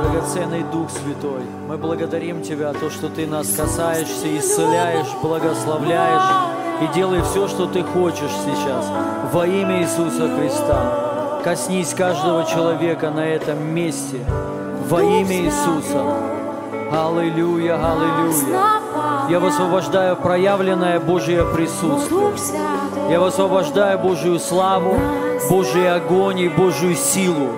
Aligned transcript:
драгоценный 0.00 0.62
Дух 0.72 0.88
Святой, 0.88 1.42
мы 1.68 1.76
благодарим 1.76 2.42
Тебя, 2.42 2.72
то, 2.72 2.88
что 2.88 3.10
Ты 3.10 3.26
нас 3.26 3.48
касаешься, 3.48 4.38
исцеляешь, 4.38 5.08
благословляешь 5.22 6.22
и 6.80 6.94
делай 6.94 7.20
все, 7.20 7.46
что 7.46 7.66
Ты 7.66 7.82
хочешь 7.82 8.32
сейчас 8.46 8.86
во 9.34 9.46
имя 9.46 9.82
Иисуса 9.82 10.34
Христа. 10.34 11.42
Коснись 11.44 11.92
каждого 11.92 12.46
человека 12.46 13.10
на 13.10 13.26
этом 13.26 13.62
месте 13.62 14.24
во 14.88 15.02
имя 15.02 15.42
Иисуса. 15.42 16.04
Аллилуйя, 16.90 17.74
аллилуйя. 17.74 18.79
Я 19.30 19.38
высвобождаю 19.38 20.16
проявленное 20.16 20.98
Божье 20.98 21.44
присутствие. 21.44 22.32
Я 23.08 23.20
высвобождаю 23.20 23.96
Божью 24.00 24.40
славу, 24.40 24.98
Божий 25.48 25.88
огонь 25.88 26.40
и 26.40 26.48
Божью 26.48 26.96
силу 26.96 27.50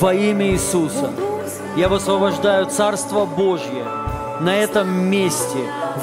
во 0.00 0.12
имя 0.12 0.50
Иисуса. 0.50 1.12
Я 1.76 1.88
высвобождаю 1.88 2.66
Царство 2.66 3.26
Божье 3.26 3.84
на 4.40 4.56
этом 4.56 4.90
месте 5.08 5.58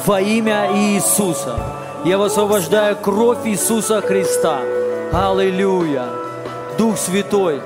во 0.06 0.22
имя 0.22 0.70
Иисуса. 0.74 1.60
Я 2.06 2.18
высвобождаю 2.18 2.96
кровь 2.96 3.40
Иисуса 3.44 4.00
Христа. 4.00 4.60
Аллилуйя. 5.12 6.06
Дух 6.78 6.98
Святой, 6.98 7.60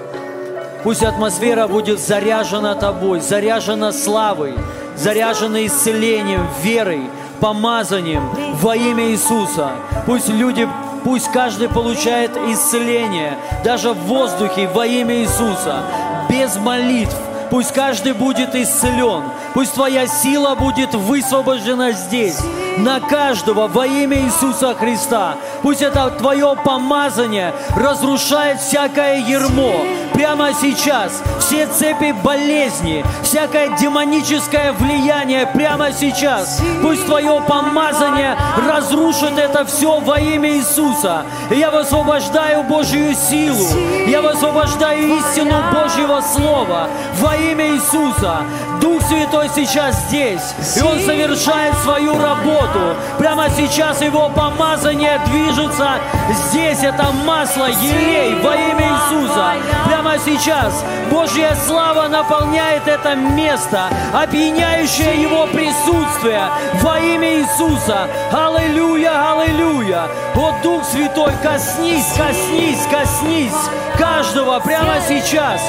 Пусть 0.84 1.04
атмосфера 1.04 1.68
будет 1.68 2.00
заряжена 2.00 2.74
Тобой, 2.74 3.20
заряжена 3.20 3.92
славой, 3.92 4.56
заряжена 4.96 5.64
исцелением, 5.68 6.48
верой, 6.64 7.04
помазанием 7.42 8.30
во 8.62 8.76
имя 8.76 9.10
Иисуса. 9.10 9.72
Пусть 10.06 10.30
люди, 10.30 10.68
пусть 11.04 11.30
каждый 11.32 11.68
получает 11.68 12.38
исцеление, 12.38 13.38
даже 13.66 13.92
в 13.92 13.98
воздухе 14.06 14.68
во 14.68 14.86
имя 14.86 15.16
Иисуса, 15.16 15.84
без 16.30 16.56
молитв. 16.56 17.16
Пусть 17.50 17.74
каждый 17.74 18.14
будет 18.14 18.56
исцелен. 18.56 19.24
Пусть 19.54 19.74
Твоя 19.74 20.08
сила 20.08 20.56
будет 20.56 20.94
высвобождена 20.94 21.92
здесь, 21.92 22.40
на 22.78 23.02
каждого 23.02 23.68
во 23.68 23.86
имя 23.86 24.22
Иисуса 24.22 24.74
Христа. 24.74 25.36
Пусть 25.62 25.82
это 25.82 26.10
Твое 26.12 26.56
помазание 26.64 27.54
разрушает 27.76 28.62
всякое 28.62 29.18
ермо. 29.18 29.82
Прямо 30.22 30.54
сейчас 30.54 31.24
все 31.40 31.66
цепи 31.66 32.12
болезни, 32.12 33.04
всякое 33.24 33.76
демоническое 33.76 34.72
влияние 34.72 35.48
прямо 35.48 35.92
сейчас. 35.92 36.62
Пусть 36.84 37.08
Твое 37.08 37.42
помазание 37.48 38.38
разрушит 38.70 39.36
это 39.40 39.66
все 39.66 40.00
во 40.00 40.20
имя 40.20 40.58
Иисуса. 40.58 41.26
Я 41.50 41.72
высвобождаю 41.72 42.62
Божью 42.66 43.16
силу. 43.16 43.66
Я 44.06 44.22
высвобождаю 44.22 45.18
истину 45.18 45.56
Божьего 45.74 46.22
Слова 46.22 46.88
во 47.20 47.36
имя 47.36 47.70
Иисуса. 47.70 48.44
Дух 48.80 49.02
Святой 49.04 49.50
сейчас 49.54 49.96
здесь, 50.08 50.54
и 50.78 50.82
Он 50.82 51.00
совершает 51.00 51.76
свою 51.84 52.20
работу. 52.20 52.96
Прямо 53.18 53.48
сейчас 53.50 54.02
Его 54.02 54.30
помазание 54.30 55.20
движется 55.26 55.94
здесь. 56.30 56.84
Это 56.84 57.08
масло, 57.26 57.66
елей 57.66 58.36
во 58.42 58.56
имя 58.56 58.92
Иисуса. 58.92 59.54
Прямо 59.86 60.11
сейчас 60.18 60.84
Божья 61.10 61.56
слава 61.66 62.08
наполняет 62.08 62.88
это 62.88 63.16
место, 63.16 63.90
опьяняющее 64.14 65.22
Его 65.22 65.48
присутствие 65.48 66.44
во 66.82 67.00
имя 67.00 67.40
Иисуса. 67.40 68.08
Аллилуйя, 68.32 69.34
аллилуйя. 69.34 70.08
О, 70.36 70.54
Дух 70.64 70.84
Святой, 70.86 71.34
коснись, 71.44 72.14
коснись, 72.18 72.86
коснись 72.90 73.70
каждого 73.98 74.60
прямо 74.60 74.96
сейчас. 75.08 75.62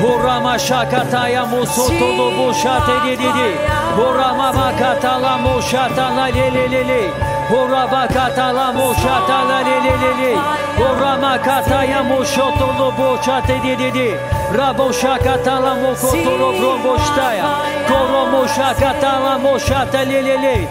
Урама 0.00 0.58
шакатая 0.58 1.44
мусотоло 1.44 2.30
бушате 2.30 2.92
дидиди. 3.04 3.56
Урама 3.98 4.52
макатала 4.52 5.36
мушатала 5.38 6.30
лелелеле. 6.30 7.33
Horava 7.50 8.08
katala 8.08 8.72
moşatala 8.72 9.56
leleleli 9.56 10.38
Horama 10.78 11.42
kataya 11.42 12.02
moşotolu 12.02 12.92
boçate 12.98 13.62
dededi 13.62 14.18
Raboşa 14.58 15.18
katala 15.18 15.74
mokotolu 15.74 16.60
bromboştaya 16.60 17.46
Koro 17.88 18.26
moşa 18.26 18.74
katala 18.74 19.38
moşata 19.38 19.98
leleleli 19.98 20.68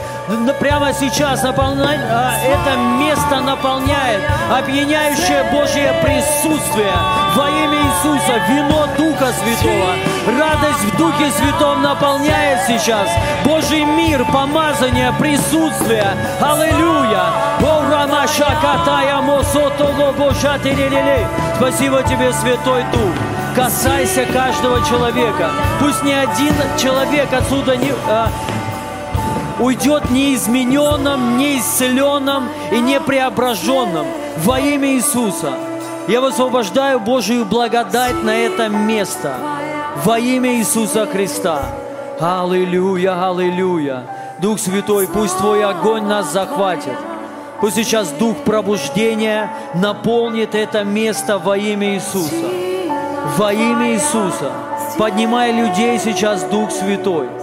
Прямо 0.59 0.93
сейчас 0.93 1.43
наполня- 1.43 1.99
а, 2.09 2.31
это 2.45 2.77
место 2.77 3.41
наполняет 3.41 4.21
опьяняющее 4.49 5.43
Божье 5.51 5.93
присутствие 6.01 6.93
во 7.35 7.49
имя 7.49 7.77
Иисуса, 7.79 8.39
вино 8.47 8.87
Духа 8.97 9.33
Святого, 9.33 10.39
радость 10.39 10.93
в 10.93 10.97
Духе 10.97 11.29
Святом 11.31 11.81
наполняет 11.81 12.59
сейчас 12.65 13.09
Божий 13.43 13.83
мир, 13.83 14.23
помазание, 14.31 15.11
присутствие. 15.19 16.07
Аллилуйя! 16.39 17.23
Спасибо 21.57 22.01
тебе, 22.03 22.31
Святой 22.31 22.83
Дух. 22.93 23.11
Касайся 23.55 24.25
каждого 24.25 24.83
человека. 24.85 25.49
Пусть 25.79 26.01
ни 26.03 26.13
один 26.13 26.55
человек 26.81 27.31
отсюда 27.33 27.75
не, 27.75 27.91
а, 28.09 28.29
уйдет 29.63 30.09
неизмененным, 30.09 31.37
неисцеленным 31.37 32.49
и 32.71 32.79
непреображенным 32.79 34.05
во 34.37 34.59
имя 34.59 34.95
Иисуса. 34.95 35.53
Я 36.07 36.19
высвобождаю 36.19 36.99
Божию 36.99 37.45
благодать 37.45 38.23
на 38.23 38.35
это 38.35 38.67
место 38.67 39.37
во 40.03 40.19
имя 40.19 40.55
Иисуса 40.55 41.05
Христа. 41.05 41.61
Аллилуйя, 42.19 43.29
аллилуйя. 43.29 44.03
Дух 44.39 44.59
Святой, 44.59 45.07
пусть 45.07 45.37
Твой 45.37 45.63
огонь 45.63 46.03
нас 46.03 46.31
захватит. 46.33 46.97
Пусть 47.61 47.77
сейчас 47.77 48.09
Дух 48.09 48.35
пробуждения 48.43 49.49
наполнит 49.75 50.55
это 50.55 50.83
место 50.83 51.37
во 51.37 51.57
имя 51.57 51.95
Иисуса. 51.95 52.49
Во 53.37 53.53
имя 53.53 53.93
Иисуса. 53.93 54.51
Поднимай 54.97 55.53
людей 55.53 55.97
сейчас, 55.99 56.43
Дух 56.43 56.69
Святой. 56.71 57.42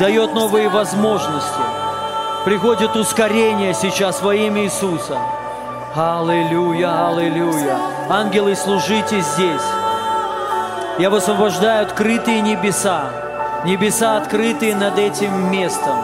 Дает 0.00 0.34
новые 0.34 0.68
возможности. 0.68 1.60
Приходит 2.44 2.94
ускорение 2.96 3.72
сейчас 3.72 4.20
во 4.20 4.34
имя 4.34 4.64
Иисуса. 4.64 5.16
Аллилуйя, 5.94 7.08
аллилуйя. 7.08 7.78
Ангелы, 8.10 8.54
служите 8.56 9.20
здесь. 9.20 9.62
Я 10.98 11.08
высвобождаю 11.08 11.86
открытые 11.86 12.42
небеса. 12.42 13.04
Небеса 13.64 14.18
открытые 14.18 14.76
над 14.76 14.98
этим 14.98 15.50
местом. 15.50 15.96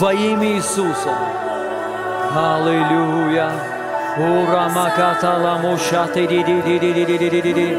Во 0.00 0.12
имя 0.12 0.56
Иисуса. 0.56 1.14
Аллилуйя. 2.34 3.52
Урамакатала 4.18 5.58
мушаты 5.62 6.26
ди-ди-ди-ди-ди-ди-ди-ди. 6.26 7.78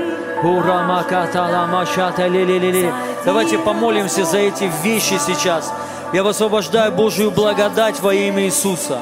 Давайте 3.30 3.60
помолимся 3.60 4.26
за 4.26 4.40
эти 4.40 4.72
вещи 4.82 5.20
сейчас. 5.24 5.72
Я 6.14 6.24
высвобождаю 6.24 6.92
Божию 6.92 7.30
благодать 7.30 8.00
во 8.00 8.12
имя 8.12 8.46
Иисуса. 8.46 9.02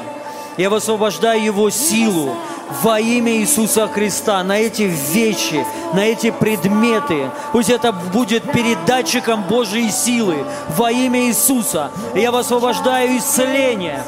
Я 0.58 0.68
высвобождаю 0.68 1.42
Его 1.42 1.70
силу 1.70 2.36
во 2.82 3.00
имя 3.00 3.38
Иисуса 3.38 3.88
Христа 3.88 4.44
на 4.44 4.58
эти 4.58 4.82
вещи, 4.82 5.64
на 5.94 6.00
эти 6.00 6.30
предметы. 6.30 7.30
Пусть 7.52 7.70
это 7.70 7.90
будет 7.90 8.52
передатчиком 8.52 9.44
Божьей 9.44 9.90
силы 9.90 10.44
во 10.76 10.92
имя 10.92 11.28
Иисуса. 11.28 11.90
Я 12.14 12.30
высвобождаю 12.30 13.16
исцеление 13.16 14.04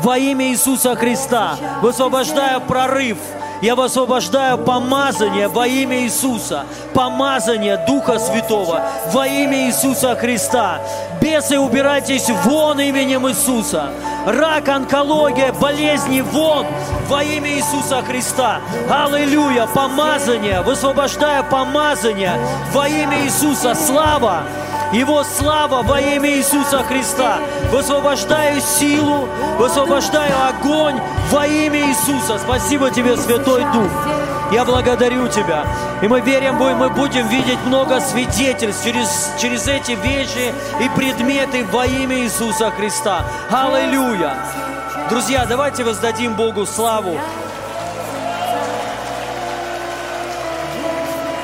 во 0.00 0.16
имя 0.16 0.46
Иисуса 0.46 0.94
Христа. 0.94 1.56
Высвобождаю 1.82 2.60
прорыв. 2.60 3.18
Я 3.66 3.74
высвобождаю 3.74 4.58
помазание 4.58 5.48
во 5.48 5.66
имя 5.66 6.02
Иисуса, 6.02 6.66
помазание 6.94 7.76
Духа 7.84 8.16
Святого 8.16 8.80
во 9.10 9.26
имя 9.26 9.66
Иисуса 9.66 10.14
Христа. 10.14 10.80
Бесы, 11.20 11.58
убирайтесь 11.58 12.30
вон 12.44 12.78
именем 12.78 13.26
Иисуса. 13.28 13.90
рак, 14.24 14.68
онкология, 14.68 15.52
болезни 15.52 16.20
вон 16.20 16.64
во 17.08 17.24
имя 17.24 17.56
Иисуса 17.56 18.02
Христа. 18.02 18.60
Аллилуйя, 18.88 19.66
помазание, 19.66 20.60
высвобождая 20.60 21.42
помазание 21.42 22.38
во 22.72 22.86
имя 22.86 23.24
Иисуса. 23.24 23.74
Слава, 23.74 24.44
его 24.92 25.24
слава 25.24 25.82
во 25.82 26.00
имя 26.00 26.30
Иисуса 26.30 26.82
Христа. 26.84 27.38
Высвобождаю 27.70 28.60
силу, 28.60 29.28
высвобождаю 29.58 30.32
огонь 30.48 31.00
во 31.30 31.46
имя 31.46 31.88
Иисуса. 31.88 32.38
Спасибо 32.38 32.90
тебе, 32.90 33.16
Святой 33.16 33.64
Дух. 33.72 33.90
Я 34.52 34.64
благодарю 34.64 35.26
Тебя. 35.28 35.64
И 36.02 36.08
мы 36.08 36.20
верим, 36.20 36.54
мы 36.54 36.88
будем 36.90 37.26
видеть 37.28 37.58
много 37.66 38.00
свидетельств 38.00 38.84
через, 38.84 39.32
через 39.40 39.66
эти 39.66 39.92
вещи 39.92 40.54
и 40.80 40.88
предметы 40.96 41.64
во 41.64 41.84
имя 41.84 42.18
Иисуса 42.20 42.70
Христа. 42.70 43.24
Аллилуйя! 43.50 44.34
Друзья, 45.10 45.46
давайте 45.46 45.84
воздадим 45.84 46.34
Богу 46.34 46.66
славу. 46.66 47.18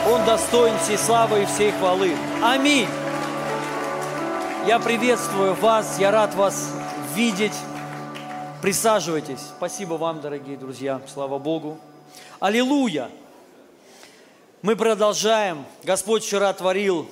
Он 0.09 0.25
достоин 0.25 0.75
всей 0.83 0.99
славы 0.99 1.43
и 1.43 1.47
всей 1.47 1.73
хвалы. 1.73 2.15
Аминь. 2.43 2.89
Я 4.65 4.79
приветствую 4.79 5.55
вас, 5.55 5.99
я 5.99 6.13
рад 6.13 6.37
вас 6.37 6.73
видеть. 7.17 7.53
Присаживайтесь. 8.63 9.41
Спасибо 9.57 9.95
вам, 9.95 10.21
дорогие 10.21 10.57
друзья. 10.57 11.03
Слава 11.13 11.41
Богу. 11.41 11.81
Аллилуйя! 12.39 13.11
Мы 14.63 14.77
продолжаем. 14.77 15.65
Господь 15.83 16.23
вчера 16.23 16.53
творил 16.53 17.09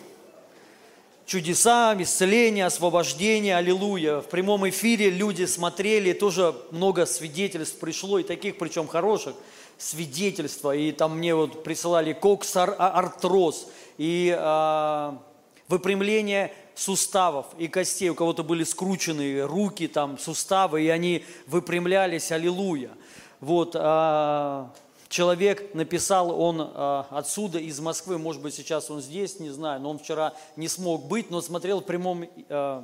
чудеса, 1.26 1.96
исцеление, 1.98 2.66
освобождение. 2.66 3.56
Аллилуйя. 3.56 4.20
В 4.20 4.28
прямом 4.28 4.68
эфире 4.68 5.10
люди 5.10 5.44
смотрели, 5.44 6.12
тоже 6.12 6.54
много 6.70 7.04
свидетельств 7.04 7.80
пришло, 7.80 8.20
и 8.20 8.22
таких, 8.22 8.58
причем 8.58 8.86
хороших 8.86 9.34
свидетельства. 9.76 10.72
И 10.72 10.92
там 10.92 11.18
мне 11.18 11.34
вот 11.34 11.64
присылали 11.64 12.12
кокс-артроз 12.12 13.66
и 13.98 14.32
а, 14.38 15.20
выпрямление 15.66 16.52
суставов 16.74 17.46
и 17.58 17.68
костей. 17.68 18.10
У 18.10 18.14
кого-то 18.14 18.42
были 18.42 18.64
скручены 18.64 19.42
руки, 19.42 19.88
там, 19.88 20.18
суставы, 20.18 20.82
и 20.82 20.88
они 20.88 21.24
выпрямлялись. 21.46 22.32
Аллилуйя. 22.32 22.90
Вот, 23.40 23.74
а, 23.74 24.72
человек 25.10 25.74
написал, 25.74 26.40
он 26.40 26.60
э, 26.60 27.04
отсюда, 27.10 27.58
из 27.58 27.80
Москвы, 27.80 28.16
может 28.16 28.40
быть, 28.40 28.54
сейчас 28.54 28.90
он 28.90 29.02
здесь, 29.02 29.40
не 29.40 29.50
знаю, 29.50 29.80
но 29.80 29.90
он 29.90 29.98
вчера 29.98 30.32
не 30.56 30.68
смог 30.68 31.06
быть, 31.06 31.30
но 31.30 31.40
смотрел 31.40 31.80
в 31.80 31.84
прямом 31.84 32.24
э, 32.24 32.82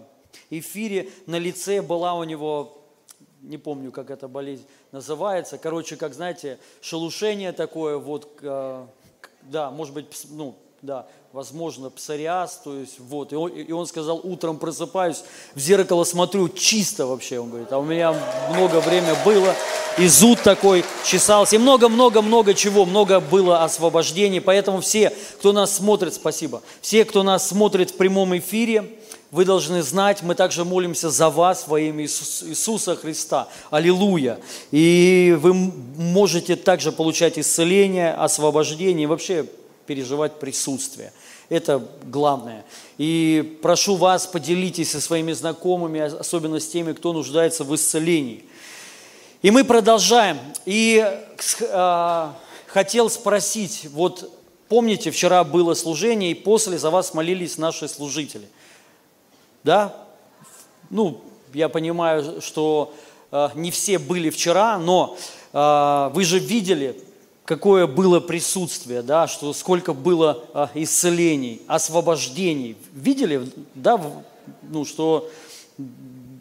эфире, 0.51 1.09
на 1.27 1.39
лице 1.39 1.81
была 1.81 2.15
у 2.15 2.25
него, 2.25 2.83
не 3.43 3.59
помню, 3.59 3.93
как 3.93 4.11
эта 4.11 4.29
болезнь 4.29 4.67
называется, 4.93 5.57
короче, 5.57 5.97
как, 5.97 6.15
знаете, 6.15 6.59
шелушение 6.81 7.53
такое, 7.53 7.97
вот, 7.97 8.39
э, 8.43 8.87
да, 9.43 9.71
может 9.71 9.95
быть, 9.95 10.27
ну, 10.31 10.57
да, 10.83 11.07
возможно, 11.37 11.91
псориаз, 11.91 12.63
то 12.65 12.75
есть 12.75 12.95
вот, 12.99 13.31
и 13.31 13.37
он, 13.37 13.51
и 13.51 13.71
он 13.71 13.87
сказал, 13.87 14.19
утром 14.25 14.57
просыпаюсь, 14.57 15.23
в 15.55 15.61
зеркало 15.61 16.05
смотрю, 16.05 16.49
чисто 16.49 17.05
вообще, 17.05 17.39
он 17.39 17.51
говорит, 17.51 17.71
а 17.73 17.79
у 17.79 17.85
меня 17.85 18.15
много 18.55 18.81
времени 18.81 19.15
было, 19.23 19.55
и 19.99 20.09
зуд 20.09 20.41
такой 20.43 20.83
чесался, 21.05 21.57
и 21.57 21.59
много-много-много 21.59 22.55
чего, 22.55 22.87
много 22.87 23.21
было 23.21 23.65
освобождений, 23.65 24.41
поэтому 24.41 24.81
все, 24.81 25.13
кто 25.39 25.53
нас 25.53 25.77
смотрит, 25.77 26.15
спасибо, 26.15 26.63
все, 26.81 27.05
кто 27.05 27.23
нас 27.23 27.47
смотрит 27.47 27.91
в 27.91 27.99
прямом 27.99 28.39
эфире, 28.39 28.99
вы 29.31 29.45
должны 29.45 29.83
знать, 29.83 30.23
мы 30.23 30.37
также 30.37 30.65
молимся 30.65 31.11
за 31.11 31.29
вас 31.29 31.69
во 31.69 31.79
имя 31.79 32.05
Иисуса 32.05 32.97
Христа. 32.97 33.49
Аллилуйя. 33.71 34.39
И 34.71 35.37
вы 35.41 35.53
можете 35.53 36.55
также 36.55 36.93
получать 36.93 37.37
исцеление, 37.37 38.15
освобождение, 38.15 39.03
и 39.03 39.07
вообще 39.07 39.45
переживать 39.87 40.39
присутствие. 40.39 41.13
Это 41.49 41.87
главное. 42.05 42.65
И 42.99 43.59
прошу 43.63 43.97
вас, 43.97 44.27
поделитесь 44.27 44.91
со 44.91 45.01
своими 45.01 45.33
знакомыми, 45.33 46.01
особенно 46.01 46.59
с 46.59 46.67
теми, 46.67 46.93
кто 46.93 47.13
нуждается 47.13 47.63
в 47.63 47.75
исцелении. 47.75 48.45
И 49.43 49.51
мы 49.53 49.63
продолжаем. 49.65 50.39
И 50.65 51.05
э, 51.61 52.29
хотел 52.67 53.11
спросить, 53.11 53.87
вот 53.93 54.33
помните, 54.69 55.13
вчера 55.13 55.45
было 55.45 55.75
служение, 55.75 56.33
и 56.33 56.35
после 56.35 56.79
за 56.79 56.91
вас 56.91 57.15
молились 57.15 57.59
наши 57.59 57.87
служители. 57.87 58.49
Да? 59.63 59.95
Ну, 60.91 61.21
я 61.55 61.69
понимаю, 61.69 62.41
что 62.43 62.93
э, 63.31 63.51
не 63.55 63.71
все 63.71 63.99
были 64.01 64.31
вчера, 64.31 64.79
но 64.79 65.17
э, 65.53 66.11
вы 66.13 66.25
же 66.25 66.41
видели, 66.41 67.01
какое 67.47 67.87
было 67.87 68.21
присутствие, 68.21 69.03
да, 69.03 69.27
что 69.29 69.53
сколько 69.53 69.95
было 69.95 70.45
а, 70.53 70.71
исцелений, 70.75 71.63
освобождений. 71.67 72.77
Видели, 72.93 73.49
да, 73.75 74.01
ну, 74.63 74.85
что 74.85 75.31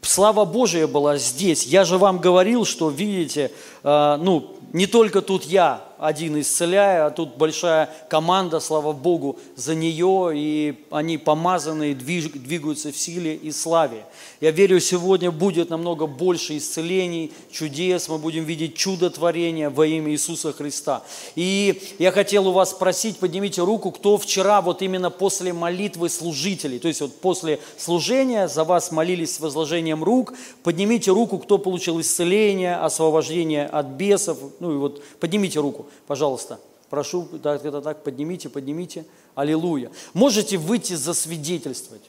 слава 0.01 0.45
Божия 0.45 0.87
была 0.87 1.17
здесь. 1.17 1.65
Я 1.65 1.85
же 1.85 1.97
вам 1.97 2.19
говорил, 2.19 2.65
что, 2.65 2.89
видите, 2.89 3.51
а, 3.83 4.17
ну, 4.17 4.57
не 4.73 4.87
только 4.87 5.21
тут 5.21 5.45
я 5.45 5.83
один 5.97 6.39
исцеляю, 6.39 7.07
а 7.07 7.09
тут 7.09 7.37
большая 7.37 7.89
команда, 8.09 8.59
слава 8.59 8.93
Богу, 8.93 9.37
за 9.55 9.75
нее, 9.75 10.31
и 10.35 10.85
они 10.91 11.17
помазанные, 11.17 11.95
двигаются 11.95 12.91
в 12.91 12.97
силе 12.97 13.35
и 13.35 13.51
славе. 13.51 14.05
Я 14.41 14.51
верю, 14.51 14.79
сегодня 14.79 15.31
будет 15.31 15.69
намного 15.69 16.05
больше 16.07 16.57
исцелений, 16.57 17.31
чудес, 17.51 18.09
мы 18.09 18.17
будем 18.17 18.43
видеть 18.43 18.75
чудотворения 18.75 19.69
во 19.69 19.85
имя 19.85 20.11
Иисуса 20.11 20.53
Христа. 20.53 21.03
И 21.35 21.81
я 21.99 22.11
хотел 22.11 22.47
у 22.47 22.51
вас 22.51 22.71
спросить, 22.71 23.17
поднимите 23.17 23.61
руку, 23.61 23.91
кто 23.91 24.17
вчера 24.17 24.61
вот 24.61 24.81
именно 24.81 25.09
после 25.09 25.53
молитвы 25.53 26.09
служителей, 26.09 26.79
то 26.79 26.87
есть 26.87 27.01
вот 27.01 27.15
после 27.21 27.59
служения 27.77 28.47
за 28.47 28.63
вас 28.63 28.91
молились 28.91 29.35
с 29.35 29.39
возложением 29.39 30.03
рук, 30.03 30.33
поднимите 30.63 31.11
руку, 31.11 31.37
кто 31.37 31.57
получил 31.57 31.99
исцеление, 32.01 32.75
освобождение 32.75 33.65
от 33.65 33.87
бесов, 33.87 34.37
ну 34.59 34.73
и 34.73 34.77
вот 34.77 35.03
поднимите 35.19 35.59
руку, 35.59 35.84
пожалуйста. 36.07 36.59
Прошу, 36.89 37.27
так, 37.41 37.65
это 37.65 37.81
так, 37.81 38.03
поднимите, 38.03 38.49
поднимите. 38.49 39.05
Аллилуйя. 39.33 39.91
Можете 40.13 40.57
выйти 40.57 40.93
засвидетельствовать. 40.93 42.03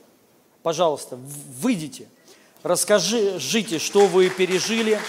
Пожалуйста, 0.63 1.19
выйдите. 1.61 2.09
Расскажите, 2.63 3.79
что 3.79 4.07
вы 4.07 4.29
пережили. 4.29 5.01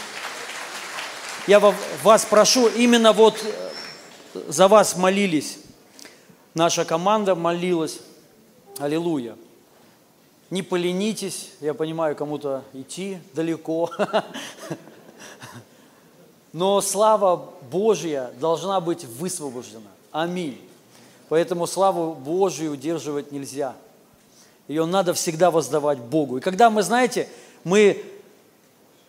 Я 1.47 1.59
вас 1.59 2.25
прошу, 2.25 2.67
именно 2.67 3.13
вот 3.13 3.41
э, 3.43 3.71
за 4.47 4.67
вас 4.67 4.97
молились. 4.97 5.59
Наша 6.53 6.85
команда 6.85 7.35
молилась. 7.35 7.99
Аллилуйя. 8.79 9.35
Не 10.49 10.61
поленитесь, 10.61 11.51
я 11.59 11.73
понимаю, 11.73 12.15
кому-то 12.15 12.63
идти 12.73 13.19
далеко. 13.33 13.91
Но 16.53 16.81
слава 16.81 17.53
Божья 17.71 18.31
должна 18.39 18.79
быть 18.79 19.05
высвобождена. 19.05 19.89
Аминь. 20.11 20.59
Поэтому 21.29 21.67
славу 21.67 22.13
Божию 22.13 22.73
удерживать 22.73 23.31
нельзя. 23.31 23.75
Ее 24.67 24.85
надо 24.85 25.13
всегда 25.13 25.51
воздавать 25.51 25.99
Богу. 25.99 26.37
И 26.37 26.41
когда 26.41 26.69
мы, 26.69 26.83
знаете, 26.83 27.27
мы 27.63 28.03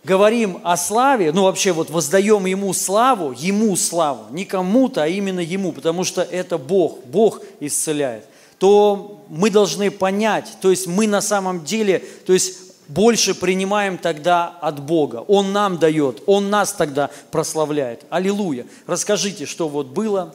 говорим 0.05 0.61
о 0.65 0.77
славе, 0.77 1.33
ну 1.33 1.45
вообще 1.45 1.73
вот 1.73 1.91
воздаем 1.91 2.47
Ему 2.47 2.73
славу, 2.73 3.33
Ему 3.33 3.77
славу, 3.77 4.33
не 4.33 4.45
кому-то, 4.45 5.03
а 5.03 5.09
именно 5.09 5.41
Ему, 5.41 5.73
потому 5.73 6.05
что 6.05 6.23
это 6.23 6.59
Бог, 6.59 7.05
Бог 7.05 7.43
исцеляет, 7.61 8.27
то 8.59 9.25
мы 9.29 9.51
должны 9.51 9.91
понять, 9.91 10.57
то 10.61 10.71
есть 10.71 10.87
мы 10.87 11.07
на 11.07 11.21
самом 11.21 11.65
деле, 11.65 12.03
то 12.27 12.33
есть 12.33 12.68
больше 12.89 13.35
принимаем 13.35 13.99
тогда 13.99 14.49
от 14.61 14.81
Бога. 14.81 15.25
Он 15.29 15.53
нам 15.53 15.79
дает, 15.79 16.23
Он 16.27 16.51
нас 16.51 16.73
тогда 16.73 17.11
прославляет. 17.31 18.05
Аллилуйя. 18.11 18.67
Расскажите, 18.87 19.47
что 19.47 19.69
вот 19.69 19.89
было. 19.89 20.35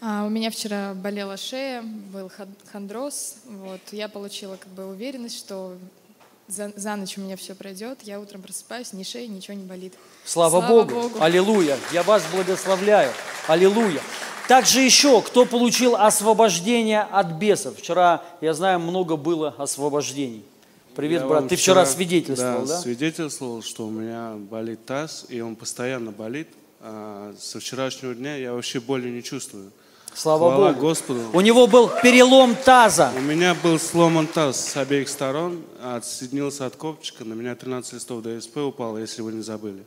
А, 0.00 0.24
у 0.24 0.30
меня 0.30 0.50
вчера 0.50 0.94
болела 0.94 1.36
шея, 1.36 1.82
был 1.82 2.30
хондроз. 2.72 3.36
Вот. 3.44 3.80
Я 3.92 4.08
получила 4.08 4.56
как 4.56 4.72
бы 4.72 4.86
уверенность, 4.86 5.36
что 5.36 5.74
за, 6.48 6.72
за 6.74 6.96
ночь 6.96 7.18
у 7.18 7.20
меня 7.20 7.36
все 7.36 7.54
пройдет. 7.54 7.98
Я 8.02 8.18
утром 8.18 8.40
просыпаюсь, 8.42 8.92
ни 8.92 9.02
шея, 9.02 9.28
ничего 9.28 9.54
не 9.54 9.64
болит. 9.64 9.92
Слава, 10.24 10.60
Слава 10.60 10.68
Богу. 10.68 10.94
Богу. 11.02 11.22
Аллилуйя. 11.22 11.76
Я 11.92 12.02
вас 12.02 12.22
благословляю. 12.32 13.12
Аллилуйя. 13.46 14.00
Также 14.48 14.80
еще, 14.80 15.20
кто 15.22 15.44
получил 15.44 15.94
освобождение 15.94 17.02
от 17.02 17.32
бесов. 17.32 17.78
Вчера, 17.78 18.24
я 18.40 18.54
знаю, 18.54 18.80
много 18.80 19.16
было 19.16 19.54
освобождений. 19.58 20.44
Привет, 20.96 21.22
я 21.22 21.28
брат. 21.28 21.48
Ты 21.48 21.56
вчера, 21.56 21.84
вчера 21.84 21.94
свидетельствовал, 21.94 22.66
да, 22.66 22.74
да? 22.74 22.80
свидетельствовал, 22.80 23.62
что 23.62 23.86
у 23.86 23.90
меня 23.90 24.34
болит 24.36 24.84
таз, 24.84 25.26
и 25.28 25.40
он 25.40 25.54
постоянно 25.56 26.10
болит. 26.10 26.48
А 26.80 27.34
со 27.38 27.60
вчерашнего 27.60 28.14
дня 28.14 28.36
я 28.36 28.54
вообще 28.54 28.80
боли 28.80 29.08
не 29.08 29.22
чувствую. 29.22 29.70
Слава 30.14 30.50
Хвала 30.50 30.68
Богу. 30.72 30.80
Господу. 30.80 31.20
У 31.32 31.40
него 31.40 31.66
был 31.68 31.90
перелом 32.02 32.56
таза. 32.56 33.12
У 33.16 33.20
меня 33.20 33.54
был 33.54 33.78
сломан 33.78 34.26
таз 34.26 34.58
с 34.58 34.76
обеих 34.76 35.08
сторон, 35.08 35.62
отсоединился 35.82 36.66
от 36.66 36.74
копчика, 36.74 37.24
на 37.24 37.34
меня 37.34 37.54
13 37.54 37.92
листов 37.92 38.24
ДСП 38.24 38.56
упало, 38.58 38.98
если 38.98 39.22
вы 39.22 39.32
не 39.32 39.42
забыли. 39.42 39.84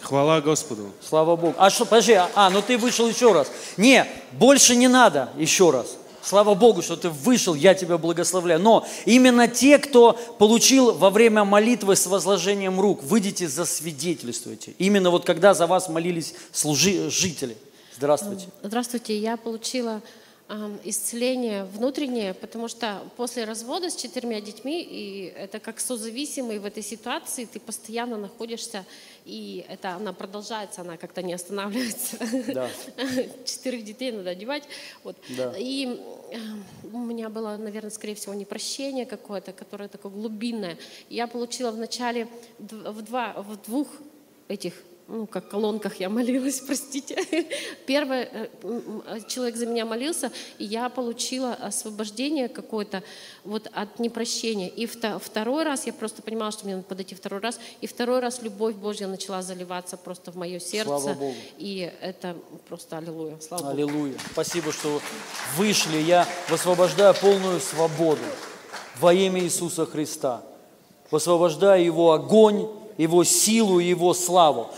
Хвала 0.00 0.40
Господу. 0.40 0.90
Слава 1.00 1.36
Богу. 1.36 1.54
А 1.58 1.70
что, 1.70 1.84
подожди, 1.84 2.14
а, 2.34 2.50
ну 2.50 2.62
ты 2.62 2.76
вышел 2.76 3.08
еще 3.08 3.32
раз. 3.32 3.50
Не, 3.76 4.06
больше 4.32 4.74
не 4.76 4.88
надо 4.88 5.30
еще 5.36 5.70
раз. 5.70 5.96
Слава 6.26 6.56
Богу, 6.56 6.82
что 6.82 6.96
ты 6.96 7.08
вышел, 7.08 7.54
я 7.54 7.72
тебя 7.74 7.98
благословляю. 7.98 8.58
Но 8.60 8.84
именно 9.04 9.46
те, 9.46 9.78
кто 9.78 10.18
получил 10.40 10.92
во 10.92 11.10
время 11.10 11.44
молитвы 11.44 11.94
с 11.94 12.04
возложением 12.08 12.80
рук, 12.80 13.04
выйдите 13.04 13.46
засвидетельствуйте. 13.46 14.74
Именно 14.78 15.10
вот 15.10 15.24
когда 15.24 15.54
за 15.54 15.68
вас 15.68 15.88
молились 15.88 16.34
служители. 16.50 17.56
Здравствуйте. 17.96 18.48
Здравствуйте, 18.60 19.16
я 19.16 19.36
получила 19.36 20.02
ам, 20.48 20.76
исцеление 20.82 21.62
внутреннее, 21.62 22.34
потому 22.34 22.66
что 22.66 23.04
после 23.16 23.44
развода 23.44 23.88
с 23.88 23.94
четырьмя 23.94 24.40
детьми, 24.40 24.82
и 24.82 25.32
это 25.36 25.60
как 25.60 25.78
созависимый 25.78 26.58
в 26.58 26.64
этой 26.64 26.82
ситуации, 26.82 27.44
ты 27.44 27.60
постоянно 27.60 28.16
находишься, 28.16 28.84
и 29.26 29.66
это 29.68 29.90
она 29.90 30.12
продолжается, 30.12 30.82
она 30.82 30.96
как-то 30.96 31.20
не 31.20 31.34
останавливается. 31.34 32.16
Да. 32.54 32.70
Четырех 33.44 33.84
детей 33.84 34.12
надо 34.12 34.30
одевать. 34.30 34.62
Вот. 35.02 35.16
Да. 35.36 35.52
И 35.58 36.00
ам, 36.32 36.64
у 36.92 36.98
меня 36.98 37.28
было, 37.28 37.56
наверное, 37.56 37.90
скорее 37.90 38.14
всего, 38.14 38.34
непрощение 38.34 39.04
какое-то, 39.04 39.52
которое 39.52 39.88
такое 39.88 40.12
глубинное. 40.12 40.78
Я 41.10 41.26
получила 41.26 41.72
вначале 41.72 42.28
в, 42.58 43.02
два, 43.02 43.32
в 43.36 43.60
двух 43.64 43.88
этих 44.46 44.74
ну, 45.08 45.26
как 45.26 45.48
колонках 45.48 46.00
я 46.00 46.08
молилась, 46.08 46.60
простите. 46.66 47.16
Первый 47.86 48.22
э, 48.22 48.48
м, 48.62 49.02
человек 49.28 49.56
за 49.56 49.66
меня 49.66 49.84
молился, 49.86 50.32
и 50.58 50.64
я 50.64 50.88
получила 50.88 51.54
освобождение 51.54 52.48
какое-то 52.48 53.02
вот 53.44 53.68
от 53.72 53.98
непрощения. 54.00 54.68
И 54.68 54.86
вто- 54.86 55.18
второй 55.20 55.62
раз, 55.64 55.86
я 55.86 55.92
просто 55.92 56.22
понимала, 56.22 56.50
что 56.50 56.64
мне 56.64 56.74
надо 56.76 56.88
подойти 56.88 57.14
второй 57.14 57.40
раз, 57.40 57.60
и 57.80 57.86
второй 57.86 58.18
раз 58.20 58.42
любовь 58.42 58.74
Божья 58.74 59.06
начала 59.06 59.42
заливаться 59.42 59.96
просто 59.96 60.32
в 60.32 60.36
мое 60.36 60.58
сердце. 60.58 60.98
Слава 60.98 61.14
Богу. 61.14 61.34
И 61.58 61.92
это 62.00 62.36
просто 62.68 62.98
аллилуйя. 62.98 63.38
Слава 63.40 63.62
Богу. 63.62 63.72
Аллилуйя. 63.74 64.14
Спасибо, 64.32 64.72
что 64.72 65.00
вышли. 65.56 65.98
Я 65.98 66.26
высвобождаю 66.48 67.14
полную 67.14 67.60
свободу 67.60 68.22
во 68.98 69.14
имя 69.14 69.40
Иисуса 69.42 69.86
Христа. 69.86 70.42
Высвобождаю 71.12 71.84
Его 71.84 72.12
огонь, 72.12 72.68
Его 72.98 73.22
силу, 73.24 73.78
Его 73.78 74.12
славу. 74.14 74.68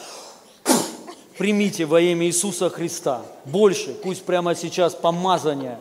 Примите 1.38 1.86
во 1.86 2.00
имя 2.00 2.26
Иисуса 2.26 2.68
Христа. 2.68 3.22
Больше, 3.44 3.94
пусть 3.94 4.24
прямо 4.24 4.56
сейчас 4.56 4.96
помазание, 4.96 5.78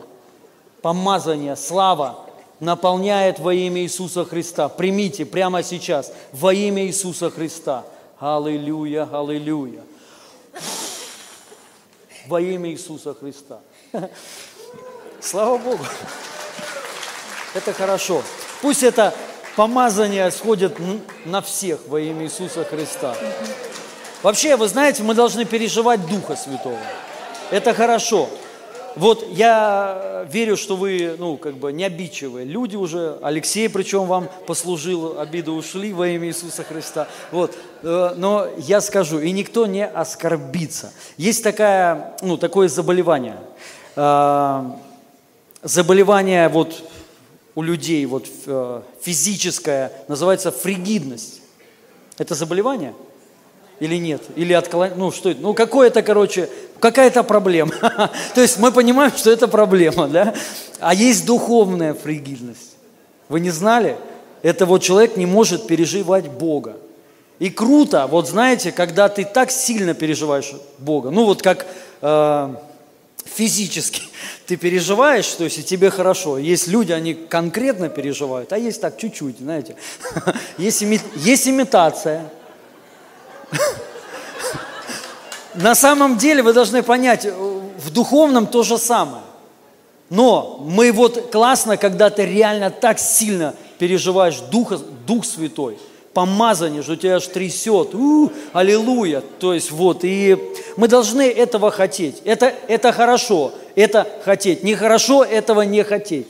помазание, 0.82 1.56
слава 1.56 2.24
наполняет 2.60 3.40
во 3.40 3.52
имя 3.52 3.82
Иисуса 3.82 4.24
Христа. 4.24 4.68
Примите 4.68 5.26
прямо 5.26 5.64
сейчас 5.64 6.12
во 6.32 6.54
имя 6.54 6.86
Иисуса 6.86 7.28
Христа. 7.30 7.84
Аллилуйя, 8.20 9.08
аллилуйя. 9.12 9.82
Во 12.28 12.40
имя 12.40 12.70
Иисуса 12.70 13.14
Христа. 13.14 13.58
Слава 15.20 15.58
Богу. 15.58 15.84
Это 17.54 17.72
хорошо. 17.72 18.22
Пусть 18.62 18.84
это 18.84 19.12
помазание 19.56 20.30
сходит 20.30 20.76
на 21.24 21.42
всех 21.42 21.80
во 21.88 22.00
имя 22.00 22.26
Иисуса 22.26 22.62
Христа. 22.64 23.16
Вообще, 24.22 24.56
вы 24.56 24.68
знаете, 24.68 25.02
мы 25.02 25.14
должны 25.14 25.44
переживать 25.44 26.06
Духа 26.08 26.36
Святого. 26.36 26.78
Это 27.50 27.72
хорошо. 27.72 28.28
Вот 28.96 29.24
я 29.30 30.26
верю, 30.32 30.56
что 30.56 30.74
вы, 30.74 31.14
ну, 31.18 31.36
как 31.36 31.54
бы 31.54 31.72
не 31.72 31.84
обидчивые 31.84 32.44
люди 32.44 32.74
уже. 32.74 33.18
Алексей, 33.22 33.68
причем 33.68 34.06
вам 34.06 34.28
послужил, 34.46 35.20
обиды 35.20 35.52
ушли 35.52 35.92
во 35.92 36.08
имя 36.08 36.26
Иисуса 36.26 36.64
Христа. 36.64 37.06
Вот. 37.30 37.56
Э, 37.82 38.14
Но 38.16 38.48
я 38.56 38.80
скажу, 38.80 39.20
и 39.20 39.30
никто 39.30 39.66
не 39.66 39.86
оскорбится. 39.86 40.92
Есть 41.16 41.44
такая, 41.44 42.16
ну, 42.22 42.36
такое 42.36 42.68
заболевание. 42.68 43.36
Э, 43.94 44.64
Заболевание 45.62 46.48
вот 46.48 46.84
у 47.56 47.62
людей, 47.62 48.06
вот 48.06 48.28
э, 48.46 48.80
физическое, 49.02 49.92
называется 50.06 50.52
фригидность. 50.52 51.40
Это 52.16 52.36
заболевание? 52.36 52.94
Или 53.80 53.96
нет? 53.96 54.22
Или 54.36 54.52
отклонение? 54.52 54.98
Ну, 54.98 55.12
что 55.12 55.30
это? 55.30 55.40
Ну, 55.40 55.54
какое-то, 55.54 56.02
короче, 56.02 56.48
какая-то 56.80 57.22
проблема. 57.22 57.72
То 58.34 58.40
есть 58.40 58.58
мы 58.58 58.72
понимаем, 58.72 59.12
что 59.16 59.30
это 59.30 59.48
проблема, 59.48 60.08
да? 60.08 60.34
А 60.80 60.94
есть 60.94 61.26
духовная 61.26 61.94
фригидность. 61.94 62.76
Вы 63.28 63.40
не 63.40 63.50
знали? 63.50 63.96
Это 64.42 64.66
вот 64.66 64.82
человек 64.82 65.16
не 65.16 65.26
может 65.26 65.66
переживать 65.66 66.28
Бога. 66.28 66.76
И 67.38 67.50
круто, 67.50 68.06
вот 68.08 68.28
знаете, 68.28 68.72
когда 68.72 69.08
ты 69.08 69.24
так 69.24 69.50
сильно 69.50 69.94
переживаешь 69.94 70.52
Бога, 70.78 71.10
ну 71.10 71.24
вот 71.24 71.40
как 71.40 71.66
э, 72.02 72.54
физически 73.24 74.02
ты 74.46 74.56
переживаешь, 74.56 75.28
то 75.28 75.44
есть 75.44 75.58
и 75.58 75.62
тебе 75.62 75.90
хорошо. 75.90 76.38
Есть 76.38 76.66
люди, 76.66 76.90
они 76.90 77.14
конкретно 77.14 77.88
переживают, 77.88 78.52
а 78.52 78.58
есть 78.58 78.80
так 78.80 78.96
чуть-чуть, 78.98 79.38
знаете. 79.38 79.76
Есть, 80.58 80.82
ими- 80.82 81.00
есть 81.14 81.46
имитация, 81.46 82.24
на 85.54 85.74
самом 85.74 86.18
деле 86.18 86.42
вы 86.42 86.52
должны 86.52 86.82
понять, 86.82 87.24
э, 87.24 87.32
в 87.32 87.90
духовном 87.90 88.46
то 88.46 88.62
же 88.62 88.78
самое. 88.78 89.22
Но 90.10 90.64
мы 90.64 90.90
вот 90.92 91.30
классно, 91.30 91.76
когда 91.76 92.10
ты 92.10 92.24
реально 92.24 92.70
так 92.70 92.98
сильно 92.98 93.54
переживаешь 93.78 94.40
Духа, 94.50 94.78
Дух 95.06 95.24
Святой, 95.24 95.78
помазание, 96.14 96.82
что 96.82 96.96
тебя 96.96 97.16
аж 97.16 97.26
трясет, 97.26 97.94
у, 97.94 98.32
аллилуйя. 98.52 99.22
То 99.38 99.52
есть 99.54 99.70
вот, 99.70 100.00
и 100.02 100.36
мы 100.76 100.88
должны 100.88 101.28
этого 101.28 101.70
хотеть. 101.70 102.22
Это, 102.24 102.52
это 102.66 102.92
хорошо, 102.92 103.52
это 103.74 104.06
хотеть. 104.24 104.64
Нехорошо 104.64 105.22
этого 105.24 105.62
не 105.62 105.84
хотеть. 105.84 106.28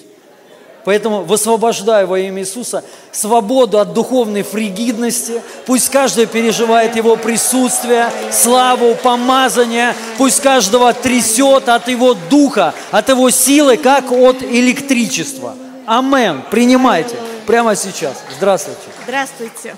Поэтому 0.89 1.23
высвобождаю 1.23 2.07
во 2.07 2.19
имя 2.19 2.41
Иисуса 2.41 2.83
свободу 3.13 3.79
от 3.79 3.93
духовной 3.93 4.43
фригидности. 4.43 5.43
Пусть 5.67 5.91
каждый 5.91 6.25
переживает 6.25 6.97
Его 6.97 7.17
присутствие, 7.17 8.11
славу, 8.33 8.95
помазание. 8.95 9.95
Пусть 10.17 10.41
каждого 10.41 10.95
трясет 10.95 11.69
от 11.69 11.89
Его 11.89 12.15
духа, 12.15 12.73
от 12.91 13.11
Его 13.11 13.29
силы, 13.29 13.77
как 13.77 14.11
от 14.11 14.43
электричества. 14.43 15.57
Амен. 15.85 16.43
Принимайте 16.51 17.17
прямо 17.47 17.77
сейчас. 17.77 18.25
Здравствуйте. 18.39 18.81
Здравствуйте. 19.05 19.77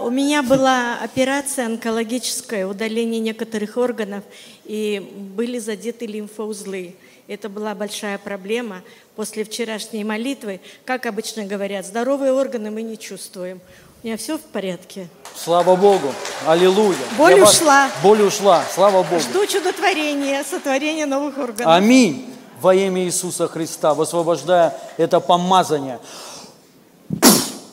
У 0.00 0.08
меня 0.08 0.44
была 0.44 0.98
операция 1.02 1.66
онкологическая, 1.66 2.64
удаление 2.64 3.18
некоторых 3.18 3.76
органов, 3.76 4.22
и 4.64 5.04
были 5.36 5.58
задеты 5.58 6.06
лимфоузлы. 6.06 6.94
Это 7.28 7.50
была 7.50 7.74
большая 7.74 8.16
проблема. 8.16 8.80
После 9.14 9.44
вчерашней 9.44 10.02
молитвы, 10.02 10.60
как 10.86 11.04
обычно 11.04 11.44
говорят, 11.44 11.84
здоровые 11.84 12.32
органы 12.32 12.70
мы 12.70 12.80
не 12.80 12.98
чувствуем. 12.98 13.60
У 14.02 14.06
меня 14.06 14.16
все 14.16 14.38
в 14.38 14.40
порядке. 14.40 15.08
Слава 15.36 15.76
Богу. 15.76 16.14
Аллилуйя. 16.46 16.96
Боль 17.18 17.32
Я 17.34 17.40
вас- 17.44 17.54
ушла. 17.60 17.90
Боль 18.02 18.22
ушла. 18.22 18.64
Слава 18.74 19.02
Богу. 19.02 19.20
Жду 19.20 19.44
чудотворения, 19.46 20.42
сотворения 20.42 21.04
новых 21.04 21.36
органов. 21.36 21.66
Аминь. 21.66 22.32
Во 22.62 22.74
имя 22.74 23.04
Иисуса 23.04 23.46
Христа, 23.46 23.92
высвобождая 23.92 24.74
это 24.96 25.20
помазание, 25.20 26.00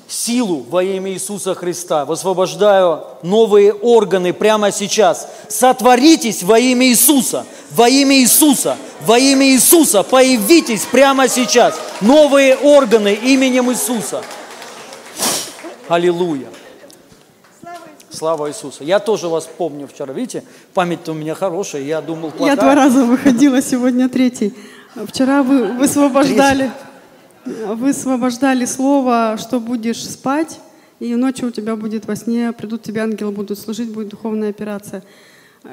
силу 0.07 0.65
во 0.69 0.83
имя 0.83 1.11
Иисуса 1.11 1.55
Христа, 1.55 2.05
высвобождаю 2.05 3.03
новые 3.23 3.73
органы 3.73 4.33
прямо 4.33 4.71
сейчас. 4.71 5.27
Сотворитесь 5.49 6.43
во 6.43 6.59
имя 6.59 6.87
Иисуса, 6.87 7.45
во 7.71 7.89
имя 7.89 8.15
Иисуса, 8.17 8.77
во 9.05 9.17
имя 9.17 9.47
Иисуса, 9.47 10.03
появитесь 10.03 10.85
прямо 10.85 11.27
сейчас. 11.27 11.79
Новые 12.01 12.55
органы 12.55 13.13
именем 13.13 13.71
Иисуса. 13.71 14.23
Аллилуйя. 15.87 16.47
Слава 18.09 18.49
Иисусу. 18.49 18.83
Я 18.83 18.99
тоже 18.99 19.27
вас 19.27 19.47
помню 19.57 19.87
вчера. 19.87 20.13
Видите, 20.13 20.43
память-то 20.73 21.11
у 21.11 21.15
меня 21.15 21.35
хорошая. 21.35 21.81
Я 21.81 22.01
думал, 22.01 22.31
плохая. 22.31 22.55
Я 22.55 22.61
два 22.61 22.73
раза 22.73 23.03
выходила, 23.03 23.61
сегодня 23.61 24.07
третий. 24.07 24.53
Вчера 25.07 25.43
вы 25.43 25.73
высвобождали, 25.73 26.71
высвобождали 27.45 28.65
слово, 28.65 29.37
что 29.39 29.59
будешь 29.59 30.03
спать, 30.03 30.59
и 30.99 31.15
ночью 31.15 31.49
у 31.49 31.51
тебя 31.51 31.75
будет 31.75 32.05
во 32.05 32.15
сне, 32.15 32.51
придут 32.53 32.83
тебе 32.83 33.01
ангелы, 33.01 33.31
будут 33.31 33.59
служить, 33.59 33.91
будет 33.91 34.09
духовная 34.09 34.49
операция. 34.49 35.03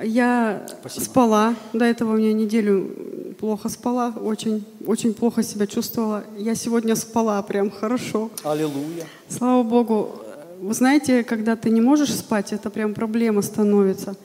Я 0.03 0.67
спала, 0.89 1.55
до 1.73 1.85
этого 1.85 2.13
у 2.13 2.17
меня 2.17 2.33
неделю 2.33 3.35
плохо 3.39 3.69
спала, 3.69 4.15
очень, 4.21 4.65
очень 4.87 5.13
плохо 5.13 5.43
себя 5.43 5.67
чувствовала. 5.67 6.25
Я 6.39 6.55
сегодня 6.55 6.97
спала 6.97 7.43
прям 7.43 7.71
хорошо. 7.71 8.31
Аллилуйя. 8.43 9.07
Слава 9.29 9.63
Богу. 9.63 10.19
Вы 10.61 10.73
знаете, 10.75 11.25
когда 11.25 11.57
ты 11.57 11.71
не 11.71 11.81
можешь 11.81 12.15
спать, 12.15 12.53
это 12.53 12.71
прям 12.71 12.95
проблема 12.95 13.43
становится. 13.43 14.17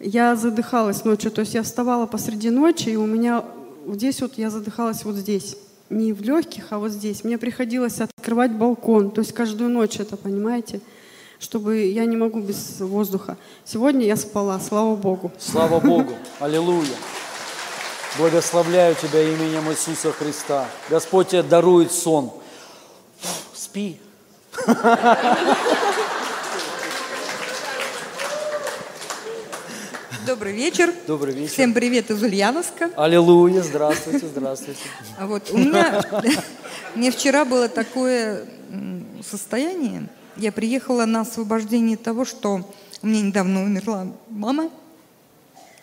я 0.00 0.34
задыхалась 0.34 1.04
ночью. 1.04 1.30
То 1.30 1.42
есть 1.42 1.54
я 1.54 1.62
вставала 1.62 2.06
посреди 2.06 2.50
ночи, 2.50 2.88
и 2.88 2.96
у 2.96 3.06
меня 3.06 3.44
здесь 3.86 4.20
вот 4.22 4.38
я 4.38 4.50
задыхалась 4.50 5.04
вот 5.04 5.14
здесь. 5.14 5.56
Не 5.92 6.14
в 6.14 6.22
легких, 6.22 6.68
а 6.70 6.78
вот 6.78 6.90
здесь. 6.90 7.22
Мне 7.22 7.36
приходилось 7.36 8.00
открывать 8.00 8.52
балкон. 8.52 9.10
То 9.10 9.20
есть 9.20 9.34
каждую 9.34 9.68
ночь 9.68 10.00
это, 10.00 10.16
понимаете? 10.16 10.80
Чтобы 11.38 11.84
я 11.84 12.06
не 12.06 12.16
могу 12.16 12.40
без 12.40 12.80
воздуха. 12.80 13.36
Сегодня 13.66 14.06
я 14.06 14.16
спала, 14.16 14.58
слава 14.58 14.96
Богу. 14.96 15.30
Слава 15.38 15.80
Богу. 15.86 16.14
Аллилуйя. 16.40 16.96
Благословляю 18.16 18.94
Тебя 18.94 19.22
именем 19.22 19.70
Иисуса 19.70 20.12
Христа. 20.12 20.66
Господь 20.88 21.28
тебе 21.28 21.42
дарует 21.42 21.92
сон. 21.92 22.32
Спи. 23.52 24.00
Добрый 30.26 30.52
вечер. 30.52 30.94
Добрый 31.06 31.34
вечер. 31.34 31.52
Всем 31.52 31.74
привет 31.74 32.10
из 32.10 32.22
Ульяновска. 32.22 32.90
Аллилуйя. 32.96 33.62
Здравствуйте, 33.62 34.26
здравствуйте. 34.26 34.80
А 35.18 35.26
Вот 35.26 35.50
у 35.50 35.58
меня, 35.58 36.00
мне 36.94 37.10
вчера 37.10 37.44
было 37.44 37.68
такое 37.68 38.44
состояние. 39.28 40.08
Я 40.36 40.52
приехала 40.52 41.06
на 41.06 41.22
освобождение 41.22 41.96
того, 41.96 42.24
что 42.24 42.60
у 43.02 43.06
меня 43.06 43.22
недавно 43.22 43.64
умерла 43.64 44.06
мама. 44.28 44.70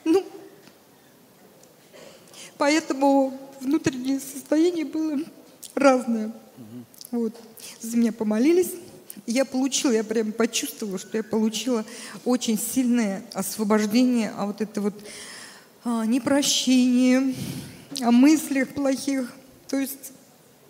Ну, 0.05 0.24
поэтому 2.58 3.38
внутреннее 3.60 4.22
состояние 4.22 4.86
было 4.86 5.17
разное. 5.75 6.31
Вот. 7.12 7.34
За 7.81 7.98
меня 7.98 8.13
помолились. 8.13 8.74
Я 9.30 9.46
получила, 9.46 9.92
я 9.92 10.04
прям 10.04 10.32
почувствовала, 10.32 10.98
что 10.98 11.16
я 11.16 11.24
получила 11.24 11.86
очень 12.26 12.58
сильное 12.58 13.24
освобождение, 13.36 14.34
а 14.36 14.48
вот 14.48 14.60
это 14.60 14.82
вот 14.82 14.96
а, 15.84 16.04
непрощение, 16.08 17.36
о 18.02 18.10
мыслях 18.10 18.70
плохих. 18.70 19.32
То 19.68 19.78
есть, 19.78 20.14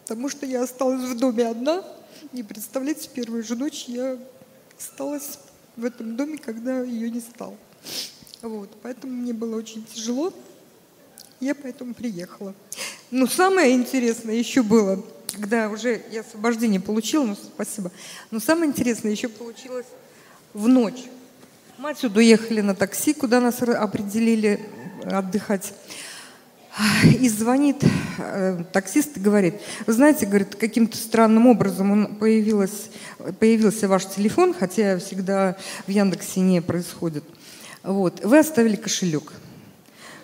потому 0.05 0.27
что 0.27 0.45
я 0.45 0.63
осталась 0.63 1.09
в 1.09 1.17
доме 1.17 1.47
одна. 1.47 1.85
Не 2.33 2.43
представляете, 2.43 3.09
первую 3.13 3.45
же 3.45 3.55
ночь 3.55 3.85
я 3.87 4.17
осталась 4.77 5.39
в 5.77 5.85
этом 5.85 6.17
доме, 6.17 6.37
когда 6.37 6.81
ее 6.81 7.09
не 7.09 7.21
стало. 7.21 7.55
Вот, 8.41 8.69
поэтому 8.83 9.13
мне 9.13 9.31
было 9.31 9.55
очень 9.55 9.85
тяжело. 9.85 10.33
Я 11.39 11.55
поэтому 11.55 11.93
приехала. 11.93 12.53
Но 13.09 13.25
самое 13.25 13.73
интересное 13.73 14.35
еще 14.35 14.63
было, 14.63 15.01
когда 15.31 15.69
уже 15.69 16.01
я 16.11 16.21
освобождение 16.21 16.79
получила, 16.79 17.23
ну 17.23 17.35
спасибо. 17.35 17.91
Но 18.31 18.39
самое 18.39 18.69
интересное 18.69 19.11
еще 19.11 19.27
получилось 19.27 19.85
в 20.53 20.67
ночь. 20.67 21.03
Мы 21.77 21.91
отсюда 21.91 22.19
уехали 22.19 22.61
на 22.61 22.75
такси, 22.75 23.13
куда 23.13 23.39
нас 23.39 23.61
определили 23.61 24.59
отдыхать. 25.05 25.73
И 27.19 27.27
звонит 27.27 27.83
э, 28.17 28.63
таксист 28.71 29.17
и 29.17 29.19
говорит, 29.19 29.55
вы 29.85 29.93
знаете, 29.93 30.25
говорит, 30.25 30.55
каким-то 30.55 30.95
странным 30.95 31.47
образом 31.47 31.91
он 31.91 32.15
появилась, 32.15 32.89
появился 33.39 33.87
ваш 33.87 34.05
телефон, 34.05 34.53
хотя 34.53 34.97
всегда 34.99 35.57
в 35.87 35.91
Яндексе 35.91 36.39
не 36.39 36.61
происходит. 36.61 37.23
Вот, 37.83 38.23
вы 38.23 38.39
оставили 38.39 38.75
кошелек. 38.75 39.33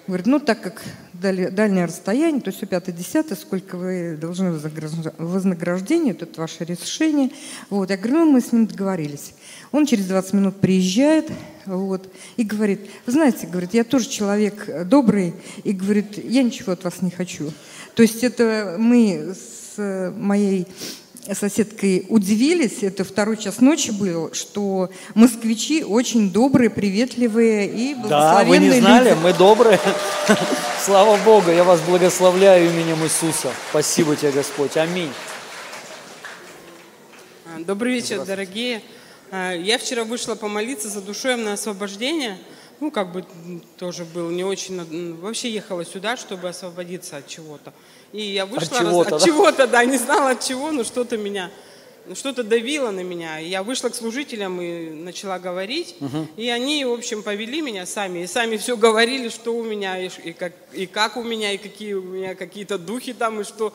Говорит, 0.07 0.27
ну 0.27 0.39
так 0.39 0.61
как 0.61 0.81
дальнее 1.21 1.85
расстояние, 1.85 2.41
то 2.41 2.51
все 2.51 2.65
пятое, 2.65 2.95
десятое, 2.95 3.37
сколько 3.37 3.77
вы 3.77 4.17
должны 4.19 4.49
вознагражд- 4.49 5.15
вознаграждение, 5.17 6.13
вот 6.13 6.23
это 6.23 6.41
ваше 6.41 6.65
решение. 6.65 7.31
Вот. 7.69 7.89
Я 7.89 7.97
говорю, 7.97 8.25
ну 8.25 8.31
мы 8.31 8.41
с 8.41 8.51
ним 8.51 8.67
договорились. 8.67 9.33
Он 9.71 9.85
через 9.85 10.05
20 10.07 10.33
минут 10.33 10.59
приезжает 10.59 11.29
вот, 11.65 12.11
и 12.37 12.43
говорит, 12.43 12.81
вы 13.05 13.11
знаете, 13.11 13.47
говорит, 13.47 13.73
я 13.73 13.83
тоже 13.83 14.07
человек 14.07 14.69
э, 14.69 14.85
добрый, 14.85 15.33
и 15.63 15.73
говорит, 15.73 16.23
я 16.23 16.43
ничего 16.43 16.73
от 16.73 16.83
вас 16.83 17.01
не 17.01 17.11
хочу. 17.11 17.51
То 17.95 18.03
есть 18.03 18.23
это 18.23 18.75
мы 18.77 19.33
с 19.33 19.73
э, 19.77 20.11
моей 20.11 20.67
соседкой 21.33 22.05
удивились, 22.09 22.83
это 22.83 23.03
второй 23.03 23.37
час 23.37 23.59
ночи 23.59 23.91
был, 23.91 24.31
что 24.33 24.89
москвичи 25.15 25.83
очень 25.83 26.31
добрые, 26.31 26.69
приветливые 26.69 27.67
и 27.67 27.95
Да, 27.95 28.43
вы 28.43 28.57
не 28.59 28.69
благословенные 28.69 28.81
знали, 28.81 29.09
люди. 29.09 29.19
мы 29.23 29.33
добрые. 29.33 29.79
Слава 30.83 31.17
Богу, 31.25 31.49
я 31.51 31.63
вас 31.63 31.81
благословляю 31.81 32.69
именем 32.69 33.03
Иисуса. 33.03 33.51
Спасибо 33.71 34.15
тебе, 34.15 34.31
Господь. 34.31 34.77
Аминь. 34.77 35.11
А, 37.45 37.59
Добрый 37.59 37.93
вечер, 37.93 38.23
дорогие. 38.25 38.81
А, 39.31 39.53
Я 39.53 39.77
вчера 39.77 40.03
вышла 40.03 40.35
помолиться 40.35 40.89
за 40.89 41.01
душевное 41.01 41.53
освобождение. 41.53 42.37
Ну, 42.79 42.91
как 42.91 43.11
бы 43.13 43.25
тоже 43.77 44.03
был 44.05 44.29
не 44.29 44.43
очень... 44.43 45.15
Вообще 45.21 45.49
ехала 45.49 45.85
сюда, 45.85 46.17
чтобы 46.17 46.49
освободиться 46.49 47.17
от 47.17 47.27
чего-то. 47.27 47.73
И 48.13 48.21
я 48.21 48.45
вышла... 48.45 48.79
раз- 48.79 48.79
чего-то, 48.79 49.15
от 49.15 49.21
да? 49.21 49.25
чего-то, 49.25 49.67
да, 49.67 49.85
не 49.85 49.97
знала 49.97 50.31
от 50.31 50.43
чего, 50.43 50.71
но 50.71 50.83
что-то 50.83 51.17
меня... 51.17 51.51
ну, 52.05 52.15
Что-то 52.15 52.43
давило 52.43 52.91
на 52.91 53.01
меня. 53.01 53.39
И 53.39 53.49
Я 53.49 53.61
вышла 53.63 53.89
к 53.89 53.95
служителям 53.95 54.61
и 54.61 54.89
начала 54.89 55.39
говорить. 55.39 55.95
И 56.37 56.49
они, 56.49 56.85
в 56.85 56.93
общем, 56.93 57.23
повели 57.23 57.61
меня 57.61 57.85
сами. 57.85 58.19
И 58.19 58.27
сами 58.27 58.57
все 58.57 58.77
говорили, 58.77 59.29
что 59.29 59.55
у 59.55 59.63
меня, 59.63 59.99
и, 59.99 60.09
и 60.23 60.33
как, 60.33 60.53
и 60.71 60.85
как 60.85 61.17
у 61.17 61.23
меня, 61.23 61.51
и 61.51 61.57
какие 61.57 61.93
у 61.93 62.03
меня 62.03 62.35
какие-то 62.35 62.77
духи 62.77 63.13
там, 63.13 63.41
и 63.41 63.43
что... 63.43 63.73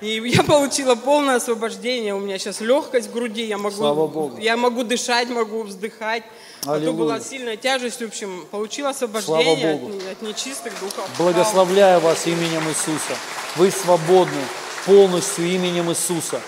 И 0.00 0.20
я 0.26 0.42
получила 0.42 0.96
полное 0.96 1.36
освобождение. 1.36 2.14
У 2.14 2.18
меня 2.20 2.36
сейчас 2.38 2.60
легкость 2.60 3.08
в 3.08 3.12
груди. 3.12 3.44
Я 3.46 3.56
могу, 3.58 3.76
Слава 3.76 4.06
Богу. 4.06 4.38
я 4.38 4.56
могу 4.56 4.82
дышать, 4.82 5.30
могу 5.30 5.62
вздыхать. 5.62 6.24
А 6.66 6.74
Аллилуйя. 6.74 6.96
была 6.96 7.20
сильная 7.20 7.56
тяжесть. 7.56 8.00
В 8.00 8.04
общем, 8.04 8.46
получила 8.50 8.90
освобождение 8.90 9.76
Богу. 9.76 9.96
от, 9.96 10.12
от 10.12 10.22
нечистых 10.22 10.72
духов. 10.80 11.08
Благословляю 11.18 12.00
вас 12.00 12.26
именем 12.26 12.66
Иисуса. 12.68 13.14
Вы 13.56 13.70
свободны 13.70 14.40
полностью 14.86 15.46
именем 15.46 15.90
Иисуса. 15.90 16.40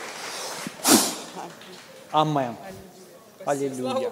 Амен. 2.13 2.57
Аллилуйя. 3.45 4.11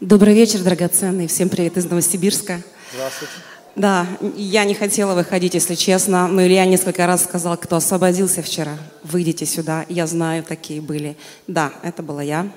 Добрый 0.00 0.32
вечер, 0.32 0.60
драгоценные. 0.60 1.28
Всем 1.28 1.50
привет 1.50 1.76
из 1.76 1.84
Новосибирска. 1.84 2.62
Здравствуйте. 2.94 3.34
Да, 3.76 4.06
я 4.34 4.64
не 4.64 4.74
хотела 4.74 5.14
выходить, 5.14 5.54
если 5.54 5.74
честно, 5.74 6.26
но 6.26 6.42
Илья 6.42 6.64
несколько 6.64 7.06
раз 7.06 7.24
сказал, 7.24 7.56
кто 7.56 7.76
освободился 7.76 8.42
вчера, 8.42 8.78
выйдите 9.04 9.44
сюда. 9.46 9.84
Я 9.88 10.06
знаю, 10.06 10.42
такие 10.42 10.80
были. 10.80 11.16
Да, 11.46 11.72
это 11.82 12.02
была 12.02 12.22
я. 12.22 12.50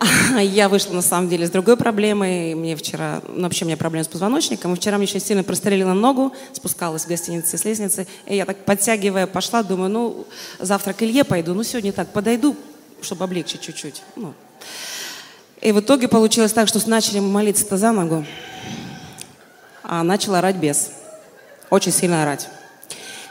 Я 0.40 0.68
вышла, 0.68 0.94
на 0.94 1.02
самом 1.02 1.28
деле, 1.28 1.46
с 1.46 1.50
другой 1.50 1.76
проблемой. 1.76 2.54
Мне 2.54 2.76
вчера, 2.76 3.22
ну, 3.28 3.44
вообще 3.44 3.64
у 3.64 3.68
меня 3.68 3.76
проблемы 3.76 4.04
с 4.04 4.08
позвоночником. 4.08 4.72
И 4.72 4.76
вчера 4.76 4.96
мне 4.96 5.06
очень 5.06 5.20
сильно 5.20 5.42
прострелила 5.42 5.92
ногу, 5.92 6.32
спускалась 6.52 7.04
в 7.04 7.08
гостинице 7.08 7.56
с 7.56 7.64
лестницы. 7.64 8.06
И 8.26 8.36
я 8.36 8.44
так 8.44 8.64
подтягивая 8.64 9.26
пошла, 9.26 9.62
думаю, 9.62 9.90
ну, 9.90 10.26
завтра 10.58 10.92
к 10.92 11.02
Илье 11.02 11.24
пойду. 11.24 11.54
Ну, 11.54 11.62
сегодня 11.62 11.92
так 11.92 12.12
подойду, 12.12 12.56
чтобы 13.00 13.24
облегчить 13.24 13.62
чуть-чуть. 13.62 14.02
Ну. 14.16 14.34
И 15.60 15.72
в 15.72 15.80
итоге 15.80 16.08
получилось 16.08 16.52
так, 16.52 16.68
что 16.68 16.86
начали 16.88 17.18
молиться-то 17.18 17.76
за 17.76 17.92
ногу, 17.92 18.26
а 19.82 20.02
начал 20.02 20.34
орать 20.34 20.56
бес. 20.56 20.90
Очень 21.70 21.92
сильно 21.92 22.22
орать. 22.22 22.48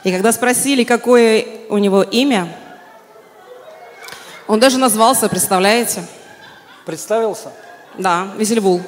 И 0.04 0.10
когда 0.12 0.32
спросили, 0.32 0.84
какое 0.84 1.46
у 1.68 1.78
него 1.78 2.02
имя, 2.02 2.54
он 4.46 4.60
даже 4.60 4.78
назвался, 4.78 5.28
представляете? 5.28 6.04
Представился? 6.86 7.50
Да, 7.98 8.28
Визельвул. 8.38 8.80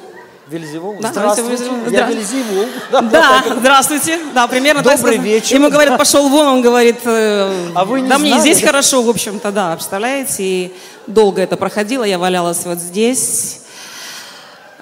Вельзевул? 0.47 0.95
Да, 1.01 1.09
Здравствуйте. 1.11 1.51
Вельзевул. 1.51 1.89
Я 1.89 2.09
Вельзевул. 2.09 2.65
Да, 3.11 3.43
здравствуйте. 3.59 4.19
Да, 4.33 4.47
примерно 4.47 4.81
так 4.81 4.95
Добрый 4.97 5.17
вечер. 5.17 5.55
Ему 5.57 5.69
говорят, 5.69 5.97
пошел 5.97 6.29
вон, 6.29 6.47
он 6.47 6.61
говорит, 6.61 7.01
э, 7.03 7.51
А 7.75 7.83
вы 7.83 7.99
не 8.01 8.07
да 8.07 8.17
мне 8.17 8.29
знали, 8.29 8.41
здесь 8.41 8.61
да? 8.61 8.67
хорошо, 8.67 9.03
в 9.03 9.09
общем-то, 9.09 9.51
да, 9.51 9.73
представляете? 9.75 10.35
И 10.39 10.73
долго 11.07 11.41
это 11.41 11.57
проходило, 11.57 12.05
я 12.05 12.17
валялась 12.17 12.63
вот 12.63 12.79
здесь. 12.79 13.63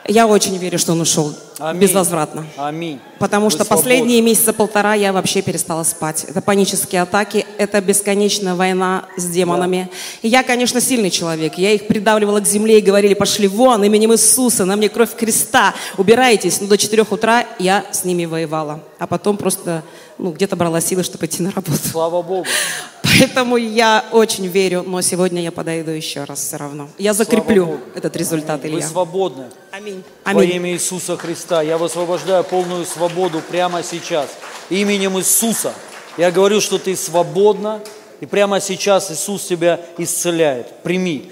Я 0.08 0.26
очень 0.28 0.56
верю, 0.58 0.80
что 0.80 0.94
он 0.94 1.02
ушел 1.02 1.34
Аминь. 1.60 1.82
безвозвратно. 1.82 2.46
Аминь. 2.56 3.00
Потому 3.20 3.46
Вы 3.46 3.52
что 3.52 3.66
свободны. 3.66 3.84
последние 3.84 4.22
месяца 4.22 4.54
полтора 4.54 4.94
я 4.94 5.12
вообще 5.12 5.42
перестала 5.42 5.84
спать. 5.84 6.26
Это 6.30 6.42
панические 6.42 7.02
атаки, 7.02 7.46
это 7.58 7.82
бесконечная 7.82 8.56
война 8.56 9.06
с 9.18 9.26
демонами. 9.26 9.90
И 10.22 10.30
я, 10.30 10.44
конечно, 10.44 10.80
сильный 10.80 11.10
человек. 11.10 11.56
Я 11.58 11.72
их 11.72 11.88
придавливала 11.88 12.40
к 12.40 12.48
земле 12.48 12.80
и 12.80 12.82
говорили, 12.82 13.16
пошли 13.16 13.48
вон, 13.48 13.84
именем 13.84 14.14
Иисуса, 14.14 14.64
на 14.66 14.76
мне 14.78 14.88
кровь 14.88 15.14
креста, 15.16 15.74
убирайтесь. 15.98 16.62
Но 16.62 16.68
до 16.68 16.78
4 16.78 17.04
утра 17.10 17.46
я 17.60 17.86
с 17.92 18.06
ними 18.06 18.26
воевала. 18.26 18.82
А 19.00 19.08
потом 19.08 19.36
просто 19.36 19.84
ну, 20.18 20.32
где-то 20.32 20.56
брала 20.56 20.82
силы, 20.82 21.04
чтобы 21.04 21.26
идти 21.26 21.44
на 21.44 21.52
работу. 21.52 21.78
Слава 21.78 22.22
Богу. 22.22 22.46
Поэтому 23.04 23.58
я 23.58 24.06
очень 24.12 24.48
верю, 24.48 24.84
но 24.86 25.02
сегодня 25.02 25.42
я 25.42 25.52
подойду 25.52 25.92
еще 25.92 26.24
раз 26.24 26.40
все 26.40 26.58
равно. 26.58 26.90
Я 26.98 27.14
закреплю 27.14 27.80
этот 27.96 28.16
результат, 28.16 28.62
Вы 28.62 28.70
Илья. 28.70 28.88
свободны. 28.88 29.46
Аминь. 29.72 30.04
Во 30.26 30.32
Аминь. 30.32 30.56
имя 30.56 30.72
Иисуса 30.74 31.18
Христа 31.18 31.62
я 31.62 31.78
высвобождаю 31.78 32.44
полную 32.44 32.86
свободу 32.86 33.42
прямо 33.42 33.84
сейчас. 33.84 34.30
Именем 34.70 35.18
Иисуса. 35.20 35.74
Я 36.18 36.32
говорю, 36.32 36.62
что 36.62 36.78
ты 36.80 36.96
свободна, 36.96 37.82
и 38.20 38.26
прямо 38.26 38.60
сейчас 38.60 39.12
Иисус 39.12 39.46
тебя 39.46 39.80
исцеляет. 39.98 40.82
Прими. 40.84 41.32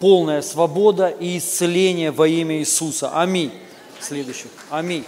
полная 0.00 0.42
свобода 0.42 1.08
и 1.08 1.38
исцеление 1.38 2.10
во 2.10 2.28
имя 2.28 2.58
Иисуса. 2.58 3.10
Аминь. 3.18 3.52
Следующий. 4.00 4.48
Аминь. 4.70 5.04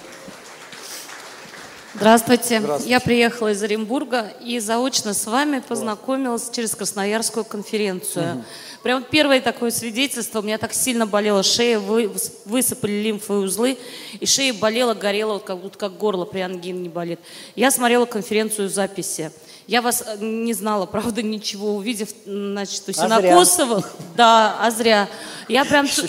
Здравствуйте. 1.97 2.61
Здравствуйте. 2.61 2.91
Я 2.91 3.01
приехала 3.01 3.53
из 3.53 3.63
Оренбурга 3.63 4.27
и 4.45 4.59
заочно 4.59 5.15
с 5.15 5.25
вами 5.27 5.61
познакомилась 5.67 6.51
через 6.53 6.75
Красноярскую 6.75 7.45
конференцию. 7.45 8.45
Прям 8.83 9.01
вот 9.01 9.09
первое 9.11 9.41
такое 9.41 9.71
свидетельство. 9.71 10.41
У 10.41 10.43
меня 10.43 10.59
так 10.59 10.73
сильно 10.75 11.07
болела 11.07 11.43
шея, 11.43 11.79
вы- 11.79 12.13
высыпали 12.45 12.93
лимфовые 12.93 13.47
узлы, 13.47 13.79
и 14.21 14.27
шея 14.27 14.53
болела, 14.53 14.95
горела, 14.95 15.35
вот 15.35 15.45
как 15.45 15.59
будто 15.59 15.79
как 15.79 15.97
горло 15.97 16.25
при 16.27 16.41
ангине 16.41 16.81
не 16.81 16.89
болит. 16.89 17.19
Я 17.57 17.71
смотрела 17.71 18.05
конференцию 18.05 18.69
в 18.69 18.73
записи. 18.73 19.33
Я 19.67 19.83
вас 19.83 20.05
э, 20.07 20.19
не 20.25 20.53
знала, 20.55 20.87
правда, 20.87 21.23
ничего, 21.23 21.75
увидев, 21.75 22.11
значит, 22.27 22.83
у 22.87 22.91
А. 22.91 22.95
Синокосовых. 22.95 23.91
Да, 24.17 24.57
а 24.61 24.71
зря. 24.71 25.09
Я 25.49 25.65
прям 25.65 25.89
т- 25.89 26.07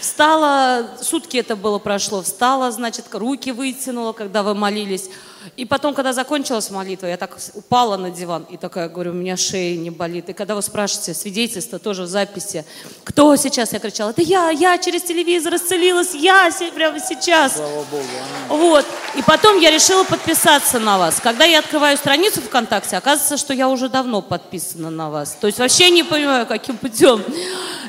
встала, 0.00 0.90
сутки 1.00 1.38
это 1.38 1.56
было 1.56 1.78
прошло, 1.78 2.22
встала, 2.22 2.70
значит, 2.70 3.06
руки 3.12 3.50
вытянула, 3.50 4.12
когда 4.12 4.42
вы 4.44 4.54
молились. 4.54 5.08
И 5.56 5.64
потом, 5.64 5.94
когда 5.94 6.12
закончилась 6.12 6.70
молитва, 6.70 7.06
я 7.06 7.16
так 7.16 7.36
упала 7.54 7.96
на 7.96 8.10
диван 8.10 8.46
и 8.50 8.56
такая 8.56 8.88
говорю, 8.88 9.12
у 9.12 9.14
меня 9.14 9.36
шея 9.36 9.76
не 9.76 9.90
болит. 9.90 10.28
И 10.28 10.32
когда 10.32 10.54
вы 10.54 10.62
спрашиваете, 10.62 11.14
свидетельство 11.14 11.78
тоже 11.78 12.02
в 12.02 12.06
записи, 12.06 12.64
кто 13.04 13.34
сейчас? 13.36 13.72
Я 13.72 13.78
кричала, 13.78 14.10
это 14.10 14.22
я, 14.22 14.50
я 14.50 14.76
через 14.78 15.02
телевизор 15.02 15.54
исцелилась, 15.54 16.14
я 16.14 16.50
прямо 16.74 17.00
сейчас. 17.00 17.56
Слава 17.56 17.84
Богу. 17.90 18.04
Вот. 18.48 18.86
И 19.16 19.22
потом 19.22 19.58
я 19.60 19.70
решила 19.70 20.04
подписаться 20.04 20.78
на 20.78 20.98
вас. 20.98 21.20
Когда 21.20 21.44
я 21.44 21.60
открываю 21.60 21.96
страницу 21.96 22.40
ВКонтакте, 22.42 22.96
оказывается, 22.96 23.36
что 23.36 23.54
я 23.54 23.68
уже 23.68 23.88
давно 23.88 24.22
подписана 24.22 24.90
на 24.90 25.10
вас. 25.10 25.36
То 25.40 25.46
есть 25.46 25.58
вообще 25.58 25.90
не 25.90 26.02
понимаю, 26.02 26.46
каким 26.46 26.76
путем. 26.76 27.22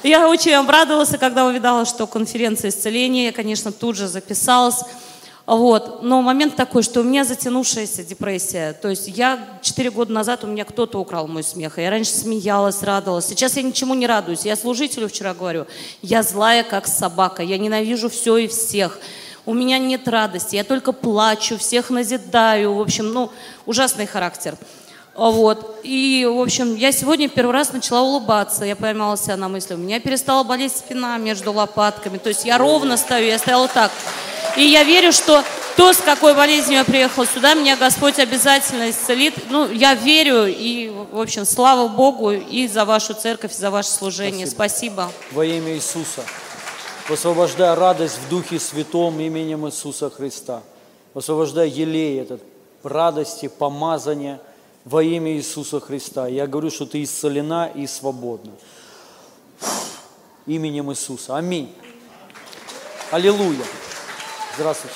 Я 0.04 0.30
очень 0.30 0.54
обрадовалась, 0.54 1.16
когда 1.20 1.46
увидала, 1.46 1.86
что 1.86 2.08
конференция 2.08 2.70
исцеления. 2.70 3.26
Я, 3.26 3.32
конечно, 3.32 3.72
тут 3.72 3.98
же 3.98 4.08
записалась. 4.08 4.84
Вот. 5.46 6.04
Но 6.04 6.22
момент 6.22 6.56
такой, 6.56 6.84
что 6.84 7.02
у 7.02 7.04
меня 7.04 7.24
затянувшаяся 7.24 8.04
депрессия. 8.04 8.74
То 8.74 8.90
есть 8.90 9.08
я 9.08 9.60
четыре 9.62 9.92
года 9.92 10.14
назад, 10.14 10.44
у 10.44 10.48
меня 10.48 10.66
кто-то 10.66 11.00
украл 11.00 11.28
мой 11.28 11.44
смех. 11.44 11.78
Я 11.78 11.90
раньше 11.90 12.12
смеялась, 12.12 12.84
радовалась. 12.84 13.26
Сейчас 13.26 13.58
я 13.58 13.64
ничему 13.64 13.94
не 13.94 14.08
радуюсь. 14.08 14.46
Я 14.46 14.56
служителю 14.56 15.08
вчера 15.08 15.34
говорю, 15.34 15.66
я 16.02 16.24
злая, 16.24 16.64
как 16.64 16.88
собака. 16.88 17.44
Я 17.44 17.58
ненавижу 17.58 18.10
все 18.10 18.38
и 18.38 18.48
всех. 18.48 19.00
У 19.46 19.56
меня 19.56 19.80
нет 19.80 20.08
радости, 20.08 20.56
я 20.56 20.64
только 20.64 20.92
плачу, 20.92 21.58
всех 21.58 21.90
назидаю. 21.90 22.76
В 22.76 22.82
общем, 22.82 23.12
ну, 23.12 23.32
ужасный 23.66 24.06
характер. 24.06 24.56
А 25.22 25.30
Вот. 25.30 25.82
И, 25.84 26.28
в 26.28 26.40
общем, 26.42 26.76
я 26.76 26.92
сегодня 26.92 27.30
первый 27.30 27.52
раз 27.52 27.72
начала 27.72 28.02
улыбаться. 28.02 28.66
Я 28.66 28.76
поймала 28.76 29.16
себя 29.16 29.38
на 29.38 29.50
мысли. 29.50 29.76
У 29.76 29.78
меня 29.78 30.00
перестала 30.00 30.44
болеть 30.44 30.76
спина 30.76 31.16
между 31.20 31.54
лопатками. 31.54 32.18
То 32.18 32.30
есть 32.30 32.44
я 32.44 32.58
ровно 32.58 32.98
стою, 32.98 33.28
я 33.28 33.38
стояла 33.38 33.68
так. 33.68 33.92
И 34.58 34.64
я 34.64 34.84
верю, 34.84 35.12
что 35.12 35.44
то, 35.78 35.94
с 35.94 35.98
какой 35.98 36.34
болезнью 36.34 36.80
я 36.80 36.84
приехала 36.84 37.28
сюда, 37.28 37.54
меня 37.54 37.78
Господь 37.78 38.18
обязательно 38.18 38.90
исцелит. 38.90 39.36
Ну, 39.52 39.72
я 39.72 39.94
верю, 39.94 40.48
и, 40.48 40.92
в 41.12 41.22
общем, 41.22 41.46
слава 41.46 41.88
Богу 41.88 42.32
и 42.32 42.68
за 42.68 42.84
вашу 42.84 43.14
церковь, 43.14 43.52
и 43.52 43.62
за 43.62 43.70
ваше 43.70 43.90
служение. 43.90 44.48
Спасибо. 44.48 45.12
Во 45.34 45.46
имя 45.46 45.76
Иисуса. 45.76 46.24
Высвобождая 47.08 47.76
радость 47.76 48.18
в 48.26 48.28
Духе 48.28 48.60
Святом 48.60 49.20
именем 49.20 49.68
Иисуса 49.68 50.10
Христа. 50.10 50.64
Высвобождая 51.14 51.68
елей 51.68 52.20
этот, 52.20 52.42
радости, 52.82 53.48
помазания 53.48 54.42
во 54.86 55.04
имя 55.04 55.34
Иисуса 55.34 55.80
Христа. 55.80 56.28
Я 56.28 56.48
говорю, 56.48 56.70
что 56.70 56.86
ты 56.86 57.04
исцелена 57.04 57.72
и 57.74 57.88
свободна. 57.88 58.52
Именем 60.46 60.92
Иисуса. 60.92 61.38
Аминь. 61.38 61.74
Аллилуйя. 63.12 63.66
Здравствуйте. 64.56 64.96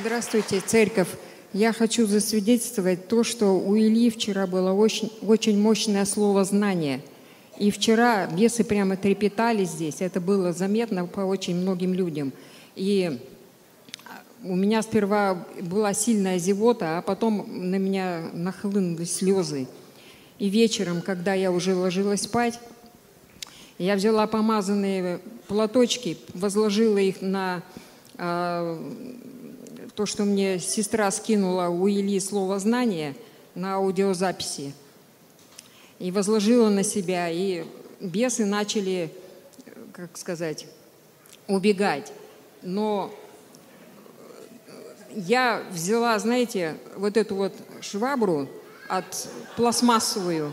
Здравствуйте, 0.00 0.60
церковь. 0.60 1.08
Я 1.52 1.72
хочу 1.72 2.06
засвидетельствовать 2.06 3.06
то, 3.08 3.22
что 3.22 3.56
у 3.56 3.76
Ильи 3.76 4.10
вчера 4.10 4.46
было 4.46 4.72
очень, 4.72 5.12
очень 5.22 5.60
мощное 5.60 6.04
слово 6.04 6.44
«знание». 6.44 7.00
И 7.58 7.70
вчера 7.70 8.26
бесы 8.26 8.64
прямо 8.64 8.96
трепетали 8.96 9.64
здесь. 9.64 10.00
Это 10.00 10.20
было 10.20 10.52
заметно 10.52 11.06
по 11.06 11.20
очень 11.20 11.54
многим 11.54 11.94
людям. 11.94 12.32
И 12.74 13.20
у 14.44 14.56
меня 14.56 14.82
сперва 14.82 15.46
была 15.62 15.94
сильная 15.94 16.38
зевота, 16.38 16.98
а 16.98 17.02
потом 17.02 17.46
на 17.70 17.76
меня 17.76 18.28
нахлынули 18.34 19.04
слезы. 19.04 19.66
И 20.38 20.48
вечером, 20.48 21.00
когда 21.00 21.32
я 21.32 21.50
уже 21.50 21.74
ложилась 21.74 22.22
спать, 22.22 22.60
я 23.78 23.94
взяла 23.94 24.26
помазанные 24.26 25.20
платочки, 25.48 26.18
возложила 26.34 26.98
их 26.98 27.22
на 27.22 27.62
а, 28.18 28.78
то, 29.94 30.04
что 30.04 30.24
мне 30.24 30.58
сестра 30.58 31.10
скинула 31.10 31.68
у 31.68 31.88
Ильи 31.88 32.20
слово 32.20 32.58
«знание» 32.58 33.16
на 33.54 33.76
аудиозаписи. 33.76 34.74
И 35.98 36.10
возложила 36.10 36.68
на 36.68 36.82
себя, 36.82 37.30
и 37.30 37.64
бесы 37.98 38.44
начали, 38.44 39.10
как 39.92 40.18
сказать, 40.18 40.66
убегать. 41.48 42.12
Но 42.62 43.14
я 45.14 45.62
взяла, 45.70 46.18
знаете, 46.18 46.76
вот 46.96 47.16
эту 47.16 47.34
вот 47.34 47.52
швабру 47.80 48.48
от 48.88 49.04
пластмассовую 49.56 50.52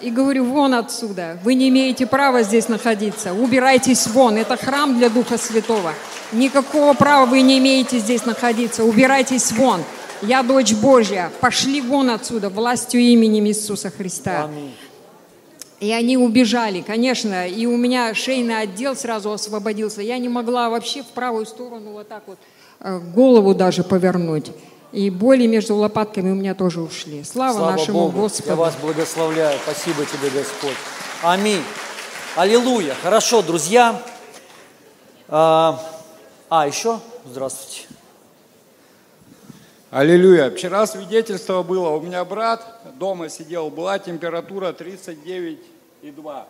и 0.00 0.10
говорю, 0.10 0.44
вон 0.44 0.74
отсюда, 0.74 1.38
вы 1.44 1.54
не 1.54 1.68
имеете 1.68 2.06
права 2.06 2.42
здесь 2.42 2.68
находиться, 2.68 3.32
убирайтесь 3.32 4.06
вон, 4.08 4.36
это 4.36 4.56
храм 4.56 4.98
для 4.98 5.08
Духа 5.08 5.38
Святого. 5.38 5.94
Никакого 6.32 6.94
права 6.94 7.26
вы 7.26 7.42
не 7.42 7.58
имеете 7.58 7.98
здесь 7.98 8.24
находиться, 8.24 8.84
убирайтесь 8.84 9.52
вон. 9.52 9.82
Я 10.22 10.42
дочь 10.42 10.72
Божья, 10.72 11.30
пошли 11.40 11.80
вон 11.80 12.10
отсюда 12.10 12.48
властью 12.48 13.00
именем 13.00 13.46
Иисуса 13.46 13.90
Христа. 13.90 14.48
И 15.80 15.90
они 15.90 16.16
убежали, 16.16 16.80
конечно, 16.80 17.48
и 17.48 17.66
у 17.66 17.76
меня 17.76 18.14
шейный 18.14 18.60
отдел 18.60 18.94
сразу 18.94 19.32
освободился. 19.32 20.00
Я 20.00 20.18
не 20.18 20.28
могла 20.28 20.70
вообще 20.70 21.02
в 21.02 21.06
правую 21.06 21.44
сторону 21.44 21.92
вот 21.92 22.08
так 22.08 22.22
вот 22.26 22.38
голову 22.82 23.54
даже 23.54 23.84
повернуть. 23.84 24.50
И 24.92 25.08
боли 25.08 25.46
между 25.46 25.76
лопатками 25.76 26.30
у 26.30 26.34
меня 26.34 26.54
тоже 26.54 26.80
ушли. 26.80 27.24
Слава, 27.24 27.54
Слава 27.54 27.70
нашему 27.72 27.98
Богу. 28.00 28.16
Я 28.16 28.22
Господу. 28.22 28.56
вас 28.56 28.74
благословляю. 28.80 29.58
Спасибо 29.62 30.04
тебе, 30.04 30.28
Господь. 30.30 30.76
Аминь. 31.22 31.62
Аллилуйя. 32.36 32.94
Хорошо, 33.02 33.40
друзья. 33.42 34.02
А, 35.28 35.80
а, 36.50 36.66
еще? 36.66 37.00
Здравствуйте. 37.24 37.88
Аллилуйя. 39.90 40.50
Вчера 40.50 40.86
свидетельство 40.86 41.62
было. 41.62 41.90
У 41.90 42.00
меня 42.00 42.24
брат 42.24 42.82
дома 42.98 43.28
сидел, 43.28 43.70
была 43.70 43.98
температура 43.98 44.72
39,2. 44.72 46.44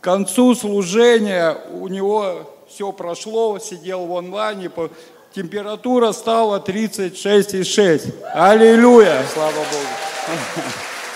К 0.00 0.04
концу 0.04 0.54
служения 0.54 1.56
у 1.72 1.88
него 1.88 2.50
все 2.68 2.92
прошло, 2.92 3.58
сидел 3.58 4.06
в 4.06 4.16
онлайне, 4.16 4.70
температура 5.34 6.12
стала 6.12 6.58
36,6. 6.60 8.14
Аллилуйя. 8.34 9.22
Слава 9.32 9.52
Богу. 9.52 10.38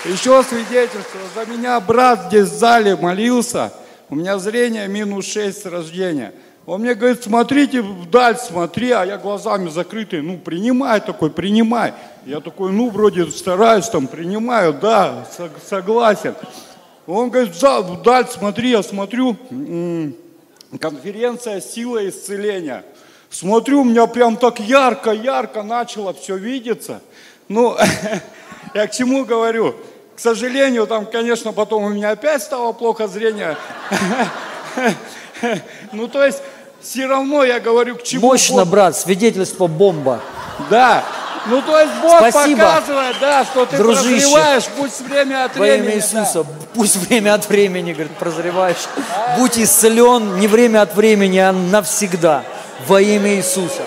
Еще 0.05 0.43
свидетельство. 0.43 1.21
За 1.35 1.47
меня 1.47 1.81
брат 1.81 2.27
здесь 2.29 2.49
в 2.49 2.55
зале 2.59 2.97
молился. 2.97 3.73
У 4.11 4.17
меня 4.17 4.39
зрение 4.39 4.87
минус 4.89 5.27
6 5.27 5.63
с 5.63 5.67
рождения. 5.67 6.33
Он 6.67 6.81
мне 6.81 6.95
говорит, 6.95 7.23
смотрите 7.23 7.83
вдаль, 7.83 8.37
смотри, 8.39 8.91
а 8.93 9.05
я 9.05 9.19
глазами 9.19 9.69
закрытые, 9.69 10.23
ну, 10.23 10.39
принимай 10.39 10.99
такой, 11.03 11.31
принимай. 11.31 11.93
Я 12.25 12.41
такой, 12.41 12.73
ну, 12.73 12.89
вроде 12.89 13.27
стараюсь 13.27 13.87
там, 13.89 14.07
принимаю, 14.07 14.73
да, 14.73 15.27
сог- 15.37 15.51
согласен. 15.69 16.35
Он 17.07 17.29
говорит, 17.29 17.55
«За- 17.55 17.83
вдаль 17.83 18.27
смотри, 18.29 18.71
я 18.71 18.83
смотрю, 18.83 19.37
м, 19.51 20.15
конференция 20.81 21.61
«Сила 21.61 22.09
исцеления». 22.09 22.83
Смотрю, 23.35 23.81
у 23.81 23.85
меня 23.85 24.07
прям 24.07 24.37
так 24.37 24.61
ярко-ярко 24.61 25.65
начало 25.65 26.15
все 26.15 26.37
видеться. 26.37 27.01
Ну, 27.49 27.77
я 28.75 28.87
к 28.87 28.93
чему 28.93 29.25
говорю? 29.25 29.75
К 30.15 30.21
сожалению, 30.21 30.87
там, 30.87 31.05
конечно, 31.05 31.51
потом 31.51 31.83
у 31.83 31.89
меня 31.89 32.11
опять 32.11 32.45
стало 32.45 32.73
плохо 32.73 33.09
зрение. 33.09 33.57
Ну, 35.93 36.09
то 36.09 36.25
есть, 36.25 36.39
все 36.81 37.07
равно 37.07 37.45
я 37.45 37.61
говорю, 37.61 37.97
к 37.97 38.03
чему 38.03 38.29
Мощно, 38.29 38.65
брат, 38.65 38.97
свидетельство 38.97 39.67
бомба. 39.67 40.21
Да. 40.71 41.05
Ну, 41.47 41.61
то 41.61 41.79
есть 41.79 41.93
Бог 42.01 42.29
Спасибо. 42.31 42.63
показывает, 42.63 43.17
да, 43.21 43.45
что 43.45 43.67
ты 43.67 43.77
Дружище. 43.77 44.23
прозреваешь, 44.23 44.65
пусть 44.79 45.01
время 45.03 45.45
от 45.45 45.57
Во 45.57 45.63
времени. 45.63 45.83
имя 45.83 45.91
да. 45.91 45.97
Иисуса, 45.97 46.47
пусть 46.73 46.97
время 46.97 47.35
от 47.35 47.47
времени, 47.49 47.93
говорит, 47.93 48.13
прозреваешь. 48.17 48.89
Будь 49.37 49.59
исцелен 49.59 50.37
не 50.39 50.47
время 50.47 50.83
от 50.83 50.95
времени, 50.95 51.39
а 51.39 51.53
навсегда. 51.53 52.45
Во 52.81 53.01
имя 53.01 53.37
Иисуса. 53.37 53.87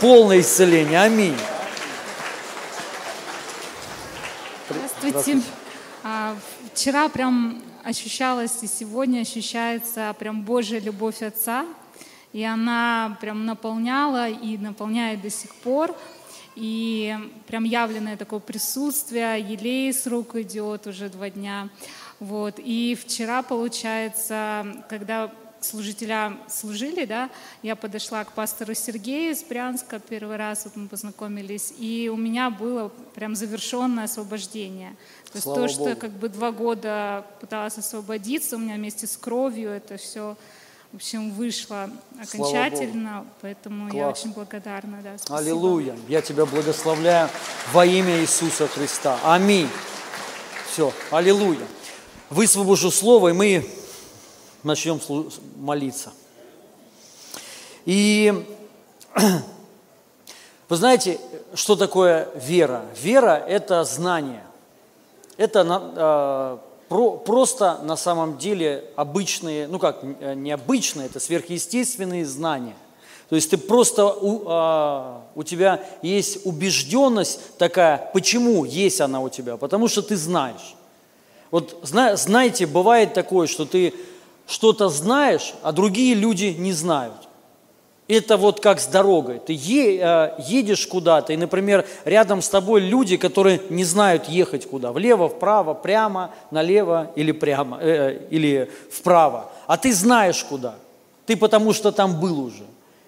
Полное 0.00 0.40
исцеление. 0.40 1.00
Аминь. 1.00 1.36
Здравствуйте. 4.68 5.40
А, 6.04 6.36
Вчера 6.72 7.08
прям 7.08 7.62
ощущалась 7.82 8.62
и 8.62 8.66
сегодня 8.66 9.20
ощущается 9.20 10.14
прям 10.18 10.42
Божья 10.42 10.78
любовь 10.78 11.22
Отца. 11.22 11.64
И 12.32 12.44
она 12.44 13.16
прям 13.20 13.46
наполняла 13.46 14.28
и 14.28 14.58
наполняет 14.58 15.22
до 15.22 15.30
сих 15.30 15.54
пор. 15.54 15.96
И 16.54 17.16
прям 17.46 17.64
явленное 17.64 18.18
такое 18.18 18.40
присутствие, 18.40 19.40
елей 19.40 19.92
с 19.92 20.06
рук 20.06 20.36
идет 20.36 20.86
уже 20.86 21.08
два 21.08 21.30
дня. 21.30 21.70
Вот. 22.20 22.56
И 22.58 22.96
вчера, 23.02 23.42
получается, 23.42 24.84
когда 24.88 25.32
служителя 25.60 26.36
служили, 26.48 27.04
да, 27.04 27.30
я 27.62 27.76
подошла 27.76 28.24
к 28.24 28.32
пастору 28.32 28.74
Сергею 28.74 29.32
из 29.32 29.42
Брянска 29.42 29.98
первый 29.98 30.36
раз, 30.36 30.64
вот 30.64 30.76
мы 30.76 30.88
познакомились, 30.88 31.72
и 31.78 32.10
у 32.12 32.16
меня 32.16 32.50
было 32.50 32.90
прям 33.14 33.34
завершенное 33.34 34.04
освобождение. 34.04 34.96
То 35.26 35.32
есть 35.34 35.44
Слава 35.44 35.62
то, 35.62 35.68
что 35.68 35.78
Богу. 35.80 35.90
я 35.90 35.96
как 35.96 36.10
бы 36.12 36.28
два 36.28 36.52
года 36.52 37.24
пыталась 37.40 37.78
освободиться, 37.78 38.56
у 38.56 38.58
меня 38.58 38.74
вместе 38.74 39.06
с 39.06 39.16
кровью 39.16 39.70
это 39.70 39.96
все, 39.96 40.36
в 40.92 40.96
общем, 40.96 41.30
вышло 41.32 41.90
окончательно, 42.20 43.26
поэтому 43.40 43.86
я 43.86 44.04
Класс. 44.04 44.20
очень 44.20 44.32
благодарна. 44.32 45.00
Да, 45.02 45.18
спасибо. 45.18 45.38
Аллилуйя. 45.38 45.96
Я 46.08 46.22
тебя 46.22 46.46
благословляю 46.46 47.28
во 47.72 47.84
имя 47.84 48.20
Иисуса 48.20 48.68
Христа. 48.68 49.18
Аминь. 49.24 49.68
Все, 50.70 50.92
аллилуйя. 51.10 51.66
Высвобожу 52.30 52.90
слово, 52.90 53.28
и 53.28 53.32
мы 53.32 53.66
начнем 54.66 55.00
молиться. 55.56 56.12
И 57.84 58.44
вы 60.68 60.76
знаете, 60.76 61.18
что 61.54 61.76
такое 61.76 62.28
вера? 62.34 62.84
Вера– 63.00 63.42
это 63.48 63.84
знание. 63.84 64.44
Это 65.36 65.60
э, 65.96 66.58
про- 66.88 67.16
просто 67.18 67.78
на 67.82 67.96
самом 67.96 68.38
деле 68.38 68.84
обычные, 68.96 69.68
ну 69.68 69.78
как, 69.78 70.00
э, 70.02 70.34
необычные, 70.34 71.06
это 71.06 71.20
сверхъестественные 71.20 72.26
знания. 72.26 72.76
То 73.28 73.34
есть 73.36 73.50
ты 73.50 73.58
просто, 73.58 74.06
у, 74.06 74.44
а, 74.46 75.24
у 75.34 75.42
тебя 75.42 75.84
есть 76.00 76.46
убежденность 76.46 77.56
такая, 77.58 78.08
почему 78.12 78.64
есть 78.64 79.00
она 79.00 79.20
у 79.20 79.28
тебя? 79.28 79.56
Потому 79.56 79.88
что 79.88 80.00
ты 80.00 80.16
знаешь. 80.16 80.76
Вот 81.50 81.76
зна- 81.82 82.16
знаете, 82.16 82.66
бывает 82.66 83.14
такое, 83.14 83.48
что 83.48 83.64
ты 83.64 83.94
что-то 84.46 84.88
знаешь, 84.88 85.54
а 85.62 85.72
другие 85.72 86.14
люди 86.14 86.54
не 86.58 86.72
знают. 86.72 87.26
Это 88.08 88.36
вот 88.36 88.60
как 88.60 88.78
с 88.78 88.86
дорогой. 88.86 89.40
Ты 89.40 89.54
э, 89.54 90.30
едешь 90.38 90.86
куда-то, 90.86 91.32
и, 91.32 91.36
например, 91.36 91.84
рядом 92.04 92.40
с 92.40 92.48
тобой 92.48 92.80
люди, 92.80 93.16
которые 93.16 93.60
не 93.68 93.82
знают 93.82 94.28
ехать 94.28 94.68
куда. 94.68 94.92
Влево, 94.92 95.28
вправо, 95.28 95.74
прямо, 95.74 96.30
налево 96.52 97.10
или 97.16 97.32
прямо, 97.32 97.78
э, 97.80 98.28
или 98.30 98.70
вправо. 98.92 99.50
А 99.66 99.76
ты 99.76 99.92
знаешь 99.92 100.44
куда. 100.44 100.76
Ты 101.26 101.36
потому 101.36 101.72
что 101.72 101.90
там 101.90 102.20
был 102.20 102.40
уже. 102.40 102.62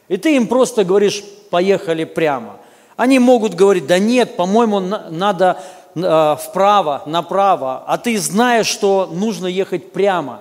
И 0.08 0.16
ты 0.16 0.34
им 0.34 0.48
просто 0.48 0.84
говоришь, 0.84 1.22
поехали 1.50 2.02
прямо. 2.02 2.56
Они 2.96 3.20
могут 3.20 3.54
говорить, 3.54 3.86
да 3.86 4.00
нет, 4.00 4.36
по-моему, 4.36 4.80
на- 4.80 5.08
надо 5.10 5.60
э, 5.94 6.36
вправо, 6.42 7.04
направо. 7.06 7.84
А 7.86 7.98
ты 7.98 8.18
знаешь, 8.18 8.66
что 8.66 9.08
нужно 9.12 9.46
ехать 9.46 9.92
прямо. 9.92 10.40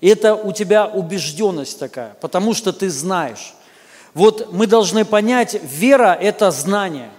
Это 0.00 0.34
у 0.34 0.52
тебя 0.52 0.86
убежденность 0.86 1.78
такая, 1.78 2.16
потому 2.20 2.54
что 2.54 2.72
ты 2.72 2.88
знаешь. 2.88 3.54
Вот 4.14 4.52
мы 4.52 4.66
должны 4.66 5.04
понять, 5.04 5.60
вера– 5.62 6.16
это 6.20 6.50
знание. 6.50 7.10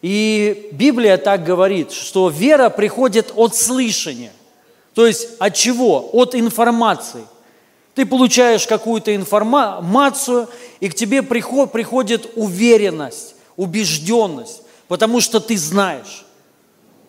И 0.00 0.70
Библия 0.72 1.16
так 1.16 1.44
говорит, 1.44 1.92
что 1.92 2.28
вера 2.28 2.70
приходит 2.70 3.32
от 3.36 3.54
слышания. 3.54 4.32
То 4.94 5.06
есть 5.06 5.28
от 5.38 5.54
чего? 5.54 6.10
От 6.12 6.34
информации. 6.34 7.24
Ты 7.94 8.06
получаешь 8.06 8.66
какую-то 8.66 9.14
информацию, 9.14 10.48
и 10.80 10.88
к 10.88 10.94
тебе 10.94 11.22
приход- 11.22 11.70
приходит 11.70 12.32
уверенность, 12.36 13.34
убежденность, 13.56 14.62
потому 14.88 15.20
что 15.20 15.40
ты 15.40 15.58
знаешь. 15.58 16.24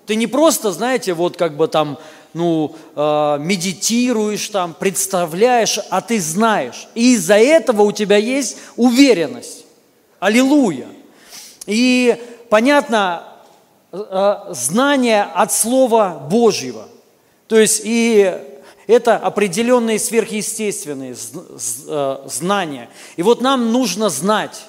Ты 0.06 0.16
не 0.16 0.28
просто, 0.28 0.72
знаете, 0.72 1.14
вот 1.14 1.38
как 1.38 1.56
бы 1.56 1.68
там, 1.70 1.98
ну, 2.34 2.76
э, 2.96 3.38
медитируешь 3.40 4.50
там, 4.50 4.74
представляешь, 4.74 5.80
а 5.90 6.02
ты 6.02 6.20
знаешь. 6.20 6.88
И 6.96 7.14
из-за 7.14 7.36
этого 7.36 7.84
у 7.84 7.92
тебя 7.92 8.18
есть 8.18 8.58
уверенность. 8.76 9.66
Аллилуйя. 10.20 10.88
И 11.66 12.18
понятно, 12.50 13.24
э, 13.92 14.36
знание 14.50 15.24
от 15.24 15.52
Слова 15.52 16.28
Божьего. 16.30 16.88
То 17.48 17.58
есть 17.60 17.82
и 17.84 18.34
это 18.88 19.18
определенные 19.18 20.00
сверхъестественные 20.00 21.16
э, 21.16 22.18
знания. 22.26 22.90
И 23.16 23.22
вот 23.22 23.42
нам 23.42 23.72
нужно 23.72 24.10
знать 24.10 24.66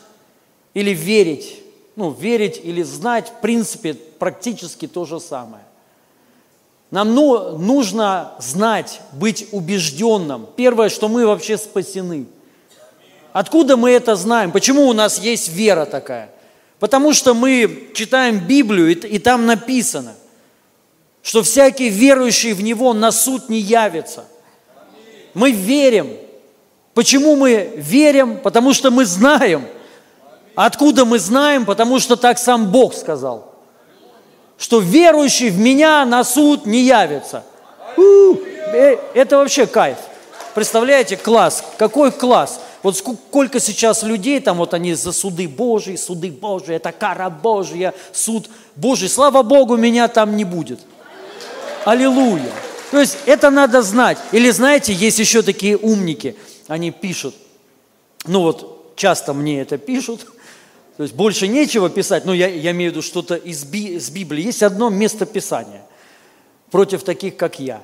или 0.75 0.91
верить, 0.91 1.63
ну, 1.97 2.11
верить 2.11 2.61
или 2.63 2.83
знать, 2.83 3.29
в 3.29 3.41
принципе, 3.41 3.95
практически 3.95 4.87
то 4.87 5.05
же 5.05 5.21
самое. 5.21 5.65
Нам 6.95 7.13
ну- 7.13 7.59
нужно 7.59 8.35
знать, 8.39 9.01
быть 9.11 9.49
убежденным. 9.51 10.47
Первое, 10.55 10.89
что 10.89 11.09
мы 11.09 11.27
вообще 11.27 11.59
спасены. 11.59 12.27
Откуда 13.33 13.77
мы 13.77 13.91
это 13.91 14.15
знаем? 14.15 14.53
Почему 14.53 14.87
у 14.87 14.93
нас 14.93 15.19
есть 15.19 15.49
вера 15.49 15.87
такая? 15.87 16.31
Потому 16.79 17.13
что 17.13 17.35
мы 17.35 17.91
читаем 17.95 18.39
Библию, 18.39 18.93
и, 18.93 18.95
и 18.95 19.19
там 19.19 19.45
написано, 19.45 20.15
что 21.21 21.43
всякий 21.43 21.89
верующий 21.89 22.53
в 22.53 22.63
Него 22.63 22.93
на 22.93 23.11
суд 23.11 23.49
не 23.49 23.59
явится. 23.59 24.27
Мы 25.35 25.51
верим. 25.51 26.17
Почему 26.95 27.35
мы 27.35 27.73
верим? 27.75 28.39
Потому 28.39 28.73
что 28.73 28.93
мы 28.93 29.05
знаем. 29.05 29.67
Откуда 30.55 31.05
мы 31.05 31.19
знаем? 31.19 31.65
Потому 31.65 31.99
что 31.99 32.15
так 32.15 32.39
сам 32.39 32.71
Бог 32.71 32.95
сказал. 32.95 33.53
Что 34.59 34.81
верующий 34.81 35.51
в 35.51 35.59
меня 35.59 36.05
на 36.05 36.25
суд 36.25 36.67
не 36.67 36.83
явится. 36.83 37.45
У, 37.97 38.37
э, 38.73 38.99
Это 39.15 39.39
вообще 39.39 39.67
кайф. 39.67 39.99
Представляете, 40.55 41.17
класс. 41.17 41.65
Какой 41.79 42.13
класс? 42.13 42.61
Вот 42.83 42.97
сколько 42.99 43.61
сейчас 43.61 44.03
людей, 44.03 44.41
там 44.41 44.59
вот 44.59 44.75
они 44.75 44.95
за 44.95 45.13
суды 45.13 45.49
Божьи, 45.49 45.97
суды 45.97 46.31
Божьи, 46.31 46.75
это 46.75 46.93
кара 46.93 47.31
Божья, 47.31 47.95
суд 48.13 48.49
Божий. 48.77 49.09
Слава 49.09 49.43
Богу, 49.43 49.77
меня 49.77 50.07
там 50.07 50.37
не 50.37 50.45
будет. 50.45 50.81
Аллилуйя. 51.85 52.53
То 52.91 53.01
есть 53.01 53.19
это 53.27 53.51
надо 53.51 53.83
знать. 53.83 54.19
Или 54.33 54.51
знаете, 54.51 54.93
есть 54.93 55.19
еще 55.19 55.43
такие 55.43 55.77
умники, 55.77 56.37
они 56.69 56.91
пишут, 56.91 57.35
ну 58.27 58.43
вот 58.43 58.95
часто 58.97 59.33
мне 59.33 59.61
это 59.63 59.79
пишут, 59.79 60.27
то 60.97 61.03
есть 61.03 61.15
больше 61.15 61.49
нечего 61.49 61.91
писать, 61.91 62.25
но 62.25 62.33
я, 62.33 62.47
я 62.47 62.71
имею 62.71 62.91
в 62.91 62.95
виду 62.95 63.03
что-то 63.03 63.35
из, 63.35 63.65
Би- 63.65 63.97
из 63.97 64.11
Библии. 64.11 64.45
Есть 64.45 64.63
одно 64.63 64.91
место 64.91 65.27
Писания 65.27 65.83
против 66.71 67.03
таких, 67.03 67.37
как 67.37 67.59
я. 67.59 67.83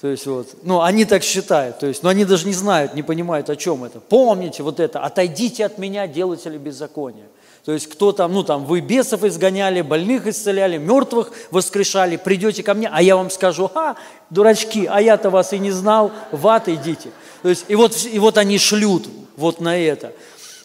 То 0.00 0.08
есть 0.08 0.26
вот, 0.26 0.48
ну, 0.64 0.80
они 0.80 1.04
так 1.04 1.22
считают, 1.22 1.78
то 1.78 1.86
есть, 1.86 2.02
но 2.02 2.08
они 2.08 2.24
даже 2.24 2.46
не 2.46 2.54
знают, 2.54 2.94
не 2.94 3.04
понимают, 3.04 3.48
о 3.50 3.56
чем 3.56 3.84
это. 3.84 4.00
Помните 4.00 4.64
вот 4.64 4.80
это, 4.80 5.00
отойдите 5.00 5.64
от 5.64 5.78
меня, 5.78 6.08
делатели 6.08 6.58
беззакония. 6.58 7.26
То 7.64 7.70
есть 7.70 7.86
кто 7.86 8.10
там, 8.10 8.32
ну 8.32 8.42
там, 8.42 8.64
вы 8.64 8.80
бесов 8.80 9.22
изгоняли, 9.22 9.80
больных 9.82 10.26
исцеляли, 10.26 10.78
мертвых 10.78 11.30
воскрешали, 11.52 12.16
придете 12.16 12.64
ко 12.64 12.74
мне, 12.74 12.90
а 12.92 13.00
я 13.00 13.16
вам 13.16 13.30
скажу, 13.30 13.70
а, 13.74 13.94
дурачки, 14.30 14.86
а 14.90 15.00
я-то 15.00 15.30
вас 15.30 15.52
и 15.52 15.60
не 15.60 15.70
знал, 15.70 16.10
в 16.32 16.48
ад 16.48 16.68
идите. 16.68 17.10
То 17.42 17.48
есть, 17.48 17.66
и 17.68 17.76
вот, 17.76 17.96
и 18.12 18.18
вот 18.18 18.38
они 18.38 18.58
шлют 18.58 19.08
вот 19.36 19.60
на 19.60 19.78
это. 19.78 20.12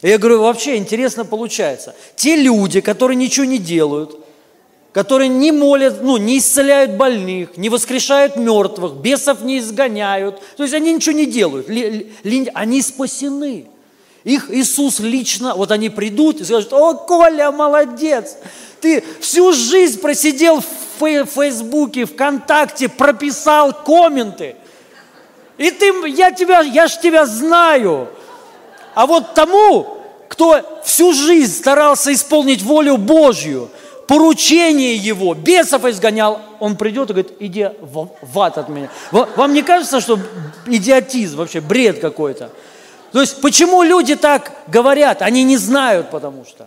Я 0.02 0.18
говорю, 0.18 0.42
вообще 0.42 0.78
интересно 0.78 1.26
получается. 1.26 1.96
Те 2.16 2.36
люди, 2.36 2.82
которые 2.82 3.16
ничего 3.16 3.46
не 3.46 3.58
делают, 3.58 4.18
которые 4.94 5.28
не 5.28 5.52
молят, 5.52 6.02
ну, 6.02 6.18
не 6.18 6.38
исцеляют 6.38 6.92
больных, 6.92 7.58
не 7.58 7.70
воскрешают 7.70 8.36
мертвых, 8.36 8.94
бесов 8.96 9.42
не 9.42 9.60
изгоняют. 9.60 10.40
То 10.56 10.64
есть 10.64 10.74
они 10.76 10.94
ничего 10.94 11.16
не 11.16 11.26
делают. 11.26 11.68
Ли- 11.70 12.12
ли- 12.24 12.52
они 12.54 12.82
спасены. 12.82 13.66
Их 14.24 14.52
Иисус 14.52 15.00
лично, 15.00 15.56
вот 15.56 15.72
они 15.72 15.90
придут 15.90 16.42
и 16.42 16.44
скажут, 16.44 16.74
о, 16.74 16.94
Коля, 16.96 17.52
молодец, 17.52 18.38
ты 18.82 19.04
всю 19.22 19.54
жизнь 19.54 20.00
просидел 20.02 20.62
в 20.62 20.66
фей- 21.00 21.26
Фейсбуке, 21.26 22.06
ВКонтакте, 22.06 22.90
прописал 22.90 23.74
комменты. 23.74 24.56
И 25.58 25.72
ты, 25.72 25.94
я 26.10 26.32
тебя, 26.32 26.62
я 26.62 26.88
ж 26.88 26.98
тебя 26.98 27.26
знаю. 27.26 28.10
А 28.98 29.06
вот 29.06 29.36
тому, 29.36 30.00
кто 30.28 30.60
всю 30.84 31.14
жизнь 31.14 31.54
старался 31.54 32.12
исполнить 32.12 32.64
волю 32.64 32.98
Божью, 32.98 33.70
поручение 34.08 34.96
его, 34.96 35.36
бесов 35.36 35.86
изгонял, 35.86 36.40
он 36.60 36.76
придет 36.76 37.12
и 37.12 37.14
говорит, 37.14 37.34
иди 37.40 37.70
в, 37.80 38.40
ад 38.40 38.58
от 38.58 38.70
меня. 38.70 38.90
Ва- 39.12 39.30
Вам 39.36 39.54
не 39.54 39.62
кажется, 39.62 40.02
что 40.02 40.18
идиотизм, 40.66 41.38
вообще 41.38 41.62
бред 41.62 42.00
какой-то? 42.00 42.50
То 43.12 43.22
есть 43.22 43.40
почему 43.40 43.84
люди 43.84 44.16
так 44.16 44.52
говорят? 44.66 45.22
Они 45.22 45.44
не 45.44 45.58
знают, 45.58 46.10
потому 46.10 46.44
что. 46.44 46.66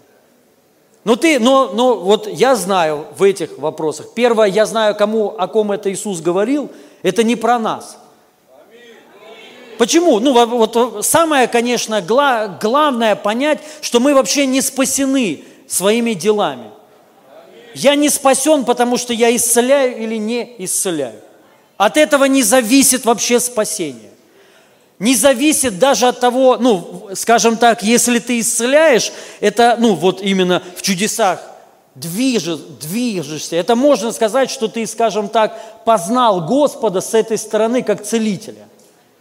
Но 1.03 1.17
ты, 1.17 1.41
но, 1.41 1.73
но 1.75 1.97
вот 1.97 2.29
я 2.29 2.55
знаю 2.55 3.07
в 3.19 3.25
этих 3.25 3.59
вопросах. 3.59 4.15
Первое, 4.15 4.47
я 4.47 4.67
знаю, 4.67 4.95
кому, 4.95 5.35
о 5.37 5.49
ком 5.49 5.73
это 5.73 5.93
Иисус 5.93 6.21
говорил, 6.21 6.71
Это 7.03 7.25
не 7.25 7.35
про 7.35 7.59
нас. 7.59 7.99
Почему? 9.81 10.21
Ну, 10.21 10.35
вот 10.45 11.07
самое, 11.07 11.49
конечно, 11.49 12.03
гла- 12.03 12.49
главное 12.61 13.17
понять, 13.17 13.61
что 13.81 13.99
мы 13.99 14.13
вообще 14.13 14.45
не 14.45 14.61
спасены 14.61 15.43
своими 15.67 16.13
делами. 16.13 16.71
Я 17.75 17.95
не 17.95 18.11
спасен, 18.11 18.67
потому 18.67 18.99
что 18.99 19.15
я 19.15 19.35
исцеляю 19.35 19.97
или 19.97 20.17
не 20.17 20.55
исцеляю. 20.59 21.19
От 21.79 21.97
этого 21.97 22.27
не 22.27 22.43
зависит 22.43 23.07
вообще 23.07 23.41
спасение. 23.41 24.11
Не 24.99 25.17
зависит 25.17 25.79
даже 25.79 26.09
от 26.09 26.21
того, 26.21 26.59
ну, 26.61 27.09
скажем 27.15 27.57
так, 27.57 27.83
если 27.83 28.19
ты 28.19 28.39
исцеляешь, 28.39 29.11
это, 29.41 29.79
ну, 29.81 29.95
вот 29.95 30.21
именно 30.21 30.63
в 30.77 30.83
чудесах 30.83 31.41
движешь, 31.95 32.59
движешься. 32.83 33.57
Это 33.57 33.77
можно 33.77 34.13
сказать, 34.13 34.51
что 34.51 34.69
ты, 34.69 34.87
скажем 34.87 35.31
так, 35.31 35.87
познал 35.87 36.43
Господа 36.43 37.01
с 37.01 37.15
этой 37.15 37.39
стороны 37.39 37.83
как 37.83 38.05
целителя. 38.05 38.67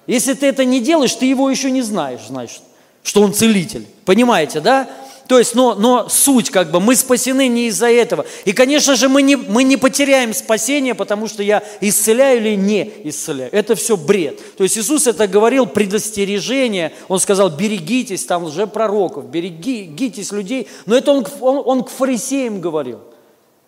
Если 0.09 0.33
ты 0.33 0.47
это 0.47 0.65
не 0.65 0.79
делаешь, 0.79 1.13
ты 1.13 1.27
его 1.27 1.51
еще 1.51 1.69
не 1.69 1.83
знаешь, 1.83 2.21
значит, 2.27 2.63
что 3.03 3.21
он 3.21 3.31
целитель. 3.31 3.85
Понимаете, 4.05 4.59
да? 4.59 4.89
То 5.27 5.37
есть, 5.37 5.53
но, 5.53 5.75
но 5.75 6.09
суть 6.09 6.49
как 6.49 6.71
бы, 6.71 6.79
мы 6.79 6.95
спасены 6.95 7.47
не 7.47 7.67
из-за 7.67 7.91
этого. 7.91 8.25
И, 8.43 8.51
конечно 8.51 8.95
же, 8.95 9.07
мы 9.07 9.21
не, 9.21 9.35
мы 9.35 9.63
не 9.63 9.77
потеряем 9.77 10.33
спасение, 10.33 10.95
потому 10.95 11.27
что 11.27 11.43
я 11.43 11.61
исцеляю 11.79 12.39
или 12.39 12.55
не 12.55 12.91
исцеляю. 13.03 13.51
Это 13.53 13.75
все 13.75 13.95
бред. 13.95 14.39
То 14.57 14.63
есть 14.63 14.79
Иисус 14.79 15.05
это 15.05 15.27
говорил 15.27 15.67
предостережение. 15.67 16.91
Он 17.07 17.19
сказал, 17.19 17.51
берегитесь 17.51 18.25
там 18.25 18.45
лжепророков, 18.45 19.29
берегитесь 19.29 20.31
людей. 20.31 20.67
Но 20.87 20.97
это 20.97 21.11
он, 21.11 21.27
он, 21.39 21.61
он 21.63 21.83
к 21.83 21.91
фарисеям 21.91 22.61
говорил. 22.61 23.01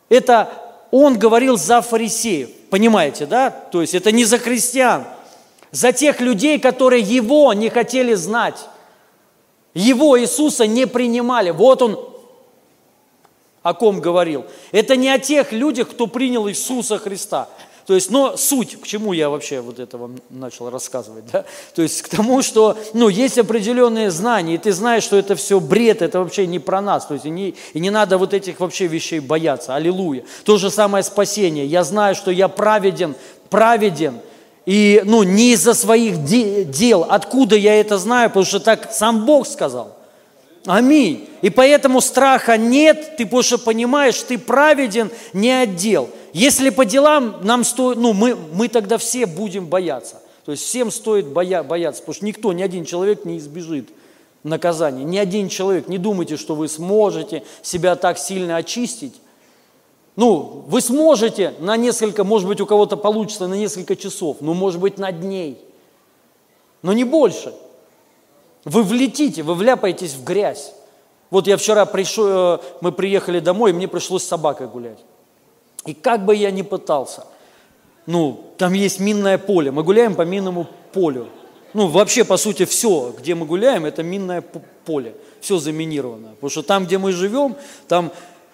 Это 0.10 0.52
он 0.90 1.20
говорил 1.20 1.56
за 1.56 1.84
фарисеев. 1.84 2.50
Понимаете, 2.72 3.28
да? 3.28 3.52
То 3.52 3.82
есть 3.82 3.94
это 3.94 4.12
не 4.12 4.26
за 4.26 4.40
христиан 4.40 5.06
за 5.72 5.92
тех 5.92 6.22
людей, 6.22 6.60
которые 6.60 7.02
Его 7.02 7.54
не 7.54 7.70
хотели 7.70 8.14
знать. 8.14 8.58
Его, 9.74 10.20
Иисуса, 10.20 10.68
не 10.68 10.86
принимали. 10.86 11.52
Вот 11.52 11.82
Он 11.82 12.00
о 13.64 13.74
ком 13.74 14.02
говорил. 14.02 14.46
Это 14.72 14.96
не 14.96 15.10
о 15.10 15.20
тех 15.20 15.52
людях, 15.52 15.90
кто 15.90 16.08
принял 16.08 16.50
Иисуса 16.50 16.98
Христа. 16.98 17.48
То 17.86 17.96
есть, 17.96 18.12
но 18.12 18.38
суть, 18.38 18.80
к 18.80 18.86
чему 18.86 19.12
я 19.12 19.30
вообще 19.30 19.60
вот 19.60 19.80
это 19.80 19.98
вам 19.98 20.16
начал 20.30 20.70
рассказывать, 20.70 21.26
да? 21.32 21.46
То 21.76 21.82
есть 21.82 22.04
к 22.04 22.10
тому, 22.10 22.42
что, 22.42 22.78
ну, 22.94 23.10
есть 23.10 23.38
определенные 23.38 24.12
знания, 24.12 24.56
и 24.56 24.58
ты 24.58 24.72
знаешь, 24.72 25.04
что 25.04 25.18
это 25.18 25.36
все 25.36 25.60
бред, 25.60 26.02
это 26.02 26.20
вообще 26.20 26.48
не 26.48 26.60
про 26.60 26.80
нас, 26.80 27.08
то 27.08 27.16
есть 27.16 27.26
и 27.26 27.30
не, 27.30 27.56
и 27.74 27.80
не 27.80 27.90
надо 27.90 28.18
вот 28.18 28.34
этих 28.34 28.60
вообще 28.60 28.88
вещей 28.88 29.20
бояться, 29.20 29.76
аллилуйя. 29.76 30.24
То 30.46 30.58
же 30.58 30.70
самое 30.70 31.04
спасение, 31.04 31.66
я 31.66 31.84
знаю, 31.84 32.16
что 32.16 32.32
я 32.32 32.48
праведен, 32.48 33.16
праведен, 33.50 34.20
и 34.66 35.02
ну, 35.06 35.24
не 35.24 35.54
из-за 35.54 35.74
своих 35.74 36.24
дел. 36.24 37.06
Откуда 37.10 37.56
я 37.56 37.76
это 37.80 37.98
знаю? 37.98 38.30
Потому 38.30 38.46
что 38.46 38.60
так 38.60 38.92
сам 38.92 39.26
Бог 39.26 39.48
сказал. 39.48 39.98
Аминь. 40.66 41.28
И 41.42 41.50
поэтому 41.50 42.02
страха 42.02 42.58
нет, 42.58 43.16
ты 43.18 43.26
больше 43.26 43.58
понимаешь, 43.58 44.22
ты 44.22 44.38
праведен 44.38 45.10
не 45.34 45.52
отдел. 45.52 46.10
Если 46.34 46.70
по 46.70 46.86
делам 46.86 47.38
нам 47.42 47.64
стоит, 47.64 47.98
ну 47.98 48.14
мы, 48.14 48.36
мы 48.36 48.68
тогда 48.68 48.98
все 48.98 49.26
будем 49.26 49.66
бояться. 49.66 50.22
То 50.46 50.52
есть 50.52 50.64
всем 50.64 50.92
стоит 50.92 51.28
боя, 51.28 51.64
бояться, 51.64 52.02
потому 52.02 52.16
что 52.16 52.26
никто, 52.26 52.54
ни 52.54 52.62
один 52.62 52.86
человек 52.86 53.26
не 53.26 53.38
избежит 53.38 53.90
наказания. 54.44 55.04
Ни 55.04 55.18
один 55.18 55.50
человек, 55.50 55.88
не 55.88 55.98
думайте, 55.98 56.38
что 56.38 56.56
вы 56.56 56.68
сможете 56.68 57.44
себя 57.62 57.96
так 57.96 58.18
сильно 58.18 58.58
очистить, 58.58 59.16
ну, 60.16 60.66
вы 60.68 60.82
сможете 60.82 61.54
на 61.60 61.78
несколько, 61.78 62.24
может 62.24 62.48
быть, 62.48 62.60
у 62.62 62.66
кого-то 62.66 62.98
получится 62.98 63.48
на 63.48 63.54
несколько 63.54 63.96
часов, 63.96 64.38
ну, 64.42 64.54
может 64.54 64.80
быть, 64.80 64.98
на 64.98 65.12
дней, 65.12 65.58
но 66.82 66.94
не 66.94 67.04
больше. 67.04 67.54
Вы 68.66 68.84
влетите, 68.84 69.42
вы 69.44 69.56
вляпаетесь 69.56 70.14
в 70.14 70.24
грязь. 70.24 70.74
Вот 71.30 71.48
я 71.48 71.58
вчера 71.58 71.86
пришел, 71.86 72.28
э, 72.28 72.60
мы 72.82 72.92
приехали 72.92 73.40
домой, 73.40 73.72
и 73.72 73.74
мне 73.74 73.88
пришлось 73.88 74.24
с 74.24 74.28
собакой 74.28 74.68
гулять. 74.68 75.00
И 75.86 75.94
как 75.94 76.26
бы 76.26 76.36
я 76.36 76.52
ни 76.52 76.62
пытался, 76.62 77.26
ну, 78.06 78.44
там 78.58 78.74
есть 78.74 79.00
минное 79.00 79.38
поле, 79.38 79.72
мы 79.72 79.84
гуляем 79.84 80.16
по 80.16 80.24
минному 80.24 80.68
полю. 80.92 81.28
Ну, 81.74 81.88
вообще, 81.88 82.26
по 82.26 82.36
сути, 82.36 82.66
все, 82.66 83.14
где 83.18 83.34
мы 83.34 83.46
гуляем, 83.46 83.86
это 83.86 84.04
минное 84.04 84.44
поле, 84.86 85.16
все 85.40 85.58
заминировано. 85.58 86.32
Потому 86.32 86.50
что 86.50 86.64
там, 86.64 86.86
где 86.86 86.98
мы 86.98 87.14
живем, 87.14 87.56
там 87.88 88.12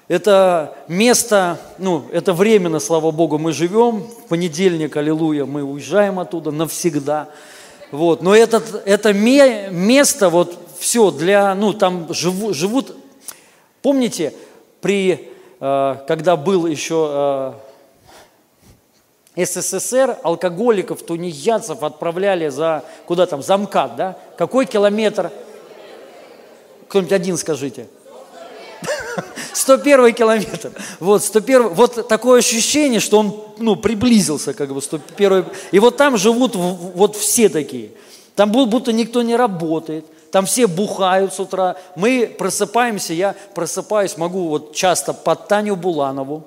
это 0.07 0.73
место, 0.87 1.59
ну, 1.77 2.05
это 2.13 2.33
временно, 2.33 2.79
слава 2.79 3.11
Богу, 3.11 3.37
мы 3.37 3.51
живем. 3.51 4.03
В 4.03 4.27
понедельник, 4.29 4.95
аллилуйя, 4.95 5.45
мы 5.45 5.63
уезжаем 5.63 6.19
оттуда 6.19 6.51
навсегда. 6.51 7.27
Вот. 7.91 8.21
Но 8.21 8.33
этот, 8.33 8.83
это 8.85 9.11
место, 9.13 10.29
вот 10.29 10.57
все 10.79 11.11
для, 11.11 11.53
ну, 11.55 11.73
там 11.73 12.13
живу, 12.13 12.53
живут, 12.53 12.95
помните, 13.81 14.33
при, 14.79 15.29
э, 15.59 15.95
когда 16.07 16.37
был 16.37 16.67
еще 16.67 17.53
э, 19.35 19.45
СССР, 19.45 20.17
алкоголиков, 20.23 21.01
тунеядцев 21.01 21.83
отправляли 21.83 22.47
за, 22.47 22.85
куда 23.05 23.25
там, 23.25 23.43
за 23.43 23.57
МКАД, 23.57 23.95
да? 23.97 24.17
Какой 24.37 24.65
километр? 24.65 25.31
Кто-нибудь 26.87 27.11
один 27.11 27.35
скажите. 27.35 27.87
101 29.53 30.13
километр. 30.13 30.71
Вот, 30.99 31.23
101, 31.23 31.69
вот 31.69 32.07
такое 32.07 32.39
ощущение, 32.39 32.99
что 32.99 33.19
он 33.19 33.43
ну, 33.57 33.75
приблизился, 33.75 34.53
как 34.53 34.73
бы 34.73 34.81
101. 34.81 35.45
И 35.71 35.79
вот 35.79 35.97
там 35.97 36.17
живут 36.17 36.55
вот 36.55 37.15
все 37.15 37.49
такие. 37.49 37.91
Там 38.35 38.51
будто 38.51 38.93
никто 38.93 39.21
не 39.21 39.35
работает. 39.35 40.05
Там 40.31 40.45
все 40.45 40.67
бухают 40.67 41.33
с 41.33 41.39
утра. 41.39 41.77
Мы 41.95 42.33
просыпаемся, 42.37 43.13
я 43.13 43.35
просыпаюсь, 43.55 44.17
могу 44.17 44.49
вот 44.49 44.75
часто 44.75 45.13
под 45.13 45.47
Таню 45.47 45.75
Буланову. 45.75 46.43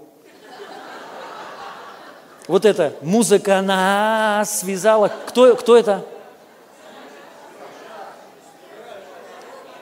Вот 2.47 2.65
это 2.65 2.93
музыка 3.03 3.63
нас 3.63 4.61
связала. 4.61 5.11
Кто, 5.27 5.55
кто 5.55 5.77
это? 5.77 6.05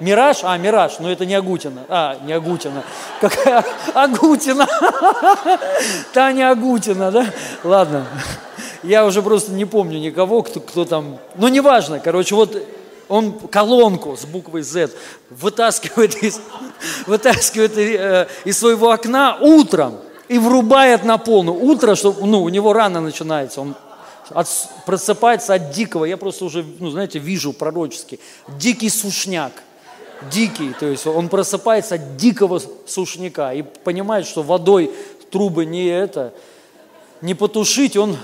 Мираж? 0.01 0.39
А, 0.43 0.57
Мираж, 0.57 0.99
но 1.01 1.11
это 1.11 1.27
не 1.27 1.35
Агутина. 1.35 1.85
А, 1.89 2.17
не 2.25 2.33
Агутина. 2.33 2.85
Какая? 3.21 3.65
Агутина. 3.95 4.67
Таня 6.13 6.51
Агутина, 6.51 7.11
да? 7.11 7.27
Ладно. 7.65 8.07
Я 8.83 9.05
уже 9.05 9.23
просто 9.23 9.53
не 9.53 9.65
помню 9.65 9.99
никого, 9.99 10.43
кто, 10.43 10.61
кто 10.61 10.85
там... 10.85 11.19
Ну, 11.35 11.49
неважно. 11.49 11.99
Короче, 11.99 12.37
вот 12.37 12.57
он 13.09 13.33
колонку 13.33 14.17
с 14.17 14.25
буквой 14.25 14.63
Z 14.63 14.91
вытаскивает 15.31 16.23
из, 16.23 16.41
вытаскивает 17.07 17.77
э, 17.77 18.29
из 18.45 18.59
своего 18.59 18.91
окна 18.91 19.37
утром 19.41 19.97
и 20.29 20.39
врубает 20.39 21.05
на 21.05 21.19
полную. 21.19 21.59
Утро, 21.59 21.97
что, 21.97 22.15
ну, 22.21 22.43
у 22.43 22.49
него 22.51 22.73
рано 22.73 23.01
начинается, 23.01 23.63
он 23.63 23.75
от, 24.31 24.47
просыпается 24.87 25.55
от 25.55 25.71
дикого, 25.71 26.05
я 26.05 26.17
просто 26.17 26.45
уже, 26.45 26.65
ну, 26.79 26.91
знаете, 26.91 27.19
вижу 27.19 27.53
пророчески, 27.53 28.21
дикий 28.47 28.91
сушняк 28.91 29.53
дикий, 30.31 30.73
то 30.79 30.87
есть 30.87 31.07
он 31.07 31.29
просыпается 31.29 31.97
от 31.97 32.17
дикого 32.17 32.61
сушняка 32.87 33.53
и 33.53 33.63
понимает, 33.63 34.27
что 34.27 34.43
водой 34.43 34.91
трубы 35.31 35.65
не 35.65 35.87
это, 35.87 36.33
не 37.21 37.35
потушить, 37.35 37.97
он 37.97 38.17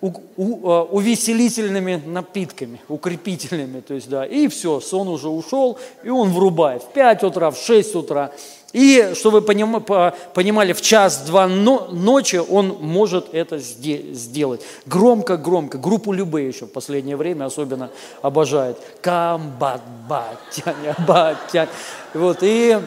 у, 0.00 0.12
у, 0.36 0.70
а, 0.70 0.82
увеселительными 0.84 2.02
напитками, 2.04 2.80
укрепительными, 2.88 3.80
то 3.80 3.94
есть, 3.94 4.08
да, 4.08 4.24
и 4.24 4.48
все, 4.48 4.80
сон 4.80 5.08
уже 5.08 5.28
ушел, 5.28 5.78
и 6.02 6.08
он 6.08 6.30
врубает. 6.30 6.82
В 6.82 6.88
5 6.88 7.24
утра, 7.24 7.50
в 7.50 7.58
6 7.58 7.94
утра, 7.94 8.32
и, 8.76 9.14
чтобы 9.14 9.40
вы 9.40 9.46
понимали, 9.46 10.74
в 10.74 10.82
час-два 10.82 11.48
ночи 11.48 12.36
он 12.36 12.76
может 12.78 13.32
это 13.32 13.58
сделать. 13.58 14.60
Громко-громко. 14.84 15.78
Группу 15.78 16.12
любые 16.12 16.48
еще 16.48 16.66
в 16.66 16.72
последнее 16.72 17.16
время 17.16 17.46
особенно 17.46 17.88
обожает. 18.20 18.76
Камбат, 19.00 19.80
батяня, 20.06 20.94
батяня. 21.08 21.70
Вот, 22.12 22.42
и, 22.42 22.78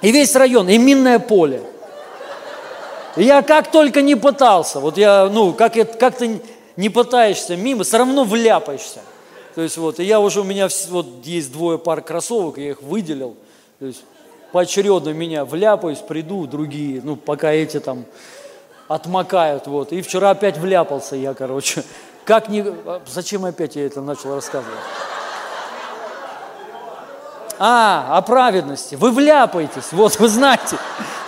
и 0.00 0.10
весь 0.10 0.34
район, 0.34 0.70
и 0.70 0.78
минное 0.78 1.18
поле. 1.18 1.60
Я 3.14 3.42
как 3.42 3.70
только 3.70 4.00
не 4.00 4.14
пытался, 4.14 4.80
вот 4.80 4.96
я, 4.96 5.28
ну, 5.30 5.52
как, 5.52 5.74
как 5.98 6.16
ты 6.16 6.40
не 6.78 6.88
пытаешься 6.88 7.56
мимо, 7.56 7.84
все 7.84 7.98
равно 7.98 8.24
вляпаешься. 8.24 9.00
То 9.54 9.60
есть 9.60 9.76
вот, 9.76 10.00
и 10.00 10.04
я 10.04 10.18
уже, 10.18 10.40
у 10.40 10.44
меня 10.44 10.70
вот 10.88 11.06
есть 11.24 11.52
двое 11.52 11.76
пар 11.76 12.00
кроссовок, 12.00 12.56
я 12.56 12.70
их 12.70 12.80
выделил. 12.80 13.36
То 13.80 13.84
есть 13.84 14.02
поочередно 14.52 15.10
меня 15.10 15.44
вляпаюсь, 15.44 15.98
приду, 15.98 16.46
другие, 16.46 17.00
ну, 17.02 17.16
пока 17.16 17.52
эти 17.52 17.80
там 17.80 18.04
отмокают, 18.88 19.66
вот. 19.66 19.92
И 19.92 20.02
вчера 20.02 20.30
опять 20.30 20.58
вляпался 20.58 21.16
я, 21.16 21.34
короче. 21.34 21.84
Как 22.24 22.48
не... 22.48 22.60
А 22.60 23.00
зачем 23.06 23.44
опять 23.44 23.76
я 23.76 23.86
это 23.86 24.00
начал 24.00 24.34
рассказывать? 24.34 24.78
А, 27.58 28.16
о 28.16 28.22
праведности. 28.22 28.94
Вы 28.94 29.10
вляпаетесь, 29.10 29.92
вот, 29.92 30.18
вы 30.18 30.28
знаете. 30.28 30.76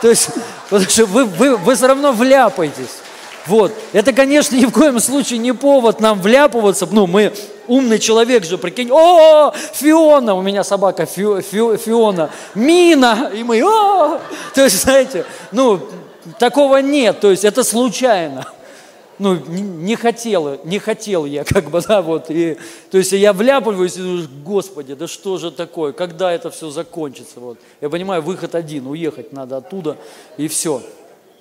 То 0.01 0.09
есть, 0.09 0.31
потому 0.71 0.89
что 0.89 1.07
вы, 1.07 1.25
вы, 1.25 1.57
вы 1.57 1.75
все 1.75 1.87
равно 1.87 2.13
вляпаетесь. 2.13 3.01
Вот. 3.47 3.73
Это, 3.93 4.13
конечно, 4.13 4.57
ни 4.57 4.65
в 4.65 4.73
коем 4.73 4.99
случае 5.01 5.39
не 5.39 5.53
повод 5.53 6.01
нам 6.01 6.21
вляпываться. 6.21 6.89
Ну, 6.91 7.07
мы 7.07 7.33
умный 7.73 7.99
человек 7.99 8.45
же, 8.45 8.59
прикинь. 8.59 8.91
О, 8.93 9.53
Фиона, 9.73 10.35
у 10.35 10.43
меня 10.43 10.63
собака 10.63 11.07
Фи, 11.07 11.41
Фи, 11.41 11.77
Фиона. 11.79 12.31
Мина, 12.55 13.31
и 13.35 13.43
мы, 13.43 13.63
о! 13.65 14.21
То 14.55 14.65
есть, 14.65 14.83
знаете, 14.83 15.25
ну, 15.53 15.81
такого 16.39 16.79
нет. 16.79 17.21
То 17.21 17.31
есть, 17.31 17.45
это 17.45 17.65
случайно. 17.65 18.47
Ну, 19.19 19.37
не, 19.47 19.97
хотел, 19.97 20.61
не 20.65 20.79
хотел 20.79 21.25
я, 21.25 21.45
как 21.45 21.71
бы, 21.71 21.81
да, 21.81 22.03
вот. 22.03 22.27
И, 22.29 22.59
то 22.91 22.99
есть, 22.99 23.13
я 23.13 23.33
вляпываюсь 23.33 23.97
и 23.97 24.01
думаю, 24.01 24.29
Господи, 24.45 24.95
да 24.95 25.07
что 25.07 25.39
же 25.39 25.51
такое, 25.51 25.93
когда 25.93 26.31
это 26.31 26.51
все 26.51 26.71
закончится, 26.71 27.41
вот. 27.41 27.59
Я 27.81 27.89
понимаю, 27.89 28.21
выход 28.21 28.55
один, 28.55 28.87
уехать 28.87 29.33
надо 29.33 29.59
оттуда, 29.59 29.97
и 30.37 30.49
все. 30.49 30.83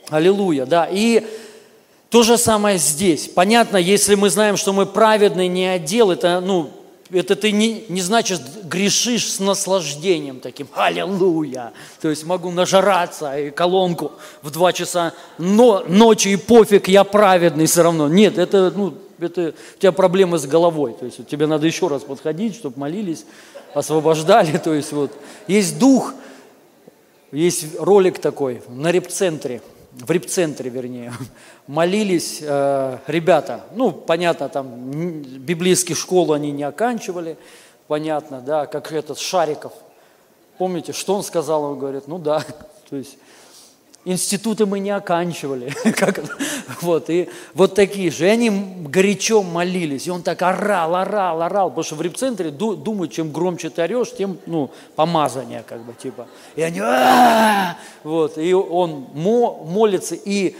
Аллилуйя, 0.10 0.66
да. 0.66 0.88
И 0.90 1.26
то 2.12 2.24
же 2.24 2.38
самое 2.38 2.78
здесь. 2.78 3.30
Понятно, 3.30 3.78
если 3.78 4.16
мы 4.16 4.30
знаем, 4.30 4.58
что 4.58 4.74
мы 4.74 4.86
праведный 4.86 5.48
не 5.48 5.66
отдел, 5.66 6.12
это, 6.12 6.42
ну, 6.42 6.70
это 7.10 7.38
ты 7.38 7.54
не, 7.54 7.86
не 7.88 8.02
значит 8.02 8.42
грешишь 8.66 9.32
с 9.32 9.40
наслаждением 9.40 10.42
таким. 10.42 10.68
Аллилуйя! 10.74 11.72
То 12.02 12.10
есть 12.10 12.26
могу 12.26 12.52
нажраться 12.52 13.40
и 13.40 13.50
колонку 13.50 14.12
в 14.42 14.52
два 14.52 14.74
часа 14.74 15.14
но, 15.38 15.86
ночи 15.88 16.28
и 16.28 16.36
пофиг, 16.36 16.90
я 16.90 17.06
праведный 17.06 17.66
все 17.66 17.82
равно. 17.82 18.10
Нет, 18.10 18.38
это, 18.38 18.74
ну, 18.76 18.94
это 19.18 19.54
у 19.78 19.80
тебя 19.80 19.94
проблемы 19.94 20.38
с 20.38 20.46
головой. 20.46 20.94
То 21.00 21.06
есть 21.06 21.26
тебе 21.28 21.48
надо 21.48 21.66
еще 21.66 21.88
раз 21.88 22.02
подходить, 22.04 22.56
чтобы 22.56 22.78
молились, 22.78 23.24
освобождали. 23.74 24.58
То 24.58 24.74
есть 24.74 24.92
вот 24.92 25.14
есть 25.48 25.80
дух, 25.80 26.14
есть 27.32 27.68
ролик 27.80 28.20
такой 28.20 28.64
на 28.68 28.92
репцентре– 28.92 29.62
в 29.94 30.10
репцентре, 30.10 30.70
вернее, 30.70 31.14
молились 31.68 32.40
э, 32.42 32.98
ребята. 33.08 33.66
Ну, 33.76 33.92
понятно, 33.92 34.50
там 34.50 34.92
библейские 34.92 35.96
школы 35.96 36.36
они 36.36 36.52
не 36.52 36.64
оканчивали, 36.64 37.38
понятно, 37.88 38.42
да, 38.42 38.66
как 38.66 38.92
этот 38.92 39.20
Шариков. 39.20 39.74
Помните, 40.58 40.94
что 40.94 41.16
он 41.16 41.24
сказал? 41.24 41.64
Он 41.64 41.80
говорит, 41.80 42.08
ну 42.08 42.18
да, 42.18 42.44
то 42.90 42.96
есть 42.96 43.18
институты 44.06 44.66
мы 44.66 44.80
не 44.80 44.90
оканчивали. 44.90 45.74
как, 45.98 46.20
вот, 46.82 47.10
и 47.10 47.30
вот 47.54 47.76
такие 47.76 48.12
же. 48.12 48.26
И 48.26 48.30
они 48.30 48.50
горячо 48.50 49.44
молились. 49.44 50.08
И 50.08 50.12
он 50.12 50.24
так 50.24 50.42
орал, 50.42 50.96
орал, 50.96 51.42
орал. 51.42 51.70
Потому 51.70 51.84
что 51.84 51.96
в 51.96 52.02
репцентре 52.02 52.50
думают, 52.52 53.12
чем 53.12 53.32
громче 53.32 53.70
ты 53.70 53.82
орешь, 53.82 54.14
тем, 54.16 54.38
ну, 54.46 54.72
помазание, 54.96 55.64
как 55.68 55.84
бы, 55.84 55.94
типа. 55.94 56.28
И 56.56 56.62
они, 56.62 56.82
вот, 58.04 58.38
и 58.38 58.54
он 58.54 59.08
молится 59.14 60.16
и 60.16 60.56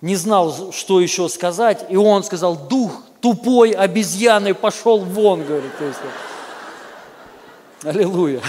не 0.00 0.16
знал, 0.16 0.72
что 0.72 1.00
еще 1.00 1.28
сказать. 1.28 1.86
И 1.88 1.96
он 1.96 2.24
сказал, 2.24 2.56
дух 2.56 3.02
тупой 3.20 3.70
обезьяны 3.70 4.52
пошел 4.52 4.98
вон, 4.98 5.44
говорит. 5.44 5.72
Аллилуйя. 7.84 8.40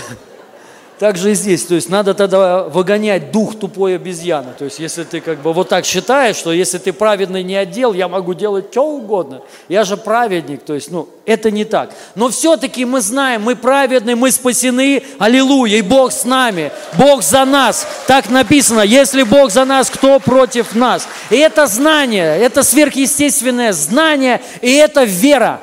Так 1.04 1.18
же 1.18 1.32
и 1.32 1.36
здесь, 1.36 1.66
то 1.66 1.76
есть 1.76 1.90
надо 1.90 2.14
тогда 2.14 2.64
выгонять 2.64 3.30
дух 3.30 3.60
тупой 3.60 3.98
обезьяны. 3.98 4.54
То 4.58 4.64
есть 4.64 4.80
если 4.80 5.04
ты 5.04 5.20
как 5.20 5.42
бы 5.42 5.52
вот 5.52 5.68
так 5.68 5.84
считаешь, 5.84 6.38
что 6.38 6.54
если 6.54 6.78
ты 6.78 6.94
праведный 6.94 7.44
не 7.44 7.58
отдел, 7.58 7.92
я 7.92 8.08
могу 8.08 8.34
делать 8.34 8.68
что 8.72 8.88
угодно. 8.88 9.42
Я 9.68 9.84
же 9.84 9.98
праведник, 9.98 10.64
то 10.64 10.74
есть, 10.74 10.92
ну, 10.92 11.10
это 11.26 11.52
не 11.52 11.66
так. 11.66 11.90
Но 12.16 12.30
все-таки 12.30 12.86
мы 12.86 13.02
знаем, 13.02 13.42
мы 13.42 13.58
праведны, 13.58 14.16
мы 14.16 14.32
спасены, 14.32 15.04
аллилуйя, 15.20 15.80
и 15.80 15.82
Бог 15.82 16.14
с 16.14 16.24
нами, 16.24 16.72
Бог 16.98 17.22
за 17.22 17.44
нас. 17.44 17.86
Так 18.08 18.30
написано, 18.30 18.80
если 18.80 19.24
Бог 19.24 19.52
за 19.52 19.66
нас, 19.66 19.90
кто 19.90 20.22
против 20.22 20.74
нас? 20.74 21.06
И 21.30 21.36
это 21.36 21.68
знание, 21.68 22.38
это 22.38 22.64
сверхъестественное 22.64 23.74
знание, 23.74 24.40
и 24.62 24.72
это 24.72 25.04
вера. 25.04 25.60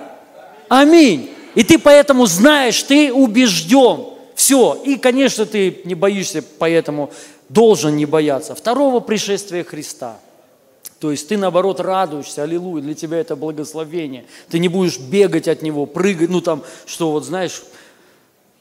Аминь. 0.68 1.30
И 1.54 1.64
ты 1.64 1.78
поэтому 1.78 2.26
знаешь, 2.26 2.82
ты 2.82 3.10
убежден. 3.10 4.19
Все. 4.40 4.80
И, 4.86 4.96
конечно, 4.96 5.44
ты 5.44 5.82
не 5.84 5.94
боишься, 5.94 6.42
поэтому 6.58 7.10
должен 7.50 7.94
не 7.94 8.06
бояться 8.06 8.54
второго 8.54 9.00
пришествия 9.00 9.62
Христа. 9.64 10.16
То 10.98 11.10
есть 11.10 11.28
ты, 11.28 11.36
наоборот, 11.36 11.78
радуешься, 11.78 12.44
аллилуйя, 12.44 12.82
для 12.82 12.94
тебя 12.94 13.18
это 13.18 13.36
благословение. 13.36 14.24
Ты 14.48 14.58
не 14.58 14.68
будешь 14.68 14.98
бегать 14.98 15.46
от 15.46 15.60
Него, 15.60 15.84
прыгать, 15.84 16.30
ну 16.30 16.40
там, 16.40 16.62
что 16.86 17.10
вот, 17.10 17.26
знаешь, 17.26 17.62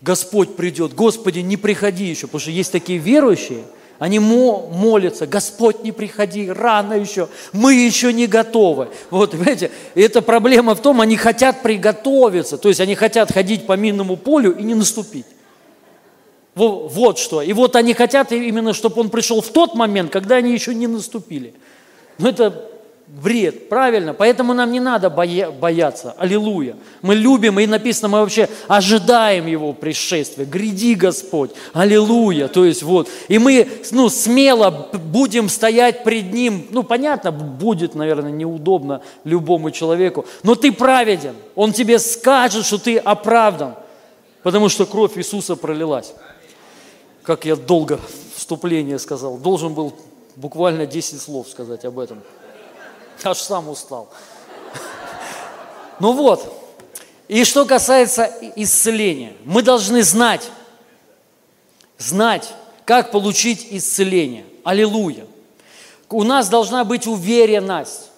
Господь 0.01 0.57
придет. 0.57 0.93
Господи, 0.95 1.39
не 1.39 1.55
приходи 1.55 2.07
еще, 2.07 2.27
потому 2.27 2.41
что 2.41 2.51
есть 2.51 2.73
такие 2.73 2.99
верующие, 2.99 3.63
они 3.99 4.19
молятся, 4.19 5.27
Господь, 5.27 5.81
не 5.85 5.93
приходи, 5.93 6.51
рано 6.51 6.95
еще, 6.95 7.29
мы 7.53 7.73
еще 7.73 8.11
не 8.11 8.27
готовы. 8.27 8.89
Вот, 9.11 9.31
понимаете, 9.31 9.71
эта 9.95 10.21
проблема 10.21 10.75
в 10.75 10.81
том, 10.81 10.99
они 10.99 11.15
хотят 11.15 11.61
приготовиться, 11.61 12.57
то 12.57 12.67
есть 12.67 12.81
они 12.81 12.95
хотят 12.95 13.31
ходить 13.31 13.65
по 13.65 13.77
минному 13.77 14.17
полю 14.17 14.53
и 14.57 14.63
не 14.63 14.75
наступить. 14.75 15.25
Вот 16.67 17.17
что. 17.17 17.41
И 17.41 17.53
вот 17.53 17.75
они 17.75 17.93
хотят 17.93 18.31
именно, 18.31 18.73
чтобы 18.73 19.01
он 19.01 19.09
пришел 19.09 19.41
в 19.41 19.49
тот 19.49 19.75
момент, 19.75 20.11
когда 20.11 20.35
они 20.35 20.51
еще 20.51 20.75
не 20.75 20.87
наступили. 20.87 21.53
Но 22.17 22.29
это 22.29 22.69
бред, 23.07 23.69
правильно? 23.69 24.13
Поэтому 24.13 24.53
нам 24.53 24.71
не 24.71 24.79
надо 24.79 25.09
боя- 25.09 25.51
бояться. 25.51 26.13
Аллилуйя. 26.17 26.75
Мы 27.01 27.15
любим, 27.15 27.59
и 27.59 27.65
написано, 27.65 28.09
мы 28.09 28.19
вообще 28.19 28.47
ожидаем 28.67 29.47
Его 29.47 29.73
пришествия. 29.73 30.45
Гряди, 30.45 30.93
Господь. 30.93 31.51
Аллилуйя. 31.73 32.47
То 32.47 32.65
есть 32.65 32.83
вот. 32.83 33.09
И 33.27 33.39
мы 33.39 33.67
ну, 33.91 34.09
смело 34.09 34.89
будем 34.93 35.49
стоять 35.49 36.03
пред 36.03 36.31
Ним. 36.33 36.67
Ну, 36.71 36.83
понятно, 36.83 37.31
будет, 37.31 37.95
наверное, 37.95 38.31
неудобно 38.31 39.01
любому 39.23 39.71
человеку. 39.71 40.25
Но 40.43 40.55
ты 40.55 40.71
праведен. 40.71 41.35
Он 41.55 41.73
тебе 41.73 41.99
скажет, 41.99 42.65
что 42.65 42.77
ты 42.77 42.97
оправдан. 42.97 43.75
Потому 44.43 44.69
что 44.69 44.85
кровь 44.85 45.17
Иисуса 45.17 45.55
пролилась 45.55 46.13
как 47.23 47.45
я 47.45 47.55
долго 47.55 47.99
вступление 48.35 48.99
сказал, 48.99 49.37
должен 49.37 49.73
был 49.73 49.93
буквально 50.35 50.85
10 50.85 51.21
слов 51.21 51.47
сказать 51.49 51.85
об 51.85 51.99
этом. 51.99 52.21
Аж 53.23 53.37
сам 53.37 53.69
устал. 53.69 54.09
Ну 55.99 56.13
вот, 56.13 56.53
и 57.27 57.43
что 57.43 57.65
касается 57.65 58.31
исцеления, 58.55 59.33
мы 59.43 59.61
должны 59.61 60.01
знать, 60.01 60.49
знать, 61.97 62.53
как 62.85 63.11
получить 63.11 63.67
исцеление. 63.69 64.45
Аллилуйя. 64.63 65.27
У 66.09 66.23
нас 66.23 66.49
должна 66.49 66.83
быть 66.83 67.05
уверенность. 67.05 68.09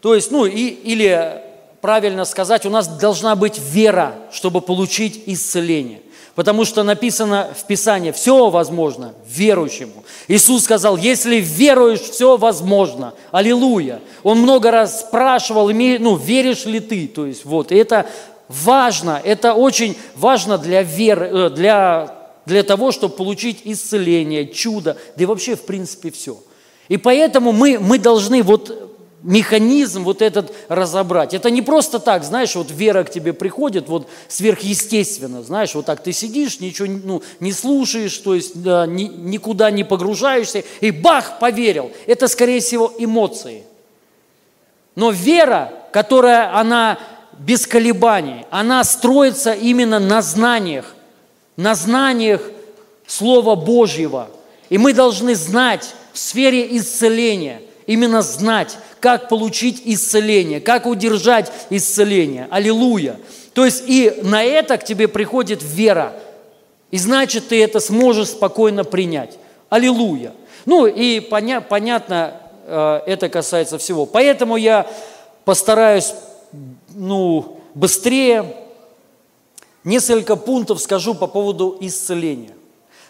То 0.00 0.14
есть, 0.14 0.30
ну, 0.30 0.46
и, 0.46 0.68
или 0.68 1.42
правильно 1.82 2.24
сказать, 2.24 2.64
у 2.64 2.70
нас 2.70 2.88
должна 2.88 3.36
быть 3.36 3.58
вера, 3.58 4.14
чтобы 4.32 4.62
получить 4.62 5.24
исцеление. 5.26 6.00
Потому 6.38 6.64
что 6.64 6.84
написано 6.84 7.48
в 7.52 7.66
Писании, 7.66 8.12
все 8.12 8.48
возможно 8.48 9.12
верующему. 9.26 10.04
Иисус 10.28 10.62
сказал, 10.62 10.96
если 10.96 11.40
веруешь, 11.40 11.98
все 11.98 12.36
возможно. 12.36 13.12
Аллилуйя. 13.32 14.00
Он 14.22 14.38
много 14.38 14.70
раз 14.70 15.00
спрашивал, 15.00 15.68
ну, 15.70 16.14
веришь 16.14 16.64
ли 16.64 16.78
ты? 16.78 17.08
То 17.08 17.26
есть 17.26 17.44
вот, 17.44 17.72
и 17.72 17.74
это 17.74 18.06
важно, 18.46 19.20
это 19.24 19.54
очень 19.54 19.98
важно 20.14 20.58
для 20.58 20.84
веры, 20.84 21.26
э, 21.26 21.50
для, 21.50 22.16
для 22.46 22.62
того, 22.62 22.92
чтобы 22.92 23.16
получить 23.16 23.62
исцеление, 23.64 24.46
чудо, 24.46 24.96
да 25.16 25.24
и 25.24 25.26
вообще, 25.26 25.56
в 25.56 25.62
принципе, 25.62 26.12
все. 26.12 26.38
И 26.86 26.98
поэтому 26.98 27.50
мы, 27.50 27.80
мы 27.80 27.98
должны 27.98 28.44
вот 28.44 28.87
механизм 29.22 30.04
вот 30.04 30.22
этот 30.22 30.52
разобрать. 30.68 31.34
Это 31.34 31.50
не 31.50 31.62
просто 31.62 31.98
так, 31.98 32.24
знаешь, 32.24 32.54
вот 32.54 32.70
вера 32.70 33.04
к 33.04 33.10
тебе 33.10 33.32
приходит, 33.32 33.88
вот 33.88 34.08
сверхъестественно, 34.28 35.42
знаешь, 35.42 35.74
вот 35.74 35.86
так 35.86 36.02
ты 36.02 36.12
сидишь, 36.12 36.60
ничего 36.60 36.88
ну, 37.04 37.22
не 37.40 37.52
слушаешь, 37.52 38.16
то 38.18 38.34
есть 38.34 38.62
да, 38.62 38.86
ни, 38.86 39.04
никуда 39.04 39.70
не 39.70 39.84
погружаешься, 39.84 40.62
и 40.80 40.90
бах, 40.90 41.38
поверил. 41.38 41.90
Это, 42.06 42.28
скорее 42.28 42.60
всего, 42.60 42.92
эмоции. 42.98 43.64
Но 44.94 45.10
вера, 45.10 45.72
которая, 45.92 46.56
она 46.56 46.98
без 47.38 47.66
колебаний, 47.66 48.44
она 48.50 48.82
строится 48.84 49.52
именно 49.52 49.98
на 49.98 50.22
знаниях, 50.22 50.94
на 51.56 51.74
знаниях 51.74 52.42
Слова 53.06 53.54
Божьего. 53.54 54.28
И 54.68 54.78
мы 54.78 54.92
должны 54.92 55.34
знать 55.34 55.94
в 56.12 56.18
сфере 56.18 56.76
исцеления, 56.76 57.62
именно 57.88 58.20
знать, 58.20 58.78
как 59.00 59.28
получить 59.28 59.82
исцеление, 59.84 60.60
как 60.60 60.86
удержать 60.86 61.50
исцеление. 61.70 62.46
Аллилуйя. 62.50 63.18
То 63.54 63.64
есть 63.64 63.82
и 63.86 64.20
на 64.22 64.44
это 64.44 64.76
к 64.76 64.84
тебе 64.84 65.08
приходит 65.08 65.62
вера. 65.62 66.12
И 66.90 66.98
значит, 66.98 67.48
ты 67.48 67.64
это 67.64 67.80
сможешь 67.80 68.28
спокойно 68.28 68.84
принять. 68.84 69.38
Аллилуйя. 69.70 70.34
Ну 70.66 70.86
и 70.86 71.18
поня- 71.18 71.62
понятно, 71.62 72.34
э, 72.66 73.00
это 73.06 73.30
касается 73.30 73.78
всего. 73.78 74.04
Поэтому 74.04 74.56
я 74.56 74.86
постараюсь 75.46 76.12
ну, 76.90 77.58
быстрее 77.74 78.54
несколько 79.82 80.36
пунктов 80.36 80.80
скажу 80.80 81.14
по 81.14 81.26
поводу 81.26 81.78
исцеления. 81.80 82.52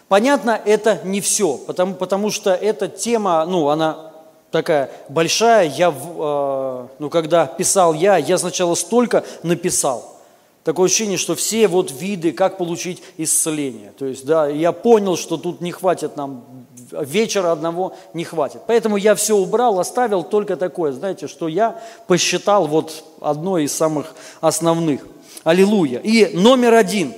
Понятно, 0.07 0.59
это 0.63 1.01
не 1.03 1.19
все, 1.19 1.57
потому, 1.57 1.95
потому 1.95 2.31
что 2.31 2.51
эта 2.53 2.87
тема, 2.87 3.45
ну, 3.45 3.67
она 3.67 4.08
такая 4.51 4.89
большая. 5.09 5.67
Я, 5.69 5.89
э, 5.89 6.87
ну, 6.99 7.09
когда 7.09 7.45
писал 7.45 7.93
я, 7.93 8.17
я 8.17 8.37
сначала 8.37 8.75
столько 8.75 9.23
написал. 9.43 10.19
Такое 10.63 10.87
ощущение, 10.87 11.17
что 11.17 11.35
все 11.35 11.67
вот 11.67 11.91
виды, 11.91 12.31
как 12.31 12.57
получить 12.57 13.01
исцеление. 13.17 13.93
То 13.97 14.05
есть, 14.05 14.25
да, 14.25 14.47
я 14.47 14.71
понял, 14.71 15.15
что 15.15 15.37
тут 15.37 15.61
не 15.61 15.71
хватит 15.71 16.17
нам, 16.17 16.43
вечера 16.91 17.51
одного 17.51 17.95
не 18.13 18.23
хватит. 18.23 18.61
Поэтому 18.67 18.97
я 18.97 19.15
все 19.15 19.35
убрал, 19.35 19.79
оставил 19.79 20.23
только 20.23 20.57
такое, 20.57 20.91
знаете, 20.91 21.27
что 21.27 21.47
я 21.47 21.81
посчитал 22.07 22.67
вот 22.67 23.03
одно 23.21 23.57
из 23.57 23.75
самых 23.75 24.13
основных. 24.41 25.07
Аллилуйя. 25.43 25.99
И 25.99 26.35
номер 26.35 26.73
один. 26.73 27.13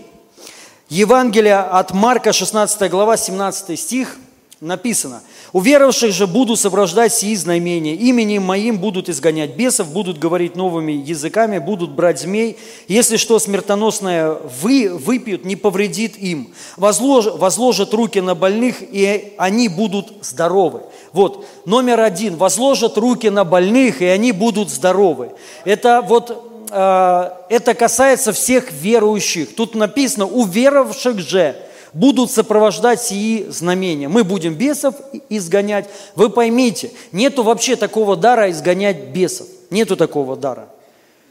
Евангелие 0.88 1.58
от 1.58 1.94
Марка, 1.94 2.34
16 2.34 2.92
глава, 2.92 3.18
17 3.18 3.80
стих, 3.80 4.18
написано. 4.62 5.24
«У 5.54 5.60
веровавших 5.60 6.12
же 6.12 6.28
буду 6.28 6.56
сопровождать 6.56 7.12
сии 7.14 7.34
знамения, 7.34 7.96
именем 7.96 8.44
моим 8.44 8.78
будут 8.78 9.10
изгонять 9.10 9.56
бесов, 9.56 9.92
будут 9.92 10.20
говорить 10.20 10.56
новыми 10.56 10.92
языками, 10.92 11.58
будут 11.58 11.92
брать 11.92 12.20
змей. 12.20 12.58
Если 12.88 13.18
что 13.18 13.40
смертоносное 13.40 14.38
вы, 14.62 14.90
выпьют, 14.90 15.46
не 15.46 15.56
повредит 15.56 16.16
им. 16.16 16.54
Возлож, 16.78 17.26
возложат 17.26 17.92
руки 17.96 18.22
на 18.22 18.36
больных, 18.36 18.78
и 18.82 19.34
они 19.38 19.68
будут 19.68 20.14
здоровы». 20.22 20.84
Вот, 21.12 21.44
номер 21.66 22.00
один. 22.00 22.38
Возложат 22.38 22.98
руки 22.98 23.30
на 23.30 23.44
больных, 23.44 24.04
и 24.04 24.06
они 24.06 24.32
будут 24.32 24.70
здоровы. 24.70 25.32
Это 25.66 26.06
вот 26.08 26.68
э, 26.70 27.30
это 27.50 27.74
касается 27.74 28.32
всех 28.32 28.72
верующих. 28.72 29.56
Тут 29.56 29.74
написано, 29.74 30.28
у 30.28 30.46
веровавших 30.46 31.20
же 31.20 31.56
будут 31.94 32.32
сопровождать 32.32 33.02
сии 33.02 33.46
знамения. 33.50 34.08
Мы 34.08 34.24
будем 34.24 34.56
бесов 34.56 34.96
изгонять. 35.30 35.90
Вы 36.16 36.30
поймите, 36.30 36.92
нету 37.12 37.44
вообще 37.44 37.76
такого 37.76 38.16
дара 38.16 38.50
изгонять 38.52 39.08
бесов. 39.08 39.48
Нету 39.70 39.96
такого 39.96 40.36
дара. 40.36 40.70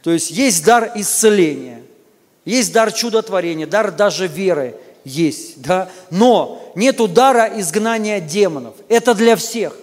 То 0.03 0.11
есть 0.11 0.31
есть 0.31 0.65
дар 0.65 0.93
исцеления, 0.95 1.83
есть 2.45 2.73
дар 2.73 2.91
чудотворения, 2.93 3.67
дар 3.67 3.93
даже 3.93 4.27
веры 4.27 4.77
есть, 5.05 5.61
да? 5.61 5.91
но 6.11 6.73
нету 6.75 7.07
дара 7.09 7.51
изгнания 7.57 8.21
демонов. 8.21 8.75
Это 8.89 9.15
для 9.15 9.37
всех. 9.37 9.77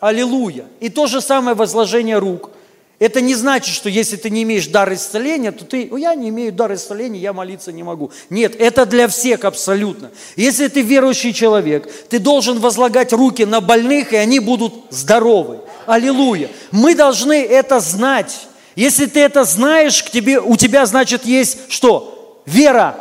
Аллилуйя. 0.00 0.66
И 0.80 0.88
то 0.88 1.06
же 1.06 1.20
самое 1.20 1.56
возложение 1.56 2.18
рук. 2.18 2.50
Это 2.98 3.20
не 3.20 3.34
значит, 3.34 3.74
что 3.74 3.90
если 3.90 4.16
ты 4.16 4.30
не 4.30 4.42
имеешь 4.44 4.68
дар 4.68 4.90
исцеления, 4.94 5.52
то 5.52 5.66
ты, 5.66 5.88
«О, 5.92 5.98
я 5.98 6.14
не 6.14 6.30
имею 6.30 6.50
дар 6.50 6.72
исцеления, 6.72 7.20
я 7.20 7.34
молиться 7.34 7.70
не 7.70 7.82
могу. 7.82 8.10
Нет, 8.30 8.56
это 8.58 8.86
для 8.86 9.06
всех 9.06 9.44
абсолютно. 9.44 10.10
Если 10.34 10.68
ты 10.68 10.80
верующий 10.80 11.34
человек, 11.34 11.90
ты 12.08 12.18
должен 12.18 12.58
возлагать 12.58 13.12
руки 13.12 13.44
на 13.44 13.60
больных, 13.60 14.14
и 14.14 14.16
они 14.16 14.40
будут 14.40 14.72
здоровы. 14.88 15.60
Аллилуйя. 15.84 16.48
Мы 16.70 16.94
должны 16.94 17.44
это 17.44 17.80
знать. 17.80 18.48
Если 18.76 19.04
ты 19.04 19.20
это 19.20 19.44
знаешь, 19.44 20.02
к 20.02 20.10
тебе, 20.10 20.40
у 20.40 20.56
тебя, 20.56 20.86
значит, 20.86 21.26
есть 21.26 21.70
что? 21.70 22.42
Вера. 22.46 22.96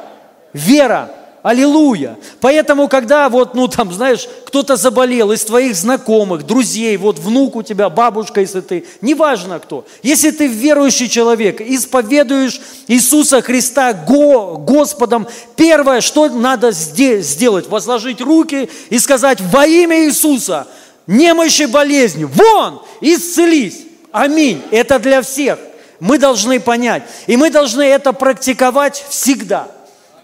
Вера. 0.52 1.10
Аллилуйя. 1.46 2.18
Поэтому, 2.41 2.88
когда 2.88 3.30
вот, 3.30 3.54
ну 3.54 3.68
там, 3.68 3.93
знаешь, 3.93 4.28
кто-то 4.48 4.78
заболел 4.78 5.32
из 5.32 5.46
твоих 5.46 5.76
знакомых, 5.76 6.43
друзей, 6.43 6.98
вот 6.98 7.20
внук 7.20 7.56
у 7.56 7.62
тебя, 7.62 7.88
бабушка, 7.91 8.41
если 8.41 8.62
ты, 8.62 8.84
неважно 9.02 9.60
кто. 9.60 9.86
Если 10.02 10.32
ты 10.32 10.48
верующий 10.48 11.08
человек, 11.08 11.62
исповедуешь 11.62 12.60
Иисуса 12.88 13.43
Христа 13.43 13.93
Го, 13.93 14.58
Господом, 14.58 15.28
первое, 15.56 16.02
что 16.02 16.30
надо 16.30 16.70
сде- 16.70 17.22
сделать, 17.22 17.68
возложить 17.68 18.22
руки 18.22 18.68
и 18.89 18.98
сказать 18.98 19.38
во 19.39 19.68
имя 19.68 20.04
Иисуса, 20.08 20.66
немощи 21.06 21.66
болезни, 21.66 22.24
вон, 22.24 22.82
исцелись. 23.02 23.86
Аминь. 24.12 24.64
Это 24.72 24.98
для 24.98 25.22
всех. 25.22 25.60
Мы 26.00 26.18
должны 26.18 26.60
понять. 26.60 27.04
И 27.28 27.38
мы 27.38 27.52
должны 27.52 27.84
это 27.84 28.14
практиковать 28.14 29.06
всегда. 29.10 29.68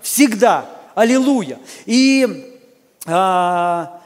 Всегда. 0.02 0.71
Аллилуйя. 0.96 1.60
И, 1.86 2.58
а, 3.06 4.02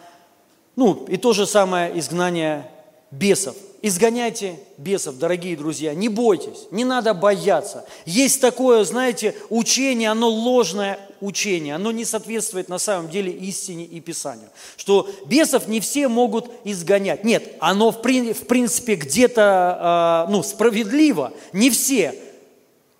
ну, 0.75 1.05
и 1.07 1.17
то 1.17 1.33
же 1.33 1.45
самое 1.45 1.97
изгнание 1.99 2.69
бесов. 3.11 3.55
Изгоняйте 3.81 4.59
бесов, 4.77 5.19
дорогие 5.19 5.55
друзья, 5.55 5.93
не 5.93 6.09
бойтесь, 6.09 6.65
не 6.71 6.83
надо 6.83 7.13
бояться. 7.13 7.85
Есть 8.07 8.41
такое, 8.41 8.83
знаете, 8.83 9.35
учение, 9.51 10.09
оно 10.09 10.27
ложное 10.27 10.99
учение, 11.21 11.75
оно 11.75 11.91
не 11.91 12.03
соответствует 12.03 12.67
на 12.67 12.79
самом 12.79 13.09
деле 13.09 13.31
истине 13.31 13.85
и 13.85 13.99
Писанию. 13.99 14.49
Что 14.75 15.07
бесов 15.27 15.67
не 15.67 15.81
все 15.81 16.07
могут 16.07 16.49
изгонять. 16.63 17.23
Нет, 17.23 17.57
оно 17.59 17.91
в, 17.91 17.97
в 17.97 18.45
принципе 18.47 18.95
где-то 18.95 19.77
а, 19.79 20.27
ну, 20.31 20.41
справедливо, 20.41 21.31
не 21.53 21.69
все. 21.69 22.15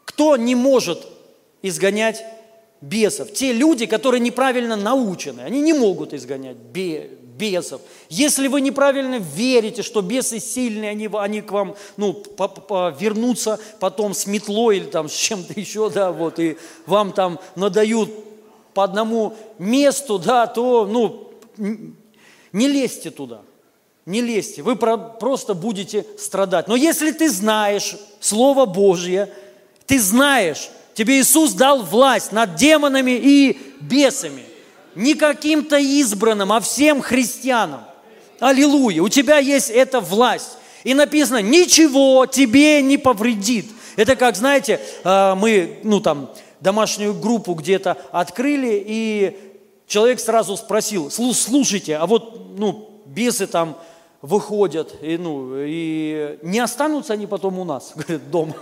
Кто 0.06 0.38
не 0.38 0.54
может 0.54 1.08
изгонять 1.64 2.24
бесов? 2.90 3.34
Те 3.34 3.54
люди, 3.54 3.86
которые 3.86 4.22
неправильно 4.22 4.76
научены, 4.76 5.42
они 5.42 5.62
не 5.62 5.74
могут 5.74 6.14
изгонять 6.14 6.58
бе- 6.58 7.10
бесов. 7.38 7.82
Если 8.10 8.48
вы 8.48 8.62
неправильно 8.62 9.16
верите, 9.16 9.82
что 9.82 10.02
бесы 10.02 10.40
сильные, 10.40 10.92
они, 10.92 11.10
они 11.14 11.42
к 11.42 11.52
вам 11.52 11.76
ну, 11.98 12.14
по- 12.14 12.48
по- 12.48 12.96
вернутся 12.98 13.60
потом 13.80 14.14
с 14.14 14.26
метлой 14.28 14.78
или 14.78 14.86
там 14.86 15.10
с 15.10 15.14
чем-то 15.14 15.60
еще, 15.60 15.90
да, 15.90 16.12
вот, 16.12 16.40
и 16.40 16.58
вам 16.86 17.12
там 17.12 17.40
надают 17.56 18.10
по 18.74 18.84
одному 18.84 19.34
месту, 19.58 20.20
да, 20.20 20.48
то, 20.48 20.86
ну, 20.86 21.32
не 22.52 22.68
лезьте 22.68 23.10
туда. 23.10 23.42
Не 24.06 24.22
лезьте, 24.22 24.62
вы 24.62 24.76
про- 24.76 24.98
просто 24.98 25.56
будете 25.56 26.06
страдать. 26.20 26.68
Но 26.68 26.76
если 26.76 27.12
ты 27.12 27.28
знаешь 27.30 27.96
Слово 28.20 28.66
Божье, 28.66 29.34
ты 29.88 30.00
знаешь, 30.00 30.70
тебе 30.96 31.20
Иисус 31.20 31.54
дал 31.54 31.84
власть 31.84 32.32
над 32.32 32.56
демонами 32.56 33.12
и 33.12 33.58
бесами. 33.82 34.44
Не 34.96 35.14
каким-то 35.14 35.78
избранным, 35.78 36.52
а 36.52 36.60
всем 36.60 37.02
христианам. 37.02 37.82
Аллилуйя, 38.40 39.04
у 39.04 39.10
тебя 39.10 39.38
есть 39.38 39.70
эта 39.70 40.00
власть. 40.00 40.58
И 40.84 40.94
написано, 40.94 41.42
ничего 41.42 42.26
тебе 42.26 42.82
не 42.82 42.98
повредит. 42.98 43.68
Это 43.96 44.16
как, 44.16 44.36
знаете, 44.36 44.80
э, 45.04 45.36
мы, 45.36 45.80
ну 45.84 46.00
там, 46.00 46.30
домашнюю 46.60 47.14
группу 47.14 47.54
где-то 47.54 47.98
открыли, 48.12 48.84
и 48.86 49.38
человек 49.88 50.20
сразу 50.20 50.58
спросил, 50.58 51.08
«Слу- 51.08 51.34
слушайте, 51.34 51.98
а 51.98 52.06
вот, 52.06 52.58
ну, 52.58 53.02
бесы 53.06 53.48
там 53.48 53.78
выходят, 54.22 54.96
и, 55.02 55.18
ну, 55.18 55.52
и 55.58 56.38
не 56.42 56.60
останутся 56.60 57.14
они 57.14 57.28
потом 57.28 57.60
у 57.60 57.64
нас, 57.64 57.94
говорит, 57.96 58.30
дома. 58.30 58.56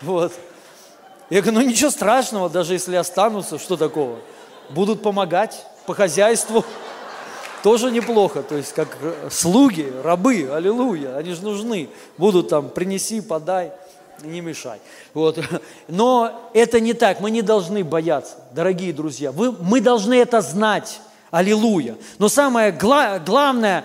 Вот. 0.00 0.32
Я 1.30 1.42
говорю, 1.42 1.60
ну 1.60 1.66
ничего 1.66 1.90
страшного, 1.90 2.48
даже 2.48 2.72
если 2.74 2.96
останутся, 2.96 3.58
что 3.58 3.76
такого? 3.76 4.18
Будут 4.70 5.02
помогать 5.02 5.64
по 5.86 5.94
хозяйству. 5.94 6.64
Тоже 7.62 7.90
неплохо, 7.90 8.42
то 8.42 8.56
есть 8.56 8.72
как 8.72 8.96
э, 9.02 9.28
слуги, 9.30 9.92
рабы, 10.04 10.48
аллилуйя, 10.50 11.16
они 11.16 11.32
же 11.32 11.42
нужны. 11.42 11.90
Будут 12.16 12.48
там, 12.48 12.70
принеси, 12.70 13.20
подай, 13.20 13.72
не 14.22 14.40
мешай. 14.40 14.78
Вот. 15.12 15.38
Но 15.88 16.50
это 16.54 16.80
не 16.80 16.94
так, 16.94 17.20
мы 17.20 17.30
не 17.30 17.42
должны 17.42 17.82
бояться, 17.82 18.36
дорогие 18.52 18.92
друзья. 18.92 19.32
Вы, 19.32 19.52
мы 19.52 19.80
должны 19.80 20.14
это 20.14 20.40
знать, 20.40 21.00
аллилуйя. 21.30 21.96
Но 22.18 22.28
самое 22.28 22.70
гла- 22.70 23.18
главное, 23.18 23.84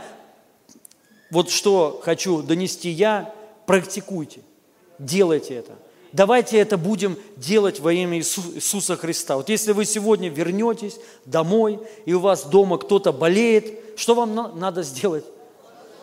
вот 1.31 1.49
что 1.49 1.99
хочу 2.03 2.43
донести 2.43 2.89
я, 2.89 3.33
практикуйте, 3.65 4.41
делайте 4.99 5.55
это. 5.55 5.73
Давайте 6.13 6.57
это 6.59 6.77
будем 6.77 7.17
делать 7.37 7.79
во 7.79 7.91
имя 7.91 8.19
Иису- 8.19 8.53
Иисуса 8.55 8.95
Христа. 8.95 9.35
Вот 9.35 9.49
если 9.49 9.71
вы 9.71 9.83
сегодня 9.83 10.29
вернетесь 10.29 10.97
домой, 11.25 11.79
и 12.05 12.13
у 12.13 12.19
вас 12.19 12.43
дома 12.45 12.77
кто-то 12.77 13.11
болеет, 13.11 13.97
что 13.97 14.13
вам 14.13 14.35
на- 14.35 14.51
надо 14.53 14.83
сделать? 14.83 15.25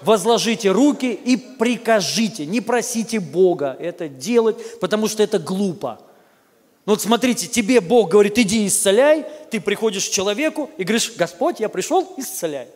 Возложите 0.02 0.72
руки 0.72 1.12
и 1.12 1.36
прикажите, 1.36 2.44
не 2.44 2.60
просите 2.60 3.20
Бога 3.20 3.76
это 3.78 4.08
делать, 4.08 4.80
потому 4.80 5.06
что 5.06 5.22
это 5.22 5.38
глупо. 5.38 6.00
Ну 6.86 6.94
вот 6.94 7.02
смотрите, 7.02 7.46
тебе 7.46 7.80
Бог 7.80 8.10
говорит, 8.10 8.36
иди 8.38 8.66
исцеляй, 8.66 9.26
ты 9.50 9.60
приходишь 9.60 10.08
к 10.08 10.10
человеку 10.10 10.70
и 10.76 10.82
говоришь, 10.82 11.12
Господь, 11.16 11.60
я 11.60 11.68
пришел, 11.68 12.14
исцеляй. 12.16 12.66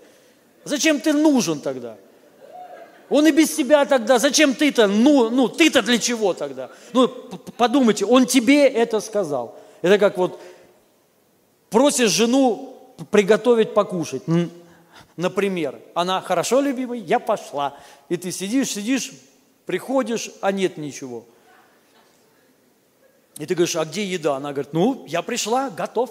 Зачем 0.64 1.00
ты 1.00 1.12
нужен 1.12 1.60
тогда? 1.60 1.96
Он 3.10 3.26
и 3.26 3.30
без 3.30 3.54
тебя 3.54 3.84
тогда, 3.84 4.18
зачем 4.18 4.54
ты-то, 4.54 4.86
ну, 4.86 5.30
ну 5.30 5.48
ты-то 5.48 5.82
для 5.82 5.98
чего 5.98 6.32
тогда? 6.32 6.70
Ну, 6.92 7.08
подумайте, 7.08 8.04
он 8.06 8.26
тебе 8.26 8.66
это 8.66 9.00
сказал. 9.00 9.58
Это 9.82 9.98
как 9.98 10.16
вот 10.16 10.40
просишь 11.68 12.10
жену 12.10 12.94
приготовить 13.10 13.74
покушать, 13.74 14.22
например. 15.16 15.78
Она, 15.94 16.20
хорошо, 16.20 16.60
любимый, 16.60 17.00
я 17.00 17.18
пошла. 17.18 17.76
И 18.08 18.16
ты 18.16 18.32
сидишь, 18.32 18.70
сидишь, 18.70 19.12
приходишь, 19.66 20.30
а 20.40 20.52
нет 20.52 20.78
ничего. 20.78 21.24
И 23.38 23.46
ты 23.46 23.54
говоришь, 23.54 23.76
а 23.76 23.84
где 23.84 24.04
еда? 24.04 24.36
Она 24.36 24.52
говорит, 24.52 24.72
ну, 24.72 25.04
я 25.06 25.22
пришла, 25.22 25.68
готов. 25.68 26.10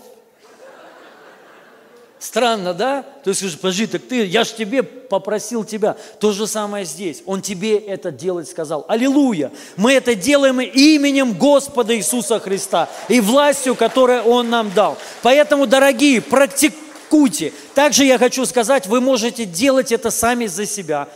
Странно, 2.24 2.74
да? 2.74 3.02
То 3.02 3.32
есть 3.32 3.42
скажешь, 3.42 3.60
подожди, 3.60 3.86
так 3.86 4.02
ты, 4.04 4.24
я 4.24 4.46
же 4.46 4.54
тебе 4.54 4.82
попросил 4.82 5.66
тебя. 5.66 5.98
То 6.22 6.32
же 6.32 6.48
самое 6.48 6.86
здесь. 6.86 7.22
Он 7.26 7.42
тебе 7.42 7.78
это 7.78 8.12
делать 8.12 8.48
сказал. 8.48 8.86
Аллилуйя! 8.88 9.52
Мы 9.76 9.92
это 9.92 10.16
делаем 10.16 10.62
именем 10.62 11.34
Господа 11.34 11.94
Иисуса 11.94 12.40
Христа 12.40 12.88
и 13.10 13.20
властью, 13.20 13.76
которую 13.76 14.24
Он 14.24 14.50
нам 14.50 14.72
дал. 14.74 14.98
Поэтому, 15.22 15.68
дорогие, 15.68 16.22
практикуйте. 16.22 17.52
Также 17.76 18.06
я 18.06 18.18
хочу 18.18 18.46
сказать, 18.46 18.88
вы 18.88 19.02
можете 19.02 19.44
делать 19.44 19.92
это 19.92 20.10
сами 20.10 20.46
за 20.46 20.66
себя. 20.66 21.10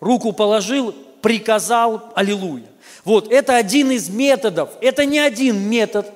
Руку 0.00 0.32
положил, 0.32 0.92
приказал, 1.22 2.12
аллилуйя. 2.16 2.66
Вот, 3.04 3.30
это 3.30 3.54
один 3.54 3.92
из 3.92 4.08
методов. 4.08 4.70
Это 4.80 5.04
не 5.04 5.20
один 5.20 5.56
метод– 5.56 6.10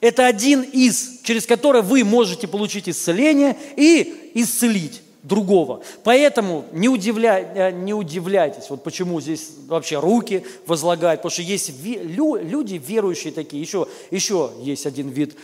это 0.00 0.26
один 0.26 0.62
из, 0.62 1.20
через 1.22 1.46
который 1.46 1.82
вы 1.82 2.04
можете 2.04 2.46
получить 2.46 2.88
исцеление 2.88 3.56
и 3.76 4.32
исцелить 4.34 5.02
другого. 5.22 5.82
Поэтому 6.04 6.64
не, 6.72 6.88
удивля, 6.88 7.40
э, 7.40 7.70
не 7.72 7.94
удивляйтесь, 7.94 8.70
вот 8.70 8.84
почему 8.84 9.20
здесь 9.20 9.50
вообще 9.66 9.98
руки 9.98 10.44
возлагают, 10.66 11.20
потому 11.20 11.32
что 11.32 11.42
есть 11.42 11.72
люди 11.82 12.74
верующие 12.74 13.32
такие, 13.32 13.60
еще, 13.60 13.88
еще 14.10 14.52
есть 14.60 14.86
один 14.86 15.08
вид 15.08 15.36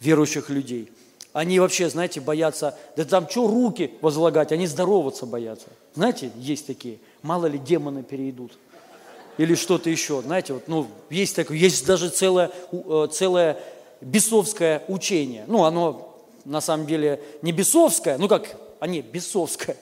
верующих 0.00 0.50
людей. 0.50 0.90
Они 1.32 1.60
вообще, 1.60 1.88
знаете, 1.88 2.20
боятся, 2.20 2.76
да 2.96 3.04
там 3.04 3.28
что 3.30 3.46
руки 3.46 3.92
возлагать, 4.00 4.50
они 4.50 4.66
здороваться 4.66 5.26
боятся. 5.26 5.66
Знаете, 5.94 6.32
есть 6.36 6.66
такие, 6.66 6.98
мало 7.22 7.46
ли 7.46 7.58
демоны 7.58 8.02
перейдут 8.02 8.52
или 9.38 9.54
что-то 9.54 9.88
еще. 9.88 10.22
Знаете, 10.22 10.54
вот, 10.54 10.66
ну, 10.66 10.88
есть 11.08 11.36
такое, 11.36 11.56
есть 11.56 11.86
даже 11.86 12.08
целая, 12.08 12.50
э, 12.72 13.08
целая 13.12 13.58
бесовское 14.00 14.82
учение. 14.88 15.44
Ну, 15.46 15.64
оно 15.64 16.16
на 16.44 16.60
самом 16.60 16.86
деле 16.86 17.22
не 17.42 17.52
бесовское, 17.52 18.18
ну 18.18 18.28
как, 18.28 18.56
а 18.78 18.86
не 18.86 19.02
бесовское, 19.02 19.76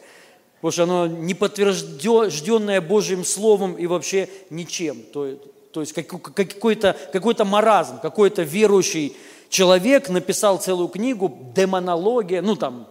потому 0.56 0.72
что 0.72 0.82
оно 0.84 1.06
не 1.06 1.34
подтвержденное 1.34 2.80
Божьим 2.80 3.24
Словом 3.24 3.74
и 3.74 3.86
вообще 3.86 4.28
ничем. 4.50 5.02
То, 5.12 5.36
то 5.72 5.80
есть 5.80 5.92
какой-то 5.92 6.96
какой 7.12 7.34
маразм, 7.44 8.00
какой-то 8.00 8.42
верующий 8.42 9.16
человек 9.48 10.08
написал 10.08 10.58
целую 10.58 10.88
книгу 10.88 11.52
«Демонология», 11.54 12.42
ну 12.42 12.56
там, 12.56 12.88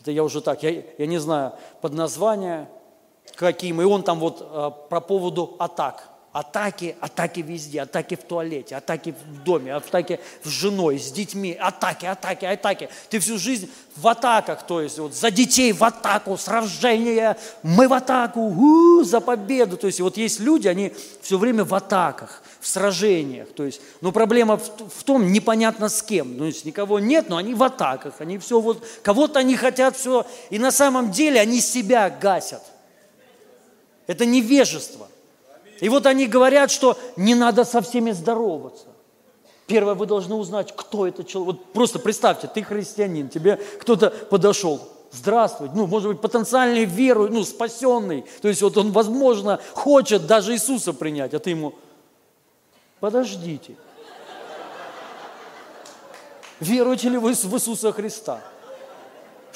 это 0.00 0.10
я 0.10 0.24
уже 0.24 0.40
так, 0.40 0.62
я, 0.62 0.82
я 0.98 1.06
не 1.06 1.18
знаю, 1.18 1.52
под 1.80 1.92
название 1.92 2.68
каким, 3.34 3.82
и 3.82 3.84
он 3.84 4.02
там 4.02 4.18
вот 4.18 4.38
а, 4.40 4.70
про 4.70 5.00
поводу 5.00 5.56
атак– 5.58 6.10
Атаки, 6.36 6.94
атаки 7.00 7.40
везде, 7.40 7.80
атаки 7.80 8.14
в 8.14 8.22
туалете, 8.22 8.76
атаки 8.76 9.14
в 9.14 9.42
доме, 9.42 9.74
атаки 9.74 10.20
с 10.44 10.48
женой, 10.48 10.98
с 10.98 11.10
детьми, 11.10 11.56
атаки, 11.58 12.04
атаки, 12.04 12.44
атаки. 12.44 12.90
Ты 13.08 13.20
всю 13.20 13.38
жизнь 13.38 13.70
в 13.96 14.06
атаках, 14.06 14.66
то 14.66 14.82
есть 14.82 14.98
вот 14.98 15.14
за 15.14 15.30
детей 15.30 15.72
в 15.72 15.82
атаку, 15.82 16.36
сражение, 16.36 17.38
мы 17.62 17.88
в 17.88 17.94
атаку, 17.94 18.40
у, 18.40 19.02
за 19.02 19.22
победу. 19.22 19.78
То 19.78 19.86
есть 19.86 19.98
вот 20.00 20.18
есть 20.18 20.38
люди, 20.38 20.68
они 20.68 20.92
все 21.22 21.38
время 21.38 21.64
в 21.64 21.74
атаках, 21.74 22.42
в 22.60 22.68
сражениях. 22.68 23.48
То 23.56 23.64
есть, 23.64 23.80
но 24.02 24.12
проблема 24.12 24.58
в, 24.58 24.90
в 24.90 25.04
том, 25.04 25.32
непонятно 25.32 25.88
с 25.88 26.02
кем. 26.02 26.36
То 26.36 26.44
есть 26.44 26.66
никого 26.66 26.98
нет, 26.98 27.30
но 27.30 27.38
они 27.38 27.54
в 27.54 27.62
атаках, 27.62 28.16
они 28.18 28.36
все 28.36 28.60
вот, 28.60 28.86
кого-то 29.02 29.38
они 29.38 29.56
хотят 29.56 29.96
все, 29.96 30.26
и 30.50 30.58
на 30.58 30.70
самом 30.70 31.12
деле 31.12 31.40
они 31.40 31.62
себя 31.62 32.10
гасят. 32.10 32.62
Это 34.06 34.26
невежество. 34.26 35.08
И 35.80 35.88
вот 35.88 36.06
они 36.06 36.26
говорят, 36.26 36.70
что 36.70 36.98
не 37.16 37.34
надо 37.34 37.64
со 37.64 37.80
всеми 37.80 38.12
здороваться. 38.12 38.86
Первое, 39.66 39.94
вы 39.94 40.06
должны 40.06 40.34
узнать, 40.34 40.74
кто 40.74 41.06
это 41.06 41.24
человек. 41.24 41.56
Вот 41.56 41.72
просто 41.72 41.98
представьте, 41.98 42.48
ты 42.48 42.62
христианин, 42.62 43.28
тебе 43.28 43.56
кто-то 43.80 44.10
подошел. 44.10 44.80
Здравствуй, 45.10 45.70
ну, 45.74 45.86
может 45.86 46.08
быть, 46.08 46.20
потенциальный 46.20 46.84
веру, 46.84 47.28
ну, 47.28 47.42
спасенный. 47.44 48.24
То 48.42 48.48
есть 48.48 48.62
вот 48.62 48.76
он, 48.76 48.92
возможно, 48.92 49.60
хочет 49.72 50.26
даже 50.26 50.52
Иисуса 50.52 50.92
принять, 50.92 51.34
а 51.34 51.38
ты 51.38 51.50
ему, 51.50 51.74
подождите. 53.00 53.76
Веруете 56.60 57.08
ли 57.08 57.18
вы 57.18 57.32
в 57.34 57.54
Иисуса 57.54 57.92
Христа? 57.92 58.40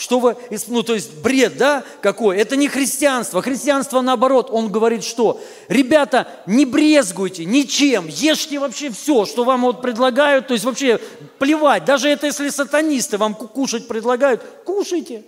Что 0.01 0.19
вы, 0.19 0.35
ну 0.69 0.83
то 0.83 0.95
есть 0.95 1.13
бред, 1.19 1.59
да, 1.59 1.85
какой? 2.01 2.39
Это 2.39 2.57
не 2.57 2.69
христианство. 2.69 3.43
Христианство 3.43 4.01
наоборот, 4.01 4.49
он 4.51 4.73
говорит, 4.73 5.05
что, 5.05 5.39
ребята, 5.69 6.27
не 6.47 6.65
брезгуйте 6.65 7.45
ничем, 7.45 8.07
ешьте 8.09 8.59
вообще 8.59 8.89
все, 8.89 9.27
что 9.27 9.45
вам 9.45 9.61
вот 9.61 9.83
предлагают, 9.83 10.47
то 10.47 10.55
есть 10.55 10.65
вообще 10.65 10.99
плевать, 11.39 11.85
даже 11.85 12.09
это 12.09 12.29
если 12.29 12.49
сатанисты 12.49 13.19
вам 13.19 13.35
кушать 13.35 13.89
предлагают, 13.89 14.43
кушайте. 14.65 15.23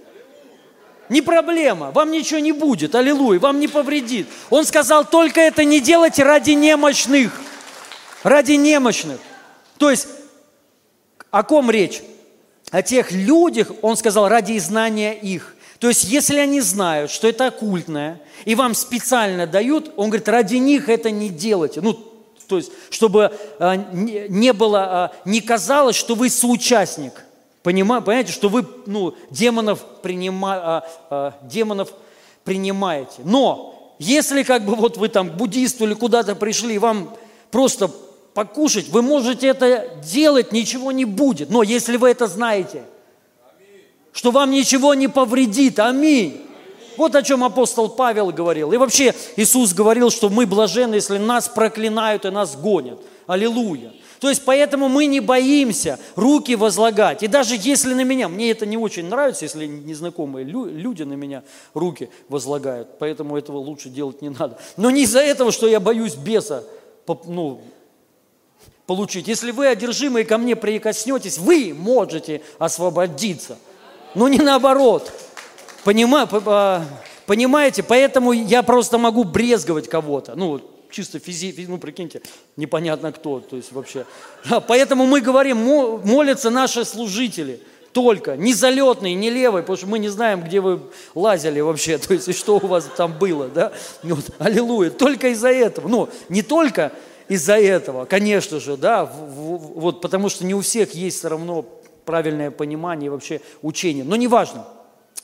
Не 1.11 1.21
проблема, 1.21 1.91
вам 1.91 2.11
ничего 2.11 2.41
не 2.41 2.53
будет, 2.53 2.95
аллилуйя, 2.95 3.39
вам 3.41 3.61
не 3.61 3.69
повредит. 3.69 4.27
Он 4.49 4.65
сказал, 4.65 5.05
только 5.05 5.43
это 5.43 5.65
не 5.65 5.81
делайте 5.81 6.23
ради 6.23 6.53
немощных, 6.53 7.39
ради 8.23 8.53
немощных. 8.53 9.19
То 9.77 9.91
есть, 9.91 10.09
о 11.31 11.43
ком 11.43 11.71
речь? 11.71 12.01
О 12.73 12.83
тех 12.83 13.13
людях, 13.13 13.71
он 13.83 13.97
сказал, 13.97 14.29
ради 14.29 14.59
знания 14.59 15.13
их. 15.13 15.55
То 15.79 15.89
есть, 15.89 16.05
если 16.05 16.39
они 16.39 16.61
знают, 16.61 17.11
что 17.11 17.29
это 17.29 17.49
оккультное, 17.49 18.21
и 18.47 18.55
вам 18.55 18.75
специально 18.75 19.47
дают, 19.47 19.93
он 19.97 20.09
говорит, 20.09 20.29
ради 20.29 20.57
них 20.57 20.89
это 20.89 21.11
не 21.11 21.29
делайте. 21.29 21.83
Ну, 21.83 21.93
то 22.49 22.57
есть, 22.57 22.73
чтобы 22.91 23.31
а, 23.59 23.77
не 23.77 24.53
было, 24.53 24.81
а, 24.81 25.13
не 25.25 25.41
казалось, 25.41 25.97
что 25.97 26.15
вы 26.15 26.31
соучастник. 26.31 27.13
Понимаете, 27.63 28.07
понимаете 28.07 28.33
что 28.33 28.49
вы 28.49 28.67
ну, 28.87 29.15
демонов, 29.31 29.85
принима, 30.03 30.85
а, 31.11 31.39
демонов 31.43 31.93
принимаете. 32.43 33.21
Но 33.25 33.95
если 33.99 34.43
как 34.45 34.65
бы 34.65 34.75
вот 34.77 34.97
вы 34.97 35.09
там 35.09 35.29
буддисту 35.29 35.85
или 35.85 35.95
куда-то 35.95 36.35
пришли, 36.35 36.79
вам 36.79 37.15
просто 37.51 37.91
покушать, 38.35 38.89
вы 38.89 39.03
можете 39.03 39.49
это 39.49 39.89
делать, 40.03 40.53
ничего 40.53 40.93
не 40.93 41.05
будет. 41.05 41.51
Но 41.51 41.63
если 41.63 41.97
вы 41.97 42.11
это 42.11 42.27
знаете, 42.27 42.85
что 44.13 44.31
вам 44.31 44.51
ничего 44.51 44.95
не 44.95 45.09
повредит, 45.09 45.79
аминь. 45.79 46.41
Вот 46.97 47.15
о 47.15 47.23
чем 47.23 47.43
апостол 47.43 47.89
Павел 47.89 48.31
говорил. 48.31 48.73
И 48.73 48.77
вообще 48.77 49.15
Иисус 49.37 49.73
говорил, 49.73 50.11
что 50.11 50.29
мы 50.29 50.47
блажены, 50.47 50.97
если 50.97 51.19
нас 51.19 51.49
проклинают 51.49 52.25
и 52.25 52.31
нас 52.31 52.55
гонят. 52.55 52.99
Аллилуйя. 53.27 53.93
То 54.21 54.29
есть 54.29 54.45
поэтому 54.45 54.89
мы 54.89 55.07
не 55.07 55.19
боимся 55.19 55.99
руки 56.15 56.55
возлагать. 56.55 57.25
И 57.25 57.27
даже 57.27 57.57
если 57.59 57.93
на 57.93 58.05
меня, 58.05 58.29
мне 58.29 58.53
это 58.53 58.67
не 58.67 58.77
очень 58.77 59.07
нравится, 59.07 59.45
если 59.45 59.67
незнакомые 59.67 60.45
люди 60.45 61.03
на 61.03 61.15
меня 61.15 61.43
руки 61.75 62.09
возлагают, 62.29 62.99
поэтому 63.01 63.37
этого 63.37 63.57
лучше 63.57 63.89
делать 63.89 64.23
не 64.23 64.29
надо. 64.29 64.59
Но 64.77 64.91
не 64.91 65.03
из-за 65.03 65.19
этого, 65.19 65.51
что 65.51 65.67
я 65.67 65.81
боюсь 65.81 66.15
беса, 66.15 66.63
ну, 67.27 67.63
получить. 68.87 69.29
Если 69.29 69.51
вы 69.51 69.69
одержимые 69.69 70.25
ко 70.25 70.39
мне 70.39 70.57
прикоснетесь, 70.57 71.39
вы 71.39 71.75
можете 71.77 72.43
освободиться. 72.59 73.59
Но 74.15 74.29
не 74.29 74.39
наоборот. 74.39 75.13
Понима, 75.85 76.29
а, 76.31 76.85
понимаете? 77.27 77.83
Поэтому 77.83 78.33
я 78.33 78.63
просто 78.63 78.99
могу 78.99 79.25
брезговать 79.25 79.89
кого-то. 79.89 80.35
Ну, 80.37 80.61
чисто 80.91 81.19
физически, 81.19 81.67
ну, 81.69 81.79
прикиньте, 81.79 82.23
непонятно 82.57 83.13
кто, 83.13 83.41
то 83.41 83.57
есть 83.57 83.73
вообще. 83.73 84.05
Поэтому 84.69 85.07
мы 85.07 85.21
говорим, 85.21 85.59
молятся 86.05 86.51
наши 86.51 86.85
служители 86.85 87.61
только, 87.93 88.37
не 88.37 88.55
залетные, 88.55 89.15
не 89.15 89.31
левые, 89.31 89.63
потому 89.63 89.77
что 89.77 89.87
мы 89.87 89.99
не 89.99 90.09
знаем, 90.09 90.43
где 90.43 90.61
вы 90.61 90.81
лазили 91.15 91.61
вообще, 91.61 91.99
то 91.99 92.15
есть 92.15 92.29
и 92.29 92.33
что 92.33 92.57
у 92.57 92.67
вас 92.67 92.89
там 92.97 93.19
было, 93.19 93.49
да? 93.49 93.73
Вот, 94.03 94.25
аллилуйя, 94.39 94.91
только 94.91 95.29
из-за 95.29 95.51
этого. 95.51 95.89
Ну, 95.89 96.09
не 96.29 96.43
только, 96.43 96.93
из-за 97.29 97.59
этого, 97.59 98.05
конечно 98.05 98.61
же, 98.61 98.77
да, 98.77 99.05
вот 99.05 100.01
потому 100.01 100.29
что 100.29 100.45
не 100.45 100.55
у 100.55 100.61
всех 100.61 100.95
есть 100.95 101.19
все 101.19 101.29
равно 101.29 101.65
правильное 102.05 102.51
понимание 102.51 103.11
вообще 103.11 103.41
учения, 103.63 104.05
но 104.05 104.17
неважно. 104.17 104.67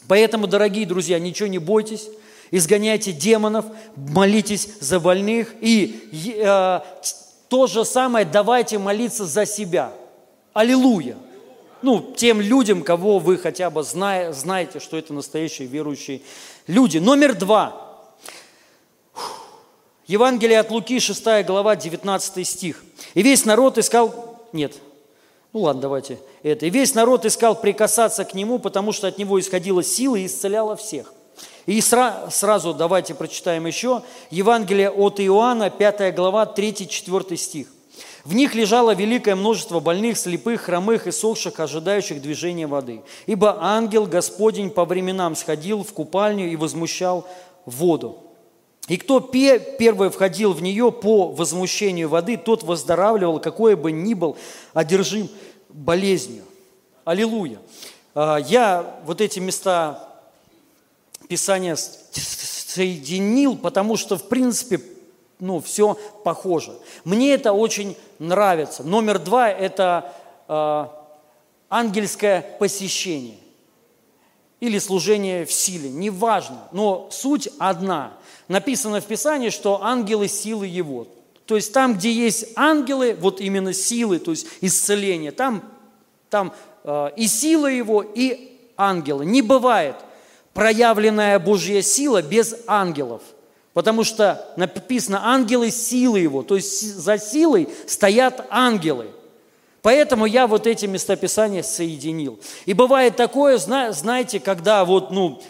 Поэтому, 0.06 0.46
дорогие 0.46 0.86
друзья, 0.86 1.18
ничего 1.18 1.48
не 1.48 1.58
бойтесь, 1.58 2.08
изгоняйте 2.50 3.12
демонов, 3.12 3.66
молитесь 3.96 4.68
за 4.80 5.00
больных 5.00 5.54
и 5.60 6.08
э, 6.36 6.80
то 7.48 7.66
же 7.66 7.84
самое 7.84 8.24
давайте 8.24 8.78
молиться 8.78 9.26
за 9.26 9.44
себя. 9.44 9.92
Аллилуйя! 10.52 11.16
Ну, 11.82 12.12
тем 12.16 12.40
людям, 12.40 12.82
кого 12.82 13.18
вы 13.18 13.38
хотя 13.38 13.70
бы 13.70 13.82
знаете, 13.84 14.80
что 14.80 14.96
это 14.96 15.12
настоящие 15.12 15.68
верующие 15.68 16.22
люди. 16.66 16.98
Номер 16.98 17.34
два– 17.34 17.84
Евангелие 20.08 20.58
от 20.58 20.70
Луки, 20.70 20.98
6 20.98 21.44
глава, 21.46 21.76
19 21.76 22.48
стих. 22.48 22.82
«И 23.14 23.22
весь 23.22 23.44
народ 23.44 23.76
искал...» 23.76 24.40
Нет, 24.54 24.72
ну 25.52 25.60
ладно, 25.60 25.82
давайте 25.82 26.18
это. 26.42 26.64
«И 26.64 26.70
весь 26.70 26.94
народ 26.94 27.26
искал 27.26 27.54
прикасаться 27.54 28.24
к 28.24 28.32
нему, 28.32 28.58
потому 28.58 28.92
что 28.92 29.06
от 29.06 29.18
него 29.18 29.38
исходила 29.38 29.82
сила 29.82 30.16
и 30.16 30.24
исцеляла 30.24 30.76
всех». 30.76 31.12
И 31.66 31.82
сразу 31.82 32.72
давайте 32.72 33.14
прочитаем 33.14 33.66
еще. 33.66 34.02
Евангелие 34.30 34.90
от 34.90 35.20
Иоанна, 35.20 35.68
5 35.68 36.14
глава, 36.14 36.50
3-4 36.56 37.36
стих. 37.36 37.66
В 38.24 38.34
них 38.34 38.54
лежало 38.54 38.94
великое 38.94 39.36
множество 39.36 39.78
больных, 39.78 40.16
слепых, 40.16 40.62
хромых 40.62 41.06
и 41.06 41.12
сохших, 41.12 41.60
ожидающих 41.60 42.22
движения 42.22 42.66
воды. 42.66 43.02
Ибо 43.26 43.58
ангел 43.60 44.06
Господень 44.06 44.70
по 44.70 44.86
временам 44.86 45.36
сходил 45.36 45.84
в 45.84 45.92
купальню 45.92 46.50
и 46.50 46.56
возмущал 46.56 47.26
воду. 47.66 48.16
И 48.88 48.96
кто 48.96 49.20
первый 49.20 50.10
входил 50.10 50.54
в 50.54 50.62
нее 50.62 50.90
по 50.90 51.28
возмущению 51.28 52.08
воды, 52.08 52.38
тот 52.38 52.62
выздоравливал, 52.62 53.38
какой 53.38 53.76
бы 53.76 53.92
ни 53.92 54.14
был 54.14 54.36
одержим 54.72 55.28
болезнью. 55.68 56.44
Аллилуйя. 57.04 57.58
А, 58.14 58.38
я 58.38 58.98
вот 59.04 59.20
эти 59.20 59.38
места 59.38 60.08
Писания 61.28 61.76
соединил, 61.76 63.56
потому 63.56 63.96
что, 63.96 64.16
в 64.16 64.28
принципе, 64.28 64.80
ну, 65.38 65.60
все 65.60 65.96
похоже. 66.24 66.72
Мне 67.04 67.34
это 67.34 67.52
очень 67.52 67.96
нравится. 68.18 68.82
Номер 68.82 69.18
два– 69.18 69.48
это 69.50 70.12
э, 70.48 70.86
ангельское 71.68 72.56
посещение 72.58 73.38
или 74.60 74.78
служение 74.78 75.44
в 75.44 75.52
силе, 75.52 75.88
неважно, 75.90 76.68
но 76.72 77.08
суть 77.12 77.48
одна. 77.58 78.14
Написано 78.48 79.00
в 79.00 79.04
Писании, 79.04 79.50
что 79.50 79.82
ангелы– 79.82 80.28
силы 80.28 80.66
Его. 80.66 81.06
То 81.46 81.56
есть 81.56 81.72
там, 81.72 81.94
где 81.94 82.10
есть 82.12 82.48
ангелы, 82.56 83.16
вот 83.18 83.40
именно 83.40 83.72
силы, 83.72 84.18
то 84.18 84.32
есть 84.32 84.46
исцеление, 84.60 85.32
там, 85.32 85.62
там 86.28 86.52
э, 86.84 87.10
и 87.16 87.26
сила 87.26 87.66
Его, 87.66 88.02
и 88.02 88.58
ангелы. 88.76 89.24
Не 89.24 89.42
бывает 89.42 89.96
проявленная 90.52 91.38
Божья 91.38 91.82
сила 91.82 92.22
без 92.22 92.54
ангелов– 92.66 93.22
Потому 93.78 94.02
что 94.02 94.44
написано 94.56 95.24
ангелы 95.24 95.70
силы 95.70 96.18
его, 96.18 96.42
то 96.42 96.56
есть 96.56 96.96
за 96.96 97.16
силой 97.16 97.68
стоят 97.86 98.44
ангелы. 98.50 99.06
Поэтому 99.82 100.26
я 100.26 100.48
вот 100.48 100.66
эти 100.66 100.86
местописания 100.86 101.62
соединил. 101.62 102.40
И 102.66 102.72
бывает 102.72 103.14
такое, 103.14 103.56
знаете, 103.56 104.40
когда 104.40 104.84
вот, 104.84 105.12
ну, 105.12 105.40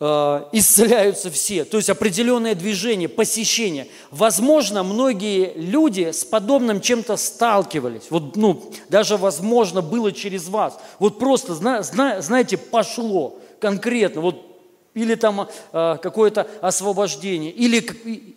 исцеляются 0.00 1.28
все, 1.28 1.64
то 1.64 1.76
есть 1.76 1.90
определенное 1.90 2.54
движение, 2.54 3.08
посещение. 3.08 3.88
Возможно, 4.12 4.84
многие 4.84 5.52
люди 5.56 6.12
с 6.12 6.24
подобным 6.24 6.80
чем-то 6.80 7.16
сталкивались. 7.16 8.04
Вот, 8.10 8.36
ну, 8.36 8.70
даже, 8.88 9.16
возможно, 9.16 9.82
было 9.82 10.12
через 10.12 10.48
вас. 10.48 10.78
Вот 11.00 11.18
просто, 11.18 11.54
знаете, 11.54 12.56
пошло 12.56 13.40
конкретно. 13.60 14.20
Вот 14.20 14.48
или 14.94 15.14
там 15.14 15.48
э, 15.72 15.96
какое-то 16.02 16.48
освобождение, 16.60 17.52
или, 17.52 17.78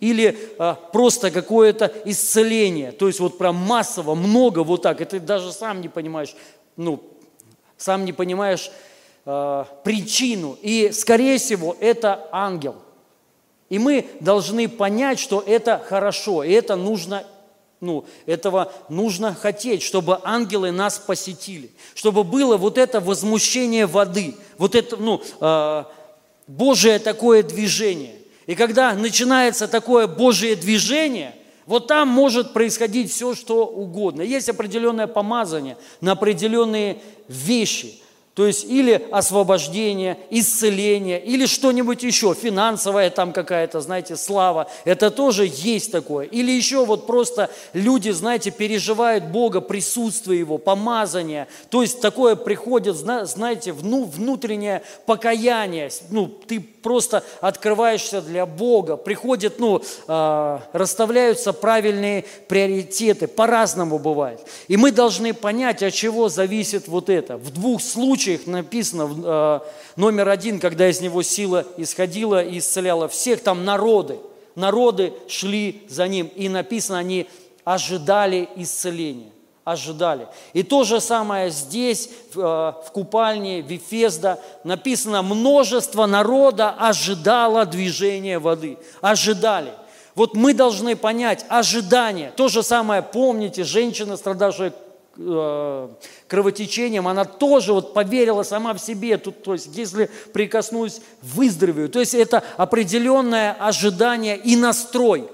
или 0.00 0.38
э, 0.58 0.74
просто 0.92 1.30
какое-то 1.30 1.92
исцеление. 2.04 2.92
То 2.92 3.08
есть 3.08 3.18
вот 3.20 3.36
прям 3.38 3.56
массово, 3.56 4.14
много 4.14 4.60
вот 4.62 4.82
так, 4.82 5.00
и 5.00 5.04
ты 5.04 5.18
даже 5.18 5.52
сам 5.52 5.80
не 5.80 5.88
понимаешь, 5.88 6.36
ну, 6.76 7.02
сам 7.76 8.04
не 8.04 8.12
понимаешь 8.12 8.70
э, 9.24 9.64
причину. 9.84 10.58
И, 10.62 10.90
скорее 10.92 11.38
всего, 11.38 11.76
это 11.80 12.28
ангел. 12.32 12.76
И 13.68 13.78
мы 13.78 14.06
должны 14.20 14.68
понять, 14.68 15.18
что 15.18 15.42
это 15.46 15.78
хорошо, 15.78 16.44
и 16.44 16.52
это 16.52 16.76
нужно 16.76 17.24
ну, 17.80 18.04
этого 18.26 18.72
нужно 18.88 19.34
хотеть, 19.34 19.82
чтобы 19.82 20.20
ангелы 20.22 20.70
нас 20.70 21.00
посетили, 21.00 21.68
чтобы 21.96 22.22
было 22.22 22.56
вот 22.56 22.78
это 22.78 23.00
возмущение 23.00 23.86
воды, 23.86 24.36
вот 24.56 24.76
это, 24.76 24.96
ну, 24.96 25.20
э, 25.40 25.84
Божие 26.46 27.00
такое 27.00 27.42
движение. 27.42 28.14
И 28.46 28.54
когда 28.54 28.94
начинается 28.94 29.66
такое 29.66 30.06
Божие 30.06 30.54
движение, 30.54 31.34
вот 31.66 31.86
там 31.86 32.08
может 32.08 32.52
происходить 32.52 33.10
все, 33.10 33.34
что 33.34 33.66
угодно. 33.66 34.22
Есть 34.22 34.48
определенное 34.48 35.06
помазание 35.06 35.76
на 36.00 36.12
определенные 36.12 36.98
вещи. 37.28 37.98
То 38.34 38.46
есть 38.46 38.64
или 38.64 39.06
освобождение, 39.10 40.18
исцеление, 40.30 41.22
или 41.22 41.44
что-нибудь 41.44 42.02
еще, 42.02 42.32
финансовая 42.34 43.10
там 43.10 43.30
какая-то, 43.30 43.82
знаете, 43.82 44.16
слава. 44.16 44.70
Это 44.86 45.10
тоже 45.10 45.50
есть 45.52 45.92
такое. 45.92 46.24
Или 46.26 46.50
еще 46.50 46.86
вот 46.86 47.06
просто 47.06 47.50
люди, 47.74 48.08
знаете, 48.08 48.50
переживают 48.50 49.24
Бога, 49.24 49.60
присутствие 49.60 50.38
Его, 50.38 50.56
помазание. 50.56 51.46
То 51.68 51.82
есть 51.82 52.00
такое 52.00 52.34
приходит, 52.34 52.96
знаете, 52.96 53.72
внутреннее 53.72 54.82
покаяние. 55.04 55.90
Ну, 56.08 56.26
ты 56.26 56.58
просто 56.60 57.22
открываешься 57.42 58.22
для 58.22 58.46
Бога. 58.46 58.96
Приходит, 58.96 59.60
ну, 59.60 59.82
э, 60.08 60.58
расставляются 60.72 61.52
правильные 61.52 62.24
приоритеты. 62.48 63.28
По-разному 63.28 63.98
бывает. 63.98 64.40
И 64.68 64.78
мы 64.78 64.90
должны 64.90 65.34
понять, 65.34 65.82
от 65.82 65.92
чего 65.92 66.30
зависит 66.30 66.88
вот 66.88 67.10
это. 67.10 67.36
В 67.36 67.50
двух 67.50 67.82
случаях 67.82 68.21
случаях 68.22 68.46
написано, 68.46 69.10
э, 69.24 69.60
номер 69.96 70.28
один, 70.28 70.60
когда 70.60 70.88
из 70.88 71.00
него 71.00 71.22
сила 71.22 71.64
исходила 71.76 72.42
и 72.42 72.58
исцеляла 72.58 73.08
всех, 73.08 73.42
там 73.42 73.64
народы. 73.64 74.18
Народы 74.54 75.12
шли 75.28 75.82
за 75.88 76.06
ним, 76.06 76.28
и 76.36 76.48
написано, 76.48 76.98
они 76.98 77.28
ожидали 77.64 78.48
исцеления. 78.56 79.30
Ожидали. 79.64 80.26
И 80.54 80.64
то 80.64 80.82
же 80.82 81.00
самое 81.00 81.50
здесь, 81.50 82.10
в, 82.34 82.40
э, 82.86 82.90
купальне, 82.92 83.62
в 83.62 83.70
Ефезда, 83.70 84.40
написано, 84.64 85.22
множество 85.22 86.06
народа 86.06 86.70
ожидало 86.70 87.64
движения 87.64 88.38
воды. 88.38 88.76
Ожидали. 89.00 89.72
Вот 90.14 90.34
мы 90.34 90.52
должны 90.52 90.94
понять 90.96 91.44
ожидание. 91.48 92.32
То 92.36 92.48
же 92.48 92.62
самое, 92.62 93.02
помните, 93.02 93.64
женщина, 93.64 94.16
страдавшая 94.16 94.72
кровотечением, 95.14 97.06
она 97.06 97.24
тоже 97.24 97.72
вот 97.72 97.94
поверила 97.94 98.42
сама 98.42 98.72
в 98.74 98.78
себе, 98.78 99.18
тут, 99.18 99.42
то 99.42 99.52
есть 99.52 99.68
если 99.74 100.10
прикоснусь, 100.32 101.00
выздоровею. 101.20 101.88
То 101.88 102.00
есть 102.00 102.14
это 102.14 102.42
определенное 102.56 103.52
ожидание 103.52 104.36
и 104.38 104.56
настрой, 104.56 105.28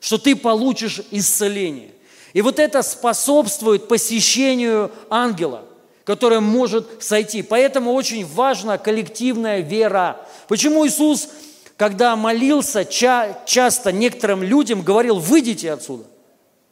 что 0.00 0.18
ты 0.18 0.36
получишь 0.36 1.02
исцеление. 1.10 1.90
И 2.32 2.42
вот 2.42 2.58
это 2.58 2.82
способствует 2.82 3.88
посещению 3.88 4.92
ангела, 5.10 5.64
который 6.04 6.40
может 6.40 7.02
сойти. 7.02 7.42
Поэтому 7.42 7.94
очень 7.94 8.26
важна 8.26 8.78
коллективная 8.78 9.60
вера. 9.60 10.20
Почему 10.46 10.86
Иисус, 10.86 11.28
когда 11.76 12.14
молился, 12.14 12.84
ча- 12.84 13.40
часто 13.46 13.90
некоторым 13.90 14.42
людям 14.42 14.82
говорил, 14.82 15.18
выйдите 15.18 15.72
отсюда. 15.72 16.04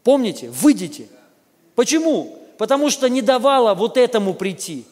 Помните? 0.03 0.51
Выйдите. 0.51 1.09
Почему? 1.75 2.44
Потому 2.65 2.89
что 2.89 3.11
не 3.11 3.21
давала 3.21 3.75
вот 3.75 3.99
этому 3.99 4.33
прийти. 4.33 4.87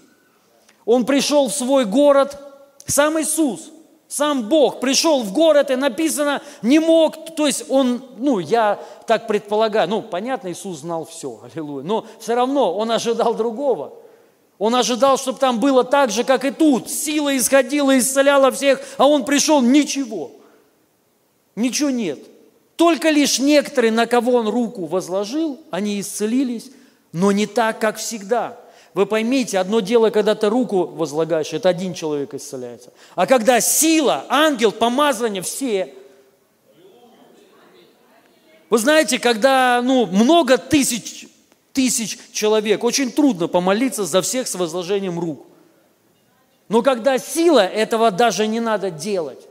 Он 0.85 1.07
пришел 1.07 1.49
в 1.49 1.55
свой 1.55 1.87
город, 1.87 2.37
сам 2.85 3.19
Иисус, 3.19 3.71
сам 4.09 4.43
Бог 4.51 4.79
пришел 4.79 5.23
в 5.23 5.33
город 5.33 5.71
и 5.71 5.77
написано, 5.77 6.43
не 6.61 6.81
мог, 6.81 7.35
то 7.35 7.47
есть 7.47 7.65
он, 7.71 8.05
ну, 8.19 8.41
я 8.41 8.79
так 9.07 9.27
предполагаю, 9.27 9.89
ну, 9.89 10.03
понятно, 10.03 10.53
Иисус 10.53 10.81
знал 10.81 11.07
все, 11.07 11.41
аллилуйя, 11.55 11.83
но 11.83 12.05
все 12.21 12.35
равно 12.35 12.77
он 12.77 12.91
ожидал 12.91 13.33
другого. 13.33 13.95
Он 14.59 14.75
ожидал, 14.75 15.17
чтобы 15.17 15.39
там 15.39 15.59
было 15.59 15.83
так 15.83 16.11
же, 16.11 16.25
как 16.25 16.45
и 16.45 16.51
тут. 16.51 16.91
Сила 16.91 17.35
исходила, 17.35 17.99
исцеляла 17.99 18.51
всех, 18.51 18.83
а 18.99 19.07
он 19.07 19.25
пришел, 19.25 19.63
ничего. 19.63 20.31
Ничего 21.57 21.89
нет. 21.89 22.19
Только 22.77 23.09
лишь 23.09 23.39
некоторые, 23.39 23.93
на 23.93 24.05
кого 24.05 24.35
он 24.35 24.49
руку 24.49 24.85
возложил, 24.85 25.59
они 25.71 25.99
исцелились, 25.99 26.71
но 27.13 27.31
не 27.31 27.47
так, 27.47 27.79
как 27.79 27.97
всегда. 27.97 28.59
Вы 28.95 29.07
поймите, 29.07 29.59
одно 29.59 29.81
дело, 29.81 30.11
когда 30.11 30.35
ты 30.35 30.49
руку 30.49 30.85
возлагаешь, 30.85 31.53
это 31.53 31.69
один 31.69 31.95
человек 31.95 32.35
исцеляется. 32.35 32.93
А 33.15 33.27
когда 33.27 33.61
сила, 33.61 34.27
ангел, 34.29 34.73
помазание, 34.73 35.43
все. 35.43 35.95
Вы 38.69 38.79
знаете, 38.79 39.19
когда 39.19 39.81
ну, 39.83 40.07
много 40.07 40.59
тысяч, 40.59 41.27
тысяч 41.73 42.19
человек, 42.33 42.85
очень 42.85 43.13
трудно 43.13 43.49
помолиться 43.49 44.05
за 44.05 44.21
всех 44.21 44.49
с 44.49 44.55
возложением 44.55 45.19
рук. 45.19 45.47
Но 46.69 46.83
когда 46.83 47.19
сила, 47.19 47.61
этого 47.61 48.11
даже 48.11 48.47
не 48.47 48.61
надо 48.61 48.91
делать. 48.91 49.47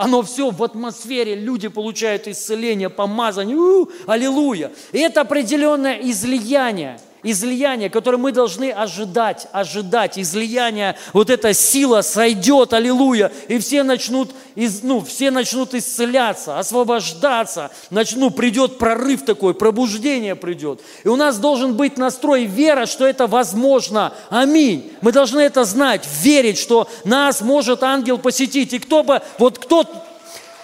Оно 0.00 0.22
все 0.22 0.50
в 0.50 0.62
атмосфере, 0.62 1.34
люди 1.34 1.68
получают 1.68 2.26
исцеление, 2.26 2.88
помазание, 2.88 3.56
у, 3.56 3.90
аллилуйя. 4.06 4.72
И 4.92 4.98
это 4.98 5.20
определенное 5.20 5.96
излияние– 6.00 6.98
излияние, 7.22 7.90
которое 7.90 8.16
мы 8.16 8.32
должны 8.32 8.70
ожидать, 8.70 9.46
ожидать, 9.52 10.18
излияние, 10.18 10.96
вот 11.12 11.30
эта 11.30 11.52
сила 11.54 12.02
сойдет, 12.02 12.72
аллилуйя, 12.72 13.32
и 13.48 13.58
все 13.58 13.82
начнут, 13.82 14.30
из, 14.54 14.82
ну, 14.82 15.00
все 15.00 15.30
начнут 15.30 15.74
исцеляться, 15.74 16.58
освобождаться, 16.58 17.70
начну, 17.90 18.30
придет 18.30 18.78
прорыв 18.78 19.24
такой, 19.24 19.54
пробуждение 19.54 20.34
придет. 20.34 20.80
И 21.04 21.08
у 21.08 21.16
нас 21.16 21.38
должен 21.38 21.74
быть 21.74 21.96
настрой 21.96 22.44
вера, 22.44 22.86
что 22.86 23.06
это 23.06 23.26
возможно. 23.26 24.12
Аминь. 24.28 24.92
Мы 25.00 25.12
должны 25.12 25.40
это 25.40 25.64
знать, 25.64 26.06
верить, 26.22 26.58
что 26.58 26.88
нас 27.04 27.40
может 27.40 27.82
ангел 27.82 28.18
посетить. 28.18 28.72
И 28.72 28.78
кто 28.78 29.02
бы, 29.02 29.20
вот 29.38 29.58
кто 29.58 29.86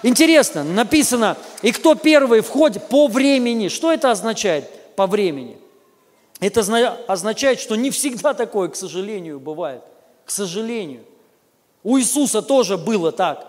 Интересно, 0.03 0.63
написано, 0.63 1.37
и 1.63 1.73
кто 1.73 1.97
первый 1.97 2.41
входит 2.41 2.87
по 2.89 3.09
времени. 3.09 3.69
Что 3.69 3.91
это 3.91 4.13
означает? 4.13 4.67
по 4.97 5.07
времени. 5.07 5.59
Это 6.41 6.63
зна- 6.63 6.99
означает, 7.07 7.61
что 7.61 7.77
не 7.77 7.91
всегда 7.91 8.35
такое, 8.35 8.69
к 8.69 8.77
сожалению, 8.77 9.41
бывает. 9.41 9.83
К 10.25 10.31
сожалению. 10.31 11.05
У 11.83 11.99
Иисуса 11.99 12.43
тоже 12.43 12.77
было 12.77 13.13
так. 13.13 13.47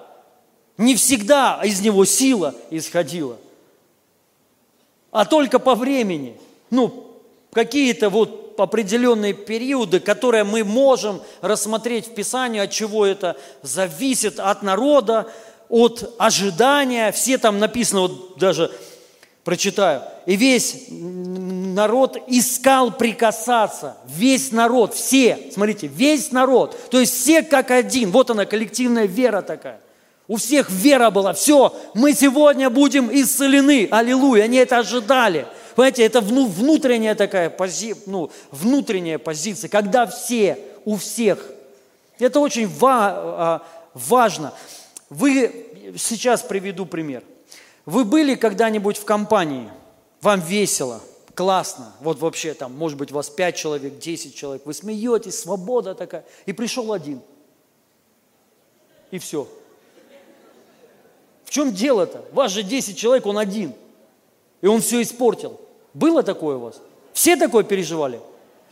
Не 0.78 0.96
всегда 0.96 1.60
из 1.64 1.82
него 1.82 2.06
сила 2.06 2.54
исходила, 2.70 3.38
а 5.12 5.26
только 5.26 5.58
по 5.58 5.74
времени. 5.74 6.38
Ну, 6.70 7.16
какие-то 7.52 8.10
вот 8.10 8.56
определенные 8.60 9.34
периоды, 9.34 10.00
которые 10.00 10.44
мы 10.44 10.64
можем 10.64 11.22
рассмотреть 11.42 12.08
в 12.08 12.14
Писании, 12.14 12.62
от 12.62 12.72
чего 12.72 13.06
это 13.06 13.38
зависит, 13.64 14.40
от 14.40 14.62
народа, 14.62 15.32
от 15.70 16.14
ожидания. 16.20 17.12
Все 17.12 17.40
там 17.40 17.58
написано, 17.58 18.02
вот 18.02 18.38
даже 18.38 18.72
прочитаю. 19.48 20.02
И 20.26 20.36
весь 20.36 20.88
народ 20.90 22.18
искал 22.28 22.92
прикасаться. 22.92 23.96
Весь 24.06 24.52
народ, 24.52 24.94
все, 24.94 25.40
смотрите, 25.54 25.88
весь 25.88 26.34
народ. 26.34 26.78
То 26.90 27.00
есть 27.00 27.14
все 27.14 27.44
как 27.44 27.72
один. 27.72 28.12
Вот 28.12 28.30
она, 28.30 28.46
коллективная 28.46 29.06
вера 29.06 29.42
такая. 29.42 29.80
У 30.28 30.36
всех 30.36 30.70
вера 30.70 31.12
была. 31.12 31.32
Все, 31.32 31.74
мы 31.94 32.12
сегодня 32.12 32.70
будем 32.70 33.10
исцелены. 33.10 33.88
Аллилуйя. 33.90 34.44
Они 34.44 34.58
это 34.58 34.80
ожидали. 34.80 35.48
Понимаете, 35.78 36.04
это 36.04 36.20
внутренняя 36.20 37.16
такая 37.16 37.50
пози, 37.50 37.96
ну, 38.06 38.30
внутренняя 38.52 39.18
позиция, 39.18 39.70
когда 39.70 40.08
все, 40.08 40.60
у 40.84 40.98
всех. 40.98 41.40
Это 42.20 42.42
очень 42.42 42.68
ва, 42.68 43.14
а, 43.16 43.62
важно. 43.94 44.54
Вы, 45.10 45.94
сейчас 45.96 46.42
приведу 46.42 46.86
пример. 46.86 47.24
Вы 47.88 48.04
были 48.04 48.36
когда-нибудь 48.36 48.98
в 48.98 49.06
компании, 49.06 49.72
вам 50.22 50.42
весело, 50.42 51.02
классно, 51.34 51.94
вот 52.02 52.20
вообще 52.20 52.54
там, 52.54 52.74
может 52.74 52.98
быть, 52.98 53.14
у 53.14 53.16
вас 53.16 53.30
5 53.30 53.56
человек, 53.56 53.98
10 53.98 54.36
человек, 54.36 54.66
вы 54.66 54.74
смеетесь, 54.74 55.40
свобода 55.40 55.96
такая, 55.96 56.26
и 56.46 56.52
пришел 56.52 56.92
один. 56.92 57.22
И 59.10 59.20
все. 59.20 59.48
В 61.46 61.50
чем 61.50 61.74
дело-то? 61.74 62.26
Вас 62.34 62.52
же 62.52 62.62
10 62.62 62.98
человек, 62.98 63.26
он 63.26 63.38
один. 63.38 63.74
И 64.60 64.68
он 64.68 64.82
все 64.82 65.02
испортил. 65.02 65.58
Было 65.94 66.24
такое 66.24 66.58
у 66.58 66.60
вас? 66.60 66.82
Все 67.14 67.38
такое 67.38 67.64
переживали? 67.64 68.20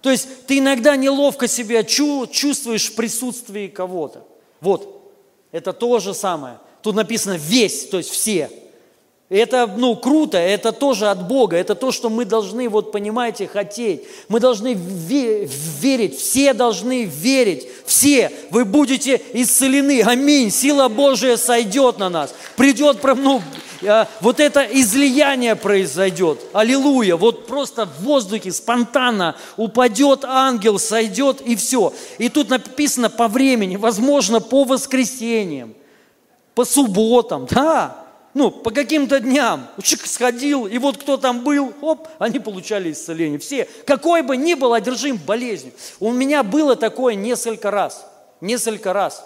То 0.01 0.11
есть 0.11 0.45
ты 0.45 0.59
иногда 0.59 0.97
неловко 0.97 1.47
себя 1.47 1.86
чувствуешь 1.86 2.91
в 2.91 2.95
присутствии 2.95 3.68
кого-то. 3.70 4.28
Вот, 4.59 5.13
это 5.53 5.72
то 5.72 5.99
же 5.99 6.13
самое. 6.13 6.59
Тут 6.82 6.95
написано 6.95 7.38
весь, 7.38 7.88
то 7.88 7.95
есть 7.95 8.09
все. 8.09 8.51
Это, 9.28 9.65
ну, 9.65 9.95
круто, 9.95 10.38
это 10.38 10.71
тоже 10.71 11.07
от 11.07 11.28
Бога, 11.28 11.57
это 11.57 11.73
то, 11.73 11.91
что 11.91 12.11
мы 12.11 12.26
должны, 12.26 12.69
вот, 12.69 12.91
понимаете, 12.91 13.47
хотеть. 13.47 14.03
Мы 14.30 14.39
должны 14.39 14.76
верить, 14.76 16.15
все 16.15 16.53
должны 16.53 17.05
верить, 17.05 17.67
все. 17.88 18.32
Вы 18.51 18.65
будете 18.65 19.19
исцелены, 19.34 20.03
аминь, 20.03 20.51
сила 20.51 20.89
Божия 20.89 21.38
сойдет 21.38 21.97
на 21.97 22.09
нас. 22.09 22.36
Придет, 22.55 22.99
ну, 23.03 23.41
а, 23.84 24.07
вот 24.21 24.39
это 24.39 24.61
излияние 24.61 25.55
произойдет, 25.55 26.41
аллилуйя, 26.53 27.15
вот 27.15 27.47
просто 27.47 27.88
в 27.88 28.03
воздухе 28.03 28.51
спонтанно 28.51 29.36
упадет 29.57 30.23
ангел, 30.23 30.78
сойдет 30.78 31.41
и 31.41 31.55
все. 31.55 31.93
И 32.19 32.30
тут 32.30 32.49
написано 32.49 33.09
по 33.09 33.28
времени, 33.28 33.76
возможно, 33.76 34.39
по 34.39 34.65
воскресеньям, 34.65 35.73
по 36.53 36.63
субботам, 36.63 37.47
да, 37.49 38.05
ну, 38.36 38.51
по 38.51 38.69
каким-то 38.69 39.21
дням. 39.21 39.65
Человек 39.81 40.07
сходил, 40.07 40.67
и 40.67 40.77
вот 40.77 40.97
кто 40.97 41.15
там 41.15 41.45
был, 41.45 41.73
оп, 41.81 42.09
они 42.19 42.39
получали 42.39 42.91
исцеление. 42.91 43.39
Все, 43.39 43.65
какой 43.86 44.23
бы 44.23 44.36
ни 44.36 44.55
был 44.55 44.73
одержим 44.73 45.15
болезнью. 45.17 45.71
У 46.01 46.11
меня 46.11 46.43
было 46.43 46.75
такое 46.75 47.15
несколько 47.15 47.71
раз, 47.71 48.05
несколько 48.41 48.91
раз, 48.91 49.25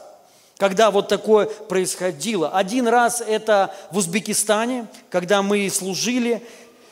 когда 0.58 0.92
вот 0.92 1.08
такое 1.08 1.48
происходило. 1.48 2.50
Один 2.50 2.88
раз 2.88 3.24
это 3.26 3.74
в 3.92 3.98
Узбекистане, 3.98 4.86
когда 5.10 5.42
мы 5.42 5.68
служили, 5.72 6.44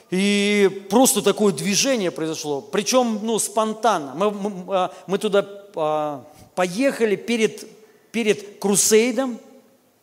и 0.09 0.87
просто 0.89 1.21
такое 1.21 1.53
движение 1.53 2.09
произошло, 2.09 2.61
причем 2.61 3.19
ну, 3.21 3.37
спонтанно. 3.37 4.13
Мы, 4.15 4.31
мы, 4.31 4.75
а, 4.75 4.91
мы 5.05 5.19
туда 5.19 5.47
а, 5.75 6.25
поехали 6.55 7.15
перед, 7.15 7.67
перед 8.11 8.57
крусейдом, 8.57 9.37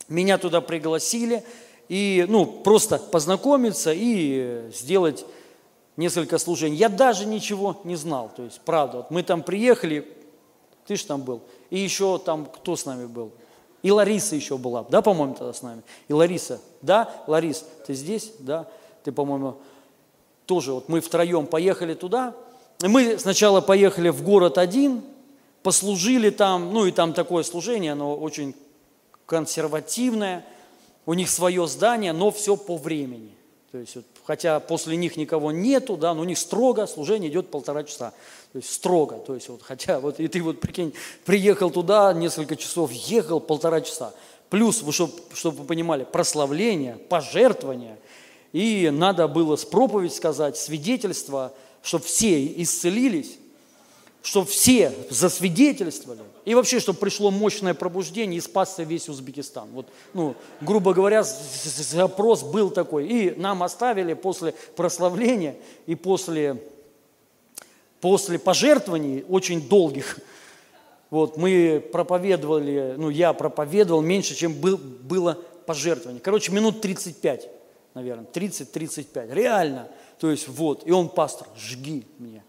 меня 0.06 0.38
туда 0.38 0.60
пригласили– 0.60 1.42
и 1.88 2.24
ну, 2.28 2.46
просто 2.46 2.98
познакомиться 2.98 3.92
и 3.94 4.70
сделать 4.72 5.24
несколько 5.96 6.38
служений. 6.38 6.76
Я 6.76 6.88
даже 6.88 7.26
ничего 7.26 7.80
не 7.84 7.96
знал, 7.96 8.30
то 8.34 8.42
есть 8.42 8.60
правда. 8.64 8.98
Вот 8.98 9.10
мы 9.10 9.22
там 9.22 9.42
приехали, 9.42 10.08
ты 10.86 10.96
же 10.96 11.04
там 11.04 11.22
был, 11.22 11.42
и 11.70 11.78
еще 11.78 12.18
там 12.18 12.46
кто 12.46 12.76
с 12.76 12.86
нами 12.86 13.06
был? 13.06 13.32
И 13.82 13.90
Лариса 13.90 14.34
еще 14.34 14.56
была, 14.56 14.84
да, 14.84 15.02
по-моему, 15.02 15.34
тогда 15.34 15.52
с 15.52 15.60
нами? 15.60 15.82
И 16.08 16.12
Лариса, 16.12 16.60
да, 16.80 17.10
Ларис, 17.26 17.64
ты 17.86 17.92
здесь, 17.92 18.32
да? 18.38 18.66
Ты, 19.02 19.12
по-моему, 19.12 19.56
тоже, 20.46 20.72
вот 20.72 20.88
мы 20.88 21.00
втроем 21.00 21.46
поехали 21.46 21.92
туда. 21.92 22.34
Мы 22.80 23.18
сначала 23.18 23.60
поехали 23.60 24.08
в 24.08 24.22
город 24.22 24.56
один, 24.56 25.02
послужили 25.62 26.30
там, 26.30 26.72
ну 26.72 26.86
и 26.86 26.92
там 26.92 27.12
такое 27.12 27.42
служение, 27.42 27.92
оно 27.92 28.16
очень 28.16 28.54
консервативное– 29.26 30.46
у 31.06 31.14
них 31.14 31.30
свое 31.30 31.66
здание, 31.66 32.12
но 32.12 32.30
все 32.30 32.56
по 32.56 32.76
времени. 32.76 33.34
То 33.72 33.78
есть, 33.78 33.96
вот, 33.96 34.04
хотя 34.24 34.60
после 34.60 34.96
них 34.96 35.16
никого 35.16 35.50
нету, 35.52 35.96
да, 35.96 36.14
но 36.14 36.22
у 36.22 36.24
них 36.24 36.38
строго 36.38 36.86
служение 36.86 37.30
идет 37.30 37.50
полтора 37.50 37.82
часа. 37.82 38.12
То 38.52 38.58
есть 38.58 38.72
строго. 38.72 39.16
То 39.18 39.34
есть, 39.34 39.48
вот, 39.48 39.62
хотя 39.62 39.98
вот 40.00 40.20
и 40.20 40.28
ты 40.28 40.40
вот 40.42 40.60
прикинь, 40.60 40.94
приехал 41.24 41.70
туда, 41.70 42.12
несколько 42.12 42.56
часов 42.56 42.92
ехал, 42.92 43.40
полтора 43.40 43.80
часа. 43.80 44.14
Плюс, 44.50 44.84
чтобы, 44.90 45.12
чтобы 45.32 45.58
вы 45.58 45.64
понимали, 45.64 46.04
прославление, 46.04 46.94
пожертвование. 47.08 47.98
И 48.52 48.90
надо 48.92 49.26
было 49.26 49.56
с 49.56 49.64
проповедь 49.64 50.14
сказать, 50.14 50.56
свидетельство, 50.56 51.52
чтобы 51.82 52.04
все 52.04 52.46
исцелились 52.62 53.38
чтобы 54.24 54.46
все 54.46 54.92
засвидетельствовали, 55.10 56.22
и 56.44 56.54
вообще, 56.54 56.78
чтобы 56.78 56.98
пришло 56.98 57.30
мощное 57.30 57.74
пробуждение 57.74 58.38
и 58.38 58.40
спасся 58.40 58.82
весь 58.82 59.08
Узбекистан. 59.08 59.68
Вот, 59.72 59.86
ну, 60.12 60.34
грубо 60.60 60.92
говоря, 60.92 61.22
запрос 61.22 62.42
был 62.42 62.70
такой. 62.70 63.06
И 63.06 63.30
нам 63.38 63.62
оставили 63.62 64.14
после 64.14 64.54
прославления 64.76 65.56
и 65.86 65.94
после, 65.94 66.62
после 68.00 68.38
пожертвований 68.38 69.24
очень 69.28 69.66
долгих, 69.66 70.18
вот, 71.10 71.36
мы 71.36 71.82
проповедовали, 71.92 72.94
ну, 72.96 73.08
я 73.08 73.32
проповедовал 73.32 74.02
меньше, 74.02 74.34
чем 74.34 74.52
был, 74.52 74.76
было 74.76 75.38
пожертвование. 75.64 76.20
Короче, 76.20 76.50
минут 76.50 76.80
35, 76.80 77.48
наверное, 77.94 78.26
30-35, 78.32 79.32
реально. 79.32 79.88
То 80.18 80.30
есть 80.30 80.48
вот, 80.48 80.86
и 80.86 80.90
он 80.90 81.08
пастор, 81.08 81.46
жги 81.56 82.04
мне. 82.18 82.42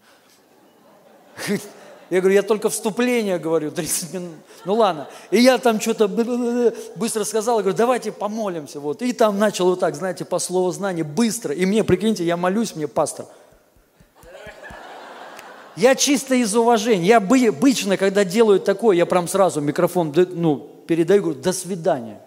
Я 2.08 2.20
говорю, 2.20 2.36
я 2.36 2.42
только 2.42 2.68
вступление 2.68 3.38
говорю, 3.38 3.72
30 3.72 4.14
минут. 4.14 4.34
Ну 4.64 4.74
ладно. 4.74 5.08
И 5.30 5.40
я 5.40 5.58
там 5.58 5.80
что-то 5.80 6.06
быстро 6.96 7.24
сказал, 7.24 7.56
я 7.56 7.62
говорю, 7.62 7.76
давайте 7.76 8.12
помолимся. 8.12 8.78
Вот. 8.78 9.02
И 9.02 9.12
там 9.12 9.38
начал 9.38 9.66
вот 9.66 9.80
так, 9.80 9.96
знаете, 9.96 10.24
по 10.24 10.38
слову 10.38 10.70
знания, 10.70 11.02
быстро. 11.02 11.52
И 11.52 11.66
мне, 11.66 11.82
прикиньте, 11.82 12.24
я 12.24 12.36
молюсь, 12.36 12.76
мне 12.76 12.86
пастор. 12.86 13.26
Я 15.74 15.94
чисто 15.94 16.36
из 16.36 16.54
уважения. 16.54 17.06
Я 17.06 17.16
обычно, 17.16 17.96
когда 17.96 18.24
делают 18.24 18.64
такое, 18.64 18.96
я 18.96 19.04
прям 19.04 19.26
сразу 19.26 19.60
микрофон 19.60 20.12
ну, 20.14 20.70
передаю, 20.86 21.22
говорю, 21.22 21.40
до 21.40 21.52
свидания. 21.52 22.20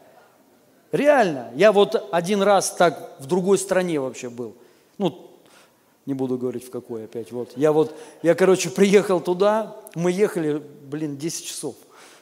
Реально. 0.92 1.52
Я 1.56 1.72
вот 1.72 2.10
один 2.12 2.42
раз 2.42 2.72
так 2.72 3.16
в 3.20 3.28
другой 3.28 3.58
стране 3.58 4.00
вообще 4.00 4.30
был. 4.30 4.56
Ну, 4.98 5.29
не 6.10 6.16
буду 6.16 6.40
говорить 6.40 6.66
в 6.66 6.72
какой 6.72 7.06
опять. 7.06 7.32
Вот. 7.32 7.52
Я 7.56 7.72
вот, 7.72 7.96
я, 8.24 8.34
короче, 8.34 8.72
приехал 8.72 9.22
туда, 9.22 9.78
мы 9.94 10.12
ехали, 10.12 10.62
блин, 10.90 11.18
10 11.18 11.46
часов. 11.46 11.76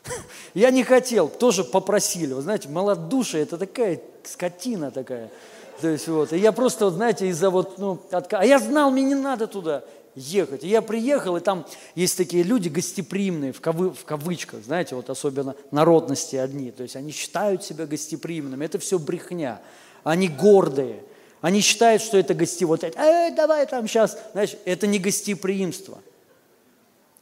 Я 0.54 0.72
не 0.72 0.84
хотел, 0.84 1.30
тоже 1.30 1.64
попросили. 1.64 2.34
Вы 2.34 2.42
знаете, 2.42 2.68
малодушие, 2.68 3.44
это 3.44 3.58
такая 3.58 4.02
скотина 4.26 4.92
такая. 4.92 5.32
То 5.80 5.88
есть 5.88 6.08
вот, 6.08 6.34
и 6.34 6.38
я 6.40 6.52
просто, 6.52 6.86
вот, 6.86 6.96
знаете, 6.96 7.28
из-за 7.28 7.52
вот, 7.52 7.78
ну, 7.78 8.02
отка... 8.12 8.40
а 8.40 8.46
я 8.46 8.58
знал, 8.58 8.90
мне 8.90 9.04
не 9.04 9.16
надо 9.16 9.46
туда 9.46 9.84
ехать. 10.16 10.64
И 10.64 10.68
я 10.68 10.82
приехал, 10.82 11.38
и 11.38 11.40
там 11.40 11.66
есть 11.94 12.18
такие 12.18 12.44
люди 12.44 12.68
гостеприимные, 12.68 13.54
в, 13.54 13.62
кавы, 13.62 13.92
в 13.92 14.04
кавычках, 14.04 14.64
знаете, 14.64 14.96
вот 14.96 15.10
особенно 15.10 15.56
народности 15.70 16.36
одни. 16.36 16.72
То 16.72 16.84
есть 16.84 16.96
они 16.96 17.12
считают 17.12 17.64
себя 17.64 17.86
гостеприимными. 17.86 18.66
Это 18.66 18.80
все 18.80 18.98
брехня. 18.98 19.62
Они 20.04 20.28
гордые. 20.28 21.04
Они 21.42 21.62
считают, 21.62 22.02
что 22.02 22.18
это 22.18 22.34
гости, 22.34 22.64
вот 22.64 22.84
это, 22.84 23.00
э, 23.00 23.32
давай 23.36 23.66
там 23.68 23.88
сейчас, 23.88 24.18
знаешь, 24.32 24.56
это 24.66 24.88
не 24.88 25.00
гостеприимство. 25.00 26.00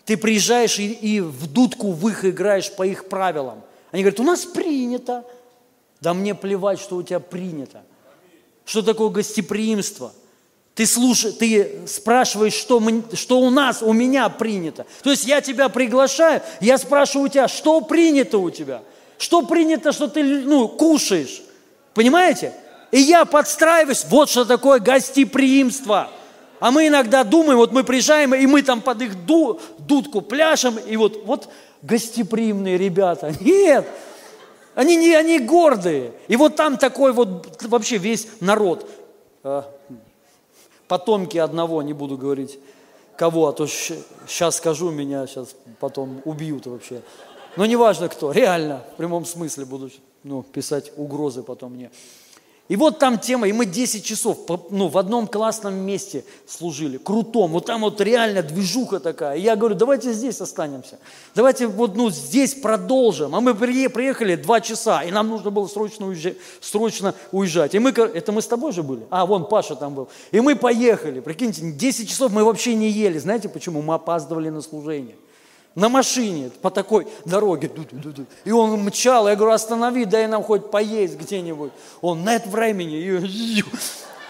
Ты 0.06 0.18
приезжаешь 0.18 0.80
и, 0.80 0.92
и 0.92 1.20
в 1.20 1.48
дудку 1.48 1.92
в 1.92 2.08
их 2.08 2.24
играешь 2.26 2.72
по 2.72 2.84
их 2.84 3.10
правилам. 3.10 3.64
Они 3.92 4.04
говорят, 4.04 4.20
у 4.20 4.24
нас 4.24 4.46
принято. 4.46 5.26
Да 6.00 6.14
мне 6.14 6.36
плевать, 6.36 6.80
что 6.80 6.98
у 6.98 7.04
тебя 7.04 7.20
принято. 7.20 7.84
Что 8.66 8.82
такое 8.82 9.10
гостеприимство? 9.10 10.14
Ты 10.76 10.86
слушай, 10.86 11.32
ты 11.32 11.88
спрашиваешь, 11.88 12.54
что, 12.54 12.80
мы, 12.80 13.04
что 13.14 13.40
у 13.40 13.50
нас, 13.50 13.82
у 13.82 13.94
меня 13.94 14.28
принято. 14.30 14.86
То 15.04 15.12
есть 15.12 15.26
я 15.26 15.42
тебя 15.42 15.70
приглашаю, 15.70 16.42
я 16.60 16.78
спрашиваю 16.78 17.28
у 17.28 17.30
тебя, 17.30 17.48
что 17.48 17.82
принято 17.82 18.38
у 18.38 18.50
тебя? 18.50 18.84
Что 19.18 19.42
принято, 19.42 19.94
что 19.94 20.08
ты 20.08 20.22
ну, 20.24 20.68
кушаешь? 20.68 21.42
Понимаете? 21.94 22.54
И 22.92 23.00
я 23.00 23.26
подстраиваюсь, 23.26 24.06
вот 24.10 24.30
что 24.30 24.46
такое 24.46 24.80
гостеприимство. 24.80 26.10
А 26.60 26.72
мы 26.72 26.88
иногда 26.88 27.24
думаем, 27.24 27.58
вот 27.58 27.72
мы 27.72 27.84
приезжаем, 27.84 28.34
и 28.34 28.46
мы 28.48 28.64
там 28.64 28.82
под 28.82 29.02
их 29.02 29.26
ду, 29.26 29.60
дудку 29.80 30.22
пляшем, 30.22 30.78
и 30.78 30.96
вот, 30.96 31.26
вот 31.26 31.50
гостеприимные 31.82 32.78
ребята. 32.78 33.34
Нет, 33.42 33.88
они, 34.74 34.96
не, 34.96 35.14
они 35.14 35.40
гордые. 35.40 36.14
И 36.28 36.36
вот 36.36 36.56
там 36.56 36.78
такой 36.78 37.14
вот 37.14 37.62
вообще 37.64 37.98
весь 37.98 38.28
народ. 38.40 38.90
А, 39.44 39.70
потомки 40.88 41.38
одного, 41.38 41.82
не 41.82 41.94
буду 41.94 42.18
говорить 42.18 42.60
кого, 43.18 43.48
а 43.48 43.54
то 43.54 43.68
сейчас 43.68 44.58
скажу, 44.58 44.92
меня 44.92 45.26
сейчас 45.28 45.56
потом 45.80 46.22
убьют 46.26 46.66
вообще. 46.68 47.02
Но 47.56 47.66
неважно 47.66 48.10
кто, 48.10 48.32
реально, 48.32 48.84
в 48.94 48.98
прямом 48.98 49.26
смысле 49.26 49.66
буду 49.66 49.90
ну, 50.24 50.44
писать 50.44 50.92
угрозы 50.98 51.44
потом 51.44 51.74
мне. 51.74 51.92
И 52.68 52.76
вот 52.78 52.98
там 52.98 53.20
тема, 53.20 53.48
и 53.48 53.54
мы 53.54 53.68
10 53.68 54.04
часов 54.04 54.40
ну, 54.72 54.88
в 54.88 54.98
одном 54.98 55.28
классном 55.28 55.76
месте 55.76 56.26
служили, 56.48 56.98
крутом, 56.98 57.52
вот 57.52 57.68
там 57.68 57.82
вот 57.82 58.02
реально 58.02 58.42
движуха 58.42 59.00
такая. 59.00 59.38
И 59.38 59.42
я 59.42 59.56
говорю, 59.56 59.76
давайте 59.76 60.14
здесь 60.14 60.42
останемся, 60.42 60.98
давайте 61.36 61.68
вот 61.68 61.96
ну, 61.96 62.10
здесь 62.10 62.56
продолжим. 62.56 63.36
А 63.36 63.42
мы 63.42 63.54
приехали 63.54 64.36
два 64.36 64.62
часа, 64.62 65.04
и 65.04 65.12
нам 65.12 65.30
нужно 65.30 65.52
было 65.52 65.68
срочно 65.68 66.08
уезжать. 66.08 66.38
Срочно 66.60 67.14
уезжать. 67.32 67.76
И 67.76 67.80
мы, 67.80 67.92
это 67.92 68.32
мы 68.32 68.42
с 68.42 68.48
тобой 68.48 68.72
же 68.72 68.82
были? 68.82 69.06
А, 69.12 69.28
вон 69.28 69.48
Паша 69.48 69.76
там 69.76 69.94
был. 69.94 70.10
И 70.32 70.40
мы 70.40 70.56
поехали, 70.56 71.20
прикиньте, 71.20 71.62
10 71.72 72.10
часов 72.10 72.32
мы 72.32 72.44
вообще 72.44 72.74
не 72.74 72.90
ели. 72.90 73.20
Знаете 73.20 73.48
почему? 73.48 73.84
Мы 73.84 73.94
опаздывали 73.94 74.50
на 74.50 74.62
служение 74.62 75.16
на 75.76 75.90
машине 75.90 76.52
по 76.62 76.72
такой 76.72 77.06
дороге. 77.26 77.70
И 78.46 78.52
он 78.52 78.82
мчал, 78.84 79.28
я 79.28 79.36
говорю, 79.36 79.54
останови, 79.54 80.06
дай 80.06 80.28
нам 80.28 80.42
хоть 80.42 80.72
поесть 80.72 81.18
где-нибудь. 81.18 81.72
Он, 82.02 82.24
нет 82.24 82.48
времени. 82.48 83.64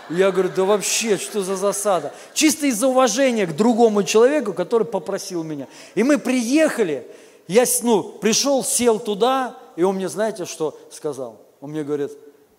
Я 0.07 0.31
говорю, 0.31 0.51
да 0.55 0.65
вообще, 0.65 1.17
что 1.17 1.41
за 1.41 1.55
засада? 1.55 2.13
Чисто 2.35 2.67
из-за 2.67 2.87
уважения 2.87 3.47
к 3.47 3.55
другому 3.55 4.03
человеку, 4.03 4.53
который 4.53 4.85
попросил 4.85 5.43
меня. 5.43 5.67
И 5.95 6.03
мы 6.03 6.19
приехали, 6.19 7.07
я 7.47 7.63
ну, 7.81 8.03
пришел, 8.03 8.63
сел 8.63 8.99
туда, 8.99 9.57
и 9.75 9.81
он 9.81 9.95
мне, 9.95 10.07
знаете, 10.07 10.45
что 10.45 10.77
сказал? 10.91 11.41
Он 11.59 11.71
мне 11.71 11.83
говорит, 11.83 12.11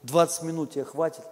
20 0.03 0.43
минут 0.43 0.73
тебе 0.73 0.85
хватит. 0.85 1.23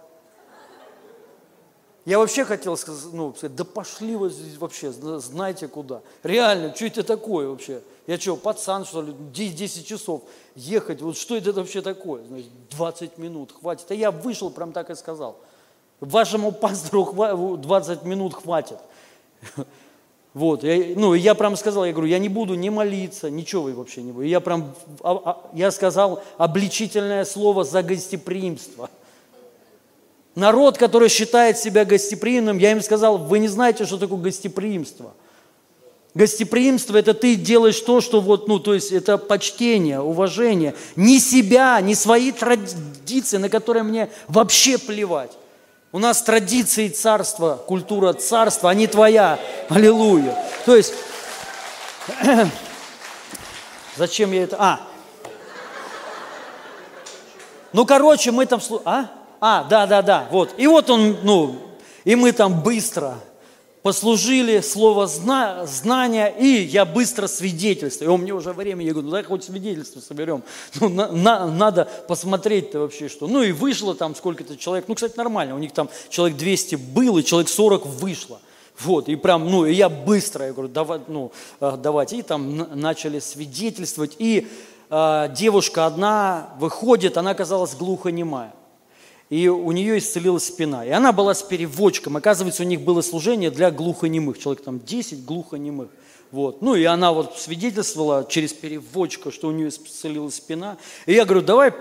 Я 2.05 2.19
вообще 2.19 2.45
хотел 2.45 2.77
сказать, 2.77 3.11
ну, 3.13 3.33
сказать, 3.35 3.55
да 3.55 3.63
пошли 3.63 4.15
вы 4.15 4.29
здесь 4.29 4.57
вообще, 4.57 4.91
знаете 4.91 5.67
куда. 5.67 6.01
Реально, 6.21 6.73
что 6.75 6.85
это 6.85 7.03
такое 7.03 7.47
вообще? 7.47 7.81
Я 8.05 8.19
что, 8.19 8.35
пацан, 8.35 8.85
что 8.85 9.01
ли, 9.01 9.11
10 9.33 9.87
часов 9.87 10.21
ехать, 10.53 11.01
вот 11.01 11.17
что 11.17 11.35
это 11.35 11.51
вообще 11.51 11.81
такое? 11.81 12.23
Значит, 12.25 12.49
20 12.69 13.17
минут 13.17 13.55
хватит. 13.59 13.89
А 13.89 13.95
я 13.95 14.11
вышел, 14.11 14.51
прям 14.51 14.71
так 14.71 14.91
и 14.91 14.95
сказал. 14.95 15.37
Вашему 15.99 16.51
пастору 16.51 17.57
20 17.57 18.03
минут 18.03 18.35
хватит. 18.35 18.77
Вот, 20.35 20.65
я, 20.65 20.93
ну, 20.97 21.13
я 21.13 21.33
прям 21.33 21.55
сказал, 21.55 21.85
я 21.85 21.93
говорю, 21.93 22.09
я 22.09 22.19
не 22.19 22.27
буду 22.27 22.55
не 22.55 22.69
молиться, 22.69 23.29
ничего 23.29 23.63
вы 23.63 23.73
вообще 23.73 24.03
не 24.03 24.11
буду. 24.11 24.25
Я 24.25 24.41
прям, 24.41 24.75
а, 24.99 25.13
а, 25.23 25.49
я 25.53 25.71
сказал 25.71 26.21
обличительное 26.37 27.23
слово 27.23 27.63
за 27.63 27.81
гостеприимство– 27.81 28.89
Народ, 30.35 30.77
который 30.77 31.07
считает 31.07 31.57
себя 31.57 31.85
гостеприимным, 31.85 32.57
я 32.57 32.71
им 32.71 32.81
сказал, 32.81 33.17
вы 33.17 33.39
не 33.39 33.47
знаете, 33.47 33.85
что 33.85 33.97
такое 33.97 34.19
гостеприимство. 34.19 35.13
Гостеприимство– 36.13 36.97
это 36.97 37.13
ты 37.13 37.35
делаешь 37.35 37.79
то, 37.79 38.01
что 38.01 38.21
вот, 38.21 38.47
ну, 38.47 38.59
то 38.59 38.73
есть 38.73 38.91
это 38.91 39.17
почтение, 39.17 39.99
уважение. 39.99 40.75
Не 40.95 41.19
себя, 41.19 41.79
не 41.81 41.95
свои 41.95 42.31
традиции, 42.31 43.37
на 43.37 43.49
которые 43.49 43.83
мне 43.83 44.09
вообще 44.27 44.77
плевать. 44.77 45.31
У 45.91 45.99
нас 45.99 46.21
традиции 46.21 46.89
царства, 46.89 47.61
культура 47.67 48.13
царства, 48.13 48.69
а 48.69 48.73
не 48.73 48.87
твоя. 48.87 49.39
Аллилуйя. 49.69 50.37
То 50.65 50.75
есть, 50.75 50.93
зачем 53.97 54.31
я 54.33 54.43
это? 54.43 54.57
А, 54.59 54.81
ну, 57.71 57.85
короче, 57.85 58.31
мы 58.31 58.45
там... 58.45 58.61
А? 58.85 59.09
А, 59.47 59.63
да, 59.63 59.85
да, 59.85 60.01
да, 60.01 60.27
вот. 60.31 60.55
И 60.57 60.65
вот 60.65 60.89
он, 60.89 61.17
ну, 61.21 61.55
и 62.03 62.15
мы 62.15 62.31
там 62.31 62.63
быстро 62.63 63.19
послужили, 63.83 64.59
слово 64.61 65.05
зна, 65.05 65.67
знания, 65.67 66.29
и 66.35 66.63
я 66.63 66.83
быстро 66.83 67.27
свидетельствую. 67.27 68.09
И 68.09 68.11
он 68.11 68.21
мне 68.21 68.33
уже 68.33 68.53
время, 68.53 68.83
я 68.83 68.93
говорю, 68.93 69.05
ну 69.05 69.13
дай 69.13 69.21
хоть 69.21 69.43
свидетельство 69.43 69.99
соберем. 69.99 70.41
Ну, 70.81 70.89
на, 70.89 71.11
на, 71.11 71.45
надо 71.45 71.87
посмотреть-то 72.07 72.79
вообще 72.79 73.07
что. 73.07 73.27
Ну 73.27 73.43
и 73.43 73.51
вышло 73.51 73.93
там 73.93 74.15
сколько-то 74.15 74.57
человек, 74.57 74.85
ну, 74.87 74.95
кстати, 74.95 75.15
нормально, 75.15 75.53
у 75.53 75.59
них 75.59 75.73
там 75.73 75.89
человек 76.09 76.39
200 76.39 76.77
было, 76.77 77.19
и 77.19 77.23
человек 77.23 77.47
40 77.47 77.85
вышло. 77.85 78.39
Вот, 78.79 79.09
и 79.09 79.15
прям, 79.15 79.47
ну, 79.51 79.67
и 79.67 79.73
я 79.75 79.89
быстро, 79.89 80.47
я 80.47 80.53
говорю, 80.53 80.69
давай, 80.69 81.01
ну, 81.07 81.31
э, 81.59 81.77
давайте. 81.77 82.17
И 82.17 82.23
там 82.23 82.67
начали 82.73 83.19
свидетельствовать. 83.19 84.15
И 84.17 84.47
э, 84.89 85.29
девушка 85.37 85.85
одна 85.85 86.49
выходит, 86.57 87.15
она 87.19 87.29
оказалась 87.29 87.75
глухонемая 87.75 88.51
и 89.29 89.47
у 89.47 89.71
нее 89.71 89.97
исцелилась 89.97 90.45
спина. 90.45 90.85
И 90.85 90.89
она 90.89 91.11
была 91.11 91.33
с 91.33 91.41
переводчиком. 91.41 92.17
Оказывается, 92.17 92.63
у 92.63 92.65
них 92.65 92.81
было 92.81 93.01
служение 93.01 93.49
для 93.49 93.71
глухонемых. 93.71 94.37
Человек 94.37 94.63
там 94.63 94.79
10 94.79 95.25
глухонемых. 95.25 95.89
Вот. 96.31 96.61
Ну 96.61 96.75
и 96.75 96.83
она 96.83 97.11
вот 97.11 97.37
свидетельствовала 97.37 98.25
через 98.29 98.53
переводчика, 98.53 99.31
что 99.31 99.47
у 99.47 99.51
нее 99.51 99.69
исцелилась 99.69 100.35
спина. 100.35 100.77
И 101.05 101.13
я 101.13 101.25
говорю, 101.25 101.41
давай 101.41 101.73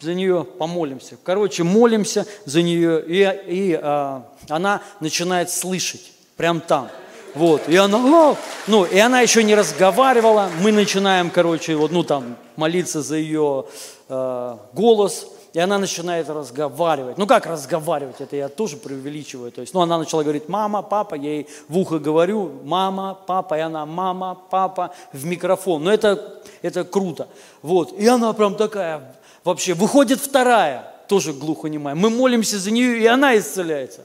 за 0.00 0.14
нее 0.14 0.44
помолимся. 0.58 1.16
Короче, 1.22 1.62
молимся 1.62 2.26
за 2.44 2.62
нее, 2.62 3.04
и, 3.06 3.20
и 3.46 3.78
а, 3.80 4.26
она 4.48 4.80
начинает 5.00 5.50
слышать 5.50 6.12
прям 6.36 6.60
там. 6.60 6.88
Вот, 7.34 7.68
и 7.68 7.76
она, 7.76 8.34
ну, 8.66 8.84
и 8.84 8.98
она 8.98 9.20
еще 9.20 9.44
не 9.44 9.54
разговаривала, 9.54 10.50
мы 10.62 10.72
начинаем, 10.72 11.30
короче, 11.30 11.76
вот, 11.76 11.92
ну, 11.92 12.02
там, 12.02 12.36
молиться 12.56 13.02
за 13.02 13.16
ее 13.16 13.66
э, 14.08 14.56
голос, 14.72 15.28
и 15.52 15.58
она 15.58 15.78
начинает 15.78 16.28
разговаривать. 16.28 17.18
Ну 17.18 17.26
как 17.26 17.46
разговаривать, 17.46 18.20
это 18.20 18.36
я 18.36 18.48
тоже 18.48 18.76
преувеличиваю. 18.76 19.50
То 19.50 19.62
есть, 19.62 19.74
ну 19.74 19.80
она 19.80 19.98
начала 19.98 20.22
говорить, 20.22 20.48
мама, 20.48 20.82
папа, 20.82 21.16
я 21.16 21.30
ей 21.30 21.48
в 21.68 21.76
ухо 21.76 21.98
говорю, 21.98 22.52
мама, 22.64 23.18
папа, 23.26 23.58
и 23.58 23.60
она, 23.60 23.84
мама, 23.84 24.38
папа, 24.50 24.94
в 25.12 25.24
микрофон. 25.24 25.82
Но 25.82 25.92
это, 25.92 26.40
это 26.62 26.84
круто. 26.84 27.28
Вот, 27.62 27.92
и 27.98 28.06
она 28.06 28.32
прям 28.32 28.54
такая, 28.54 29.16
вообще, 29.42 29.74
выходит 29.74 30.20
вторая, 30.20 30.94
тоже 31.08 31.32
глухонемая. 31.32 31.96
Мы 31.96 32.10
молимся 32.10 32.58
за 32.58 32.70
нее, 32.70 33.00
и 33.00 33.06
она 33.06 33.36
исцеляется. 33.36 34.02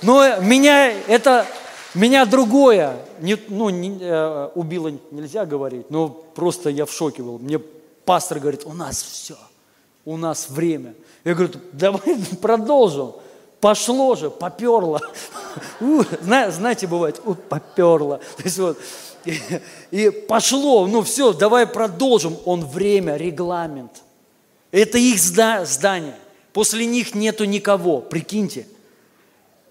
Но 0.00 0.40
меня 0.40 0.90
это, 1.06 1.46
меня 1.92 2.24
другое, 2.24 2.96
не, 3.20 3.36
ну, 3.48 3.68
не, 3.68 3.98
э, 4.00 4.48
убило 4.54 4.90
нельзя 5.10 5.44
говорить, 5.44 5.90
но 5.90 6.08
просто 6.08 6.70
я 6.70 6.86
в 6.86 6.92
шоке 6.92 7.22
был. 7.22 7.38
Мне 7.38 7.58
пастор 8.06 8.38
говорит, 8.38 8.62
у 8.64 8.72
нас 8.72 9.02
все– 9.02 9.36
у 10.10 10.16
нас 10.16 10.50
время. 10.50 10.94
Я 11.24 11.34
говорю, 11.34 11.52
давай 11.72 12.16
продолжим. 12.42 13.12
Пошло 13.60 14.16
же, 14.16 14.30
поперло. 14.30 15.00
Знаете, 16.20 16.86
бывает, 16.86 17.20
поперло. 17.48 18.20
И, 19.90 20.10
пошло, 20.10 20.86
ну 20.86 21.02
все, 21.02 21.32
давай 21.32 21.66
продолжим. 21.66 22.36
Он 22.44 22.64
время, 22.64 23.16
регламент. 23.16 24.02
Это 24.72 24.98
их 24.98 25.18
здание. 25.20 26.16
После 26.52 26.86
них 26.86 27.14
нету 27.14 27.44
никого, 27.44 28.00
прикиньте. 28.00 28.66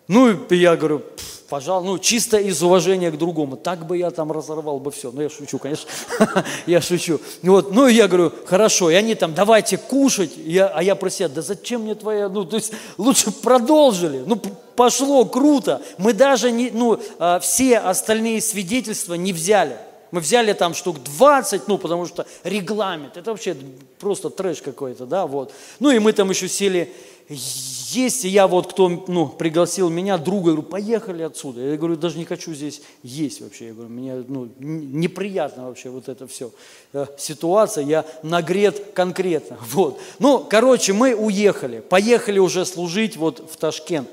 Ну, 0.08 0.48
я 0.52 0.76
говорю, 0.78 1.04
пожалуй, 1.50 1.86
ну, 1.86 1.98
чисто 1.98 2.38
из 2.38 2.62
уважения 2.62 3.12
к 3.12 3.18
другому. 3.18 3.58
Так 3.58 3.86
бы 3.88 3.98
я 3.98 4.12
там 4.12 4.32
разорвал 4.32 4.80
бы 4.80 4.92
все. 4.92 5.12
Ну, 5.12 5.22
я 5.22 5.30
шучу, 5.30 5.58
конечно. 5.58 5.90
я 6.66 6.82
шучу. 6.82 7.20
Вот, 7.42 7.72
ну, 7.72 7.88
я 7.88 8.08
говорю, 8.08 8.32
хорошо. 8.46 8.90
И 8.90 8.94
они 8.94 9.16
там, 9.16 9.34
давайте 9.34 9.78
кушать. 9.78 10.32
Я, 10.38 10.68
а 10.68 10.84
я 10.84 10.96
про 10.96 11.10
себя, 11.10 11.30
да 11.30 11.42
зачем 11.42 11.82
мне 11.82 11.96
твоя, 11.96 12.30
ну, 12.30 12.46
то 12.46 12.56
есть 12.56 12.74
лучше 12.98 13.32
продолжили. 13.32 14.24
Ну, 14.26 14.40
пошло, 14.76 15.26
круто. 15.26 15.82
Мы 15.98 16.14
даже, 16.14 16.52
не, 16.52 16.70
ну, 16.72 17.00
а, 17.18 17.40
все 17.40 17.80
остальные 17.80 18.42
свидетельства 18.42 19.16
не 19.16 19.34
взяли. 19.34 19.78
Мы 20.12 20.22
взяли 20.22 20.54
там 20.54 20.74
штук 20.74 20.98
20, 21.04 21.68
ну, 21.68 21.78
потому 21.78 22.06
что 22.08 22.26
регламент, 22.44 23.16
это 23.18 23.32
вообще 23.32 23.56
просто 24.00 24.30
трэш 24.30 24.62
какой-то, 24.62 25.06
да, 25.06 25.28
вот. 25.28 25.54
Ну, 25.80 25.92
и 25.92 26.00
мы 26.00 26.14
там 26.14 26.30
еще 26.32 26.48
сели 26.48 26.92
есть, 27.30 28.24
я 28.24 28.48
вот, 28.48 28.74
кто 28.74 28.90
ну, 29.08 29.28
пригласил 29.28 29.90
меня, 29.90 30.18
друга, 30.18 30.52
говорю, 30.52 30.64
поехали 30.64 31.22
отсюда. 31.22 31.62
Я 31.62 31.78
говорю, 31.78 31.96
даже 31.96 32.18
не 32.18 32.26
хочу 32.26 32.54
здесь 32.54 32.82
есть 33.04 33.42
вообще. 33.42 33.68
Я 33.68 33.74
говорю, 33.74 33.90
мне 33.90 34.16
ну, 34.28 34.50
неприятно 34.58 35.68
вообще 35.68 35.90
вот 35.90 36.10
это 36.10 36.26
все. 36.26 36.52
Э, 36.92 37.06
ситуация, 37.18 37.84
я 37.84 38.06
нагрет 38.24 38.94
конкретно. 38.94 39.58
Вот. 39.70 40.00
Ну, 40.18 40.40
короче, 40.40 40.94
мы 40.94 41.14
уехали, 41.14 41.80
поехали 41.80 42.40
уже 42.40 42.66
служить 42.66 43.16
вот 43.16 43.48
в 43.52 43.58
Ташкент. 43.58 44.10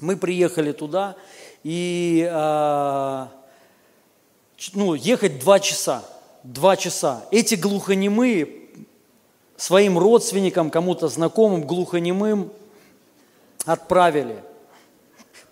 мы 0.00 0.16
приехали 0.16 0.72
туда, 0.72 1.16
и 1.62 2.26
а, 2.32 3.30
ну, 4.72 4.94
ехать 4.94 5.38
два 5.38 5.60
часа. 5.60 6.02
Два 6.42 6.76
часа. 6.76 7.26
Эти 7.30 7.56
глухонемые 7.56 8.57
своим 9.58 9.98
родственникам, 9.98 10.70
кому-то 10.70 11.08
знакомым, 11.08 11.66
глухонемым 11.66 12.50
отправили 13.66 14.42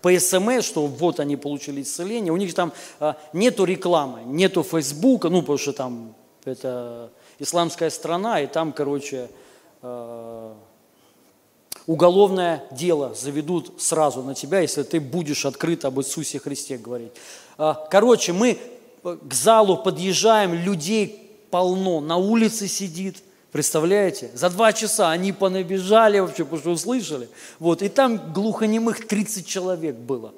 по 0.01 0.17
СМС, 0.17 0.65
что 0.65 0.87
вот 0.87 1.19
они 1.19 1.35
получили 1.35 1.81
исцеление. 1.81 2.31
У 2.31 2.37
них 2.37 2.53
там 2.53 2.71
а, 2.99 3.17
нету 3.33 3.65
рекламы, 3.65 4.21
нету 4.25 4.63
Фейсбука, 4.63 5.29
ну, 5.29 5.41
потому 5.41 5.57
что 5.57 5.73
там 5.73 6.15
это 6.45 7.11
исламская 7.37 7.89
страна, 7.89 8.39
и 8.39 8.47
там, 8.47 8.71
короче, 8.71 9.29
а, 9.81 10.55
уголовное 11.85 12.63
дело 12.71 13.13
заведут 13.13 13.81
сразу 13.81 14.23
на 14.23 14.33
тебя, 14.33 14.61
если 14.61 14.83
ты 14.83 15.01
будешь 15.01 15.45
открыто 15.45 15.89
об 15.89 15.99
Иисусе 15.99 16.39
Христе 16.39 16.77
говорить. 16.77 17.11
А, 17.57 17.73
Короче, 17.91 18.31
мы 18.31 18.57
э, 19.03 19.17
к 19.21 19.33
залу 19.33 19.77
подъезжаем, 19.77 20.53
людей 20.53 21.29
полно, 21.51 21.99
на 21.99 22.15
улице 22.15 22.67
сидит, 22.69 23.23
представляете? 23.51 24.31
За 24.33 24.49
два 24.49 24.73
часа 24.73 25.11
они 25.11 25.31
понабежали 25.31 26.19
вообще, 26.19 26.43
потому 26.43 26.61
что 26.61 26.71
услышали. 26.71 27.29
Вот, 27.59 27.81
и 27.81 27.89
там 27.89 28.33
глухонемых 28.33 29.07
30 29.07 29.45
человек 29.45 29.95
было. 29.95 30.33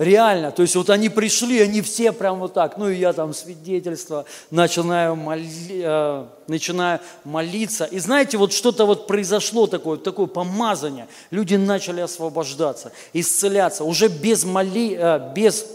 Реально, 0.00 0.50
то 0.50 0.62
есть 0.62 0.76
вот 0.76 0.88
они 0.88 1.10
пришли, 1.10 1.60
они 1.60 1.82
все 1.82 2.12
прям 2.12 2.38
вот 2.38 2.54
так, 2.54 2.78
ну 2.78 2.88
и 2.88 2.96
я 2.96 3.12
там 3.12 3.34
свидетельство, 3.34 4.24
начинаю, 4.50 5.14
моли, 5.14 5.82
э, 5.82 6.24
начинаю 6.46 7.00
молиться. 7.22 7.84
И 7.84 7.98
знаете, 7.98 8.38
вот 8.38 8.54
что-то 8.54 8.86
вот 8.86 9.06
произошло 9.06 9.66
такое, 9.66 9.98
такое 9.98 10.24
помазание. 10.24 11.06
Люди 11.30 11.56
начали 11.56 12.00
освобождаться, 12.00 12.92
исцеляться, 13.12 13.84
уже 13.84 14.08
без, 14.08 14.44
моли, 14.44 14.96
э, 14.98 15.32
без 15.34 15.66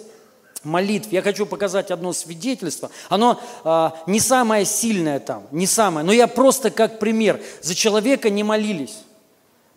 молитв. 0.66 1.12
Я 1.12 1.22
хочу 1.22 1.46
показать 1.46 1.92
одно 1.92 2.14
свидетельство. 2.14 2.90
Оно 3.10 3.40
э, 3.64 3.90
не 4.08 4.20
самое 4.20 4.66
сильное 4.66 5.20
там, 5.20 5.44
не 5.52 5.68
самое, 5.68 6.06
но 6.06 6.12
я 6.12 6.28
просто 6.28 6.72
как 6.72 7.00
пример. 7.00 7.42
За 7.62 7.76
человека 7.76 8.30
не 8.30 8.44
молились, 8.44 8.98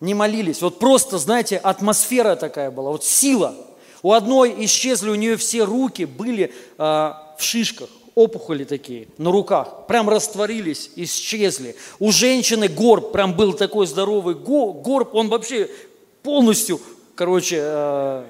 не 0.01 0.13
молились. 0.13 0.61
Вот 0.61 0.79
просто, 0.79 1.17
знаете, 1.17 1.57
атмосфера 1.57 2.35
такая 2.35 2.71
была, 2.71 2.91
вот 2.91 3.03
сила– 3.05 3.55
у 4.01 4.13
одной 4.13 4.55
исчезли, 4.65 5.09
у 5.09 5.15
нее 5.15 5.37
все 5.37 5.63
руки 5.63 6.05
были 6.05 6.53
э, 6.77 6.81
в 6.81 7.39
шишках, 7.39 7.89
опухоли 8.15 8.63
такие 8.63 9.07
на 9.17 9.31
руках, 9.31 9.87
прям 9.87 10.09
растворились, 10.09 10.91
исчезли. 10.95 11.75
У 11.99 12.11
женщины 12.11 12.67
горб, 12.67 13.11
прям 13.11 13.35
был 13.35 13.53
такой 13.53 13.87
здоровый 13.87 14.35
го- 14.35 14.73
горб, 14.73 15.13
он 15.15 15.29
вообще 15.29 15.69
полностью, 16.23 16.79
короче, 17.15 17.57
э, 17.59 18.23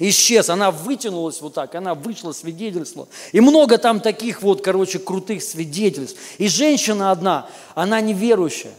исчез. 0.00 0.50
Она 0.50 0.70
вытянулась 0.70 1.40
вот 1.40 1.54
так, 1.54 1.74
она 1.74 1.94
вышла, 1.94 2.32
свидетельство. 2.32 3.06
И 3.32 3.40
много 3.40 3.78
там 3.78 4.00
таких 4.00 4.42
вот, 4.42 4.62
короче, 4.62 4.98
крутых 4.98 5.42
свидетельств. 5.42 6.18
И 6.38 6.48
женщина 6.48 7.12
одна, 7.12 7.48
она 7.74 8.00
неверующая. 8.00 8.72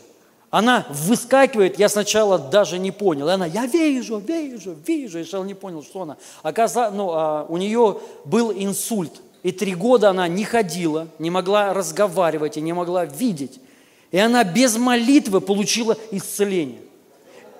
Она 0.49 0.86
выскакивает, 0.89 1.80
я 1.80 1.88
сначала 1.88 2.38
даже 2.38 2.78
не 2.78 2.91
понял. 2.91 3.30
И 3.30 3.32
она, 3.32 3.45
я 3.45 3.65
вижу, 3.67 4.17
вижу, 4.17 4.76
вижу. 4.86 5.19
Я 5.19 5.24
сначала 5.24 5.45
не 5.45 5.53
понял, 5.53 5.82
что 5.82 6.01
она. 6.01 6.17
Оказалось, 6.43 6.93
ну, 6.93 7.11
а, 7.11 7.45
у 7.47 7.55
нее 7.55 7.99
был 8.26 8.51
инсульт. 8.51 9.13
И 9.43 9.53
три 9.53 9.74
года 9.74 10.09
она 10.09 10.28
не 10.28 10.43
ходила, 10.43 11.07
не 11.19 11.30
могла 11.30 11.74
разговаривать 11.74 12.57
и 12.57 12.61
не 12.61 12.74
могла 12.74 13.05
видеть. 13.05 13.59
И 14.11 14.17
она 14.17 14.43
без 14.43 14.76
молитвы 14.76 15.39
получила 15.39 15.97
исцеление. 16.11 16.82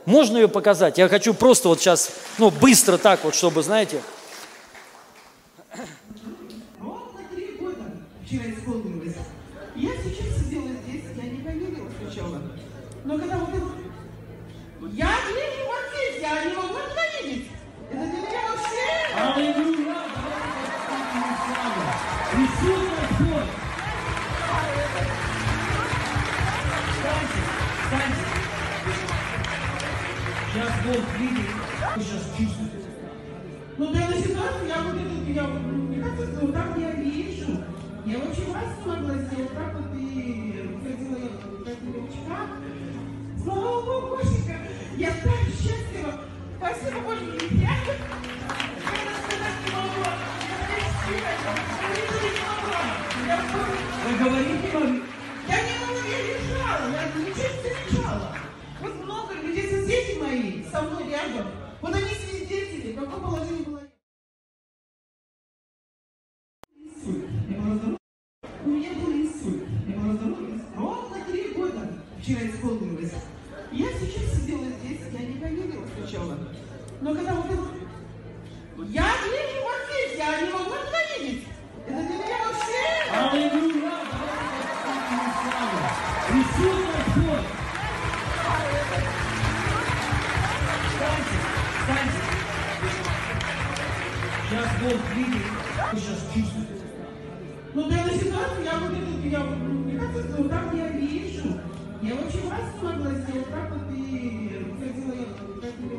Можно 0.06 0.38
ее 0.38 0.48
показать? 0.48 0.98
Я 0.98 1.08
хочу 1.08 1.34
просто 1.34 1.70
вот 1.70 1.80
сейчас, 1.80 2.12
ну, 2.38 2.50
быстро 2.50 2.98
так 2.98 3.24
вот, 3.24 3.36
чтобы, 3.36 3.62
знаете, 3.62 4.02
Ровно 6.80 7.20
три 7.34 7.58
года 7.60 7.84
вчера 8.26 8.44
исполнилось. 8.52 9.16
Я 9.76 9.92
сейчас 9.92 10.44
сидела 10.44 10.70
здесь, 10.84 11.04
я 11.16 11.24
не 11.24 11.44
поверила 11.44 11.88
сначала. 12.02 12.42
Но 13.06 13.18
когда 13.18 13.38
вот 13.38 13.50
это... 13.50 13.66
Я 14.92 15.16
вижу 15.28 15.66
вот 15.66 15.84
здесь, 15.94 16.22
я 16.22 16.46
не 16.46 16.56
могу 16.56 16.74
туда 16.74 17.22
видеть. 17.22 17.48
Это 17.90 18.02
для 18.02 18.18
меня 18.18 18.42
вообще... 18.50 19.91
Бог 30.84 30.98
видит, 31.20 31.46
вы 31.96 32.02
сейчас 32.02 32.24
чувствуете. 32.36 32.90
Ну, 33.78 33.94
данная 33.94 34.18
ситуация, 34.18 34.68
я 34.68 34.82
вот 34.82 34.96
это, 34.96 35.32
я 35.32 35.44
мне 35.44 36.02
кажется, 36.02 36.40
вот 36.42 36.54
так 36.54 36.76
я 36.78 36.92
вижу. 36.94 37.64
Я 38.04 38.18
очень 38.18 38.52
раз 38.52 38.82
смогла 38.82 39.14
сделать, 39.14 39.54
так 39.54 39.76
вот 39.76 39.94
и 39.96 40.80
ходила 40.82 42.02
в 42.02 42.10
очках. 42.10 42.50
Слава 43.44 43.82
Богу, 43.86 44.18
Боженька, 44.18 44.56
я 44.98 45.10
так 45.12 45.42
счастлива. 45.54 46.22
Спасибо, 46.58 47.00
Боженька, 47.02 47.46
я 47.52 47.60
я 47.62 49.14
сказать 49.22 49.58
не 49.66 49.72
могу. 49.72 50.02
Я 53.28 53.36
я 53.36 53.44
не 54.34 54.56
могу. 54.74 55.02
Я 55.48 55.58
не 55.62 55.74
могу, 55.80 56.02
я 56.10 56.20
лежала, 56.26 56.86
я 56.92 57.04
ничего 57.22 57.71
со 60.82 60.90
мной 60.90 61.10
рядом. 61.10 61.48
Вот 61.82 61.94
они 61.94 62.06
свидетели, 62.06 62.94
в 62.94 63.00
каком 63.00 63.22
положении 63.22 63.64
была. 63.64 63.82
Я. 66.74 67.98
У 68.66 68.70
меня 68.70 68.90
был 68.94 69.12
инсульт. 69.12 69.64
Я 69.88 70.00
была 70.00 70.14
здорова. 70.14 70.60
Ровно 70.76 71.26
три 71.26 71.54
года 71.54 71.88
вчера 72.20 72.48
исполнилось. 72.48 73.14
Я 73.72 73.88
сейчас 73.94 74.40
сидела 74.40 74.66
здесь, 74.66 75.02
я 75.12 75.20
не 75.20 75.40
поверила 75.40 75.86
сначала. 75.98 76.38
Но 77.02 77.14
когда 77.14 77.36
вот 77.36 77.46
это... 77.46 77.61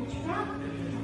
muito 0.03 0.15
fraco. 0.23 0.53
Tá? 0.53 1.02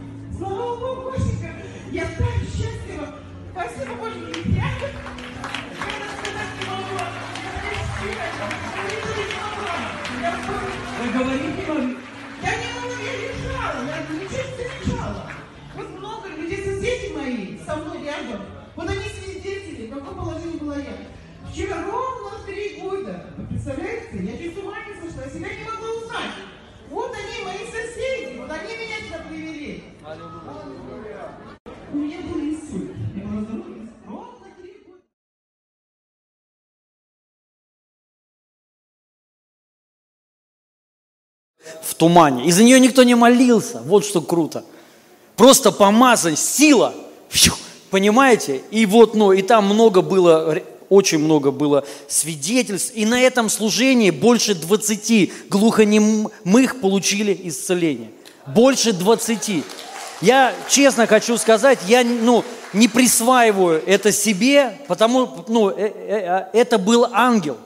Тумане. 42.00 42.46
И 42.46 42.52
за 42.52 42.64
нее 42.64 42.80
никто 42.80 43.04
не 43.04 43.14
молился. 43.14 43.82
Вот 43.86 44.06
что 44.06 44.22
круто. 44.22 44.64
Просто 45.36 45.72
помазань, 45.72 46.36
сила. 46.36 46.96
Фью, 47.30 47.54
понимаете? 47.92 48.62
И 48.72 48.86
вот, 48.86 49.14
ну, 49.14 49.32
и 49.32 49.44
там 49.44 49.66
много 49.66 50.02
было, 50.02 50.58
очень 50.90 51.20
много 51.20 51.52
было 51.52 51.86
свидетельств. 52.08 52.94
И 52.96 53.06
на 53.06 53.22
этом 53.22 53.50
служении 53.50 54.10
больше 54.10 54.56
20 54.56 55.50
глухонемых 55.50 56.82
получили 56.82 57.40
исцеление. 57.44 58.12
Больше 58.48 58.94
20. 58.94 59.64
Я 60.22 60.54
честно 60.68 61.06
хочу 61.06 61.38
сказать, 61.38 61.80
я 61.88 62.04
ну, 62.04 62.44
не 62.74 62.88
присваиваю 62.88 63.82
это 63.86 64.12
себе, 64.12 64.78
потому 64.88 65.46
ну, 65.48 65.70
э- 65.70 65.92
э- 65.96 66.46
это 66.54 66.78
был 66.78 67.08
ангел. 67.12 67.58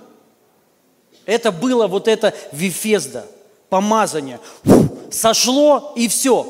Это 1.25 1.51
было 1.51 1.87
вот 1.87 2.07
это 2.07 2.33
Вифезда, 2.51 3.25
помазание. 3.73 4.39
Фу, 4.65 4.87
сошло 5.09 5.93
и 5.95 6.07
все. 6.07 6.45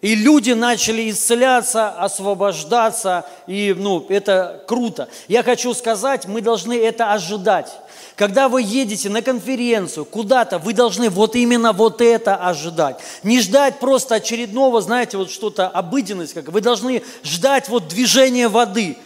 И 0.00 0.16
люди 0.16 0.50
начали 0.50 1.08
исцеляться, 1.08 1.90
освобождаться, 1.90 3.24
и 3.46 3.72
ну, 3.78 4.04
это 4.08 4.64
круто. 4.66 5.08
Я 5.28 5.44
хочу 5.44 5.72
сказать, 5.72 6.26
мы 6.26 6.40
должны 6.40 6.76
это 6.76 7.12
ожидать. 7.12 7.70
Когда 8.16 8.48
вы 8.48 8.62
едете 8.62 9.08
на 9.08 9.22
конференцию, 9.22 10.04
куда-то, 10.04 10.58
вы 10.58 10.72
должны 10.72 11.10
вот 11.10 11.36
именно 11.36 11.72
вот 11.72 12.00
это 12.00 12.34
ожидать. 12.34 12.98
Не 13.22 13.40
ждать 13.40 13.78
просто 13.78 14.16
очередного, 14.16 14.80
знаете, 14.80 15.18
вот 15.18 15.30
что-то 15.30 15.68
обыденность, 15.68 16.34
как 16.34 16.48
вы 16.48 16.60
должны 16.60 17.04
ждать 17.22 17.68
вот 17.68 17.86
движения 17.86 18.48
воды, 18.48 18.96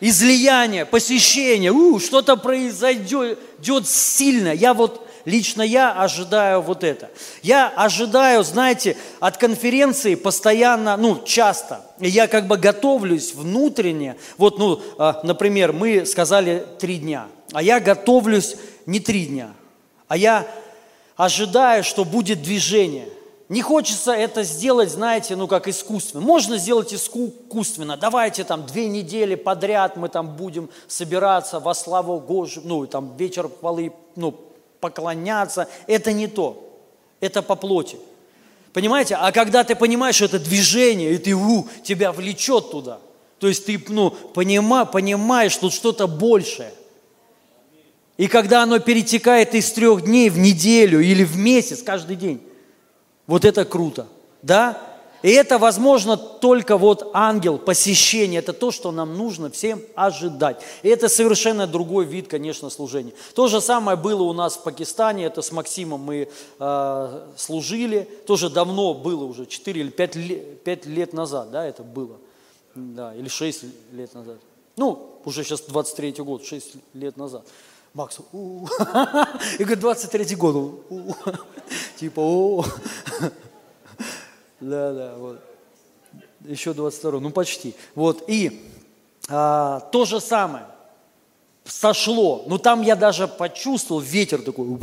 излияния, 0.00 0.84
посещения, 0.84 1.72
У, 1.72 1.98
что-то 1.98 2.36
произойдет 2.36 3.38
сильно. 3.86 4.52
Я 4.52 4.74
вот 4.74 5.05
лично 5.26 5.60
я 5.60 5.92
ожидаю 5.92 6.62
вот 6.62 6.82
это. 6.82 7.10
Я 7.42 7.68
ожидаю, 7.68 8.42
знаете, 8.42 8.96
от 9.20 9.36
конференции 9.36 10.14
постоянно, 10.14 10.96
ну, 10.96 11.22
часто. 11.24 11.82
Я 11.98 12.28
как 12.28 12.46
бы 12.46 12.56
готовлюсь 12.56 13.34
внутренне. 13.34 14.16
Вот, 14.38 14.58
ну, 14.58 14.80
а, 14.96 15.20
например, 15.22 15.74
мы 15.74 16.06
сказали 16.06 16.64
три 16.78 16.96
дня, 16.96 17.26
а 17.52 17.62
я 17.62 17.80
готовлюсь 17.80 18.56
не 18.86 19.00
три 19.00 19.26
дня, 19.26 19.52
а 20.08 20.16
я 20.16 20.46
ожидаю, 21.16 21.84
что 21.84 22.04
будет 22.04 22.42
движение. 22.42 23.08
Не 23.48 23.62
хочется 23.62 24.12
это 24.12 24.42
сделать, 24.42 24.90
знаете, 24.90 25.36
ну 25.36 25.46
как 25.46 25.68
искусственно. 25.68 26.20
Можно 26.20 26.56
сделать 26.56 26.92
искусственно. 26.92 27.96
Давайте 27.96 28.42
там 28.42 28.66
две 28.66 28.88
недели 28.88 29.36
подряд 29.36 29.96
мы 29.96 30.08
там 30.08 30.36
будем 30.36 30.68
собираться 30.88 31.60
во 31.60 31.72
славу 31.72 32.18
Божию, 32.18 32.64
ну 32.66 32.86
там 32.88 33.16
вечер 33.16 33.48
хвалы, 33.60 33.92
ну 34.16 34.32
поклоняться, 34.80 35.68
это 35.86 36.12
не 36.12 36.26
то. 36.26 36.62
Это 37.20 37.42
по 37.42 37.56
плоти. 37.56 37.96
Понимаете? 38.72 39.16
А 39.16 39.32
когда 39.32 39.64
ты 39.64 39.74
понимаешь, 39.74 40.16
что 40.16 40.26
это 40.26 40.38
движение, 40.38 41.14
и 41.14 41.18
ты, 41.18 41.34
у, 41.34 41.66
тебя 41.82 42.12
влечет 42.12 42.70
туда. 42.70 42.98
То 43.38 43.48
есть 43.48 43.66
ты 43.66 43.82
ну, 43.88 44.10
понима, 44.10 44.84
понимаешь, 44.84 45.56
тут 45.56 45.72
что-то 45.72 46.06
большее. 46.06 46.72
И 48.16 48.28
когда 48.28 48.62
оно 48.62 48.78
перетекает 48.78 49.54
из 49.54 49.70
трех 49.72 50.04
дней 50.04 50.30
в 50.30 50.38
неделю 50.38 51.00
или 51.00 51.24
в 51.24 51.36
месяц, 51.36 51.82
каждый 51.82 52.16
день, 52.16 52.42
вот 53.26 53.44
это 53.44 53.64
круто. 53.64 54.06
Да? 54.42 54.80
И 55.26 55.30
это 55.30 55.58
возможно 55.58 56.16
только 56.16 56.76
вот 56.78 57.10
ангел, 57.12 57.58
посещение. 57.58 58.38
Это 58.38 58.52
то, 58.52 58.70
что 58.70 58.92
нам 58.92 59.18
нужно 59.18 59.50
всем 59.50 59.82
ожидать. 59.96 60.62
И 60.84 60.88
это 60.88 61.08
совершенно 61.08 61.66
другой 61.66 62.04
вид, 62.04 62.28
конечно, 62.28 62.70
служения. 62.70 63.12
То 63.34 63.48
же 63.48 63.60
самое 63.60 63.96
было 63.96 64.22
у 64.22 64.32
нас 64.32 64.54
в 64.54 64.62
Пакистане. 64.62 65.24
Это 65.24 65.42
с 65.42 65.50
Максимом 65.50 66.02
мы 66.02 66.28
э, 66.60 67.20
служили. 67.36 68.08
Тоже 68.24 68.50
давно 68.50 68.94
было 68.94 69.24
уже, 69.24 69.46
4 69.46 69.80
или 69.80 69.90
5 69.90 70.14
лет, 70.14 70.62
5 70.62 70.86
лет 70.86 71.12
назад, 71.12 71.50
да, 71.50 71.66
это 71.66 71.82
было. 71.82 72.18
Да, 72.76 73.12
или 73.12 73.26
6 73.26 73.64
лет 73.94 74.14
назад. 74.14 74.36
Ну, 74.76 75.18
уже 75.24 75.42
сейчас 75.42 75.62
23 75.62 76.12
год, 76.22 76.44
6 76.44 76.74
лет 76.94 77.16
назад. 77.16 77.44
Макс, 77.94 78.20
и 78.32 79.64
говорит, 79.64 79.80
23 79.80 80.36
год. 80.36 80.84
Типа, 81.98 82.20
о 82.20 82.64
да, 84.60 84.92
да, 84.92 85.14
вот. 85.16 85.40
Еще 86.44 86.72
22 86.72 87.20
ну 87.20 87.30
почти. 87.30 87.74
Вот, 87.94 88.24
и 88.28 88.62
а, 89.28 89.80
то 89.92 90.04
же 90.04 90.20
самое 90.20 90.66
сошло. 91.64 92.44
Ну 92.46 92.58
там 92.58 92.82
я 92.82 92.96
даже 92.96 93.26
почувствовал 93.26 94.00
ветер 94.00 94.42
такой, 94.42 94.78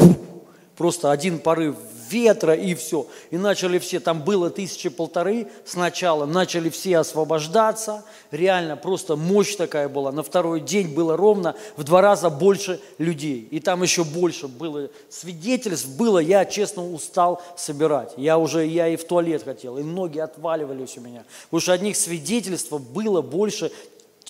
просто 0.75 1.11
один 1.11 1.39
порыв 1.39 1.75
ветра 2.09 2.53
и 2.53 2.75
все. 2.75 3.07
И 3.31 3.37
начали 3.37 3.79
все, 3.79 3.99
там 3.99 4.21
было 4.23 4.49
тысячи 4.49 4.89
полторы 4.89 5.47
сначала, 5.65 6.25
начали 6.25 6.69
все 6.69 6.97
освобождаться, 6.97 8.03
реально 8.31 8.77
просто 8.77 9.15
мощь 9.15 9.55
такая 9.55 9.89
была. 9.89 10.11
На 10.11 10.23
второй 10.23 10.61
день 10.61 10.93
было 10.93 11.17
ровно 11.17 11.55
в 11.77 11.83
два 11.83 12.01
раза 12.01 12.29
больше 12.29 12.79
людей. 12.97 13.47
И 13.51 13.59
там 13.59 13.83
еще 13.83 14.03
больше 14.03 14.47
было 14.47 14.89
свидетельств, 15.09 15.87
было, 15.89 16.19
я 16.19 16.45
честно 16.45 16.87
устал 16.91 17.41
собирать. 17.57 18.13
Я 18.17 18.37
уже, 18.37 18.65
я 18.65 18.87
и 18.87 18.95
в 18.95 19.03
туалет 19.05 19.43
хотел, 19.43 19.77
и 19.77 19.83
ноги 19.83 20.19
отваливались 20.19 20.97
у 20.97 21.01
меня. 21.01 21.25
Потому 21.45 21.61
что 21.61 21.73
одних 21.73 21.95
свидетельств 21.95 22.71
было 22.71 23.21
больше 23.21 23.71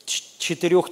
четырех 0.05 0.89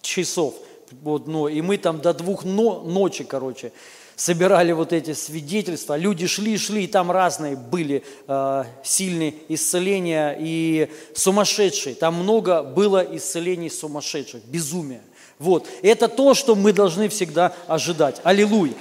часов. 0.00 0.54
Вот, 1.02 1.26
ну, 1.26 1.48
и 1.48 1.60
мы 1.62 1.78
там 1.78 2.00
до 2.00 2.14
двух 2.14 2.44
но, 2.44 2.80
ночи, 2.82 3.24
короче, 3.24 3.72
собирали 4.16 4.72
вот 4.72 4.94
эти 4.94 5.12
свидетельства. 5.12 5.96
Люди 5.96 6.26
шли, 6.26 6.56
шли, 6.56 6.84
и 6.84 6.86
там 6.86 7.10
разные 7.10 7.54
были 7.54 8.02
э, 8.26 8.64
сильные 8.82 9.34
исцеления 9.48 10.34
и 10.40 10.90
сумасшедшие. 11.14 11.94
Там 11.94 12.14
много 12.14 12.62
было 12.62 13.06
исцелений 13.16 13.68
сумасшедших, 13.68 14.42
безумия. 14.46 15.02
Вот. 15.38 15.68
Это 15.82 16.08
то, 16.08 16.32
что 16.32 16.54
мы 16.54 16.72
должны 16.72 17.10
всегда 17.10 17.52
ожидать. 17.66 18.22
Аллилуйя. 18.24 18.72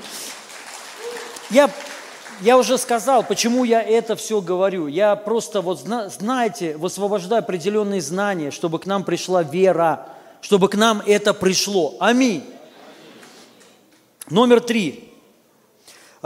Я, 1.49 1.69
я 2.39 2.57
уже 2.57 2.77
сказал, 2.77 3.21
почему 3.23 3.65
я 3.65 3.81
это 3.83 4.15
все 4.15 4.39
говорю. 4.39 4.87
Я 4.87 5.17
просто, 5.17 5.59
вот 5.59 5.81
знаете, 5.81 6.77
высвобождаю 6.77 7.39
определенные 7.39 7.99
знания, 7.99 8.51
чтобы 8.51 8.79
к 8.79 8.85
нам 8.85 9.03
пришла 9.03 9.43
вера, 9.43 10.07
чтобы 10.39 10.69
к 10.69 10.75
нам 10.75 11.03
это 11.05 11.33
пришло. 11.33 11.97
Аминь. 11.99 12.45
Номер 14.29 14.61
три. 14.61 15.11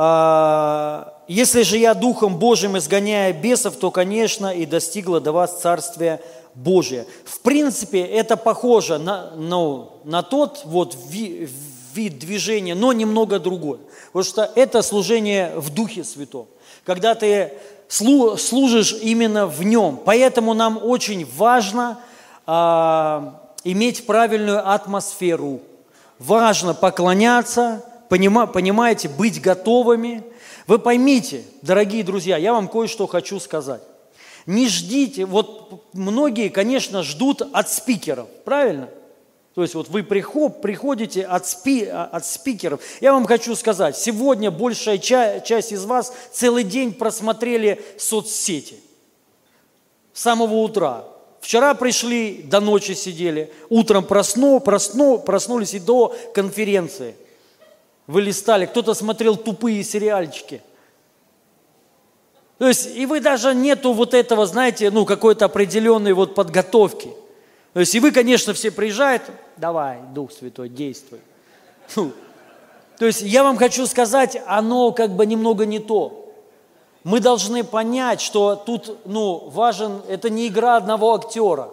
А, 0.02 1.14
если 1.28 1.64
же 1.64 1.78
я 1.78 1.94
Духом 1.94 2.38
Божьим 2.38 2.78
изгоняя 2.78 3.34
бесов, 3.34 3.76
то, 3.76 3.92
конечно, 3.92 4.48
и 4.48 4.66
достигло 4.66 5.20
до 5.20 5.34
вас 5.34 5.60
Царствие 5.60 6.22
Божие. 6.56 7.06
В 7.26 7.42
принципе, 7.42 8.00
это 8.00 8.38
похоже 8.38 8.98
на, 8.98 9.32
ну, 9.36 10.00
на 10.06 10.24
тот 10.24 10.62
вот 10.64 10.96
ви, 11.10 11.50
вид 11.94 12.18
движения, 12.18 12.76
но 12.76 12.94
немного 12.94 13.40
другой. 13.40 13.80
Потому 14.14 14.24
что 14.24 14.50
это 14.56 14.84
служение 14.84 15.52
в 15.58 15.70
Духе 15.70 16.06
Святом. 16.06 16.48
Когда 16.86 17.14
ты 17.14 17.52
служишь 17.90 18.96
именно 19.02 19.48
в 19.48 19.62
нем. 19.66 20.00
Поэтому 20.06 20.54
нам 20.54 20.80
очень 20.82 21.28
важно 21.36 22.00
а, 22.48 23.52
иметь 23.66 24.06
правильную 24.06 24.66
атмосферу. 24.72 25.60
Важно 26.20 26.74
поклоняться, 26.74 27.84
понимаете, 28.10 29.08
быть 29.08 29.40
готовыми. 29.42 30.24
Вы 30.68 30.80
поймите, 30.80 31.44
дорогие 31.62 32.04
друзья, 32.04 32.38
я 32.38 32.54
вам 32.54 32.68
кое-что 32.68 33.08
хочу 33.08 33.40
сказать. 33.40 33.82
Не 34.46 34.68
ждите, 34.68 35.26
вот 35.26 35.86
многие, 35.94 36.50
конечно, 36.50 37.04
ждут 37.04 37.44
от 37.54 37.70
спикеров, 37.70 38.28
правильно? 38.46 38.90
То 39.54 39.62
есть 39.62 39.76
вот 39.76 39.90
вы 39.90 40.04
приходите 40.04 41.24
от, 41.24 41.46
спи, 41.46 41.84
от 41.84 42.26
спикеров. 42.26 42.82
Я 43.02 43.14
вам 43.14 43.26
хочу 43.26 43.56
сказать, 43.56 43.98
сегодня 43.98 44.52
большая 44.52 44.98
часть 44.98 45.72
из 45.72 45.86
вас 45.86 46.14
целый 46.32 46.64
день 46.64 46.94
просмотрели 46.94 47.82
соцсети 47.98 48.76
с 50.14 50.22
самого 50.22 50.56
утра. 50.56 51.04
Вчера 51.42 51.74
пришли, 51.74 52.42
до 52.44 52.60
ночи 52.60 52.94
сидели, 52.94 53.52
утром 53.70 54.04
просну, 54.04 54.60
просну, 54.60 55.20
проснулись 55.20 55.74
и 55.74 55.80
до 55.80 56.16
конференции– 56.34 57.16
вы 58.10 58.24
листали, 58.24 58.66
кто-то 58.66 58.96
смотрел 58.96 59.38
тупые 59.38 59.84
сериальчики. 59.84 60.64
То 62.58 62.68
есть, 62.68 62.96
и 62.96 63.06
вы 63.06 63.20
даже 63.20 63.54
нету 63.54 63.94
вот 63.94 64.16
этого, 64.16 64.48
знаете, 64.48 64.90
ну, 64.90 65.06
какой-то 65.06 65.46
определенной 65.46 66.14
вот 66.14 66.34
подготовки. 66.34 67.14
То 67.74 67.82
есть, 67.82 67.94
и 67.94 68.00
вы, 68.00 68.12
конечно, 68.12 68.54
все 68.56 68.72
приезжают, 68.72 69.22
давай, 69.58 70.00
Дух 70.16 70.32
Святой, 70.32 70.70
действуй. 70.70 71.20
Ну, 71.96 72.12
то 72.98 73.06
есть, 73.06 73.22
я 73.22 73.44
вам 73.44 73.58
хочу 73.58 73.86
сказать, 73.86 74.42
оно 74.48 74.92
как 74.92 75.12
бы 75.12 75.28
немного 75.28 75.68
не 75.68 75.78
то. 75.78 76.34
Мы 77.04 77.20
должны 77.20 77.64
понять, 77.64 78.22
что 78.22 78.56
тут, 78.56 79.06
ну, 79.06 79.50
важен, 79.50 80.02
это 80.10 80.32
не 80.32 80.48
игра 80.48 80.78
одного 80.78 81.14
актера. 81.14 81.70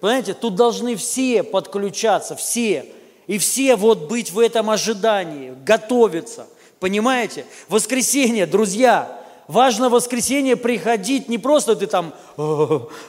Понимаете, 0.00 0.34
тут 0.34 0.54
должны 0.54 0.96
все 0.96 1.42
подключаться, 1.42 2.36
все. 2.36 2.93
И 3.26 3.38
все 3.38 3.76
вот 3.76 4.08
быть 4.08 4.30
в 4.30 4.38
этом 4.38 4.70
ожидании, 4.70 5.54
готовиться. 5.64 6.46
Понимаете? 6.80 7.46
Воскресенье, 7.68 8.46
друзья, 8.46 9.20
важно 9.48 9.88
в 9.88 9.92
воскресенье 9.92 10.56
приходить, 10.56 11.28
не 11.28 11.38
просто 11.38 11.76
ты 11.76 11.86
там, 11.86 12.12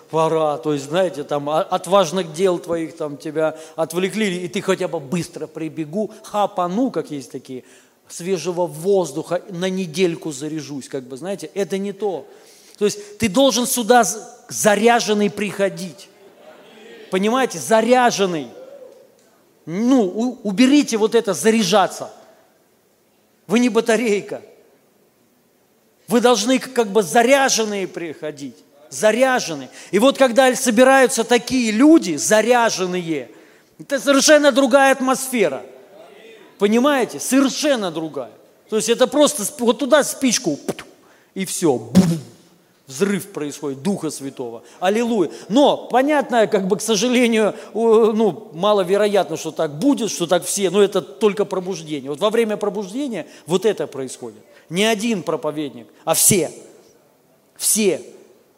пора, 0.10 0.58
то 0.58 0.74
есть, 0.74 0.86
знаете, 0.86 1.24
там 1.24 1.50
от 1.50 1.88
важных 1.88 2.34
дел 2.34 2.60
твоих 2.60 2.96
там 2.96 3.18
тебя 3.18 3.58
отвлекли, 3.76 4.46
и 4.46 4.48
ты 4.48 4.62
хотя 4.62 4.88
бы 4.88 5.00
быстро 5.00 5.48
прибегу, 5.48 6.12
хапану, 6.24 6.92
как 6.92 7.12
есть 7.12 7.32
такие, 7.32 7.64
свежего 8.08 8.66
воздуха, 8.66 9.42
на 9.50 9.70
недельку 9.70 10.32
заряжусь, 10.32 10.88
как 10.88 11.04
бы, 11.04 11.18
знаете, 11.18 11.50
это 11.54 11.78
не 11.78 11.92
то. 11.92 12.26
То 12.78 12.86
есть 12.86 13.18
ты 13.18 13.30
должен 13.30 13.66
сюда 13.66 14.06
заряженный 14.48 15.30
приходить. 15.30 16.10
Понимаете, 17.12 17.60
заряженный 17.60 18.48
ну, 19.66 20.40
уберите 20.44 20.98
вот 20.98 21.16
это 21.16 21.34
заряжаться. 21.34 22.12
Вы 23.48 23.60
не 23.60 23.70
батарейка. 23.70 24.42
Вы 26.08 26.22
должны 26.22 26.60
как 26.60 26.88
бы 26.90 27.04
заряженные 27.04 27.88
приходить. 27.88 28.58
Заряженные. 28.90 29.70
И 29.92 30.00
вот 30.00 30.18
когда 30.18 30.54
собираются 30.56 31.24
такие 31.24 31.72
люди, 31.72 32.16
заряженные, 32.16 33.32
это 33.80 34.00
совершенно 34.00 34.52
другая 34.52 34.92
атмосфера. 34.92 35.64
Понимаете? 36.60 37.20
Совершенно 37.20 37.92
другая. 37.92 38.32
То 38.70 38.78
есть 38.78 38.90
это 38.90 39.08
просто 39.08 39.44
вот 39.60 39.80
туда 39.80 40.04
спичку, 40.04 40.60
и 41.34 41.46
все. 41.46 41.92
Взрыв 42.88 43.32
происходит 43.32 43.82
Духа 43.82 44.12
Святого. 44.12 44.64
Аллилуйя. 44.80 45.32
Но, 45.50 45.88
понятно, 45.88 46.46
как 46.46 46.68
бы, 46.68 46.78
к 46.78 46.82
сожалению, 46.82 47.56
ну, 47.74 48.52
маловероятно, 48.54 49.38
что 49.38 49.52
так 49.52 49.80
будет, 49.80 50.12
что 50.12 50.28
так 50.28 50.46
все, 50.46 50.70
но 50.70 50.84
это 50.84 51.02
только 51.02 51.46
пробуждение. 51.46 52.12
Вот 52.12 52.20
во 52.20 52.30
время 52.30 52.58
пробуждения 52.58 53.26
вот 53.48 53.66
это 53.66 53.88
происходит. 53.88 54.44
Не 54.70 54.86
один 54.86 55.24
проповедник, 55.24 55.88
а 56.04 56.14
все. 56.14 56.52
Все. 57.58 58.02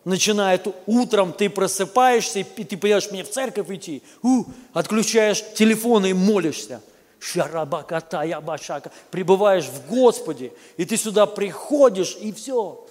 Начинает 0.04 0.68
утром, 0.86 1.32
ты 1.32 1.50
просыпаешься, 1.50 2.40
и 2.40 2.44
ты 2.44 2.78
понимаешь, 2.78 3.12
мне 3.12 3.24
в 3.24 3.30
церковь 3.30 3.70
идти, 3.70 4.02
у, 4.24 4.46
отключаешь 4.74 5.44
телефон 5.54 6.06
и 6.06 6.14
молишься. 6.14 6.82
Шарабаката, 7.20 8.24
ябашака. 8.24 8.92
Пребываешь 9.10 9.66
в 9.66 9.90
Господе, 9.90 10.52
и 10.76 10.86
ты 10.86 10.98
сюда 10.98 11.26
приходишь, 11.26 12.18
и 12.22 12.32
все. 12.32 12.87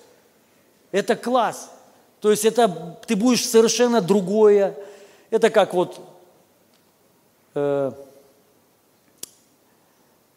Это 0.92 1.16
класс. 1.16 1.70
То 2.20 2.30
есть 2.30 2.44
это 2.44 2.98
ты 3.06 3.16
будешь 3.16 3.46
совершенно 3.46 4.00
другое. 4.00 4.76
Это 5.30 5.50
как 5.50 5.74
вот 5.74 6.00
э, 7.54 7.92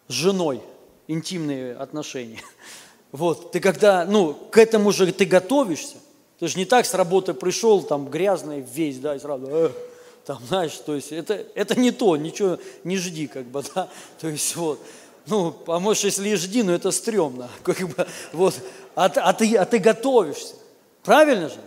с 0.08 0.14
женой 0.14 0.62
интимные 1.08 1.76
отношения. 1.76 2.42
Вот, 3.12 3.52
ты 3.52 3.60
когда, 3.60 4.06
ну, 4.06 4.36
к 4.36 4.60
этому 4.60 4.92
же 4.92 5.12
ты 5.12 5.26
готовишься. 5.26 5.96
Ты 6.40 6.48
же 6.48 6.60
не 6.60 6.66
так 6.66 6.86
с 6.86 6.94
работы 6.94 7.34
пришел, 7.34 7.82
там, 7.82 8.08
грязный 8.08 8.62
весь, 8.62 9.00
да, 9.00 9.16
и 9.16 9.20
сразу, 9.20 9.48
э, 9.50 9.72
там, 10.26 10.40
знаешь, 10.48 10.74
то 10.86 10.94
есть 10.94 11.12
это, 11.12 11.44
это 11.56 11.78
не 11.78 11.92
то, 11.92 12.16
ничего 12.18 12.60
не 12.84 12.98
жди, 12.98 13.26
как 13.26 13.46
бы, 13.46 13.64
да, 13.76 13.90
то 14.20 14.28
есть 14.28 14.56
вот. 14.56 14.80
Ну, 15.30 15.56
может, 15.68 16.04
если 16.04 16.34
жди, 16.36 16.64
но 16.64 16.74
это 16.74 16.92
стрёмно, 16.92 17.50
как 17.64 17.80
бы, 17.80 18.08
вот, 18.34 18.56
а, 18.96 19.06
а, 19.06 19.34
ты, 19.34 19.56
а 19.56 19.66
ты 19.66 19.80
готовишься, 19.80 20.56
правильно 21.04 21.50
же? 21.50 21.58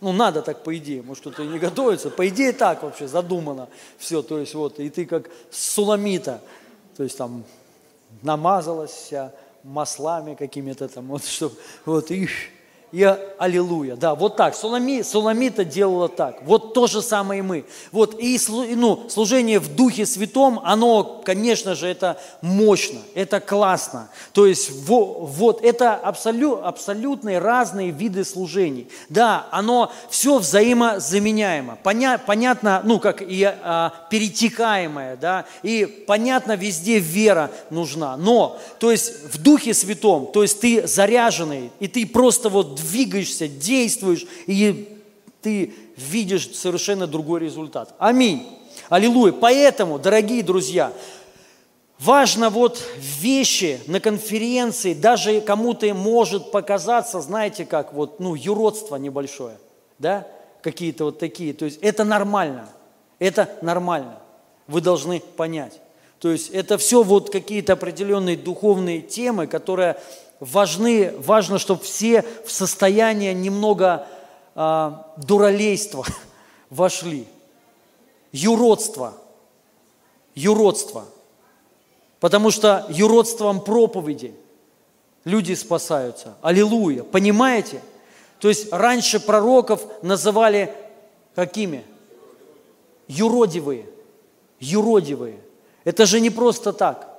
Ну, 0.00 0.12
надо 0.12 0.40
так, 0.40 0.62
по 0.62 0.76
идее, 0.76 1.02
может, 1.02 1.20
кто-то 1.20 1.42
и 1.42 1.46
не 1.46 1.58
готовится, 1.58 2.08
по 2.10 2.26
идее 2.26 2.52
так 2.52 2.82
вообще 2.82 3.06
задумано 3.06 3.68
все, 3.98 4.22
то 4.22 4.38
есть 4.38 4.54
вот, 4.54 4.80
и 4.80 4.88
ты 4.88 5.04
как 5.04 5.30
суламита, 5.50 6.40
то 6.96 7.02
есть 7.02 7.18
там 7.18 7.44
намазалась 8.22 8.92
вся 8.92 9.32
маслами 9.62 10.34
какими-то 10.34 10.88
там, 10.88 11.08
вот, 11.08 11.24
чтобы, 11.24 11.54
вот, 11.84 12.10
и 12.10 12.28
и 12.92 13.16
аллилуйя. 13.38 13.96
Да, 13.96 14.14
вот 14.14 14.36
так. 14.36 14.54
Сулами, 14.54 15.02
Суламита 15.02 15.64
делала 15.64 16.08
так. 16.08 16.42
Вот 16.42 16.74
то 16.74 16.86
же 16.86 17.02
самое 17.02 17.38
и 17.38 17.42
мы. 17.42 17.64
Вот 17.92 18.20
и 18.20 18.38
ну, 18.48 19.08
служение 19.08 19.60
в 19.60 19.74
Духе 19.74 20.06
Святом, 20.06 20.60
оно, 20.64 21.22
конечно 21.24 21.74
же, 21.74 21.86
это 21.86 22.18
мощно, 22.42 22.98
это 23.14 23.40
классно. 23.40 24.10
То 24.32 24.46
есть 24.46 24.70
вот 24.86 25.62
это 25.62 25.94
абсолют, 25.94 26.60
абсолютные 26.64 27.38
разные 27.38 27.90
виды 27.90 28.24
служений. 28.24 28.88
Да, 29.08 29.46
оно 29.50 29.92
все 30.08 30.38
взаимозаменяемо. 30.38 31.78
Поня, 31.82 32.18
понятно, 32.18 32.82
ну 32.84 32.98
как 32.98 33.22
и 33.22 33.44
а, 33.44 33.92
перетекаемое, 34.10 35.16
да, 35.16 35.44
и 35.62 35.86
понятно, 36.06 36.56
везде 36.56 36.98
вера 36.98 37.50
нужна. 37.70 38.16
Но, 38.16 38.58
то 38.78 38.90
есть 38.90 39.32
в 39.32 39.40
Духе 39.40 39.74
Святом, 39.74 40.26
то 40.32 40.42
есть 40.42 40.60
ты 40.60 40.86
заряженный, 40.86 41.70
и 41.78 41.86
ты 41.86 42.06
просто 42.06 42.48
вот 42.48 42.79
двигаешься, 42.80 43.48
действуешь, 43.48 44.26
и 44.46 44.96
ты 45.42 45.72
видишь 45.96 46.54
совершенно 46.54 47.06
другой 47.06 47.40
результат. 47.40 47.94
Аминь. 47.98 48.46
Аллилуйя. 48.88 49.32
Поэтому, 49.32 49.98
дорогие 49.98 50.42
друзья, 50.42 50.92
важно 51.98 52.50
вот 52.50 52.82
вещи 52.98 53.80
на 53.86 54.00
конференции, 54.00 54.94
даже 54.94 55.40
кому-то 55.40 55.92
может 55.94 56.50
показаться, 56.50 57.20
знаете, 57.20 57.64
как 57.64 57.92
вот, 57.92 58.20
ну, 58.20 58.34
юродство 58.34 58.96
небольшое, 58.96 59.56
да, 59.98 60.26
какие-то 60.62 61.04
вот 61.04 61.18
такие. 61.18 61.52
То 61.52 61.64
есть 61.66 61.78
это 61.82 62.04
нормально, 62.04 62.68
это 63.18 63.48
нормально. 63.62 64.18
Вы 64.66 64.80
должны 64.80 65.20
понять. 65.20 65.80
То 66.20 66.30
есть 66.30 66.50
это 66.50 66.76
все 66.78 67.02
вот 67.02 67.30
какие-то 67.30 67.72
определенные 67.72 68.36
духовные 68.36 69.00
темы, 69.00 69.46
которые 69.46 69.96
важны, 70.40 71.14
важно, 71.18 71.58
чтобы 71.58 71.82
все 71.82 72.24
в 72.44 72.50
состояние 72.50 73.34
немного 73.34 74.06
э, 74.54 74.92
дуралейства 75.18 76.04
вошли. 76.70 77.26
Юродство. 78.32 79.14
Юродство. 80.34 81.04
Потому 82.18 82.50
что 82.50 82.86
юродством 82.88 83.60
проповеди 83.60 84.34
люди 85.24 85.54
спасаются. 85.54 86.34
Аллилуйя. 86.42 87.02
Понимаете? 87.02 87.80
То 88.38 88.48
есть 88.48 88.72
раньше 88.72 89.20
пророков 89.20 89.82
называли 90.02 90.74
какими? 91.34 91.84
Юродивые. 93.08 93.86
Юродивые. 94.60 95.40
Это 95.84 96.06
же 96.06 96.20
не 96.20 96.30
просто 96.30 96.72
так. 96.72 97.09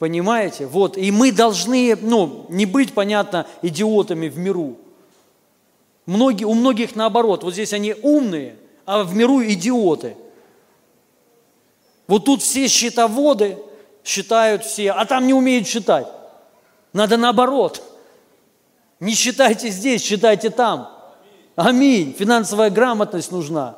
Понимаете? 0.00 0.66
Вот. 0.66 0.96
И 0.96 1.10
мы 1.10 1.30
должны, 1.30 1.94
ну, 2.00 2.46
не 2.48 2.64
быть, 2.64 2.94
понятно, 2.94 3.46
идиотами 3.60 4.28
в 4.28 4.38
миру. 4.38 4.78
Многие, 6.06 6.46
у 6.46 6.54
многих 6.54 6.96
наоборот. 6.96 7.44
Вот 7.44 7.52
здесь 7.52 7.74
они 7.74 7.94
умные, 8.00 8.56
а 8.86 9.04
в 9.04 9.14
миру 9.14 9.44
идиоты. 9.44 10.16
Вот 12.06 12.24
тут 12.24 12.40
все 12.40 12.66
счетоводы 12.66 13.58
считают 14.02 14.64
все, 14.64 14.92
а 14.92 15.04
там 15.04 15.26
не 15.26 15.34
умеют 15.34 15.68
считать. 15.68 16.06
Надо 16.94 17.18
наоборот. 17.18 17.82
Не 19.00 19.12
считайте 19.12 19.68
здесь, 19.68 20.02
считайте 20.02 20.48
там. 20.48 20.90
Аминь. 21.56 22.16
Финансовая 22.18 22.70
грамотность 22.70 23.32
нужна. 23.32 23.76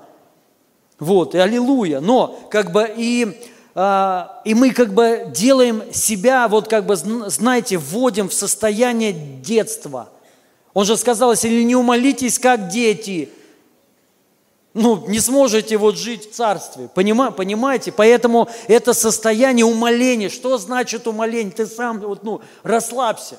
Вот, 1.00 1.34
и 1.34 1.38
аллилуйя. 1.38 1.98
Но, 1.98 2.38
как 2.48 2.70
бы, 2.70 2.88
и 2.96 3.40
и 3.74 4.54
мы 4.54 4.70
как 4.72 4.92
бы 4.92 5.30
делаем 5.34 5.82
себя, 5.92 6.46
вот 6.48 6.68
как 6.68 6.84
бы, 6.84 6.94
знаете, 6.96 7.78
вводим 7.78 8.28
в 8.28 8.34
состояние 8.34 9.12
детства. 9.12 10.10
Он 10.74 10.84
же 10.84 10.96
сказал, 10.96 11.32
если 11.32 11.62
не 11.62 11.76
умолитесь, 11.76 12.38
как 12.38 12.68
дети, 12.68 13.30
ну, 14.74 15.06
не 15.06 15.20
сможете 15.20 15.76
вот 15.76 15.96
жить 15.96 16.30
в 16.30 16.34
царстве. 16.34 16.88
Понимаете? 16.94 17.92
Поэтому 17.92 18.48
это 18.68 18.94
состояние 18.94 19.66
умоления. 19.66 20.28
Что 20.28 20.56
значит 20.56 21.06
умоление? 21.06 21.52
Ты 21.52 21.66
сам 21.66 22.00
вот, 22.00 22.24
ну, 22.24 22.40
расслабься. 22.62 23.38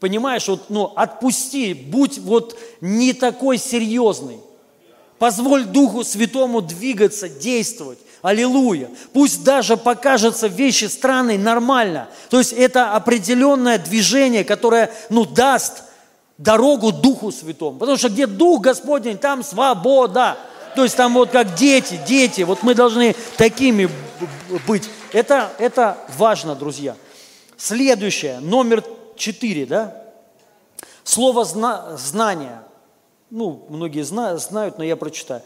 Понимаешь? 0.00 0.48
Вот, 0.48 0.68
ну, 0.68 0.92
отпусти, 0.96 1.72
будь 1.72 2.18
вот 2.18 2.58
не 2.80 3.12
такой 3.12 3.58
серьезный. 3.58 4.38
Позволь 5.18 5.64
Духу 5.64 6.04
Святому 6.04 6.60
двигаться, 6.60 7.28
действовать. 7.28 7.98
Аллилуйя. 8.26 8.90
Пусть 9.12 9.44
даже 9.44 9.76
покажется 9.76 10.48
вещи 10.48 10.86
странной, 10.86 11.38
нормально. 11.38 12.08
То 12.28 12.40
есть 12.40 12.52
это 12.52 12.96
определенное 12.96 13.78
движение, 13.78 14.42
которое 14.42 14.92
ну, 15.10 15.24
даст 15.24 15.84
дорогу 16.36 16.90
Духу 16.90 17.30
Святому. 17.30 17.78
Потому 17.78 17.96
что 17.96 18.08
где 18.08 18.26
Дух 18.26 18.62
Господень, 18.62 19.16
там 19.16 19.44
свобода. 19.44 20.36
То 20.74 20.82
есть 20.82 20.96
там 20.96 21.14
вот 21.14 21.30
как 21.30 21.54
дети, 21.54 22.00
дети. 22.04 22.42
Вот 22.42 22.64
мы 22.64 22.74
должны 22.74 23.14
такими 23.36 23.88
быть. 24.66 24.90
Это, 25.12 25.52
это 25.60 25.96
важно, 26.18 26.56
друзья. 26.56 26.96
Следующее, 27.56 28.40
номер 28.40 28.82
четыре, 29.14 29.66
да? 29.66 30.02
Слово 31.04 31.44
зна- 31.44 31.96
знание. 31.96 32.62
Ну, 33.30 33.66
многие 33.68 34.02
зна- 34.02 34.36
знают, 34.36 34.78
но 34.78 34.84
я 34.84 34.96
прочитаю. 34.96 35.42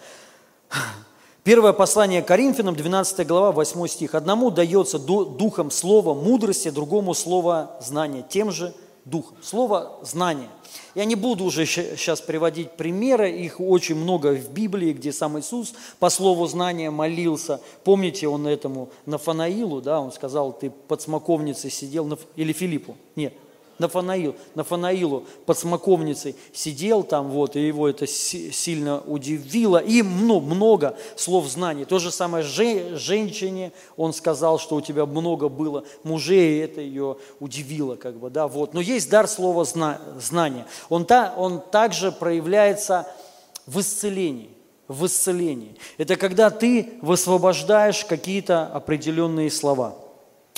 Первое 1.42 1.72
послание 1.72 2.20
Коринфянам, 2.20 2.76
12 2.76 3.26
глава, 3.26 3.50
8 3.52 3.86
стих. 3.86 4.14
«Одному 4.14 4.50
дается 4.50 4.98
духом 4.98 5.70
слово 5.70 6.12
мудрости, 6.12 6.68
другому 6.68 7.14
слово 7.14 7.78
знания, 7.80 8.22
тем 8.28 8.52
же 8.52 8.74
духом». 9.06 9.38
Слово 9.42 10.00
знание. 10.02 10.50
Я 10.94 11.06
не 11.06 11.14
буду 11.14 11.44
уже 11.44 11.64
сейчас 11.64 12.20
приводить 12.20 12.72
примеры, 12.72 13.30
их 13.30 13.58
очень 13.58 13.94
много 13.94 14.34
в 14.34 14.50
Библии, 14.50 14.92
где 14.92 15.12
сам 15.12 15.38
Иисус 15.38 15.72
по 15.98 16.10
слову 16.10 16.46
знания 16.46 16.90
молился. 16.90 17.62
Помните, 17.84 18.28
он 18.28 18.46
этому 18.46 18.90
Нафанаилу, 19.06 19.80
да, 19.80 19.98
он 19.98 20.12
сказал, 20.12 20.52
ты 20.52 20.68
под 20.68 21.00
смоковницей 21.00 21.70
сидел, 21.70 22.18
или 22.36 22.52
Филиппу, 22.52 22.96
нет, 23.16 23.32
Нафанаил, 23.80 24.36
Нафанаилу 24.54 25.24
под 25.46 25.58
смоковницей 25.58 26.36
сидел 26.52 27.02
там, 27.02 27.30
вот, 27.30 27.56
и 27.56 27.66
его 27.66 27.88
это 27.88 28.06
си- 28.06 28.52
сильно 28.52 29.00
удивило. 29.00 29.78
И 29.78 30.02
ну, 30.02 30.40
много 30.40 30.96
слов 31.16 31.46
знаний. 31.48 31.86
То 31.86 31.98
же 31.98 32.10
самое 32.12 32.44
же- 32.44 32.96
женщине, 32.98 33.72
он 33.96 34.12
сказал, 34.12 34.58
что 34.58 34.76
у 34.76 34.80
тебя 34.82 35.06
много 35.06 35.48
было 35.48 35.84
мужей, 36.04 36.58
и 36.58 36.64
это 36.64 36.82
ее 36.82 37.16
удивило, 37.40 37.96
как 37.96 38.18
бы, 38.18 38.28
да, 38.28 38.46
вот. 38.46 38.74
Но 38.74 38.80
есть 38.82 39.08
дар 39.10 39.26
слова 39.26 39.64
зна- 39.64 39.98
знания. 40.20 40.66
Он, 40.90 41.06
та, 41.06 41.32
он 41.36 41.60
также 41.60 42.12
проявляется 42.12 43.06
в 43.66 43.80
исцелении 43.80 44.50
в 44.88 45.06
исцелении. 45.06 45.76
Это 45.98 46.16
когда 46.16 46.50
ты 46.50 46.94
высвобождаешь 47.00 48.04
какие-то 48.04 48.66
определенные 48.66 49.48
слова. 49.48 49.94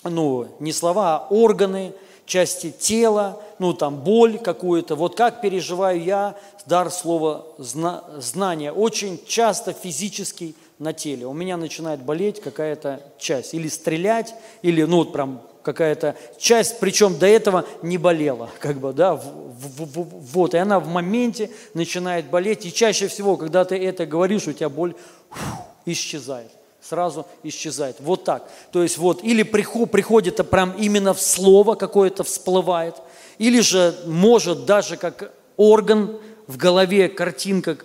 Ну, 0.04 0.48
не 0.58 0.72
слова, 0.72 1.16
а 1.16 1.26
органы, 1.28 1.92
части 2.26 2.70
тела, 2.70 3.40
ну, 3.58 3.72
там, 3.74 3.96
боль 3.96 4.38
какую-то. 4.38 4.94
Вот 4.96 5.16
как 5.16 5.40
переживаю 5.40 6.02
я 6.02 6.34
дар 6.66 6.90
слова 6.90 7.46
зна- 7.58 8.04
знания. 8.18 8.72
Очень 8.72 9.20
часто 9.26 9.72
физический 9.72 10.54
на 10.78 10.92
теле. 10.92 11.26
У 11.26 11.32
меня 11.32 11.56
начинает 11.56 12.00
болеть 12.00 12.40
какая-то 12.40 13.00
часть. 13.18 13.54
Или 13.54 13.68
стрелять, 13.68 14.34
или, 14.62 14.82
ну, 14.82 14.98
вот 14.98 15.12
прям 15.12 15.40
какая-то 15.62 16.16
часть, 16.38 16.80
причем 16.80 17.16
до 17.18 17.26
этого 17.26 17.64
не 17.82 17.98
болела, 17.98 18.50
как 18.58 18.78
бы, 18.78 18.92
да, 18.92 19.14
в- 19.14 19.22
в- 19.22 19.84
в- 20.00 20.32
вот, 20.32 20.54
и 20.54 20.58
она 20.58 20.80
в 20.80 20.88
моменте 20.88 21.50
начинает 21.74 22.26
болеть, 22.30 22.66
и 22.66 22.72
чаще 22.72 23.06
всего, 23.06 23.36
когда 23.36 23.64
ты 23.64 23.76
это 23.76 24.04
говоришь, 24.06 24.48
у 24.48 24.52
тебя 24.52 24.68
боль 24.68 24.94
фу, 25.30 25.56
исчезает, 25.86 26.50
сразу 26.82 27.26
исчезает, 27.42 27.96
вот 28.00 28.24
так, 28.24 28.48
то 28.72 28.82
есть 28.82 28.98
вот, 28.98 29.22
или 29.22 29.42
приход, 29.42 29.90
приходит 29.90 30.34
это 30.34 30.44
прям 30.44 30.72
именно 30.72 31.14
в 31.14 31.20
слово 31.20 31.74
какое-то 31.74 32.24
всплывает, 32.24 32.96
или 33.38 33.60
же 33.60 33.94
может 34.06 34.64
даже 34.66 34.96
как 34.96 35.32
орган 35.56 36.18
в 36.46 36.56
голове, 36.56 37.08
картинка, 37.08 37.78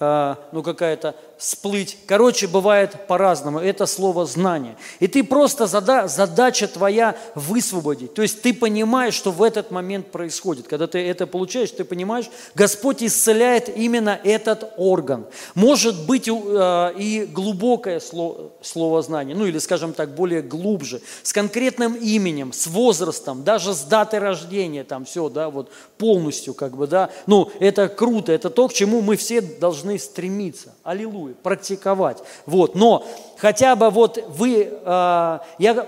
а, 0.00 0.38
ну 0.52 0.62
какая-то 0.62 1.14
сплыть. 1.42 1.98
Короче, 2.06 2.46
бывает 2.46 3.08
по-разному. 3.08 3.58
Это 3.58 3.86
слово 3.86 4.26
знание. 4.26 4.76
И 5.00 5.08
ты 5.08 5.24
просто 5.24 5.66
зада- 5.66 6.06
задача 6.06 6.68
твоя 6.68 7.16
высвободить. 7.34 8.14
То 8.14 8.22
есть 8.22 8.42
ты 8.42 8.54
понимаешь, 8.54 9.14
что 9.14 9.32
в 9.32 9.42
этот 9.42 9.72
момент 9.72 10.12
происходит. 10.12 10.68
Когда 10.68 10.86
ты 10.86 11.04
это 11.04 11.26
получаешь, 11.26 11.72
ты 11.72 11.84
понимаешь, 11.84 12.30
Господь 12.54 13.02
исцеляет 13.02 13.76
именно 13.76 14.20
этот 14.22 14.72
орган. 14.76 15.26
Может 15.56 16.06
быть 16.06 16.28
э, 16.28 16.94
и 16.96 17.28
глубокое 17.28 17.98
слово, 17.98 18.52
слово 18.60 19.02
знание, 19.02 19.34
ну 19.34 19.44
или, 19.44 19.58
скажем 19.58 19.94
так, 19.94 20.14
более 20.14 20.42
глубже, 20.42 21.02
с 21.24 21.32
конкретным 21.32 21.94
именем, 21.94 22.52
с 22.52 22.68
возрастом, 22.68 23.42
даже 23.42 23.74
с 23.74 23.80
датой 23.80 24.20
рождения, 24.20 24.84
там 24.84 25.04
все, 25.04 25.28
да, 25.28 25.50
вот 25.50 25.72
полностью 25.98 26.54
как 26.54 26.76
бы, 26.76 26.86
да. 26.86 27.10
Ну, 27.26 27.50
это 27.58 27.88
круто, 27.88 28.30
это 28.30 28.48
то, 28.48 28.68
к 28.68 28.72
чему 28.72 29.00
мы 29.00 29.16
все 29.16 29.40
должны 29.40 29.98
стремиться. 29.98 30.74
Аллилуйя, 30.84 31.31
практиковать. 31.42 32.22
Вот, 32.46 32.74
но 32.74 33.04
хотя 33.38 33.76
бы 33.76 33.90
вот 33.90 34.18
вы, 34.28 34.68
э, 34.70 35.38
я 35.58 35.86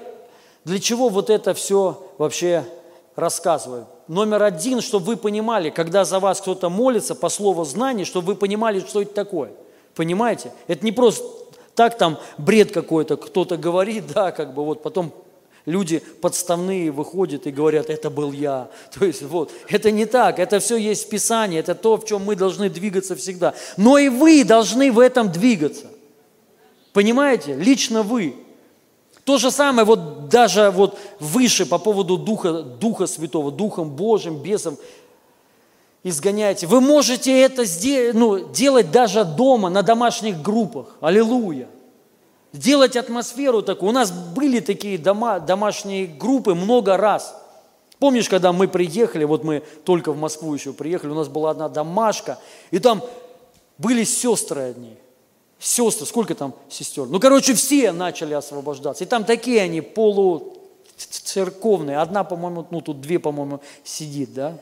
для 0.65 0.79
чего 0.79 1.09
вот 1.09 1.31
это 1.31 1.55
все 1.55 2.03
вообще 2.19 2.65
рассказываю? 3.17 3.87
Номер 4.09 4.43
один, 4.43 4.81
чтобы 4.81 5.07
вы 5.07 5.17
понимали, 5.17 5.71
когда 5.71 6.05
за 6.05 6.19
вас 6.19 6.41
кто-то 6.41 6.69
молится 6.69 7.15
по 7.15 7.29
слову 7.29 7.65
знаний, 7.65 8.05
чтобы 8.05 8.29
вы 8.29 8.35
понимали, 8.37 8.81
что 8.81 9.03
это 9.03 9.15
такое. 9.15 9.53
Понимаете? 9.95 10.53
Это 10.67 10.85
не 10.85 10.93
просто 10.93 11.25
так 11.75 11.97
там 11.99 12.19
бред 12.39 12.73
какой-то, 12.73 13.17
кто-то 13.17 13.57
говорит, 13.57 14.05
да, 14.15 14.33
как 14.33 14.55
бы 14.55 14.65
вот 14.65 14.83
потом 14.83 15.13
люди 15.67 16.03
подставные 16.21 16.91
выходят 16.91 17.47
и 17.47 17.51
говорят, 17.51 17.91
это 17.91 18.11
был 18.11 18.33
я. 18.33 18.71
То 18.99 19.05
есть 19.05 19.23
вот, 19.23 19.51
это 19.69 19.91
не 19.91 20.07
так, 20.07 20.39
это 20.39 20.61
все 20.61 20.77
есть 20.77 21.07
в 21.07 21.09
Писании, 21.09 21.59
это 21.59 21.75
то, 21.75 21.97
в 21.97 22.05
чем 22.05 22.25
мы 22.25 22.37
должны 22.37 22.69
двигаться 22.69 23.17
всегда. 23.17 23.55
Но 23.77 23.99
и 23.99 24.09
вы 24.09 24.45
должны 24.45 24.93
в 24.93 24.99
этом 24.99 25.31
двигаться. 25.31 25.87
Понимаете? 26.93 27.55
Лично 27.55 28.03
вы. 28.03 28.37
То 29.25 29.39
же 29.39 29.51
самое 29.51 29.87
вот 29.87 30.29
даже 30.29 30.71
вот 30.71 30.99
выше 31.19 31.65
по 31.65 31.79
поводу 31.79 32.19
Духа, 32.19 32.63
Духа 32.63 33.07
Святого, 33.07 33.51
Духом 33.51 33.91
Божьим, 33.91 34.37
бесом 34.37 34.77
изгоняете. 36.03 36.67
Вы 36.67 36.83
можете 36.83 37.41
это 37.41 37.65
сделать, 37.65 38.15
ну, 38.15 38.49
делать 38.51 38.91
даже 38.91 39.25
дома, 39.25 39.71
на 39.71 39.83
домашних 39.83 40.43
группах. 40.43 40.97
Аллилуйя. 41.01 41.69
Сделать 42.55 42.97
атмосферу 42.97 43.61
такую. 43.63 43.91
У 43.91 43.93
нас 43.93 44.13
были 44.13 44.61
такие 44.61 44.97
дома, 44.97 45.41
домашние 45.41 46.07
группы 46.07 46.55
много 46.55 46.97
раз. 46.97 47.35
Помнишь, 47.99 48.29
когда 48.29 48.53
мы 48.53 48.69
приехали, 48.69 49.25
вот 49.25 49.43
мы 49.43 49.65
только 49.85 50.13
в 50.13 50.17
Москву 50.17 50.55
еще 50.55 50.73
приехали, 50.73 51.11
у 51.11 51.17
нас 51.17 51.27
была 51.27 51.51
одна 51.51 51.69
домашка, 51.69 52.39
и 52.71 52.79
там 52.79 53.03
были 53.77 54.05
сестры 54.05 54.63
одни. 54.63 54.95
Сестры, 55.59 56.07
сколько 56.07 56.37
там 56.37 56.55
сестер? 56.69 57.07
Ну, 57.07 57.19
короче, 57.19 57.55
все 57.55 57.91
начали 57.91 58.35
освобождаться. 58.35 59.03
И 59.03 59.07
там 59.09 59.25
такие 59.25 59.61
они 59.61 59.81
полуцерковные. 59.81 61.99
Одна, 61.99 62.23
по-моему, 62.23 62.69
ну, 62.71 62.81
тут 62.81 63.01
две, 63.01 63.19
по-моему, 63.19 63.61
сидит, 63.83 64.33
да? 64.33 64.57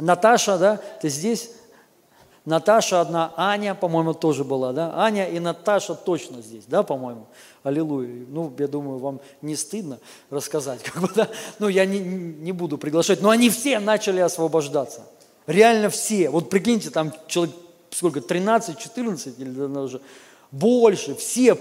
Наташа, 0.00 0.58
да, 0.58 0.80
ты 1.00 1.08
здесь? 1.08 1.50
Наташа 2.44 3.00
одна, 3.00 3.32
Аня, 3.36 3.74
по-моему, 3.74 4.14
тоже 4.14 4.42
была, 4.42 4.72
да? 4.72 4.92
Аня 4.96 5.28
и 5.28 5.38
Наташа 5.38 5.94
точно 5.94 6.42
здесь, 6.42 6.64
да, 6.66 6.82
по-моему? 6.82 7.26
Аллилуйя. 7.62 8.26
Ну, 8.28 8.52
я 8.58 8.66
думаю, 8.66 8.98
вам 8.98 9.20
не 9.42 9.54
стыдно 9.54 9.98
рассказать, 10.28 10.82
как 10.84 11.00
бы, 11.00 11.08
да? 11.14 11.28
Ну, 11.60 11.68
я 11.68 11.84
не, 11.84 12.00
не 12.00 12.52
буду 12.52 12.78
приглашать, 12.78 13.22
но 13.22 13.30
они 13.30 13.48
все 13.48 13.78
начали 13.78 14.20
освобождаться. 14.20 15.02
Реально 15.46 15.88
все. 15.88 16.30
Вот 16.30 16.50
прикиньте, 16.50 16.90
там 16.90 17.12
человек, 17.28 17.54
сколько, 17.90 18.20
13, 18.20 18.78
14 18.78 19.38
или 19.38 19.50
даже 19.50 20.00
больше, 20.50 21.14
все 21.14 21.56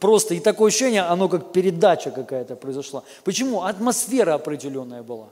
просто, 0.00 0.34
и 0.34 0.40
такое 0.40 0.68
ощущение, 0.68 1.02
оно 1.02 1.28
как 1.28 1.52
передача 1.52 2.10
какая-то 2.10 2.56
произошла. 2.56 3.02
Почему? 3.24 3.62
Атмосфера 3.62 4.34
определенная 4.34 5.02
была. 5.02 5.28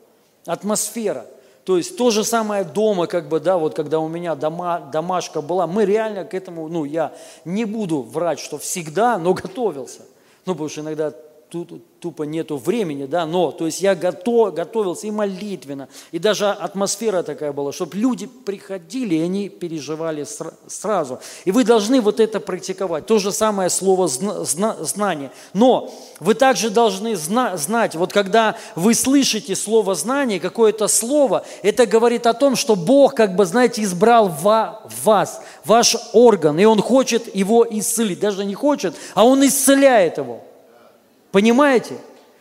Атмосфера. 0.46 1.26
То 1.70 1.76
есть 1.76 1.96
то 1.96 2.10
же 2.10 2.24
самое 2.24 2.64
дома, 2.64 3.06
как 3.06 3.28
бы, 3.28 3.38
да, 3.38 3.56
вот 3.56 3.76
когда 3.76 4.00
у 4.00 4.08
меня 4.08 4.34
дома, 4.34 4.80
домашка 4.92 5.40
была, 5.40 5.68
мы 5.68 5.84
реально 5.84 6.24
к 6.24 6.34
этому, 6.34 6.66
ну, 6.68 6.84
я 6.84 7.12
не 7.44 7.64
буду 7.64 8.02
врать, 8.02 8.40
что 8.40 8.58
всегда, 8.58 9.18
но 9.18 9.34
готовился. 9.34 10.00
Ну, 10.46 10.54
потому 10.54 10.68
что 10.68 10.80
иногда 10.80 11.12
тупо 11.50 12.22
нету 12.22 12.56
времени, 12.56 13.04
да, 13.04 13.26
но, 13.26 13.50
то 13.50 13.66
есть 13.66 13.80
я 13.82 13.94
готов, 13.94 14.54
готовился 14.54 15.06
и 15.06 15.10
молитвенно, 15.10 15.88
и 16.12 16.18
даже 16.18 16.48
атмосфера 16.48 17.22
такая 17.22 17.52
была, 17.52 17.72
чтобы 17.72 17.96
люди 17.96 18.26
приходили, 18.26 19.16
и 19.16 19.20
они 19.20 19.48
переживали 19.48 20.22
сра- 20.22 20.54
сразу. 20.66 21.20
И 21.44 21.50
вы 21.52 21.64
должны 21.64 22.00
вот 22.00 22.20
это 22.20 22.40
практиковать. 22.40 23.06
То 23.06 23.18
же 23.18 23.32
самое 23.32 23.68
слово 23.68 24.08
зна- 24.08 24.44
зна- 24.44 24.76
знание. 24.80 25.30
Но 25.52 25.92
вы 26.20 26.34
также 26.34 26.70
должны 26.70 27.16
зна- 27.16 27.56
знать, 27.56 27.94
вот 27.94 28.12
когда 28.12 28.56
вы 28.76 28.94
слышите 28.94 29.54
слово 29.54 29.94
знание, 29.94 30.40
какое-то 30.40 30.88
слово, 30.88 31.44
это 31.62 31.84
говорит 31.86 32.26
о 32.26 32.32
том, 32.32 32.56
что 32.56 32.76
Бог, 32.76 33.14
как 33.14 33.36
бы, 33.36 33.44
знаете, 33.44 33.82
избрал 33.82 34.28
ва- 34.28 34.82
вас, 35.04 35.42
ваш 35.64 35.96
орган, 36.12 36.58
и 36.58 36.64
Он 36.64 36.80
хочет 36.80 37.34
его 37.34 37.66
исцелить. 37.68 38.20
Даже 38.20 38.44
не 38.44 38.54
хочет, 38.54 38.94
а 39.14 39.26
Он 39.26 39.44
исцеляет 39.46 40.18
его. 40.18 40.40
Понимаете? 41.32 41.96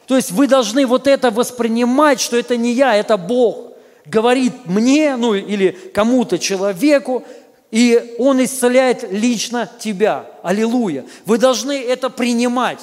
То 0.05 0.15
есть 0.15 0.31
вы 0.31 0.47
должны 0.47 0.85
вот 0.85 1.07
это 1.07 1.31
воспринимать, 1.31 2.19
что 2.19 2.37
это 2.37 2.57
не 2.57 2.73
я, 2.73 2.95
это 2.95 3.17
Бог 3.17 3.69
говорит 4.09 4.65
мне, 4.65 5.15
ну 5.15 5.33
или 5.33 5.71
кому-то, 5.93 6.39
человеку, 6.39 7.23
и 7.71 8.15
Он 8.17 8.43
исцеляет 8.43 9.11
лично 9.11 9.69
тебя. 9.79 10.25
Аллилуйя. 10.41 11.05
Вы 11.25 11.37
должны 11.37 11.79
это 11.79 12.09
принимать, 12.09 12.79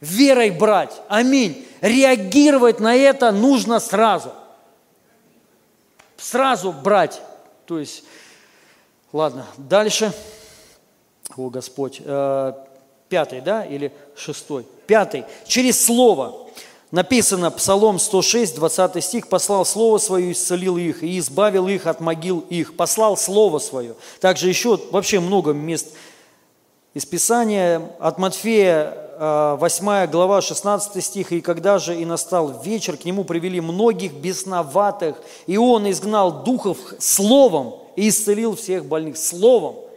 верой 0.00 0.50
брать. 0.50 1.00
Аминь. 1.08 1.66
Реагировать 1.80 2.80
на 2.80 2.94
это 2.94 3.32
нужно 3.32 3.80
сразу. 3.80 4.32
Сразу 6.18 6.72
брать. 6.72 7.22
То 7.64 7.78
есть, 7.78 8.04
ладно, 9.12 9.46
дальше. 9.56 10.12
О, 11.36 11.48
Господь. 11.48 12.02
Э, 12.04 12.52
Пятый, 13.08 13.40
да, 13.40 13.64
или 13.64 13.90
шестой? 14.16 14.66
Пятый. 14.88 15.26
Через 15.46 15.84
слово. 15.84 16.34
Написано, 16.90 17.50
Псалом 17.50 17.98
106, 17.98 18.54
20 18.56 19.04
стих, 19.04 19.28
«Послал 19.28 19.66
Слово 19.66 19.98
Свое, 19.98 20.32
исцелил 20.32 20.78
их, 20.78 21.02
и 21.02 21.18
избавил 21.18 21.68
их 21.68 21.86
от 21.86 22.00
могил 22.00 22.40
их». 22.48 22.74
Послал 22.74 23.18
Слово 23.18 23.58
Свое. 23.58 23.94
Также 24.22 24.48
еще 24.48 24.80
вообще 24.90 25.20
много 25.20 25.52
мест 25.52 25.88
из 26.94 27.04
Писания. 27.04 27.82
От 28.00 28.16
Матфея 28.16 29.56
8 29.60 30.06
глава, 30.06 30.40
16 30.40 31.04
стих, 31.04 31.32
«И 31.32 31.42
когда 31.42 31.78
же 31.78 31.94
и 31.94 32.06
настал 32.06 32.62
вечер, 32.62 32.96
к 32.96 33.04
нему 33.04 33.24
привели 33.24 33.60
многих 33.60 34.14
бесноватых, 34.14 35.16
и 35.46 35.58
он 35.58 35.90
изгнал 35.90 36.44
духов 36.44 36.78
словом 36.98 37.74
и 37.94 38.08
исцелил 38.08 38.56
всех 38.56 38.86
больных». 38.86 39.18
Словом. 39.18 39.87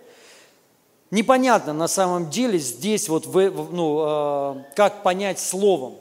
Непонятно 1.12 1.74
на 1.74 1.90
самом 1.90 2.30
деле 2.30 2.58
здесь 2.58 3.10
вот, 3.10 3.28
ну, 3.34 4.04
э, 4.08 4.56
как 4.76 5.04
понять 5.04 5.40
словом. 5.40 5.96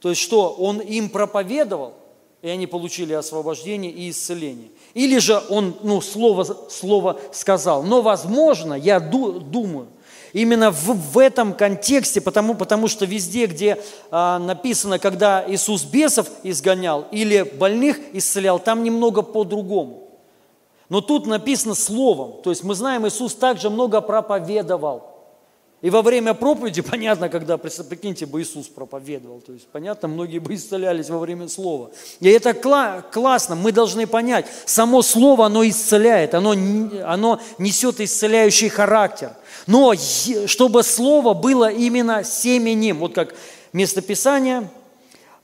То 0.00 0.10
есть 0.10 0.20
что? 0.20 0.52
Он 0.52 0.78
им 0.78 1.08
проповедовал, 1.08 1.94
и 2.40 2.48
они 2.48 2.68
получили 2.68 3.12
освобождение 3.12 3.90
и 3.90 4.10
исцеление. 4.10 4.68
Или 4.92 5.18
же 5.18 5.42
он 5.48 5.74
ну, 5.82 6.00
слово, 6.00 6.44
слово 6.70 7.18
сказал. 7.32 7.82
Но, 7.82 8.02
возможно, 8.02 8.74
я 8.74 9.00
ду, 9.00 9.40
думаю, 9.40 9.88
именно 10.32 10.70
в, 10.70 10.92
в 10.92 11.18
этом 11.18 11.52
контексте, 11.52 12.20
потому, 12.20 12.54
потому 12.54 12.86
что 12.86 13.06
везде, 13.06 13.46
где 13.46 13.82
а, 14.12 14.38
написано, 14.38 15.00
когда 15.00 15.44
Иисус 15.48 15.84
бесов 15.84 16.28
изгонял 16.44 17.06
или 17.10 17.42
больных 17.42 17.98
исцелял, 18.12 18.60
там 18.60 18.84
немного 18.84 19.22
по-другому. 19.22 20.03
Но 20.88 21.00
тут 21.00 21.26
написано 21.26 21.74
словом. 21.74 22.42
То 22.42 22.50
есть 22.50 22.62
мы 22.62 22.74
знаем, 22.74 23.06
Иисус 23.06 23.34
также 23.34 23.70
много 23.70 24.00
проповедовал. 24.00 25.14
И 25.84 25.90
во 25.90 26.00
время 26.00 26.32
проповеди, 26.32 26.80
понятно, 26.90 27.28
когда, 27.28 27.58
прикиньте, 27.58 28.24
бы 28.24 28.40
Иисус 28.40 28.68
проповедовал, 28.68 29.42
то 29.42 29.52
есть, 29.52 29.66
понятно, 29.68 30.08
многие 30.08 30.38
бы 30.38 30.54
исцелялись 30.54 31.10
во 31.10 31.18
время 31.18 31.46
слова. 31.46 31.90
И 32.20 32.28
это 32.30 32.52
кла- 32.52 33.04
классно, 33.12 33.54
мы 33.54 33.70
должны 33.70 34.06
понять, 34.06 34.46
само 34.64 35.02
слово, 35.02 35.44
оно 35.44 35.62
исцеляет, 35.68 36.34
оно, 36.34 36.54
оно 37.04 37.38
несет 37.58 38.00
исцеляющий 38.00 38.70
характер. 38.70 39.32
Но 39.66 39.92
чтобы 40.46 40.82
слово 40.82 41.34
было 41.34 41.70
именно 41.70 42.24
семенем, 42.24 43.00
вот 43.00 43.14
как 43.14 43.34
местописание, 43.74 44.70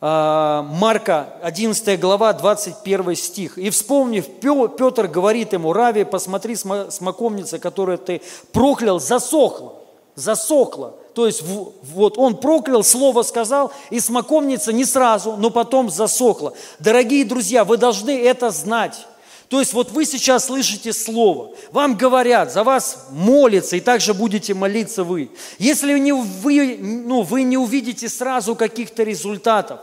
Марка, 0.01 1.35
11 1.43 2.01
глава, 2.01 2.33
21 2.33 3.17
стих. 3.17 3.59
«И 3.59 3.69
вспомнив, 3.69 4.25
Петр 4.41 5.07
говорит 5.07 5.53
ему, 5.53 5.75
Рави, 5.75 6.05
посмотри, 6.05 6.57
смоковница, 6.57 7.59
которую 7.59 7.99
ты 7.99 8.23
проклял, 8.53 8.99
засохла 8.99 9.81
засохло. 10.21 10.95
То 11.15 11.27
есть 11.27 11.43
вот 11.43 12.19
он 12.19 12.37
проклял, 12.37 12.85
слово 12.85 13.23
сказал, 13.23 13.73
и 13.91 13.99
смоковница 13.99 14.73
не 14.73 14.85
сразу, 14.85 15.37
но 15.37 15.51
потом 15.51 15.91
засохла. 15.91 16.53
Дорогие 16.79 17.25
друзья, 17.25 17.65
вы 17.65 17.77
должны 17.77 18.11
это 18.11 18.51
знать. 18.51 19.07
То 19.49 19.59
есть 19.59 19.73
вот 19.73 19.91
вы 19.91 20.05
сейчас 20.05 20.45
слышите 20.47 20.93
слово, 20.93 21.51
вам 21.73 21.97
говорят, 21.97 22.53
за 22.53 22.63
вас 22.63 23.09
молятся, 23.11 23.75
и 23.75 23.81
также 23.81 24.15
будете 24.15 24.55
молиться 24.55 25.03
вы. 25.03 25.29
Если 25.59 25.99
не, 25.99 26.13
вы, 26.13 26.79
ну, 26.81 27.23
вы 27.23 27.43
не 27.43 27.59
увидите 27.59 28.09
сразу 28.09 28.55
каких-то 28.55 29.03
результатов, 29.03 29.81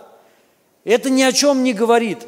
это 0.92 1.10
ни 1.10 1.22
о 1.22 1.32
чем 1.32 1.64
не 1.64 1.74
говорит. 1.74 2.20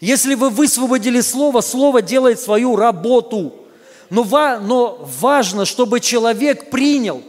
Если 0.00 0.34
вы 0.34 0.50
высвободили 0.50 1.20
слово, 1.20 1.60
слово 1.62 2.02
делает 2.02 2.40
свою 2.40 2.76
работу– 2.76 3.54
но, 4.10 4.24
но 4.60 5.08
важно, 5.20 5.64
чтобы 5.64 6.00
человек 6.00 6.70
принял 6.70 7.22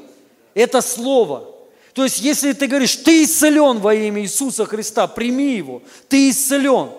это 0.53 0.81
слово. 0.81 1.45
То 1.93 2.03
есть, 2.03 2.19
если 2.19 2.53
ты 2.53 2.67
говоришь, 2.67 2.95
ты 2.97 3.23
исцелен 3.23 3.79
во 3.79 3.93
имя 3.93 4.21
Иисуса 4.21 4.65
Христа, 4.65 5.07
прими 5.07 5.55
его, 5.55 5.81
ты 6.07 6.29
исцелен, 6.29 6.89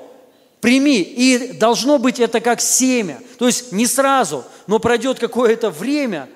прими. 0.61 1.01
И 1.01 1.53
должно 1.53 1.99
быть 1.99 2.19
это 2.19 2.41
как 2.41 2.61
семя. 2.61 3.21
То 3.39 3.47
есть, 3.47 3.71
не 3.71 3.87
сразу, 3.87 4.45
но 4.67 4.81
пройдет 4.81 5.21
какое-то 5.21 5.71
время, 5.71 6.29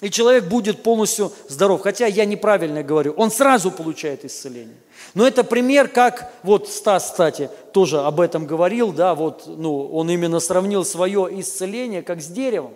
и 0.00 0.10
человек 0.10 0.44
будет 0.44 0.82
полностью 0.82 1.32
здоров. 1.48 1.82
Хотя 1.82 2.06
я 2.06 2.24
неправильно 2.24 2.82
говорю, 2.82 3.12
он 3.12 3.30
сразу 3.30 3.70
получает 3.70 4.24
исцеление. 4.24 4.76
Но 5.18 5.26
это 5.26 5.44
пример, 5.44 5.88
как, 5.88 6.32
вот 6.42 6.68
Стас, 6.68 7.10
кстати, 7.10 7.50
тоже 7.72 8.00
об 8.00 8.20
этом 8.20 8.46
говорил, 8.46 8.92
да, 8.92 9.14
вот, 9.14 9.42
ну, 9.46 9.86
он 9.92 10.08
именно 10.08 10.40
сравнил 10.40 10.84
свое 10.84 11.28
исцеление 11.40 12.02
как 12.02 12.22
с 12.22 12.28
деревом 12.28 12.72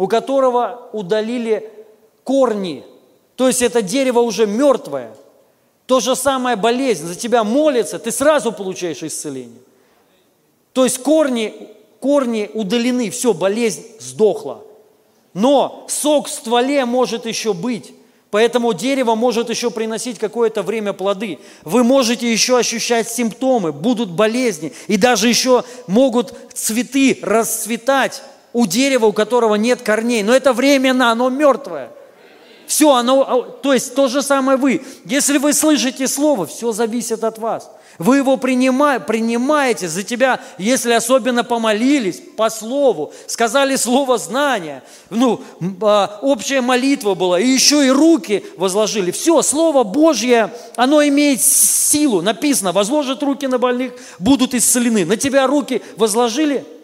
у 0.00 0.08
которого 0.08 0.88
удалили 0.94 1.70
корни. 2.24 2.86
То 3.36 3.48
есть 3.48 3.60
это 3.60 3.82
дерево 3.82 4.20
уже 4.20 4.46
мертвое. 4.46 5.14
То 5.84 6.00
же 6.00 6.16
самое 6.16 6.56
болезнь, 6.56 7.06
за 7.06 7.14
тебя 7.14 7.44
молится, 7.44 7.98
ты 7.98 8.10
сразу 8.10 8.50
получаешь 8.50 9.02
исцеление. 9.02 9.60
То 10.72 10.84
есть 10.84 11.02
корни, 11.02 11.68
корни 12.00 12.50
удалены, 12.54 13.10
все, 13.10 13.34
болезнь 13.34 13.84
сдохла. 13.98 14.64
Но 15.34 15.84
сок 15.86 16.28
в 16.28 16.30
стволе 16.30 16.86
может 16.86 17.26
еще 17.26 17.52
быть. 17.52 17.92
Поэтому 18.30 18.72
дерево 18.72 19.16
может 19.16 19.50
еще 19.50 19.70
приносить 19.70 20.18
какое-то 20.18 20.62
время 20.62 20.92
плоды. 20.92 21.40
Вы 21.64 21.82
можете 21.82 22.30
еще 22.30 22.58
ощущать 22.58 23.08
симптомы, 23.08 23.72
будут 23.72 24.10
болезни, 24.10 24.72
и 24.86 24.96
даже 24.96 25.28
еще 25.28 25.64
могут 25.88 26.34
цветы 26.54 27.18
расцветать 27.22 28.22
у 28.52 28.66
дерева, 28.66 29.06
у 29.06 29.12
которого 29.12 29.56
нет 29.56 29.82
корней. 29.82 30.22
Но 30.22 30.34
это 30.34 30.52
временно, 30.52 31.10
оно 31.10 31.28
мертвое. 31.28 31.90
Все, 32.66 32.94
оно, 32.94 33.22
а, 33.22 33.42
то 33.62 33.72
есть 33.72 33.96
то 33.96 34.06
же 34.06 34.22
самое 34.22 34.56
вы. 34.56 34.82
Если 35.04 35.38
вы 35.38 35.52
слышите 35.52 36.06
слово, 36.06 36.46
все 36.46 36.70
зависит 36.70 37.24
от 37.24 37.38
вас. 37.38 37.68
Вы 38.00 38.16
его 38.16 38.36
принимаете, 38.36 39.86
за 39.86 40.02
тебя, 40.02 40.40
если 40.58 40.92
особенно 40.92 41.44
помолились 41.44 42.20
по 42.36 42.50
слову, 42.50 43.12
сказали 43.28 43.76
слово 43.76 44.18
знания, 44.18 44.82
ну, 45.10 45.40
а, 45.82 46.18
общая 46.22 46.62
молитва 46.62 47.14
была, 47.14 47.38
и 47.38 47.46
еще 47.46 47.86
и 47.86 47.90
руки 47.90 48.44
возложили. 48.56 49.12
Все, 49.12 49.42
Слово 49.42 49.84
Божье, 49.84 50.52
оно 50.74 51.06
имеет 51.06 51.40
силу. 51.40 52.22
Написано, 52.22 52.72
возложат 52.72 53.22
руки 53.22 53.46
на 53.46 53.58
больных, 53.58 53.92
будут 54.18 54.54
исцелены. 54.54 55.06
На 55.06 55.16
тебя 55.16 55.46
руки 55.46 55.80
возложили– 55.96 56.64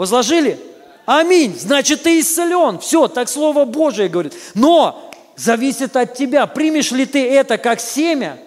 Возложили? 0.00 0.58
Аминь. 1.04 1.54
Значит, 1.58 2.04
ты 2.04 2.20
исцелен. 2.20 2.78
Все, 2.78 3.06
так 3.06 3.28
Слово 3.28 3.66
Божие 3.66 4.08
говорит. 4.08 4.32
Но 4.54 5.12
зависит 5.36 5.94
от 5.94 6.14
тебя, 6.14 6.46
примешь 6.46 6.90
ли 6.90 7.04
ты 7.04 7.30
это 7.30 7.58
как 7.58 7.80
семя, 7.80 8.38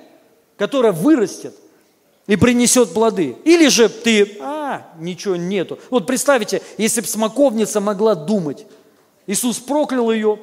которое 0.58 0.92
вырастет 0.92 1.54
и 2.28 2.36
принесет 2.36 2.94
плоды. 2.94 3.36
Или 3.44 3.68
же 3.68 3.90
ты, 3.90 4.38
а, 4.40 4.92
ничего 4.98 5.36
нету. 5.36 5.80
Вот 5.90 6.08
представьте, 6.08 6.62
если 6.78 7.02
бы 7.02 7.08
смоковница 7.08 7.82
могла 7.82 8.16
думать, 8.16 8.66
Иисус 9.28 9.60
проклял 9.60 10.12
ее, 10.12 10.40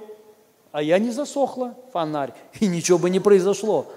а 0.72 0.82
я 0.82 0.98
не 0.98 1.10
засохла, 1.10 1.74
фонарь, 1.92 2.32
и 2.60 2.66
ничего 2.66 2.98
бы 2.98 3.10
не 3.10 3.20
произошло. 3.20 3.90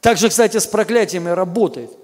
Так 0.00 0.18
же, 0.18 0.28
кстати, 0.28 0.58
с 0.58 0.66
проклятиями 0.66 1.30
работает– 1.30 1.90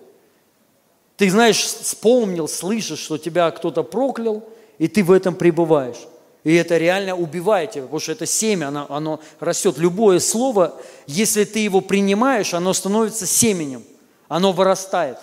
ты 1.22 1.30
знаешь, 1.30 1.62
вспомнил, 1.62 2.48
слышишь, 2.48 2.98
что 2.98 3.16
тебя 3.16 3.48
кто-то 3.52 3.84
проклял, 3.84 4.43
и 4.78 4.89
ты 4.89 5.05
в 5.05 5.12
этом 5.12 5.36
пребываешь. 5.36 6.09
И 6.43 6.52
это 6.52 6.76
реально 6.78 7.14
убивает 7.14 7.70
тебя, 7.70 7.84
потому 7.84 8.01
что 8.01 8.10
это 8.10 8.26
семя, 8.26 8.66
оно, 8.66 8.86
оно 8.89 9.20
растет. 9.39 9.78
Любое 9.78 10.18
слово, 10.18 10.74
если 11.06 11.44
ты 11.44 11.60
его 11.60 11.80
принимаешь, 11.80 12.55
оно 12.55 12.72
становится 12.72 13.26
семенем, 13.26 13.84
оно 14.32 14.52
вырастает. 14.52 15.18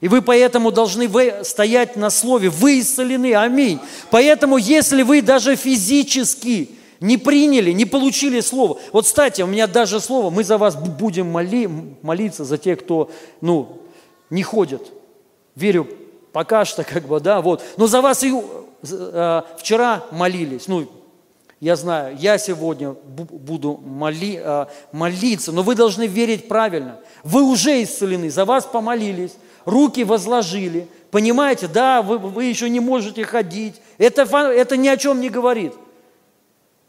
И 0.00 0.08
вы 0.08 0.22
поэтому 0.22 0.70
должны 0.70 1.10
стоять 1.44 1.96
на 1.96 2.10
слове. 2.10 2.50
Вы 2.50 2.80
исцелены. 2.80 3.34
Аминь. 3.34 3.80
Поэтому, 4.10 4.58
если 4.58 5.02
вы 5.02 5.22
даже 5.22 5.56
физически 5.56 6.70
не 7.00 7.16
приняли, 7.16 7.72
не 7.72 7.84
получили 7.84 8.40
слово. 8.40 8.78
Вот, 8.92 9.06
кстати, 9.06 9.42
у 9.42 9.46
меня 9.46 9.66
даже 9.66 10.00
слово, 10.00 10.30
мы 10.30 10.44
за 10.44 10.58
вас 10.58 10.76
будем 10.76 11.26
моли, 11.26 11.68
молиться, 12.02 12.44
за 12.44 12.56
тех, 12.56 12.80
кто 12.80 13.10
ну, 13.40 13.80
не 14.30 14.42
ходит 14.42 14.92
верю 15.56 15.88
пока 16.32 16.64
что, 16.64 16.84
как 16.84 17.06
бы, 17.06 17.20
да, 17.20 17.40
вот. 17.40 17.62
Но 17.76 17.86
за 17.86 18.00
вас 18.00 18.22
и 18.22 18.32
э, 18.82 19.42
вчера 19.58 20.04
молились, 20.10 20.68
ну, 20.68 20.86
я 21.64 21.76
знаю, 21.76 22.14
я 22.20 22.36
сегодня 22.36 22.90
буду 22.90 23.80
моли, 23.82 24.38
э, 24.38 24.66
молиться, 24.92 25.50
но 25.50 25.62
вы 25.62 25.74
должны 25.74 26.06
верить 26.06 26.46
правильно. 26.46 27.00
Вы 27.22 27.42
уже 27.42 27.82
исцелены, 27.82 28.30
за 28.30 28.44
вас 28.44 28.66
помолились, 28.66 29.32
руки 29.64 30.04
возложили, 30.04 30.86
понимаете, 31.10 31.66
да, 31.66 32.02
вы, 32.02 32.18
вы 32.18 32.44
еще 32.44 32.68
не 32.68 32.80
можете 32.80 33.24
ходить. 33.24 33.76
Это, 33.96 34.24
это 34.24 34.76
ни 34.76 34.88
о 34.88 34.98
чем 34.98 35.22
не 35.22 35.30
говорит. 35.30 35.72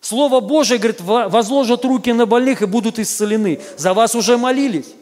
Слово 0.02 0.42
Божие, 0.42 0.78
говорит, 0.78 1.00
возложат 1.00 1.86
руки 1.86 2.12
на 2.12 2.26
больных 2.26 2.62
и 2.62 2.66
будут 2.66 3.00
исцелены. 3.00 3.62
За 3.78 3.94
вас 3.94 4.14
уже 4.14 4.38
молились. 4.38 4.94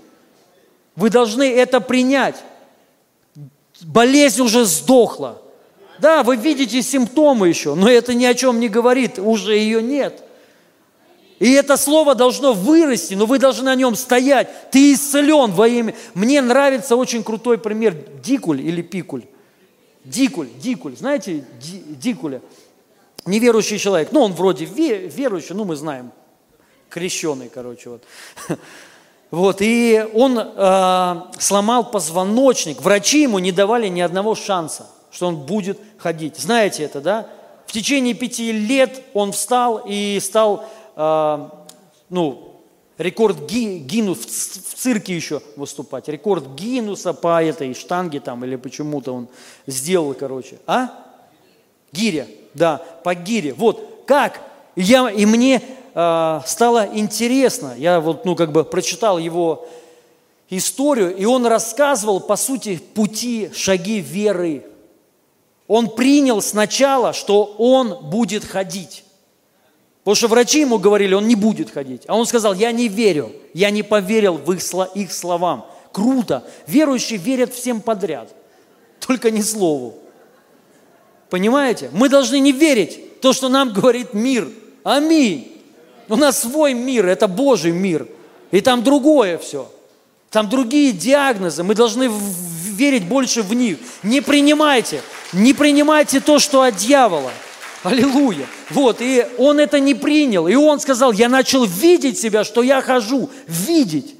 Вы 0.95 1.09
должны 1.09 1.51
это 1.51 1.81
принять. 1.81 2.35
Болезнь 3.81 4.43
уже 4.43 4.65
сдохла. 4.65 5.41
Да, 5.99 6.23
вы 6.23 6.35
видите 6.35 6.81
симптомы 6.81 7.47
еще, 7.47 7.75
но 7.75 7.89
это 7.89 8.13
ни 8.13 8.25
о 8.25 8.33
чем 8.33 8.59
не 8.59 8.69
говорит, 8.69 9.19
уже 9.19 9.55
ее 9.55 9.81
нет. 9.81 10.23
И 11.39 11.51
это 11.51 11.77
слово 11.77 12.15
должно 12.15 12.53
вырасти, 12.53 13.15
но 13.15 13.25
вы 13.25 13.37
должны 13.37 13.65
на 13.65 13.75
нем 13.75 13.95
стоять. 13.95 14.71
Ты 14.71 14.93
исцелен 14.93 15.51
во 15.51 15.67
имя. 15.67 15.93
Мне 16.13 16.41
нравится 16.41 16.95
очень 16.95 17.23
крутой 17.23 17.57
пример 17.57 17.95
Дикуль 18.23 18.61
или 18.61 18.81
Пикуль. 18.81 19.23
Дикуль, 20.05 20.49
Дикуль, 20.61 20.95
знаете 20.95 21.45
Дикуля? 21.59 22.41
Неверующий 23.25 23.77
человек, 23.77 24.09
ну 24.11 24.21
он 24.21 24.33
вроде 24.33 24.65
верующий, 24.65 25.55
ну 25.55 25.63
мы 25.63 25.77
знаем, 25.77 26.11
крещеный, 26.89 27.49
короче, 27.49 27.89
вот. 27.89 28.03
Вот, 29.31 29.61
и 29.61 30.05
он 30.13 30.37
э, 30.37 31.21
сломал 31.39 31.89
позвоночник. 31.89 32.83
Врачи 32.83 33.23
ему 33.23 33.39
не 33.39 33.51
давали 33.51 33.87
ни 33.87 33.99
одного 33.99 34.35
шанса, 34.35 34.85
что 35.13 35.27
он 35.27 35.37
будет 35.37 35.79
ходить. 35.97 36.37
Знаете 36.37 36.83
это, 36.83 36.99
да? 36.99 37.29
В 37.67 37.71
течение 37.71 38.13
пяти 38.13 38.51
лет 38.51 39.01
он 39.13 39.31
встал 39.31 39.81
и 39.87 40.19
стал, 40.19 40.65
э, 40.95 41.49
ну, 42.09 42.49
Рекорд 42.97 43.49
Ги- 43.49 43.79
Гиннус, 43.79 44.19
в 44.19 44.73
в 44.73 44.75
цирке 44.75 45.15
еще 45.15 45.41
выступать. 45.55 46.07
Рекорд 46.09 46.55
Гиннуса 46.55 47.13
по 47.13 47.41
этой 47.41 47.73
штанге 47.73 48.19
там, 48.19 48.43
или 48.43 48.55
почему-то 48.55 49.13
он 49.13 49.27
сделал, 49.65 50.13
короче. 50.13 50.57
А? 50.67 50.89
Гиря, 51.91 52.27
да, 52.53 52.81
по 53.03 53.15
гире. 53.15 53.53
Вот, 53.53 54.03
как? 54.05 54.41
Я, 54.75 55.09
и 55.09 55.25
мне 55.25 55.61
э, 55.93 56.41
стало 56.45 56.89
интересно, 56.93 57.75
я 57.77 57.99
вот, 57.99 58.25
ну, 58.25 58.35
как 58.35 58.51
бы 58.51 58.63
прочитал 58.63 59.19
его 59.19 59.67
историю, 60.49 61.15
и 61.15 61.25
он 61.25 61.45
рассказывал, 61.45 62.19
по 62.19 62.35
сути, 62.35 62.77
пути, 62.77 63.51
шаги 63.53 63.99
веры. 63.99 64.65
Он 65.73 65.89
принял 65.89 66.39
сначала, 66.39 67.13
что 67.13 67.45
он 67.57 67.97
будет 68.07 68.45
ходить. 68.45 69.03
Потому 70.03 70.13
что 70.13 70.27
врачи 70.27 70.59
ему 70.59 70.77
говорили, 70.77 71.15
он 71.15 71.27
не 71.27 71.33
будет 71.33 71.71
ходить. 71.71 72.03
А 72.05 72.15
он 72.15 72.27
сказал, 72.27 72.53
я 72.53 72.71
не 72.71 72.87
верю, 72.87 73.31
я 73.55 73.71
не 73.71 73.81
поверил 73.81 74.37
в 74.37 74.51
их, 74.51 74.61
их 74.93 75.11
словам. 75.11 75.65
Круто. 75.91 76.43
Верующие 76.67 77.17
верят 77.17 77.55
всем 77.55 77.81
подряд, 77.81 78.35
только 78.99 79.31
не 79.31 79.41
слову. 79.41 79.95
Понимаете? 81.31 81.89
Мы 81.91 82.07
должны 82.07 82.37
не 82.37 82.51
верить 82.51 83.19
то, 83.19 83.33
что 83.33 83.49
нам 83.49 83.73
говорит 83.73 84.13
мир. 84.13 84.47
Аминь. 84.83 85.59
У 86.07 86.15
нас 86.15 86.39
свой 86.39 86.75
мир, 86.75 87.07
это 87.07 87.27
Божий 87.27 87.71
мир. 87.71 88.07
И 88.51 88.61
там 88.61 88.83
другое 88.83 89.39
все. 89.39 89.71
Там 90.29 90.49
другие 90.49 90.91
диагнозы. 90.91 91.63
Мы 91.63 91.73
должны 91.73 92.11
верить 92.11 93.07
больше 93.07 93.41
в 93.41 93.55
них. 93.55 93.79
Не 94.03 94.21
принимайте. 94.21 95.01
Не 95.33 95.53
принимайте 95.53 96.19
то, 96.19 96.39
что 96.39 96.61
от 96.61 96.75
дьявола. 96.75 97.31
Аллилуйя. 97.83 98.47
Вот, 98.69 99.01
и 99.01 99.25
он 99.37 99.59
это 99.59 99.79
не 99.79 99.93
принял. 99.93 100.47
И 100.47 100.55
он 100.55 100.79
сказал, 100.79 101.11
я 101.11 101.27
начал 101.27 101.65
видеть 101.65 102.17
себя, 102.17 102.43
что 102.43 102.63
я 102.63 102.81
хожу. 102.81 103.29
Видеть. 103.47 104.15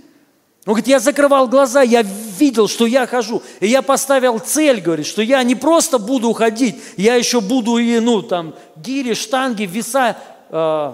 Он 0.66 0.74
говорит, 0.74 0.88
я 0.88 1.00
закрывал 1.00 1.48
глаза, 1.48 1.82
я 1.82 2.04
видел, 2.04 2.68
что 2.68 2.86
я 2.86 3.06
хожу. 3.06 3.42
И 3.60 3.68
я 3.68 3.82
поставил 3.82 4.40
цель, 4.40 4.80
говорит, 4.80 5.06
что 5.06 5.22
я 5.22 5.44
не 5.44 5.56
просто 5.56 5.98
буду 5.98 6.32
ходить, 6.34 6.76
я 6.96 7.16
еще 7.16 7.42
буду 7.42 7.78
и, 7.78 8.00
ну, 8.00 8.22
там, 8.22 8.56
гири, 8.78 9.14
штанги, 9.14 9.64
веса 9.64 10.18
э, 10.50 10.94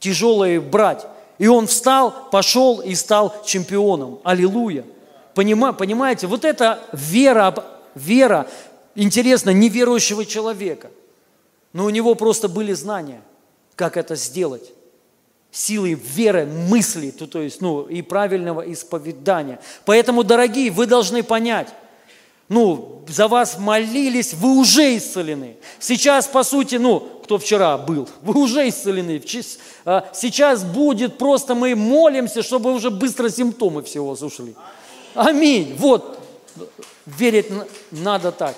тяжелые 0.00 0.60
брать. 0.60 1.06
И 1.38 1.46
он 1.46 1.68
встал, 1.68 2.28
пошел 2.32 2.80
и 2.80 2.96
стал 2.96 3.34
чемпионом. 3.46 4.18
Аллилуйя. 4.24 4.84
Понима, 5.34 5.72
понимаете, 5.72 6.26
вот 6.26 6.44
это 6.44 6.80
вера, 6.92 7.54
вера, 7.94 8.48
интересно, 9.02 9.50
неверующего 9.50 10.24
человека. 10.24 10.90
Но 11.72 11.84
у 11.84 11.90
него 11.90 12.14
просто 12.14 12.48
были 12.48 12.72
знания, 12.72 13.22
как 13.76 13.96
это 13.96 14.16
сделать 14.16 14.72
силой 15.50 15.94
веры, 15.94 16.44
мысли, 16.44 17.10
то, 17.10 17.40
есть, 17.40 17.60
ну, 17.60 17.82
и 17.82 18.02
правильного 18.02 18.60
исповедания. 18.72 19.60
Поэтому, 19.84 20.22
дорогие, 20.22 20.70
вы 20.70 20.86
должны 20.86 21.22
понять, 21.22 21.68
ну, 22.48 23.02
за 23.08 23.28
вас 23.28 23.58
молились, 23.58 24.34
вы 24.34 24.58
уже 24.58 24.96
исцелены. 24.96 25.56
Сейчас, 25.78 26.26
по 26.26 26.42
сути, 26.42 26.76
ну, 26.76 27.00
кто 27.22 27.38
вчера 27.38 27.76
был, 27.78 28.08
вы 28.22 28.40
уже 28.40 28.68
исцелены. 28.68 29.22
А, 29.84 30.08
Сейчас 30.14 30.64
будет 30.64 31.18
просто 31.18 31.54
мы 31.54 31.74
молимся, 31.74 32.42
чтобы 32.42 32.72
уже 32.72 32.90
быстро 32.90 33.28
симптомы 33.28 33.82
все 33.82 34.00
у 34.00 34.08
вас 34.08 34.22
ушли. 34.22 34.54
Аминь. 35.14 35.74
Вот, 35.78 36.18
верить 37.06 37.46
надо 37.90 38.32
так. 38.32 38.54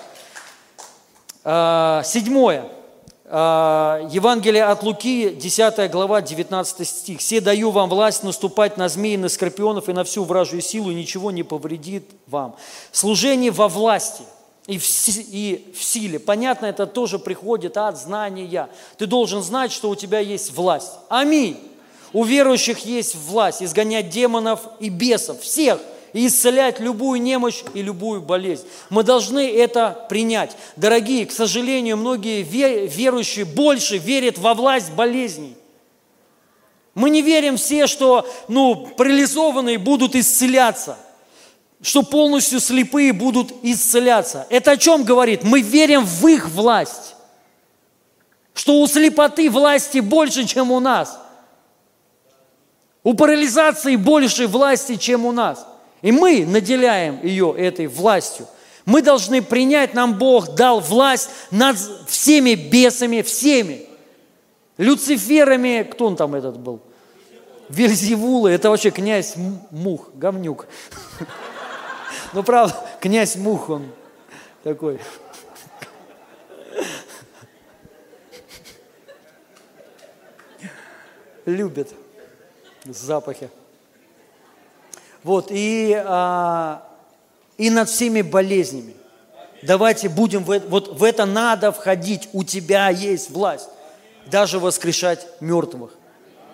А, 1.43 2.03
Седьмое. 2.03 2.65
А, 3.25 4.07
Евангелие 4.11 4.65
от 4.65 4.83
Луки, 4.83 5.29
10 5.29 5.89
глава, 5.89 6.21
19 6.21 6.87
стих. 6.87 7.19
«Все 7.19 7.41
даю 7.41 7.71
вам 7.71 7.89
власть 7.89 8.23
наступать 8.23 8.77
на 8.77 8.89
змеи, 8.89 9.15
на 9.15 9.29
скорпионов 9.29 9.89
и 9.89 9.93
на 9.93 10.03
всю 10.03 10.23
вражью 10.23 10.61
силу, 10.61 10.91
и 10.91 10.95
ничего 10.95 11.31
не 11.31 11.43
повредит 11.43 12.03
вам». 12.27 12.55
Служение 12.91 13.51
во 13.51 13.69
власти 13.69 14.23
и 14.67 14.77
в, 14.77 14.85
и 15.31 15.73
в 15.75 15.83
силе. 15.83 16.19
Понятно, 16.19 16.67
это 16.67 16.85
тоже 16.85 17.19
приходит 17.19 17.77
от 17.77 17.97
знания. 17.97 18.69
Ты 18.97 19.07
должен 19.07 19.41
знать, 19.41 19.71
что 19.71 19.89
у 19.89 19.95
тебя 19.95 20.19
есть 20.19 20.53
власть. 20.53 20.91
Аминь. 21.09 21.57
У 22.13 22.23
верующих 22.23 22.79
есть 22.79 23.15
власть 23.15 23.63
изгонять 23.63 24.09
демонов 24.09 24.59
и 24.79 24.89
бесов, 24.89 25.39
всех, 25.39 25.79
и 26.13 26.27
исцелять 26.27 26.79
любую 26.79 27.21
немощь 27.21 27.63
и 27.73 27.81
любую 27.81 28.21
болезнь. 28.21 28.65
Мы 28.89 29.03
должны 29.03 29.49
это 29.49 30.05
принять. 30.09 30.55
Дорогие, 30.75 31.25
к 31.25 31.31
сожалению, 31.31 31.97
многие 31.97 32.43
ве- 32.43 32.87
верующие 32.87 33.45
больше 33.45 33.97
верят 33.97 34.37
во 34.37 34.53
власть 34.53 34.91
болезней. 34.91 35.55
Мы 36.93 37.09
не 37.09 37.21
верим 37.21 37.57
все, 37.57 37.87
что 37.87 38.27
ну, 38.47 38.87
парализованные 38.97 39.77
будут 39.77 40.15
исцеляться, 40.15 40.97
что 41.81 42.03
полностью 42.03 42.59
слепые 42.59 43.13
будут 43.13 43.53
исцеляться. 43.63 44.45
Это 44.49 44.71
о 44.71 44.77
чем 44.77 45.03
говорит? 45.03 45.43
Мы 45.43 45.61
верим 45.61 46.05
в 46.05 46.27
их 46.27 46.49
власть, 46.49 47.15
что 48.53 48.81
у 48.81 48.87
слепоты 48.87 49.49
власти 49.49 49.99
больше, 49.99 50.45
чем 50.45 50.71
у 50.71 50.79
нас. 50.79 51.17
У 53.03 53.13
парализации 53.15 53.95
больше 53.95 54.47
власти, 54.47 54.95
чем 54.95 55.25
у 55.25 55.31
нас. 55.31 55.65
И 56.01 56.11
мы 56.11 56.45
наделяем 56.45 57.19
ее 57.23 57.53
этой 57.57 57.87
властью. 57.87 58.47
Мы 58.85 59.01
должны 59.01 59.41
принять, 59.41 59.93
нам 59.93 60.17
Бог 60.17 60.55
дал 60.55 60.79
власть 60.79 61.29
над 61.51 61.77
всеми 62.07 62.55
бесами, 62.55 63.21
всеми. 63.21 63.85
Люциферами, 64.77 65.83
кто 65.83 66.07
он 66.07 66.15
там 66.15 66.33
этот 66.33 66.57
был? 66.57 66.79
Вельзевулы, 67.69 68.51
это 68.51 68.69
вообще 68.69 68.89
князь 68.89 69.35
Мух, 69.71 70.09
говнюк. 70.13 70.67
Ну, 72.33 72.43
правда, 72.43 72.73
князь 73.01 73.35
Мух, 73.35 73.69
он 73.69 73.91
такой. 74.63 75.01
Любит 81.45 81.89
запахи. 82.85 83.49
Вот, 85.23 85.47
и, 85.49 85.93
а, 86.05 86.83
и 87.57 87.69
над 87.69 87.89
всеми 87.89 88.21
болезнями. 88.21 88.95
Давайте 89.61 90.09
будем, 90.09 90.43
в, 90.43 90.59
вот 90.69 90.99
в 90.99 91.03
это 91.03 91.25
надо 91.25 91.71
входить. 91.71 92.29
У 92.33 92.43
тебя 92.43 92.89
есть 92.89 93.29
власть. 93.29 93.69
Даже 94.25 94.59
воскрешать 94.59 95.27
мертвых. 95.39 95.91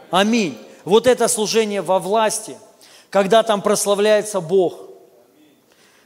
Аминь. 0.10 0.57
Вот 0.84 1.07
это 1.07 1.27
служение 1.27 1.81
во 1.81 1.99
власти, 1.99 2.57
когда 3.10 3.44
там 3.44 3.61
прославляется 3.61 4.41
Бог. 4.41 4.88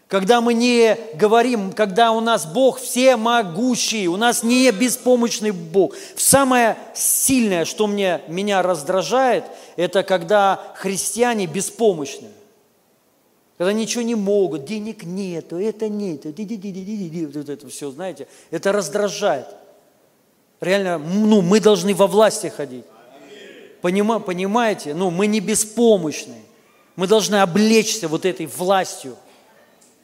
Когда 0.07 0.41
мы 0.41 0.53
не 0.53 0.97
говорим, 1.13 1.71
когда 1.71 2.11
у 2.11 2.19
нас 2.19 2.45
Бог 2.45 2.79
всемогущий, 2.79 4.07
у 4.07 4.17
нас 4.17 4.43
не 4.43 4.69
беспомощный 4.71 5.51
Бог. 5.51 5.95
Самое 6.17 6.77
сильное, 6.93 7.63
что 7.63 7.87
мне, 7.87 8.21
меня 8.27 8.61
раздражает, 8.61 9.45
это 9.77 10.03
когда 10.03 10.59
христиане 10.75 11.45
беспомощны. 11.45 12.27
Когда 13.61 13.73
ничего 13.73 14.01
не 14.01 14.15
могут, 14.15 14.65
денег 14.65 15.03
нету, 15.03 15.59
это 15.59 15.87
нет, 15.87 16.23
ди-ди-ди-ди-ди-ди, 16.23 17.27
вот 17.27 17.47
это 17.47 17.69
все, 17.69 17.91
знаете, 17.91 18.27
это 18.49 18.71
раздражает. 18.71 19.45
Реально, 20.59 20.97
ну, 20.97 21.43
мы 21.43 21.59
должны 21.59 21.93
во 21.93 22.07
власти 22.07 22.47
ходить. 22.47 22.85
Понима, 23.81 24.19
понимаете? 24.19 24.95
Ну, 24.95 25.11
мы 25.11 25.27
не 25.27 25.39
беспомощны. 25.41 26.41
Мы 26.95 27.05
должны 27.05 27.35
облечься 27.35 28.07
вот 28.07 28.25
этой 28.25 28.47
властью, 28.47 29.15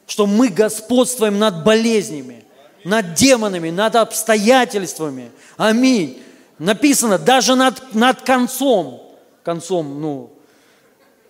что 0.06 0.28
мы 0.28 0.50
господствуем 0.50 1.40
над 1.40 1.64
болезнями, 1.64 2.44
над 2.84 3.14
демонами, 3.14 3.70
над 3.70 3.96
обстоятельствами. 3.96 5.32
Аминь. 5.56 6.22
Написано, 6.60 7.18
даже 7.18 7.56
над, 7.56 7.92
над 7.92 8.22
концом, 8.22 9.02
концом, 9.42 10.00
ну, 10.00 10.30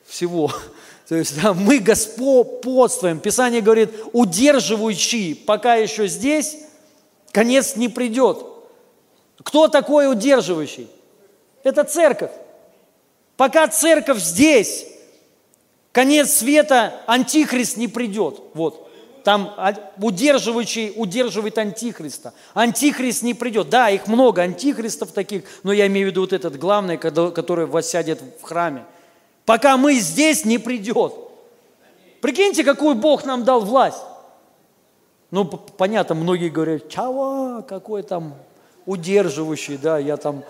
всего. 0.07 0.53
То 1.09 1.17
есть 1.17 1.41
да, 1.41 1.55
мы 1.55 1.79
господствуем. 1.79 3.19
Писание 3.19 3.63
говорит, 3.63 3.91
удерживающий, 4.13 5.35
пока 5.35 5.77
еще 5.77 6.07
здесь, 6.07 6.59
конец 7.33 7.77
не 7.77 7.89
придет. 7.89 8.45
Кто 9.43 9.69
такой 9.69 10.11
удерживающий? 10.11 10.89
Это 11.65 11.85
церковь. 11.85 12.33
Пока 13.39 13.69
церковь 13.69 14.19
здесь, 14.19 14.87
конец 15.93 16.31
света, 16.31 17.01
антихрист 17.07 17.79
не 17.79 17.89
придет. 17.89 18.41
Вот. 18.53 18.91
Там 19.25 19.55
а- 19.57 19.75
удерживающий 19.99 20.93
удерживает 20.95 21.57
антихриста. 21.57 22.35
Антихрист 22.53 23.23
не 23.23 23.33
придет. 23.33 23.71
Да, 23.71 23.89
их 23.89 24.09
много 24.09 24.43
антихристов 24.43 25.13
таких, 25.13 25.45
но 25.63 25.73
я 25.73 25.87
имею 25.87 26.09
в 26.09 26.11
виду 26.11 26.21
вот 26.23 26.35
этот 26.35 26.59
главный, 26.59 26.99
который 26.99 27.65
воссядет 27.65 28.21
в 28.41 28.43
храме. 28.43 28.85
Пока 29.49 29.79
мы 29.79 29.95
здесь, 29.95 30.45
не 30.45 30.59
придет. 30.59 31.15
Прикиньте, 32.21 32.63
какую 32.65 32.97
Бог 32.97 33.25
нам 33.25 33.45
дал 33.45 33.63
власть. 33.63 34.03
Ну, 35.31 35.47
понятно, 35.47 36.15
многие 36.15 36.51
говорят, 36.51 36.91
чего, 36.91 37.65
какой 37.67 38.03
там 38.03 38.35
удерживающий, 38.85 39.79
да, 39.79 39.99
я 39.99 40.19
там 40.19 40.45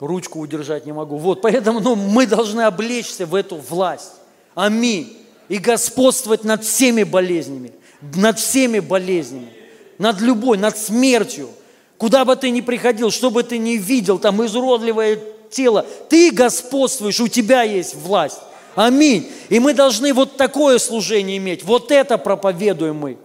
Ручку 0.00 0.40
удержать 0.40 0.86
не 0.86 0.92
могу. 0.92 1.18
Вот, 1.18 1.40
поэтому 1.40 1.78
ну, 1.78 1.94
мы 1.94 2.26
должны 2.26 2.62
облечься 2.62 3.26
в 3.26 3.34
эту 3.36 3.58
власть. 3.58 4.14
Аминь. 4.56 5.16
И 5.48 5.58
господствовать 5.58 6.42
над 6.42 6.64
всеми 6.64 7.04
болезнями, 7.04 7.70
над 8.00 8.40
всеми 8.40 8.80
болезнями, 8.80 9.52
над 9.98 10.20
любой, 10.20 10.58
над 10.58 10.76
смертью. 10.76 11.48
Куда 11.96 12.24
бы 12.24 12.34
ты 12.34 12.50
ни 12.50 12.60
приходил, 12.60 13.12
что 13.12 13.30
бы 13.30 13.44
ты 13.44 13.56
ни 13.58 13.76
видел, 13.76 14.18
там 14.18 14.44
изуродливое 14.44 15.20
тело, 15.54 15.86
ты 16.08 16.30
господствуешь, 16.30 17.20
у 17.20 17.28
тебя 17.28 17.62
есть 17.62 17.94
власть. 17.94 18.40
Аминь. 18.74 19.30
И 19.48 19.60
мы 19.60 19.72
должны 19.72 20.12
вот 20.12 20.36
такое 20.36 20.78
служение 20.78 21.36
иметь. 21.36 21.62
Вот 21.64 21.92
это 21.92 22.18
проповедуем 22.18 22.96
мы. 22.96 23.18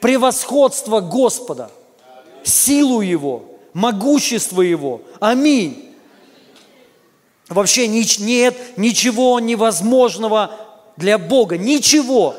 Превосходство 0.00 1.00
Господа, 1.00 1.70
силу 2.42 3.00
Его, 3.00 3.44
могущество 3.72 4.62
Его. 4.62 5.02
Аминь. 5.20 5.94
Вообще 7.48 7.86
нет 7.86 8.56
ничего 8.76 9.38
невозможного 9.38 10.50
для 10.96 11.18
Бога. 11.18 11.58
Ничего. 11.58 12.34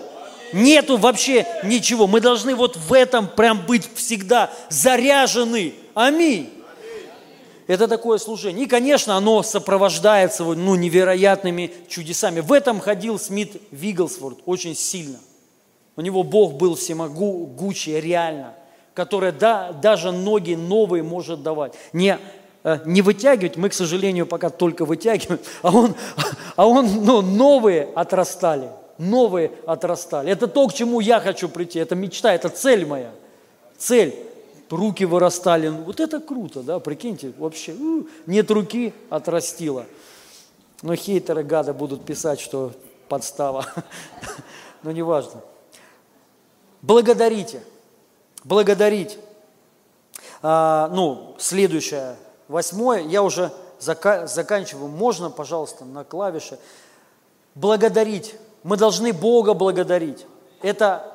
Нету 0.53 0.98
вообще 0.98 1.45
ничего. 1.64 2.07
Мы 2.07 2.22
должны 2.22 2.56
вот 2.56 2.76
в 2.76 2.94
этом 2.94 3.27
прям 3.27 3.65
быть 3.65 3.88
всегда 3.95 4.52
заряжены. 4.69 5.73
Аминь. 5.94 6.49
Это 7.68 7.88
такое 7.88 8.20
служение. 8.20 8.66
И, 8.66 8.70
конечно, 8.70 9.16
оно 9.16 9.42
сопровождается 9.42 10.44
ну, 10.44 10.76
невероятными 10.76 11.72
чудесами. 11.88 12.40
В 12.40 12.54
этом 12.54 12.80
ходил 12.80 13.18
Смит 13.18 13.62
Вигглсворт 13.72 14.40
очень 14.46 14.76
сильно. 14.76 15.18
У 15.96 16.02
него 16.02 16.24
Бог 16.24 16.56
был 16.56 16.76
всемогучий, 16.76 18.00
реально, 18.00 18.54
который 18.94 19.32
да, 19.32 19.72
даже 19.72 20.12
ноги 20.12 20.54
новые 20.54 21.04
может 21.04 21.42
давать. 21.42 21.74
Не, 21.94 22.20
э, 22.64 22.80
не 22.86 23.02
вытягивать, 23.02 23.56
мы, 23.56 23.70
к 23.70 23.74
сожалению, 23.74 24.28
пока 24.28 24.50
только 24.50 24.86
вытягиваем, 24.86 25.40
а 25.64 25.72
он, 25.72 25.96
а 26.56 26.68
он 26.68 27.06
ну, 27.06 27.22
новые 27.22 27.88
отрастали, 27.96 28.70
новые 28.98 29.52
отрастали. 29.66 30.32
Это 30.32 30.48
то, 30.48 30.68
к 30.68 30.74
чему 30.74 31.00
я 31.00 31.20
хочу 31.20 31.48
прийти, 31.48 31.80
это 31.80 31.96
мечта, 31.96 32.34
это 32.34 32.50
цель 32.50 32.86
моя. 32.86 33.12
Цель 33.78 34.14
руки 34.70 35.06
вырастали. 35.06 35.70
Вот 35.70 36.00
это 36.00 36.20
круто, 36.20 36.62
да, 36.62 36.80
прикиньте, 36.80 37.34
вообще, 37.38 37.76
нет 38.26 38.50
руки, 38.52 38.94
отрастила. 39.10 39.86
Но 40.82 40.96
хейтеры, 40.96 41.44
гады 41.44 41.74
будут 41.74 42.06
писать, 42.06 42.40
что 42.40 42.72
подстава. 43.08 43.66
Но 44.84 44.92
неважно. 44.92 45.42
Благодарите, 46.82 47.64
благодарить. 48.44 49.18
А, 50.42 50.90
ну, 50.90 51.36
следующее, 51.40 52.18
восьмое, 52.48 53.02
я 53.02 53.24
уже 53.24 53.52
зака- 53.80 54.28
заканчиваю. 54.28 54.90
Можно, 54.90 55.30
пожалуйста, 55.30 55.86
на 55.86 56.04
клавише. 56.04 56.60
Благодарить. 57.56 58.36
Мы 58.64 58.78
должны 58.78 59.14
Бога 59.14 59.54
благодарить. 59.54 60.26
Это 60.62 61.12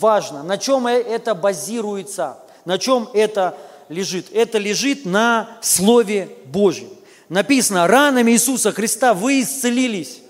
важно. 0.00 0.42
На 0.42 0.58
чем 0.58 0.86
это 0.86 1.34
базируется? 1.34 2.38
На 2.64 2.78
чем 2.78 3.08
это 3.12 3.56
лежит? 3.88 4.26
Это 4.32 4.58
лежит 4.58 5.04
на 5.04 5.58
Слове 5.60 6.28
Божьем. 6.46 6.88
Написано, 7.28 7.86
ранами 7.86 8.32
Иисуса 8.32 8.72
Христа 8.72 9.14
вы 9.14 9.40
исцелились. 9.40 10.20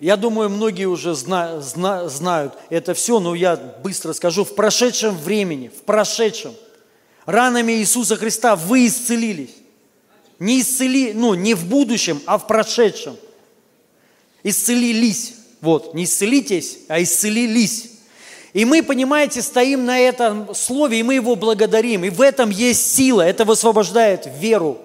Я 0.00 0.16
думаю, 0.16 0.48
многие 0.48 0.86
уже 0.86 1.14
зна, 1.14 1.60
зна, 1.60 2.08
знают 2.08 2.54
это 2.70 2.94
все, 2.94 3.20
но 3.20 3.34
я 3.34 3.56
быстро 3.56 4.14
скажу. 4.14 4.44
В 4.44 4.54
прошедшем 4.54 5.16
времени, 5.16 5.68
в 5.68 5.82
прошедшем, 5.82 6.54
ранами 7.26 7.72
Иисуса 7.72 8.16
Христа 8.16 8.56
вы 8.56 8.86
исцелились. 8.86 9.54
Не 10.38 10.62
исцели, 10.62 11.12
ну, 11.12 11.34
не 11.34 11.52
в 11.52 11.66
будущем, 11.66 12.22
а 12.24 12.38
в 12.38 12.46
прошедшем. 12.46 13.16
Исцелились. 14.42 15.34
Вот, 15.60 15.92
не 15.92 16.04
исцелитесь, 16.04 16.78
а 16.88 17.02
исцелились. 17.02 17.90
И 18.52 18.64
мы, 18.64 18.82
понимаете, 18.82 19.42
стоим 19.42 19.84
на 19.84 19.98
этом 19.98 20.54
слове, 20.54 21.00
и 21.00 21.02
мы 21.02 21.14
его 21.14 21.36
благодарим. 21.36 22.04
И 22.04 22.10
в 22.10 22.20
этом 22.20 22.50
есть 22.50 22.94
сила, 22.94 23.22
это 23.22 23.44
высвобождает 23.44 24.28
веру, 24.38 24.78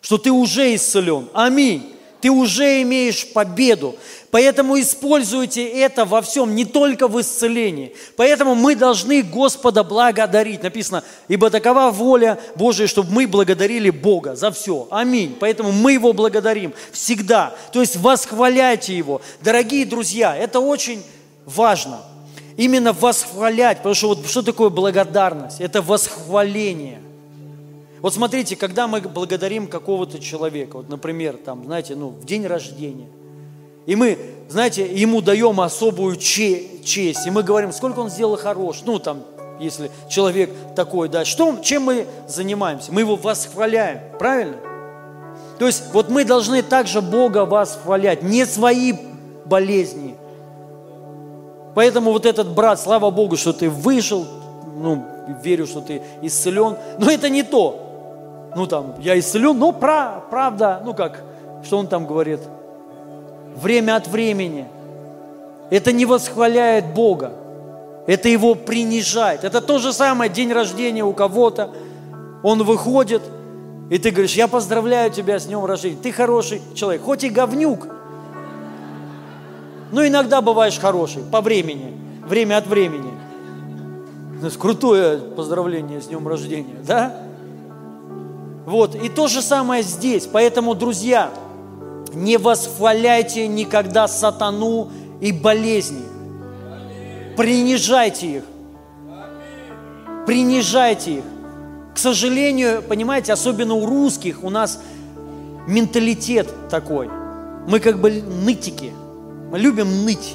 что 0.00 0.18
ты 0.18 0.30
уже 0.30 0.74
исцелен. 0.74 1.28
Аминь. 1.32 1.88
Ты 2.20 2.30
уже 2.30 2.82
имеешь 2.82 3.26
победу. 3.32 3.96
Поэтому 4.30 4.78
используйте 4.78 5.66
это 5.66 6.04
во 6.04 6.22
всем, 6.22 6.54
не 6.54 6.64
только 6.64 7.08
в 7.08 7.20
исцелении. 7.20 7.96
Поэтому 8.16 8.54
мы 8.54 8.76
должны 8.76 9.22
Господа 9.22 9.82
благодарить. 9.82 10.62
Написано, 10.62 11.02
ибо 11.26 11.50
такова 11.50 11.90
воля 11.90 12.38
Божия, 12.54 12.86
чтобы 12.86 13.10
мы 13.10 13.26
благодарили 13.26 13.90
Бога 13.90 14.36
за 14.36 14.52
все. 14.52 14.86
Аминь. 14.90 15.36
Поэтому 15.40 15.72
мы 15.72 15.94
Его 15.94 16.12
благодарим 16.12 16.74
всегда. 16.92 17.54
То 17.72 17.80
есть 17.80 17.96
восхваляйте 17.96 18.96
Его. 18.96 19.20
Дорогие 19.40 19.84
друзья, 19.84 20.36
это 20.36 20.60
очень 20.60 21.02
важно– 21.44 22.02
именно 22.56 22.92
восхвалять, 22.92 23.78
потому 23.78 23.94
что 23.94 24.08
вот 24.08 24.26
что 24.26 24.42
такое 24.42 24.70
благодарность? 24.70 25.60
Это 25.60 25.82
восхваление. 25.82 27.00
Вот 28.00 28.14
смотрите, 28.14 28.56
когда 28.56 28.88
мы 28.88 29.00
благодарим 29.00 29.68
какого-то 29.68 30.18
человека, 30.18 30.78
вот, 30.78 30.88
например, 30.88 31.36
там, 31.36 31.64
знаете, 31.64 31.94
ну, 31.94 32.08
в 32.08 32.24
день 32.24 32.46
рождения, 32.46 33.08
и 33.86 33.96
мы, 33.96 34.18
знаете, 34.48 34.86
ему 34.86 35.22
даем 35.22 35.60
особую 35.60 36.16
честь, 36.16 37.26
и 37.26 37.30
мы 37.30 37.42
говорим, 37.42 37.72
сколько 37.72 38.00
он 38.00 38.10
сделал 38.10 38.36
хорош, 38.36 38.82
ну, 38.84 38.98
там, 38.98 39.22
если 39.60 39.90
человек 40.10 40.50
такой, 40.74 41.08
да, 41.08 41.24
что, 41.24 41.58
чем 41.62 41.84
мы 41.84 42.06
занимаемся? 42.26 42.92
Мы 42.92 43.02
его 43.02 43.16
восхваляем, 43.16 44.00
правильно? 44.18 44.56
То 45.58 45.66
есть 45.66 45.92
вот 45.92 46.08
мы 46.08 46.24
должны 46.24 46.62
также 46.62 47.00
Бога 47.00 47.44
восхвалять, 47.44 48.22
не 48.22 48.44
свои 48.46 48.94
болезни, 49.44 50.11
Поэтому 51.74 52.12
вот 52.12 52.26
этот 52.26 52.48
брат, 52.50 52.80
слава 52.80 53.10
Богу, 53.10 53.36
что 53.36 53.52
ты 53.52 53.70
вышел, 53.70 54.26
ну, 54.76 55.06
верю, 55.42 55.66
что 55.66 55.80
ты 55.80 56.02
исцелен, 56.20 56.76
но 56.98 57.10
это 57.10 57.28
не 57.28 57.42
то. 57.42 58.50
Ну, 58.54 58.66
там, 58.66 58.94
я 58.98 59.18
исцелен, 59.18 59.58
но 59.58 59.72
про, 59.72 60.22
правда, 60.30 60.82
ну 60.84 60.92
как, 60.92 61.22
что 61.64 61.78
он 61.78 61.86
там 61.86 62.06
говорит? 62.06 62.40
Время 63.56 63.96
от 63.96 64.06
времени. 64.08 64.66
Это 65.70 65.92
не 65.92 66.04
восхваляет 66.04 66.92
Бога. 66.92 67.32
Это 68.06 68.28
его 68.28 68.54
принижает. 68.54 69.44
Это 69.44 69.60
то 69.60 69.78
же 69.78 69.92
самое, 69.92 70.30
день 70.30 70.52
рождения 70.52 71.04
у 71.04 71.12
кого-то. 71.12 71.70
Он 72.42 72.62
выходит, 72.62 73.22
и 73.88 73.98
ты 73.98 74.10
говоришь, 74.10 74.34
я 74.34 74.48
поздравляю 74.48 75.10
тебя 75.10 75.38
с 75.38 75.46
днем 75.46 75.64
рождения. 75.64 75.96
Ты 76.02 76.12
хороший 76.12 76.60
человек, 76.74 77.02
хоть 77.02 77.24
и 77.24 77.30
говнюк, 77.30 77.86
но 79.92 80.06
иногда 80.06 80.40
бываешь 80.40 80.78
хороший, 80.78 81.22
по 81.22 81.42
времени, 81.42 81.92
время 82.26 82.56
от 82.56 82.66
времени. 82.66 83.12
Это 84.40 84.58
крутое 84.58 85.18
поздравление 85.18 86.00
с 86.00 86.06
днем 86.06 86.26
рождения, 86.26 86.78
да? 86.84 87.14
Вот, 88.64 88.94
и 88.94 89.08
то 89.08 89.28
же 89.28 89.42
самое 89.42 89.82
здесь. 89.82 90.26
Поэтому, 90.26 90.74
друзья, 90.74 91.30
не 92.14 92.38
восхваляйте 92.38 93.46
никогда 93.46 94.08
сатану 94.08 94.88
и 95.20 95.30
болезни. 95.30 96.04
Принижайте 97.36 98.36
их. 98.36 98.44
Принижайте 100.26 101.18
их. 101.18 101.24
К 101.94 101.98
сожалению, 101.98 102.82
понимаете, 102.82 103.32
особенно 103.34 103.74
у 103.74 103.84
русских 103.84 104.42
у 104.42 104.48
нас 104.48 104.80
менталитет 105.66 106.48
такой. 106.70 107.10
Мы 107.68 107.78
как 107.78 108.00
бы 108.00 108.10
нытики– 108.10 108.92
мы 109.52 109.58
любим 109.58 110.06
ныть. 110.06 110.34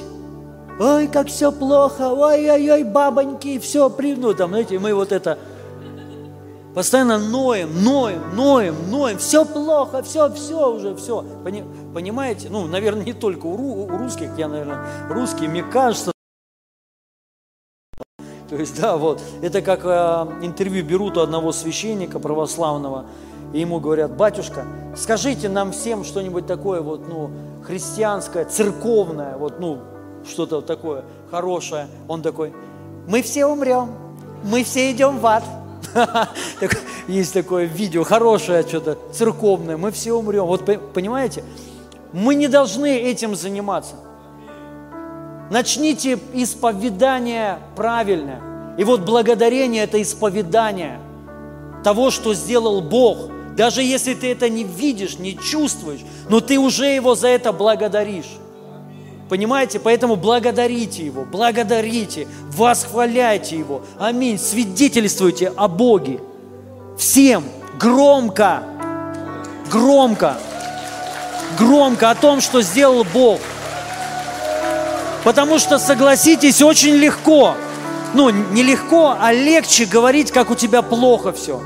Ой, 0.78 1.08
как 1.08 1.26
все 1.26 1.50
плохо, 1.50 2.12
ой-ой-ой, 2.12 2.84
бабоньки, 2.84 3.58
все, 3.58 3.90
при... 3.90 4.14
ну 4.14 4.32
там, 4.32 4.50
знаете, 4.50 4.78
мы 4.78 4.94
вот 4.94 5.10
это 5.10 5.36
постоянно 6.72 7.18
ноем, 7.18 7.82
ноем, 7.82 8.22
ноем, 8.36 8.76
ноем, 8.88 9.18
все 9.18 9.44
плохо, 9.44 10.04
все, 10.04 10.32
все 10.32 10.72
уже, 10.72 10.94
все. 10.94 11.24
Понимаете? 11.92 12.46
Ну, 12.48 12.68
наверное, 12.68 13.04
не 13.04 13.12
только 13.12 13.46
у, 13.46 13.86
у 13.86 13.98
русских, 13.98 14.30
я, 14.38 14.46
наверное, 14.46 14.86
русский, 15.10 15.48
мне 15.48 15.64
кажется, 15.64 16.12
то 18.48 18.56
есть, 18.56 18.80
да, 18.80 18.96
вот, 18.96 19.20
это 19.42 19.62
как 19.62 19.84
э, 19.84 20.46
интервью 20.46 20.84
берут 20.84 21.16
у 21.16 21.22
одного 21.22 21.50
священника 21.50 22.20
православного, 22.20 23.06
и 23.52 23.60
ему 23.60 23.80
говорят, 23.80 24.14
батюшка, 24.14 24.66
скажите 24.96 25.48
нам 25.48 25.72
всем 25.72 26.04
что-нибудь 26.04 26.46
такое, 26.46 26.80
вот, 26.80 27.08
ну, 27.08 27.30
христианское, 27.64 28.44
церковное, 28.44 29.36
вот, 29.36 29.58
ну, 29.58 29.78
что-то 30.28 30.60
такое 30.60 31.04
хорошее. 31.30 31.86
Он 32.08 32.20
такой, 32.20 32.52
мы 33.06 33.22
все 33.22 33.46
умрем, 33.46 33.90
мы 34.44 34.64
все 34.64 34.90
идем 34.92 35.18
в 35.18 35.26
ад. 35.26 35.44
Есть 37.08 37.32
такое 37.32 37.64
видео, 37.64 38.04
хорошее 38.04 38.62
что-то, 38.62 38.98
церковное, 39.12 39.78
мы 39.78 39.90
все 39.92 40.12
умрем. 40.12 40.44
Вот 40.44 40.64
понимаете, 40.92 41.42
мы 42.12 42.34
не 42.34 42.48
должны 42.48 42.98
этим 42.98 43.34
заниматься. 43.34 43.94
Начните 45.50 46.18
исповедание 46.34 47.58
правильное. 47.74 48.42
И 48.76 48.84
вот 48.84 49.00
благодарение– 49.00 49.82
это 49.84 50.00
исповедание 50.02 51.00
того, 51.82 52.10
что 52.10 52.34
сделал 52.34 52.82
Бог– 52.82 53.30
Даже 53.58 53.82
если 53.82 54.14
ты 54.14 54.30
это 54.30 54.48
не 54.48 54.62
видишь, 54.62 55.18
не 55.18 55.36
чувствуешь, 55.36 56.02
но 56.28 56.38
ты 56.38 56.60
уже 56.60 56.86
Его 56.86 57.16
за 57.16 57.26
это 57.26 57.52
благодаришь. 57.52 58.38
Понимаете? 59.28 59.80
Поэтому 59.80 60.14
благодарите 60.14 61.04
Его, 61.04 61.24
благодарите, 61.24 62.28
восхваляйте 62.52 63.58
Его. 63.58 63.82
Аминь. 63.98 64.38
Свидетельствуйте 64.38 65.52
о 65.56 65.66
Боге. 65.66 66.20
Всем 66.96 67.42
громко, 67.80 68.62
громко, 69.72 70.38
громко 71.58 72.10
о 72.10 72.14
том, 72.14 72.40
что 72.40 72.62
сделал 72.62 73.04
Бог. 73.12 73.40
Потому 75.24 75.58
что, 75.58 75.80
согласитесь, 75.80 76.62
очень 76.62 76.94
легко, 76.94 77.56
ну, 78.14 78.30
не 78.30 78.62
легко, 78.62 79.16
а 79.18 79.32
легче 79.32 79.84
говорить, 79.84 80.30
как 80.30 80.52
у 80.52 80.54
тебя 80.54 80.80
плохо 80.80 81.32
все. 81.32 81.60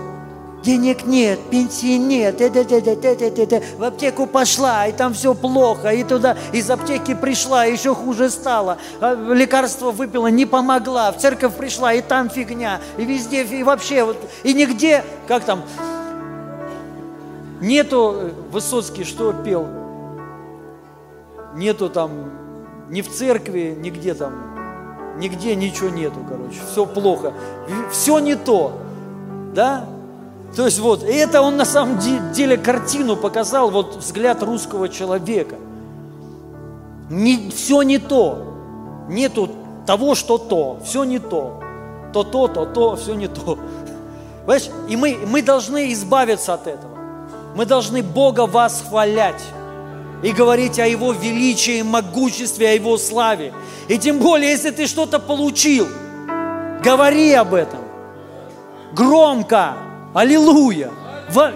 Денег 0.63 1.05
нет, 1.07 1.41
пенсии 1.51 1.97
нет, 1.97 2.41
э, 2.41 2.47
э, 2.47 2.65
э, 2.69 2.81
э, 2.81 2.97
э, 3.03 3.31
э, 3.37 3.47
э, 3.51 3.63
в 3.77 3.83
аптеку 3.83 4.27
пошла, 4.27 4.87
и 4.87 4.93
там 4.93 5.13
все 5.13 5.35
плохо, 5.35 5.89
и 5.89 6.05
туда 6.05 6.37
из 6.53 6.71
аптеки 6.71 7.15
пришла, 7.15 7.65
еще 7.65 7.97
хуже 7.97 8.31
стало, 8.31 8.79
А 9.01 9.15
лекарство 9.15 9.91
выпила, 9.91 10.29
не 10.29 10.47
помогла, 10.47 11.11
в 11.11 11.19
церковь 11.19 11.57
пришла, 11.57 11.93
и 11.93 12.01
там 12.01 12.31
фигня, 12.31 12.81
и 12.97 13.05
везде, 13.05 13.43
и 13.43 13.65
вообще, 13.65 14.05
вот, 14.05 14.17
и 14.45 14.55
нигде, 14.55 15.03
как 15.27 15.45
там, 15.45 15.65
нету, 17.61 18.15
э, 18.15 18.31
Высоцкий 18.53 19.03
что 19.03 19.33
пел, 19.33 19.67
нету 21.57 21.91
там, 21.91 22.11
ни 22.89 23.03
в 23.03 23.11
церкви, 23.11 23.77
нигде 23.77 24.15
там, 24.15 25.17
нигде 25.19 25.57
ничего 25.57 25.89
нету, 25.89 26.21
короче, 26.29 26.61
все 26.71 26.87
плохо, 26.87 27.33
все 27.91 28.21
не 28.21 28.37
то, 28.37 28.79
да? 29.53 29.87
То 30.57 30.67
есть 30.67 30.81
вот, 30.81 31.03
и 31.03 31.13
это 31.13 31.41
он 31.41 31.57
на 31.57 31.65
самом 31.65 31.99
де- 31.99 32.21
деле 32.35 32.57
картину 32.57 33.17
показал, 33.17 33.71
вот 33.71 33.97
взгляд 33.97 34.43
русского 34.43 34.89
человека. 34.89 35.57
Не, 37.09 37.51
все 37.51 37.83
не 37.83 37.99
то, 37.99 38.55
нету 39.09 39.51
того, 39.87 40.15
что 40.15 40.39
то, 40.39 40.79
все 40.85 41.05
не 41.05 41.19
то, 41.19 41.63
то 42.13 42.23
то, 42.23 42.49
то 42.49 42.67
то, 42.67 42.97
все 42.97 43.15
не 43.15 43.29
то. 43.29 43.59
Понимаешь? 44.45 44.71
И 44.89 44.97
мы, 44.97 45.19
мы 45.27 45.43
должны 45.43 45.93
избавиться 45.93 46.55
от 46.55 46.67
этого. 46.67 46.93
Мы 47.55 47.65
должны 47.65 48.03
Бога 48.03 48.47
восхвалять 48.47 49.43
и 50.23 50.33
говорить 50.33 50.79
о 50.79 50.87
Его 50.87 51.13
величии, 51.13 51.83
могуществе, 51.83 52.71
о 52.71 52.73
Его 52.73 52.99
славе. 52.99 53.53
И 53.89 53.99
тем 53.99 54.19
более, 54.19 54.51
если 54.51 54.71
ты 54.71 54.87
что-то 54.87 55.19
получил, 55.19 55.87
говори 56.83 57.33
об 57.33 57.55
этом. 57.55 57.81
Громко. 58.93 59.75
Аллилуйя. 60.15 60.91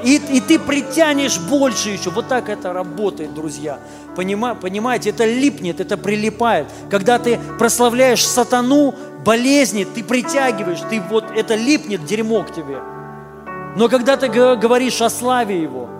И, 0.05 0.17
и 0.17 0.41
ты 0.41 0.59
притянешь 0.59 1.39
больше 1.39 1.91
еще. 1.91 2.11
Вот 2.11 2.29
так 2.29 2.49
это 2.49 2.73
работает, 2.73 3.35
друзья. 3.35 3.79
Понима- 4.17 4.59
понимаете, 4.59 5.11
это 5.11 5.27
липнет, 5.27 5.81
это 5.81 5.99
прилипает. 5.99 6.67
Когда 6.91 7.19
ты 7.19 7.39
прославляешь 7.59 8.27
сатану, 8.27 8.95
болезни, 9.25 9.85
ты 9.85 10.03
притягиваешь, 10.03 10.81
ты 10.89 11.01
вот 11.01 11.25
это 11.35 11.57
липнет 11.57 12.05
дерьмо 12.07 12.43
к 12.43 12.55
тебе. 12.55 12.79
Но 13.77 13.89
когда 13.91 14.17
ты 14.17 14.29
говоришь 14.29 15.03
о 15.03 15.11
славе 15.11 15.61
Его, 15.61 15.91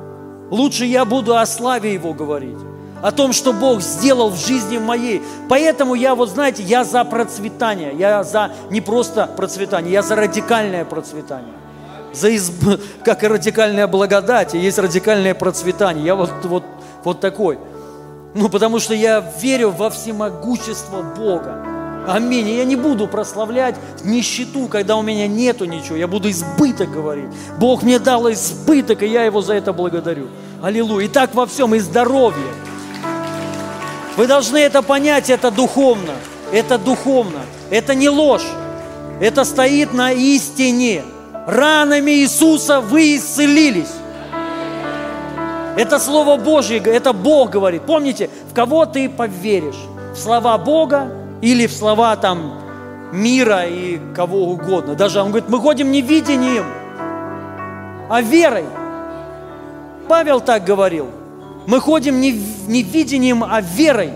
лучше 0.51 0.87
я 0.87 1.05
буду 1.05 1.37
о 1.37 1.45
славе 1.45 1.93
Его 1.93 2.15
говорить, 2.15 2.57
о 3.03 3.13
том, 3.13 3.35
что 3.35 3.53
Бог 3.53 3.83
сделал 3.83 4.31
в 4.31 4.39
жизни 4.39 4.79
моей. 4.79 5.21
Поэтому 5.51 5.95
я, 5.95 6.15
вот 6.15 6.31
знаете, 6.31 6.63
я 6.63 6.85
за 6.85 7.05
процветание, 7.05 7.93
я 7.95 8.25
за 8.25 8.53
не 8.71 8.81
просто 8.81 9.27
процветание, 9.27 9.93
я 9.93 10.03
за 10.03 10.17
радикальное 10.17 10.87
процветание. 10.87 11.53
За 12.17 12.31
изб- 12.31 12.81
как 13.05 13.23
и 13.23 13.27
радикальная 13.27 13.87
благодать, 13.87 14.55
и 14.55 14.59
есть 14.59 14.79
радикальное 14.79 15.35
процветание. 15.35 16.05
Я 16.05 16.15
вот, 16.15 16.31
вот, 16.45 16.65
вот 17.05 17.21
такой. 17.21 17.59
Ну, 18.35 18.49
потому 18.49 18.81
что 18.81 18.95
я 18.95 19.25
верю 19.41 19.71
во 19.71 19.91
всемогущество 19.91 21.03
Бога. 21.03 21.63
Аминь. 22.07 22.49
Я 22.51 22.65
не 22.65 22.77
буду 22.77 23.09
прославлять 23.09 23.75
нищету, 24.05 24.69
когда 24.69 24.97
у 24.97 25.03
меня 25.03 25.27
нету 25.27 25.65
ничего. 25.65 25.97
Я 25.97 26.07
буду 26.07 26.31
избыток 26.31 26.91
говорить. 26.91 27.31
Бог 27.59 27.83
мне 27.83 27.99
дал 27.99 28.31
избыток, 28.33 29.03
и 29.03 29.07
я 29.07 29.25
Его 29.25 29.41
за 29.41 29.55
это 29.55 29.73
благодарю. 29.73 30.29
Аллилуйя. 30.63 31.07
И 31.07 31.09
так 31.09 31.35
во 31.35 31.47
всем, 31.47 31.75
и 31.75 31.79
здоровье. 31.79 32.47
Вы 34.17 34.27
должны 34.27 34.59
это 34.59 34.83
понять, 34.83 35.31
это 35.31 35.51
духовно. 35.51 36.13
Это 36.53 36.79
духовно. 36.79 37.41
Это 37.71 37.95
не 37.95 38.09
ложь. 38.09 38.47
Это 39.21 39.45
стоит 39.45 39.93
на 39.93 40.13
истине. 40.13 41.03
Ранами 41.47 42.11
Иисуса 42.11 42.81
вы 42.81 43.17
исцелились. 43.17 43.93
Это 45.77 45.99
Слово 45.99 46.37
Божье, 46.37 46.79
это 46.79 47.13
Бог 47.13 47.51
говорит. 47.51 47.83
Помните, 47.83 48.31
в 48.51 48.55
кого 48.55 48.87
ты 48.87 49.09
поверишь? 49.09 49.79
В 50.13 50.17
слова 50.19 50.59
Бога 50.59 51.09
или 51.43 51.67
в 51.67 51.73
слова 51.73 52.17
там 52.17 52.61
мира 53.13 53.65
и 53.67 54.01
кого 54.15 54.51
угодно. 54.51 54.95
Даже 54.95 55.21
он 55.21 55.29
говорит, 55.29 55.49
мы 55.49 55.61
ходим 55.61 55.93
не 55.93 56.01
видением, 56.01 56.65
а 58.09 58.21
верой. 58.23 58.65
Павел 60.09 60.41
так 60.41 60.65
говорил. 60.65 61.09
Мы 61.67 61.81
ходим 61.81 62.21
не, 62.21 62.33
не 62.67 62.83
видением, 62.83 63.45
а 63.45 63.61
верой. 63.61 64.13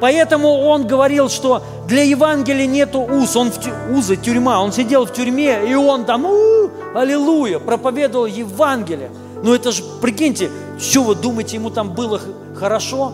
Поэтому 0.00 0.48
он 0.66 0.86
говорил, 0.86 1.28
что 1.28 1.62
для 1.86 2.02
Евангелия 2.02 2.66
нету 2.66 3.00
уз, 3.00 3.36
он 3.36 3.50
в 3.50 3.60
тю- 3.60 3.70
узы, 3.96 4.16
тюрьма, 4.16 4.60
он 4.62 4.72
сидел 4.72 5.06
в 5.06 5.12
тюрьме, 5.12 5.64
и 5.68 5.74
он 5.74 6.04
там, 6.04 6.26
«У, 6.26 6.70
аллилуйя, 6.94 7.58
проповедовал 7.58 8.26
Евангелие. 8.26 9.10
Ну 9.42 9.54
это 9.54 9.72
же, 9.72 9.82
прикиньте, 10.02 10.50
что 10.78 11.02
вы 11.02 11.14
думаете, 11.14 11.56
ему 11.56 11.70
там 11.70 11.94
было 11.94 12.20
хорошо? 12.56 13.12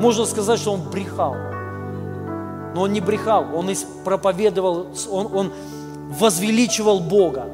Можно 0.00 0.24
сказать, 0.26 0.58
что 0.60 0.72
он 0.72 0.80
брехал. 0.90 1.34
Но 2.74 2.82
он 2.82 2.92
не 2.92 3.00
брехал, 3.00 3.44
он 3.54 3.70
проповедовал, 4.04 4.86
он, 5.10 5.28
он 5.34 5.52
возвеличивал 6.18 7.00
Бога. 7.00 7.46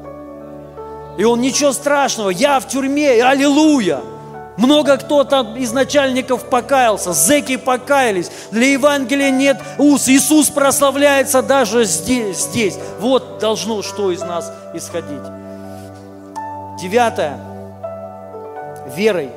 И 1.17 1.23
он 1.23 1.39
ничего 1.41 1.71
страшного, 1.71 2.29
я 2.29 2.59
в 2.59 2.67
тюрьме, 2.67 3.23
аллилуйя. 3.23 3.99
Много 4.57 4.97
кто 4.97 5.23
там 5.25 5.57
из 5.57 5.73
начальников 5.73 6.49
покаялся, 6.49 7.13
зеки 7.13 7.57
покаялись. 7.57 8.31
Для 8.51 8.71
Евангелия 8.71 9.29
нет 9.29 9.61
уз. 9.77 10.07
Иисус 10.07 10.49
прославляется 10.49 11.41
даже 11.41 11.83
здесь. 11.83 12.45
здесь. 12.45 12.77
Вот 12.99 13.39
должно 13.39 13.81
что 13.81 14.11
из 14.11 14.21
нас 14.21 14.51
исходить. 14.73 15.21
Девятое. 16.79 17.37
Верой. 18.95 19.29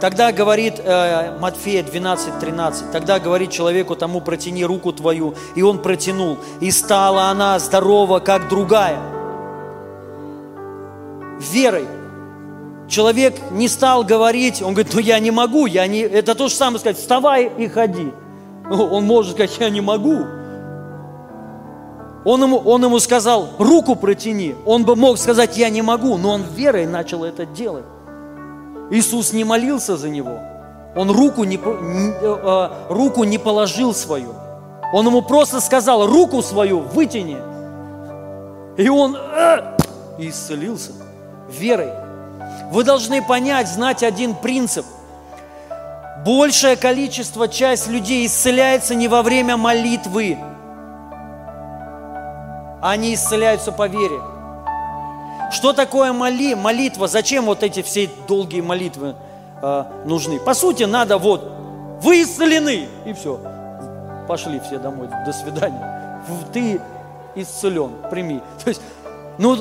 Тогда 0.00 0.32
говорит 0.32 0.80
э, 0.82 1.36
Матфея 1.38 1.82
12, 1.82 2.38
13, 2.38 2.90
тогда 2.90 3.18
говорит 3.20 3.50
человеку 3.50 3.96
тому, 3.96 4.22
протяни 4.22 4.64
руку 4.64 4.94
твою, 4.94 5.34
и 5.54 5.60
он 5.60 5.82
протянул, 5.82 6.38
и 6.60 6.70
стала 6.70 7.24
она 7.24 7.58
здорова, 7.58 8.20
как 8.20 8.48
другая. 8.48 8.98
Верой. 11.38 11.99
Человек 12.90 13.36
не 13.52 13.68
стал 13.68 14.02
говорить, 14.02 14.60
он 14.62 14.74
говорит, 14.74 14.92
ну 14.92 15.00
я 15.00 15.20
не 15.20 15.30
могу, 15.30 15.66
я 15.66 15.86
не... 15.86 16.00
это 16.00 16.34
то 16.34 16.48
же 16.48 16.54
самое 16.54 16.80
сказать, 16.80 16.98
вставай 16.98 17.48
и 17.56 17.68
ходи. 17.68 18.10
Ну, 18.68 18.84
Он 18.84 19.04
может 19.04 19.34
сказать, 19.34 19.56
я 19.60 19.70
не 19.70 19.80
могу. 19.80 20.26
Он 22.24 22.42
ему, 22.42 22.58
он 22.58 22.84
ему 22.84 22.98
сказал, 22.98 23.50
руку 23.58 23.94
протяни. 23.94 24.56
Он 24.66 24.84
бы 24.84 24.96
мог 24.96 25.18
сказать, 25.18 25.56
я 25.56 25.70
не 25.70 25.82
могу, 25.82 26.18
но 26.18 26.32
он 26.32 26.42
верой 26.42 26.86
начал 26.86 27.22
это 27.24 27.46
делать. 27.46 27.84
Иисус 28.90 29.32
не 29.32 29.44
молился 29.44 29.96
за 29.96 30.08
него. 30.08 30.40
Он 30.96 31.10
руку 31.12 31.44
не, 31.44 31.56
э, 31.56 31.60
э, 31.62 32.68
руку 32.88 33.22
не 33.22 33.38
положил 33.38 33.94
свою. 33.94 34.34
Он 34.92 35.06
ему 35.06 35.22
просто 35.22 35.60
сказал, 35.60 36.08
руку 36.08 36.42
свою 36.42 36.80
вытяни. 36.80 37.38
И 38.76 38.88
он 38.88 39.16
э, 39.16 39.76
исцелился 40.18 40.90
верой. 41.48 41.99
Вы 42.70 42.84
должны 42.84 43.20
понять, 43.20 43.68
знать 43.68 44.02
один 44.02 44.34
принцип. 44.34 44.86
Большее 46.24 46.76
количество, 46.76 47.48
часть 47.48 47.88
людей 47.88 48.26
исцеляется 48.26 48.94
не 48.94 49.08
во 49.08 49.22
время 49.22 49.56
молитвы. 49.56 50.38
Они 52.80 53.14
исцеляются 53.14 53.72
по 53.72 53.88
вере. 53.88 54.20
Что 55.50 55.72
такое 55.72 56.12
моли, 56.12 56.54
молитва? 56.54 57.08
Зачем 57.08 57.46
вот 57.46 57.62
эти 57.62 57.82
все 57.82 58.08
долгие 58.28 58.60
молитвы 58.60 59.16
э, 59.62 59.84
нужны? 60.04 60.38
По 60.38 60.54
сути, 60.54 60.84
надо 60.84 61.18
вот, 61.18 61.50
вы 62.02 62.22
исцелены, 62.22 62.88
и 63.04 63.12
все. 63.12 63.40
Пошли 64.28 64.60
все 64.60 64.78
домой, 64.78 65.08
до 65.26 65.32
свидания. 65.32 66.22
Ты 66.52 66.80
исцелен, 67.34 67.90
прими. 68.10 68.40
То 68.62 68.68
есть, 68.68 68.80
ну, 69.38 69.58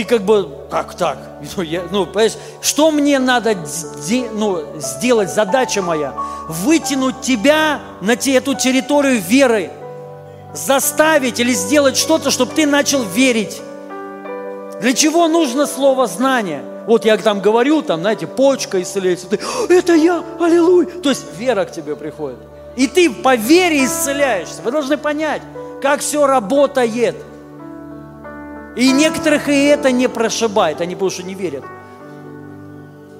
ты 0.00 0.04
как 0.04 0.22
бы, 0.22 0.48
как 0.70 0.94
так? 0.94 1.18
Ну, 1.56 1.62
я, 1.62 1.82
ну, 1.90 2.06
понимаешь, 2.06 2.36
что 2.62 2.90
мне 2.90 3.18
надо 3.18 3.54
де- 3.54 4.30
ну, 4.32 4.62
сделать, 4.76 5.30
задача 5.30 5.82
моя? 5.82 6.14
Вытянуть 6.48 7.20
тебя 7.20 7.80
на 8.00 8.16
те, 8.16 8.36
эту 8.36 8.54
территорию 8.54 9.20
веры, 9.20 9.70
заставить 10.54 11.38
или 11.38 11.52
сделать 11.52 11.98
что-то, 11.98 12.30
чтобы 12.30 12.54
ты 12.54 12.66
начал 12.66 13.02
верить. 13.02 13.60
Для 14.80 14.94
чего 14.94 15.28
нужно 15.28 15.66
слово 15.66 16.06
знание? 16.06 16.64
Вот 16.86 17.04
я 17.04 17.18
там 17.18 17.40
говорю, 17.40 17.82
там, 17.82 18.00
знаете, 18.00 18.26
почка 18.26 18.80
исцеляется. 18.80 19.28
Ты, 19.28 19.38
это 19.68 19.94
я, 19.94 20.24
аллилуйя. 20.40 20.86
То 21.02 21.10
есть 21.10 21.26
вера 21.36 21.66
к 21.66 21.72
тебе 21.72 21.94
приходит. 21.94 22.38
И 22.74 22.86
ты 22.86 23.10
по 23.10 23.34
вере 23.36 23.84
исцеляешься. 23.84 24.62
Вы 24.64 24.70
должны 24.70 24.96
понять, 24.96 25.42
как 25.82 26.00
все 26.00 26.26
работает. 26.26 27.16
И 28.76 28.92
некоторых 28.92 29.48
и 29.48 29.64
это 29.64 29.90
не 29.90 30.08
прошибает, 30.08 30.80
они 30.80 30.94
потому 30.94 31.10
что 31.10 31.22
не 31.22 31.34
верят. 31.34 31.64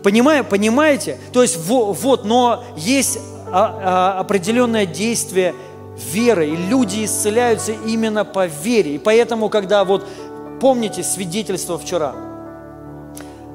Понимаю, 0.02 0.44
понимаете? 0.44 1.18
То 1.32 1.42
есть 1.42 1.58
вот, 1.66 2.24
но 2.24 2.64
есть 2.76 3.18
а, 3.48 4.14
а, 4.16 4.20
определенное 4.20 4.86
действие 4.86 5.54
веры, 6.12 6.48
и 6.48 6.56
люди 6.56 7.04
исцеляются 7.04 7.72
именно 7.72 8.24
по 8.24 8.46
вере. 8.46 8.94
И 8.94 8.98
поэтому, 8.98 9.48
когда 9.48 9.84
вот, 9.84 10.06
помните 10.60 11.02
свидетельство 11.02 11.78
вчера, 11.78 12.14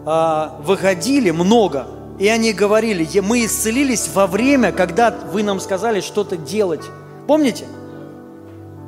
а, 0.06 0.60
выходили 0.64 1.32
много, 1.32 1.88
и 2.20 2.28
они 2.28 2.54
говорили, 2.54 3.08
мы 3.22 3.46
исцелились 3.46 4.10
во 4.14 4.28
время, 4.28 4.72
когда 4.72 5.16
вы 5.32 5.44
нам 5.44 5.60
сказали 5.60 6.02
что-то 6.02 6.38
делать. 6.38 6.84
Помните? 7.28 7.66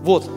Вот, 0.03 0.29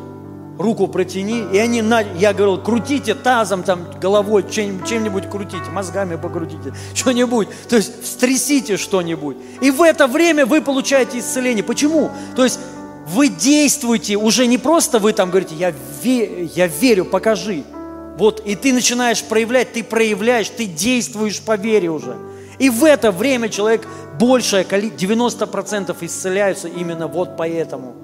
руку 0.61 0.87
протяни, 0.89 1.45
и 1.53 1.59
они, 1.59 1.81
на, 1.81 2.01
я 2.01 2.35
говорил, 2.35 2.59
крутите 2.63 3.15
тазом, 3.15 3.63
там, 3.63 3.87
головой, 4.01 4.45
чем, 4.49 4.85
чем-нибудь 4.85 5.31
крутите, 5.31 5.71
мозгами 5.73 6.17
покрутите, 6.17 6.75
что-нибудь, 6.95 7.49
то 7.69 7.77
есть 7.77 8.03
встрясите 8.05 8.77
что-нибудь. 8.77 9.37
И 9.63 9.71
в 9.71 9.83
это 9.83 10.07
время 10.07 10.45
вы 10.45 10.61
получаете 10.61 11.19
исцеление. 11.19 11.65
Почему? 11.65 12.11
То 12.37 12.45
есть 12.45 12.61
вы 13.07 13.29
действуете, 13.29 14.17
уже 14.17 14.47
не 14.47 14.59
просто 14.59 14.99
вы 14.99 15.13
там 15.13 15.31
говорите, 15.31 15.55
я, 15.55 15.73
ве, 16.03 16.45
я 16.55 16.67
верю, 16.67 17.07
покажи. 17.07 17.65
Вот, 18.19 18.43
и 18.45 18.55
ты 18.55 18.75
начинаешь 18.75 19.23
проявлять, 19.23 19.73
ты 19.73 19.83
проявляешь, 19.83 20.51
ты 20.51 20.67
действуешь 20.67 21.41
по 21.41 21.57
вере 21.57 21.91
уже. 21.91 22.17
И 22.59 22.69
в 22.69 22.85
это 22.85 23.11
время 23.11 23.49
человек 23.49 23.87
большее 24.19 24.65
количество, 24.65 25.07
90% 25.07 25.97
исцеляются 26.03 26.69
именно 26.69 27.07
вот 27.07 27.39
поэтому. 27.39 27.95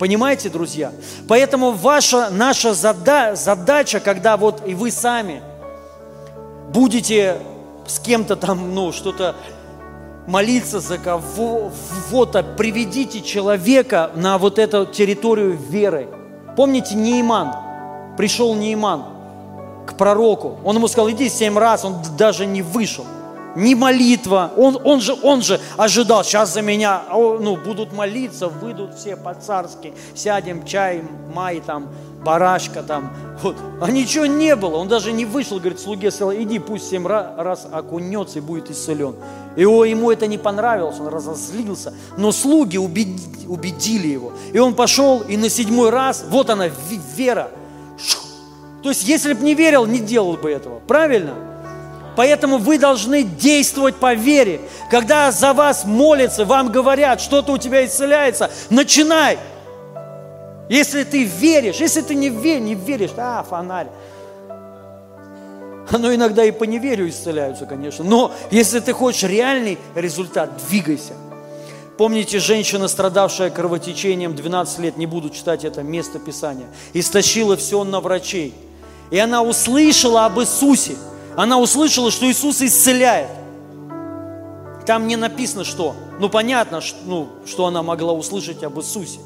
Понимаете, 0.00 0.48
друзья? 0.48 0.92
Поэтому 1.28 1.72
ваша, 1.72 2.30
наша 2.30 2.72
зада, 2.72 3.36
задача, 3.36 4.00
когда 4.00 4.38
вот 4.38 4.66
и 4.66 4.74
вы 4.74 4.90
сами 4.90 5.42
будете 6.72 7.36
с 7.86 7.98
кем-то 7.98 8.36
там, 8.36 8.74
ну, 8.74 8.92
что-то 8.92 9.36
молиться 10.26 10.80
за 10.80 10.96
кого-то, 10.96 12.42
приведите 12.42 13.20
человека 13.20 14.10
на 14.14 14.38
вот 14.38 14.58
эту 14.58 14.86
территорию 14.86 15.52
веры. 15.52 16.08
Помните 16.56 16.94
Нейман? 16.94 17.54
Пришел 18.16 18.54
Нейман 18.54 19.04
к 19.86 19.98
пророку. 19.98 20.60
Он 20.64 20.76
ему 20.76 20.88
сказал, 20.88 21.10
иди 21.10 21.28
семь 21.28 21.58
раз, 21.58 21.84
он 21.84 21.96
даже 22.16 22.46
не 22.46 22.62
вышел 22.62 23.04
ни 23.56 23.74
молитва. 23.74 24.52
Он, 24.56 24.78
он, 24.82 25.00
же, 25.00 25.14
он 25.22 25.42
же 25.42 25.60
ожидал, 25.76 26.24
сейчас 26.24 26.54
за 26.54 26.62
меня 26.62 27.02
ну, 27.12 27.56
будут 27.56 27.92
молиться, 27.92 28.48
выйдут 28.48 28.94
все 28.94 29.16
по-царски, 29.16 29.94
сядем, 30.14 30.64
чай, 30.64 31.02
май 31.34 31.62
там, 31.64 31.88
барашка 32.24 32.82
там. 32.82 33.12
Вот. 33.42 33.56
А 33.80 33.90
ничего 33.90 34.26
не 34.26 34.54
было, 34.56 34.76
он 34.76 34.88
даже 34.88 35.12
не 35.12 35.24
вышел, 35.24 35.58
говорит, 35.58 35.80
слуге 35.80 36.10
сказал, 36.10 36.34
иди, 36.34 36.58
пусть 36.58 36.88
семь 36.88 37.06
раз 37.06 37.66
окунется 37.70 38.38
и 38.38 38.42
будет 38.42 38.70
исцелен. 38.70 39.16
И 39.56 39.64
о, 39.64 39.84
ему 39.84 40.10
это 40.10 40.26
не 40.26 40.38
понравилось, 40.38 41.00
он 41.00 41.08
разозлился. 41.08 41.94
Но 42.16 42.32
слуги 42.32 42.76
убедили, 42.76 43.46
убедили 43.46 44.08
его. 44.08 44.32
И 44.52 44.58
он 44.58 44.74
пошел, 44.74 45.20
и 45.20 45.36
на 45.36 45.48
седьмой 45.48 45.90
раз, 45.90 46.24
вот 46.28 46.50
она, 46.50 46.68
вера. 47.16 47.50
То 48.82 48.88
есть, 48.88 49.06
если 49.06 49.34
бы 49.34 49.42
не 49.44 49.54
верил, 49.54 49.86
не 49.86 49.98
делал 49.98 50.36
бы 50.36 50.50
этого. 50.50 50.80
Правильно? 50.86 51.49
Поэтому 52.20 52.58
вы 52.58 52.76
должны 52.76 53.22
действовать 53.22 53.96
по 53.96 54.12
вере. 54.12 54.60
Когда 54.90 55.32
за 55.32 55.54
вас 55.54 55.86
молятся, 55.86 56.44
вам 56.44 56.70
говорят, 56.70 57.18
что-то 57.18 57.52
у 57.52 57.56
тебя 57.56 57.86
исцеляется, 57.86 58.50
начинай. 58.68 59.38
Если 60.68 61.02
ты 61.04 61.24
веришь, 61.24 61.76
если 61.76 62.02
ты 62.02 62.14
не, 62.14 62.28
веришь, 62.28 62.60
не 62.60 62.74
веришь, 62.74 63.12
а, 63.16 63.42
фонарь. 63.42 63.86
Оно 65.90 66.14
иногда 66.14 66.44
и 66.44 66.50
по 66.50 66.64
неверию 66.64 67.08
исцеляются, 67.08 67.64
конечно. 67.64 68.04
Но 68.04 68.32
если 68.50 68.80
ты 68.80 68.92
хочешь 68.92 69.22
реальный 69.22 69.78
результат, 69.94 70.50
двигайся. 70.68 71.14
Помните, 71.96 72.38
женщина, 72.38 72.88
страдавшая 72.88 73.48
кровотечением 73.48 74.36
12 74.36 74.78
лет, 74.80 74.98
не 74.98 75.06
буду 75.06 75.30
читать 75.30 75.64
это 75.64 75.82
место 75.82 76.18
Писания, 76.18 76.66
истощила 76.92 77.56
все 77.56 77.82
на 77.82 78.00
врачей. 78.00 78.52
И 79.10 79.18
она 79.18 79.42
услышала 79.42 80.26
об 80.26 80.38
Иисусе– 80.38 80.96
она 81.36 81.58
услышала, 81.58 82.10
что 82.10 82.30
Иисус 82.30 82.60
исцеляет. 82.60 83.28
Там 84.86 85.06
не 85.06 85.16
написано, 85.16 85.64
что. 85.64 85.94
Ну, 86.18 86.28
понятно, 86.28 86.80
что, 86.80 86.98
ну, 87.04 87.28
что 87.46 87.66
она 87.66 87.82
могла 87.82 88.12
услышать 88.12 88.62
об 88.64 88.78
Иисусе. 88.78 89.20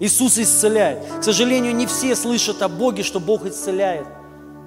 Иисус 0.00 0.38
исцеляет. 0.38 0.98
К 1.20 1.22
сожалению, 1.22 1.74
не 1.74 1.86
все 1.86 2.14
слышат 2.14 2.62
о 2.62 2.68
Боге, 2.68 3.02
что 3.02 3.20
Бог 3.20 3.46
исцеляет. 3.46 4.06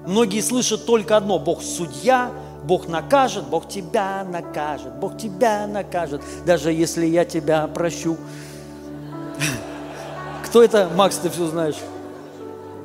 Многие 0.06 0.40
слышат 0.40 0.86
только 0.86 1.16
одно. 1.16 1.38
Бог 1.38 1.62
судья, 1.62 2.30
Бог 2.64 2.88
накажет, 2.88 3.44
Бог 3.44 3.68
тебя 3.68 4.24
накажет, 4.24 4.94
Бог 4.94 5.16
тебя 5.18 5.66
накажет, 5.66 6.22
даже 6.44 6.72
если 6.72 7.06
я 7.06 7.24
тебя 7.24 7.66
прощу. 7.66 8.16
Кто 10.46 10.62
это, 10.62 10.90
Макс, 10.94 11.16
ты 11.16 11.30
все 11.30 11.46
знаешь? 11.46 11.76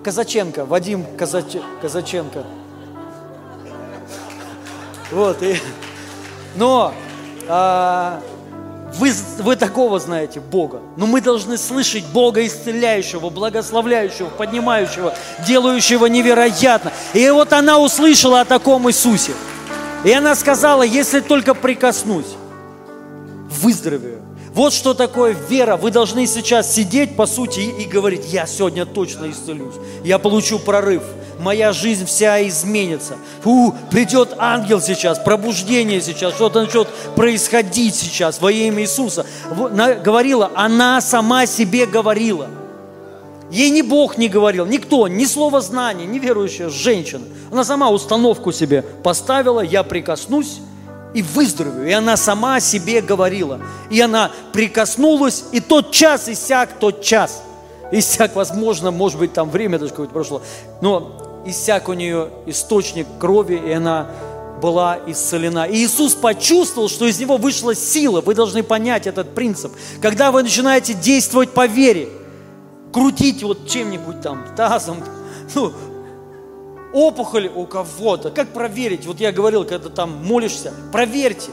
Казаченко, 0.04 0.66
Вадим 0.66 1.06
Казач... 1.18 1.58
Казаченко. 1.82 2.44
Вот, 5.12 5.42
и, 5.42 5.58
но 6.56 6.94
а, 7.48 8.22
вы, 8.96 9.12
вы 9.40 9.56
такого 9.56 10.00
знаете 10.00 10.40
Бога. 10.40 10.82
Но 10.98 11.06
мы 11.06 11.22
должны 11.22 11.58
слышать 11.58 12.06
Бога 12.06 12.46
исцеляющего, 12.46 13.30
благословляющего, 13.30 14.28
поднимающего, 14.30 15.14
делающего 15.46 16.08
невероятно. 16.08 16.92
И 17.14 17.30
вот 17.30 17.54
она 17.54 17.80
услышала 17.80 18.42
о 18.42 18.46
таком 18.46 18.90
Иисусе. 18.90 19.34
И 20.04 20.12
она 20.12 20.36
сказала, 20.36 20.84
если 20.84 21.20
только 21.22 21.54
прикоснусь, 21.54 22.36
выздоровею. 23.50 24.22
Вот 24.54 24.74
что 24.74 24.94
такое 24.94 25.36
вера. 25.50 25.78
Вы 25.78 25.92
должны 25.92 26.26
сейчас 26.26 26.74
сидеть, 26.74 27.16
по 27.16 27.28
сути, 27.28 27.60
и, 27.60 27.84
и 27.84 27.86
говорить, 27.86 28.26
я 28.26 28.48
сегодня 28.48 28.86
точно 28.86 29.30
исцелюсь. 29.30 29.76
Я 30.04 30.18
получу 30.18 30.58
прорыв 30.60 31.04
моя 31.40 31.74
жизнь 31.74 32.06
вся 32.06 32.46
изменится. 32.48 33.16
Фу, 33.42 33.76
придет 33.92 34.36
ангел 34.38 34.82
сейчас, 34.82 35.20
пробуждение 35.20 36.02
сейчас, 36.02 36.34
что-то 36.36 36.62
начнет 36.62 36.88
происходить 37.16 37.96
сейчас 37.96 38.42
во 38.42 38.52
имя 38.52 38.84
Иисуса. 38.84 39.26
Говорила, 40.04 40.52
она 40.56 41.02
сама 41.02 41.46
себе 41.46 41.86
говорила. 41.86 42.48
Ей 43.50 43.70
ни 43.70 43.82
Бог 43.82 44.18
не 44.18 44.28
говорил, 44.28 44.66
никто, 44.66 45.08
ни 45.08 45.26
слово 45.26 45.62
знания, 45.62 46.06
ни 46.06 46.20
верующая 46.20 46.70
женщина. 46.70 47.24
Она 47.52 47.64
сама 47.64 47.90
установку 47.90 48.52
себе 48.52 48.82
поставила, 48.82 49.62
я 49.62 49.84
прикоснусь 49.84 50.60
и 51.14 51.22
выздоровею. 51.22 51.88
И 51.88 51.92
она 51.94 52.18
сама 52.18 52.60
себе 52.60 53.02
говорила. 53.02 53.62
И 53.90 54.02
она 54.02 54.32
прикоснулась, 54.52 55.46
и 55.52 55.62
тот 55.62 55.92
час 55.92 56.28
иссяк, 56.28 56.78
тот 56.80 57.02
час. 57.02 57.42
Иссяк, 57.92 58.36
возможно, 58.36 58.92
может 58.92 59.18
быть, 59.18 59.32
там 59.32 59.50
время 59.50 59.80
даже 59.80 59.92
какое-то 59.92 60.14
прошло. 60.14 60.42
Но 60.82 61.27
иссяк 61.50 61.90
у 61.90 61.94
нее 61.94 62.30
источник 62.46 63.08
крови, 63.20 63.56
и 63.56 63.72
она 63.72 64.08
была 64.62 65.00
исцелена. 65.06 65.66
И 65.66 65.76
Иисус 65.78 66.16
почувствовал, 66.16 66.90
что 66.90 67.06
из 67.06 67.20
него 67.20 67.38
вышла 67.38 67.76
сила. 67.76 68.22
Вы 68.22 68.34
должны 68.34 68.64
понять 68.64 69.08
этот 69.08 69.36
принцип. 69.36 69.72
Когда 70.02 70.32
вы 70.32 70.44
начинаете 70.44 70.94
действовать 70.94 71.52
по 71.52 71.68
вере, 71.68 72.10
крутить 72.92 73.44
вот 73.44 73.68
чем-нибудь 73.68 74.22
там, 74.22 74.44
тазом, 74.56 75.04
ну, 75.56 75.74
опухоль 76.94 77.52
у 77.54 77.66
кого-то, 77.66 78.32
как 78.32 78.50
проверить? 78.50 79.06
Вот 79.06 79.20
я 79.20 79.32
говорил, 79.32 79.66
когда 79.66 79.90
там 79.90 80.26
молишься, 80.26 80.74
проверьте, 80.92 81.52